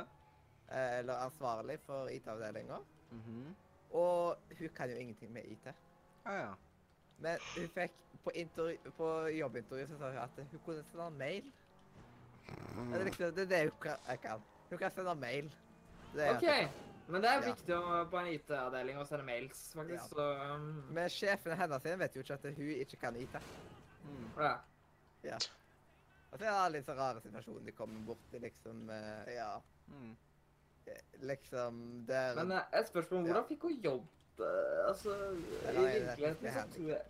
eh, 0.69 0.99
eller 0.99 1.25
ansvarlig 1.27 1.79
for 1.81 2.09
IT-avdelinga. 2.09 2.79
Mhm. 3.11 3.55
Og 3.93 4.37
hun 4.59 4.69
kan 4.69 4.91
jo 4.91 4.97
ingenting 4.97 5.33
med 5.33 5.45
IT. 5.45 5.67
Ah, 6.25 6.35
ja. 6.37 6.55
Men 7.21 7.39
hun 7.55 7.69
fikk 7.75 7.97
på, 8.25 8.33
på 8.97 9.09
jobbintervju 9.37 9.89
så 9.91 9.99
sa 10.01 10.13
hun 10.13 10.23
at 10.25 10.39
hun 10.41 10.63
kunne 10.65 10.85
sende 10.91 11.11
mail. 11.21 11.51
Det 12.91 13.01
er 13.01 13.05
liksom 13.05 13.35
det, 13.37 13.43
er 13.45 13.51
det 13.51 13.63
hun 13.69 13.81
kan, 13.85 14.07
jeg 14.09 14.23
kan. 14.25 14.47
Hun 14.71 14.79
kan 14.79 14.95
sende 14.95 15.15
mail. 15.21 15.51
Det 16.15 16.27
er 16.27 16.37
OK. 16.37 16.79
Men 17.11 17.25
det 17.25 17.31
er 17.31 17.41
viktig 17.43 17.75
å, 17.75 18.03
på 18.11 18.19
en 18.21 18.29
IT-avdeling 18.31 18.99
å 19.01 19.05
sende 19.09 19.27
mails, 19.27 19.63
faktisk. 19.75 19.97
Ja. 19.97 20.09
Så 20.15 20.55
um, 20.55 20.69
Men 20.95 21.11
sjefen 21.11 21.57
hennes 21.59 21.89
vet 22.05 22.17
jo 22.17 22.23
ikke 22.25 22.37
at 22.39 22.45
hun 22.55 22.71
ikke 22.77 23.01
kan 23.03 23.19
IT. 23.19 23.35
Mm. 24.07 24.29
ja. 25.27 25.39
Og 26.31 26.39
så 26.39 26.47
er 26.47 26.55
det 26.55 26.77
litt 26.77 26.87
så 26.87 26.95
rare 26.95 27.21
situasjoner 27.25 27.67
de 27.67 27.75
kommer 27.75 28.05
borti, 28.07 28.39
liksom 28.43 28.89
eh, 28.95 29.35
Ja, 29.37 29.53
Mm. 29.91 30.13
eh, 30.87 30.99
liksom 31.27 31.79
der 32.07 32.37
Men 32.39 32.53
eh, 32.55 32.79
et 32.79 32.87
spørsmål. 32.87 33.25
Ja. 33.27 33.33
Hvordan 33.33 33.49
fikk 33.49 33.65
hun 33.67 33.81
jobb? 33.83 34.05
Altså, 34.89 35.17
Ja, 35.65 35.73
i 35.73 35.85
er 35.85 36.05
virkeligheten 36.07 36.53
så 36.55 36.67
tror 36.75 36.89
jeg 36.93 37.03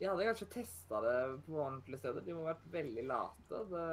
De 0.00 0.08
hadde 0.08 0.24
kanskje 0.24 0.46
testa 0.54 1.00
det 1.04 1.16
på 1.44 1.56
ordentlige 1.60 1.98
steder. 2.00 2.24
De 2.24 2.34
må 2.34 2.44
ha 2.46 2.54
vært 2.54 2.68
veldig 2.72 3.02
late, 3.04 3.58
det, 3.72 3.86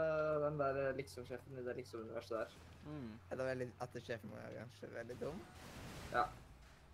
den 0.43 0.59
der 0.61 0.77
liksom-sjefen 0.95 1.57
i 1.59 1.63
det 1.65 1.73
liksom-universet 1.81 2.37
der. 2.37 2.53
Mm. 2.87 3.09
Eller 3.31 3.49
veldig, 3.49 3.67
at 3.83 3.97
sjefen 4.05 4.31
var 4.31 4.53
kanskje 4.55 4.93
veldig 4.93 5.17
dum. 5.19 5.41
Ja. 6.13 6.23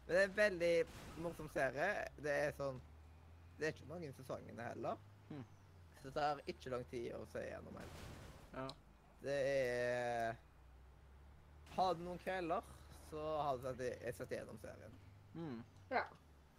Men 0.07 0.15
det 0.15 0.21
er 0.23 0.29
en 0.31 0.37
veldig 0.37 0.71
morsom 1.23 1.49
serie. 1.53 1.91
Det 2.17 2.33
er 2.47 2.57
sånn 2.57 2.81
Det 3.59 3.67
er 3.67 3.75
ikke 3.75 3.91
mange 3.91 4.09
sesongene 4.17 4.65
heller. 4.71 4.97
Mm. 5.29 5.43
Så 5.99 6.07
det 6.07 6.15
tar 6.17 6.41
ikke 6.49 6.73
lang 6.73 6.87
tid 6.89 7.13
å 7.15 7.21
se 7.31 7.45
gjennom 7.45 7.77
heller. 7.79 8.09
Ja. 8.53 8.65
Det 9.23 9.37
er 9.51 10.35
Har 11.77 11.93
du 11.95 12.03
noen 12.03 12.19
kvelder, 12.19 12.65
så 13.09 13.21
har 13.45 13.57
du 13.57 13.63
sett, 13.69 13.85
jeg 14.01 14.17
sett 14.17 14.33
gjennom 14.35 14.57
serien. 14.61 14.97
Mm. 15.33 15.63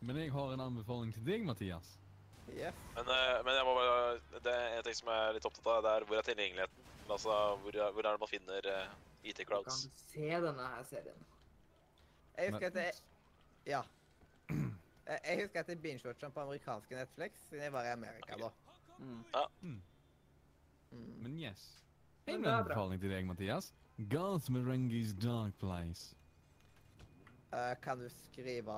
Men 0.04 0.16
jeg 0.20 0.32
har 0.32 0.52
en 0.54 0.60
anbefaling 0.60 1.14
til 1.14 1.24
deg, 1.26 1.44
Mathias. 1.46 1.94
Yeah. 2.52 2.74
Men, 2.94 3.08
eh, 3.08 3.38
men 3.44 3.54
jeg 3.56 3.64
må 3.64 3.72
bare, 3.78 4.18
det 4.44 4.52
er 4.52 4.78
en 4.78 4.84
ting 4.84 4.96
som 4.98 5.08
jeg 5.08 5.28
er 5.28 5.36
litt 5.38 5.46
opptatt 5.48 5.68
av, 5.72 5.78
det 5.86 5.92
er 5.94 6.04
hvor 6.08 6.18
er 6.20 6.26
tilgjengeligheten? 6.26 6.90
Altså, 7.08 7.36
hvor, 7.62 7.78
hvor 7.96 8.06
er 8.06 8.10
det 8.16 8.20
man 8.20 8.30
finner 8.30 8.68
uh, 8.68 8.92
Du 9.22 9.28
IT-crowds? 9.30 9.80
kan 9.86 10.02
se 10.02 10.28
denne 10.44 10.66
her 10.74 10.84
serien. 10.88 11.24
Jeg 12.36 12.52
husker 12.52 12.66
at 12.66 12.78
jeg 12.82 12.92
Ja. 13.66 13.82
Jeg 15.04 15.40
husker 15.42 15.60
at 15.60 15.68
jeg 15.68 15.78
binge-watcha 15.82 16.28
på 16.32 16.40
amerikanske 16.40 16.96
Netflix 16.96 17.30
siden 17.48 17.62
jeg 17.62 17.72
var 17.72 17.84
i 17.84 17.90
Amerika 17.92 18.36
da. 18.40 18.48
Mm. 18.98 19.24
Mm. 19.60 19.80
Men 21.22 21.38
yes. 21.38 21.64
En 22.26 22.46
anbefaling 22.46 23.00
til 23.00 23.10
deg, 23.12 23.26
Mathias. 23.28 23.74
Garth 24.10 24.48
Merengues 24.52 25.12
Dark 25.12 25.52
Place. 25.60 26.16
Eh, 27.54 27.74
kan 27.82 27.98
du 28.00 28.08
skrive 28.08 28.72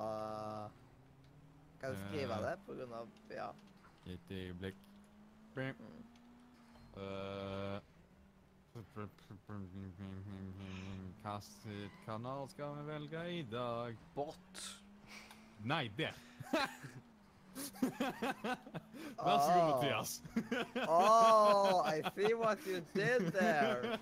Kan 1.81 1.91
du 1.93 1.97
skrive 2.09 2.33
Eh. 2.33 2.41
det 2.41 2.57
på 2.65 2.73
grunn 2.77 2.93
av 2.93 3.07
Ja. 3.33 3.49
Et 4.05 4.31
øyeblikk. 4.31 4.75
Mm. 5.55 5.75
Eh, 6.97 7.79
Hvilken 8.93 9.39
kanal 12.05 12.49
skal 12.49 12.75
vi 12.77 12.83
velge 12.87 13.29
i 13.39 13.43
dag? 13.51 13.97
Bot. 14.15 14.79
Nei, 15.63 15.87
der! 15.97 16.13
Vær 19.17 19.37
så 19.41 19.53
god. 19.53 19.69
Mathias. 19.71 20.21
Oh, 20.87 21.81
I 21.89 22.01
see 22.15 22.33
what 22.35 22.59
you 22.67 22.81
did 22.93 23.31
there. 23.33 23.97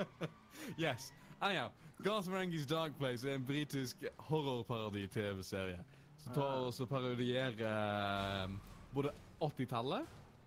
yes. 0.78 1.12
Anyhow, 1.42 1.68
Garth 2.02 2.28
Marenghi's 2.28 2.66
Dark 2.66 2.92
Place 2.98 3.30
er 3.30 3.34
en 3.34 3.46
britisk 3.46 4.04
horrorparodi-TV-serie 4.18 5.78
som 6.18 6.32
tar 6.34 6.66
oss 6.66 6.80
og 6.80 6.88
parodierer 6.88 7.60
eh, 7.62 8.50
både 8.94 9.10
80-tallet, 9.42 10.06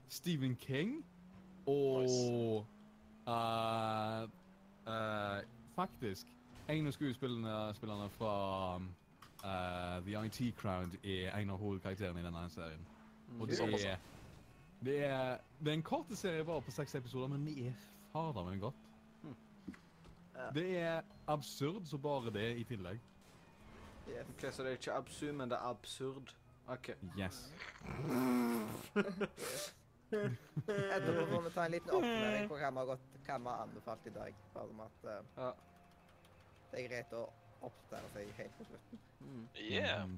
Stephen 0.10 0.56
King 0.56 1.06
og 1.68 2.66
uh, 3.28 4.24
uh, 4.88 5.40
faktisk 5.76 6.28
en 6.70 6.88
av 6.88 6.94
skuespillerne 6.94 7.74
spillerne 7.78 8.10
fra 8.10 8.34
uh, 8.76 10.06
The 10.06 10.26
IT 10.26 10.56
Crowd 10.58 10.98
er 11.04 11.38
en 11.38 11.54
av 11.54 11.62
hovedkarakterene 11.62 12.20
i 12.22 12.26
denne 12.26 12.46
serien. 12.50 12.86
Og 13.40 13.48
det 13.48 13.60
er, 13.62 13.98
det 14.86 14.98
er 15.06 15.38
Det 15.60 15.68
er 15.68 15.74
en 15.74 15.84
kort 15.84 16.18
serie 16.18 16.44
bare 16.44 16.62
på 16.62 16.72
seks 16.72 16.96
episoder, 16.96 17.28
men 17.28 17.46
det 17.46 17.68
er 17.68 17.74
fader 18.14 18.46
meg 18.46 18.62
godt. 18.62 18.89
Ja. 20.40 20.50
Det 20.56 20.66
er 20.80 21.02
absurd 21.28 21.86
så 21.90 21.98
bare 22.00 22.32
det 22.34 22.46
i 22.62 22.64
tillegg. 22.64 23.00
Yes. 24.10 24.30
OK, 24.32 24.46
så 24.54 24.64
det 24.64 24.72
er 24.72 24.78
ikke 24.80 24.94
absurd, 24.96 25.34
men 25.38 25.52
det 25.52 25.58
er 25.60 25.70
absurd. 25.70 26.32
OK. 26.70 26.90
Yes. 27.20 27.42
Etterpå 30.10 31.26
får 31.30 31.42
vi 31.42 31.50
ta 31.54 31.66
en 31.66 31.72
liten 31.72 31.90
oppsummering 31.94 32.48
på 32.50 32.58
hva 32.58 32.72
vi 32.72 32.82
har, 32.82 32.88
gått, 32.90 33.20
hva 33.28 33.38
vi 33.38 33.52
har 33.52 33.66
anbefalt 33.66 34.08
i 34.10 34.14
dag. 34.16 34.40
Bare 34.56 34.74
om 34.74 34.80
at 34.86 35.06
uh, 35.06 35.20
Ja. 35.38 35.52
det 36.72 36.82
er 36.82 36.88
greit 36.88 37.14
å 37.14 37.26
oppdatere 37.68 38.10
seg 38.16 38.34
helt 38.40 38.58
på 38.58 38.68
slutten. 38.72 39.04
Mm. 39.20 39.46
Yeah. 39.60 40.04
Mm. 40.08 40.18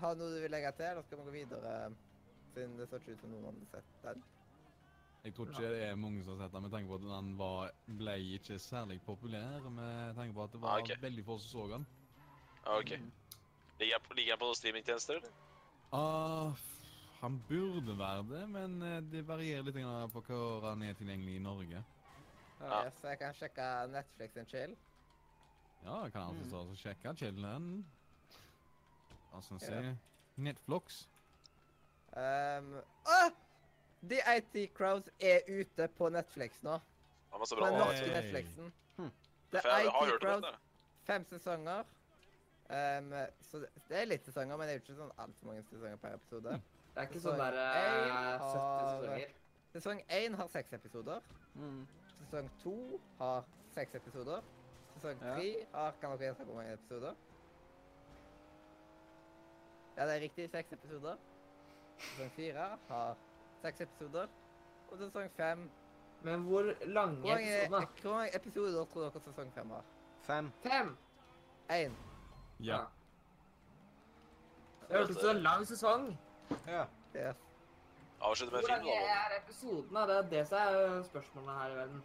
Har 0.00 0.14
du 0.14 0.22
noe 0.22 0.32
du 0.36 0.40
vil 0.44 0.52
legge 0.52 0.72
til, 0.78 0.86
eller 0.92 1.04
skal 1.08 1.18
vi 1.20 1.26
gå 1.28 1.34
videre? 1.34 1.74
Siden 2.54 2.78
det 2.78 2.88
så 2.88 3.00
ikke 3.00 3.16
ut 3.16 3.24
som 3.24 3.34
noen 3.34 3.46
hadde 3.50 3.68
sett 3.74 3.90
den. 4.06 4.24
Jeg 5.26 5.34
tror 5.34 5.48
ikke 5.50 5.68
det 5.72 5.82
er 5.88 5.96
mange 5.98 6.20
som 6.22 6.36
har 6.36 6.44
sett 6.46 6.52
den, 6.54 6.62
med 6.62 6.70
tanke 6.70 6.86
på 6.86 6.94
at 7.00 7.06
den 7.10 7.30
var, 7.38 7.70
ble 7.98 8.12
ikke 8.36 8.58
særlig 8.62 9.00
populær. 9.02 9.64
Med 9.74 10.14
tanke 10.14 10.34
på 10.36 10.44
at 10.44 10.52
det 10.54 10.60
var 10.62 10.76
Ah, 10.76 10.82
ok. 10.84 10.92
veldig 11.02 11.24
få 11.26 11.38
som 11.42 11.48
så 11.50 11.64
den. 11.72 11.86
Ah, 12.64 12.76
OK. 12.78 12.92
Ligger 13.80 13.96
han 13.98 14.04
på, 14.06 14.14
på 14.14 14.46
noen 14.46 14.54
streamingtjenester, 14.60 15.18
eller? 15.18 15.32
Ah, 15.92 16.52
han 17.20 17.40
burde 17.48 17.96
være 17.98 18.22
det, 18.30 18.42
men 18.54 18.76
eh, 18.82 19.00
det 19.12 19.24
varierer 19.28 19.66
litt 19.66 19.74
på 20.14 20.22
hvor 20.28 20.68
han 20.68 20.82
er 20.82 20.94
tilgjengelig 20.94 21.36
i 21.36 21.42
Norge. 21.42 21.82
Ja. 22.60 22.84
Yes, 22.86 22.94
så 23.00 23.08
jeg 23.10 23.18
kan 23.18 23.34
sjekke 23.34 23.66
Netflix 23.92 24.36
and 24.36 24.48
chill. 24.48 24.76
Ja, 25.84 26.02
jeg 26.04 26.12
kan 26.12 26.22
alltid 26.22 26.52
Mm. 26.52 26.76
sjekke 26.76 27.16
chillen. 27.16 27.66
Altså, 29.34 29.58
se. 29.58 29.66
si? 29.66 29.96
Netflix. 30.36 31.08
Um, 32.16 32.78
ah! 33.06 33.30
The 34.02 34.20
IT 34.36 34.74
Crowds 34.74 35.10
er 35.20 35.40
ute 35.48 35.88
på 35.88 36.08
Netflix 36.08 36.62
nå. 36.62 36.78
Ja, 37.32 37.38
men 37.38 37.46
så 37.46 37.56
bra. 37.56 37.66
den 37.70 37.78
norske 37.78 38.04
Hey. 38.04 38.22
Netflixen. 38.22 38.72
Hm. 38.96 39.10
The 39.50 39.58
IT 39.58 40.20
Crowds, 40.20 40.58
fem 41.04 41.24
sesonger. 41.24 41.84
Um, 42.70 43.12
så 43.40 43.58
det, 43.58 43.68
det 43.88 44.00
er 44.00 44.04
litt 44.04 44.24
sesonger, 44.26 44.56
men 44.56 44.66
det 44.66 44.74
er 44.74 44.78
jo 44.78 44.84
ikke 44.84 44.98
sånn 44.98 45.12
altfor 45.22 45.46
mange 45.46 45.62
sesonger 45.70 46.00
per 46.02 46.16
episode. 46.18 46.54
Det 46.96 47.02
er 47.02 47.06
ikke 47.06 47.20
Sesong 47.20 47.36
sånn 47.36 47.42
derre 47.44 47.66
uh, 47.66 48.32
eh, 48.32 48.46
70 48.54 48.88
sesonger. 48.96 49.34
Sesong 49.76 50.00
én 50.18 50.36
har 50.40 50.48
seks 50.48 50.72
episoder. 50.72 51.30
Mm. 51.54 51.84
Sesong 52.24 52.50
to 52.62 52.74
har 53.20 53.46
seks 53.74 53.94
episoder. 53.94 54.42
Sesong 54.96 55.22
Ja. 55.22 55.34
har 55.74 55.94
Kan 56.00 56.10
dere 56.16 56.30
gjette 56.30 56.44
hvor 56.44 56.54
mange 56.54 56.72
episoder? 56.72 57.14
Ja, 59.96 60.06
det 60.06 60.16
er 60.16 60.20
riktig. 60.20 60.50
Seks 60.50 60.72
episoder. 60.72 61.16
Sesong 61.98 62.32
fire 62.36 62.68
har 62.88 63.16
seks 63.62 63.80
episoder. 63.80 64.26
Og 64.88 64.98
sesong 64.98 65.30
fem 65.36 65.70
Men 66.20 66.42
hvor 66.46 66.62
lange 66.86 67.16
Hvor 67.20 67.28
mange, 67.28 67.56
episoder? 67.62 67.86
hvor 68.02 68.12
mange 68.14 68.36
episoder 68.36 68.84
tror 68.84 69.02
dere 69.10 69.20
sesong 69.20 69.52
fem 69.54 69.70
har? 69.70 69.84
Fem. 70.26 70.52
Fem! 70.62 70.96
Én. 71.70 71.92
Ja. 72.60 72.78
Det 74.88 74.96
hørtes 74.96 75.16
ut 75.16 75.20
som 75.22 75.36
en 75.36 75.42
lang 75.42 75.66
sesong. 75.66 76.18
Ja. 76.66 76.84
Yes. 77.16 77.36
Avslutte 78.20 78.52
med 78.54 78.60
Hvor 78.62 78.76
film, 78.76 78.86
da. 78.86 78.92
er 79.14 79.36
episodene? 79.42 80.00
Det 80.08 80.16
er 80.16 80.28
det 80.30 80.42
som 80.48 80.58
er 80.58 81.02
spørsmålet 81.02 81.58
her 81.60 81.70
i 81.72 81.76
verden. 81.76 82.02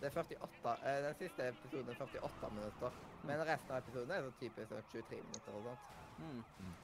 Det 0.00 0.16
er 0.16 0.22
48. 0.22 0.76
eh, 0.84 1.04
Den 1.04 1.14
siste 1.14 1.48
episoden 1.48 1.88
er 1.88 1.94
48 2.00 2.50
minutter. 2.50 2.90
Men 3.24 3.46
resten 3.48 3.70
av 3.70 3.78
episoden 3.78 4.10
er 4.10 4.22
så 4.26 4.32
typisk 4.40 4.68
sånn 4.68 4.82
23 4.92 5.22
minutter 5.22 5.52
og 5.52 5.62
sånt. 5.68 5.78
Mm. 6.18 6.74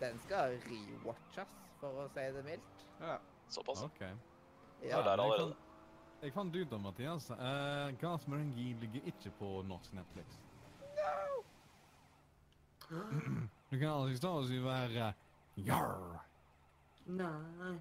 Den 0.00 0.18
skal 0.24 0.56
rewatches, 0.66 1.52
for 1.82 2.04
å 2.04 2.08
si 2.14 2.24
det 2.36 2.44
mildt. 2.46 2.86
Ja. 3.02 3.18
Såpass. 3.52 3.82
OK. 3.84 4.00
Ja, 4.02 5.02
der 5.02 5.10
jeg 5.10 5.18
allerede. 5.18 5.50
fant- 5.52 5.68
Jeg 6.22 6.32
fant 6.36 6.54
ut 6.56 6.72
av 6.72 6.80
Mathias. 6.80 7.24
Uh, 7.34 7.90
Gas 7.98 8.26
Merengi 8.30 8.68
ligger 8.80 9.08
ikke 9.10 9.32
på 9.40 9.48
norsk 9.66 9.92
Netflix. 9.98 10.38
No! 10.94 11.42
Du 13.70 13.78
kan 13.80 13.88
aldri 13.88 14.16
stå 14.20 14.30
og 14.42 14.46
si 14.50 14.58
være 14.62 15.12
Jarr! 15.66 16.20
Nei 17.06 17.72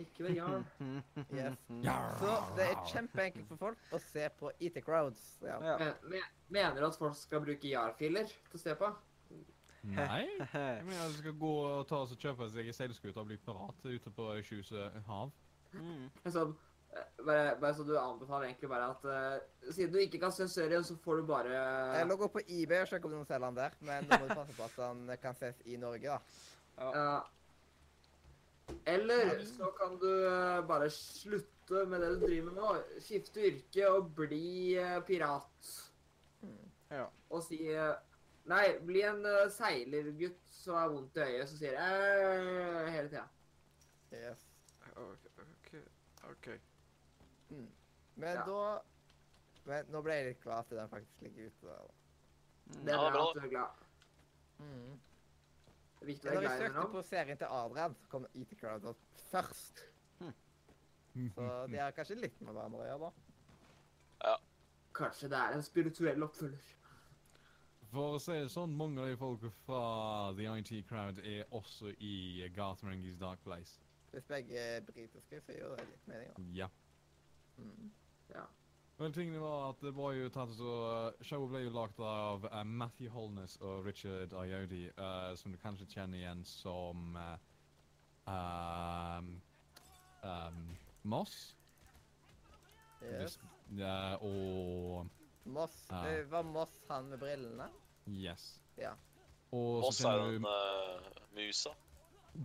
Ikke 0.00 0.24
vær 0.24 0.32
jarr. 0.38 0.62
Yes. 1.36 1.58
Jarr! 1.84 2.14
Så 2.22 2.36
det 2.56 2.68
er 2.70 2.78
kjempeenkelt 2.88 3.48
for 3.50 3.60
folk 3.66 3.92
å 3.92 4.00
se 4.00 4.28
på 4.38 4.52
IT 4.64 4.78
Crowds. 4.86 5.24
Ja. 5.44 5.58
Ja. 5.60 5.74
Men, 5.82 5.92
men, 6.14 6.28
mener 6.56 6.80
du 6.80 6.86
at 6.88 6.96
folk 7.00 7.18
skal 7.18 7.42
bruke 7.44 7.68
jarr-filer 7.68 8.30
til 8.32 8.56
å 8.56 8.62
se 8.62 8.76
på? 8.80 8.88
Nei? 9.82 10.26
Jeg 10.54 10.84
mener 10.86 11.00
at 11.04 11.14
du 11.14 11.18
skal 11.18 11.38
gå 11.38 11.54
og 11.66 11.86
ta 11.90 12.02
oss 12.04 12.12
og 12.14 12.20
kjøpe 12.22 12.50
seg 12.52 12.68
en 12.70 12.76
seilskute 12.76 13.18
og 13.18 13.30
bli 13.30 13.38
pirat 13.42 13.88
ute 13.88 14.12
på 14.14 14.28
Tjuse 14.46 14.90
hav. 15.08 15.32
Mm. 15.72 16.06
Sånn, 16.28 16.54
eh, 16.92 17.10
bare, 17.24 17.56
bare 17.58 17.74
så 17.74 17.86
du 17.88 17.94
anbefaler 17.98 18.50
egentlig 18.50 18.70
bare 18.70 18.90
at 18.92 19.06
uh, 19.08 19.72
siden 19.72 19.94
du 19.94 20.00
ikke 20.02 20.20
kan 20.22 20.34
se 20.36 20.46
serien, 20.52 20.84
så 20.86 20.98
får 21.02 21.22
du 21.22 21.28
bare 21.32 21.52
Eller 22.00 22.20
gå 22.20 22.28
på 22.30 22.44
eBay 22.46 22.84
og 22.84 22.90
sjekke 22.92 23.08
om 23.08 23.16
noen 23.16 23.28
selger 23.28 23.48
den 23.48 23.60
der, 23.62 23.78
men 23.88 24.10
da 24.10 24.20
må 24.20 24.28
du 24.28 24.36
passe 24.36 24.58
på 24.58 24.68
at 24.68 24.80
den 24.82 25.14
kan 25.22 25.38
ses 25.38 25.62
i 25.66 25.80
Norge, 25.80 26.18
da. 26.18 26.42
Ja. 26.82 27.06
Eller 28.84 29.44
så 29.44 29.70
kan 29.78 29.98
du 29.98 30.10
eh, 30.26 30.66
bare 30.66 30.90
slutte 30.90 31.84
med 31.88 32.00
det 32.00 32.14
du 32.14 32.26
driver 32.26 32.46
med 32.50 32.60
nå. 32.60 32.72
Skifte 33.02 33.44
yrke 33.48 33.90
og 33.90 34.12
bli 34.16 34.78
eh, 34.78 34.98
pirat. 35.06 35.72
Ja. 36.92 37.06
Og 37.32 37.44
si 37.46 37.60
eh, 37.72 37.94
Nei, 38.50 38.78
bli 38.82 39.02
en 39.06 39.20
uh, 39.26 39.44
seilergutt 39.54 40.40
som 40.50 40.74
har 40.74 40.88
vondt 40.90 41.16
i 41.16 41.22
øyet, 41.28 41.48
som 41.48 41.58
sier 41.60 41.76
«Æ», 41.78 42.88
hele 42.90 43.08
tida. 43.12 43.28
Yes. 44.12 44.42
OK. 44.98 45.28
ok, 45.44 45.70
ok. 46.30 46.48
Mm. 47.52 47.68
Men 48.16 48.34
Ja. 48.36 48.42
da 48.46 48.80
Men 49.64 49.86
nå 49.94 50.00
ble 50.02 50.14
jeg 50.18 50.26
litt 50.26 50.40
glad 50.42 50.58
at 50.58 50.70
den 50.74 50.88
faktisk 50.90 51.20
ligger 51.22 51.46
ute 51.46 51.66
der. 51.66 51.86
da. 51.86 51.92
Mm. 52.66 52.84
Det 52.84 52.92
er 52.94 52.98
bra 52.98 53.22
at 53.28 53.34
du 53.36 53.40
er 53.40 53.48
glad. 53.48 53.82
Mm. 54.58 55.00
Det 55.92 56.02
er 56.02 56.06
viktig 56.10 56.30
å 56.30 56.32
være 56.32 56.40
glad 56.42 56.52
i 56.52 56.58
søkte 56.58 56.72
hverandre. 56.72 56.92
på 56.92 57.02
serien 57.06 57.38
til 57.38 57.46
Adrian, 57.60 57.94
så 57.94 58.08
kom 58.08 58.26
IT 58.34 58.56
Crowd 58.60 58.84
opp 58.90 59.04
først. 59.30 59.84
Så 61.12 61.46
de 61.70 61.76
har 61.78 61.90
kanskje 61.94 62.14
litt 62.18 62.40
med 62.40 62.54
hverandre 62.56 62.80
å 62.82 62.86
gjøre, 62.88 62.98
da. 62.98 63.10
Ja. 64.26 64.36
Kanskje 64.98 65.28
det 65.30 65.38
er 65.38 65.52
en 65.56 65.62
spirituell 65.62 66.22
oppfølger. 66.26 66.70
For 67.92 68.16
å 68.16 68.20
si 68.22 68.32
det 68.32 68.48
sånn, 68.48 68.72
mange 68.72 69.02
av 69.02 69.10
de 69.10 69.16
folka 69.20 69.50
fra 69.66 69.80
The 70.38 70.46
IT 70.48 70.86
Crowd 70.88 71.18
er 71.28 71.44
også 71.52 71.92
i 72.00 72.48
Garth 72.56 72.84
Marengis 72.86 73.18
Dark 73.20 73.42
Place. 73.44 73.82
Hvis 74.14 74.24
begge 74.28 74.56
er 74.56 74.80
britiske, 74.86 75.40
så 75.44 75.56
gjør 75.56 75.76
det 75.76 75.84
litt 75.90 76.08
mening, 76.08 76.32
da. 76.32 76.46
Ja. 76.56 76.68
Mm. 77.60 77.90
Vel, 79.02 79.12
tingene 79.12 79.40
var 79.42 79.70
at 79.70 79.80
det 79.84 79.92
var 79.96 80.12
jo 80.14 80.28
tatt 80.32 80.52
så 80.56 80.72
Showet 81.26 81.50
ble 81.50 81.62
jo 81.64 81.72
lagd 81.74 82.00
av 82.06 82.44
uh, 82.46 82.60
Matthew 82.64 83.10
Holness 83.12 83.56
og 83.60 83.86
Richard 83.88 84.32
Ayodi, 84.40 84.84
uh, 84.96 85.32
som 85.36 85.52
du 85.52 85.58
kanskje 85.60 85.88
kjenner 85.90 86.20
igjen 86.20 86.44
som 86.48 87.16
uh, 87.16 87.34
um, 88.30 89.34
um, 90.22 90.62
Moss. 91.02 91.36
Yes. 93.02 93.16
Just, 93.24 93.46
ja, 93.76 94.16
og 94.22 95.08
Moss. 95.44 95.76
Ja. 95.90 96.04
Det 96.06 96.28
var 96.30 96.46
Moss 96.46 96.80
han 96.88 97.10
med 97.10 97.20
brillene? 97.20 97.72
Yes. 98.08 98.60
Ja. 98.78 98.92
Og 99.52 99.80
Moss 99.84 99.98
så 100.00 100.08
er 100.08 100.22
finner 100.32 100.36
en 100.36 100.46
uh, 100.46 101.24
musa. 101.36 101.70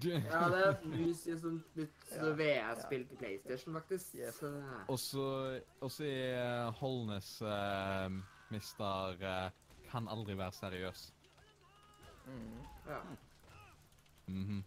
Ja, 0.03 0.41
det 0.51 0.63
er 0.67 0.81
mus 0.91 1.21
i 1.31 1.35
sånt 1.39 1.75
nytt 1.79 2.09
Ja, 2.17 2.31
VR-spill 2.35 3.05
til 3.07 3.17
PlayStation, 3.21 3.73
faktisk. 3.77 4.15
Yes. 4.19 4.41
Er- 4.43 4.89
Og 4.91 4.99
så 5.91 6.03
er 6.03 6.71
Holnes 6.81 7.29
uh, 7.41 8.09
mister 8.51 9.15
uh, 9.23 9.47
Kan 9.87 10.09
aldri 10.11 10.35
være 10.37 10.51
seriøs. 10.51 11.13
Mm. 12.27 12.59
Ja. 12.89 12.99
Mhm. 14.27 14.63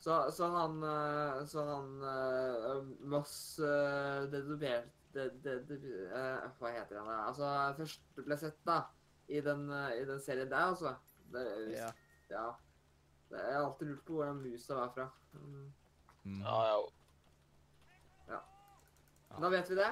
Så, 0.00 0.30
så 0.32 0.46
han 0.54 0.76
eh, 0.86 1.40
Så 1.50 1.60
han 1.66 1.88
uh, 2.00 2.86
Moss 3.10 3.58
uh, 3.58 4.22
dedubert 4.32 4.86
de, 5.12 5.26
de, 5.44 5.56
de, 5.68 5.76
eh, 6.06 6.46
Hva 6.60 6.70
heter 6.72 7.00
han? 7.02 7.10
Altså, 7.26 7.50
først 7.76 8.22
ble 8.24 8.36
sett, 8.38 8.56
da, 8.64 8.78
i 9.30 9.40
den, 9.40 9.64
eh, 9.70 10.00
i 10.02 10.04
den 10.08 10.20
serien 10.20 10.50
der, 10.50 10.56
altså. 10.72 10.94
Det, 11.32 11.44
Ja. 11.76 11.90
ja. 12.30 12.46
Det, 13.30 13.38
jeg 13.38 13.54
har 13.54 13.64
alltid 13.66 13.86
lurt 13.86 14.04
på 14.06 14.12
hvor 14.12 14.24
den 14.24 14.40
musa 14.42 14.74
var 14.74 14.92
fra. 14.94 15.08
Mm. 15.32 15.72
Mhm. 16.24 16.40
Ja, 16.42 16.64
ja. 18.28 18.38
Da 19.40 19.48
vet 19.48 19.70
vi 19.70 19.76
det. 19.78 19.90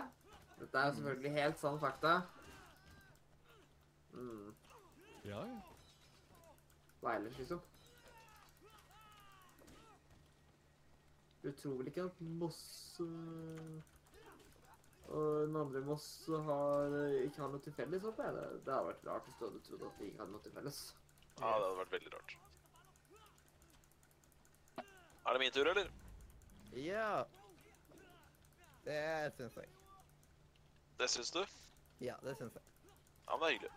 Dette 0.59 0.79
er 0.79 0.87
jo 0.87 0.95
selvfølgelig 0.95 1.33
helt 1.33 1.61
sann 1.61 1.79
fakta. 1.81 2.21
Mm. 4.13 4.55
ja, 5.25 5.45
ja. 5.47 5.61
Hva 7.01 7.15
ellers, 7.15 7.39
liksom? 7.39 7.61
Du 11.43 11.53
tror 11.53 11.77
vel 11.79 11.87
ikke 11.87 12.03
at 12.03 12.21
Moss 12.21 13.01
øh, 13.01 13.83
og 15.09 15.47
den 15.49 15.57
andre 15.57 15.81
Moss 15.87 16.07
har, 16.29 16.93
øh, 17.01 17.23
ikke 17.25 17.41
har 17.43 17.49
noe 17.53 17.63
til 17.65 17.73
felles? 17.73 18.03
håper 18.03 18.25
jeg. 18.29 18.35
Det, 18.35 18.61
det 18.67 18.75
hadde 18.75 18.91
vært 18.91 19.07
rart 19.09 19.25
hvis 19.29 19.39
du 19.41 19.45
hadde 19.47 19.63
trodd 19.69 19.87
at 19.89 19.99
de 20.01 20.07
ikke 20.11 20.19
hadde 20.23 20.33
noe 20.35 20.43
til 20.45 20.53
felles. 20.59 20.81
ja, 21.39 21.47
det 21.47 21.65
hadde 21.65 21.79
vært 21.81 21.93
veldig 21.97 22.13
rart. 22.17 22.37
Er 25.29 25.33
det 25.37 25.41
min 25.45 25.53
tur, 25.53 25.69
eller? 25.73 25.91
ja. 26.73 27.25
Det 28.85 29.33
syns 29.37 29.57
jeg. 29.57 29.69
Det 30.99 31.09
syns 31.13 31.31
du? 31.31 31.43
Ja, 32.01 32.15
det 32.25 32.37
syns 32.39 32.55
jeg. 32.57 32.63
Ja, 33.29 33.37
men 33.37 33.41
det 33.43 33.49
er 33.49 33.53
hyggelig. 33.59 33.73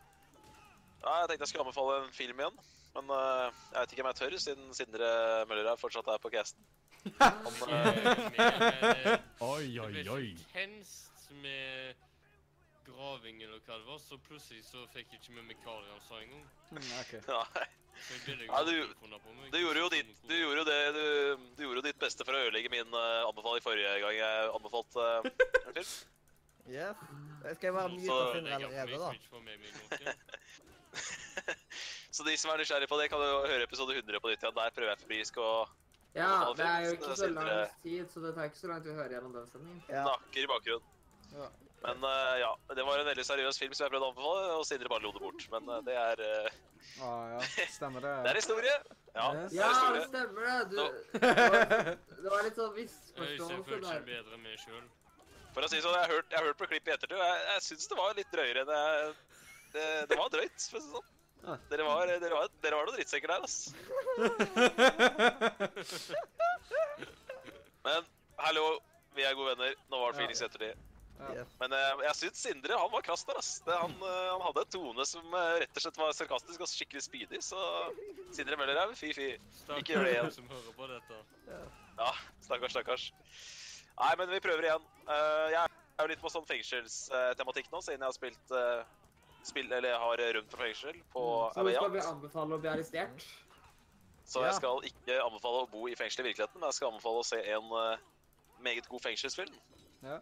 Ja, 1.02 1.16
jeg 1.20 1.28
tenkte 1.30 1.42
jeg 1.44 1.50
skulle 1.52 1.66
anbefale 1.66 1.98
en 2.06 2.14
film 2.16 2.40
igjen. 2.40 2.62
Men 2.96 3.12
uh, 3.12 3.48
jeg 3.74 3.80
vet 3.80 3.92
ikke 3.96 4.04
om 4.06 4.10
jeg 4.12 4.16
tør, 4.20 4.38
siden 4.44 4.74
Sindre 4.76 5.10
Møller 5.50 5.72
er 5.72 5.80
fortsatt 5.80 6.08
er 6.12 6.22
på 6.24 6.32
casten. 6.34 6.64
Han, 7.20 7.60
uh... 7.66 7.74
eh, 7.74 9.14
eh, 9.14 9.20
Oi, 9.42 9.68
Det 9.74 9.82
oi, 9.82 10.08
oi. 10.16 10.26
tenst 10.54 11.21
med 11.42 11.96
graving 12.86 13.42
eller 13.46 13.60
hva 13.66 13.78
det 13.78 13.86
var, 13.88 14.00
så 14.02 14.18
plutselig 14.28 14.64
så 14.68 14.84
fikk 14.94 15.14
jeg 15.14 15.22
ikke 15.22 15.36
med 15.38 15.48
meg 15.52 15.58
hva 15.66 15.78
han 15.80 16.02
sa 16.08 16.20
engang. 16.22 16.46
Mm, 16.72 16.84
nei. 16.92 17.68
Du-. 18.66 18.88
Du 19.52 19.58
gjorde 19.60 19.80
jo 19.84 19.90
ditt, 19.92 20.12
du 20.28 20.34
gjorde 20.34 20.62
jo 20.62 20.66
det, 20.66 20.80
du, 20.96 21.04
du 21.58 21.64
gjorde 21.66 21.82
jo 21.82 21.86
ditt 21.90 22.00
beste 22.02 22.26
for 22.26 22.34
å 22.34 22.42
ødelegge 22.48 22.72
min 22.74 22.90
uh, 22.96 23.28
anbefaling 23.28 23.64
forrige 23.66 24.00
gang 24.02 24.16
jeg 24.16 24.50
anbefalte 24.56 25.00
uh, 25.06 25.30
en 25.68 25.76
film. 25.76 25.92
Yes. 26.72 26.96
Jeg 27.44 27.58
skal 27.58 27.76
være 27.76 27.90
mye 27.98 28.08
Så- 28.08 28.34
Sindre 28.36 28.54
allerede, 28.56 28.98
da. 29.02 29.10
Så 32.12 32.26
de 32.28 32.34
som 32.38 32.52
er 32.52 32.60
nysgjerrige 32.60 32.92
på 32.92 32.98
det, 33.00 33.08
kan 33.12 33.22
jo 33.24 33.38
høre 33.48 33.64
episode 33.64 33.94
100 33.96 34.20
på 34.20 34.32
nytt 34.32 34.42
igjen. 34.44 34.56
Der 34.58 34.74
prøver 34.76 34.92
jeg 34.92 35.00
febrilsk 35.06 35.38
å 35.40 35.52
Ja, 36.16 36.52
det 36.58 36.66
er 36.68 36.82
jo 36.86 36.96
ikke 36.98 37.12
så 37.14 37.16
så 37.22 37.30
lang 37.32 37.70
tid, 37.84 38.10
så 38.12 38.24
det 38.26 38.34
tar 38.36 38.50
ikke 38.50 38.60
så 38.60 38.72
lang 38.72 38.82
tid 38.84 38.92
å 38.92 38.98
høre 39.00 39.16
gjennom 39.16 39.36
den 39.38 39.48
sendingen. 39.48 39.80
Ja. 39.88 40.04
Nakker 40.10 40.44
i 40.44 40.50
bakgrunnen. 40.52 40.98
Ja. 41.36 41.50
Men 41.82 42.04
uh, 42.06 42.34
ja, 42.38 42.50
det 42.78 42.84
var 42.86 43.02
en 43.02 43.08
veldig 43.10 43.24
seriøs 43.26 43.58
film 43.58 43.72
som 43.74 43.88
jeg 43.88 43.92
prøvde 43.94 44.06
å 44.06 44.12
anbefale, 44.14 44.42
og 44.60 44.66
Sindre 44.70 44.90
bare 44.92 45.02
lo 45.06 45.12
det 45.16 45.22
bort. 45.24 45.42
Men 45.54 45.64
uh, 45.72 45.80
det 45.88 45.96
er 45.98 46.18
uh... 46.22 46.50
Ah, 47.02 47.24
ja. 47.34 47.40
Stemmer 47.74 48.04
det. 48.06 48.12
Det 48.26 48.30
er 48.34 48.38
historie. 48.42 48.76
Ja, 49.16 49.28
Yes. 49.36 49.52
det 49.52 49.58
Ja, 49.58 49.70
er 49.72 49.96
det 49.98 50.04
stemmer 50.08 50.42
det! 50.46 50.58
Du, 50.72 50.76
no. 50.78 50.86
det, 51.20 52.30
var, 52.32 52.42
litt 52.46 52.60
sånn 52.60 52.76
misforståelse 52.78 53.80
der. 53.90 54.04
bedre 54.08 54.38
med 54.40 54.56
sjøl. 54.62 54.86
For 55.52 55.62
å 55.66 55.68
si 55.68 55.76
det 55.80 55.84
sånn, 55.84 55.98
jeg 55.98 56.06
har 56.06 56.14
hørt, 56.14 56.30
jeg 56.32 56.40
har 56.40 56.48
hørt 56.48 56.60
på 56.62 56.70
klippet 56.72 56.90
i 56.92 56.94
ettertid, 56.96 57.18
og 57.18 57.26
jeg, 57.26 57.42
jeg 57.50 57.66
syns 57.66 57.90
det 57.92 57.98
var 58.00 58.14
litt 58.16 58.32
drøyere 58.32 58.62
enn 58.64 58.72
jeg 58.72 59.18
Det, 59.74 59.88
det 60.12 60.18
var 60.20 60.30
drøyt, 60.32 60.60
for 60.70 60.78
å 60.78 60.82
si 60.84 60.88
det 60.88 60.94
sånn. 60.94 61.10
Dere 61.72 61.84
var, 61.88 62.06
dere 62.22 62.36
var, 62.38 62.48
dere 62.62 62.78
var 62.78 62.86
noen 62.88 62.98
drittsekker 63.00 63.32
der, 63.32 63.42
altså. 63.42 63.70
Men 67.88 68.06
hallo, 68.46 68.66
vi 69.18 69.26
er 69.26 69.34
gode 69.40 69.56
venner. 69.56 69.76
Nå 69.90 69.96
var 70.04 70.14
det 70.14 70.22
Phoenix 70.22 70.44
etter 70.46 70.60
de. 70.68 70.72
Ja. 71.22 71.44
Men 71.62 71.74
uh, 71.76 72.02
jeg 72.08 72.18
syns 72.18 72.42
Sindre 72.42 72.78
han 72.78 72.92
var 72.92 73.04
krass 73.06 73.24
der. 73.28 73.38
ass. 73.38 73.52
Det, 73.66 73.76
han, 73.78 73.94
uh, 74.02 74.32
han 74.32 74.42
hadde 74.48 74.64
en 74.66 74.72
tone 74.74 75.06
som 75.06 75.26
uh, 75.36 75.58
rett 75.62 75.78
og 75.78 75.84
slett 75.84 76.00
var 76.02 76.16
sarkastisk 76.18 76.64
og 76.66 76.72
skikkelig 76.72 77.04
spydig. 77.06 77.42
Så 77.46 77.60
Sindre 78.34 78.58
Møllerhaug, 78.60 78.96
fy 78.98 79.12
fy. 79.14 79.28
Ikke 79.78 79.94
gjør 79.94 80.08
det 80.08 80.16
igjen. 80.16 80.32
Som 80.40 80.50
hører 80.50 80.78
på 80.80 80.90
dette. 80.90 81.20
Ja, 82.00 82.10
stakkars, 82.42 82.74
stakkars. 82.74 83.06
Nei, 84.00 84.16
men 84.18 84.32
vi 84.32 84.40
prøver 84.42 84.66
igjen. 84.66 84.88
Eh, 85.04 85.48
jeg 85.54 85.62
er 85.62 86.06
jo 86.08 86.10
litt 86.10 86.22
på 86.24 86.32
sånn 86.34 86.48
fengselstematikk 86.50 87.68
nå, 87.70 87.82
siden 87.86 88.02
jeg 88.02 88.08
har 88.08 88.16
spilt 88.16 88.54
spill, 89.46 89.68
eller 89.74 90.00
har 90.02 90.22
rømt 90.38 90.54
fra 90.54 90.64
fengsel 90.64 91.02
på 91.14 91.22
Mm. 91.22 91.54
Så 91.54 91.66
vi 91.68 91.74
skal 91.76 91.92
vi 91.92 92.04
anbefale 92.08 92.56
å 92.58 92.62
bli 92.64 92.70
arrestert. 92.72 93.26
Så 94.26 94.40
Ja. 94.42 94.48
jeg 94.48 94.56
skal 94.62 94.82
ikke 94.88 95.20
anbefale 95.22 95.66
å 95.66 95.70
bo 95.70 95.88
i 95.92 95.96
fengsel 96.00 96.26
i 96.26 96.30
virkeligheten, 96.32 96.58
men 96.60 96.70
jeg 96.72 96.80
skal 96.80 96.92
anbefale 96.94 97.22
å 97.22 97.26
se 97.26 97.42
en 97.54 97.70
meget 98.64 98.88
god 98.90 99.02
fengselsfilm 99.02 99.54
Ja. 100.04 100.20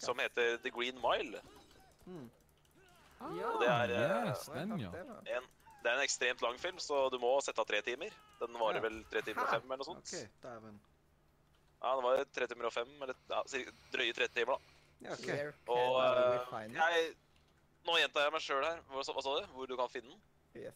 Som 0.00 0.18
heter 0.18 0.56
The 0.64 0.70
Green 0.74 0.98
Mile. 1.02 1.40
Mm. 2.06 2.28
Ja. 3.36 3.48
Og 3.52 3.60
det 3.60 3.68
er, 3.68 3.94
Yes, 4.30 4.46
den, 4.48 4.76
ja. 4.80 4.90
En, 5.36 5.48
det 5.82 5.90
er 5.90 5.96
en 5.98 6.04
ekstremt 6.04 6.40
lang 6.44 6.56
film, 6.60 6.78
så 6.80 7.06
du 7.12 7.18
må 7.20 7.34
sette 7.44 7.60
av 7.60 7.68
tre 7.68 7.80
timer. 7.84 8.12
Den 8.40 8.56
varer 8.60 8.80
Ja. 8.80 8.84
vel 8.88 9.02
tre 9.12 9.22
timer 9.26 9.44
og 9.44 9.52
fem 9.54 9.64
eller 9.66 9.82
noe 9.82 9.88
sånt. 9.90 10.12
OK, 10.14 10.28
dæven. 10.44 10.78
Ja, 11.80 11.94
den 11.96 12.04
var 12.04 12.24
tre 12.36 12.46
timer 12.50 12.68
og 12.68 12.72
fem, 12.72 12.90
eller 13.02 13.14
ja, 13.30 13.42
drøye 13.92 14.12
tre 14.16 14.28
timer, 14.28 14.56
da. 14.56 14.76
Ja, 15.00 15.12
OK. 15.16 15.30
Og 15.72 16.00
it? 16.64 16.76
jeg 16.76 17.14
Nå 17.88 17.94
gjentar 17.96 18.26
jeg 18.26 18.32
meg 18.34 18.42
sjøl 18.44 18.64
her. 18.66 18.80
Hva, 18.92 19.02
sa- 19.04 19.12
hva 19.16 19.22
sa 19.24 19.38
du? 19.40 19.46
Hvor 19.56 19.66
du 19.66 19.76
kan 19.78 19.88
finne 19.88 20.10
den? 20.12 20.20
Yes. 20.60 20.74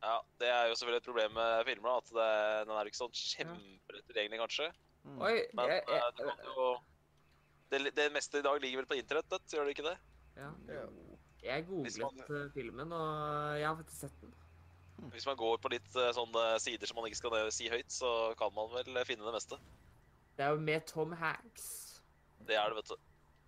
Ja, 0.00 0.14
Det 0.40 0.48
er 0.48 0.68
jo 0.70 0.74
selvfølgelig 0.80 0.96
et 1.02 1.08
problem 1.10 1.32
med 1.36 1.64
filmer. 1.68 1.88
da, 1.90 1.96
at 1.98 2.08
det, 2.08 2.68
Den 2.68 2.76
er 2.78 2.88
ikke 2.88 3.00
sånn 3.02 3.12
kjempetilgjengelig, 3.12 4.38
kanskje. 4.40 4.70
Mm. 5.04 5.18
Oi, 5.20 5.34
Men 5.52 5.68
jeg, 5.68 5.82
eh, 5.88 5.94
jeg, 5.94 6.14
du 6.16 6.22
kan 6.24 6.38
jo 6.46 6.70
det, 7.70 7.96
det 7.96 8.12
meste 8.12 8.38
i 8.38 8.44
dag 8.46 8.60
ligger 8.60 8.82
vel 8.82 8.90
på 8.90 8.98
internettet, 8.98 9.46
gjør 9.54 9.68
det 9.68 9.76
ikke 9.76 9.88
det? 9.90 9.96
ja. 10.36 10.50
Ja. 10.68 10.84
jeg 11.42 11.66
googlet 11.66 11.98
man- 11.98 12.36
eh, 12.36 12.52
filmen, 12.54 12.92
og 12.92 13.58
jeg 13.58 13.68
har 13.68 13.76
faktisk 13.76 14.00
sett 14.00 14.20
den. 14.20 14.34
Hvis 15.10 15.26
man 15.26 15.36
går 15.36 15.56
på 15.56 15.68
litt 15.72 15.96
eh, 15.96 16.10
sånne 16.12 16.60
sider 16.60 16.86
som 16.86 16.96
man 17.00 17.06
ikke 17.08 17.16
skal 17.16 17.52
si 17.52 17.68
høyt, 17.72 17.92
så 17.92 18.34
kan 18.38 18.52
man 18.54 18.68
vel 18.74 19.04
finne 19.08 19.24
det 19.24 19.32
meste. 19.32 19.56
Det 20.36 20.44
er 20.44 20.50
jo 20.50 20.60
med 20.60 20.86
Tom 20.86 21.12
Hanks. 21.12 22.00
Det 22.46 22.56
er 22.56 22.68
det, 22.68 22.76
vet 22.76 22.92
du. 22.92 22.96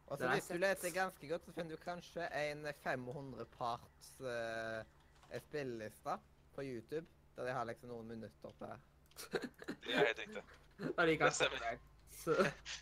Og 0.07 0.19
så 0.19 0.29
hvis 0.29 0.49
du 0.49 0.59
leter 0.59 0.91
ganske 0.93 1.29
godt, 1.29 1.45
så 1.45 1.53
finner 1.53 1.77
du 1.77 1.81
kanskje 1.81 2.27
en 2.37 2.67
500 2.83 3.47
parts 3.59 4.11
uh, 4.21 4.83
spilleliste 5.39 6.19
på 6.55 6.65
YouTube, 6.65 7.07
der 7.37 7.45
de 7.49 7.55
har 7.57 7.65
liksom 7.65 7.89
noen 7.89 8.09
minutter 8.09 8.53
på 8.59 8.67
Det 9.33 9.95
er 9.95 10.05
helt 10.07 10.19
riktig. 10.19 10.43
Det 10.99 11.35
stemmer. 11.35 11.79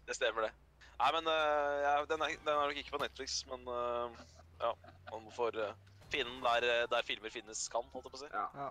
Det 0.06 0.16
stemmer, 0.16 0.48
det. 0.48 0.69
Nei, 1.01 1.10
men 1.16 1.31
eh, 1.32 1.77
ja, 1.85 1.94
den, 2.10 2.24
er, 2.27 2.35
den 2.44 2.52
er 2.52 2.66
nok 2.68 2.81
ikke 2.82 2.97
på 2.97 3.02
Netflix, 3.02 3.40
men 3.48 3.64
eh, 3.72 4.18
ja, 4.60 4.74
man 5.10 5.31
får 5.32 5.56
eh, 5.56 5.78
finne 6.12 6.35
den 6.35 6.44
der, 6.44 6.86
der 6.93 7.06
filmer 7.09 7.32
finnes 7.32 7.62
kan, 7.72 7.86
holdt 7.94 8.09
jeg 8.09 8.12
på 8.12 8.20
å 8.20 8.24
si. 8.24 8.31
ja. 8.35 8.47
Ja. 8.66 8.70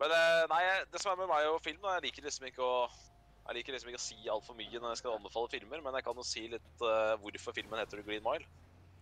Men 0.00 0.12
nei, 0.48 0.62
det 0.88 1.00
som 1.02 1.12
er 1.12 1.18
med 1.20 1.28
meg 1.28 1.46
og 1.50 1.58
film, 1.60 1.76
da, 1.82 1.98
jeg 1.98 2.06
liker 2.06 2.24
liksom 2.24 2.46
ikke 2.48 2.64
å 2.64 2.76
jeg 3.50 3.56
liker 3.58 3.74
liksom 3.74 3.90
ikke 3.90 3.98
å 3.98 4.02
si 4.04 4.18
altfor 4.32 4.56
mye 4.56 4.78
når 4.80 4.92
jeg 4.92 5.00
skal 5.02 5.16
anbefale 5.18 5.50
filmer, 5.52 5.80
men 5.84 5.96
jeg 5.98 6.06
kan 6.06 6.18
jo 6.20 6.24
si 6.24 6.44
litt 6.52 6.84
uh, 6.84 7.16
hvorfor 7.20 7.56
filmen 7.56 7.80
heter 7.80 7.98
The 7.98 8.04
Green 8.06 8.22
Mile. 8.22 8.46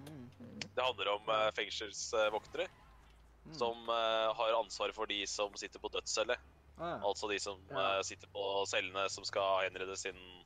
Mm. 0.02 0.24
Det 0.64 0.82
handler 0.82 1.10
om 1.16 1.32
uh, 1.32 1.48
fengselsvoktere 1.58 2.68
Mm. 3.48 3.54
som 3.56 3.86
uh, 3.88 4.28
har 4.36 4.50
ansvaret 4.58 4.92
for 4.92 5.08
de 5.08 5.22
som 5.30 5.54
sitter 5.56 5.80
på 5.80 5.88
dødscelle. 5.94 6.34
Ah, 6.76 6.88
ja. 6.90 6.96
Altså 7.08 7.30
de 7.30 7.38
som 7.40 7.62
sitter 8.04 8.28
på 8.34 8.42
cellene 8.68 9.06
som 9.08 9.24
skal 9.24 9.62
henredes 9.64 10.04
innen 10.10 10.42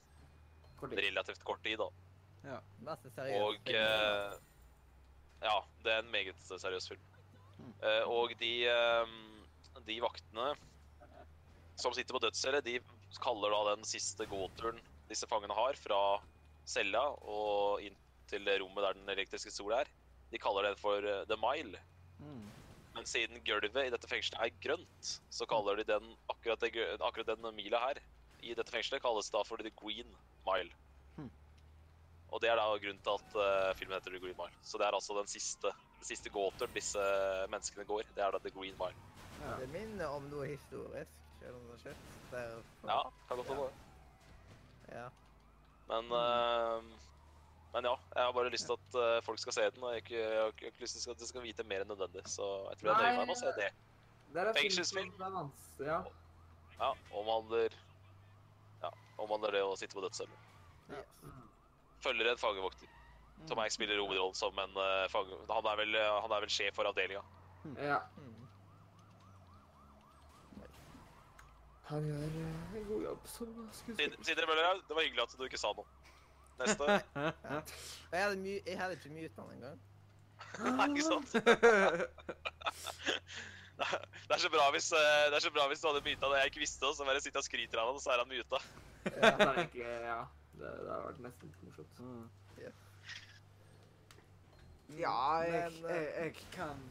Kort 0.83 0.99
relativt 0.99 1.45
kort 1.47 1.63
tid. 1.65 1.79
da. 1.81 2.59
Masse 2.83 3.11
seriøs 3.15 3.43
Og 3.43 3.59
film, 3.63 3.79
eh, 3.79 4.33
Ja, 5.43 5.57
det 5.83 5.93
er 5.93 6.03
en 6.03 6.11
meget 6.11 6.39
seriøs 6.47 6.89
film. 6.91 7.03
Mm. 7.59 7.73
Eh, 7.83 8.05
og 8.11 8.35
de, 8.39 8.53
eh, 8.67 9.15
de 9.87 9.99
vaktene 10.03 10.53
som 11.79 11.95
sitter 11.95 12.15
på 12.15 12.23
dødscelle, 12.23 12.61
de 12.63 12.79
kaller 13.23 13.51
da 13.55 13.75
den 13.75 13.85
siste 13.89 14.27
gåturen 14.31 14.79
disse 15.09 15.27
fangene 15.29 15.55
har 15.57 15.79
fra 15.81 16.01
cella 16.69 17.03
og 17.21 17.83
inn 17.85 17.97
til 18.31 18.47
rommet 18.63 18.87
der 18.87 18.99
den 18.99 19.13
elektriske 19.13 19.53
stol 19.53 19.75
er. 19.77 19.91
De 20.33 20.41
kaller 20.41 20.71
den 20.71 20.79
for 20.81 21.05
eh, 21.05 21.25
The 21.29 21.39
Mile. 21.41 21.81
Mm. 22.23 22.47
Men 22.95 23.09
siden 23.09 23.43
gulvet 23.47 23.87
i 23.87 23.93
dette 23.93 24.09
fengselet 24.09 24.41
er 24.41 24.57
grønt, 24.63 25.13
så 25.33 25.49
kaller 25.49 25.81
de 25.81 25.89
den 25.89 26.13
akkurat, 26.31 26.61
det, 26.61 26.87
akkurat 27.01 27.31
den 27.33 27.55
mila 27.57 27.81
her 27.89 28.03
i 28.43 28.55
dette 28.59 28.73
fengselet 28.75 29.03
kalles 29.05 29.31
da 29.31 29.43
for 29.47 29.63
The 29.63 29.71
Green 29.79 30.11
Mile. 30.47 30.73
Hmm. 31.17 31.31
Og 32.33 32.41
det 32.43 32.49
er 32.51 32.57
da 32.59 32.67
grunnen 32.83 33.03
til 33.05 33.15
at 33.19 33.37
uh, 33.39 33.73
filmen 33.79 33.97
heter 33.99 34.15
The 34.15 34.21
Green 34.23 34.37
Mile. 34.39 34.55
Så 34.67 34.79
det 34.81 34.87
er 34.89 34.97
altså 34.99 35.17
den 35.19 35.29
siste, 35.31 35.73
den 36.01 36.09
siste 36.09 36.31
gåturen 36.35 36.75
disse 36.75 37.03
menneskene 37.53 37.85
går. 37.89 38.03
Det 38.17 38.25
er 38.25 38.35
da 38.35 38.41
The 38.43 38.51
Green 38.55 38.77
Mile. 38.81 38.97
Ja. 39.43 39.57
Det 39.61 39.69
minner 39.75 40.07
om 40.17 40.27
noe 40.33 40.47
historisk. 40.53 41.11
selv 41.43 41.57
om 41.59 41.63
det 41.67 41.73
har 41.77 41.81
skjedd. 41.85 42.03
Der, 42.33 42.59
Ja, 42.87 43.01
kan 43.29 43.37
godt 43.41 43.49
hende. 43.49 43.71
ja. 44.93 45.09
Men 45.91 46.13
uh, 46.15 46.93
men 47.73 47.87
ja, 47.89 47.95
jeg 48.15 48.25
har 48.27 48.33
bare 48.37 48.51
lyst 48.53 48.67
til 48.69 48.77
at 48.77 48.97
uh, 49.01 49.23
folk 49.25 49.39
skal 49.41 49.53
se 49.57 49.63
den, 49.75 49.83
og 49.85 49.95
jeg, 49.95 50.03
ikke- 50.03 50.15
jeg 50.19 50.29
jeg 50.31 50.43
har 50.43 50.53
ikke 50.69 50.81
lyst 50.85 50.99
til 51.03 51.11
at 51.11 51.19
de 51.19 51.27
skal 51.27 51.43
vite 51.43 51.65
mer 51.65 51.81
enn 51.83 51.89
nødvendig. 51.89 52.23
Så 52.29 52.45
jeg 52.71 52.79
tror 52.79 52.89
jeg 52.91 52.99
nøyer 53.03 53.17
meg 53.19 53.27
med 53.27 53.37
å 53.37 53.41
se 53.41 53.53
det. 53.57 53.71
Det 54.33 54.41
er 54.43 54.49
en 54.51 54.55
film 54.55 54.63
Fengselsfilm. 54.63 55.13
ja. 55.81 56.03
Ja, 56.81 56.91
omhandler 57.13 57.75
Ja, 59.13 59.23
omhandler 59.25 59.57
det 59.57 59.63
å 59.65 59.77
sitte 59.79 59.99
på 59.99 60.05
dødscelle. 60.05 60.37
Følger 62.03 62.33
en 62.33 62.41
fangevokter. 62.41 62.91
Tom 63.49 63.59
Hanks 63.59 63.75
spiller 63.75 63.99
hovedrollen 63.99 64.37
som 64.39 64.59
en 64.59 64.77
uh, 64.79 65.09
fange... 65.11 65.39
Han 65.51 65.67
er, 65.67 65.79
vel, 65.81 65.97
eh, 65.99 66.13
han 66.23 66.35
er 66.35 66.45
vel 66.45 66.53
sjef 66.53 66.77
for 66.79 66.87
avdelinga. 66.91 67.23
ja. 67.83 67.99
Mm. 68.19 68.43
Han 71.93 72.07
gjør 72.09 72.37
eh, 72.41 72.77
en 72.79 72.85
god 72.89 73.03
jobb 73.05 73.25
som 73.29 73.49
skuespiller. 73.77 74.17
Sindre 74.25 74.47
det 74.89 74.95
var 74.97 75.03
hyggelig 75.05 75.23
at 75.27 75.35
du 75.39 75.45
ikke 75.45 75.61
sa 75.61 75.73
noe. 75.77 76.13
Neste. 76.61 76.85
ja. 77.17 77.59
Jeg 78.13 78.23
hadde, 78.23 78.39
my 78.41 78.55
jeg 78.55 78.79
hadde 78.81 78.97
ikke 78.97 79.13
mye 79.13 79.33
den 79.37 79.51
engang. 79.57 79.81
Nei, 80.79 80.87
ikke 80.93 81.09
sant? 81.09 81.29
Det 83.83 84.37
er 84.37 84.39
så 84.39 84.49
bra 84.53 84.69
hvis, 84.71 84.93
eh, 84.95 85.25
det 85.33 85.37
er 85.37 85.43
så 85.43 85.51
bra 85.51 85.65
hvis 85.67 85.81
du 85.83 85.89
hadde 85.89 86.05
myta 86.07 86.29
det 86.31 86.39
jeg 86.39 86.51
ikke 86.53 86.61
visste, 86.63 86.87
og 86.87 86.95
så 86.95 87.07
bare 87.09 87.23
sitter 87.25 87.41
og 87.41 87.47
skryter 87.49 87.81
av 87.83 87.89
han, 87.89 87.97
og 87.99 88.05
så 88.05 88.13
er 88.15 88.21
han 88.23 88.31
muta. 89.05 89.21
Det 89.21 89.47
er 89.47 89.53
egentlig, 89.59 89.85
ja. 90.07 90.21
Det, 90.53 90.73
det 90.85 90.91
har 90.93 91.05
vært 91.09 91.21
nesten 91.25 91.49
litt 91.49 91.63
morsomt. 91.67 92.01
Mm. 92.01 92.29
Ja. 92.63 92.73
Ja, 94.99 95.37
jeg, 95.49 95.73
jeg, 95.89 96.09
jeg 96.19 96.35
kan 96.53 96.83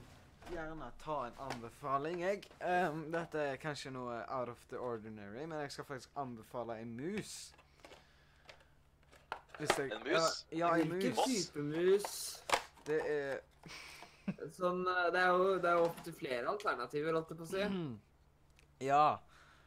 gjerne 0.52 0.88
ta 1.04 1.18
en 1.28 1.38
anbefaling, 1.48 2.22
jeg. 2.24 2.44
Um, 2.66 3.04
dette 3.14 3.44
er 3.52 3.60
kanskje 3.62 3.92
noe 3.94 4.22
out 4.28 4.50
of 4.50 4.64
the 4.72 4.80
ordinary, 4.80 5.46
men 5.46 5.60
jeg 5.62 5.72
skal 5.72 5.86
faktisk 5.86 6.10
anbefale 6.18 6.80
en 6.82 6.96
mus. 6.98 7.36
Hvis 9.60 9.78
jeg, 9.78 9.92
En 9.92 10.04
mus? 10.08 10.46
Ja, 10.52 10.74
en 10.76 10.88
Hvilken 10.90 11.14
mus. 11.16 11.46
type 11.46 11.62
mus? 11.64 12.44
Det 12.88 13.02
er 13.06 13.40
Sånn, 14.56 14.82
eh, 14.88 15.08
det 15.14 15.20
er 15.22 15.28
jo, 15.36 15.58
det 15.62 15.70
er 15.70 15.78
jo 15.78 15.86
opptil 15.90 16.14
flere 16.16 16.48
alternativer, 16.50 17.14
holdt 17.18 17.30
jeg 17.34 17.38
på 17.38 17.46
å 17.46 17.52
si. 17.52 17.68
Ja. 18.92 19.20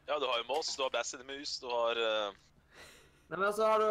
Ja, 0.07 0.19
du 0.19 0.25
har 0.29 0.37
jo 0.41 0.43
Moss, 0.49 0.75
du 0.77 0.83
har 0.85 0.91
Basset-mus, 0.93 1.55
du 1.63 1.67
har 1.71 1.97
uh... 1.97 2.33
Nei, 3.25 3.37
men 3.39 3.47
altså 3.47 3.65
har 3.65 3.79
du 3.81 3.85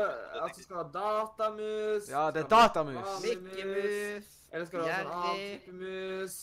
Altså 0.44 0.62
skal 0.62 0.76
du 0.76 0.78
ha 0.78 0.88
datamus? 0.94 2.08
Ja, 2.10 2.28
det 2.30 2.44
er 2.44 2.48
datamus. 2.52 3.08
Mikkemus. 3.24 4.28
Eller 4.54 4.68
skal 4.68 4.78
du 4.78 4.86
ha 4.86 4.98
sånn 5.00 5.16
annen 5.18 5.40
type 5.40 5.74
mus? 5.80 6.36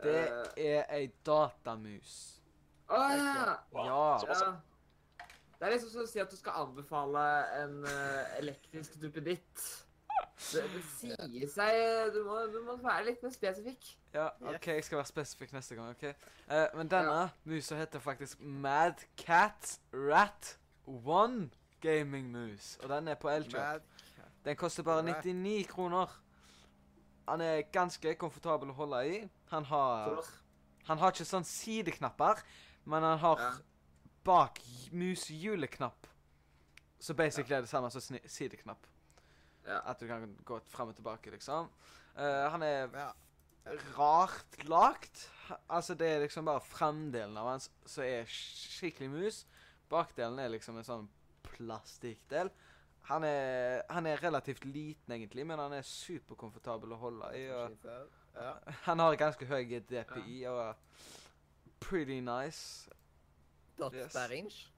Det 0.00 0.16
Eh, 0.56 0.64
er 0.80 0.90
ei 0.96 1.04
datamus. 1.28 2.16
Å 2.90 2.98
ja! 3.14 3.54
wow, 3.70 3.84
Ja. 3.86 4.02
såpass. 4.24 4.40
ja! 4.42 5.26
Det 5.60 5.68
er 5.68 5.74
liksom 5.76 5.90
som 5.92 6.02
å 6.02 6.08
si 6.08 6.18
at 6.22 6.30
du 6.32 6.38
skal 6.40 6.56
anbefale 6.64 7.22
en 7.60 7.74
uh, 7.84 8.38
elektrisk 8.40 8.94
duppeditt. 9.02 9.64
Det, 10.40 10.62
det 10.72 10.82
sier 10.88 11.48
seg 11.52 12.12
du 12.14 12.22
må, 12.24 12.38
du 12.48 12.62
må 12.64 12.76
være 12.80 13.04
litt 13.10 13.22
mer 13.22 13.32
spesifikk. 13.34 13.90
Ja, 14.14 14.28
OK, 14.40 14.66
jeg 14.72 14.84
skal 14.86 14.98
være 15.02 15.10
spesifikk 15.10 15.52
neste 15.52 15.76
gang. 15.76 15.90
ok? 15.92 16.06
Uh, 16.48 16.78
men 16.78 16.90
denne 16.90 17.30
musa 17.44 17.76
heter 17.76 18.00
faktisk 18.00 18.40
Mad 18.40 19.04
Cat 19.20 19.76
Rat 19.92 20.54
One 20.86 21.50
Gaming 21.80 22.30
Mus. 22.32 22.76
Og 22.82 22.88
den 22.88 23.08
er 23.08 23.14
på 23.20 23.28
Elkjøp. 23.28 23.82
Den 24.44 24.56
koster 24.56 24.82
bare 24.82 25.02
99 25.02 25.66
kroner. 25.68 26.20
Han 27.28 27.40
er 27.44 27.62
ganske 27.72 28.14
komfortabel 28.18 28.72
å 28.72 28.78
holde 28.80 29.02
i. 29.06 29.18
Han 29.52 29.64
har 29.64 30.24
Han 30.88 30.98
har 30.98 31.12
ikke 31.12 31.24
sånn 31.28 31.44
sideknapper, 31.44 32.40
men 32.84 33.02
han 33.04 33.18
har 33.18 33.38
Ja. 33.38 33.50
bak 34.24 34.58
mushjuleknapp. 34.92 36.06
Så 36.98 37.14
basically 37.14 37.54
er 37.56 37.60
det 37.60 37.68
samme 37.68 37.90
som 37.90 38.18
sideknapp. 38.26 38.86
Ja. 39.66 39.80
At 39.90 40.00
du 40.00 40.06
kan 40.08 40.36
gå 40.44 40.60
fram 40.72 40.88
og 40.88 40.96
tilbake, 40.96 41.30
liksom. 41.30 41.68
Uh, 42.16 42.48
han 42.50 42.62
er 42.62 42.88
Ja. 42.94 43.12
rart 43.96 44.64
lagt. 44.68 45.28
Altså, 45.68 45.94
det 45.94 46.08
er 46.08 46.20
liksom 46.24 46.44
bare 46.44 46.60
framdelen 46.60 47.36
av 47.36 47.46
hans 47.52 47.70
som 47.86 48.04
er 48.04 48.24
skikkelig 48.26 49.10
mus. 49.10 49.46
Bakdelen 49.90 50.38
er 50.38 50.48
liksom 50.48 50.76
en 50.78 50.84
sånn 50.86 51.08
plastikkdel. 51.42 52.50
Han 53.10 53.24
er, 53.24 53.82
han 53.90 54.06
er 54.06 54.20
relativt 54.22 54.64
liten, 54.64 55.12
egentlig, 55.12 55.44
men 55.46 55.58
han 55.58 55.72
er 55.72 55.82
superkomfortabel 55.82 56.92
å 56.92 56.98
holde 57.00 57.30
i. 57.36 57.48
og 57.50 57.76
Ja. 58.34 58.52
Han 58.86 58.98
har 59.02 59.16
ganske 59.16 59.44
høy 59.46 59.64
DPI 59.88 60.44
og 60.46 60.76
pretty 61.80 62.20
nice. 62.20 62.88
Dot 63.78 63.92
Yes. 63.94 64.12
per 64.12 64.30
inch. 64.36 64.68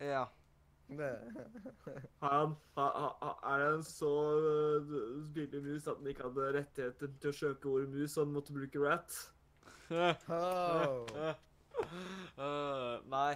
Ja. 0.00 0.26
Det- 0.98 1.94
Han, 2.22 2.56
ha, 2.76 2.86
ha, 3.22 3.30
er 3.52 3.58
det 3.62 3.68
en 3.76 3.84
så 3.86 4.10
uh, 4.38 4.92
billig 5.34 5.62
mus 5.64 5.86
at 5.88 5.96
han 6.00 6.10
ikke 6.12 6.28
hadde 6.28 6.52
rettigheter 6.58 7.14
til 7.20 7.30
å 7.32 7.38
kjøpe 7.40 7.72
ordet 7.72 7.90
mus, 7.94 8.12
så 8.14 8.24
han 8.24 8.34
måtte 8.36 8.56
bruke 8.56 8.82
rat? 8.84 9.18
Oh. 9.92 11.06
uh, 12.38 13.00
nei. 13.16 13.32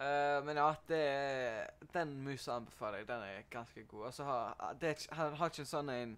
Uh, 0.00 0.38
men 0.46 0.56
ja, 0.56 0.68
det 0.88 0.98
er, 1.04 1.72
den 1.92 2.14
musa 2.24 2.54
anbefaler 2.56 3.02
jeg. 3.02 3.08
Den 3.10 3.24
er 3.26 3.42
ganske 3.52 3.84
god. 3.90 4.06
Altså, 4.08 4.24
ha, 4.24 4.70
det 4.80 4.94
er, 4.94 5.02
han 5.18 5.34
har 5.36 5.52
ikke 5.52 5.64
en 5.66 5.72
sånn 5.74 5.90
en 5.92 6.14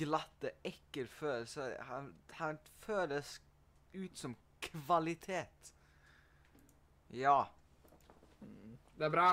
glatte, 0.00 0.50
ekkel 0.66 1.06
følelse. 1.12 1.68
Han, 1.90 2.10
han 2.40 2.58
føles 2.82 3.36
ut 3.94 4.18
som 4.18 4.34
kvalitet. 4.64 5.72
Ja. 7.14 7.44
Det 8.96 9.06
er 9.06 9.12
bra. 9.12 9.28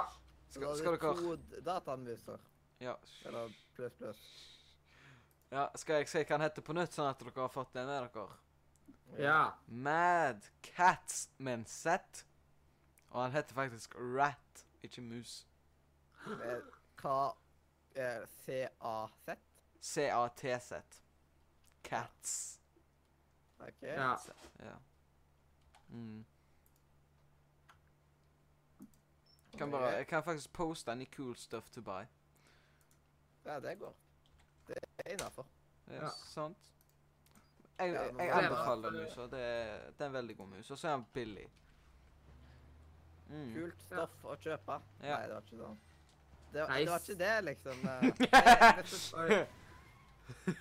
Skal, 0.53 0.75
skal 0.77 0.93
det 0.95 1.01
dere 1.01 1.15
to 1.17 1.61
dataanviser. 1.65 2.41
ja. 2.83 2.93
Eller 3.25 3.53
pluss, 3.75 3.93
pluss. 3.97 4.23
ja. 5.51 5.67
Skal 5.75 6.01
jeg 6.01 6.09
si 6.11 6.21
hva 6.23 6.35
han 6.37 6.45
heter 6.45 6.65
på 6.65 6.75
nytt, 6.77 6.93
sånn 6.93 7.09
at 7.09 7.21
dere 7.23 7.33
har 7.41 7.49
fått 7.53 7.73
det 7.73 7.85
med 7.87 7.95
dere? 8.13 8.27
Ja. 9.17 9.39
Mad 9.67 10.45
Cats 10.61 11.29
med 11.37 11.53
en 11.61 11.65
Z. 11.65 12.23
Og 13.13 13.21
han 13.21 13.31
heter 13.35 13.53
faktisk 13.57 13.95
Rat, 13.97 14.63
ikke 14.85 15.01
mus. 15.05 15.43
Eh, 16.25 16.61
Hva 17.01 17.17
er 17.95 18.25
CAZ? 18.45 19.33
C-A-T-Z. 19.83 21.01
Cats. 21.83 22.59
OK. 23.59 23.81
ja. 23.83 24.13
Ja. 24.63 24.77
Mm. 25.89 26.23
Kan 29.57 29.71
bare, 29.71 29.87
jeg 29.95 30.07
kan 30.07 30.23
faktisk 30.23 30.53
poste 30.53 30.91
any 30.91 31.03
i 31.03 31.09
cool 31.15 31.35
stuff 31.35 31.69
to 31.69 31.81
buy. 31.81 32.03
Ja, 33.45 33.59
det 33.59 33.75
går. 33.79 33.93
Det 34.67 34.77
er 34.97 35.11
innafor. 35.13 35.45
Ja, 35.87 35.93
Ja. 36.03 36.09
Sant? 36.25 36.57
Jeg, 37.79 37.93
jeg, 37.93 38.13
jeg 38.17 38.29
anbefaler 38.31 38.89
den 38.91 39.03
musa. 39.03 39.21
Det, 39.21 39.39
er- 39.41 39.91
det 39.91 40.01
er 40.01 40.05
en 40.05 40.13
veldig 40.13 40.37
god 40.37 40.47
mus. 40.47 40.71
Og 40.71 40.77
så 40.77 40.87
er 40.87 40.95
den 40.95 41.05
billig. 41.13 41.47
Mm. 43.29 43.53
Kult 43.55 43.81
stoff 43.81 44.23
å 44.29 44.35
kjøpe. 44.37 44.77
Ja. 45.01 45.17
Nei, 45.17 45.27
det 45.27 45.33
var 45.33 45.41
ikke 45.41 45.57
sånn. 45.57 45.79
Det, 46.53 46.61
var- 46.61 46.77
det 46.77 46.89
var 46.89 46.99
ikke 46.99 47.17
det, 47.17 47.43
liksom. 47.43 47.81
det 48.77 48.85
støt- 48.87 49.47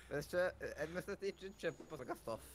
det 0.09 0.23
stø- 0.25 0.51
eh, 0.61 1.29
ikke 1.29 1.53
kjøp 1.61 1.81
på 1.89 1.97
sånt 2.01 2.19
stoff. 2.21 2.49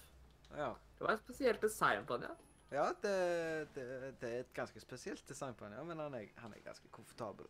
Ja. 0.56 0.72
Det 0.98 1.06
var 1.06 1.12
et 1.14 1.20
spesielt 1.22 1.62
design 1.62 2.06
på 2.08 2.16
den, 2.18 2.28
ja. 2.30 2.34
Ja, 2.70 2.90
det, 3.02 3.68
det, 3.74 3.84
det 4.20 4.28
er 4.28 4.40
et 4.40 4.52
ganske 4.54 4.80
spesielt 4.80 5.28
design 5.28 5.54
på 5.56 5.64
den, 5.64 5.78
ja, 5.78 5.84
men 5.88 5.98
han 5.98 6.14
er, 6.14 6.26
han 6.36 6.52
er 6.52 6.64
ganske 6.64 6.88
komfortabel. 6.92 7.46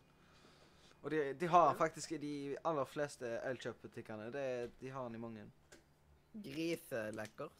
Og 1.01 1.11
de, 1.11 1.33
de 1.39 1.47
har 1.47 1.73
faktisk 1.79 2.09
de 2.21 2.57
aller 2.67 2.85
fleste 2.85 3.27
Elkjøp-butikkene. 3.47 4.31
De 4.81 4.89
har 4.91 5.03
den 5.07 5.15
i 5.15 5.21
mange. 5.23 5.45
Griselekkert. 6.43 7.51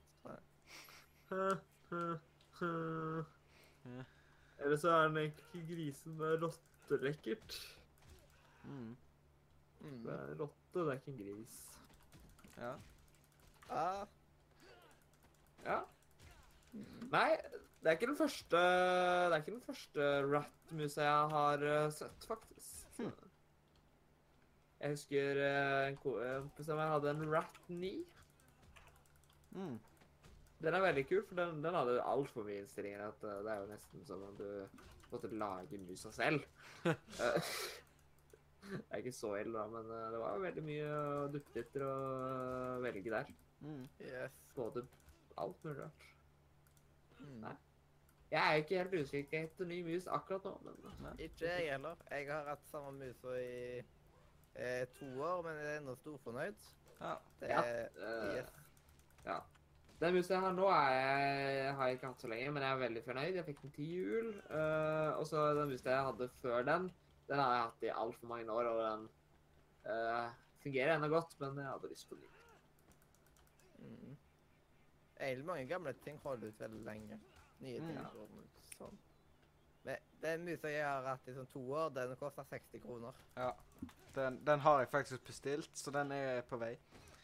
Eller 4.60 4.77
så 4.77 4.90
er 4.90 5.07
den 5.07 5.18
egentlig 5.18 5.45
ikke 5.53 5.68
grisen, 5.76 6.18
det 6.19 6.34
er 6.34 6.41
rottelekkert. 6.44 7.77
Mm. 8.64 8.98
Mm. 9.80 10.03
Det 10.03 10.14
er 10.14 10.36
rotte, 10.40 10.80
det 10.80 10.88
er 10.88 10.91
ikke 10.99 11.11
en 11.11 11.22
gris. 11.22 11.80
Ja. 12.57 12.73
Ja. 13.69 14.06
Ja. 15.65 15.80
Nei, 17.09 17.31
det 17.79 17.89
er 17.89 17.97
ikke 17.97 18.09
den 18.11 18.19
første 18.19 18.59
Det 18.59 19.33
er 19.33 19.41
ikke 19.41 19.55
den 19.55 19.65
første 19.65 20.07
rat-musa 20.27 21.05
jeg 21.05 21.33
har 21.33 21.65
eh, 21.71 21.91
sett, 21.95 22.27
faktisk. 22.27 22.87
Hm. 22.99 23.11
Jeg 24.79 24.95
husker 24.95 25.41
eh, 25.45 25.87
en 25.89 25.99
kompis 25.99 26.69
av 26.69 26.79
meg 26.79 26.93
hadde 26.93 27.13
en 27.13 27.31
Rat 27.31 27.61
9. 27.67 27.93
Mm. 29.55 29.77
Den 30.59 30.75
er 30.75 30.83
veldig 30.83 31.05
kul, 31.07 31.23
for 31.27 31.39
den, 31.39 31.63
den 31.63 31.75
hadde 31.79 31.97
altfor 32.03 32.47
mye 32.47 32.63
innstillinger. 32.63 33.07
At 33.07 33.25
eh, 33.25 33.41
det 33.45 33.53
er 33.53 33.63
jo 33.63 33.71
nesten 33.71 34.05
som 34.07 34.27
om 34.27 34.37
du 34.39 34.47
måtte 35.09 35.31
lage 35.33 35.81
musa 35.88 36.11
selv. 36.15 36.43
Det 38.69 38.83
er 38.91 38.99
ikke 39.01 39.15
så 39.15 39.31
ille, 39.39 39.56
da, 39.56 39.64
men 39.72 39.88
det 39.88 40.19
var 40.22 40.41
veldig 40.43 40.61
mye 40.61 40.89
duppeditter 41.33 41.85
å 41.88 41.93
velge 42.83 43.09
der. 43.09 43.31
Mm. 43.64 43.88
Yes. 44.03 44.35
Både 44.53 44.83
alt 45.41 45.64
mulig 45.65 45.80
rart. 45.80 46.03
Mm. 47.19 47.39
Nei. 47.43 47.56
Jeg 48.31 48.41
er 48.45 48.59
ikke 48.61 48.77
helt 48.77 48.93
usikker 49.01 49.43
etter 49.48 49.65
ny 49.65 49.80
mus 49.88 50.06
akkurat 50.07 50.43
nå, 50.45 50.73
men 51.01 51.15
Ikke 51.19 51.48
jeg 51.49 51.72
heller. 51.72 51.95
Jeg 52.11 52.27
har 52.30 52.45
hatt 52.51 52.67
samme 52.69 52.91
musa 52.99 53.33
i 53.41 53.80
eh, 53.80 54.83
to 54.99 55.07
år, 55.25 55.41
men 55.48 55.57
jeg 55.57 55.72
er 55.72 55.80
ennå 55.80 55.95
storfornøyd. 55.98 56.67
Ja. 56.99 57.15
Det 57.39 57.49
Ja. 57.49 57.64
er 57.64 57.88
ja. 57.98 58.35
yes. 58.38 58.53
ja. 59.25 59.39
Den 59.99 60.14
musa 60.15 60.33
jeg 60.33 60.41
har 60.41 60.53
nå, 60.56 60.67
er 60.72 60.93
jeg, 60.93 61.75
har 61.75 61.88
jeg 61.88 61.93
ikke 61.98 62.07
hatt 62.07 62.22
så 62.22 62.27
lenge, 62.31 62.51
men 62.51 62.64
jeg 62.64 62.72
er 62.72 62.83
veldig 62.85 63.03
fornøyd. 63.03 63.35
Jeg 63.35 63.45
fikk 63.45 63.61
den 63.61 63.72
til 63.75 63.89
jul. 63.98 64.30
Uh, 64.49 65.17
og 65.19 65.25
så 65.27 65.49
den 65.57 65.69
musa 65.73 65.89
jeg 65.89 66.06
hadde 66.11 66.30
før 66.41 66.61
den, 66.64 66.91
den 67.27 67.41
har 67.41 67.53
jeg 67.56 67.64
hatt 67.64 67.83
i 67.83 67.95
altfor 68.06 68.27
mange 68.27 68.51
år, 68.51 68.69
og 68.69 68.80
den 68.85 69.09
uh, 69.89 70.30
fungerer 70.64 70.95
ennå 70.95 71.07
godt, 71.11 71.35
men 71.39 71.57
jeg 71.57 71.65
hadde 71.73 71.89
lyst 71.91 72.09
på 72.09 72.15
ny. 72.15 72.30
Mm. 75.19 75.25
Egentlig 75.27 75.45
mange 75.45 75.65
gamle 75.67 75.93
ting 76.03 76.17
holder 76.23 76.48
ut 76.48 76.59
veldig 76.59 76.85
lenge. 76.85 77.19
Nye 77.59 77.80
ting 77.80 77.98
Mm. 77.98 78.11
går 78.14 78.39
ut 78.39 78.75
sånn. 78.77 78.98
Men 79.83 79.98
den 80.22 80.45
musa 80.45 80.69
jeg 80.69 80.83
har 80.85 81.03
hatt 81.03 81.27
i 81.27 81.33
sånn 81.33 81.48
to 81.51 81.59
år, 81.72 81.89
den 81.93 82.15
koster 82.15 82.43
60 82.43 82.80
kroner. 82.83 83.14
ja. 83.35 83.53
Den, 84.15 84.39
den 84.43 84.59
har 84.59 84.80
jeg 84.80 84.89
faktisk 84.89 85.23
bestilt, 85.27 85.69
så 85.77 85.91
den 85.91 86.11
er 86.11 86.41
på 86.41 86.57
vei. 86.59 86.77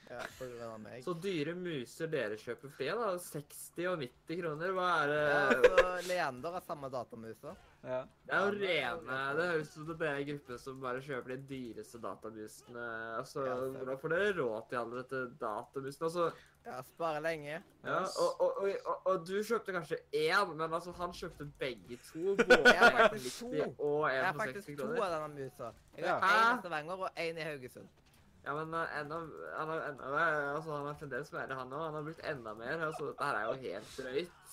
Ja, 0.09 0.19
på 0.37 0.45
grunn 0.45 0.61
av 0.71 0.79
meg. 0.79 1.03
Så 1.03 1.15
dyre 1.19 1.55
muser 1.57 2.07
dere 2.07 2.37
kjøper 2.37 2.69
for 2.69 2.83
da? 3.01 3.17
60 3.17 3.87
og 3.89 3.97
90 3.99 4.37
kroner? 4.41 4.69
Hva 4.71 4.89
er 5.01 5.07
det? 5.07 5.23
Ja, 5.31 5.49
så 5.65 6.07
Leander 6.07 6.51
har 6.51 6.61
samme 6.61 6.89
datamusa. 6.93 7.55
Ja. 7.85 7.99
Det 8.25 8.33
er 8.33 8.45
jo 8.45 8.53
rene 8.57 9.17
Det 9.37 9.43
høres 9.51 9.67
ut 9.69 9.73
som 9.75 9.97
det 9.99 10.07
er 10.09 10.15
en 10.21 10.27
gruppe 10.31 10.57
som 10.57 10.79
bare 10.81 11.01
kjøper 11.05 11.35
de 11.35 11.37
dyreste 11.51 11.99
datamusene. 12.01 12.85
Altså, 13.19 13.43
Ja, 13.45 13.55
hvordan 13.61 13.99
får 14.01 14.13
dere 14.15 14.31
råd 14.39 14.69
til 14.69 14.79
alle 14.81 15.01
dette 15.03 15.19
datamusene? 15.41 16.07
Altså, 16.09 16.31
Ja, 16.65 16.79
spare 16.81 17.19
lenge. 17.21 17.59
ja, 17.83 17.97
og, 18.23 18.41
og, 18.41 18.57
og, 18.57 18.69
og, 18.85 19.01
og 19.11 19.27
du 19.27 19.35
kjøpte 19.45 19.75
kanskje 19.75 19.99
én, 20.17 20.55
men 20.55 20.73
altså, 20.73 20.91
han 20.97 21.13
kjøpte 21.13 21.45
begge 21.59 21.99
to. 22.07 22.33
Både 22.49 22.73
en 22.73 22.95
på 22.95 23.03
faktisk 23.03 23.43
90 23.43 23.51
to. 23.51 23.75
og 23.85 24.09
Jeg 24.13 24.25
har 24.25 24.33
faktisk 24.33 24.77
to 24.79 24.89
av 24.95 25.11
denne 25.13 25.29
musa. 25.43 25.69
Jeg 25.97 26.09
har 26.09 26.25
én 26.25 26.57
i 26.57 26.63
Stavanger 26.63 27.05
og 27.05 27.21
én 27.21 27.37
i 27.37 27.45
Haugesund. 27.51 27.87
Ja, 28.45 28.53
men 28.53 28.73
uh, 28.77 28.99
enda, 29.01 29.15
han, 29.57 29.69
har, 29.69 29.79
enda, 29.89 30.09
altså, 30.55 30.71
han 30.77 30.87
er 30.89 30.97
fremdeles 30.99 31.31
mer 31.33 31.53
han 31.57 31.71
òg. 31.73 31.85
Han 31.85 31.95
har 31.97 32.03
brukt 32.05 32.25
enda 32.29 32.51
mer. 32.53 32.83
Altså, 32.87 33.07
dette 33.11 33.29
her 33.29 33.37
er 33.39 33.45
jo 33.47 33.55
helt 33.63 33.95
drøyt. 33.97 34.44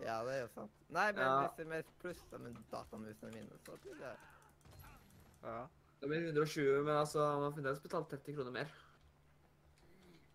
Ja, 0.00 0.18
det 0.24 0.34
er 0.34 0.40
jo 0.42 0.48
sant. 0.54 0.70
Nei, 0.88 1.12
men 1.12 1.22
Ja. 1.22 1.48
hvis 1.48 1.66
vi 1.70 1.82
plusser 2.00 2.38
med 2.38 2.54
datamusene 2.72 3.32
mine, 3.34 3.58
så 3.66 3.76
blir 3.82 3.94
det 4.00 4.14
ja. 5.42 5.66
Det 6.00 6.08
blir 6.08 6.20
120, 6.32 6.82
men 6.84 6.94
altså, 6.96 7.20
han 7.32 7.42
har 7.42 7.50
fremdeles 7.50 7.80
betalt 7.80 8.08
30 8.10 8.34
kroner 8.36 8.50
mer. 8.50 8.70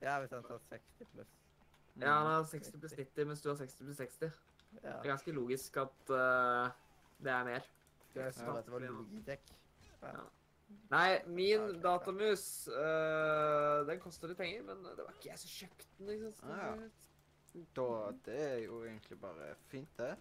Ja, 0.01 0.19
hvis 0.19 0.31
han 0.31 0.43
tar 0.43 0.59
60 0.69 1.05
pluss. 1.13 1.31
Ja, 2.01 2.11
han 2.19 2.27
har 2.27 2.43
60 2.43 2.79
pluss 2.79 2.93
90, 2.93 3.25
mens 3.25 3.41
du 3.41 3.49
har 3.49 3.55
60 3.57 3.77
pluss 3.85 3.97
60. 3.97 4.31
Ja. 4.83 4.89
Det 4.89 5.05
er 5.05 5.11
ganske 5.13 5.31
logisk 5.31 5.77
at 5.77 6.09
uh, 6.11 6.69
det 7.23 7.31
er 7.31 7.43
mer. 7.47 7.59
Skal 8.09 8.21
jeg 8.21 8.33
Ja. 8.33 8.41
spørre 8.41 8.61
det 8.63 8.71
var 8.71 8.79
Logitech? 8.79 9.53
Ja. 10.01 10.11
Nei, 10.89 11.21
min 11.27 11.79
datamus 11.81 12.67
øh, 12.67 13.85
Den 13.87 13.99
koster 13.99 14.27
litt 14.27 14.37
penger, 14.37 14.63
men 14.65 14.83
det 14.83 14.97
var 15.05 15.11
ikke 15.13 15.29
jeg 15.29 15.39
som 15.39 15.49
kjøpte 15.49 15.85
den. 15.99 16.09
ikke 16.09 16.31
sant? 16.31 16.51
Ah, 16.51 16.89
Da, 17.75 17.89
det 18.25 18.39
er 18.43 18.57
jo 18.65 18.81
egentlig 18.83 19.19
bare 19.21 19.53
fint, 19.71 19.91
det. 19.97 20.15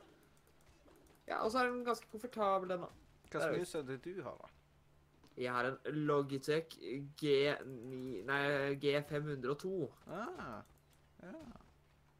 Ja, 1.27 1.41
Og 1.43 1.51
så 1.51 1.59
er 1.59 1.71
den 1.71 1.85
ganske 1.87 2.07
komfortabel, 2.11 2.69
den. 2.75 2.85
da. 2.85 2.91
Hva 3.31 3.41
slags 3.41 3.59
mus 3.59 3.75
er 3.75 3.89
det 3.89 3.99
du 4.05 4.23
har, 4.23 4.37
da? 4.43 4.51
Jeg 5.37 5.51
har 5.51 5.67
en 5.67 5.97
Logitech 6.07 6.77
G9, 7.19 8.23
nei, 8.29 8.43
G502. 8.79 9.73
Ah. 10.07 10.61
Ja. 11.25 11.33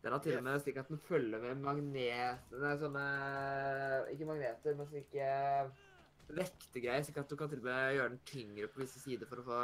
Den 0.05 0.13
har 0.13 0.21
til 0.21 0.37
og 0.37 0.43
med 0.45 0.61
slik 0.61 0.77
at 0.83 0.91
den 0.91 0.99
følger 1.01 1.41
med 1.41 1.63
magnet... 1.63 2.51
Nei, 2.53 2.73
sånne 2.81 3.05
Ikke 4.13 4.27
magneter, 4.29 4.75
men 4.77 4.89
slike 4.91 5.29
vektegreier, 6.35 7.07
slik 7.07 7.21
at 7.23 7.31
du 7.31 7.39
kan 7.39 7.53
til 7.53 7.63
og 7.63 7.69
med 7.71 7.95
gjøre 7.95 8.13
den 8.13 8.21
tyngre 8.29 8.69
på 8.73 8.83
visse 8.83 9.01
sider 9.01 9.31
for 9.31 9.41
å 9.41 9.47
få 9.47 9.61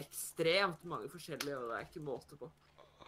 ekstremt 0.00 0.82
mange 0.88 1.10
forskjellige, 1.10 1.58
og 1.58 1.68
det 1.70 1.76
er 1.76 1.86
ikke 1.86 2.02
måte 2.06 2.38
på. 2.40 2.48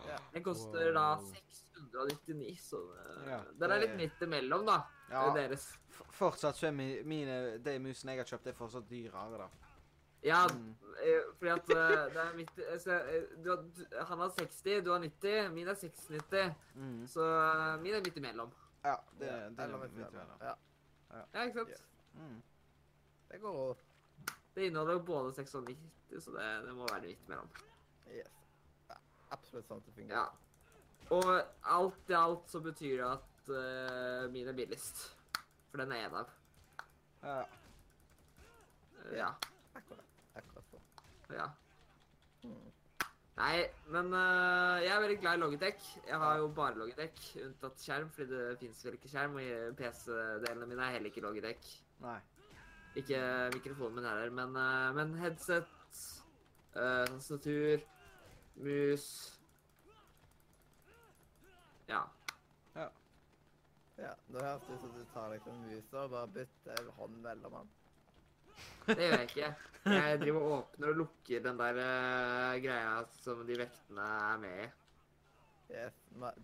Ja. 0.08 0.16
Den 0.34 0.42
koster 0.44 0.92
da 0.94 1.16
699, 1.18 2.60
så 2.60 2.76
det, 2.94 3.30
Ja, 3.30 3.40
den 3.60 3.70
er 3.70 3.78
litt 3.80 3.90
det- 3.90 3.96
midt 3.96 4.22
imellom, 4.22 4.66
da. 4.66 4.80
Ja, 5.10 5.32
Deres. 5.34 5.66
f- 5.90 6.02
fortsatt 6.12 6.56
så 6.56 6.66
er 6.66 6.70
mi, 6.72 7.02
mine, 7.02 7.58
de 7.58 7.78
musene 7.78 8.12
jeg 8.12 8.18
har 8.18 8.24
kjøpt, 8.24 8.46
er 8.46 8.52
fortsatt 8.52 8.88
dyrere, 8.90 9.38
da. 9.38 9.48
Ja, 10.24 10.46
Mm. 10.46 10.74
eh, 11.02 11.22
fordi 11.38 11.50
at 11.50 11.70
eh, 11.70 12.12
det 12.14 12.16
er 12.16 12.34
midt 12.36 12.58
eh, 12.58 12.78
så, 12.78 12.92
eh, 12.92 13.42
du 13.44 13.50
Han 14.06 14.18
har 14.18 14.28
60, 14.30 14.80
du 14.84 14.90
har 14.92 14.98
90. 15.00 15.50
Min 15.52 15.68
er 15.68 15.74
690. 15.74 16.54
Mm. 16.74 17.06
Så 17.06 17.20
eh, 17.20 17.80
min 17.82 17.94
er 17.94 18.00
midt 18.04 18.16
imellom. 18.16 18.52
Ja, 18.84 18.94
det, 19.18 19.26
Ja, 19.26 19.48
det 19.48 19.58
er 19.58 19.78
midt 19.78 19.92
imellom. 19.98 20.38
Ja, 20.40 20.54
Ja, 21.34 21.44
ikke 21.44 21.58
sant? 21.58 21.68
Yes. 21.68 21.82
Mm. 22.14 22.42
det 23.30 23.40
går 23.40 23.48
over. 23.54 23.74
Det 24.54 24.62
inneholder 24.62 24.92
jo 24.92 24.98
både 24.98 25.34
6 25.34 25.54
og 25.54 25.64
90, 25.66 26.20
så 26.20 26.30
det, 26.30 26.66
det 26.66 26.74
må 26.74 26.86
være 26.92 27.00
midt 27.02 27.18
imellom. 27.26 27.48
Yes. 28.08 28.26
Absolutt 29.32 29.68
sånn 29.68 29.82
det 29.86 29.94
fungerer. 29.96 30.18
Ja. 30.18 30.52
Og 31.12 31.30
alt 31.76 32.12
i 32.12 32.16
alt 32.16 32.48
så 32.48 32.60
betyr 32.64 33.00
det 33.00 33.08
at 33.08 33.50
uh, 33.52 34.30
min 34.32 34.48
er 34.48 34.56
billigst. 34.56 35.02
For 35.70 35.82
den 35.82 35.92
er 35.92 36.06
én 36.06 36.16
av. 36.16 36.30
Ja. 37.22 37.40
Uh, 39.02 39.16
ja. 39.16 39.32
Akkurat. 39.78 40.06
Akkurat 40.38 40.70
sånn. 40.70 40.86
ja. 41.36 41.48
Hmm. 42.42 42.72
Nei, 43.38 43.54
men 43.94 44.10
uh, 44.12 44.78
jeg 44.84 44.92
er 44.92 45.04
veldig 45.04 45.20
glad 45.22 45.38
i 45.38 45.42
Logitech. 45.42 45.86
Jeg 46.08 46.20
har 46.24 46.40
jo 46.40 46.50
bare 46.56 46.76
Logitech, 46.80 47.22
unntatt 47.46 47.80
skjerm, 47.80 48.10
fordi 48.12 48.36
det 48.36 48.58
fins 48.60 48.84
vel 48.84 48.98
ikke 48.98 49.12
skjerm. 49.12 49.38
Og 49.40 49.78
PC-delene 49.78 50.68
mine 50.68 50.84
er 50.86 50.98
heller 50.98 51.12
ikke 51.12 51.24
Logitech. 51.24 51.72
Nei. 52.04 52.18
Ikke 53.00 53.22
mikrofonen 53.54 53.96
min 53.96 54.08
heller, 54.10 54.34
men, 54.36 54.56
uh, 54.56 54.90
men 54.96 55.16
headset, 55.22 55.70
uh, 56.76 57.06
tastatur, 57.08 57.80
mus 58.54 59.38
Ja. 61.88 62.10
Ja, 62.74 62.90
ja 63.96 64.14
Nå 64.28 64.38
høres 64.40 64.62
det 64.66 64.74
ut 64.74 64.80
som 64.80 64.92
du 64.96 65.04
tar 65.14 65.30
liksom 65.34 65.54
musa 65.66 65.98
og 66.04 66.10
bare 66.14 66.28
bytter 66.36 66.80
hånd 66.98 67.16
mellom 67.24 67.52
dem. 67.58 67.68
Det 68.86 68.98
gjør 68.98 69.18
jeg 69.18 69.28
ikke. 69.30 69.54
Jeg 69.84 70.20
driver 70.20 70.40
og 70.40 70.52
åpner 70.58 70.88
og 70.92 70.96
lukker 71.00 71.38
den 71.42 71.58
der 71.58 71.74
uh, 71.80 72.62
greia 72.62 73.04
som 73.22 73.46
de 73.48 73.54
vektene 73.58 74.02
er 74.02 74.36
med 74.42 74.56
i. 74.62 74.64
Yes, 75.72 75.94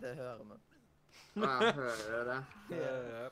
det 0.00 0.16
hører 0.16 0.44
vi. 0.44 0.54
Ja, 1.36 1.72
hører 1.72 1.96
dere 2.08 2.24
det? 2.32 2.44
Ja. 2.78 3.28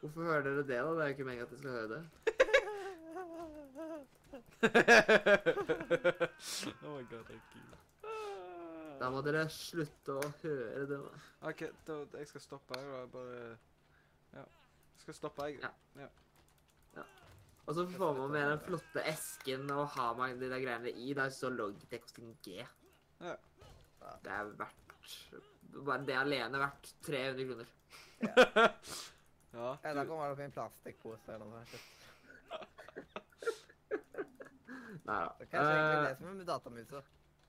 Hvorfor 0.00 0.22
hører 0.22 0.42
dere 0.42 0.56
det, 0.56 0.68
da? 0.68 0.74
Det 0.74 0.76
er 0.76 0.82
jo 0.82 1.06
ikke 1.06 1.24
meningen 1.24 1.46
at 1.46 1.52
jeg 1.52 1.58
skal 1.58 1.70
høre 1.70 1.88
det. 1.88 2.04
oh 6.84 6.96
my 6.96 7.04
god, 7.10 7.24
det 7.28 7.34
er 7.34 7.40
kult. 7.52 7.83
Da 9.00 9.08
må 9.10 9.20
dere 9.26 9.44
slutte 9.52 10.14
å 10.20 10.28
høre 10.42 10.84
det. 10.90 10.98
da. 11.02 11.22
OK, 11.50 11.62
da, 11.88 11.96
jeg 12.20 12.28
skal 12.30 12.40
stoppe 12.44 12.78
her 12.78 12.92
og 13.02 13.10
bare 13.14 13.40
Ja. 14.34 14.44
Jeg 14.44 15.00
skal 15.04 15.14
stoppe, 15.18 15.48
jeg. 15.50 15.70
Ja. 15.98 16.08
Og 17.66 17.74
så 17.78 17.86
får 17.88 18.12
man 18.18 18.30
med 18.34 18.44
den 18.50 18.60
flotte 18.66 19.02
esken 19.08 19.70
og 19.72 19.86
har 19.94 20.14
man 20.18 20.34
de 20.40 20.50
der 20.52 20.60
greiene 20.60 20.90
i. 21.00 21.14
Der 21.16 21.30
så 21.32 21.48
Logitech 21.48 22.02
og 22.04 22.08
sin 22.18 22.34
G. 22.44 22.58
Ja. 23.24 23.34
Det 24.24 24.32
er 24.32 24.50
verdt 24.60 24.80
Bare 25.84 26.04
det 26.06 26.14
alene 26.16 26.58
verdt 26.60 26.92
300 27.06 27.48
kroner. 27.48 27.68
Ja. 29.54 29.68
Ja, 29.84 29.90
Du, 29.94 30.00
kommer 30.08 30.24
det 30.24 30.32
opp 30.34 30.40
i 30.40 30.42
en 30.48 30.52
plastikkpose 30.54 31.30
eller 31.30 31.46
noe 31.46 31.60
sånt. 31.70 31.90
Nei 35.04 35.18
Det 35.38 35.44
er 35.44 35.50
kanskje 35.52 35.74
egentlig 35.74 36.08
det 36.08 36.16
som 36.18 36.26
er 36.26 36.34
med 36.40 36.48
datamusa. 36.48 37.02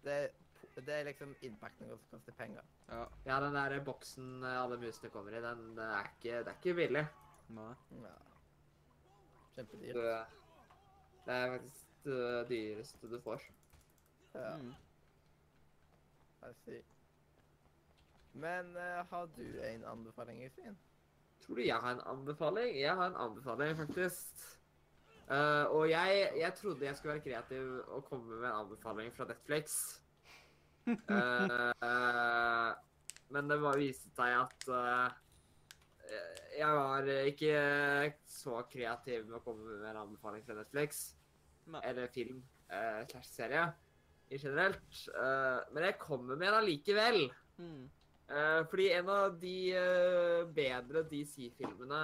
Det, 0.06 0.18
er- 0.26 0.34
det 0.76 0.94
er 0.94 1.04
liksom 1.08 1.36
innpakninger 1.42 1.98
som 1.98 2.08
koster 2.12 2.36
penger. 2.36 2.64
ja. 2.90 3.06
ja, 3.26 3.40
den 3.40 3.56
der 3.56 3.84
boksen 3.84 4.44
eh, 4.44 4.64
alle 4.64 4.78
musene 4.78 5.10
kommer 5.10 5.32
i, 5.32 5.42
den 5.44 5.78
det 5.78 5.84
er 5.84 6.10
ikke, 6.10 6.40
det 6.40 6.48
er 6.52 6.58
ikke 6.60 6.74
billig. 6.82 7.06
Nei. 7.56 7.74
Ja. 8.04 8.16
Kjempedyr. 9.56 9.94
Det, 9.94 10.18
det 11.26 11.34
er 11.36 11.54
faktisk 11.58 12.04
det 12.04 12.50
dyreste 12.50 13.12
du 13.12 13.22
får. 13.22 13.48
Ja, 14.36 14.58
Mm. 14.58 14.74
Men 18.34 18.76
uh, 18.76 18.82
har 19.10 19.26
du 19.36 19.62
en 19.64 19.84
anbefaling, 19.84 20.44
Øystein? 20.44 20.78
Tror 21.42 21.56
du 21.56 21.62
jeg 21.62 21.76
har 21.76 21.92
en 21.92 22.02
anbefaling? 22.06 22.80
Jeg 22.80 22.96
har 22.96 23.08
en 23.08 23.16
anbefaling, 23.16 23.78
faktisk. 23.78 24.60
Uh, 25.30 25.66
og 25.76 25.90
jeg, 25.90 26.32
jeg 26.38 26.54
trodde 26.54 26.86
jeg 26.86 26.96
skulle 26.96 27.14
være 27.14 27.24
kreativ 27.24 27.82
og 27.88 28.06
komme 28.06 28.36
med 28.36 28.48
en 28.48 28.56
anbefaling 28.56 29.14
fra 29.14 29.26
Netflix. 29.26 29.96
Eh, 30.86 32.72
men 33.34 33.48
det 33.50 33.58
bare 33.58 33.82
viste 33.82 34.12
seg 34.14 34.36
at 34.38 34.68
uh, 34.70 35.08
jeg 36.54 36.76
var 36.78 37.08
ikke 37.26 37.56
så 38.30 38.60
kreativ 38.70 39.26
med 39.26 39.40
å 39.40 39.42
komme 39.44 39.80
med 39.80 39.90
en 39.90 40.04
anbefaling 40.04 40.46
fra 40.46 40.60
Netflix. 40.60 41.08
Nei. 41.74 41.82
Eller 41.90 42.14
film 42.14 42.44
uh, 42.70 43.02
slash 43.10 43.32
serie 43.34 43.66
i 44.30 44.38
generelt. 44.38 45.08
Eh, 45.08 45.60
men 45.74 45.88
jeg 45.90 46.00
kommer 46.02 46.40
med 46.40 46.50
en 46.50 46.60
allikevel. 46.62 47.22
Mm. 47.58 47.84
Eh, 48.28 48.62
fordi 48.70 48.88
en 48.98 49.12
av 49.14 49.38
de 49.42 49.58
eh, 49.78 50.42
bedre 50.56 51.06
DC-filmene 51.12 52.02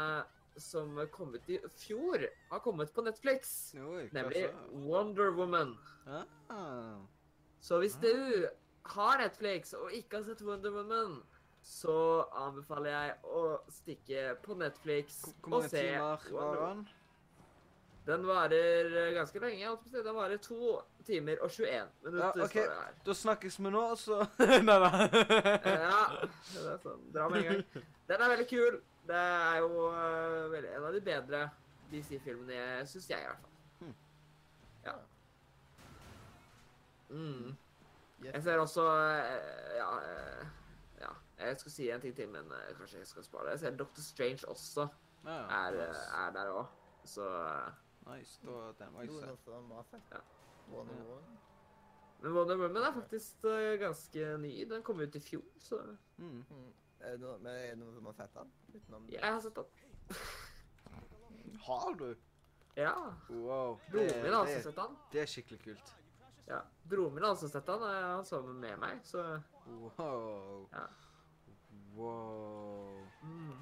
som 0.61 0.99
kom 1.13 1.33
ut 1.33 1.49
i 1.49 1.57
fjor, 1.79 2.25
har 2.51 2.61
kommet 2.63 2.91
på 2.93 3.03
Netflix. 3.05 3.73
Oi, 3.79 4.09
Nemlig? 4.13 4.49
Wonder 4.83 5.31
Woman. 5.33 5.77
Ah. 6.51 6.99
Så 7.63 7.79
hvis 7.79 7.95
du 8.01 8.11
har 8.83 9.17
Netflix 9.21 9.73
og 9.73 9.93
ikke 9.93 10.17
har 10.17 10.23
sett 10.25 10.41
Wonder 10.45 10.71
Woman, 10.71 11.19
så 11.63 12.25
anbefaler 12.41 12.89
jeg 12.91 13.13
å 13.23 13.43
stikke 13.69 14.23
på 14.41 14.57
Netflix 14.57 15.21
og 15.43 15.67
se 15.69 15.85
Wonder 15.99 16.33
Woman. 16.33 16.87
den? 18.05 18.25
Varer 18.27 18.89
eh, 18.97 19.13
ganske 19.13 19.39
lenge. 19.39 19.59
jeg. 19.61 19.77
Den 19.93 20.15
varer 20.15 20.41
to 20.41 20.79
timer 21.05 21.37
og 21.41 21.51
21 21.51 21.87
minutter. 22.03 22.25
Ja, 22.25 22.45
ok. 22.45 22.49
står 22.49 22.61
det 22.61 22.77
her. 22.81 22.93
Da 23.05 23.13
snakkes 23.13 23.59
vi 23.59 23.73
nå, 23.77 23.83
så 23.95 24.21
Nei. 24.69 24.79
Eh, 24.81 25.71
Ja, 25.85 26.03
det 26.19 26.67
er 26.73 26.81
sånn. 26.83 27.07
Dra 27.13 27.29
med 27.29 27.43
en 27.43 27.49
gang. 27.51 27.85
Den 28.09 28.25
er 28.25 28.33
veldig 28.35 28.47
kul. 28.49 28.81
Det 29.07 29.17
er 29.17 29.57
jo 29.63 29.87
uh, 29.89 30.57
en 30.75 30.83
av 30.85 30.93
de 30.93 31.01
bedre 31.01 31.45
DC-filmene, 31.91 32.85
syns 32.89 33.09
jeg 33.09 33.21
i 33.21 33.27
hvert 33.27 33.41
fall. 33.41 33.55
Hmm. 33.81 33.95
Ja. 34.85 34.93
Mm. 37.11 37.57
Jeg 38.23 38.43
ser 38.43 38.57
også 38.61 38.83
eh, 38.85 39.77
ja, 39.77 39.87
eh, 40.05 40.47
ja, 41.01 41.11
jeg 41.39 41.59
skal 41.59 41.71
si 41.71 41.87
en 41.89 42.01
ting 42.01 42.15
til, 42.15 42.29
men 42.29 42.51
eh, 42.51 42.73
kanskje 42.77 42.97
jeg 43.01 43.07
skal 43.07 43.23
spare 43.25 43.45
det. 43.45 43.51
Jeg 43.55 43.59
ser 43.59 43.77
Dr. 43.79 44.01
Strange 44.01 44.47
også 44.47 44.87
Ja, 45.25 45.37
er, 45.49 45.79
er 46.25 46.31
der 46.35 46.51
òg. 46.53 46.65
Så 47.05 47.25
Nice, 48.07 48.39
da 48.45 48.51
den 48.79 48.93
var 48.93 49.01
jeg 49.01 49.11
Noen 49.11 49.83
sett. 49.85 50.11
Ja. 50.11 50.19
Wonder 50.71 50.93
Woman? 51.05 51.39
Men 52.21 52.33
Wonder 52.37 52.57
Woman 52.57 52.83
er 52.83 52.93
faktisk 52.93 53.41
ganske 53.81 54.37
ny. 54.37 54.51
Den 54.69 54.83
kom 54.83 54.99
ut 55.01 55.15
i 55.15 55.19
fjor, 55.19 55.43
så 55.59 55.81
Mm. 56.17 56.43
Mm. 56.49 56.71
Er 57.01 57.11
det 57.15 57.19
noe, 57.23 57.37
men 57.41 57.55
er 57.55 57.69
det 57.71 57.77
noe 57.81 57.93
som 57.95 58.05
har 58.05 58.13
sett 58.13 58.33
den? 58.35 58.51
Utenom 58.75 59.07
jeg 59.09 59.23
har 59.25 59.39
sett 59.41 59.55
den. 59.55 59.65
Har 61.65 61.93
du? 61.97 62.15
Ja. 62.77 62.93
Wow. 63.29 63.79
Broren 63.91 64.21
min 64.23 64.33
har 64.33 64.41
også 64.45 64.61
sett 64.67 64.75
den. 64.77 64.97
det 65.11 65.21
er 65.21 65.25
skikkelig 65.25 65.59
kult. 65.63 65.93
Ja. 66.47 66.61
Broren 66.89 67.13
min 67.15 67.23
har 67.23 67.35
også 67.35 67.47
sett 67.51 67.67
Han 67.69 68.25
så 68.25 68.41
den 68.45 68.59
med 68.59 68.79
meg, 68.81 68.99
så 69.05 69.41
Wow. 69.67 70.67
Ja. 70.73 70.87
Wow. 71.95 73.01
mm. 73.23 73.57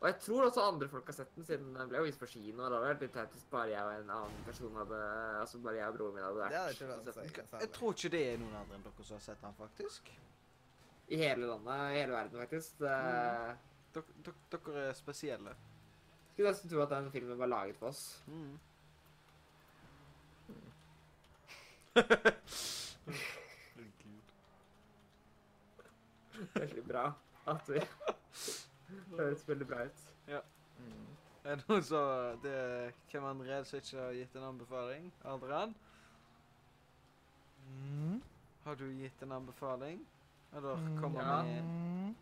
Og 0.00 0.06
jeg 0.08 0.16
tror 0.24 0.46
også 0.46 0.62
andre 0.64 0.86
folk 0.88 1.08
har 1.10 1.12
sett 1.18 1.34
den, 1.36 1.44
siden 1.44 1.74
den 1.76 1.88
ble 1.90 1.98
jo 2.00 2.06
vist 2.06 2.20
på 2.22 2.28
kino. 2.30 2.62
og 2.64 2.70
Det 2.70 2.76
hadde 2.78 2.86
vært 2.88 3.02
litt 3.04 3.12
teit 3.12 3.34
hvis 3.36 3.44
bare 3.52 3.68
jeg 3.68 3.84
og 3.84 3.90
en 3.98 4.12
annen 4.14 4.44
person 4.46 4.78
hadde 4.80 5.00
Altså 5.42 5.60
bare 5.60 5.76
jeg 5.76 5.90
og 5.92 5.98
broren 5.98 6.14
min 6.16 6.24
hadde 6.24 6.38
Det 6.38 6.44
vært 6.46 6.56
hadde 6.56 6.76
ikke 6.76 6.88
vært 6.88 7.04
sett 7.04 7.18
den. 7.20 7.26
ille. 7.50 7.60
Jeg 7.66 7.72
tror 7.76 7.96
ikke 7.98 8.12
det 8.14 8.22
er 8.30 8.38
noen 8.40 8.56
andre 8.62 8.78
enn 8.78 8.86
dere 8.86 9.04
som 9.10 9.18
har 9.18 9.24
sett 9.26 9.42
den, 9.44 9.58
faktisk. 9.58 10.08
I 11.10 11.18
hele 11.20 11.50
landet, 11.50 11.84
i 11.90 11.98
hele 12.00 12.14
verden, 12.16 12.40
faktisk. 12.40 12.80
Mm. 12.80 13.60
Dere, 13.92 14.16
dere, 14.24 14.34
dere 14.56 14.86
er 14.88 14.96
spesielle. 14.96 15.54
Skulle 16.32 16.48
nesten 16.54 16.70
tro 16.72 16.80
at 16.86 16.92
den 16.94 17.10
filmen 17.12 17.38
var 17.44 17.50
laget 17.52 17.76
for 17.76 17.90
oss. 17.90 18.04
Mm. 18.30 18.54
Veldig 26.54 26.84
bra 26.88 27.12
at 27.50 27.68
vi 27.68 27.80
høres 29.16 29.48
veldig 29.48 29.66
bra 29.66 29.84
ut. 29.84 30.04
Mm. 30.30 31.06
Er 31.44 31.56
det 31.58 31.64
noen 31.68 31.82
som 31.84 32.38
det, 32.44 32.54
Hvem 33.10 33.24
andre 33.28 33.58
som 33.64 33.80
ikke 33.80 33.98
har 34.00 34.14
gitt 34.16 34.36
en 34.38 34.46
anbefaling? 34.52 35.10
Adrian? 35.24 35.74
Har 38.64 38.74
du 38.80 38.86
gitt 38.92 39.22
en 39.22 39.32
anbefaling? 39.32 40.00
Eller 40.56 40.74
kommer 41.00 41.20
ja. 41.22 41.42
med 41.42 42.14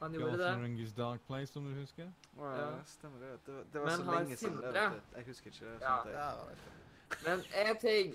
Han 0.00 0.12
gjorde 0.14 0.38
det. 0.38 0.50
Ringy's 0.62 0.94
Dark 0.96 1.20
Place, 1.26 1.56
om 1.58 1.64
du 1.66 1.74
husker? 1.80 2.10
Å, 2.38 2.44
Ja. 2.44 2.56
ja, 2.60 2.82
stemmer 2.86 3.18
det. 3.20 3.38
Det, 3.46 3.54
var- 3.54 3.64
det 3.72 3.80
var 3.80 3.86
Men 3.86 3.96
så 3.96 4.12
lenge 4.18 4.36
siden. 4.36 4.62
Jeg 5.16 5.24
husker 5.26 5.46
ikke 5.50 5.64
det. 5.64 5.80
Ja. 5.82 5.96
Det 6.04 6.12
jeg. 6.12 6.34
det. 6.50 7.24
Men 7.24 7.40
én 7.40 7.80
ting. 7.80 8.14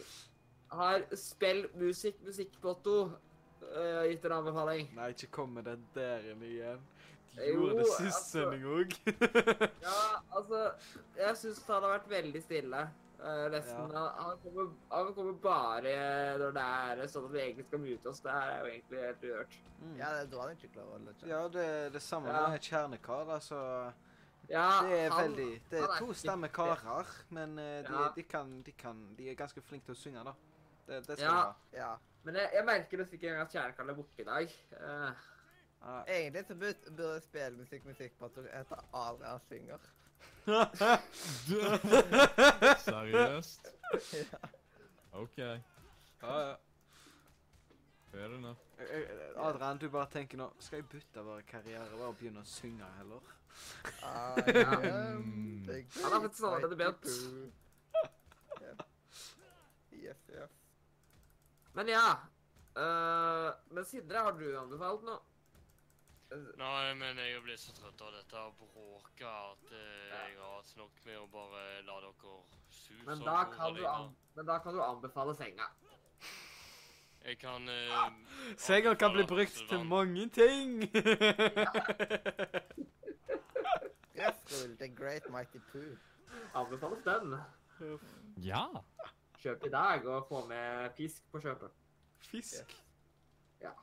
Har 0.73 1.03
spill 1.19 1.67
musikk 1.77 2.17
musikkbotto 2.25 2.95
uh, 3.05 4.03
gitt 4.09 4.25
en 4.25 4.31
anbefaling. 4.39 4.89
Nei, 4.97 5.09
ikke 5.13 5.29
kom 5.31 5.53
med 5.57 5.65
den 5.69 5.85
der 5.95 6.25
igjen. 6.33 6.81
De 7.35 7.45
Jo, 7.49 7.53
gjorde 7.63 7.77
det 7.79 7.85
sist 7.87 8.03
altså- 8.03 8.31
sending 8.31 8.65
òg. 8.65 8.91
Ja, 9.81 10.01
altså 10.37 10.59
Jeg 11.17 11.37
syns 11.37 11.63
han 11.67 11.81
har 11.83 11.95
vært 11.99 12.09
veldig 12.11 12.41
stille. 12.43 12.83
Uh, 13.23 13.45
resten 13.53 13.91
Ja. 13.95 14.01
han, 14.19 14.37
kommer, 14.43 14.71
han 14.91 15.13
kommer 15.15 15.33
bare 15.41 15.93
når 16.41 16.51
det 16.57 16.63
er 16.63 17.07
sånn 17.07 17.25
at 17.29 17.31
vi 17.31 17.39
egentlig 17.39 17.65
skal 17.69 17.79
mute 17.79 18.09
oss. 18.11 18.19
Det 18.19 18.31
her 18.35 18.49
er 18.51 18.59
jo 18.59 18.71
egentlig 18.73 18.99
helt 19.05 19.23
uhørt. 19.29 19.59
Mm. 19.83 19.93
Ja, 20.01 20.09
det 20.25 20.37
var 20.37 20.49
ikke 20.51 20.71
klarer 20.73 20.97
å. 20.97 21.27
Ja, 21.29 21.43
det 21.47 21.93
det 21.93 22.01
samme 22.01 22.27
Ja. 22.33 22.49
med 22.49 22.61
kjernekar. 22.61 23.29
Altså, 23.37 23.59
Ja, 24.49 24.81
det 24.83 24.99
er 25.05 25.09
han- 25.09 25.23
veldig 25.31 25.61
Det 25.71 25.79
er 25.79 25.83
er 25.87 25.99
to 25.99 26.13
stemme 26.13 26.49
karer, 26.49 27.05
men 27.29 27.57
eh, 27.59 27.81
de, 27.87 27.93
Ja. 27.93 28.09
de, 28.15 28.23
kan, 28.23 28.61
de 28.61 28.71
kan 28.73 29.15
De 29.17 29.29
er 29.29 29.35
ganske 29.35 29.61
flinke 29.61 29.85
til 29.85 29.95
å 29.95 29.97
synge, 29.97 30.23
da. 30.25 30.33
Det, 30.87 31.07
det 31.07 31.17
skal 31.17 31.23
Ja. 31.23 31.29
du 31.29 31.35
ha. 31.35 31.53
Ja. 31.73 31.95
Men 32.23 32.35
jeg, 32.35 32.49
jeg 32.53 32.65
merker 32.65 32.97
nesten 32.97 33.13
ikke 33.17 33.27
engang 33.27 33.41
at 33.47 33.51
Kjernekall 33.51 33.89
er 33.89 33.93
borte 33.97 34.21
i 34.21 34.25
dag. 34.27 34.53
Uh. 34.79 35.11
Uh. 35.83 36.03
Egentlig 36.07 36.45
så 36.47 36.55
burde 36.55 36.91
burde 36.97 37.21
spillmusikk 37.21 37.85
musikk 37.85 38.17
på 38.19 38.25
at 38.25 38.35
du 38.35 38.41
heter 38.47 38.77
Adrian 38.93 39.39
Synger. 39.47 39.77
Seriøst? 42.83 43.67
ja. 44.13 44.37
OK. 45.13 45.37
ja, 45.37 45.57
ja. 46.21 46.55
Fair 48.11 48.25
enough. 48.35 48.57
Eh, 48.79 48.99
eh, 48.99 49.45
Adrian, 49.47 49.77
du 49.77 49.89
bare 49.89 50.07
tenker 50.11 50.37
nå 50.37 50.49
Skal 50.59 50.77
jeg 50.81 50.87
bytte 50.91 51.23
vår 51.25 51.41
karriere 51.49 52.05
og 52.07 52.17
begynne 52.19 52.39
å 52.43 52.45
synge 52.47 52.85
heller? 52.97 53.21
I 54.03 54.05
ja. 54.59 54.73
Han 54.73 56.13
har 56.13 56.21
fått 56.21 56.39
great 56.39 56.49
allerede 56.49 56.75
begynt. 56.77 57.05
Yes, 59.93 60.17
Ja. 60.33 60.45
Men 61.73 61.87
ja. 61.89 62.07
uh, 62.77 63.53
men 63.73 63.85
Sindre, 63.85 64.17
har 64.27 64.35
du 64.37 64.47
anbefalt 64.59 65.05
noe? 65.07 65.21
Nei, 66.57 66.93
men 66.97 67.19
jeg 67.21 67.41
blir 67.45 67.57
så 67.61 67.73
trøtt 67.77 67.99
av 68.01 68.13
dette 68.15 68.43
bråket 68.57 69.27
at 69.27 69.73
eh, 69.77 70.05
jeg 70.09 70.37
har 70.39 70.55
hatt 70.55 70.71
nok 70.79 71.01
med 71.05 71.17
å 71.19 71.27
bare 71.29 71.65
la 71.85 71.99
dere 72.01 72.37
suse 72.73 73.05
Men 73.05 73.21
da, 73.21 73.35
kan 73.53 73.75
du 73.77 73.83
men 74.33 74.47
da 74.47 74.55
kan 74.63 74.73
du 74.73 74.81
anbefale 74.81 75.35
senga. 75.37 75.67
Jeg 77.23 77.37
kan 77.39 77.69
uh, 77.69 78.09
Senga 78.65 78.95
kan 78.97 79.13
bli 79.13 79.27
brukt 79.29 79.61
til 79.69 79.85
mange 79.85 80.25
ting. 80.33 80.81
Gressrull, 84.17 84.73
The 84.81 84.89
Great 84.89 85.29
Mighty 85.29 85.61
poo. 85.69 85.93
Anbefales 86.57 87.05
den. 87.05 87.37
Ja! 88.41 88.65
Kjøp 89.43 89.65
i 89.67 89.69
dag 89.73 90.05
og 90.07 90.27
få 90.29 90.45
med 90.47 90.93
fisk 90.95 91.25
på 91.31 91.41
kjøpet. 91.43 91.71
Fisk? 92.23 92.75
Ja. 93.61 93.73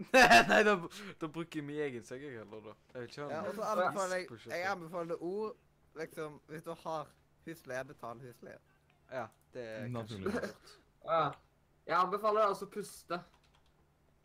Nei, 0.50 0.60
da, 0.64 0.76
da 1.20 1.28
bruker 1.28 1.58
jeg 1.60 1.66
min 1.66 1.80
egen 1.82 2.06
sekk 2.06 2.22
jeg 2.28 2.38
heller, 2.38 2.62
da. 2.68 2.76
Jeg 2.94 3.02
vil 3.02 3.10
ikke 3.10 3.24
ha 3.24 3.32
Ja, 3.32 3.40
og 3.48 3.56
så 3.56 3.66
anbefaler 3.72 4.22
jeg, 4.22 4.38
jeg 4.52 4.68
anbefaler 4.70 5.24
ord 5.26 5.56
liksom, 5.98 6.38
Hvis 6.46 6.62
du 6.62 6.70
har 6.84 7.10
husleie, 7.44 7.84
betal 7.90 8.22
husleie. 8.22 8.62
Ja, 9.10 9.26
det 9.52 9.66
er 9.66 9.90
kanskje 9.96 10.22
lurt. 10.22 10.78
Ja. 11.04 11.20
Jeg 11.88 11.96
anbefaler 11.98 12.46
altså 12.46 12.68
å 12.68 12.72
puste. 12.78 13.18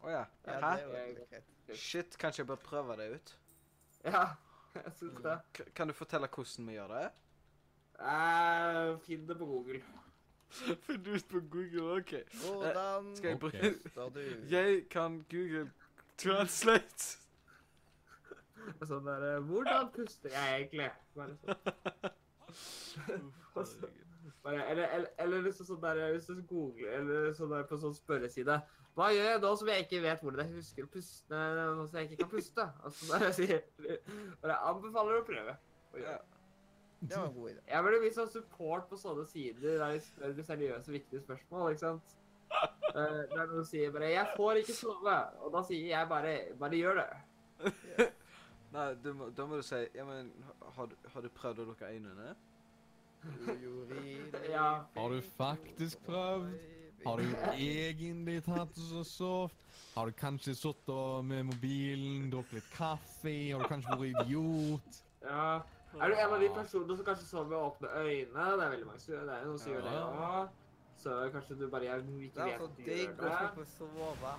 Å 0.06 0.12
ja. 0.14 0.24
Ja, 0.46 0.62
Hæ? 0.62 0.74
det 0.94 1.28
er. 1.40 1.46
Shit, 1.74 2.18
kanskje 2.22 2.44
jeg 2.44 2.52
bør 2.54 2.62
prøve 2.62 2.98
det 3.02 3.10
ut? 3.16 3.38
Ja, 4.06 4.26
jeg 4.78 4.98
syns 5.00 5.22
det. 5.26 5.40
K 5.58 5.70
kan 5.74 5.90
du 5.90 5.98
fortelle 5.98 6.30
hvordan 6.30 6.70
vi 6.70 6.78
gjør 6.78 6.94
det? 7.00 7.06
Eh, 7.96 8.92
finn 9.08 9.26
det 9.26 9.40
på 9.40 9.48
Google. 9.50 9.82
Finn 10.86 11.06
ut 11.12 11.28
på 11.32 11.42
Google, 11.52 11.86
OK. 12.00 12.14
Hvordan 12.42 13.12
Skal 13.20 13.30
jeg 13.30 13.40
bruke 13.40 13.74
du? 14.16 14.24
Jeg 14.56 14.82
kan 14.92 15.20
Google 15.32 15.68
Translate. 16.22 17.12
Sånn 18.88 19.06
der 19.06 19.24
eh, 19.28 19.42
Hvordan 19.46 19.92
puster 19.94 20.32
jeg 20.34 20.62
egentlig? 20.64 20.88
Bare 21.16 21.36
sånn. 23.66 24.02
Bare, 24.46 24.62
eller, 24.70 24.88
eller, 24.94 25.12
eller 25.22 25.42
liksom 25.46 25.68
sånn 25.68 25.82
der, 25.82 26.00
hvis 26.14 26.28
du 26.30 26.42
googler 26.50 27.00
eller 27.00 27.32
sånn 27.38 27.50
der 27.54 27.66
på 27.70 27.78
sånn 27.82 27.96
spørreside 27.98 28.60
Hva 28.98 29.08
gjør 29.14 29.28
jeg 29.32 29.42
nå 29.42 29.52
som 29.58 29.70
jeg 29.72 29.86
ikke 29.86 30.02
vet 30.04 30.22
hvordan 30.22 30.46
jeg 30.46 30.60
husker 30.60 30.86
å 30.86 30.92
puste, 30.94 31.40
nå 31.58 31.86
som 31.90 31.98
jeg 32.00 32.10
ikke 32.10 32.20
kan 32.24 32.32
puste? 32.32 32.68
Altså, 32.86 33.10
bare, 33.10 33.32
sier, 33.36 33.64
bare 34.44 34.60
anbefaler 34.70 35.20
å 35.20 35.26
prøve. 35.28 35.58
å 35.96 36.02
gjøre. 36.02 36.35
Det 37.10 37.18
var 37.18 37.28
en 37.28 37.34
god 37.34 37.50
idé. 37.52 37.62
Jeg 37.68 37.84
burde 37.84 38.02
vist 38.02 38.16
sånn 38.20 38.30
support 38.34 38.90
på 38.90 38.98
sånne 38.98 39.26
sider 39.30 39.78
der 39.80 39.92
de 39.94 40.00
spør 40.06 40.34
de 40.38 40.44
seriøse, 40.44 40.92
viktige 40.92 41.22
spørsmål, 41.22 41.72
ikke 41.72 41.80
sant? 41.86 42.16
Eh, 42.96 43.22
der 43.36 43.46
noen 43.52 43.66
sier 43.66 43.92
bare 43.92 44.10
'Jeg 44.14 44.28
får 44.38 44.54
ikke 44.62 44.74
sove', 44.78 45.16
og 45.44 45.52
da 45.54 45.62
sier 45.68 45.88
jeg 45.98 46.08
bare 46.10 46.36
'bare 46.60 46.78
gjør 46.80 46.96
det'. 47.02 47.18
Nei, 48.76 48.94
du 49.04 49.14
må, 49.14 49.30
da 49.30 49.46
må 49.46 49.56
du 49.56 49.62
si 49.64 49.76
Ja, 49.96 50.04
men 50.06 50.32
har, 50.76 50.86
du- 50.86 50.96
har 51.14 51.22
du 51.22 51.30
prøvd 51.30 51.60
å 51.60 51.66
lukke 51.66 51.86
øynene? 51.92 52.36
Ja. 54.50 54.84
Har 54.96 55.10
du 55.10 55.22
faktisk 55.22 55.98
prøvd? 56.06 56.50
Har 57.06 57.18
du 57.18 57.24
egentlig 57.54 58.44
tatt 58.46 58.78
og 58.98 59.06
sovet? 59.06 59.52
Har 59.96 60.06
du 60.06 60.12
kanskje 60.18 60.56
sittet 60.56 61.26
med 61.26 61.44
mobilen, 61.46 62.30
drukket 62.32 62.54
litt 62.60 62.70
kaffe? 62.74 63.34
Har 63.54 63.62
du 63.64 63.68
kanskje 63.70 63.98
vært 64.00 64.26
idiot? 64.26 65.02
Ja. 65.24 65.60
Er 66.02 66.08
du 66.12 66.16
en 66.16 66.34
av 66.34 66.40
de 66.42 66.50
personene 66.56 66.98
som 66.98 67.06
kanskje 67.06 67.26
sover 67.30 67.48
med 67.50 67.58
åpne 67.58 67.88
øyne? 68.02 68.46
Det 68.60 68.64
er 68.66 68.70
veldig 68.76 68.88
mange 68.88 69.00
som 69.00 69.14
gjør 69.14 69.20
det. 69.20 69.28
Det 69.30 69.42
er 69.42 69.46
noen 69.46 69.60
som 69.60 69.72
gjør 69.74 69.82
det 69.86 69.94
Ja. 69.94 70.06
òg. 70.06 70.50
Så 70.98 71.10
kanskje 71.32 71.58
du 71.60 71.70
bare 71.70 71.82
ikke 71.84 72.02
Det 72.06 72.36
vet 72.36 72.48
er 72.48 72.56
at 72.56 72.62
så 72.62 72.68
du 72.68 72.76
digg 72.84 72.88
gjør 72.98 73.16
å 73.16 73.24
det. 73.24 73.38
slippe 73.40 73.62
å 73.62 73.66
sove. 73.66 74.34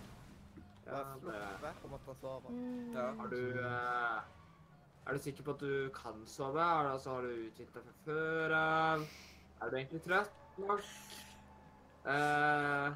Ja, 0.86 0.98
det 1.02 1.74
å 1.84 1.88
måtte 1.90 2.14
sove. 2.20 2.48
Ja. 2.94 3.06
Har 3.20 3.28
du 3.28 3.58
eh, 3.58 4.20
Er 5.06 5.12
du 5.12 5.18
sikker 5.18 5.42
på 5.44 5.50
at 5.54 5.60
du 5.60 5.90
kan 5.94 6.26
sove? 6.26 6.54
Du, 6.54 6.88
altså, 6.92 7.10
har 7.10 7.22
du 7.22 7.28
uthvilt 7.46 7.74
deg 7.74 7.82
fra 7.84 7.92
før? 8.04 8.50
Er 9.62 9.70
du 9.70 9.76
egentlig 9.76 10.02
trøtt 10.02 10.58
nok? 10.58 10.80
Eh, 12.06 12.94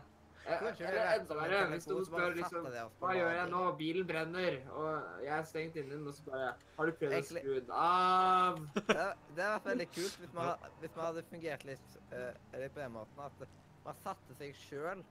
Eller 0.49 0.81
er 0.89 1.21
enda 1.21 1.37
verre, 1.37 1.59
hvis 1.75 1.87
noen 1.91 2.07
spør 2.09 2.35
liksom 2.39 2.67
Hva 3.03 3.13
gjør 3.15 3.35
jeg 3.37 3.49
nå? 3.53 3.61
Bilen 3.79 4.07
brenner, 4.09 4.57
og 4.73 5.21
jeg 5.25 5.35
er 5.37 5.45
stengt 5.49 5.77
inne, 5.81 5.99
og 6.01 6.17
så 6.17 6.25
bare 6.27 6.49
Har 6.79 6.89
du 6.89 6.97
prøvd 7.01 7.17
å 7.19 7.23
skru 7.29 7.53
den 7.59 7.75
av? 7.77 8.63
Det 8.75 8.97
det 8.97 9.45
hadde 9.45 9.51
vært 9.53 9.69
veldig 9.69 9.89
kult 9.95 10.17
hvis 10.23 10.33
man, 10.37 10.67
hvis 10.81 10.97
man 10.97 11.05
hadde 11.05 11.27
fungert 11.31 11.67
litt, 11.69 11.95
uh, 12.15 12.33
litt 12.57 12.75
på 12.75 12.83
den 12.83 12.97
måten 12.97 13.23
at 13.27 13.47
man 13.85 14.01
satte 14.03 14.37
seg 14.39 14.57
sjøl 14.67 15.05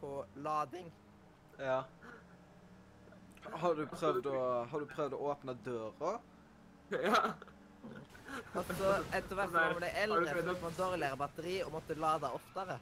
på 0.00 0.12
lading. 0.42 0.88
Ja. 1.58 1.82
Har 3.62 3.74
du 3.78 3.84
prøvd 3.90 4.26
å, 4.30 4.40
har 4.70 4.82
du 4.82 4.90
prøvd 4.90 5.14
å 5.16 5.22
åpne 5.32 5.54
døra? 5.66 6.18
ja. 6.94 7.22
Og 8.56 8.70
så 8.78 8.92
etter 9.16 9.34
hvert 9.34 9.50
som 9.50 9.58
man 9.58 9.76
ble 9.78 9.90
eldre, 10.02 10.34
fikk 10.38 10.62
man 10.62 10.78
dårligere 10.78 11.18
batteri 11.20 11.56
og 11.64 11.74
måtte 11.74 11.96
lade 11.98 12.30
oftere. 12.38 12.78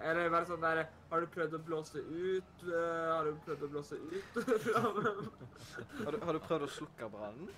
Eller 0.00 0.30
bare 0.32 0.48
sånn 0.48 0.64
der 0.64 0.80
Har 1.10 1.22
du 1.22 1.28
prøvd 1.30 1.52
å 1.54 1.60
blåse 1.62 2.00
ut? 2.02 2.64
eh, 2.66 3.10
har 3.12 3.28
du 3.28 3.36
prøvd 3.46 3.62
å 3.62 3.68
blåse 3.70 3.98
ut? 4.00 4.38
Har 6.04 6.12
du, 6.12 6.18
har 6.26 6.36
du 6.36 6.40
prøvd 6.42 6.66
å 6.66 6.70
slukke 6.70 7.08
brannen? 7.10 7.48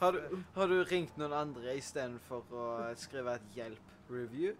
Har 0.00 0.16
du, 0.16 0.20
har 0.56 0.70
du 0.70 0.76
ringt 0.90 1.18
noen 1.20 1.34
andre 1.36 1.74
istedenfor 1.78 2.54
å 2.54 2.66
skrive 2.98 3.36
et 3.38 3.46
hjelp-review? 3.54 4.56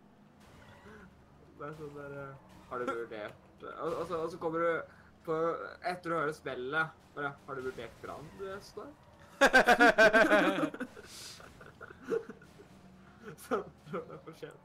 er 1.60 1.74
sånn 1.78 1.96
der 1.96 2.16
eh, 2.16 2.34
Har 2.70 2.82
du 2.82 2.90
vurdert 2.90 3.64
og, 3.66 3.92
og, 3.92 4.04
så, 4.08 4.14
og 4.24 4.30
så 4.32 4.38
kommer 4.40 4.64
du 4.64 4.70
på 5.26 5.36
Etter 5.90 6.14
å 6.14 6.20
høre 6.22 6.34
spillet 6.36 6.86
bare, 7.14 7.30
Har 7.46 7.58
du 7.58 7.62
vurdert 7.66 7.96
brann, 8.02 8.28
du, 8.38 8.44
Espen? 13.40 13.62
Sånn, 13.90 14.04
det 14.08 14.18
for 14.24 14.32
sent. 14.38 14.58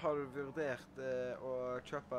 Har 0.00 0.14
du 0.18 0.24
vurdert 0.34 0.98
eh, 1.02 1.34
å 1.44 1.78
kjøpe 1.86 2.18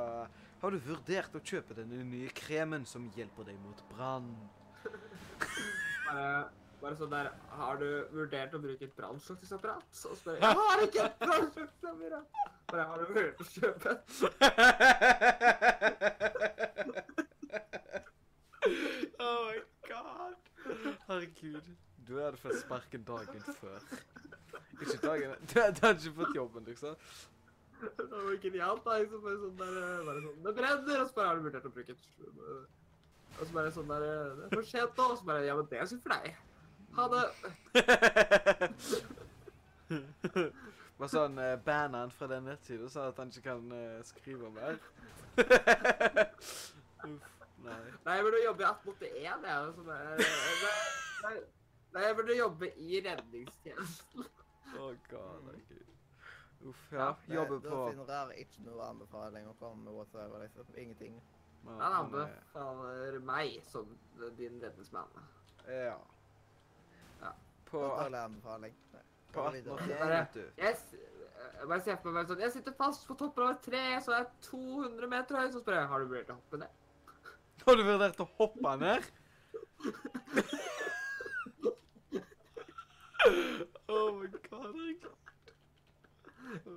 Har 0.61 0.69
du 0.71 0.77
vurdert 0.85 1.35
å 1.35 1.39
kjøpe 1.43 1.73
den 1.77 1.89
nye 2.11 2.29
kremen 2.35 2.85
som 2.87 3.09
hjelper 3.15 3.43
deg 3.47 3.57
mot 3.63 3.81
brann? 3.91 4.29
Bare, 6.07 6.49
bare 6.81 6.95
sånn 6.99 7.11
der 7.13 7.25
Har 7.57 7.75
du 7.81 7.89
vurdert 8.13 8.53
å 8.55 8.59
bruke 8.63 8.83
et 8.87 8.95
brannslukningsapparat? 8.97 9.85
Så 9.95 10.09
spør 10.19 10.35
Jeg 10.41 10.53
har 10.61 10.77
ikke 10.85 11.01
et 11.07 11.17
brannslukningsapparat! 11.23 12.27
Bare 12.71 12.83
har 12.87 12.95
du 12.97 13.03
vurdert 13.11 13.39
å 13.41 13.43
kjøpe 13.51 13.85
et? 13.95 14.05
oh 19.19 19.39
my 19.47 19.57
god. 19.89 20.35
Herregud. 21.07 21.65
Du 22.07 22.13
hadde 22.19 22.37
fått 22.39 22.59
sparken 22.63 23.03
dagen 23.07 23.41
før. 23.59 23.79
Ikke 24.81 24.97
dagen 25.03 25.35
Du 25.51 25.59
hadde 25.61 25.93
ikke 25.93 26.17
fått 26.17 26.35
jobben, 26.35 26.63
liksom. 26.67 26.95
Det 27.81 28.09
var 28.11 28.37
genialt, 28.41 28.83
da. 28.85 28.97
Liksom, 29.01 29.21
bare 29.25 29.37
sånn 29.41 29.57
der, 29.57 29.73
eh, 29.81 30.05
bare 30.05 30.21
sånn, 30.25 30.39
det 30.45 30.53
brenner! 30.57 31.01
Og 31.01 31.07
så 31.09 31.13
bare 31.17 31.27
har 31.27 31.35
du 31.35 31.43
vurdert 31.47 31.65
å 31.65 31.73
bruke 31.73 31.91
et 31.95 32.03
Og 33.39 33.41
så 33.41 33.51
bare 33.55 33.71
sånn 33.73 33.89
der 33.89 34.03
eh, 34.05 34.35
Det 34.37 34.43
er 34.45 34.53
for 34.53 34.69
sent 34.69 34.93
nå. 34.97 35.03
Og 35.07 35.17
så 35.17 35.29
bare 35.29 35.47
Ja, 35.47 35.53
men 35.57 35.65
det 35.71 35.77
er 35.81 35.89
synd 35.89 36.03
for 36.05 36.11
deg. 36.15 36.25
Ha 36.97 37.03
det. 37.15 37.25
Bare 41.01 41.09
sånn 41.09 41.39
uh, 41.39 41.55
banne 41.65 42.03
han 42.03 42.11
fra 42.13 42.27
den 42.29 42.49
og 42.51 42.89
sa 42.93 43.07
at 43.09 43.17
han 43.17 43.31
ikke 43.31 43.47
kan 43.47 43.63
uh, 43.73 44.03
skrive 44.05 44.51
mer. 44.53 44.77
Uff, 47.07 47.23
nei. 47.63 47.79
Nei, 48.05 48.17
jeg 48.19 48.25
burde 48.27 48.43
jobbe 48.43 48.61
i 48.61 48.67
1881, 48.67 49.47
jeg. 49.47 49.71
Som 49.79 49.89
er, 49.95 50.21
nei, 51.23 51.33
nei, 51.95 52.03
jeg 52.05 52.17
burde 52.19 52.37
jobbe 52.37 52.69
i 52.77 53.01
redningstjenesten. 53.07 54.29
Å, 54.77 54.95
god, 55.09 55.43
herregud. 55.47 55.87
Uff, 56.69 56.81
ja. 56.93 57.07
Nei, 57.27 57.35
Jobber 57.35 57.59
på 57.63 57.77
finner 57.89 58.33
jeg 58.35 58.45
ikke 58.45 58.63
noe 58.67 58.83
anbefaling 58.85 59.47
å 59.49 59.53
komme 59.59 59.83
med 59.87 59.93
whatsoever, 59.97 60.39
liksom. 60.43 60.65
Ingenting. 60.77 61.21
men- 61.63 61.79
Han 61.81 61.93
anbefaler 62.05 63.19
meg 63.21 63.61
som 63.67 63.97
din 64.37 64.59
redningsmann. 64.61 65.09
eh, 65.67 65.85
Ja. 65.85 65.97
Ja. 67.21 67.31
På, 67.65 67.79
dårlig 67.79 68.17
anbefaling. 68.23 68.73
På 69.31 69.41
Gå 69.41 69.51
videre. 69.51 69.73
1881, 69.75 69.99
Bare- 69.99 70.09
vet 70.19 70.33
du. 70.33 70.51
Jeg, 70.57 70.75
jeg 71.59 71.67
bare 71.67 71.81
ser 71.81 71.95
for 71.97 72.11
meg 72.11 72.27
sånn 72.27 72.39
Jeg 72.39 72.51
sitter 72.51 72.71
fast 72.73 73.07
på 73.07 73.15
toppen 73.17 73.43
av 73.43 73.49
et 73.55 73.61
tre, 73.63 73.83
så 74.01 74.11
er 74.13 74.17
jeg 74.23 74.27
200 74.41 75.07
meter 75.07 75.35
høy. 75.37 75.51
Så 75.51 75.61
spør 75.63 75.73
jeg 75.79 75.87
har 75.87 75.99
du 75.99 76.05
vurdert 76.07 76.29
å 76.29 76.35
hoppe 76.35 76.57
ned. 76.57 76.69
Har 77.65 77.75
du 77.75 77.83
vurdert 77.83 78.19
å 78.19 78.27
hoppe 78.37 78.77
ned? 78.79 79.03
oh 84.01 84.11
my 84.19 84.27
god, 84.33 84.65
herregud. 84.65 85.17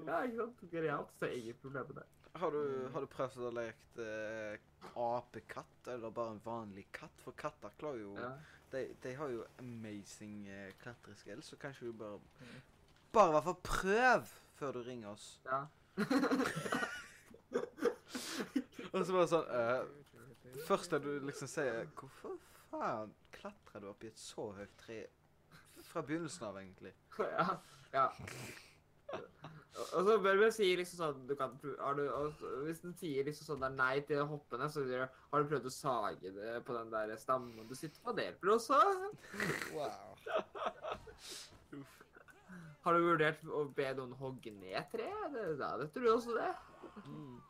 Ja, 0.07 0.19
ikke 0.27 0.37
sant? 0.43 0.65
Genialt. 0.73 1.13
Så 1.19 1.27
er 1.27 1.37
ingen 1.39 1.57
problem 1.63 1.87
med 1.91 1.97
det. 2.03 2.07
Har 2.35 2.51
du, 2.51 2.61
har 2.93 3.01
du 3.05 3.07
prøvd 3.13 3.45
å 3.47 3.51
leke 3.55 4.05
eh, 4.05 4.59
apekatt, 4.99 5.89
eller 5.93 6.11
bare 6.15 6.35
en 6.35 6.41
vanlig 6.45 6.85
katt? 6.95 7.21
For 7.23 7.37
katter 7.39 7.71
klarer 7.79 8.01
jo 8.03 8.15
Ja. 8.19 8.33
de, 8.73 8.81
de 9.05 9.13
har 9.15 9.29
jo 9.31 9.45
amazing 9.63 10.41
eh, 10.51 10.73
klatreskill, 10.83 11.43
så 11.47 11.57
kanskje 11.63 11.87
du 11.93 11.93
bare 12.01 12.19
Bare 13.15 13.31
i 13.31 13.35
hvert 13.37 13.47
fall 13.47 13.61
prøv 13.63 14.33
før 14.59 14.73
du 14.75 14.83
ringer 14.89 15.13
oss. 15.15 15.29
ja. 15.47 15.63
Og 18.95 19.03
så 19.07 19.15
bare 19.15 19.29
sånn 19.31 19.49
eh, 19.51 19.83
Først 20.69 20.93
da 20.95 20.99
du 21.03 21.13
liksom 21.27 21.49
sier 21.51 21.87
Hvorfor 21.99 22.35
faen 22.71 23.13
klatrer 23.35 23.83
du 23.83 23.89
opp 23.91 24.03
i 24.07 24.11
et 24.11 24.19
så 24.21 24.49
høyt 24.59 24.75
tre? 24.81 25.01
Fra 25.83 26.03
begynnelsen 26.03 26.47
av, 26.49 26.59
egentlig. 26.59 26.93
ja. 27.39 27.57
ja. 27.93 28.07
Og 29.75 30.07
så 30.07 30.17
bør 30.23 30.39
vi 30.39 30.49
si 30.55 30.69
liksom 30.79 31.01
sånn 31.01 31.23
du 31.29 31.35
kan, 31.39 31.55
du, 31.63 31.71
Hvis 32.67 32.83
den 32.85 32.95
sier 32.99 33.27
liksom 33.27 33.49
sånn 33.49 33.65
der 33.65 33.75
nei 33.75 34.01
til 34.07 34.23
hoppene, 34.23 34.69
hoppe 34.69 34.73
så 34.73 34.85
sier 34.87 35.05
du 35.05 35.19
har 35.33 35.43
du 35.43 35.51
prøvd 35.51 35.67
å 35.71 35.75
sage 35.75 36.31
det 36.37 36.61
på 36.67 36.77
den 36.77 36.93
der 36.95 37.15
stammen 37.21 37.67
du 37.69 37.75
sitter 37.79 38.01
på? 38.05 38.15
Det 38.15 38.29
hjelper 38.29 38.55
også. 38.55 38.79
Wow. 39.75 40.15
Har 42.85 42.95
du 42.95 43.07
vurdert 43.07 43.43
å 43.49 43.65
be 43.75 43.89
noen 43.97 44.15
hogge 44.21 44.53
ned 44.55 44.91
treet? 44.93 45.33
Det- 45.35 45.59
Da 45.59 45.77
vet 45.81 45.95
du 45.95 46.07
også 46.13 46.37
det. 46.37 46.53
Mm. 47.09 47.41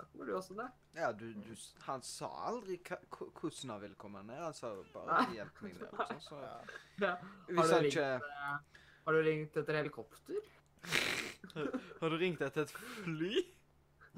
Da 0.00 0.06
kommer 0.08 0.26
du 0.26 0.34
også 0.36 0.54
ned. 0.56 0.76
Ja, 0.96 1.12
du, 1.12 1.26
du 1.44 1.50
Han 1.84 2.02
sa 2.02 2.28
aldri 2.48 2.78
hvordan 2.80 3.72
han 3.74 3.82
ville 3.82 3.98
komme 4.00 4.22
ned. 4.24 4.38
Han 4.40 4.54
sa 4.56 4.70
bare 4.94 5.18
Nei. 5.18 5.34
'hjelp 5.36 5.60
meg 5.66 5.74
ned'. 5.76 5.98
Sånn, 5.98 6.22
så 6.24 6.40
Ja. 6.40 6.54
Ja. 7.04 7.10
Hvis 7.48 7.72
han 7.72 7.88
ikke 7.88 8.06
eh, 8.16 8.56
har 9.04 9.16
du 9.16 9.20
ringt 9.26 9.56
etter 9.56 9.76
helikopter? 9.76 10.48
Har 12.00 12.12
du 12.12 12.16
ringt 12.20 12.40
etter 12.44 12.62
et 12.62 12.72
fly? 12.72 13.40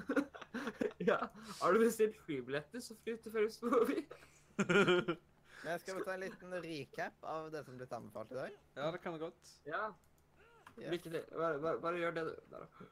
ja. 1.11 1.19
Har 1.61 1.75
du 1.75 1.81
bestilt 1.83 2.19
flybilletter, 2.27 2.83
så 2.83 2.95
fly 3.03 3.17
til 3.23 3.33
forbi. 3.33 4.03
Men 5.63 5.79
skal 5.79 5.97
vi 5.97 6.05
ta 6.05 6.15
en 6.15 6.25
liten 6.27 6.55
recap 6.67 7.29
av 7.35 7.51
det 7.55 7.65
som 7.67 7.79
ble 7.79 7.87
anbefalt 7.99 8.35
i 8.35 8.39
dag? 8.41 8.59
Ja, 8.77 8.91
det 8.95 9.01
kan 9.03 9.17
det 9.17 9.23
godt. 9.23 9.55
Ja. 9.67 9.85
Yeah. 10.79 10.93
Lykke 10.93 11.11
til. 11.11 11.25
Bare, 11.33 11.59
bare, 11.63 11.81
bare 11.81 12.03
gjør 12.03 12.19
det, 12.19 12.27
du. 12.29 12.35
Der, 12.53 12.67
da. 12.67 12.91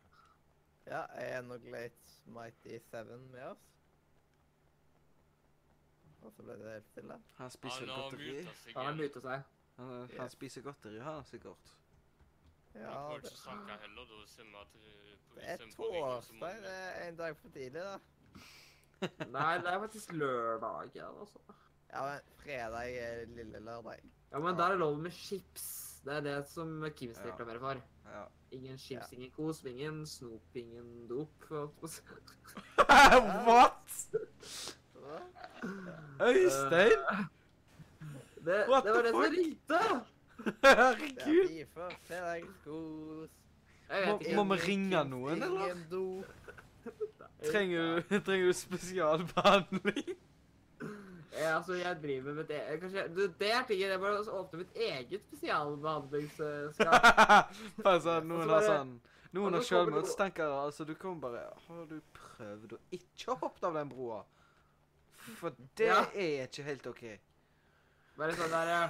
Ja, 0.87 1.05
er 1.15 1.43
nok 1.43 1.65
late 1.65 2.21
Mighty 2.27 2.79
Seven 2.91 3.29
med 3.33 3.43
oss? 3.43 3.67
Og 6.21 6.33
så 6.33 6.43
ble 6.45 6.57
det 6.61 6.73
helt 6.73 6.89
stille. 6.89 7.17
Han 7.37 7.51
spiser 7.51 7.87
Han 7.87 7.89
har 7.89 8.03
godteri. 8.03 8.33
muta 8.33 8.55
seg 8.55 8.75
Han 8.77 8.85
har 8.85 8.93
igjen. 8.93 9.03
muta 9.05 9.21
seg. 9.21 9.43
Han, 9.77 10.11
han 10.19 10.31
spiser 10.31 10.63
godteri, 10.63 10.99
han 11.01 11.25
sikkert. 11.25 11.77
Ja, 12.75 12.91
får 13.09 13.19
det, 13.19 13.31
ikke 13.31 13.37
snakke 13.41 13.77
heller, 13.83 14.05
da 14.11 14.27
ser 14.31 14.45
vi 14.45 14.55
at 14.61 14.75
uh, 14.75 15.35
det 15.35 15.47
er 15.51 15.57
torsdag. 15.77 16.61
Det 16.63 16.75
er 16.75 17.09
en 17.09 17.17
dag 17.17 17.37
for 17.37 17.49
tidlig, 17.49 17.83
da. 17.83 17.99
Nei, 19.37 19.55
det 19.59 19.73
er 19.73 19.79
faktisk 19.81 20.13
lørdag 20.13 20.91
igjen, 20.95 21.19
altså. 21.25 21.39
Ja, 21.91 22.03
men 22.07 22.21
fredag 22.45 22.97
er 23.01 23.25
lille 23.27 23.59
lørdag. 23.59 24.05
Ja, 24.31 24.39
men 24.39 24.57
da 24.57 24.63
er 24.69 24.69
det 24.77 24.79
lov 24.79 24.99
med 24.99 25.11
chips. 25.11 25.90
Det 26.05 26.13
er 26.17 26.21
det 26.21 26.37
som 26.49 26.85
Kims 26.97 27.19
Ja. 27.19 27.31
reklamerer 27.31 27.59
for. 27.61 27.83
Ja. 28.11 28.25
Ingen 28.53 28.79
chips, 28.79 29.13
ingen 29.13 29.31
kos, 29.31 29.65
ingen 29.65 30.07
snop, 30.07 30.43
ingen 30.55 31.07
dop. 31.09 31.51
What?! 33.47 34.09
Øystein! 36.23 36.99
Det, 38.45 38.65
What 38.69 38.85
det 38.85 38.93
var 38.93 39.03
the 39.03 39.03
det 39.03 39.11
som 39.11 39.23
fuck? 39.23 39.33
ringte! 39.37 39.81
Er 40.63 40.95
Herregud! 42.09 43.29
Må, 44.37 44.45
må 44.45 44.55
vi 44.55 44.61
ringe 44.69 45.05
noen, 45.05 45.43
eller? 45.43 46.23
Trenger 47.53 47.81
du, 48.11 48.21
trenger 48.21 48.47
du 48.47 48.53
spesialbehandling? 48.53 50.17
Ja, 51.33 51.57
altså, 51.57 51.77
jeg 51.79 51.97
driver 52.03 52.35
med 52.35 52.45
det. 52.51 52.61
Kanskje, 52.83 53.05
du, 53.15 53.21
det 53.39 53.51
er 53.55 53.63
tingen. 53.69 53.91
Jeg 53.93 54.01
bare 54.03 54.23
åpne 54.41 54.59
mitt 54.65 54.77
eget 54.77 55.23
spesialbehandlingsskap. 55.29 57.07
Bare 57.87 58.01
sånn, 58.03 58.27
noen 58.31 58.51
har 58.51 58.67
sånn 58.67 58.97
Noen 59.37 59.55
har 59.55 59.63
selvmordstanker. 59.63 60.51
Altså, 60.51 60.83
du 60.89 60.95
kommer 60.99 61.29
bare 61.29 61.43
Har 61.69 61.85
du 61.87 62.01
prøvd 62.17 62.73
å 62.75 62.79
ikke 62.99 63.37
hoppe 63.45 63.69
av 63.69 63.77
den 63.79 63.89
broa? 63.93 64.25
For 65.39 65.55
det 65.79 65.87
Ja. 65.87 66.01
er 66.15 66.49
ikke 66.49 66.65
helt 66.67 66.87
OK. 66.91 67.05
Bare 68.19 68.35
sånn 68.35 68.51
derre 68.51 68.81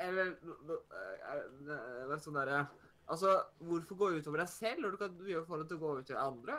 Eller 0.00 0.30
no- 0.64 0.80
eh, 0.88 1.34
eh, 1.34 2.06
bare 2.08 2.20
sånn 2.24 2.38
derre 2.38 2.62
Altså, 3.08 3.30
hvorfor 3.60 3.98
gå 4.00 4.06
utover 4.16 4.40
deg 4.40 4.48
selv 4.48 4.80
når 4.80 4.90
du 4.94 4.96
kan 4.96 5.16
gjøre 5.28 5.44
forhold 5.46 5.68
til 5.68 5.76
å 5.76 5.80
gå 5.82 5.90
utover 6.00 6.20
andre? 6.22 6.54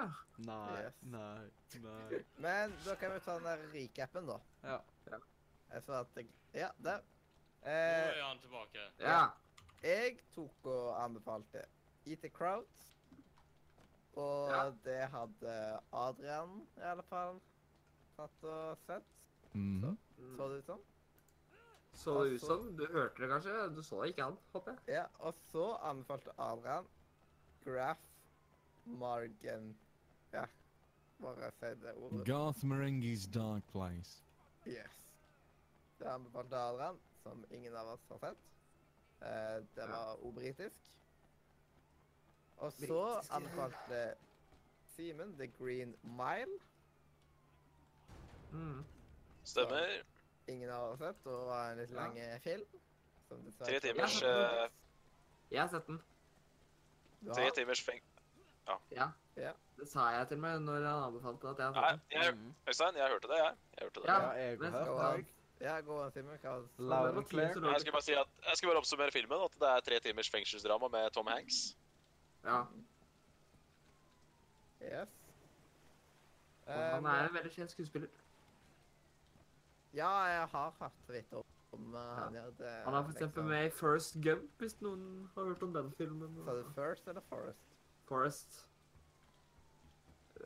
Nei, 0.46 0.82
Yes. 0.84 1.00
nei, 1.02 1.48
nei. 1.82 2.20
Men 2.46 2.76
da 2.86 2.96
kan 3.02 3.14
vi 3.16 3.20
ta 3.26 3.34
den 3.40 3.48
der 3.50 3.64
recapen, 3.74 4.28
da. 4.30 4.38
Ja. 4.64 4.78
Ja. 5.10 5.20
Jeg 5.74 5.84
sa 5.88 6.00
at 6.04 6.08
jeg, 6.22 6.28
Ja, 6.54 6.70
der. 6.86 7.02
Nå 7.66 7.72
Eh, 7.72 8.12
er 8.20 8.22
han 8.24 8.38
tilbake. 8.44 8.84
Ja. 9.02 9.32
jeg 9.82 10.20
tok 10.36 10.66
og 10.70 10.92
anbefalte 11.02 11.64
Eat 12.06 12.22
the 12.22 12.30
Crowds. 12.30 12.92
Og 14.16 14.50
Ja. 14.52 14.70
det 14.86 15.10
hadde 15.12 15.56
Adrian 15.92 16.68
i 16.78 16.82
alle 16.82 17.04
fall 17.10 17.42
tatt 18.16 18.44
og 18.44 18.78
sett. 18.86 19.04
Mm. 19.56 19.98
Så 20.38 20.48
det 20.52 20.60
ut 20.62 20.66
som. 20.66 20.80
Så 21.96 22.24
det 22.24 22.36
ut 22.36 22.42
som 22.42 22.78
Du 22.78 22.86
hørte 22.92 23.22
det 23.22 23.30
kanskje? 23.30 23.76
Du 23.76 23.82
så 23.84 24.02
det 24.02 24.12
ikke 24.14 24.24
an, 24.24 24.38
håper 24.54 24.72
jeg. 24.72 24.96
Ja, 24.98 25.06
og 25.20 25.34
så 25.52 25.66
anbefalte 25.84 26.32
Adrian 26.38 26.88
Graf 27.66 27.98
Margen 28.86 29.78
Ja, 30.34 30.46
bare 31.22 31.52
si 31.52 31.72
det 31.82 31.94
ordet. 31.96 32.26
Garth 32.28 32.66
Marenghi's 32.66 33.26
Dark 33.32 33.64
Place. 33.72 34.24
Yes. 34.68 35.00
Det 36.00 36.06
anbefalte 36.06 36.58
Adrian, 36.58 37.00
som 37.24 37.46
ingen 37.52 37.76
av 37.76 37.88
oss 37.88 38.08
har 38.10 38.18
sett. 38.18 38.38
Eh, 39.22 39.64
det 39.76 39.88
var 39.90 40.26
obritisk. 40.26 40.58
britisk. 40.58 40.92
Og 42.58 42.74
så 42.74 43.22
anbefalte 43.32 44.14
Simen 44.96 45.38
The 45.38 45.48
Green 45.48 45.96
Mile. 46.04 46.60
Mm. 48.52 48.86
Stemmer. 49.44 50.04
Ingen 50.48 50.70
har 50.70 50.96
sett, 50.98 51.26
og 51.26 51.48
var 51.48 51.72
en 51.72 51.78
litt 51.78 51.90
Ja. 51.92 51.96
lang 51.96 52.18
eh, 52.20 52.40
film. 52.40 52.66
som 53.28 53.40
Tre 53.66 53.80
timers, 53.80 54.22
Ja. 54.22 54.64
eh, 54.66 54.70
Jeg 55.52 55.62
har 55.62 55.68
sett 55.70 55.88
den. 55.88 56.02
Tre 57.34 57.44
har- 57.44 57.52
timers 57.52 57.82
feng... 57.82 58.02
Ja. 58.92 59.12
Ja. 59.36 59.52
Det 59.78 59.88
sa 59.90 60.10
jeg 60.12 60.28
til 60.28 60.38
meg 60.38 60.62
når 60.62 60.86
han 60.86 61.04
anbefalte 61.14 61.50
at 61.50 61.58
jeg 61.58 61.74
hadde 61.74 61.90
sett 61.90 62.10
den. 62.12 62.22
jeg, 62.22 62.34
Mm. 62.36 62.54
Øystein, 62.68 62.96
jeg 62.96 63.10
hørte 63.10 63.28
det, 63.28 63.38
jeg. 63.38 63.56
Jeg 63.78 63.84
hørte 63.86 64.00
det. 64.02 64.06
Ja, 64.08 64.20
Ja, 64.22 64.32
jeg 64.50 64.60
men 64.60 64.72
har 64.72 64.86
så- 64.86 64.92
Gå 64.92 64.98
hørt 65.02 65.14
an. 65.16 65.22
det. 65.60 65.66
Ja, 65.66 65.82
gå 65.82 66.02
an, 66.06 66.12
Simen. 66.12 66.38
Hva 66.38 66.68
Loud 66.78 67.18
and 67.18 67.26
clear. 67.30 67.46
Jeg 67.46 67.80
skulle 67.82 67.92
bare 67.92 68.02
si 68.02 68.14
at 68.14 68.28
jeg 68.48 68.58
skal 68.58 68.68
bare 68.70 68.78
oppsummere 68.78 69.12
filmen. 69.12 69.42
At 69.44 69.52
det 69.52 69.62
er 69.70 69.80
tre 69.80 70.00
timers 70.00 70.30
fengselsdrama 70.30 70.88
med 70.92 71.12
Tom 71.12 71.28
Hanks. 71.28 71.76
Ja. 72.44 72.64
Yes. 74.82 75.08
Og 76.68 76.74
han 76.74 77.06
er 77.06 77.28
en 77.28 77.34
veldig 77.34 77.52
kjent 77.52 77.72
skuespiller. 77.72 78.08
Ja, 79.96 80.10
jeg 80.28 80.48
har 80.52 80.72
så 80.78 80.90
vidt 81.08 81.34
om 81.72 81.94
uh, 81.94 82.00
han. 82.00 82.34
Ja, 82.36 82.46
det, 82.58 82.70
Han 82.86 82.94
er 82.94 83.04
for 83.04 83.12
eksempel 83.12 83.44
liksom- 83.44 83.50
med 83.50 83.66
i 83.66 83.70
First 83.70 84.18
Gump, 84.24 84.52
hvis 84.60 84.76
noen 84.82 85.30
har 85.36 85.44
hørt 85.50 85.64
om 85.64 85.74
den 85.74 85.92
filmen. 85.92 86.36
Sa 86.46 86.54
du 86.56 86.64
First 86.76 87.08
eller 87.08 87.22
Forest? 87.30 87.60
Forest. 88.08 88.68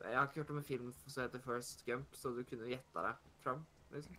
Jeg 0.04 0.16
har 0.18 0.22
ikke 0.28 0.34
hørt 0.40 0.50
om 0.50 0.56
en 0.56 0.64
film 0.64 0.92
som 1.06 1.22
heter 1.22 1.38
First 1.44 1.84
Gump, 1.86 2.14
så 2.14 2.28
du 2.36 2.42
kunne 2.44 2.68
gjetta 2.70 3.02
deg 3.08 3.14
fram, 3.42 3.66
liksom. 3.92 4.16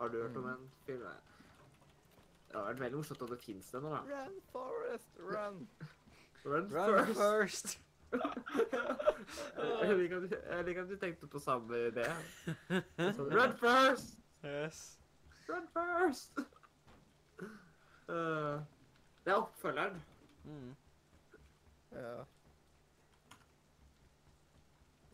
Har 0.00 0.08
du 0.08 0.22
hørt 0.22 0.36
om 0.36 0.42
Mm. 0.44 0.50
en 0.50 0.70
film? 0.86 1.02
Det 1.02 2.56
hadde 2.56 2.66
vært 2.66 2.80
veldig 2.80 2.96
morsomt 2.98 3.22
om 3.22 3.28
det 3.28 3.38
fins 3.42 3.70
da. 3.70 3.78
Run, 3.80 4.40
Forest, 4.52 5.08
run! 5.18 5.68
Run, 6.44 6.70
Run 6.72 7.06
first. 7.06 7.20
first! 7.20 7.78
Jeg 8.12 9.96
liker 9.98 10.16
at 10.16 10.22
du, 10.22 10.36
jeg 10.50 10.64
liker 10.64 10.82
at 10.82 10.88
du 10.90 10.96
tenkte 10.96 11.26
på 11.26 11.38
samme 11.38 11.76
idé. 11.90 12.06
Run 13.36 13.52
first! 13.60 14.18
Yes. 14.44 14.98
Run 15.48 15.68
first! 15.74 16.38
Uh, 18.08 18.60
det 19.24 19.32
er 19.32 19.34
oppfølgeren. 19.34 20.02
Mm. 20.44 20.74
Ja. 21.92 22.24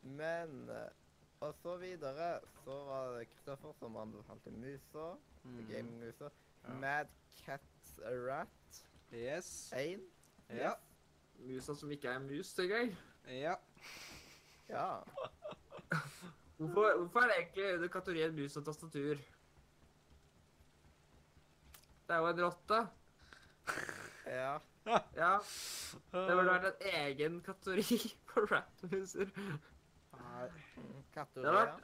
Men 0.02 0.68
eh, 0.70 0.88
Og 1.40 1.54
så 1.62 1.76
videre 1.76 2.40
så 2.64 2.84
var 2.84 3.18
det 3.18 3.28
Kristoffer 3.28 3.72
som 3.78 3.96
anbefalte 3.96 4.50
musa. 4.50 5.14
Mm. 5.44 5.66
Gamingmusa. 5.70 6.28
Ja. 6.64 6.74
Mad 6.74 7.06
Cat 7.44 7.60
Rat 7.98 8.48
Yes. 9.14 9.72
1. 9.76 10.00
Ja. 10.50 10.72
Musa 11.46 11.74
som 11.74 11.90
ikke 11.92 12.08
er 12.08 12.22
mus 12.24 12.52
engang. 12.58 12.94
Ja. 13.28 13.54
Ja. 14.68 14.86
Hvorfor, 16.56 16.96
hvorfor 16.96 17.20
er 17.20 17.28
det 17.28 17.34
egentlig 17.36 17.74
under 17.74 17.88
kategorien 17.92 18.34
mus 18.34 18.56
og 18.56 18.64
tastatur? 18.64 19.18
Det 22.06 22.14
er 22.14 22.16
jo 22.16 22.28
en 22.30 22.40
rotte. 22.40 22.78
Ja. 24.26 24.54
Ja, 24.86 25.32
det 26.12 26.30
burde 26.30 26.46
vært 26.46 26.66
en 26.70 26.94
egen 26.94 27.40
kategori 27.42 27.98
på 28.30 28.44
rap-muser. 28.46 29.32
Nei. 30.16 30.46
kategori, 31.14 31.52
ja. 31.56 31.74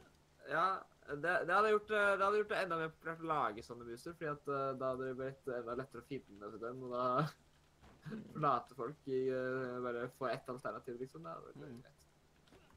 Ja, 0.53 0.67
det, 1.09 1.33
det, 1.47 1.55
hadde 1.55 1.73
gjort, 1.73 1.89
det 1.89 2.03
det 2.19 2.25
hadde 2.25 2.39
gjort 2.41 2.53
det 2.53 2.61
enda 2.63 2.79
mer 2.79 2.93
populært 2.95 3.25
å 3.25 3.31
lage 3.31 3.65
sånne 3.67 3.87
muser, 3.89 4.15
fordi 4.15 4.31
at 4.31 4.51
uh, 4.51 4.61
da 4.79 4.93
hadde 4.93 5.09
det 5.09 5.17
blitt 5.19 5.51
enda 5.57 5.77
lettere 5.81 6.05
å 6.05 6.09
finne 6.09 6.53
dem, 6.63 6.85
og 6.87 6.95
da 6.95 7.05
forlate 8.33 8.75
folk 8.75 9.09
i 9.09 9.21
uh, 9.31 9.83
bare 9.85 10.09
få 10.19 10.27
ett 10.29 10.49
alternativ, 10.49 11.01
liksom. 11.01 11.23
Da. 11.25 11.35
Det 11.55 11.63
er 11.63 11.67
Mm. 11.69 11.83
greit. 11.83 11.99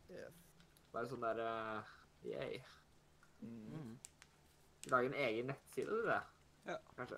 Yes. 0.10 0.34
Bare 0.94 1.08
sånn 1.10 1.22
der 1.26 1.40
uh, 1.44 1.84
Yay. 2.26 2.60
Mm. 3.42 3.72
Mm. 3.74 3.98
Lage 4.92 5.06
en 5.10 5.14
egen 5.14 5.48
nettside 5.50 5.90
du, 5.90 6.04
det. 6.06 6.22
Ja. 6.66 6.78
Kanskje. 6.98 7.18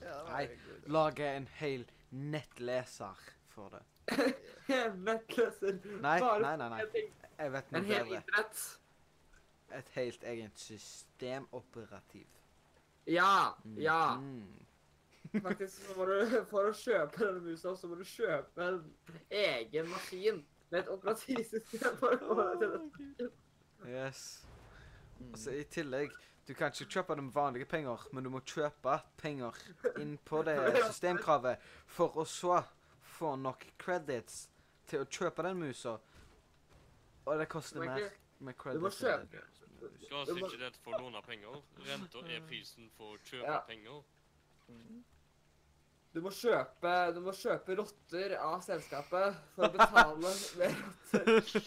Ja, 0.00 0.22
Nei, 0.28 0.42
en. 0.44 0.92
Lage 0.92 1.26
en 1.36 1.46
hel 1.58 1.86
nettleser 2.10 3.18
for 3.48 3.68
det. 3.74 3.82
Nettleser. 5.06 5.78
Nei, 6.02 6.18
Bare 6.20 6.40
nei, 6.42 6.56
nei, 6.56 6.68
nei. 6.70 7.04
Jeg 7.38 7.52
vet 7.52 7.70
noe 7.72 7.80
bedre. 7.82 7.96
En 7.98 8.06
hel 8.06 8.14
internett. 8.20 8.64
Et 9.76 9.88
helt 9.96 10.24
eget 10.24 10.58
systemoperativ. 10.62 12.26
Ja, 13.06 13.54
Mm. 13.64 13.78
ja. 13.82 14.16
Mm. 14.16 14.65
Faktisk 15.42 15.82
så 15.86 15.94
må 15.96 16.04
du, 16.08 16.44
for 16.50 16.68
å 16.70 16.72
kjøpe 16.76 17.18
denne 17.24 17.40
musa, 17.44 17.72
så 17.76 17.88
må 17.90 17.96
du 17.98 18.04
kjøpe 18.04 18.66
en 18.68 18.80
egen 19.30 19.88
maskin 19.90 20.42
med 20.70 20.80
et 20.82 20.88
operativsystem 20.92 21.96
for 22.00 22.14
å 22.16 22.18
få 22.34 22.46
det 22.60 22.70
til 22.70 23.14
det. 23.20 23.30
Yes. 23.86 24.22
Altså, 25.30 25.50
I 25.56 25.64
tillegg, 25.72 26.12
du 26.48 26.54
kan 26.54 26.70
ikke 26.74 26.88
kjøpe 26.98 27.16
det 27.18 27.24
med 27.24 27.32
vanlige 27.36 27.68
penger, 27.70 28.06
men 28.12 28.24
du 28.26 28.30
må 28.30 28.40
kjøpe 28.46 28.98
penger 29.20 29.56
inn 30.02 30.16
på 30.26 30.42
det 30.46 30.56
systemkravet 30.90 31.62
for 31.86 32.18
å 32.18 32.24
så 32.28 32.60
få 33.16 33.34
nok 33.40 33.64
credits 33.78 34.46
til 34.86 35.02
å 35.02 35.08
kjøpe 35.10 35.42
den 35.46 35.58
musa. 35.62 35.96
Og 37.26 37.38
det 37.40 37.48
koster 37.50 37.80
mer 37.82 37.96
med 37.96 38.22
med 38.38 38.54
Du 38.76 38.80
må 38.84 38.90
kjøpe 38.92 39.40
Ga 40.10 40.24
Du 40.28 40.34
må- 40.36 40.46
ikke 40.46 40.58
det 40.60 40.76
for 40.82 40.92
å 40.92 40.98
låne 41.06 41.22
penger. 41.24 41.56
Renta 41.86 42.18
er 42.28 42.40
prisen 42.48 42.90
for 42.96 43.14
å 43.14 43.18
kjøpe 43.24 43.46
Ja. 43.48 43.60
penger. 43.66 44.02
Mm. 44.68 45.04
Du 46.16 46.22
må 46.24 46.30
kjøpe, 46.32 46.92
du 47.12 47.18
må 47.20 47.32
kjøpe 47.36 47.74
rotter 47.76 48.32
av 48.40 48.62
selskapet 48.64 49.34
for 49.52 49.66
å 49.66 49.72
betale 49.74 50.30
mer 50.62 50.78
rotter. 50.78 51.66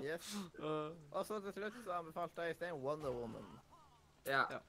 Yes. 0.00 0.30
Og 0.62 1.24
så 1.26 1.40
til 1.44 1.52
slutt 1.58 1.76
så 1.84 1.92
anbefalte 1.98 2.46
Øystein 2.48 2.78
Wonder 2.80 3.12
Woman. 3.12 3.44
Ja. 4.24 4.44
Ja. 4.54 4.60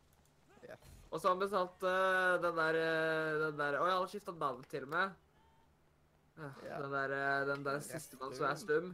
Yes. 0.65 0.89
Og 1.09 1.21
så 1.23 1.31
anbefalte 1.31 1.87
eh, 1.89 2.35
den 2.43 2.57
der 2.59 2.77
eh, 2.81 3.37
den 3.45 3.55
der 3.61 3.77
Å, 3.79 3.85
jeg 3.87 3.95
hadde 3.95 4.11
skifta 4.11 4.35
navn 4.35 4.65
til 4.69 4.83
og 4.89 4.91
med. 4.97 5.15
Ja, 6.39 6.49
Ja. 6.67 6.81
Den 6.83 6.93
der, 6.97 7.13
eh, 7.15 7.45
den 7.49 7.63
der 7.65 7.79
sistemann 7.83 8.35
som 8.35 8.45
er 8.49 8.59
stum. 8.59 8.91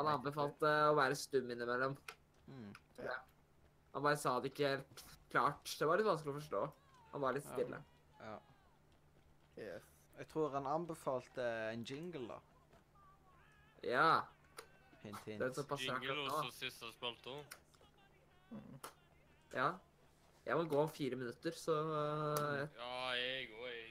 Han 0.00 0.10
anbefalte 0.16 0.72
å 0.90 0.96
være 0.98 1.16
stum 1.16 1.52
innimellom. 1.52 1.94
Mm. 2.48 2.72
Han 3.94 4.02
bare 4.08 4.18
sa 4.20 4.38
det 4.40 4.50
ikke 4.54 4.72
helt 4.78 5.04
klart. 5.32 5.76
Det 5.78 5.86
var 5.88 6.00
litt 6.00 6.08
vanskelig 6.08 6.34
å 6.34 6.40
forstå. 6.40 6.64
Han 7.14 7.22
var 7.28 7.36
litt 7.36 7.46
Ja. 7.46 7.54
stille. 7.58 7.84
Ja. 8.24 8.34
Yes. 9.58 9.82
Jeg 10.18 10.26
tror 10.30 10.48
han 10.54 10.66
anbefalte 10.66 11.44
en 11.72 11.82
jingle, 11.84 12.28
da. 12.28 12.38
Ja. 13.82 14.20
Hint, 15.02 15.16
Den 15.26 15.42
hint. 15.42 15.54
som 15.56 15.66
passer 15.66 15.84
Jingle 15.92 16.12
akkurat 16.12 16.32
og 16.32 16.44
nå. 16.44 16.50
så 16.50 16.58
siste 16.58 16.92
spalter. 16.92 17.44
Mm. 18.50 18.78
Ja. 19.54 19.72
Jeg 20.46 20.56
må 20.56 20.64
gå 20.68 20.80
om 20.82 20.90
fire 20.92 21.16
minutter, 21.16 21.50
så 21.56 21.72
eh, 21.72 22.68
Ja, 22.76 23.10
jeg 23.16 23.48
og 23.54 23.68
jeg 23.68 23.90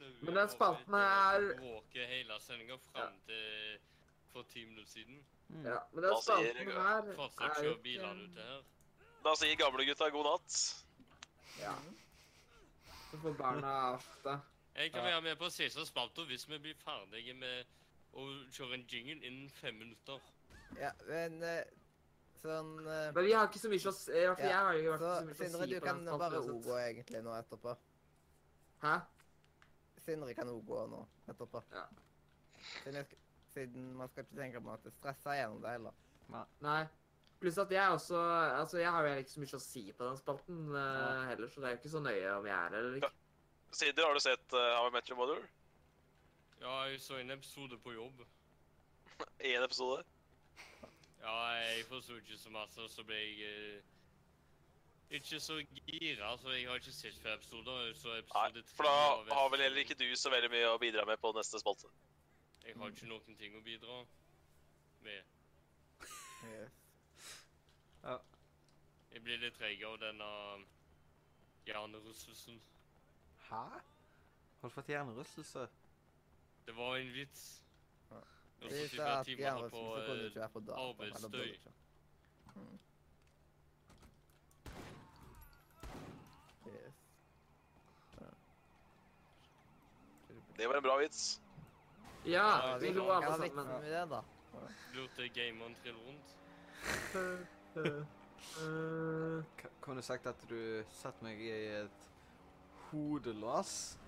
eh, 0.00 0.12
Men 0.22 0.36
den 0.36 0.48
spalten 0.48 0.94
her- 0.94 1.46
Bråket 1.58 2.06
hele 2.08 2.40
sendinga 2.40 2.76
fram 2.92 3.12
til 3.26 3.78
for 4.32 4.42
ti 4.42 4.64
minutter 4.64 4.90
siden. 4.90 5.24
Mm. 5.48 5.64
ja. 5.66 5.78
Men 5.92 6.04
den 6.04 6.14
spalten 6.22 6.56
her 6.56 7.50
er 7.50 7.64
jo 7.64 7.76
bilene 7.82 8.22
ute 8.28 8.40
her. 8.42 8.62
Da 9.24 9.34
sier 9.34 9.56
gamlegutta 9.56 10.08
god 10.14 10.24
natt. 10.24 10.84
Ja. 11.60 11.72
Så 13.16 13.22
får 13.22 13.32
barna 13.38 13.92
ofte. 13.94 14.40
Jeg 14.76 14.92
kan 14.92 15.04
være 15.04 15.20
med 15.22 15.36
på 15.40 15.48
Cæsars 15.50 15.88
spalte 15.88 16.24
hvis 16.28 16.48
vi 16.50 16.58
blir 16.60 16.74
ferdige 16.76 17.32
med 17.34 17.64
å 18.12 18.26
kjøre 18.52 18.76
en 18.76 18.82
jingle 18.90 19.16
innen 19.24 19.46
fem 19.56 19.78
minutter. 19.80 20.20
Ja, 20.76 20.90
men 21.08 21.38
eh, 21.46 21.62
sånn 22.42 22.74
eh, 22.84 23.06
Men 23.16 23.24
vi 23.24 23.32
har 23.32 23.48
ikke 23.48 23.62
så 23.62 23.70
mye 23.72 23.88
å 23.88 23.94
si. 23.96 24.10
I 24.12 24.26
hvert 24.26 24.42
fall 24.42 24.52
jeg 24.52 24.66
har 24.66 24.80
jo 24.82 24.98
Så 24.98 25.00
så 25.06 25.24
mye 25.30 25.36
å 25.36 25.38
Sindre, 25.40 25.62
si 25.62 25.72
du 25.72 25.78
på 25.78 25.86
kan 25.86 26.04
den 26.04 26.20
bare. 26.20 26.42
O-gå 26.52 26.76
egentlig 26.82 27.22
nå 27.24 27.32
etterpå. 27.38 27.74
Hæ? 28.84 28.94
Sindre 30.04 30.36
kan 30.36 30.52
og 30.52 30.60
gå 30.68 30.84
nå 30.92 31.00
etterpå. 31.32 31.64
Ja. 31.72 31.86
Siden, 32.82 33.16
siden 33.54 33.90
man 33.96 34.12
skal 34.12 34.26
ikke 34.28 34.42
tenke 34.42 34.64
på 34.68 34.76
at 34.76 34.84
det 34.84 34.92
stresser 34.98 35.40
gjennom 35.40 35.64
det 35.64 35.76
heller. 35.78 35.96
Nei. 36.68 36.82
Pluss 37.46 37.60
at 37.62 37.70
jeg 37.70 37.90
også 37.94 38.18
Altså, 38.58 38.78
jeg 38.78 38.90
har 38.90 39.06
jo 39.06 39.18
ikke 39.22 39.30
så 39.30 39.40
mye 39.40 39.54
å 39.54 39.62
si 39.62 39.82
på 39.94 40.02
den 40.02 40.16
spalten 40.18 40.62
eh, 40.74 41.20
heller, 41.28 41.46
så 41.46 41.60
det 41.62 41.68
er 41.68 41.74
jo 41.76 41.78
ikke 41.78 41.90
så 41.92 42.00
nøye 42.02 42.30
om 42.34 42.46
jeg 42.48 42.54
er 42.56 42.62
her 42.64 42.78
eller 42.80 42.96
ikke. 42.98 43.10
Sider, 43.70 44.02
har 44.02 44.16
du 44.16 44.22
sett 44.24 44.54
uh, 44.56 44.62
How 44.74 44.88
I 44.88 44.94
Met 44.94 45.10
Your 45.10 45.18
Mother? 45.20 45.44
Ja, 46.58 46.72
jeg 46.90 46.98
så 47.04 47.20
en 47.20 47.30
episode 47.30 47.78
på 47.84 47.92
jobb. 47.94 48.24
Én 49.52 49.62
episode. 49.62 50.02
Ja, 51.20 51.36
jeg 51.54 51.84
forsto 51.86 52.16
ikke 52.18 52.38
så 52.40 52.50
masse, 52.50 52.88
så 52.90 53.04
ble 53.06 53.18
jeg 53.20 53.52
uh, 53.52 53.92
ikke 55.20 55.38
så 55.44 55.60
gira, 55.86 56.32
så 56.40 56.50
jeg 56.56 56.66
har 56.66 56.82
ikke 56.82 56.94
sett 56.96 57.20
flere 57.20 57.38
episoder. 57.38 57.92
Så 58.00 58.16
Nei, 58.16 58.64
for 58.72 58.88
da 58.88 59.36
har 59.38 59.52
vel 59.54 59.62
heller 59.68 59.84
ikke 59.84 59.98
du 60.00 60.08
så 60.18 60.32
veldig 60.34 60.50
mye 60.56 60.72
å 60.72 60.80
bidra 60.82 61.06
med 61.06 61.22
på 61.22 61.30
neste 61.36 61.62
spalte. 61.62 61.92
Jeg 62.66 62.74
har 62.80 62.90
ikke 62.90 63.12
noen 63.12 63.38
ting 63.38 63.54
å 63.54 63.62
bidra 63.70 64.00
med. 65.06 65.22
Yes. 68.06 68.20
Jeg 69.12 69.22
blir 69.24 69.38
litt 69.40 69.54
treig 69.58 69.82
av 69.88 69.96
denne 69.98 70.26
hjernerystelsen. 71.66 72.58
Hæ? 73.48 73.62
Har 74.60 74.68
du 74.68 74.74
fått 74.74 74.88
hjernerystelse? 74.92 75.66
Det 76.66 76.74
var 76.76 76.96
en 76.96 77.12
vits. 77.14 77.62
Ja. 78.10 78.20
Hvis 78.60 78.90
det 78.92 79.00
er 79.00 79.22
timene 79.22 79.70
på 79.70 79.82
eh, 79.98 80.50
på 80.52 80.60
data. 80.60 80.80
arbeidsstøy. 80.88 81.56
Mm. 82.54 82.78
Yes. 86.66 86.94
Det 90.56 90.68
var 90.68 90.74
en 90.74 90.82
bra 90.82 90.96
vits. 90.98 91.40
Ja, 92.26 92.46
Ja, 92.68 92.78
vi 92.78 92.92
lo 92.92 93.10
alle 93.10 93.26
sammen. 93.36 93.66
med 93.66 93.90
det, 93.92 94.08
da. 94.10 94.22
lurte 94.94 95.28
gameren 95.28 95.76
trill 95.82 95.96
rundt. 95.96 97.46
Eh, 97.76 99.44
K 99.56 99.68
kunne 99.84 100.02
sagt 100.02 100.26
at 100.26 100.40
du 100.48 100.58
satte 100.96 101.24
meg 101.24 101.40
i 101.42 101.52
et 101.82 102.10
hodelås? 102.90 103.98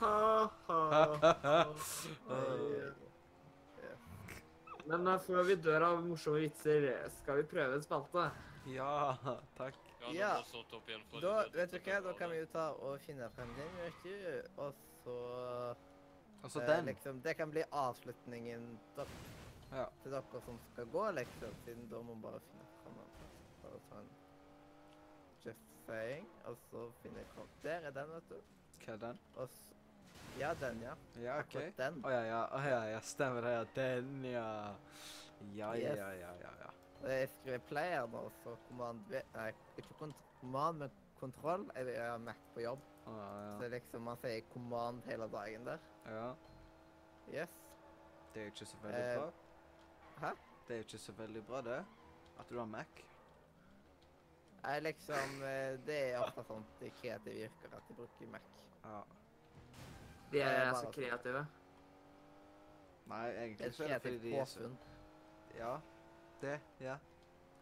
ha, 0.00 0.48
ha, 0.66 1.34
ha. 1.42 1.58
Men 4.86 5.06
eh, 5.06 5.18
før 5.26 5.42
vi 5.48 5.56
dør 5.58 5.82
av 5.88 6.02
morsomme 6.04 6.42
vitser, 6.44 6.86
skal 7.20 7.40
vi 7.40 7.48
prøve 7.54 7.78
en 7.78 7.86
spalte? 7.86 8.28
ja, 8.66 9.16
takk. 9.58 9.74
Ja, 10.14 10.36
Da, 11.22 11.34
vet 11.54 11.72
du 11.72 11.78
hva, 11.80 12.00
da 12.04 12.12
kan 12.18 12.30
vi 12.30 12.38
jo 12.38 12.46
ta 12.52 12.68
og 12.78 13.00
finne 13.02 13.26
frem 13.34 13.50
den, 13.56 13.72
vet 13.80 14.04
du. 14.04 14.14
Og 14.62 14.74
så 15.02 15.16
Altså 16.42 16.60
eh, 16.62 16.68
den. 16.68 16.84
Liksom, 16.92 17.20
det 17.24 17.34
kan 17.36 17.50
bli 17.50 17.64
avslutningen 17.72 18.68
da, 18.96 19.06
Ja. 19.72 19.84
til 20.02 20.12
dere 20.12 20.40
som 20.44 20.58
skal 20.72 20.86
gå, 20.92 21.10
liksom. 21.10 21.54
Siden 21.64 21.88
da 21.90 21.96
må 22.02 22.14
man 22.14 22.22
bare 22.22 22.40
finne 22.40 22.64
den. 22.84 22.94
Bare 23.62 23.80
ta 23.90 23.98
en 24.00 24.10
Justifying, 25.44 26.26
og 26.44 26.56
så 26.70 26.90
finner 27.02 27.18
jeg 27.18 27.26
kom- 27.34 27.48
Der 27.62 27.70
er 27.80 27.90
den, 27.90 28.10
vet 28.14 28.28
du. 28.28 28.34
Hva 28.84 28.92
er 28.92 28.96
den? 28.96 29.18
Og 29.36 29.48
Ja, 30.38 30.54
den, 30.54 30.80
ja. 30.82 30.94
Ja, 31.22 31.38
OK. 31.38 31.44
Akkurat 31.56 31.76
den. 31.78 32.02
Å 32.04 32.08
ja, 32.10 32.22
ja. 32.22 32.40
Oh, 32.56 32.64
ja, 32.66 32.82
ja. 32.92 33.00
Stemmer 33.00 33.40
det. 33.40 33.50
ja. 33.52 33.64
Den, 33.74 34.24
ja. 34.24 34.74
Ja, 35.54 35.72
ja, 35.72 35.74
Yes. 35.74 35.96
ja, 35.98 36.10
ja, 36.10 36.32
ja. 36.42 36.50
ja. 36.60 36.70
Og 37.02 37.08
jeg 37.10 37.28
skriver 37.28 37.58
player 37.58 38.06
nå, 38.06 38.30
så 38.42 38.56
command 38.68 39.00
Nei, 39.34 39.52
ikke 39.78 39.94
command, 40.40 40.78
men 40.78 40.90
kontroll. 41.20 41.70
Jeg 41.76 42.10
har 42.10 42.18
Mac 42.18 42.36
på 42.54 42.60
jobb. 42.60 42.80
Så 43.06 43.62
ja, 43.62 43.68
liksom 43.68 44.02
man 44.02 44.16
sier 44.16 44.40
command 44.52 45.02
hele 45.04 45.28
dagen 45.32 45.64
der. 45.66 45.78
ja. 46.06 46.12
ja. 47.32 47.40
Yes. 47.42 47.50
Det 48.34 48.40
er 48.42 48.44
jo 48.46 48.50
ikke 48.50 48.66
så 48.66 48.76
veldig 48.82 49.00
Eh, 49.00 49.16
bra. 49.18 49.30
Hæ? 50.20 50.32
Det 50.66 50.74
er 50.74 50.80
jo 50.82 50.86
ikke 50.88 50.98
så 50.98 51.12
veldig 51.12 51.44
bra, 51.46 51.60
det. 51.62 51.84
At 52.38 52.50
du 52.50 52.58
har 52.58 52.66
Mac. 52.66 53.02
Nei, 54.62 54.78
liksom 54.82 55.42
eh, 55.46 55.76
Det 55.86 55.98
er 56.10 56.16
ofte 56.20 56.42
sånn 56.48 56.64
det 56.80 56.90
kreative 56.98 57.46
yrker 57.46 57.76
at 57.76 57.88
de 57.88 57.96
bruker 57.98 58.30
Mac. 58.32 58.48
Ja. 58.84 59.02
De 60.32 60.40
er 60.42 60.56
er 60.60 60.72
så 60.72 60.80
sånn. 60.82 60.94
kreative. 60.96 61.44
Nei, 63.06 63.26
egentlig 63.30 63.74
så 63.76 63.84
er 63.86 63.92
det 63.94 64.00
fordi 64.02 64.18
de 64.24 64.32
er 64.40 64.48
så. 64.50 64.70
Ja. 65.56 65.74
Det. 66.40 66.56
Ja. 66.82 66.96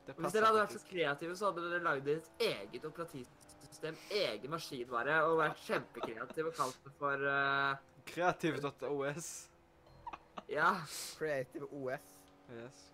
Det 0.06 0.14
Hvis 0.16 0.32
dere 0.36 0.48
hadde 0.48 0.62
vært 0.62 0.72
så 0.74 0.80
kreative, 0.88 1.36
så 1.36 1.50
hadde 1.50 1.66
dere 1.68 1.84
lagd 1.84 2.08
et 2.12 2.30
eget 2.46 2.86
operativsystem, 2.88 4.00
egen 4.10 4.52
maskinvare, 4.52 5.20
og 5.28 5.38
vært 5.40 5.60
kjempekreative 5.64 6.50
og 6.50 6.58
kalt 6.58 6.80
det 6.84 6.92
for 6.98 7.28
uh... 7.28 7.76
Kreativ.os. 8.08 9.30
Ja, 10.48 10.74
Creative 11.16 11.68
OS. 11.72 12.13
Yes. 12.50 12.92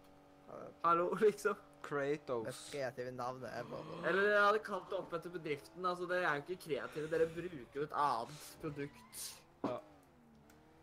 Hallo, 0.82 1.14
liksom. 1.20 1.54
Det 1.54 1.88
Kratos. 1.88 2.44
Det 2.70 2.72
kreative 2.78 3.10
navnet 3.16 3.50
ever. 3.56 3.84
Eller 4.06 4.26
jeg 4.30 4.42
hadde 4.44 4.58
kalt 4.66 4.90
det 4.90 4.98
opp 4.98 5.14
etter 5.16 5.32
bedriften. 5.32 5.86
Altså, 5.86 6.06
dere 6.10 6.26
er 6.28 6.36
jo 6.36 6.42
ikke 6.44 6.64
kreative, 6.68 7.08
dere 7.10 7.26
bruker 7.32 7.78
jo 7.80 7.86
et 7.86 7.94
annet 7.96 8.42
produkt. 8.60 9.22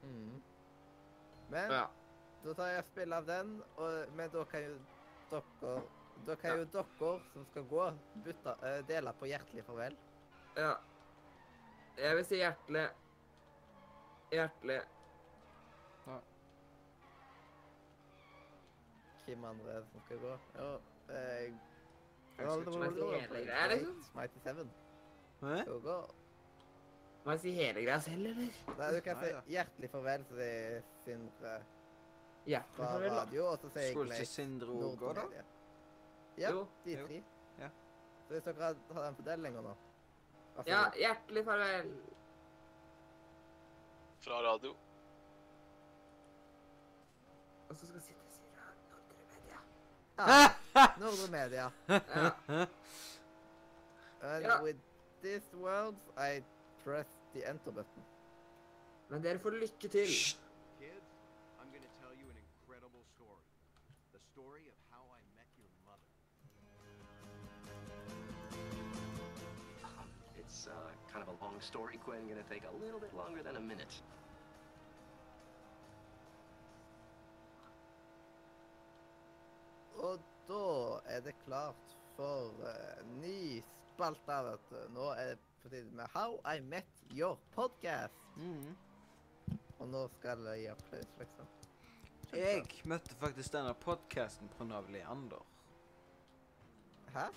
Mm. 0.04 0.42
Men 1.52 1.72
Ja. 1.72 1.84
da 2.44 2.54
tar 2.58 2.72
jeg 2.74 2.84
spill 2.90 3.14
av 3.14 3.26
den, 3.30 3.54
og, 3.78 4.10
men 4.18 4.30
da 4.34 4.44
kan 4.50 4.64
jo 4.66 4.76
dere 5.32 5.78
Da 6.28 6.36
kan 6.36 6.58
jo 6.60 6.66
dere 6.74 7.14
som 7.34 7.46
skal 7.52 7.64
gå, 7.70 7.86
bytte, 8.26 8.56
uh, 8.64 8.80
dele 8.88 9.14
på 9.20 9.30
hjertelig 9.30 9.64
farvel. 9.70 9.98
ja. 10.58 10.74
Jeg 11.98 12.16
vil 12.16 12.26
si 12.26 12.38
hjertelig 12.38 12.90
Hjertelig 14.32 14.82
Hvem 19.28 19.44
andre 19.46 19.72
er 19.74 19.80
det 19.82 19.88
som 19.92 20.02
skal 20.06 20.20
gå? 20.24 20.34
Ja, 20.56 20.68
eh, 21.14 21.44
Jeg 22.38 22.52
skal 22.52 22.60
ikke 22.62 22.94
si 22.94 23.02
hele 23.20 23.46
greia, 23.48 23.68
liksom. 23.74 24.04
Mighty 24.16 24.40
Seven. 24.44 24.70
Hæ? 25.42 25.56
Skal 25.62 25.82
gå. 25.82 25.98
Må 27.26 27.32
jeg 27.32 27.40
si 27.40 27.52
hele 27.52 27.82
greia 27.84 28.00
selv, 28.00 28.26
eller? 28.30 28.52
Nei, 28.78 28.92
du 28.96 29.00
kan 29.04 29.20
si 29.20 29.32
hjertelig 29.52 29.90
farvel 29.92 30.24
til 30.30 30.38
det 30.38 30.84
Sindre 31.04 31.56
Hjertelig 32.48 32.76
fra 32.78 32.92
farvel, 32.94 33.10
da. 33.10 33.18
radio, 33.24 33.46
og 33.52 33.58
så 33.60 33.70
sier 33.74 33.82
jeg 33.84 33.94
Skulle 33.98 34.16
ikke 34.22 34.26
Sindre 34.32 34.68
òg 34.78 34.96
gå, 35.02 35.14
da? 35.18 35.26
Ja, 36.38 36.52
Jo. 36.52 36.68
de 36.86 36.92
Jo. 36.96 37.08
tre. 37.08 37.24
Ja. 37.60 37.70
Så 38.28 38.34
hvis 38.34 38.44
dere 38.44 38.64
har 38.64 38.76
har 38.94 39.04
den 39.10 39.16
fordelinga 39.16 39.62
nå 39.62 39.74
altså, 40.58 40.70
Ja, 40.72 40.84
hjertelig 40.96 41.46
farvel. 41.46 41.92
Fra 44.24 44.40
radio. 44.52 44.76
Og 47.70 47.76
så 47.76 47.86
skal 47.86 47.94
jeg 48.00 48.04
si. 48.04 48.14
Nordre 50.18 51.28
Media. 51.32 51.72
Ja. 51.88 52.32
And 54.22 54.46
Ja. 54.46 54.62
with 54.64 54.76
these 55.22 55.46
words, 55.54 56.02
I 56.18 56.44
press 56.84 57.06
the 57.34 57.46
enter 57.50 57.72
button. 57.72 58.04
Men 59.10 59.24
dere 59.24 59.40
får 59.40 59.50
lykke 59.50 59.88
til. 59.88 60.08
Kids, 60.80 61.08
I'm 61.62 61.70
going 61.70 61.84
to 61.84 61.94
tell 62.02 62.14
you 62.22 62.26
an 62.30 62.38
incredible 62.48 63.04
story. 63.16 63.44
The 64.14 64.20
story 64.34 64.66
of 64.68 64.78
how 64.92 65.04
I 65.18 65.22
met 65.38 65.50
your 65.58 65.70
mother. 65.86 66.10
It's 70.42 70.68
uh, 70.68 70.74
kind 71.14 71.24
of 71.24 71.30
a 71.36 71.38
long 71.46 71.62
story, 71.62 71.98
Quinn. 72.04 72.28
Gonna 72.28 72.44
take 72.50 72.64
a 72.66 72.76
little 72.84 73.00
bit 73.00 73.14
longer 73.14 73.42
than 73.44 73.56
a 73.56 73.62
minute. 73.62 73.94
Og 80.18 80.24
da 80.48 81.16
er 81.16 81.22
det 81.22 81.36
klart 81.46 81.96
for 82.16 82.54
uh, 82.64 83.20
ny 83.22 83.62
spalte, 83.94 84.38
vet 84.48 84.70
du. 84.72 84.78
Nå 84.96 85.10
er 85.14 85.34
det 85.36 85.40
på 85.62 85.70
tide 85.70 85.92
med 85.96 86.08
How 86.14 86.38
I 86.56 86.60
Met 86.62 87.04
Your 87.14 87.38
Podcast. 87.56 88.14
Mhm. 88.36 88.78
Og 89.80 89.88
nå 89.88 90.08
skal 90.18 90.42
jeg 90.50 90.60
gi 90.64 90.66
applaus, 90.72 91.12
liksom. 91.20 91.52
Jeg 92.34 92.64
møtte 92.90 93.16
faktisk 93.22 93.54
denne 93.54 93.74
podcasten 93.74 94.50
på 94.58 94.66
Nav 94.68 94.90
Leander. 94.92 95.44
Hæ? 97.14 97.28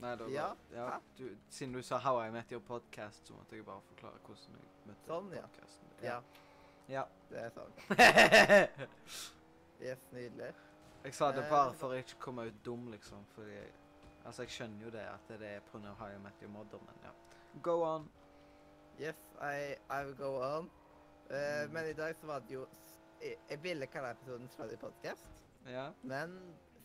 Nei, 0.00 0.14
da 0.16 0.28
Ja, 0.30 0.46
ja 0.72 0.86
hæ? 0.90 1.00
du, 1.18 1.36
Siden 1.50 1.74
du 1.74 1.82
sa 1.82 1.98
'How 1.98 2.28
I 2.28 2.30
Met 2.30 2.52
Your 2.52 2.62
Podcast', 2.62 3.26
så 3.26 3.34
måtte 3.34 3.56
jeg 3.56 3.64
bare 3.64 3.80
forklare 3.88 4.18
hvordan 4.26 4.56
jeg 4.60 4.70
møtte 4.86 5.06
Sånn, 5.06 5.32
ja. 5.32 5.42
podcasten. 5.42 5.88
Ja, 6.02 6.20
ja. 6.88 7.04
det 7.30 7.38
er 7.38 7.50
sånn. 7.50 7.72
Yes, 9.84 9.98
nydelig. 10.12 10.54
Jeg 11.04 11.14
sa 11.14 11.30
det 11.32 11.44
bare 11.50 11.72
for 11.74 11.92
å 11.92 11.98
ikke 12.00 12.16
komme 12.20 12.46
ut 12.48 12.60
dum, 12.64 12.88
liksom. 12.92 13.24
Fordi 13.34 13.50
jeg, 13.58 13.72
Altså, 14.24 14.42
jeg 14.42 14.50
skjønner 14.54 14.84
jo 14.86 14.90
det, 14.90 15.00
at 15.04 15.28
det 15.28 15.48
er 15.48 15.60
pga. 15.68 16.18
Met 16.22 16.38
Your 16.42 16.50
Mother', 16.50 16.80
men 16.86 16.94
ja. 17.04 17.10
Go 17.62 17.82
on. 17.84 18.06
Yes, 19.00 19.16
I, 19.42 19.74
I 19.90 20.04
will 20.04 20.14
go 20.16 20.36
on. 20.40 20.70
Uh, 21.30 21.64
Mm. 21.66 21.72
Men 21.72 21.86
i 21.88 21.92
dag 21.92 22.16
så 22.16 22.26
var 22.26 22.38
det 22.40 22.50
jo 22.54 22.66
Jeg, 23.22 23.36
jeg 23.50 23.62
ville 23.62 23.86
kalle 23.86 24.10
episoden 24.10 24.48
Sluddy 24.48 24.76
Podcast, 24.76 25.26
Ja. 25.66 25.90
men 26.02 26.34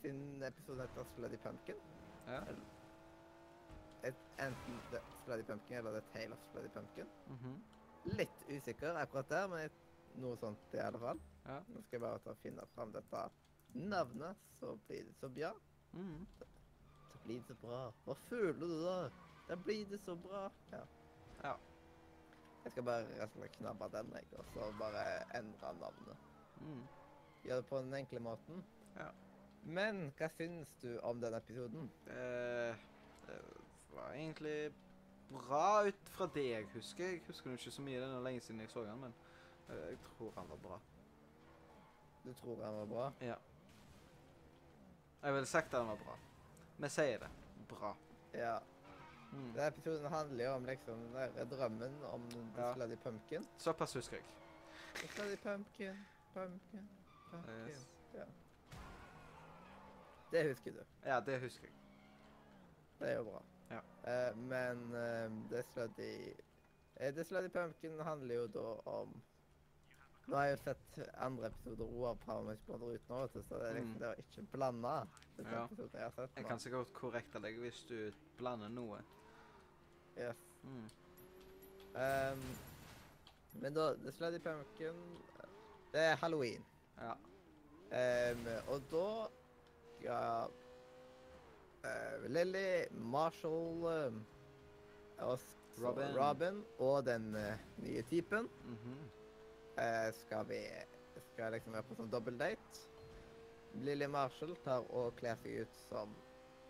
siden 0.02 0.42
episoden 0.42 0.80
heter 0.80 1.04
Sluddy 1.14 1.36
Pumpkin 1.36 1.74
ja. 2.26 2.40
et, 4.04 4.14
Enten 4.38 4.80
Sluddy 5.24 5.42
Pumpkin 5.42 5.76
eller 5.76 6.00
The 6.00 6.06
Tale 6.12 6.32
of 6.32 6.38
Sluddy 6.52 6.68
Pumpkin. 6.68 7.06
mhm. 7.26 7.60
Litt 8.16 8.44
usikker 8.48 8.96
akkurat 8.96 9.28
der, 9.28 9.46
men 9.48 9.70
noe 10.22 10.36
sånt 10.40 10.72
i 10.74 10.78
alle 10.80 10.98
fall. 10.98 11.18
Ja. 11.46 11.58
Nå 11.68 11.82
skal 11.82 11.98
jeg 11.98 12.00
bare 12.00 12.18
ta 12.24 12.30
og 12.32 12.38
finne 12.42 12.64
fram 12.74 12.92
dette 12.92 13.24
navnet, 13.74 14.36
så 14.60 14.76
blir 14.86 15.04
det 15.04 15.14
så 15.20 15.28
bra. 15.28 15.52
mhm. 15.92 16.26
Så 17.12 17.18
blir 17.24 17.36
det 17.36 17.46
så 17.46 17.54
bra. 17.54 17.92
Hva 18.04 18.14
føler 18.14 18.66
du 18.66 18.82
da? 18.84 19.10
Da 19.48 19.56
blir 19.56 19.86
det 19.86 20.00
så 20.00 20.16
bra. 20.16 20.50
Ja. 20.72 20.84
Ja. 21.42 21.54
Jeg 22.64 22.72
skal 22.72 22.82
bare 22.82 23.22
og 23.24 23.48
knabbe 23.52 23.88
den, 23.92 24.12
jeg, 24.12 24.38
og 24.38 24.44
så 24.54 24.72
bare 24.78 25.04
endre 25.38 25.72
navnet. 25.80 26.16
Mm. 26.60 26.82
Gjør 27.44 27.56
det 27.56 27.66
på 27.66 27.78
den 27.78 27.94
enkle 27.94 28.20
måten. 28.20 28.64
Ja. 28.96 29.08
Men 29.64 30.12
hva 30.18 30.28
syns 30.28 30.72
du 30.82 30.98
om 30.98 31.20
den 31.20 31.34
episoden? 31.34 31.90
Eh, 32.06 32.76
det 33.26 33.40
var 33.92 34.12
egentlig 34.12 34.72
bra 35.30 35.86
ut 35.86 36.08
fra 36.14 36.28
det 36.34 36.46
jeg 36.50 36.68
husker. 36.74 37.04
Jeg 37.04 37.22
husker 37.26 37.52
ikke 37.52 37.70
så 37.70 37.82
mye, 37.82 38.00
det 38.00 38.08
er 38.08 38.24
lenge 38.24 38.40
siden 38.40 38.60
jeg 38.60 38.70
så 38.70 38.84
den, 38.84 39.00
men 39.00 39.14
eh, 39.68 39.86
jeg 39.90 39.98
tror 40.04 40.32
han 40.36 40.48
var 40.48 40.56
bra. 40.56 40.80
Du 42.24 42.32
tror 42.34 42.64
han 42.64 42.74
var 42.74 42.86
bra? 42.86 43.12
Ja. 43.20 43.34
Jeg 45.22 45.34
ville 45.34 45.46
sagt 45.46 45.74
at 45.74 45.80
den 45.80 45.88
var 45.88 45.96
bra. 45.96 46.18
Vi 46.78 46.88
sier 46.88 47.18
det. 47.18 47.28
Bra. 47.68 47.96
Ja. 48.34 48.58
Mm. 49.32 49.52
Denne 49.52 49.66
episoden 49.66 50.06
handler 50.12 50.44
jo 50.44 50.52
om 50.52 50.64
liksom 50.64 50.94
den 50.98 51.34
der 51.36 51.44
drømmen 51.44 52.04
om 52.04 52.28
Ja. 52.56 52.74
Slutty 52.74 52.96
Pumpkin. 53.02 53.46
Såpass 53.58 53.94
husker 53.94 54.16
jeg. 54.16 54.24
Slutty 54.94 55.36
Pumpkin, 55.42 55.96
pumpkin, 56.34 56.88
pumpkin. 57.30 57.68
Yes. 57.68 57.88
Ja. 58.14 58.24
Det 60.32 60.48
husker 60.48 60.72
du. 60.72 60.84
Ja, 61.04 61.20
det 61.20 61.40
husker 61.40 61.66
jeg. 61.66 61.74
Det 63.00 63.10
er 63.10 63.16
jo 63.16 63.24
bra. 63.24 63.42
Ja. 63.70 64.30
Uh, 64.30 64.38
men 64.38 64.78
uh, 64.94 65.62
Slutty 65.72 66.32
eh, 66.96 67.14
The 67.14 67.24
Slutty 67.24 67.48
Pumpkin 67.48 68.00
handler 68.00 68.34
jo 68.34 68.46
da 68.46 68.90
om 68.90 69.22
Nå 70.30 70.36
har 70.38 70.44
jeg 70.46 70.56
jo 70.56 70.62
sett 70.62 70.98
andre 71.26 71.48
episoder 71.50 71.88
av 72.06 72.18
Paradise 72.22 72.62
Brother 72.66 72.92
ut 72.94 73.08
nå, 73.10 73.16
vet 73.24 73.32
du, 73.34 73.40
så 73.48 73.58
det 73.58 73.68
er 73.70 73.74
liksom 73.80 73.94
Mm. 73.94 73.98
det 73.98 74.08
å 74.10 74.18
ikke 74.22 74.44
blande 74.52 74.92
Det 75.36 75.44
Ja. 75.46 75.66
jeg 75.92 76.02
har 76.02 76.10
sett. 76.10 76.36
Jeg 76.36 76.44
kan 76.46 76.58
sikkert 76.60 76.92
korrekte 76.92 77.40
deg 77.42 77.58
hvis 77.58 77.84
du 77.88 78.12
blander 78.38 78.68
noe. 78.68 79.00
Yes. 80.16 80.36
Mm. 80.62 80.90
Um, 81.94 82.42
men 83.62 83.74
da, 83.74 83.94
The 83.96 84.12
Slutty 84.12 84.38
Pumpkin 84.38 84.94
Det 85.92 86.00
er 86.00 86.16
halloween. 86.16 86.64
Ja. 87.00 87.14
Um, 88.32 88.46
og 88.68 88.82
da 88.90 89.26
skal 89.98 90.50
uh, 91.84 92.28
Lily, 92.28 92.84
Marshall 92.92 93.86
ehm, 93.90 94.20
og 95.18 95.40
Robin. 95.80 96.14
Robin 96.16 96.64
og 96.78 97.04
den 97.06 97.34
uh, 97.34 97.56
nye 97.78 98.02
typen 98.02 98.48
Mhm. 98.64 99.10
Eh, 99.80 100.08
skal 100.22 100.46
vi 100.48 100.60
skal 101.32 101.54
liksom 101.56 101.74
være 101.76 101.88
på 101.88 101.96
sånn 101.98 102.10
dobbeldate. 102.12 102.86
Lily 103.86 104.08
Marshall 104.10 104.56
tar 104.64 104.86
og 104.90 105.14
kler 105.20 105.38
seg 105.42 105.62
ut 105.64 105.80
som 105.86 106.12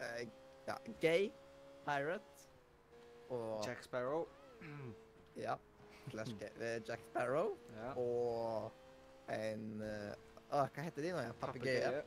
eh, 0.05 0.27
ja, 0.69 0.77
gay 1.03 1.31
pirate. 1.87 2.49
og 3.31 3.67
Jack 3.67 3.83
Sparrow. 3.87 4.27
Ja. 5.39 5.57
Slash 6.11 6.35
eh, 6.61 6.81
Jack 6.89 7.03
Sparrow. 7.11 7.55
Ja. 7.77 7.93
Og 8.01 8.73
en 9.31 9.85
uh, 9.85 10.31
hva 10.51 10.83
heter 10.83 11.07
de 11.07 11.13
nå? 11.15 11.23
Papegøye. 11.41 11.85
Papegøye. 11.85 12.03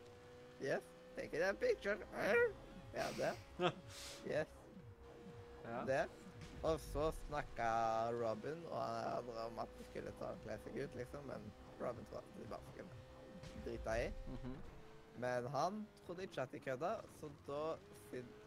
Yes. 0.64 0.90
Take 1.16 1.40
a 1.44 1.54
picture. 1.54 1.98
Ja, 2.94 3.08
det. 3.18 3.34
Yes. 4.28 4.48
Ja. 5.64 5.84
Det. 5.88 6.23
Og 6.64 6.80
så 6.80 7.12
snakka 7.12 7.70
Robin 8.16 8.66
og 8.72 8.78
han 8.80 9.18
andre 9.18 9.46
om 9.46 9.60
at 9.60 9.72
de 9.78 9.84
skulle 9.90 10.14
ta 10.20 10.32
kle 10.44 10.58
seg 10.64 10.78
ut, 10.84 10.96
liksom, 10.96 11.26
men 11.28 11.50
Robin 11.82 12.06
trodde 12.12 12.24
at 12.24 12.38
de 12.40 12.50
bare 12.50 12.72
skulle 12.72 12.88
drite 13.66 13.98
i. 14.06 14.08
Mhm. 14.32 14.56
Men 15.18 15.48
han 15.48 15.88
trodde 16.06 16.24
ikke 16.24 16.42
at 16.42 16.52
de 16.52 16.60
kødda, 16.60 16.96
så 17.20 17.30
da 17.48 17.76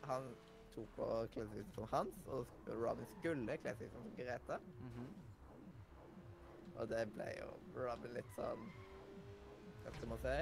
han 0.05 0.31
tok 0.75 0.99
og 0.99 1.31
kledde 1.31 1.51
seg 1.51 1.61
ut 1.61 1.75
som 1.75 1.89
Hans, 1.93 2.27
og 2.27 2.47
Robin 2.69 3.07
skulle 3.19 3.59
kle 3.63 3.77
seg 3.77 3.87
ut 3.87 3.93
som 3.93 4.11
Grete. 4.17 4.59
-hmm. 4.81 5.13
Og 6.77 6.89
det 6.89 7.13
ble 7.13 7.29
jo 7.41 7.49
Robin 7.77 8.13
litt 8.15 8.33
sånn 8.37 8.67
Hva 9.83 9.93
skal 9.97 10.09
man 10.09 10.19
si? 10.19 10.39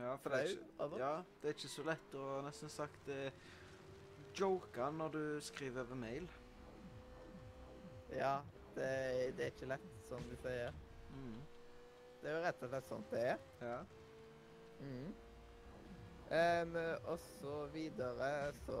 Ja, 0.00 0.16
for 0.16 0.30
det 0.30 0.38
er, 0.38 0.50
ikke, 0.52 0.98
ja, 0.98 1.14
det 1.42 1.48
er 1.48 1.56
ikke 1.56 1.68
så 1.68 1.82
lett 1.82 2.14
å 2.14 2.26
nesten 2.46 2.70
sagt 2.70 3.08
eh, 3.08 3.32
joke 4.38 4.90
når 4.92 5.08
du 5.08 5.40
skriver 5.42 5.82
over 5.82 5.98
mail. 5.98 6.28
Ja, 8.16 8.40
det, 8.74 8.90
det 9.36 9.44
er 9.46 9.52
ikke 9.54 9.70
lett, 9.70 9.88
som 10.08 10.22
du 10.30 10.36
sier. 10.42 10.76
Mm. 11.10 11.40
Det 12.20 12.30
er 12.30 12.36
jo 12.36 12.44
rett 12.44 12.62
og 12.62 12.72
slett 12.72 12.88
sånn 12.90 13.06
det 13.10 13.24
er. 13.32 13.42
Ja. 13.64 13.78
Mm. 14.80 15.10
Um, 16.30 16.76
og 17.10 17.16
så 17.18 17.54
videre 17.74 18.52
så 18.64 18.76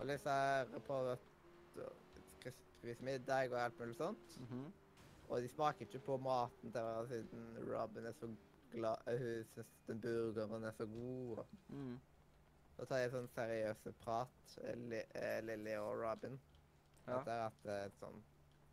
Og 0.00 0.08
disse 0.08 0.32
her 0.32 0.70
på 0.86 0.96
middag 3.04 3.52
og 3.52 3.60
alt 3.60 3.78
mulig 3.78 3.96
sånt. 3.96 4.40
Mhm. 4.40 4.72
Og 5.28 5.42
de 5.42 5.48
smaker 5.48 5.86
ikke 5.86 5.98
på 5.98 6.16
maten 6.16 6.72
til 6.72 6.80
hverandre 6.80 7.08
siden 7.08 7.58
Robin 7.70 8.06
er 8.06 8.12
så 8.12 8.28
glad 8.72 8.96
eh, 9.06 9.18
Hun 9.18 9.44
syns 9.54 9.70
den 9.86 10.00
burgeren 10.00 10.64
er 10.64 10.72
så 10.72 10.86
god. 10.86 11.38
og 11.38 11.46
Mm. 11.68 12.00
Da 12.78 12.84
tar 12.84 12.96
jeg 12.98 13.10
sånn 13.10 13.28
seriøse 13.30 13.92
prat, 14.02 14.58
Lilly 14.74 15.00
eh, 15.14 15.40
Lily 15.46 15.76
og 15.78 16.00
Robin. 16.02 16.40
Ja. 17.06 17.18
Etter 17.20 17.46
at 17.46 17.66
et 17.86 17.98
sånn 18.00 18.22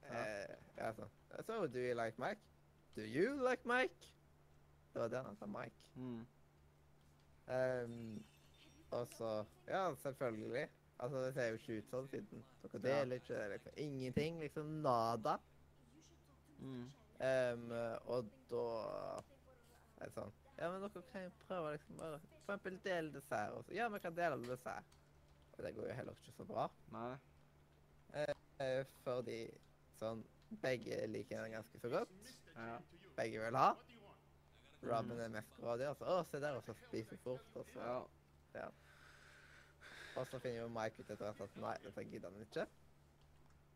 Ja. 0.03 0.21
eh, 0.21 0.55
ja, 0.77 0.91
sånn 0.93 1.09
So, 1.45 1.67
do 1.67 1.79
you 1.79 1.95
like 1.95 2.19
Mike? 2.19 2.41
Do 2.95 3.03
you 3.03 3.35
like 3.43 3.65
Mike? 3.65 4.11
Det 4.93 4.99
var 5.01 5.07
det 5.07 5.23
han 5.23 5.37
sa, 5.37 5.45
Mike. 5.45 5.91
Mm. 5.95 6.25
Um, 7.47 8.23
og 8.91 9.07
så 9.07 9.45
Ja, 9.67 9.95
selvfølgelig. 9.95 10.69
Altså, 10.99 11.17
det 11.25 11.33
ser 11.33 11.47
jo 11.47 11.53
ikke 11.57 11.77
ut 11.77 11.87
sånn 11.89 12.09
siden 12.11 12.43
dere 12.61 12.81
deler 12.83 13.15
ikke 13.15 13.33
det, 13.33 13.47
liksom. 13.55 13.71
Ingenting. 13.77 14.39
Liksom 14.39 14.65
nada. 14.83 15.37
Mm. 16.59 16.91
Um, 17.21 17.71
og 18.05 18.29
da 18.49 18.65
er 20.01 20.05
det 20.05 20.13
sånn 20.13 20.31
Ja, 20.57 20.69
men 20.69 20.81
dere 20.83 21.03
kan 21.11 21.23
jo 21.23 21.31
prøve 21.47 21.71
liksom 21.73 21.97
bare 21.97 22.19
For 22.19 22.53
eksempel 22.53 22.77
dele 22.83 23.13
dessert. 23.15 23.55
Og 23.57 23.65
så, 23.65 23.73
ja, 23.73 23.87
vi 23.89 23.99
kan 23.99 24.15
dele 24.15 24.45
dessert. 24.45 24.83
Og 25.57 25.63
det 25.65 25.75
går 25.75 25.87
jo 25.87 25.93
heller 25.93 26.11
ikke 26.19 26.35
så 26.37 26.45
bra. 26.45 26.67
Nei. 26.91 27.15
Eh, 28.61 28.85
fordi 29.05 29.41
sånn 29.99 30.23
Begge 30.61 30.97
liker 31.07 31.45
den 31.45 31.53
ganske 31.55 31.79
så 31.79 31.89
godt. 31.89 32.31
Ja. 32.57 32.75
Begge 33.15 33.39
vil 33.39 33.55
ha. 33.55 33.69
Robin 34.83 35.19
er 35.23 35.29
mest 35.31 35.53
grådig. 35.55 35.85
Altså, 35.87 36.05
så 36.05 36.17
å, 36.17 36.23
se 36.27 36.41
der, 36.43 36.57
og 36.57 36.65
så 36.65 36.75
spiser 36.87 37.21
fort. 37.23 37.55
Og 37.55 37.69
så, 37.73 37.91
Ja. 38.55 38.67
Og 40.19 40.27
så 40.27 40.41
finner 40.43 40.65
jo 40.65 40.67
Mike 40.67 40.99
ut 40.99 41.09
etter 41.09 41.23
hvert 41.23 41.45
at 41.45 41.61
nei, 41.63 41.75
dette 41.85 42.03
gidder 42.03 42.33
han 42.33 42.43
ikke. 42.43 42.65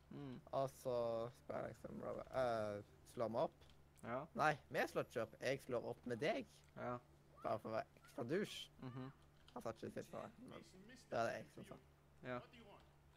Mm. 0.10 0.34
Og 0.52 0.70
så 0.82 0.96
spør 1.38 1.64
jeg 1.64 1.76
liksom 1.78 2.02
Robin 2.04 2.34
uh, 2.36 2.82
Slår 3.14 3.32
vi 3.32 3.40
opp. 3.46 3.64
Ja. 4.04 4.20
Nei, 4.36 4.52
vi 4.70 4.88
slår 4.92 5.08
ikke 5.08 5.24
opp. 5.24 5.38
Jeg 5.42 5.62
slår 5.64 5.88
opp 5.94 6.10
med 6.12 6.20
deg. 6.20 6.50
Ja. 6.76 6.98
Bare 7.40 7.62
for 7.64 7.72
å 7.72 7.78
være 7.78 8.02
ekstra 8.02 8.28
dusj. 8.34 8.58
-hmm. 8.82 9.12
Han 9.54 9.64
sa 9.64 9.70
ikke 9.70 9.90
det, 9.96 10.06
men 10.12 10.66
det 11.10 11.18
er 11.20 11.24
det 11.24 11.34
jeg 11.34 11.46
som 11.54 11.66
sa. 11.66 11.76
Ja. 12.24 12.40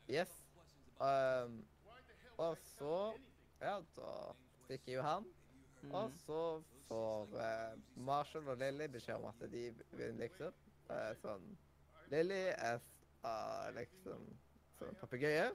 Yes. 0.08 0.47
Um, 1.00 1.66
og 2.38 2.56
så 2.64 3.12
Ja, 3.60 3.80
da 3.96 4.12
stikker 4.64 4.92
jo 4.92 5.02
han. 5.02 5.24
Og 5.92 6.08
Mhm. 6.10 6.18
så 6.26 6.62
får 6.88 7.22
uh, 7.34 7.78
Marshall 7.96 8.48
og 8.48 8.56
Lily 8.58 8.86
beskjed 8.86 9.14
om 9.14 9.24
at 9.24 9.50
de 9.52 9.74
vinner, 9.92 10.18
liksom. 10.18 10.52
Uh, 10.90 11.12
sånn 11.22 11.58
Lily 12.10 12.40
er 12.56 12.80
uh, 13.24 13.70
liksom 13.76 14.28
som 14.78 14.88
en 14.88 14.94
papegøye. 14.94 15.50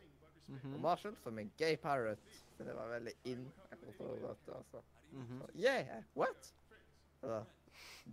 -hmm. 0.48 0.74
Og 0.74 0.80
Marshall 0.80 1.16
som 1.24 1.40
en 1.40 1.52
gay 1.58 1.76
parrot. 1.78 2.20
Så 2.58 2.64
det 2.64 2.76
var 2.76 2.88
veldig 2.88 3.14
in. 3.24 3.52
godt, 4.22 4.48
altså. 4.56 4.82
Mhm. 5.12 5.40
Så, 5.40 5.48
yeah, 5.56 6.04
what? 6.16 6.54
Så, 7.22 7.44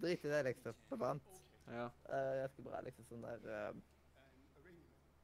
drit 0.03 0.25
i 0.25 0.29
det, 0.29 0.43
liksom. 0.45 0.75
Det 0.91 1.01
vant. 1.01 1.23
Ja. 1.69 1.85
Uh, 1.85 2.37
jeg 2.41 2.51
skal 2.51 2.65
bare 2.65 2.85
liksom 2.85 3.05
sånn 3.05 3.23
der 3.23 3.69
ehm, 3.69 3.83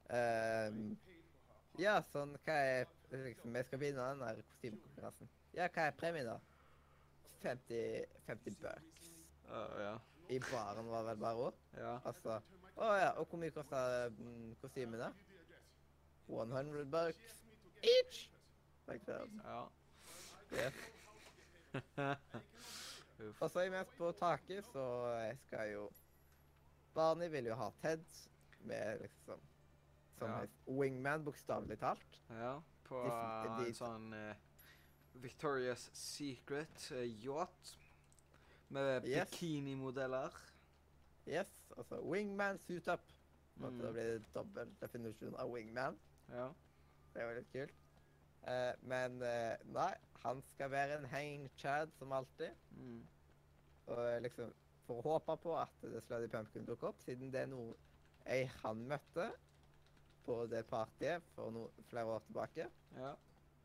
ehm, 0.09 0.97
Ja, 1.77 1.97
sånn 2.11 2.33
Hva 2.45 2.57
er 2.57 2.87
liksom 3.11 3.55
Jeg 3.55 3.67
skal 3.69 3.81
vinne 3.81 4.05
den 4.11 4.23
der 4.23 4.43
kostymekonkurransen. 4.49 5.29
Ja, 5.57 5.67
hva 5.73 5.87
er 5.87 5.97
premien, 5.97 6.29
da? 6.29 6.37
50, 7.43 8.05
50 8.25 8.57
bucks. 8.63 9.09
Uh, 9.47 9.75
ja. 9.83 9.95
I 10.33 10.39
baren 10.49 10.89
var 10.91 11.05
vel 11.07 11.19
bare 11.21 11.47
òg. 11.47 11.59
Ja. 11.77 11.93
Altså 12.09 12.39
Å 12.77 12.87
ja, 12.97 13.11
og 13.17 13.29
hvor 13.29 13.41
mye 13.41 13.53
kosta 13.53 13.79
mm, 14.17 14.55
kostymene? 14.61 15.11
100 16.27 16.85
bucks 16.91 17.37
each. 17.81 18.27
Liksom. 18.87 19.41
Ja. 19.45 19.61
Yeah. 20.57 20.71
Og 23.41 23.49
så 23.49 23.63
imens 23.65 23.89
på 23.97 24.11
taket, 24.19 24.65
så 24.71 24.83
jeg 25.17 25.37
skal 25.45 25.71
jo 25.71 25.87
Barney 26.93 27.29
vil 27.29 27.49
jo 27.49 27.55
ha 27.57 27.69
Ted 27.81 28.05
med 28.65 29.01
liksom 29.01 29.41
Som 30.17 30.29
Ja. 30.29 30.45
wingman, 30.67 31.23
bokstavelig 31.25 31.79
talt. 31.79 32.21
Ja. 32.29 32.59
På 32.83 33.03
De 33.03 33.49
de- 33.63 33.67
en 33.67 33.73
sånn 33.73 34.13
uh, 34.13 34.33
Victoria's 35.21 35.89
Secret 35.93 36.91
uh, 36.91 37.03
yacht. 37.25 37.77
Med 38.69 39.05
Yes. 39.05 39.29
bikinimodeller. 39.29 40.33
Yes, 41.27 41.51
altså 41.77 42.01
wingman 42.11 42.57
suit 42.59 42.87
up. 42.87 43.01
Mm. 43.55 43.63
Da 43.63 43.69
Mm. 43.69 43.93
blir 43.93 44.03
det 44.03 44.25
dobbel 44.33 44.75
definisjon 44.81 45.35
av 45.35 45.51
wingman. 45.53 45.97
Ja. 46.29 46.47
Det 47.13 47.21
er 47.21 47.29
jo 47.29 47.39
litt 47.39 47.51
kult. 47.51 47.73
Uh, 48.47 48.73
men 48.87 49.21
uh, 49.21 49.55
nei, 49.73 49.93
han 50.23 50.41
skal 50.41 50.71
være 50.71 50.97
en 50.99 51.05
hanging 51.05 51.49
chad 51.57 51.91
som 51.97 52.11
alltid. 52.11 52.49
Mm. 52.71 53.07
Og 53.87 54.21
liksom 54.21 54.53
får 54.87 55.01
håpe 55.01 55.37
på 55.43 55.57
at 55.61 55.69
det 55.81 56.03
Slutty 56.03 56.27
Pumpkin 56.27 56.65
dukker 56.65 56.87
opp, 56.87 57.01
siden 57.01 57.31
det 57.31 57.41
er 57.41 57.45
noe 57.51 57.73
jeg 58.25 58.49
han 58.63 58.87
møtte 58.87 59.31
på 60.27 60.37
det 60.51 60.63
partyet 60.69 61.23
for 61.35 61.51
no 61.55 61.67
flere 61.89 62.05
år 62.17 62.23
tilbake. 62.27 62.67
Ja. 62.97 63.13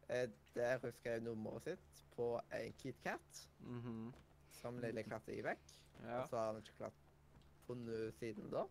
Eh, 0.08 0.28
der 0.54 0.78
hun 0.82 0.92
skrev 0.98 1.22
nummeret 1.24 1.62
sitt 1.66 2.02
på 2.16 2.28
en 2.52 2.72
KitKat, 2.78 3.42
Mhm. 3.60 4.12
som 4.60 4.78
Lille 4.78 5.02
klarte 5.02 5.32
å 5.32 5.34
gi 5.36 5.42
vekk. 5.42 5.72
Ja. 6.04 6.22
Og 6.22 6.28
så 6.30 6.36
har 6.38 6.46
han 6.52 6.60
ikke 6.62 6.76
klart 6.78 7.00
funnet 7.66 8.14
siden 8.18 8.50
da. 8.52 8.64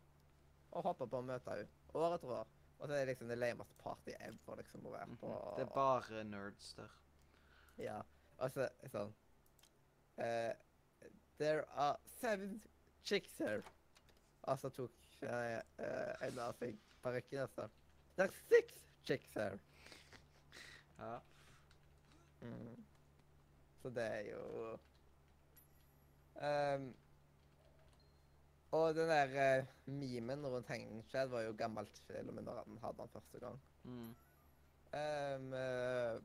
Og 0.71 0.83
hoppa 0.83 1.05
på 1.05 1.19
å 1.19 1.25
møte 1.25 1.49
henne 1.51 1.67
år 1.93 2.15
etter 2.15 2.27
år. 2.39 2.47
Og 2.79 2.87
så 2.87 2.93
er 2.93 3.05
det 3.05 3.07
liksom 3.11 3.27
det 3.27 3.37
lameste 3.37 3.75
partyet 3.83 4.15
ever 4.21 4.55
liksom 4.61 4.85
å 4.87 4.91
være 4.95 5.17
på. 5.21 5.27
Mhm. 5.27 5.55
Det 5.57 5.65
er 5.67 5.73
bare 5.75 6.23
nerds 6.23 6.73
der. 6.77 6.89
Ja. 7.77 8.01
Og 8.39 8.51
så 8.51 8.69
sånn 8.89 9.13
eh, 10.17 10.53
There 11.39 11.65
are 11.73 11.97
seven 12.19 12.61
chicks 13.03 13.37
here. 13.37 13.63
Og 14.43 14.57
så 14.59 14.69
tok 14.69 14.91
jeg 15.21 15.61
uh, 15.79 16.27
en 16.27 16.39
av 16.39 16.53
seg 16.57 16.77
parykken 17.03 17.43
og 17.43 17.49
sa 18.22 18.27
There 18.27 18.33
six 18.50 18.74
chicks 19.03 19.33
here. 19.33 19.59
Ja. 20.98 21.19
Mm. 22.41 22.85
Så 23.82 23.90
det 23.90 24.03
er 24.03 24.19
jo 24.30 24.77
um, 26.41 26.93
Og 28.72 28.95
den 28.95 29.09
der 29.09 29.59
uh, 29.59 29.66
memen 29.85 30.45
rundt 30.45 30.67
hengende 30.67 31.03
Chad 31.09 31.27
var 31.27 31.41
jo 31.41 31.53
gammelt 31.58 31.98
film 32.08 32.45
da 32.45 32.51
han 32.51 32.77
hadde 32.83 32.98
den 32.98 33.09
første 33.09 33.40
gang. 33.40 33.61
Mm. 33.83 34.16
Um, 34.93 35.53
uh, 35.53 36.22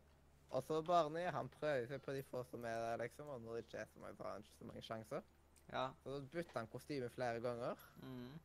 og 0.51 0.63
så 0.63 0.83
Barney, 0.83 1.25
han 1.33 1.49
prøver 1.49 1.87
seg 1.87 2.03
på 2.03 2.13
de 2.13 2.23
få 2.23 2.45
som 2.45 2.65
er 2.65 2.77
der, 2.77 2.97
liksom. 2.97 3.29
Og 3.29 3.41
når 3.41 3.53
det 3.55 3.65
ikke 3.65 3.79
er 3.79 3.89
så 3.93 3.99
mange, 3.99 4.17
så 4.17 4.23
har 4.23 4.33
han 4.33 4.45
ikke 4.45 4.59
så 4.59 4.65
mange 4.65 4.83
sjanser. 4.83 5.21
Ja. 5.73 5.89
Så 6.03 6.21
bytter 6.33 6.59
han 6.59 6.67
kostyme 6.67 7.09
flere 7.11 7.41
ganger. 7.41 7.89
Mm. 8.03 8.39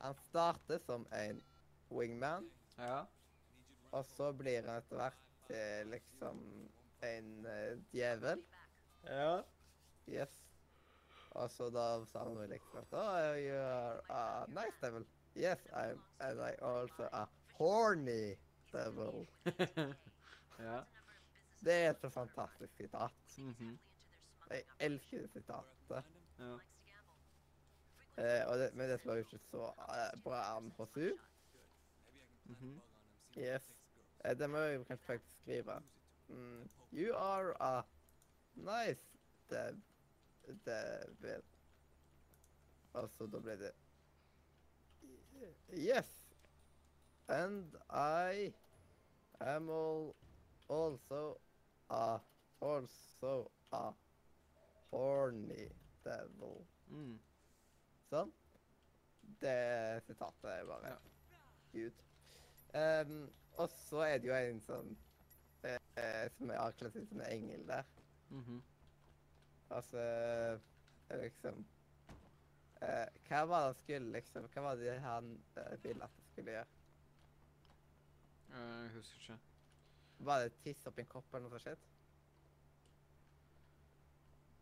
Han 0.00 0.14
starter 0.28 0.78
som 0.78 1.06
en 1.12 1.42
wingman, 1.90 2.50
Ja. 2.78 3.04
og 3.92 4.04
så 4.06 4.32
blir 4.36 4.62
han 4.66 4.76
etter 4.82 4.96
hvert 5.00 5.50
eh, 5.50 5.80
liksom 5.88 6.40
en 7.02 7.46
eh, 7.46 7.78
djevel. 7.92 8.42
Ja. 9.08 9.42
Yes. 10.08 10.34
Og 11.30 11.50
så 11.50 11.68
da 11.70 11.86
sa 12.08 12.24
han 12.24 12.38
liksom 12.50 12.78
at 12.82 12.94
Oh, 12.94 13.34
you 13.38 13.56
are 13.56 14.00
a 14.10 14.46
nice 14.48 14.76
devil. 14.82 15.04
Yes, 15.36 15.66
I'm, 15.72 15.98
and 16.20 16.40
I 16.40 16.54
also 16.64 17.08
a 17.12 17.26
horny 17.58 18.36
devil. 18.72 19.26
ja. 20.58 20.80
Det 21.64 21.74
er 21.74 21.90
et 21.90 22.00
så 22.00 22.10
fantastisk 22.10 22.76
sitat. 22.76 23.38
mhm, 23.38 23.78
Jeg 24.50 24.64
elsker 24.80 25.18
det 25.22 25.30
sitatet. 25.32 26.04
ja. 26.38 26.58
Eh, 28.18 28.42
og 28.48 28.58
det, 28.58 28.74
men 28.74 28.90
det 28.90 29.00
slår 29.00 29.14
jo 29.20 29.26
ikke 29.26 29.38
så 29.50 29.66
eh, 29.94 30.14
bra 30.24 30.40
an 30.56 30.72
hos 30.78 30.96
hun. 32.48 32.56
mhm. 32.56 32.80
Yes. 33.36 33.72
Eh, 34.24 34.38
det 34.38 34.50
må 34.50 34.58
jeg 34.58 34.76
jo 34.76 34.84
kanskje 34.84 35.06
faktisk 35.06 35.36
skrive. 35.42 35.82
Mm, 36.28 36.68
you 36.92 37.14
are 37.16 37.54
a 37.62 37.82
nice 38.54 39.18
dev 39.50 39.76
devil. 40.64 41.42
Altså, 42.94 43.26
da 43.26 43.38
ble 43.38 43.58
det 43.58 43.72
Yes. 45.72 46.08
And 47.28 47.76
I 47.90 48.52
am 49.40 49.70
all 49.70 50.14
also 50.68 51.38
a 51.90 52.18
also 52.60 53.50
a 53.72 53.92
horny 54.90 55.68
devil. 56.04 56.66
Mm. 56.90 57.18
Sånn. 58.10 58.32
Det 59.40 60.02
sitatet 60.06 60.50
er 60.50 60.64
bare 60.66 60.88
Ja. 60.88 60.96
Gud. 61.72 62.07
Ehm, 62.74 63.30
og 63.52 63.70
så 63.70 63.96
er 63.96 64.18
det 64.18 64.28
jo 64.28 64.34
en 64.34 64.60
sånn 64.62 64.90
uh, 65.64 66.26
som 66.36 66.50
er 66.52 66.60
avklassert 66.60 67.08
som 67.08 67.22
en 67.22 67.32
engel 67.32 67.64
der. 67.68 67.94
mhm. 68.28 68.62
Altså 69.68 70.00
eh, 70.00 71.20
liksom 71.20 71.58
uh, 72.80 73.08
Hva 73.28 73.42
var 73.44 73.58
det 73.58 73.66
han 73.66 73.74
skulle, 73.82 74.12
liksom? 74.12 74.46
Hva 74.54 74.62
var 74.64 74.80
det 74.80 74.94
han 75.04 75.28
eh, 75.56 75.74
ville 75.82 76.04
at 76.04 76.14
han 76.14 76.30
skulle 76.30 76.54
gjøre? 76.54 76.66
Jeg 78.48 78.90
husker 78.94 79.20
ikke. 79.20 79.38
Var 80.18 80.40
det 80.40 80.54
tiss 80.64 80.86
oppi 80.88 81.04
en 81.04 81.10
kopp 81.12 81.34
eller 81.34 81.52
noe 81.52 81.60
sånt? 81.60 81.84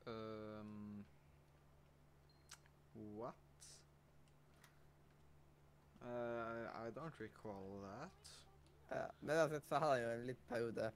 Um, 0.06 1.04
what? 2.94 3.45
Uh, 6.06 6.86
I 6.86 6.90
don't 6.94 7.18
recall 7.18 7.80
that. 7.82 8.32
Ja, 8.88 9.10
men 9.20 9.36
uansett 9.36 9.66
så 9.66 9.80
hadde 9.82 9.96
jeg 9.98 10.04
jo 10.04 10.10
en 10.14 10.26
liten 10.26 10.48
periode, 10.48 10.90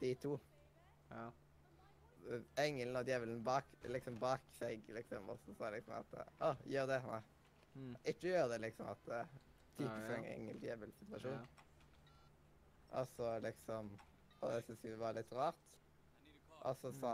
de 0.00 0.14
to. 0.22 0.36
Ja. 1.10 1.24
Eh, 2.30 2.44
Engelen 2.64 2.96
og 2.96 3.08
djevelen 3.08 3.40
bak, 3.44 3.66
liksom 3.82 4.18
bak 4.22 4.44
seg, 4.58 4.84
liksom, 4.94 5.28
og 5.32 5.40
så 5.42 5.54
sa 5.58 5.72
liksom 5.74 5.96
at 5.98 6.14
eh, 6.20 6.30
Å, 6.46 6.52
gjør 6.70 6.92
det. 6.92 7.00
Nei. 7.08 7.18
Mm. 7.72 7.96
Ikke 8.12 8.28
gjør 8.28 8.52
det, 8.52 8.60
liksom, 8.68 8.92
at 8.92 9.10
uh, 9.10 9.18
Ja, 9.18 9.42
typisk 9.80 9.98
ja. 9.98 10.06
sånn 10.12 10.30
engel-djevel-situasjon. 10.36 11.42
Ja. 11.42 11.66
Og 13.00 13.12
så 13.16 13.28
liksom 13.40 13.86
Og 14.42 14.50
det 14.52 14.64
syntes 14.66 14.84
vi 14.84 14.96
var 15.00 15.14
litt 15.16 15.30
rart. 15.32 15.68
Og 16.62 16.76
så 16.78 16.92
sa 16.94 17.12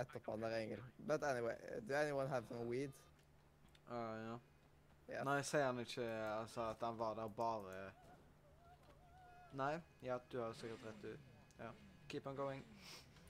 etterpå 0.00 0.34
den 0.34 0.46
der 0.48 0.56
engel 0.56 0.80
But 1.06 1.22
anyway, 1.22 1.54
do 1.86 1.94
anyone 1.94 2.28
have 2.32 2.48
some 2.48 2.66
weed? 2.70 2.94
Uh, 3.90 4.16
ja. 4.24 4.38
Yes. 5.10 5.24
Nei, 5.26 5.40
sier 5.42 5.64
han 5.66 5.82
ikke 5.82 6.06
altså, 6.38 6.68
at 6.70 6.82
han 6.86 6.98
var 6.98 7.16
der 7.18 7.30
bare 7.34 7.78
Nei? 9.58 9.74
Ja, 10.06 10.18
du 10.32 10.38
har 10.38 10.52
sikkert 10.54 10.84
rett, 10.86 11.02
du. 11.02 11.16
Ja. 11.58 11.70
Keep 12.08 12.26
on 12.26 12.36
going. 12.36 12.64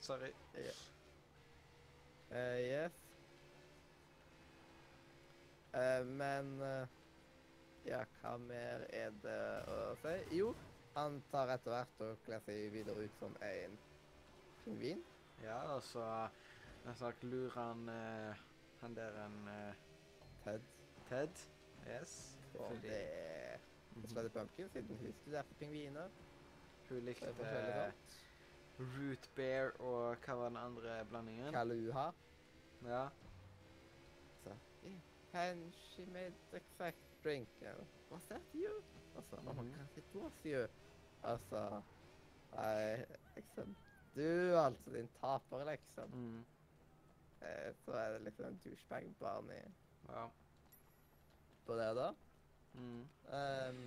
Sorry. 0.00 0.32
Eh, 0.54 2.60
yes. 2.60 2.98
Eh, 5.72 6.04
men 6.04 6.60
uh, 6.60 6.84
Ja, 7.86 8.02
hva 8.20 8.34
mer 8.36 8.84
er 8.92 9.14
det 9.22 9.38
å 9.72 9.94
si? 10.02 10.12
Jo, 10.36 10.50
han 10.98 11.16
tar 11.32 11.54
etter 11.54 11.72
hvert 11.72 12.02
og 12.04 12.20
kler 12.26 12.44
seg 12.44 12.66
videre 12.74 13.06
ut 13.06 13.22
som 13.22 13.38
en 13.46 13.78
pingvin. 14.66 15.00
Ja, 15.40 15.62
og 15.72 15.80
så 15.88 16.04
jeg 16.84 17.24
lurer 17.24 17.56
han 17.56 17.88
eh, 17.88 18.44
han 18.82 18.96
der 18.96 19.16
en 19.24 19.40
Ted. 20.44 20.68
Ted. 21.08 21.46
Yes. 21.88 22.38
Og 22.54 22.72
det 22.82 22.96
er 22.96 23.58
Slutty 24.08 24.28
Pumpkin, 24.28 24.68
siden 24.68 24.96
hun 24.96 25.12
studerte 25.12 25.54
pingviner. 25.54 26.08
hun 26.88 26.96
Det 26.96 27.02
likte 27.02 27.26
er 27.26 27.92
root 28.80 29.30
bear 29.36 29.70
og 29.80 30.16
hva 30.24 30.34
var 30.34 30.48
den 30.48 30.56
andre 30.56 31.04
blandingen? 31.08 31.52
Kaluha. 31.52 32.10
Ja. 32.86 33.08
Så 34.42 34.56
And 35.32 35.74
she 35.74 36.06
made 36.06 36.34
the 36.50 36.56
exact 36.56 36.98
drink. 37.24 37.48
Was 38.10 38.24
that 38.24 38.42
you? 38.54 38.82
Altså, 39.16 39.36
oh 39.36 39.54
my 39.54 39.70
god, 39.70 39.96
it 39.96 40.04
was 40.14 40.32
you. 40.44 40.66
Altså 41.22 41.82
Nei, 42.54 43.04
liksom 43.36 43.76
Du, 44.14 44.56
altså, 44.56 44.90
din 44.90 45.08
taper, 45.20 45.64
liksom. 45.64 46.10
Mm. 46.10 46.44
Eh, 47.42 47.74
så 47.84 47.92
er 47.92 48.12
det 48.12 48.20
liksom 48.20 48.46
en 48.46 48.60
douchebag-barn 48.64 49.50
i 49.50 49.60
Ja. 50.08 50.28
På 51.66 51.76
det, 51.78 51.88
da. 51.98 52.08
Mm. 52.74 53.02
Um, 53.26 53.80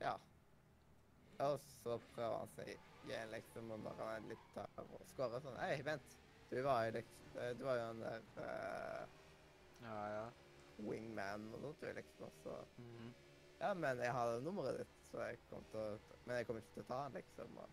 ja. 0.00 0.14
Og 1.44 1.58
så 1.70 1.98
prøver 2.14 2.38
han 2.38 2.52
seg 2.54 2.70
igjen, 3.04 3.30
liksom, 3.34 3.70
og 3.74 3.82
når 3.84 3.98
han 4.00 4.12
er 4.14 4.28
litt 4.32 4.46
tørr 4.54 4.84
og 4.84 5.04
skårer 5.10 5.42
sånn 5.44 5.58
Hei, 5.60 5.76
vent. 5.86 6.16
Du 6.50 6.60
var 6.62 6.84
jo 6.86 6.94
liksom 6.98 7.20
Du 7.58 7.64
var 7.66 7.78
jo 7.80 7.86
den 7.92 8.02
der 8.04 8.26
uh, 8.38 9.06
Ja, 9.84 9.96
ja. 10.14 10.24
wingman 10.86 11.48
og 11.54 11.64
sånt, 11.64 11.86
liksom. 11.98 12.26
Og 12.28 12.42
så 12.42 12.58
Mhm. 12.80 13.14
Ja, 13.60 13.74
men 13.74 13.98
jeg 14.02 14.12
har 14.12 14.40
nummeret 14.42 14.78
ditt, 14.82 14.94
så 15.10 15.20
jeg 15.28 15.38
kom 15.48 15.64
til 15.70 15.78
å 15.80 15.98
Men 16.26 16.36
jeg 16.36 16.46
kommer 16.46 16.62
ikke 16.62 16.74
til 16.74 16.82
å 16.82 16.86
ta 16.90 17.02
han, 17.02 17.12
liksom. 17.12 17.58
Og 17.58 17.68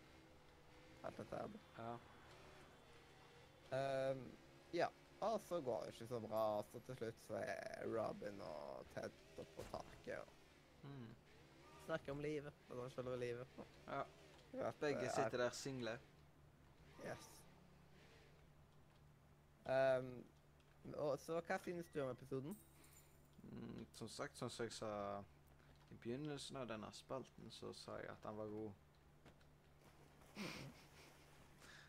alt 1.03 1.17
dette 1.17 1.35
her. 1.35 1.49
Ja. 1.77 1.93
Um, 4.11 4.37
ja. 4.73 4.87
Og 5.21 5.41
så 5.45 5.61
går 5.61 5.83
det 5.83 5.87
ikke 5.93 6.07
så 6.07 6.19
bra, 6.19 6.43
og 6.57 6.65
så 6.71 6.79
til 6.85 6.95
slutt 6.97 7.19
så 7.27 7.33
er 7.45 7.83
Robin 7.85 8.41
og 8.41 8.85
Ted 8.93 9.11
oppe 9.37 9.51
på 9.55 9.63
taket 9.71 10.17
og 10.19 10.27
Mm. 10.83 11.15
snakker 11.85 12.11
om 12.11 12.19
livet. 12.19 12.53
Altså 12.69 12.89
selve 12.89 13.17
livet. 13.19 13.47
Ja. 13.87 14.01
At, 14.67 14.75
Begge 14.79 15.09
sitter 15.09 15.37
der 15.37 15.49
single. 15.49 15.99
Yes. 17.05 17.43
Um, 19.65 20.25
og 20.93 21.19
så 21.19 21.41
hva 21.41 21.57
synes 21.57 21.91
du 21.91 22.01
om 22.01 22.09
episoden? 22.09 22.57
Mm, 23.43 23.85
som 23.93 24.07
sagt, 24.07 24.37
sånn 24.37 24.49
som 24.49 24.63
jeg 24.65 24.73
sa 24.73 25.19
i 25.91 25.95
begynnelsen 26.01 26.57
av 26.57 26.67
denne 26.67 26.89
spalten, 26.91 27.51
så 27.51 27.73
sa 27.73 27.95
jeg 28.01 28.09
at 28.09 28.25
han 28.25 28.37
var 28.37 28.45
god. 28.47 28.71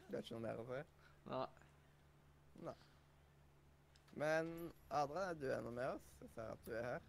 Du 0.09 0.17
har 0.17 0.23
ikke 0.23 0.35
noe 0.37 0.41
mer 0.45 0.61
å 0.61 0.67
si? 0.69 0.81
Nei. 1.31 1.47
Nei. 2.69 2.75
Men 4.13 4.73
Adrian, 4.91 5.29
er 5.31 5.35
du 5.35 5.47
ennå 5.53 5.71
med 5.71 5.87
oss? 5.87 6.13
Jeg 6.21 6.31
ser 6.35 6.53
at 6.53 6.67
du 6.67 6.71
er 6.71 6.83
her. 6.83 7.01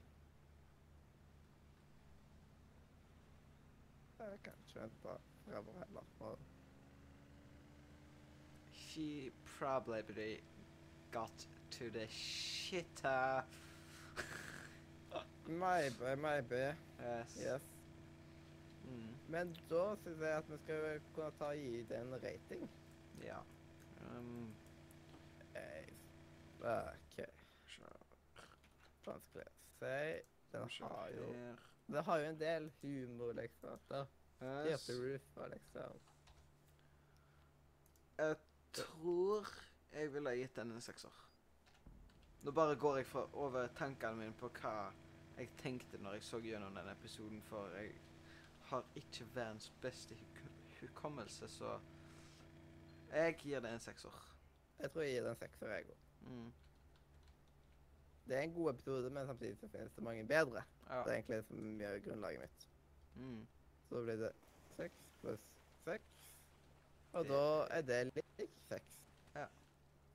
Jeg 4.19 4.39
kan 4.43 4.53
ikke 4.53 4.79
vente 4.81 5.17
fremover 5.45 5.85
heller. 5.85 6.03
Og 6.19 6.39
She 8.71 9.31
probably 9.57 10.39
got 11.11 11.47
to 11.71 11.89
the 11.89 12.07
shitter. 12.07 13.43
Maybe, 15.47 16.15
maybe. 16.15 16.75
Yes. 16.99 17.37
Yes. 17.37 17.61
Mm. 18.83 19.15
Men 19.27 19.55
da 19.69 19.95
syns 19.95 20.19
jeg 20.19 20.37
at 20.37 20.49
vi 20.49 20.57
skal 20.63 21.01
kunne 21.13 21.31
ta 21.39 21.51
og 21.51 21.57
gi 21.57 21.81
det 21.89 21.99
en 21.99 22.13
rating. 22.23 22.69
Ja. 23.23 23.39
Um, 24.09 24.53
OK. 26.63 27.25
Vanskelig 29.05 29.43
å 29.43 29.55
si. 29.79 30.23
Den 30.53 30.69
har 30.87 31.09
jo 31.17 31.27
Det 31.93 32.03
har 32.07 32.19
jo 32.21 32.25
en 32.29 32.37
del 32.39 32.69
humor, 32.81 33.33
liksom. 33.35 33.79
Da. 33.89 34.05
Yes. 34.69 34.85
Roof 34.89 35.37
liksom 35.51 35.99
Jeg 38.17 38.37
tror 38.73 39.47
jeg 39.93 40.13
ville 40.13 40.29
ha 40.29 40.35
gitt 40.35 40.55
den 40.55 40.71
en 40.71 40.81
sekser. 40.81 41.13
Nå 42.43 42.51
bare 42.51 42.75
går 42.75 42.97
jeg 42.97 43.07
fra 43.07 43.25
over 43.39 43.67
tankene 43.77 44.17
mine 44.19 44.33
på 44.39 44.49
hva 44.61 44.91
jeg 45.37 45.51
tenkte 45.57 45.97
når 46.01 46.17
jeg 46.17 46.23
så 46.27 46.39
gjennom 46.43 46.75
den 46.75 46.89
episoden, 46.91 47.41
for 47.41 47.69
jeg 47.77 47.93
har 48.69 48.83
ikke 48.99 49.25
verdens 49.35 49.69
beste 49.81 50.15
huk- 50.15 50.79
hukommelse, 50.81 51.47
så 51.49 51.79
jeg 53.13 53.37
gir 53.41 53.59
det 53.61 53.71
en 53.73 53.79
sekser. 53.79 54.13
Jeg 54.79 54.91
tror 54.91 55.01
jeg 55.05 55.13
gir 55.15 55.23
den 55.27 55.31
en 55.35 55.39
sekser, 55.43 55.67
jeg 55.73 55.85
òg. 55.89 56.02
Mm. 56.23 56.51
Det 58.27 58.37
er 58.37 58.41
en 58.41 58.53
god 58.53 58.73
episode, 58.73 59.09
men 59.09 59.27
samtidig 59.27 59.57
så 59.57 59.67
finnes 59.67 59.93
det 59.93 60.03
mange 60.03 60.27
bedre. 60.27 60.63
Ja. 60.89 60.99
Det 61.03 61.07
er 61.07 61.13
egentlig 61.13 61.37
det 61.37 61.45
som 61.45 61.81
gjør 61.81 61.99
grunnlaget 61.99 62.39
mitt. 62.41 62.69
Mm. 63.15 63.47
Så 63.89 64.03
blir 64.03 64.15
det 64.15 64.31
seks 64.75 65.09
pluss 65.21 65.49
seks. 65.83 66.29
Og 67.13 67.25
da 67.27 67.41
er 67.69 67.81
det 67.81 67.99
lik 68.15 68.55
seks. 68.69 69.01
Ja. 69.35 69.45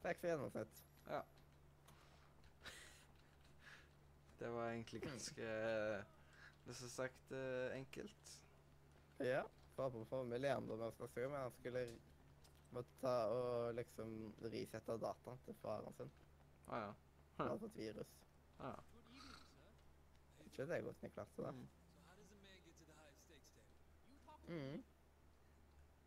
Seks 0.02 0.24
i 0.24 0.32
gjennomsnitt. 0.32 0.84
Ja. 1.08 1.20
Det 4.38 4.52
var 4.54 4.70
egentlig 4.70 5.02
ganske 5.02 5.42
Det 5.42 6.74
er 6.74 6.78
som 6.80 6.88
sagt 6.88 7.32
eh, 7.32 7.76
enkelt. 7.76 8.42
Ja. 9.20 9.42
Bare 9.76 10.04
på 10.04 10.22
Leander 10.22 10.76
med 10.76 10.86
oss 10.86 10.98
neste 11.00 11.20
gang, 11.20 11.32
men 11.32 11.40
han 11.40 11.52
skulle 11.52 11.86
måtte 12.74 13.00
ta 13.00 13.14
og 13.32 13.74
liksom 13.78 14.14
resette 14.52 14.96
dataen 15.02 15.42
til 15.46 15.56
faren 15.62 15.94
sin. 15.96 16.12
Ah, 16.66 16.86
ja. 16.86 16.94
Han 17.38 17.50
hadde 17.50 17.64
fått 17.64 17.76
virus. 17.76 18.14
Ah, 18.58 18.74
ja. 18.76 18.84
Ikke 20.44 20.66
det 20.66 20.80
godt 20.84 21.02
Niklas, 21.02 21.34
det. 21.36 21.52
Mm. 21.54 21.68
Mm. 24.48 24.84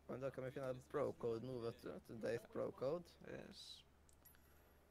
Men 0.08 0.20
da 0.20 0.30
kan 0.30 0.44
vi 0.44 0.50
finne 0.50 0.74
bro-code 0.90 1.46
nå, 1.46 1.58
vet 1.62 1.82
du. 1.82 1.92
Today's 2.08 2.46
bro-code. 2.52 3.04
Yes. 3.28 3.84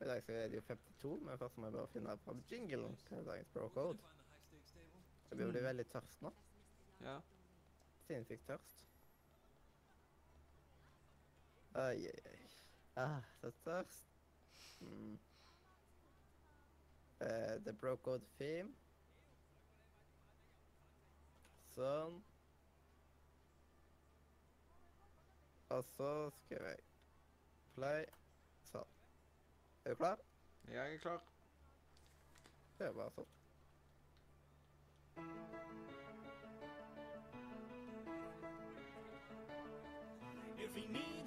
I 0.02 0.08
dag 0.10 0.24
så 0.24 0.32
er 0.32 0.48
det 0.48 0.56
jo 0.56 0.62
52, 0.62 1.20
men 1.26 1.38
først 1.38 1.58
må 1.58 1.66
jeg 1.66 1.74
bare 1.74 1.88
finne 1.88 2.18
fram 2.26 2.44
jinglen 2.50 2.96
til 3.08 3.26
dagens 3.26 3.52
bro-code. 3.54 4.00
Jeg 5.30 5.38
blir 5.38 5.52
bli 5.52 5.64
veldig 5.64 5.86
tørst 5.92 6.22
nå. 6.22 6.32
Ja. 7.06 7.20
Sinnssykt 8.08 8.48
tørst. 8.48 8.91
Ai, 11.74 12.06
ai, 12.06 12.20
ai. 12.26 12.50
Ah, 12.96 13.22
så 13.42 13.52
tørst. 13.64 14.06
Mm. 14.80 15.20
Eh, 17.22 17.64
the 17.64 17.74
bro-code 17.74 18.26
theme. 18.38 18.74
Sånn. 21.76 22.18
Og 25.70 25.84
så 25.96 26.10
skriver 26.42 26.74
jeg 26.74 26.84
play. 27.76 28.04
Sånn. 28.72 28.92
Er 29.86 29.96
du 29.96 30.02
klar? 30.02 30.26
Jeg 30.68 30.98
er 30.98 31.00
klar. 31.06 31.24
Det 32.80 32.90
er 32.90 33.00
bare 33.00 33.16
sånn. 33.16 33.32
If 40.58 40.76
he 40.76 40.86
needs 40.88 41.11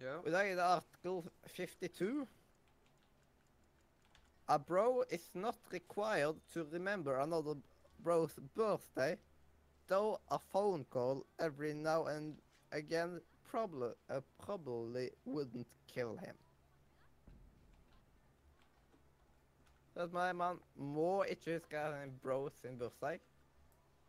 Og 0.00 0.28
I 0.28 0.32
dag 0.32 0.50
er 0.50 0.54
det 0.56 0.64
artikkel 0.64 1.30
52. 1.46 2.28
A 4.48 4.58
bro 4.58 5.02
is 5.10 5.30
not 5.34 5.58
required 5.72 6.36
to 6.54 6.64
remember 6.72 7.18
another 7.20 7.54
bro's 8.02 8.38
birthday, 8.54 9.16
though 9.88 10.18
a 10.30 10.38
phone 10.38 10.84
call 10.84 11.26
every 11.38 11.74
now 11.74 12.06
and 12.06 12.36
again 12.72 13.20
probably, 13.44 13.92
uh, 14.08 14.20
probably 14.38 15.10
wouldn't 15.26 15.68
kill 15.86 16.16
him. 16.16 16.34
Så 19.94 20.00
at 20.00 20.12
man, 20.12 20.60
må 20.76 21.24
ikke 21.24 21.52
huske 21.52 22.02
en 22.02 22.18
bro 22.22 22.48
sin 22.48 22.78
bursdag, 22.78 23.20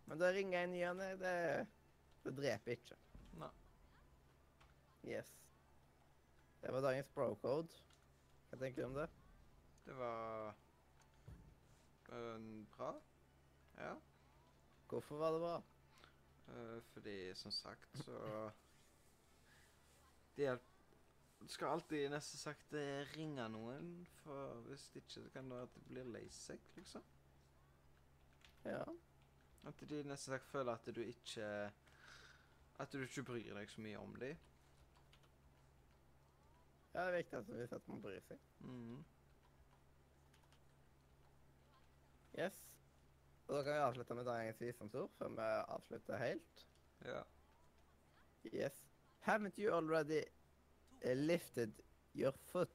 men 0.05 0.19
da 0.19 0.31
ringer 0.31 0.63
en 0.63 0.71
ny 0.71 0.85
og 0.87 0.95
ne, 0.95 1.11
det, 1.19 1.67
det 2.23 2.37
dreper 2.37 2.71
ikke. 2.71 2.95
Nei. 3.41 3.49
Yes. 5.03 5.40
Det 6.61 6.71
var 6.71 6.81
dagens 6.81 7.07
bro-code. 7.15 7.81
Hva 8.49 8.57
tenker 8.61 8.83
du 8.83 8.87
om 8.87 8.97
det? 8.99 9.07
Det 9.85 9.93
var 9.97 10.51
eh, 12.09 12.41
bra. 12.75 12.91
Ja. 13.77 13.95
Hvorfor 14.89 15.17
var 15.17 15.31
det 15.33 15.39
bra? 15.39 15.61
Uh, 16.51 16.81
fordi, 16.93 17.35
som 17.35 17.51
sagt, 17.51 17.97
så 18.03 18.51
Det 20.35 20.43
hjelper 20.43 20.65
Du 21.41 21.47
skal 21.47 21.67
alltid 21.67 22.09
nesten 22.11 22.39
sagt 22.39 22.73
eh, 22.73 23.07
ringe 23.15 23.47
noen, 23.49 24.07
for 24.21 24.59
hvis 24.67 24.89
ikke 24.95 25.09
så 25.09 25.23
kan 25.33 25.49
det 25.49 25.55
være 25.57 25.69
at 25.69 25.75
det 25.75 25.85
blir 25.87 26.11
lei 26.13 26.27
seg, 26.29 26.59
liksom. 26.75 27.01
Ja. 28.65 28.83
At 29.65 29.81
de 29.89 30.03
nesten 30.03 30.35
sagt 30.35 30.51
føler 30.51 30.73
at 30.73 30.95
du 30.95 31.01
ikke 31.01 31.71
At 32.79 32.93
du 32.93 33.01
ikke 33.01 33.23
bryr 33.23 33.55
deg 33.57 33.69
så 33.69 33.81
mye 33.81 33.97
om 33.97 34.13
dem. 34.21 34.37
Ja, 36.93 36.99
det 36.99 37.07
er 37.07 37.17
viktig 37.17 37.37
at 37.77 37.87
man 37.87 38.01
bryr 38.03 38.19
seg. 38.27 38.39
Mm. 38.59 39.03
Yes. 42.39 42.57
Og 43.47 43.57
da 43.57 43.63
kan 43.63 43.73
vi 43.73 43.83
avslutte 43.85 44.15
med 44.15 44.27
dagens 44.27 44.61
visdomsord 44.61 45.11
før 45.17 45.31
vi 45.37 45.47
avslutter 45.75 46.17
helt. 46.17 46.67
Ja. 47.05 47.23
Yes. 48.53 48.83
Haven't 49.27 49.59
you 49.59 49.73
already 49.75 50.23
lifted 51.03 51.71
your 52.15 52.31
foot 52.51 52.69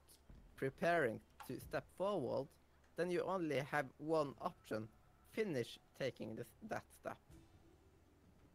preparing 0.56 1.20
to 1.48 1.60
step 1.60 1.84
forward? 1.96 2.48
Then 2.96 3.10
you 3.10 3.22
only 3.22 3.58
have 3.58 3.88
one 3.98 4.34
option. 4.40 4.88
Finish 5.32 5.78
taking 5.98 6.36
this, 6.36 6.48
that 6.70 6.84
step. 7.00 7.18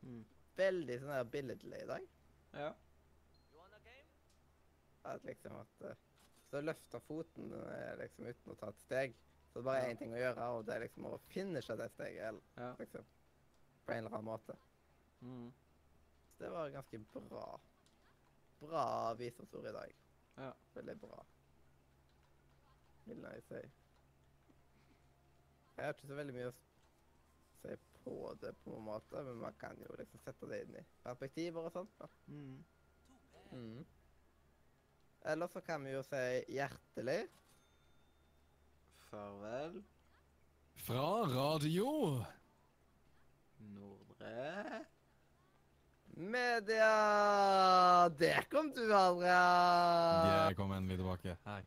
Mm. 0.02 0.24
Veldig 0.58 0.98
sånn 1.02 1.14
her 1.14 1.28
billedlig 1.30 1.84
i 1.84 1.90
dag. 1.90 2.08
Ja. 2.58 2.72
At 5.06 5.24
liksom 5.26 5.56
at 5.62 5.86
uh, 5.90 5.96
Så 6.52 6.62
løfter 6.62 7.00
foten 7.00 7.54
uh, 7.54 7.96
liksom 8.00 8.28
uten 8.28 8.52
å 8.52 8.56
ta 8.60 8.70
et 8.70 8.80
steg. 8.86 9.14
Så 9.52 9.60
det 9.60 9.62
er 9.62 9.68
bare 9.70 9.88
Ja. 9.90 9.96
ting 10.00 10.14
å 10.14 10.20
gjøre, 10.20 10.48
og 10.58 10.66
det 10.66 10.76
er 10.76 10.80
liksom 10.86 11.06
å 11.08 11.18
finishe 11.32 11.76
det 11.78 11.90
steget, 11.92 12.28
eller 12.28 12.42
Ja. 12.58 12.76
liksom. 12.80 13.06
På 13.86 13.92
en 13.92 13.98
eller 14.06 14.18
annen 14.18 14.26
måte. 14.26 14.56
Mm. 15.22 15.52
Så 16.38 16.44
det 16.44 16.52
var 16.52 16.70
ganske 16.70 17.00
bra. 17.30 17.60
Bra 18.60 19.14
visdomsord 19.14 19.66
i 19.66 19.72
dag. 19.74 19.94
Ja. 20.38 20.52
Veldig 20.76 21.00
bra. 21.02 21.26
Vil 23.06 23.22
jeg 23.26 23.44
si. 23.44 23.62
Jeg 25.78 25.86
har 25.86 25.94
ikke 25.94 26.08
så 26.08 26.16
veldig 26.20 26.34
mye 26.36 26.52
å 26.52 26.54
si 27.62 27.76
på 28.04 28.34
det 28.42 28.52
på 28.64 28.76
en 28.78 28.86
måte, 28.86 29.24
men 29.24 29.40
man 29.42 29.54
kan 29.62 29.78
jo 29.82 29.96
liksom 29.98 30.22
sette 30.26 30.48
det 30.50 30.62
inn 30.66 30.76
i 30.76 30.86
perspektiver 31.04 31.68
og 31.68 31.72
sånt. 31.72 31.98
da. 32.00 32.08
Mm. 32.28 32.64
Mm. 33.52 33.86
Eller 35.26 35.48
så 35.48 35.62
kan 35.62 35.84
vi 35.86 35.92
jo 35.94 36.02
si 36.04 36.22
hjertelig 36.50 37.28
Farvel, 39.12 39.82
Fra 40.82 41.04
radio 41.30 42.24
Nordre. 43.60 44.86
media. 46.16 48.10
Der 48.20 48.42
kom 48.52 48.72
du, 48.74 48.82
Adrian. 48.96 50.48
Jeg 50.48 50.56
kom 50.58 50.72
endelig 50.76 50.98
tilbake. 51.02 51.36
Hei. 51.46 51.62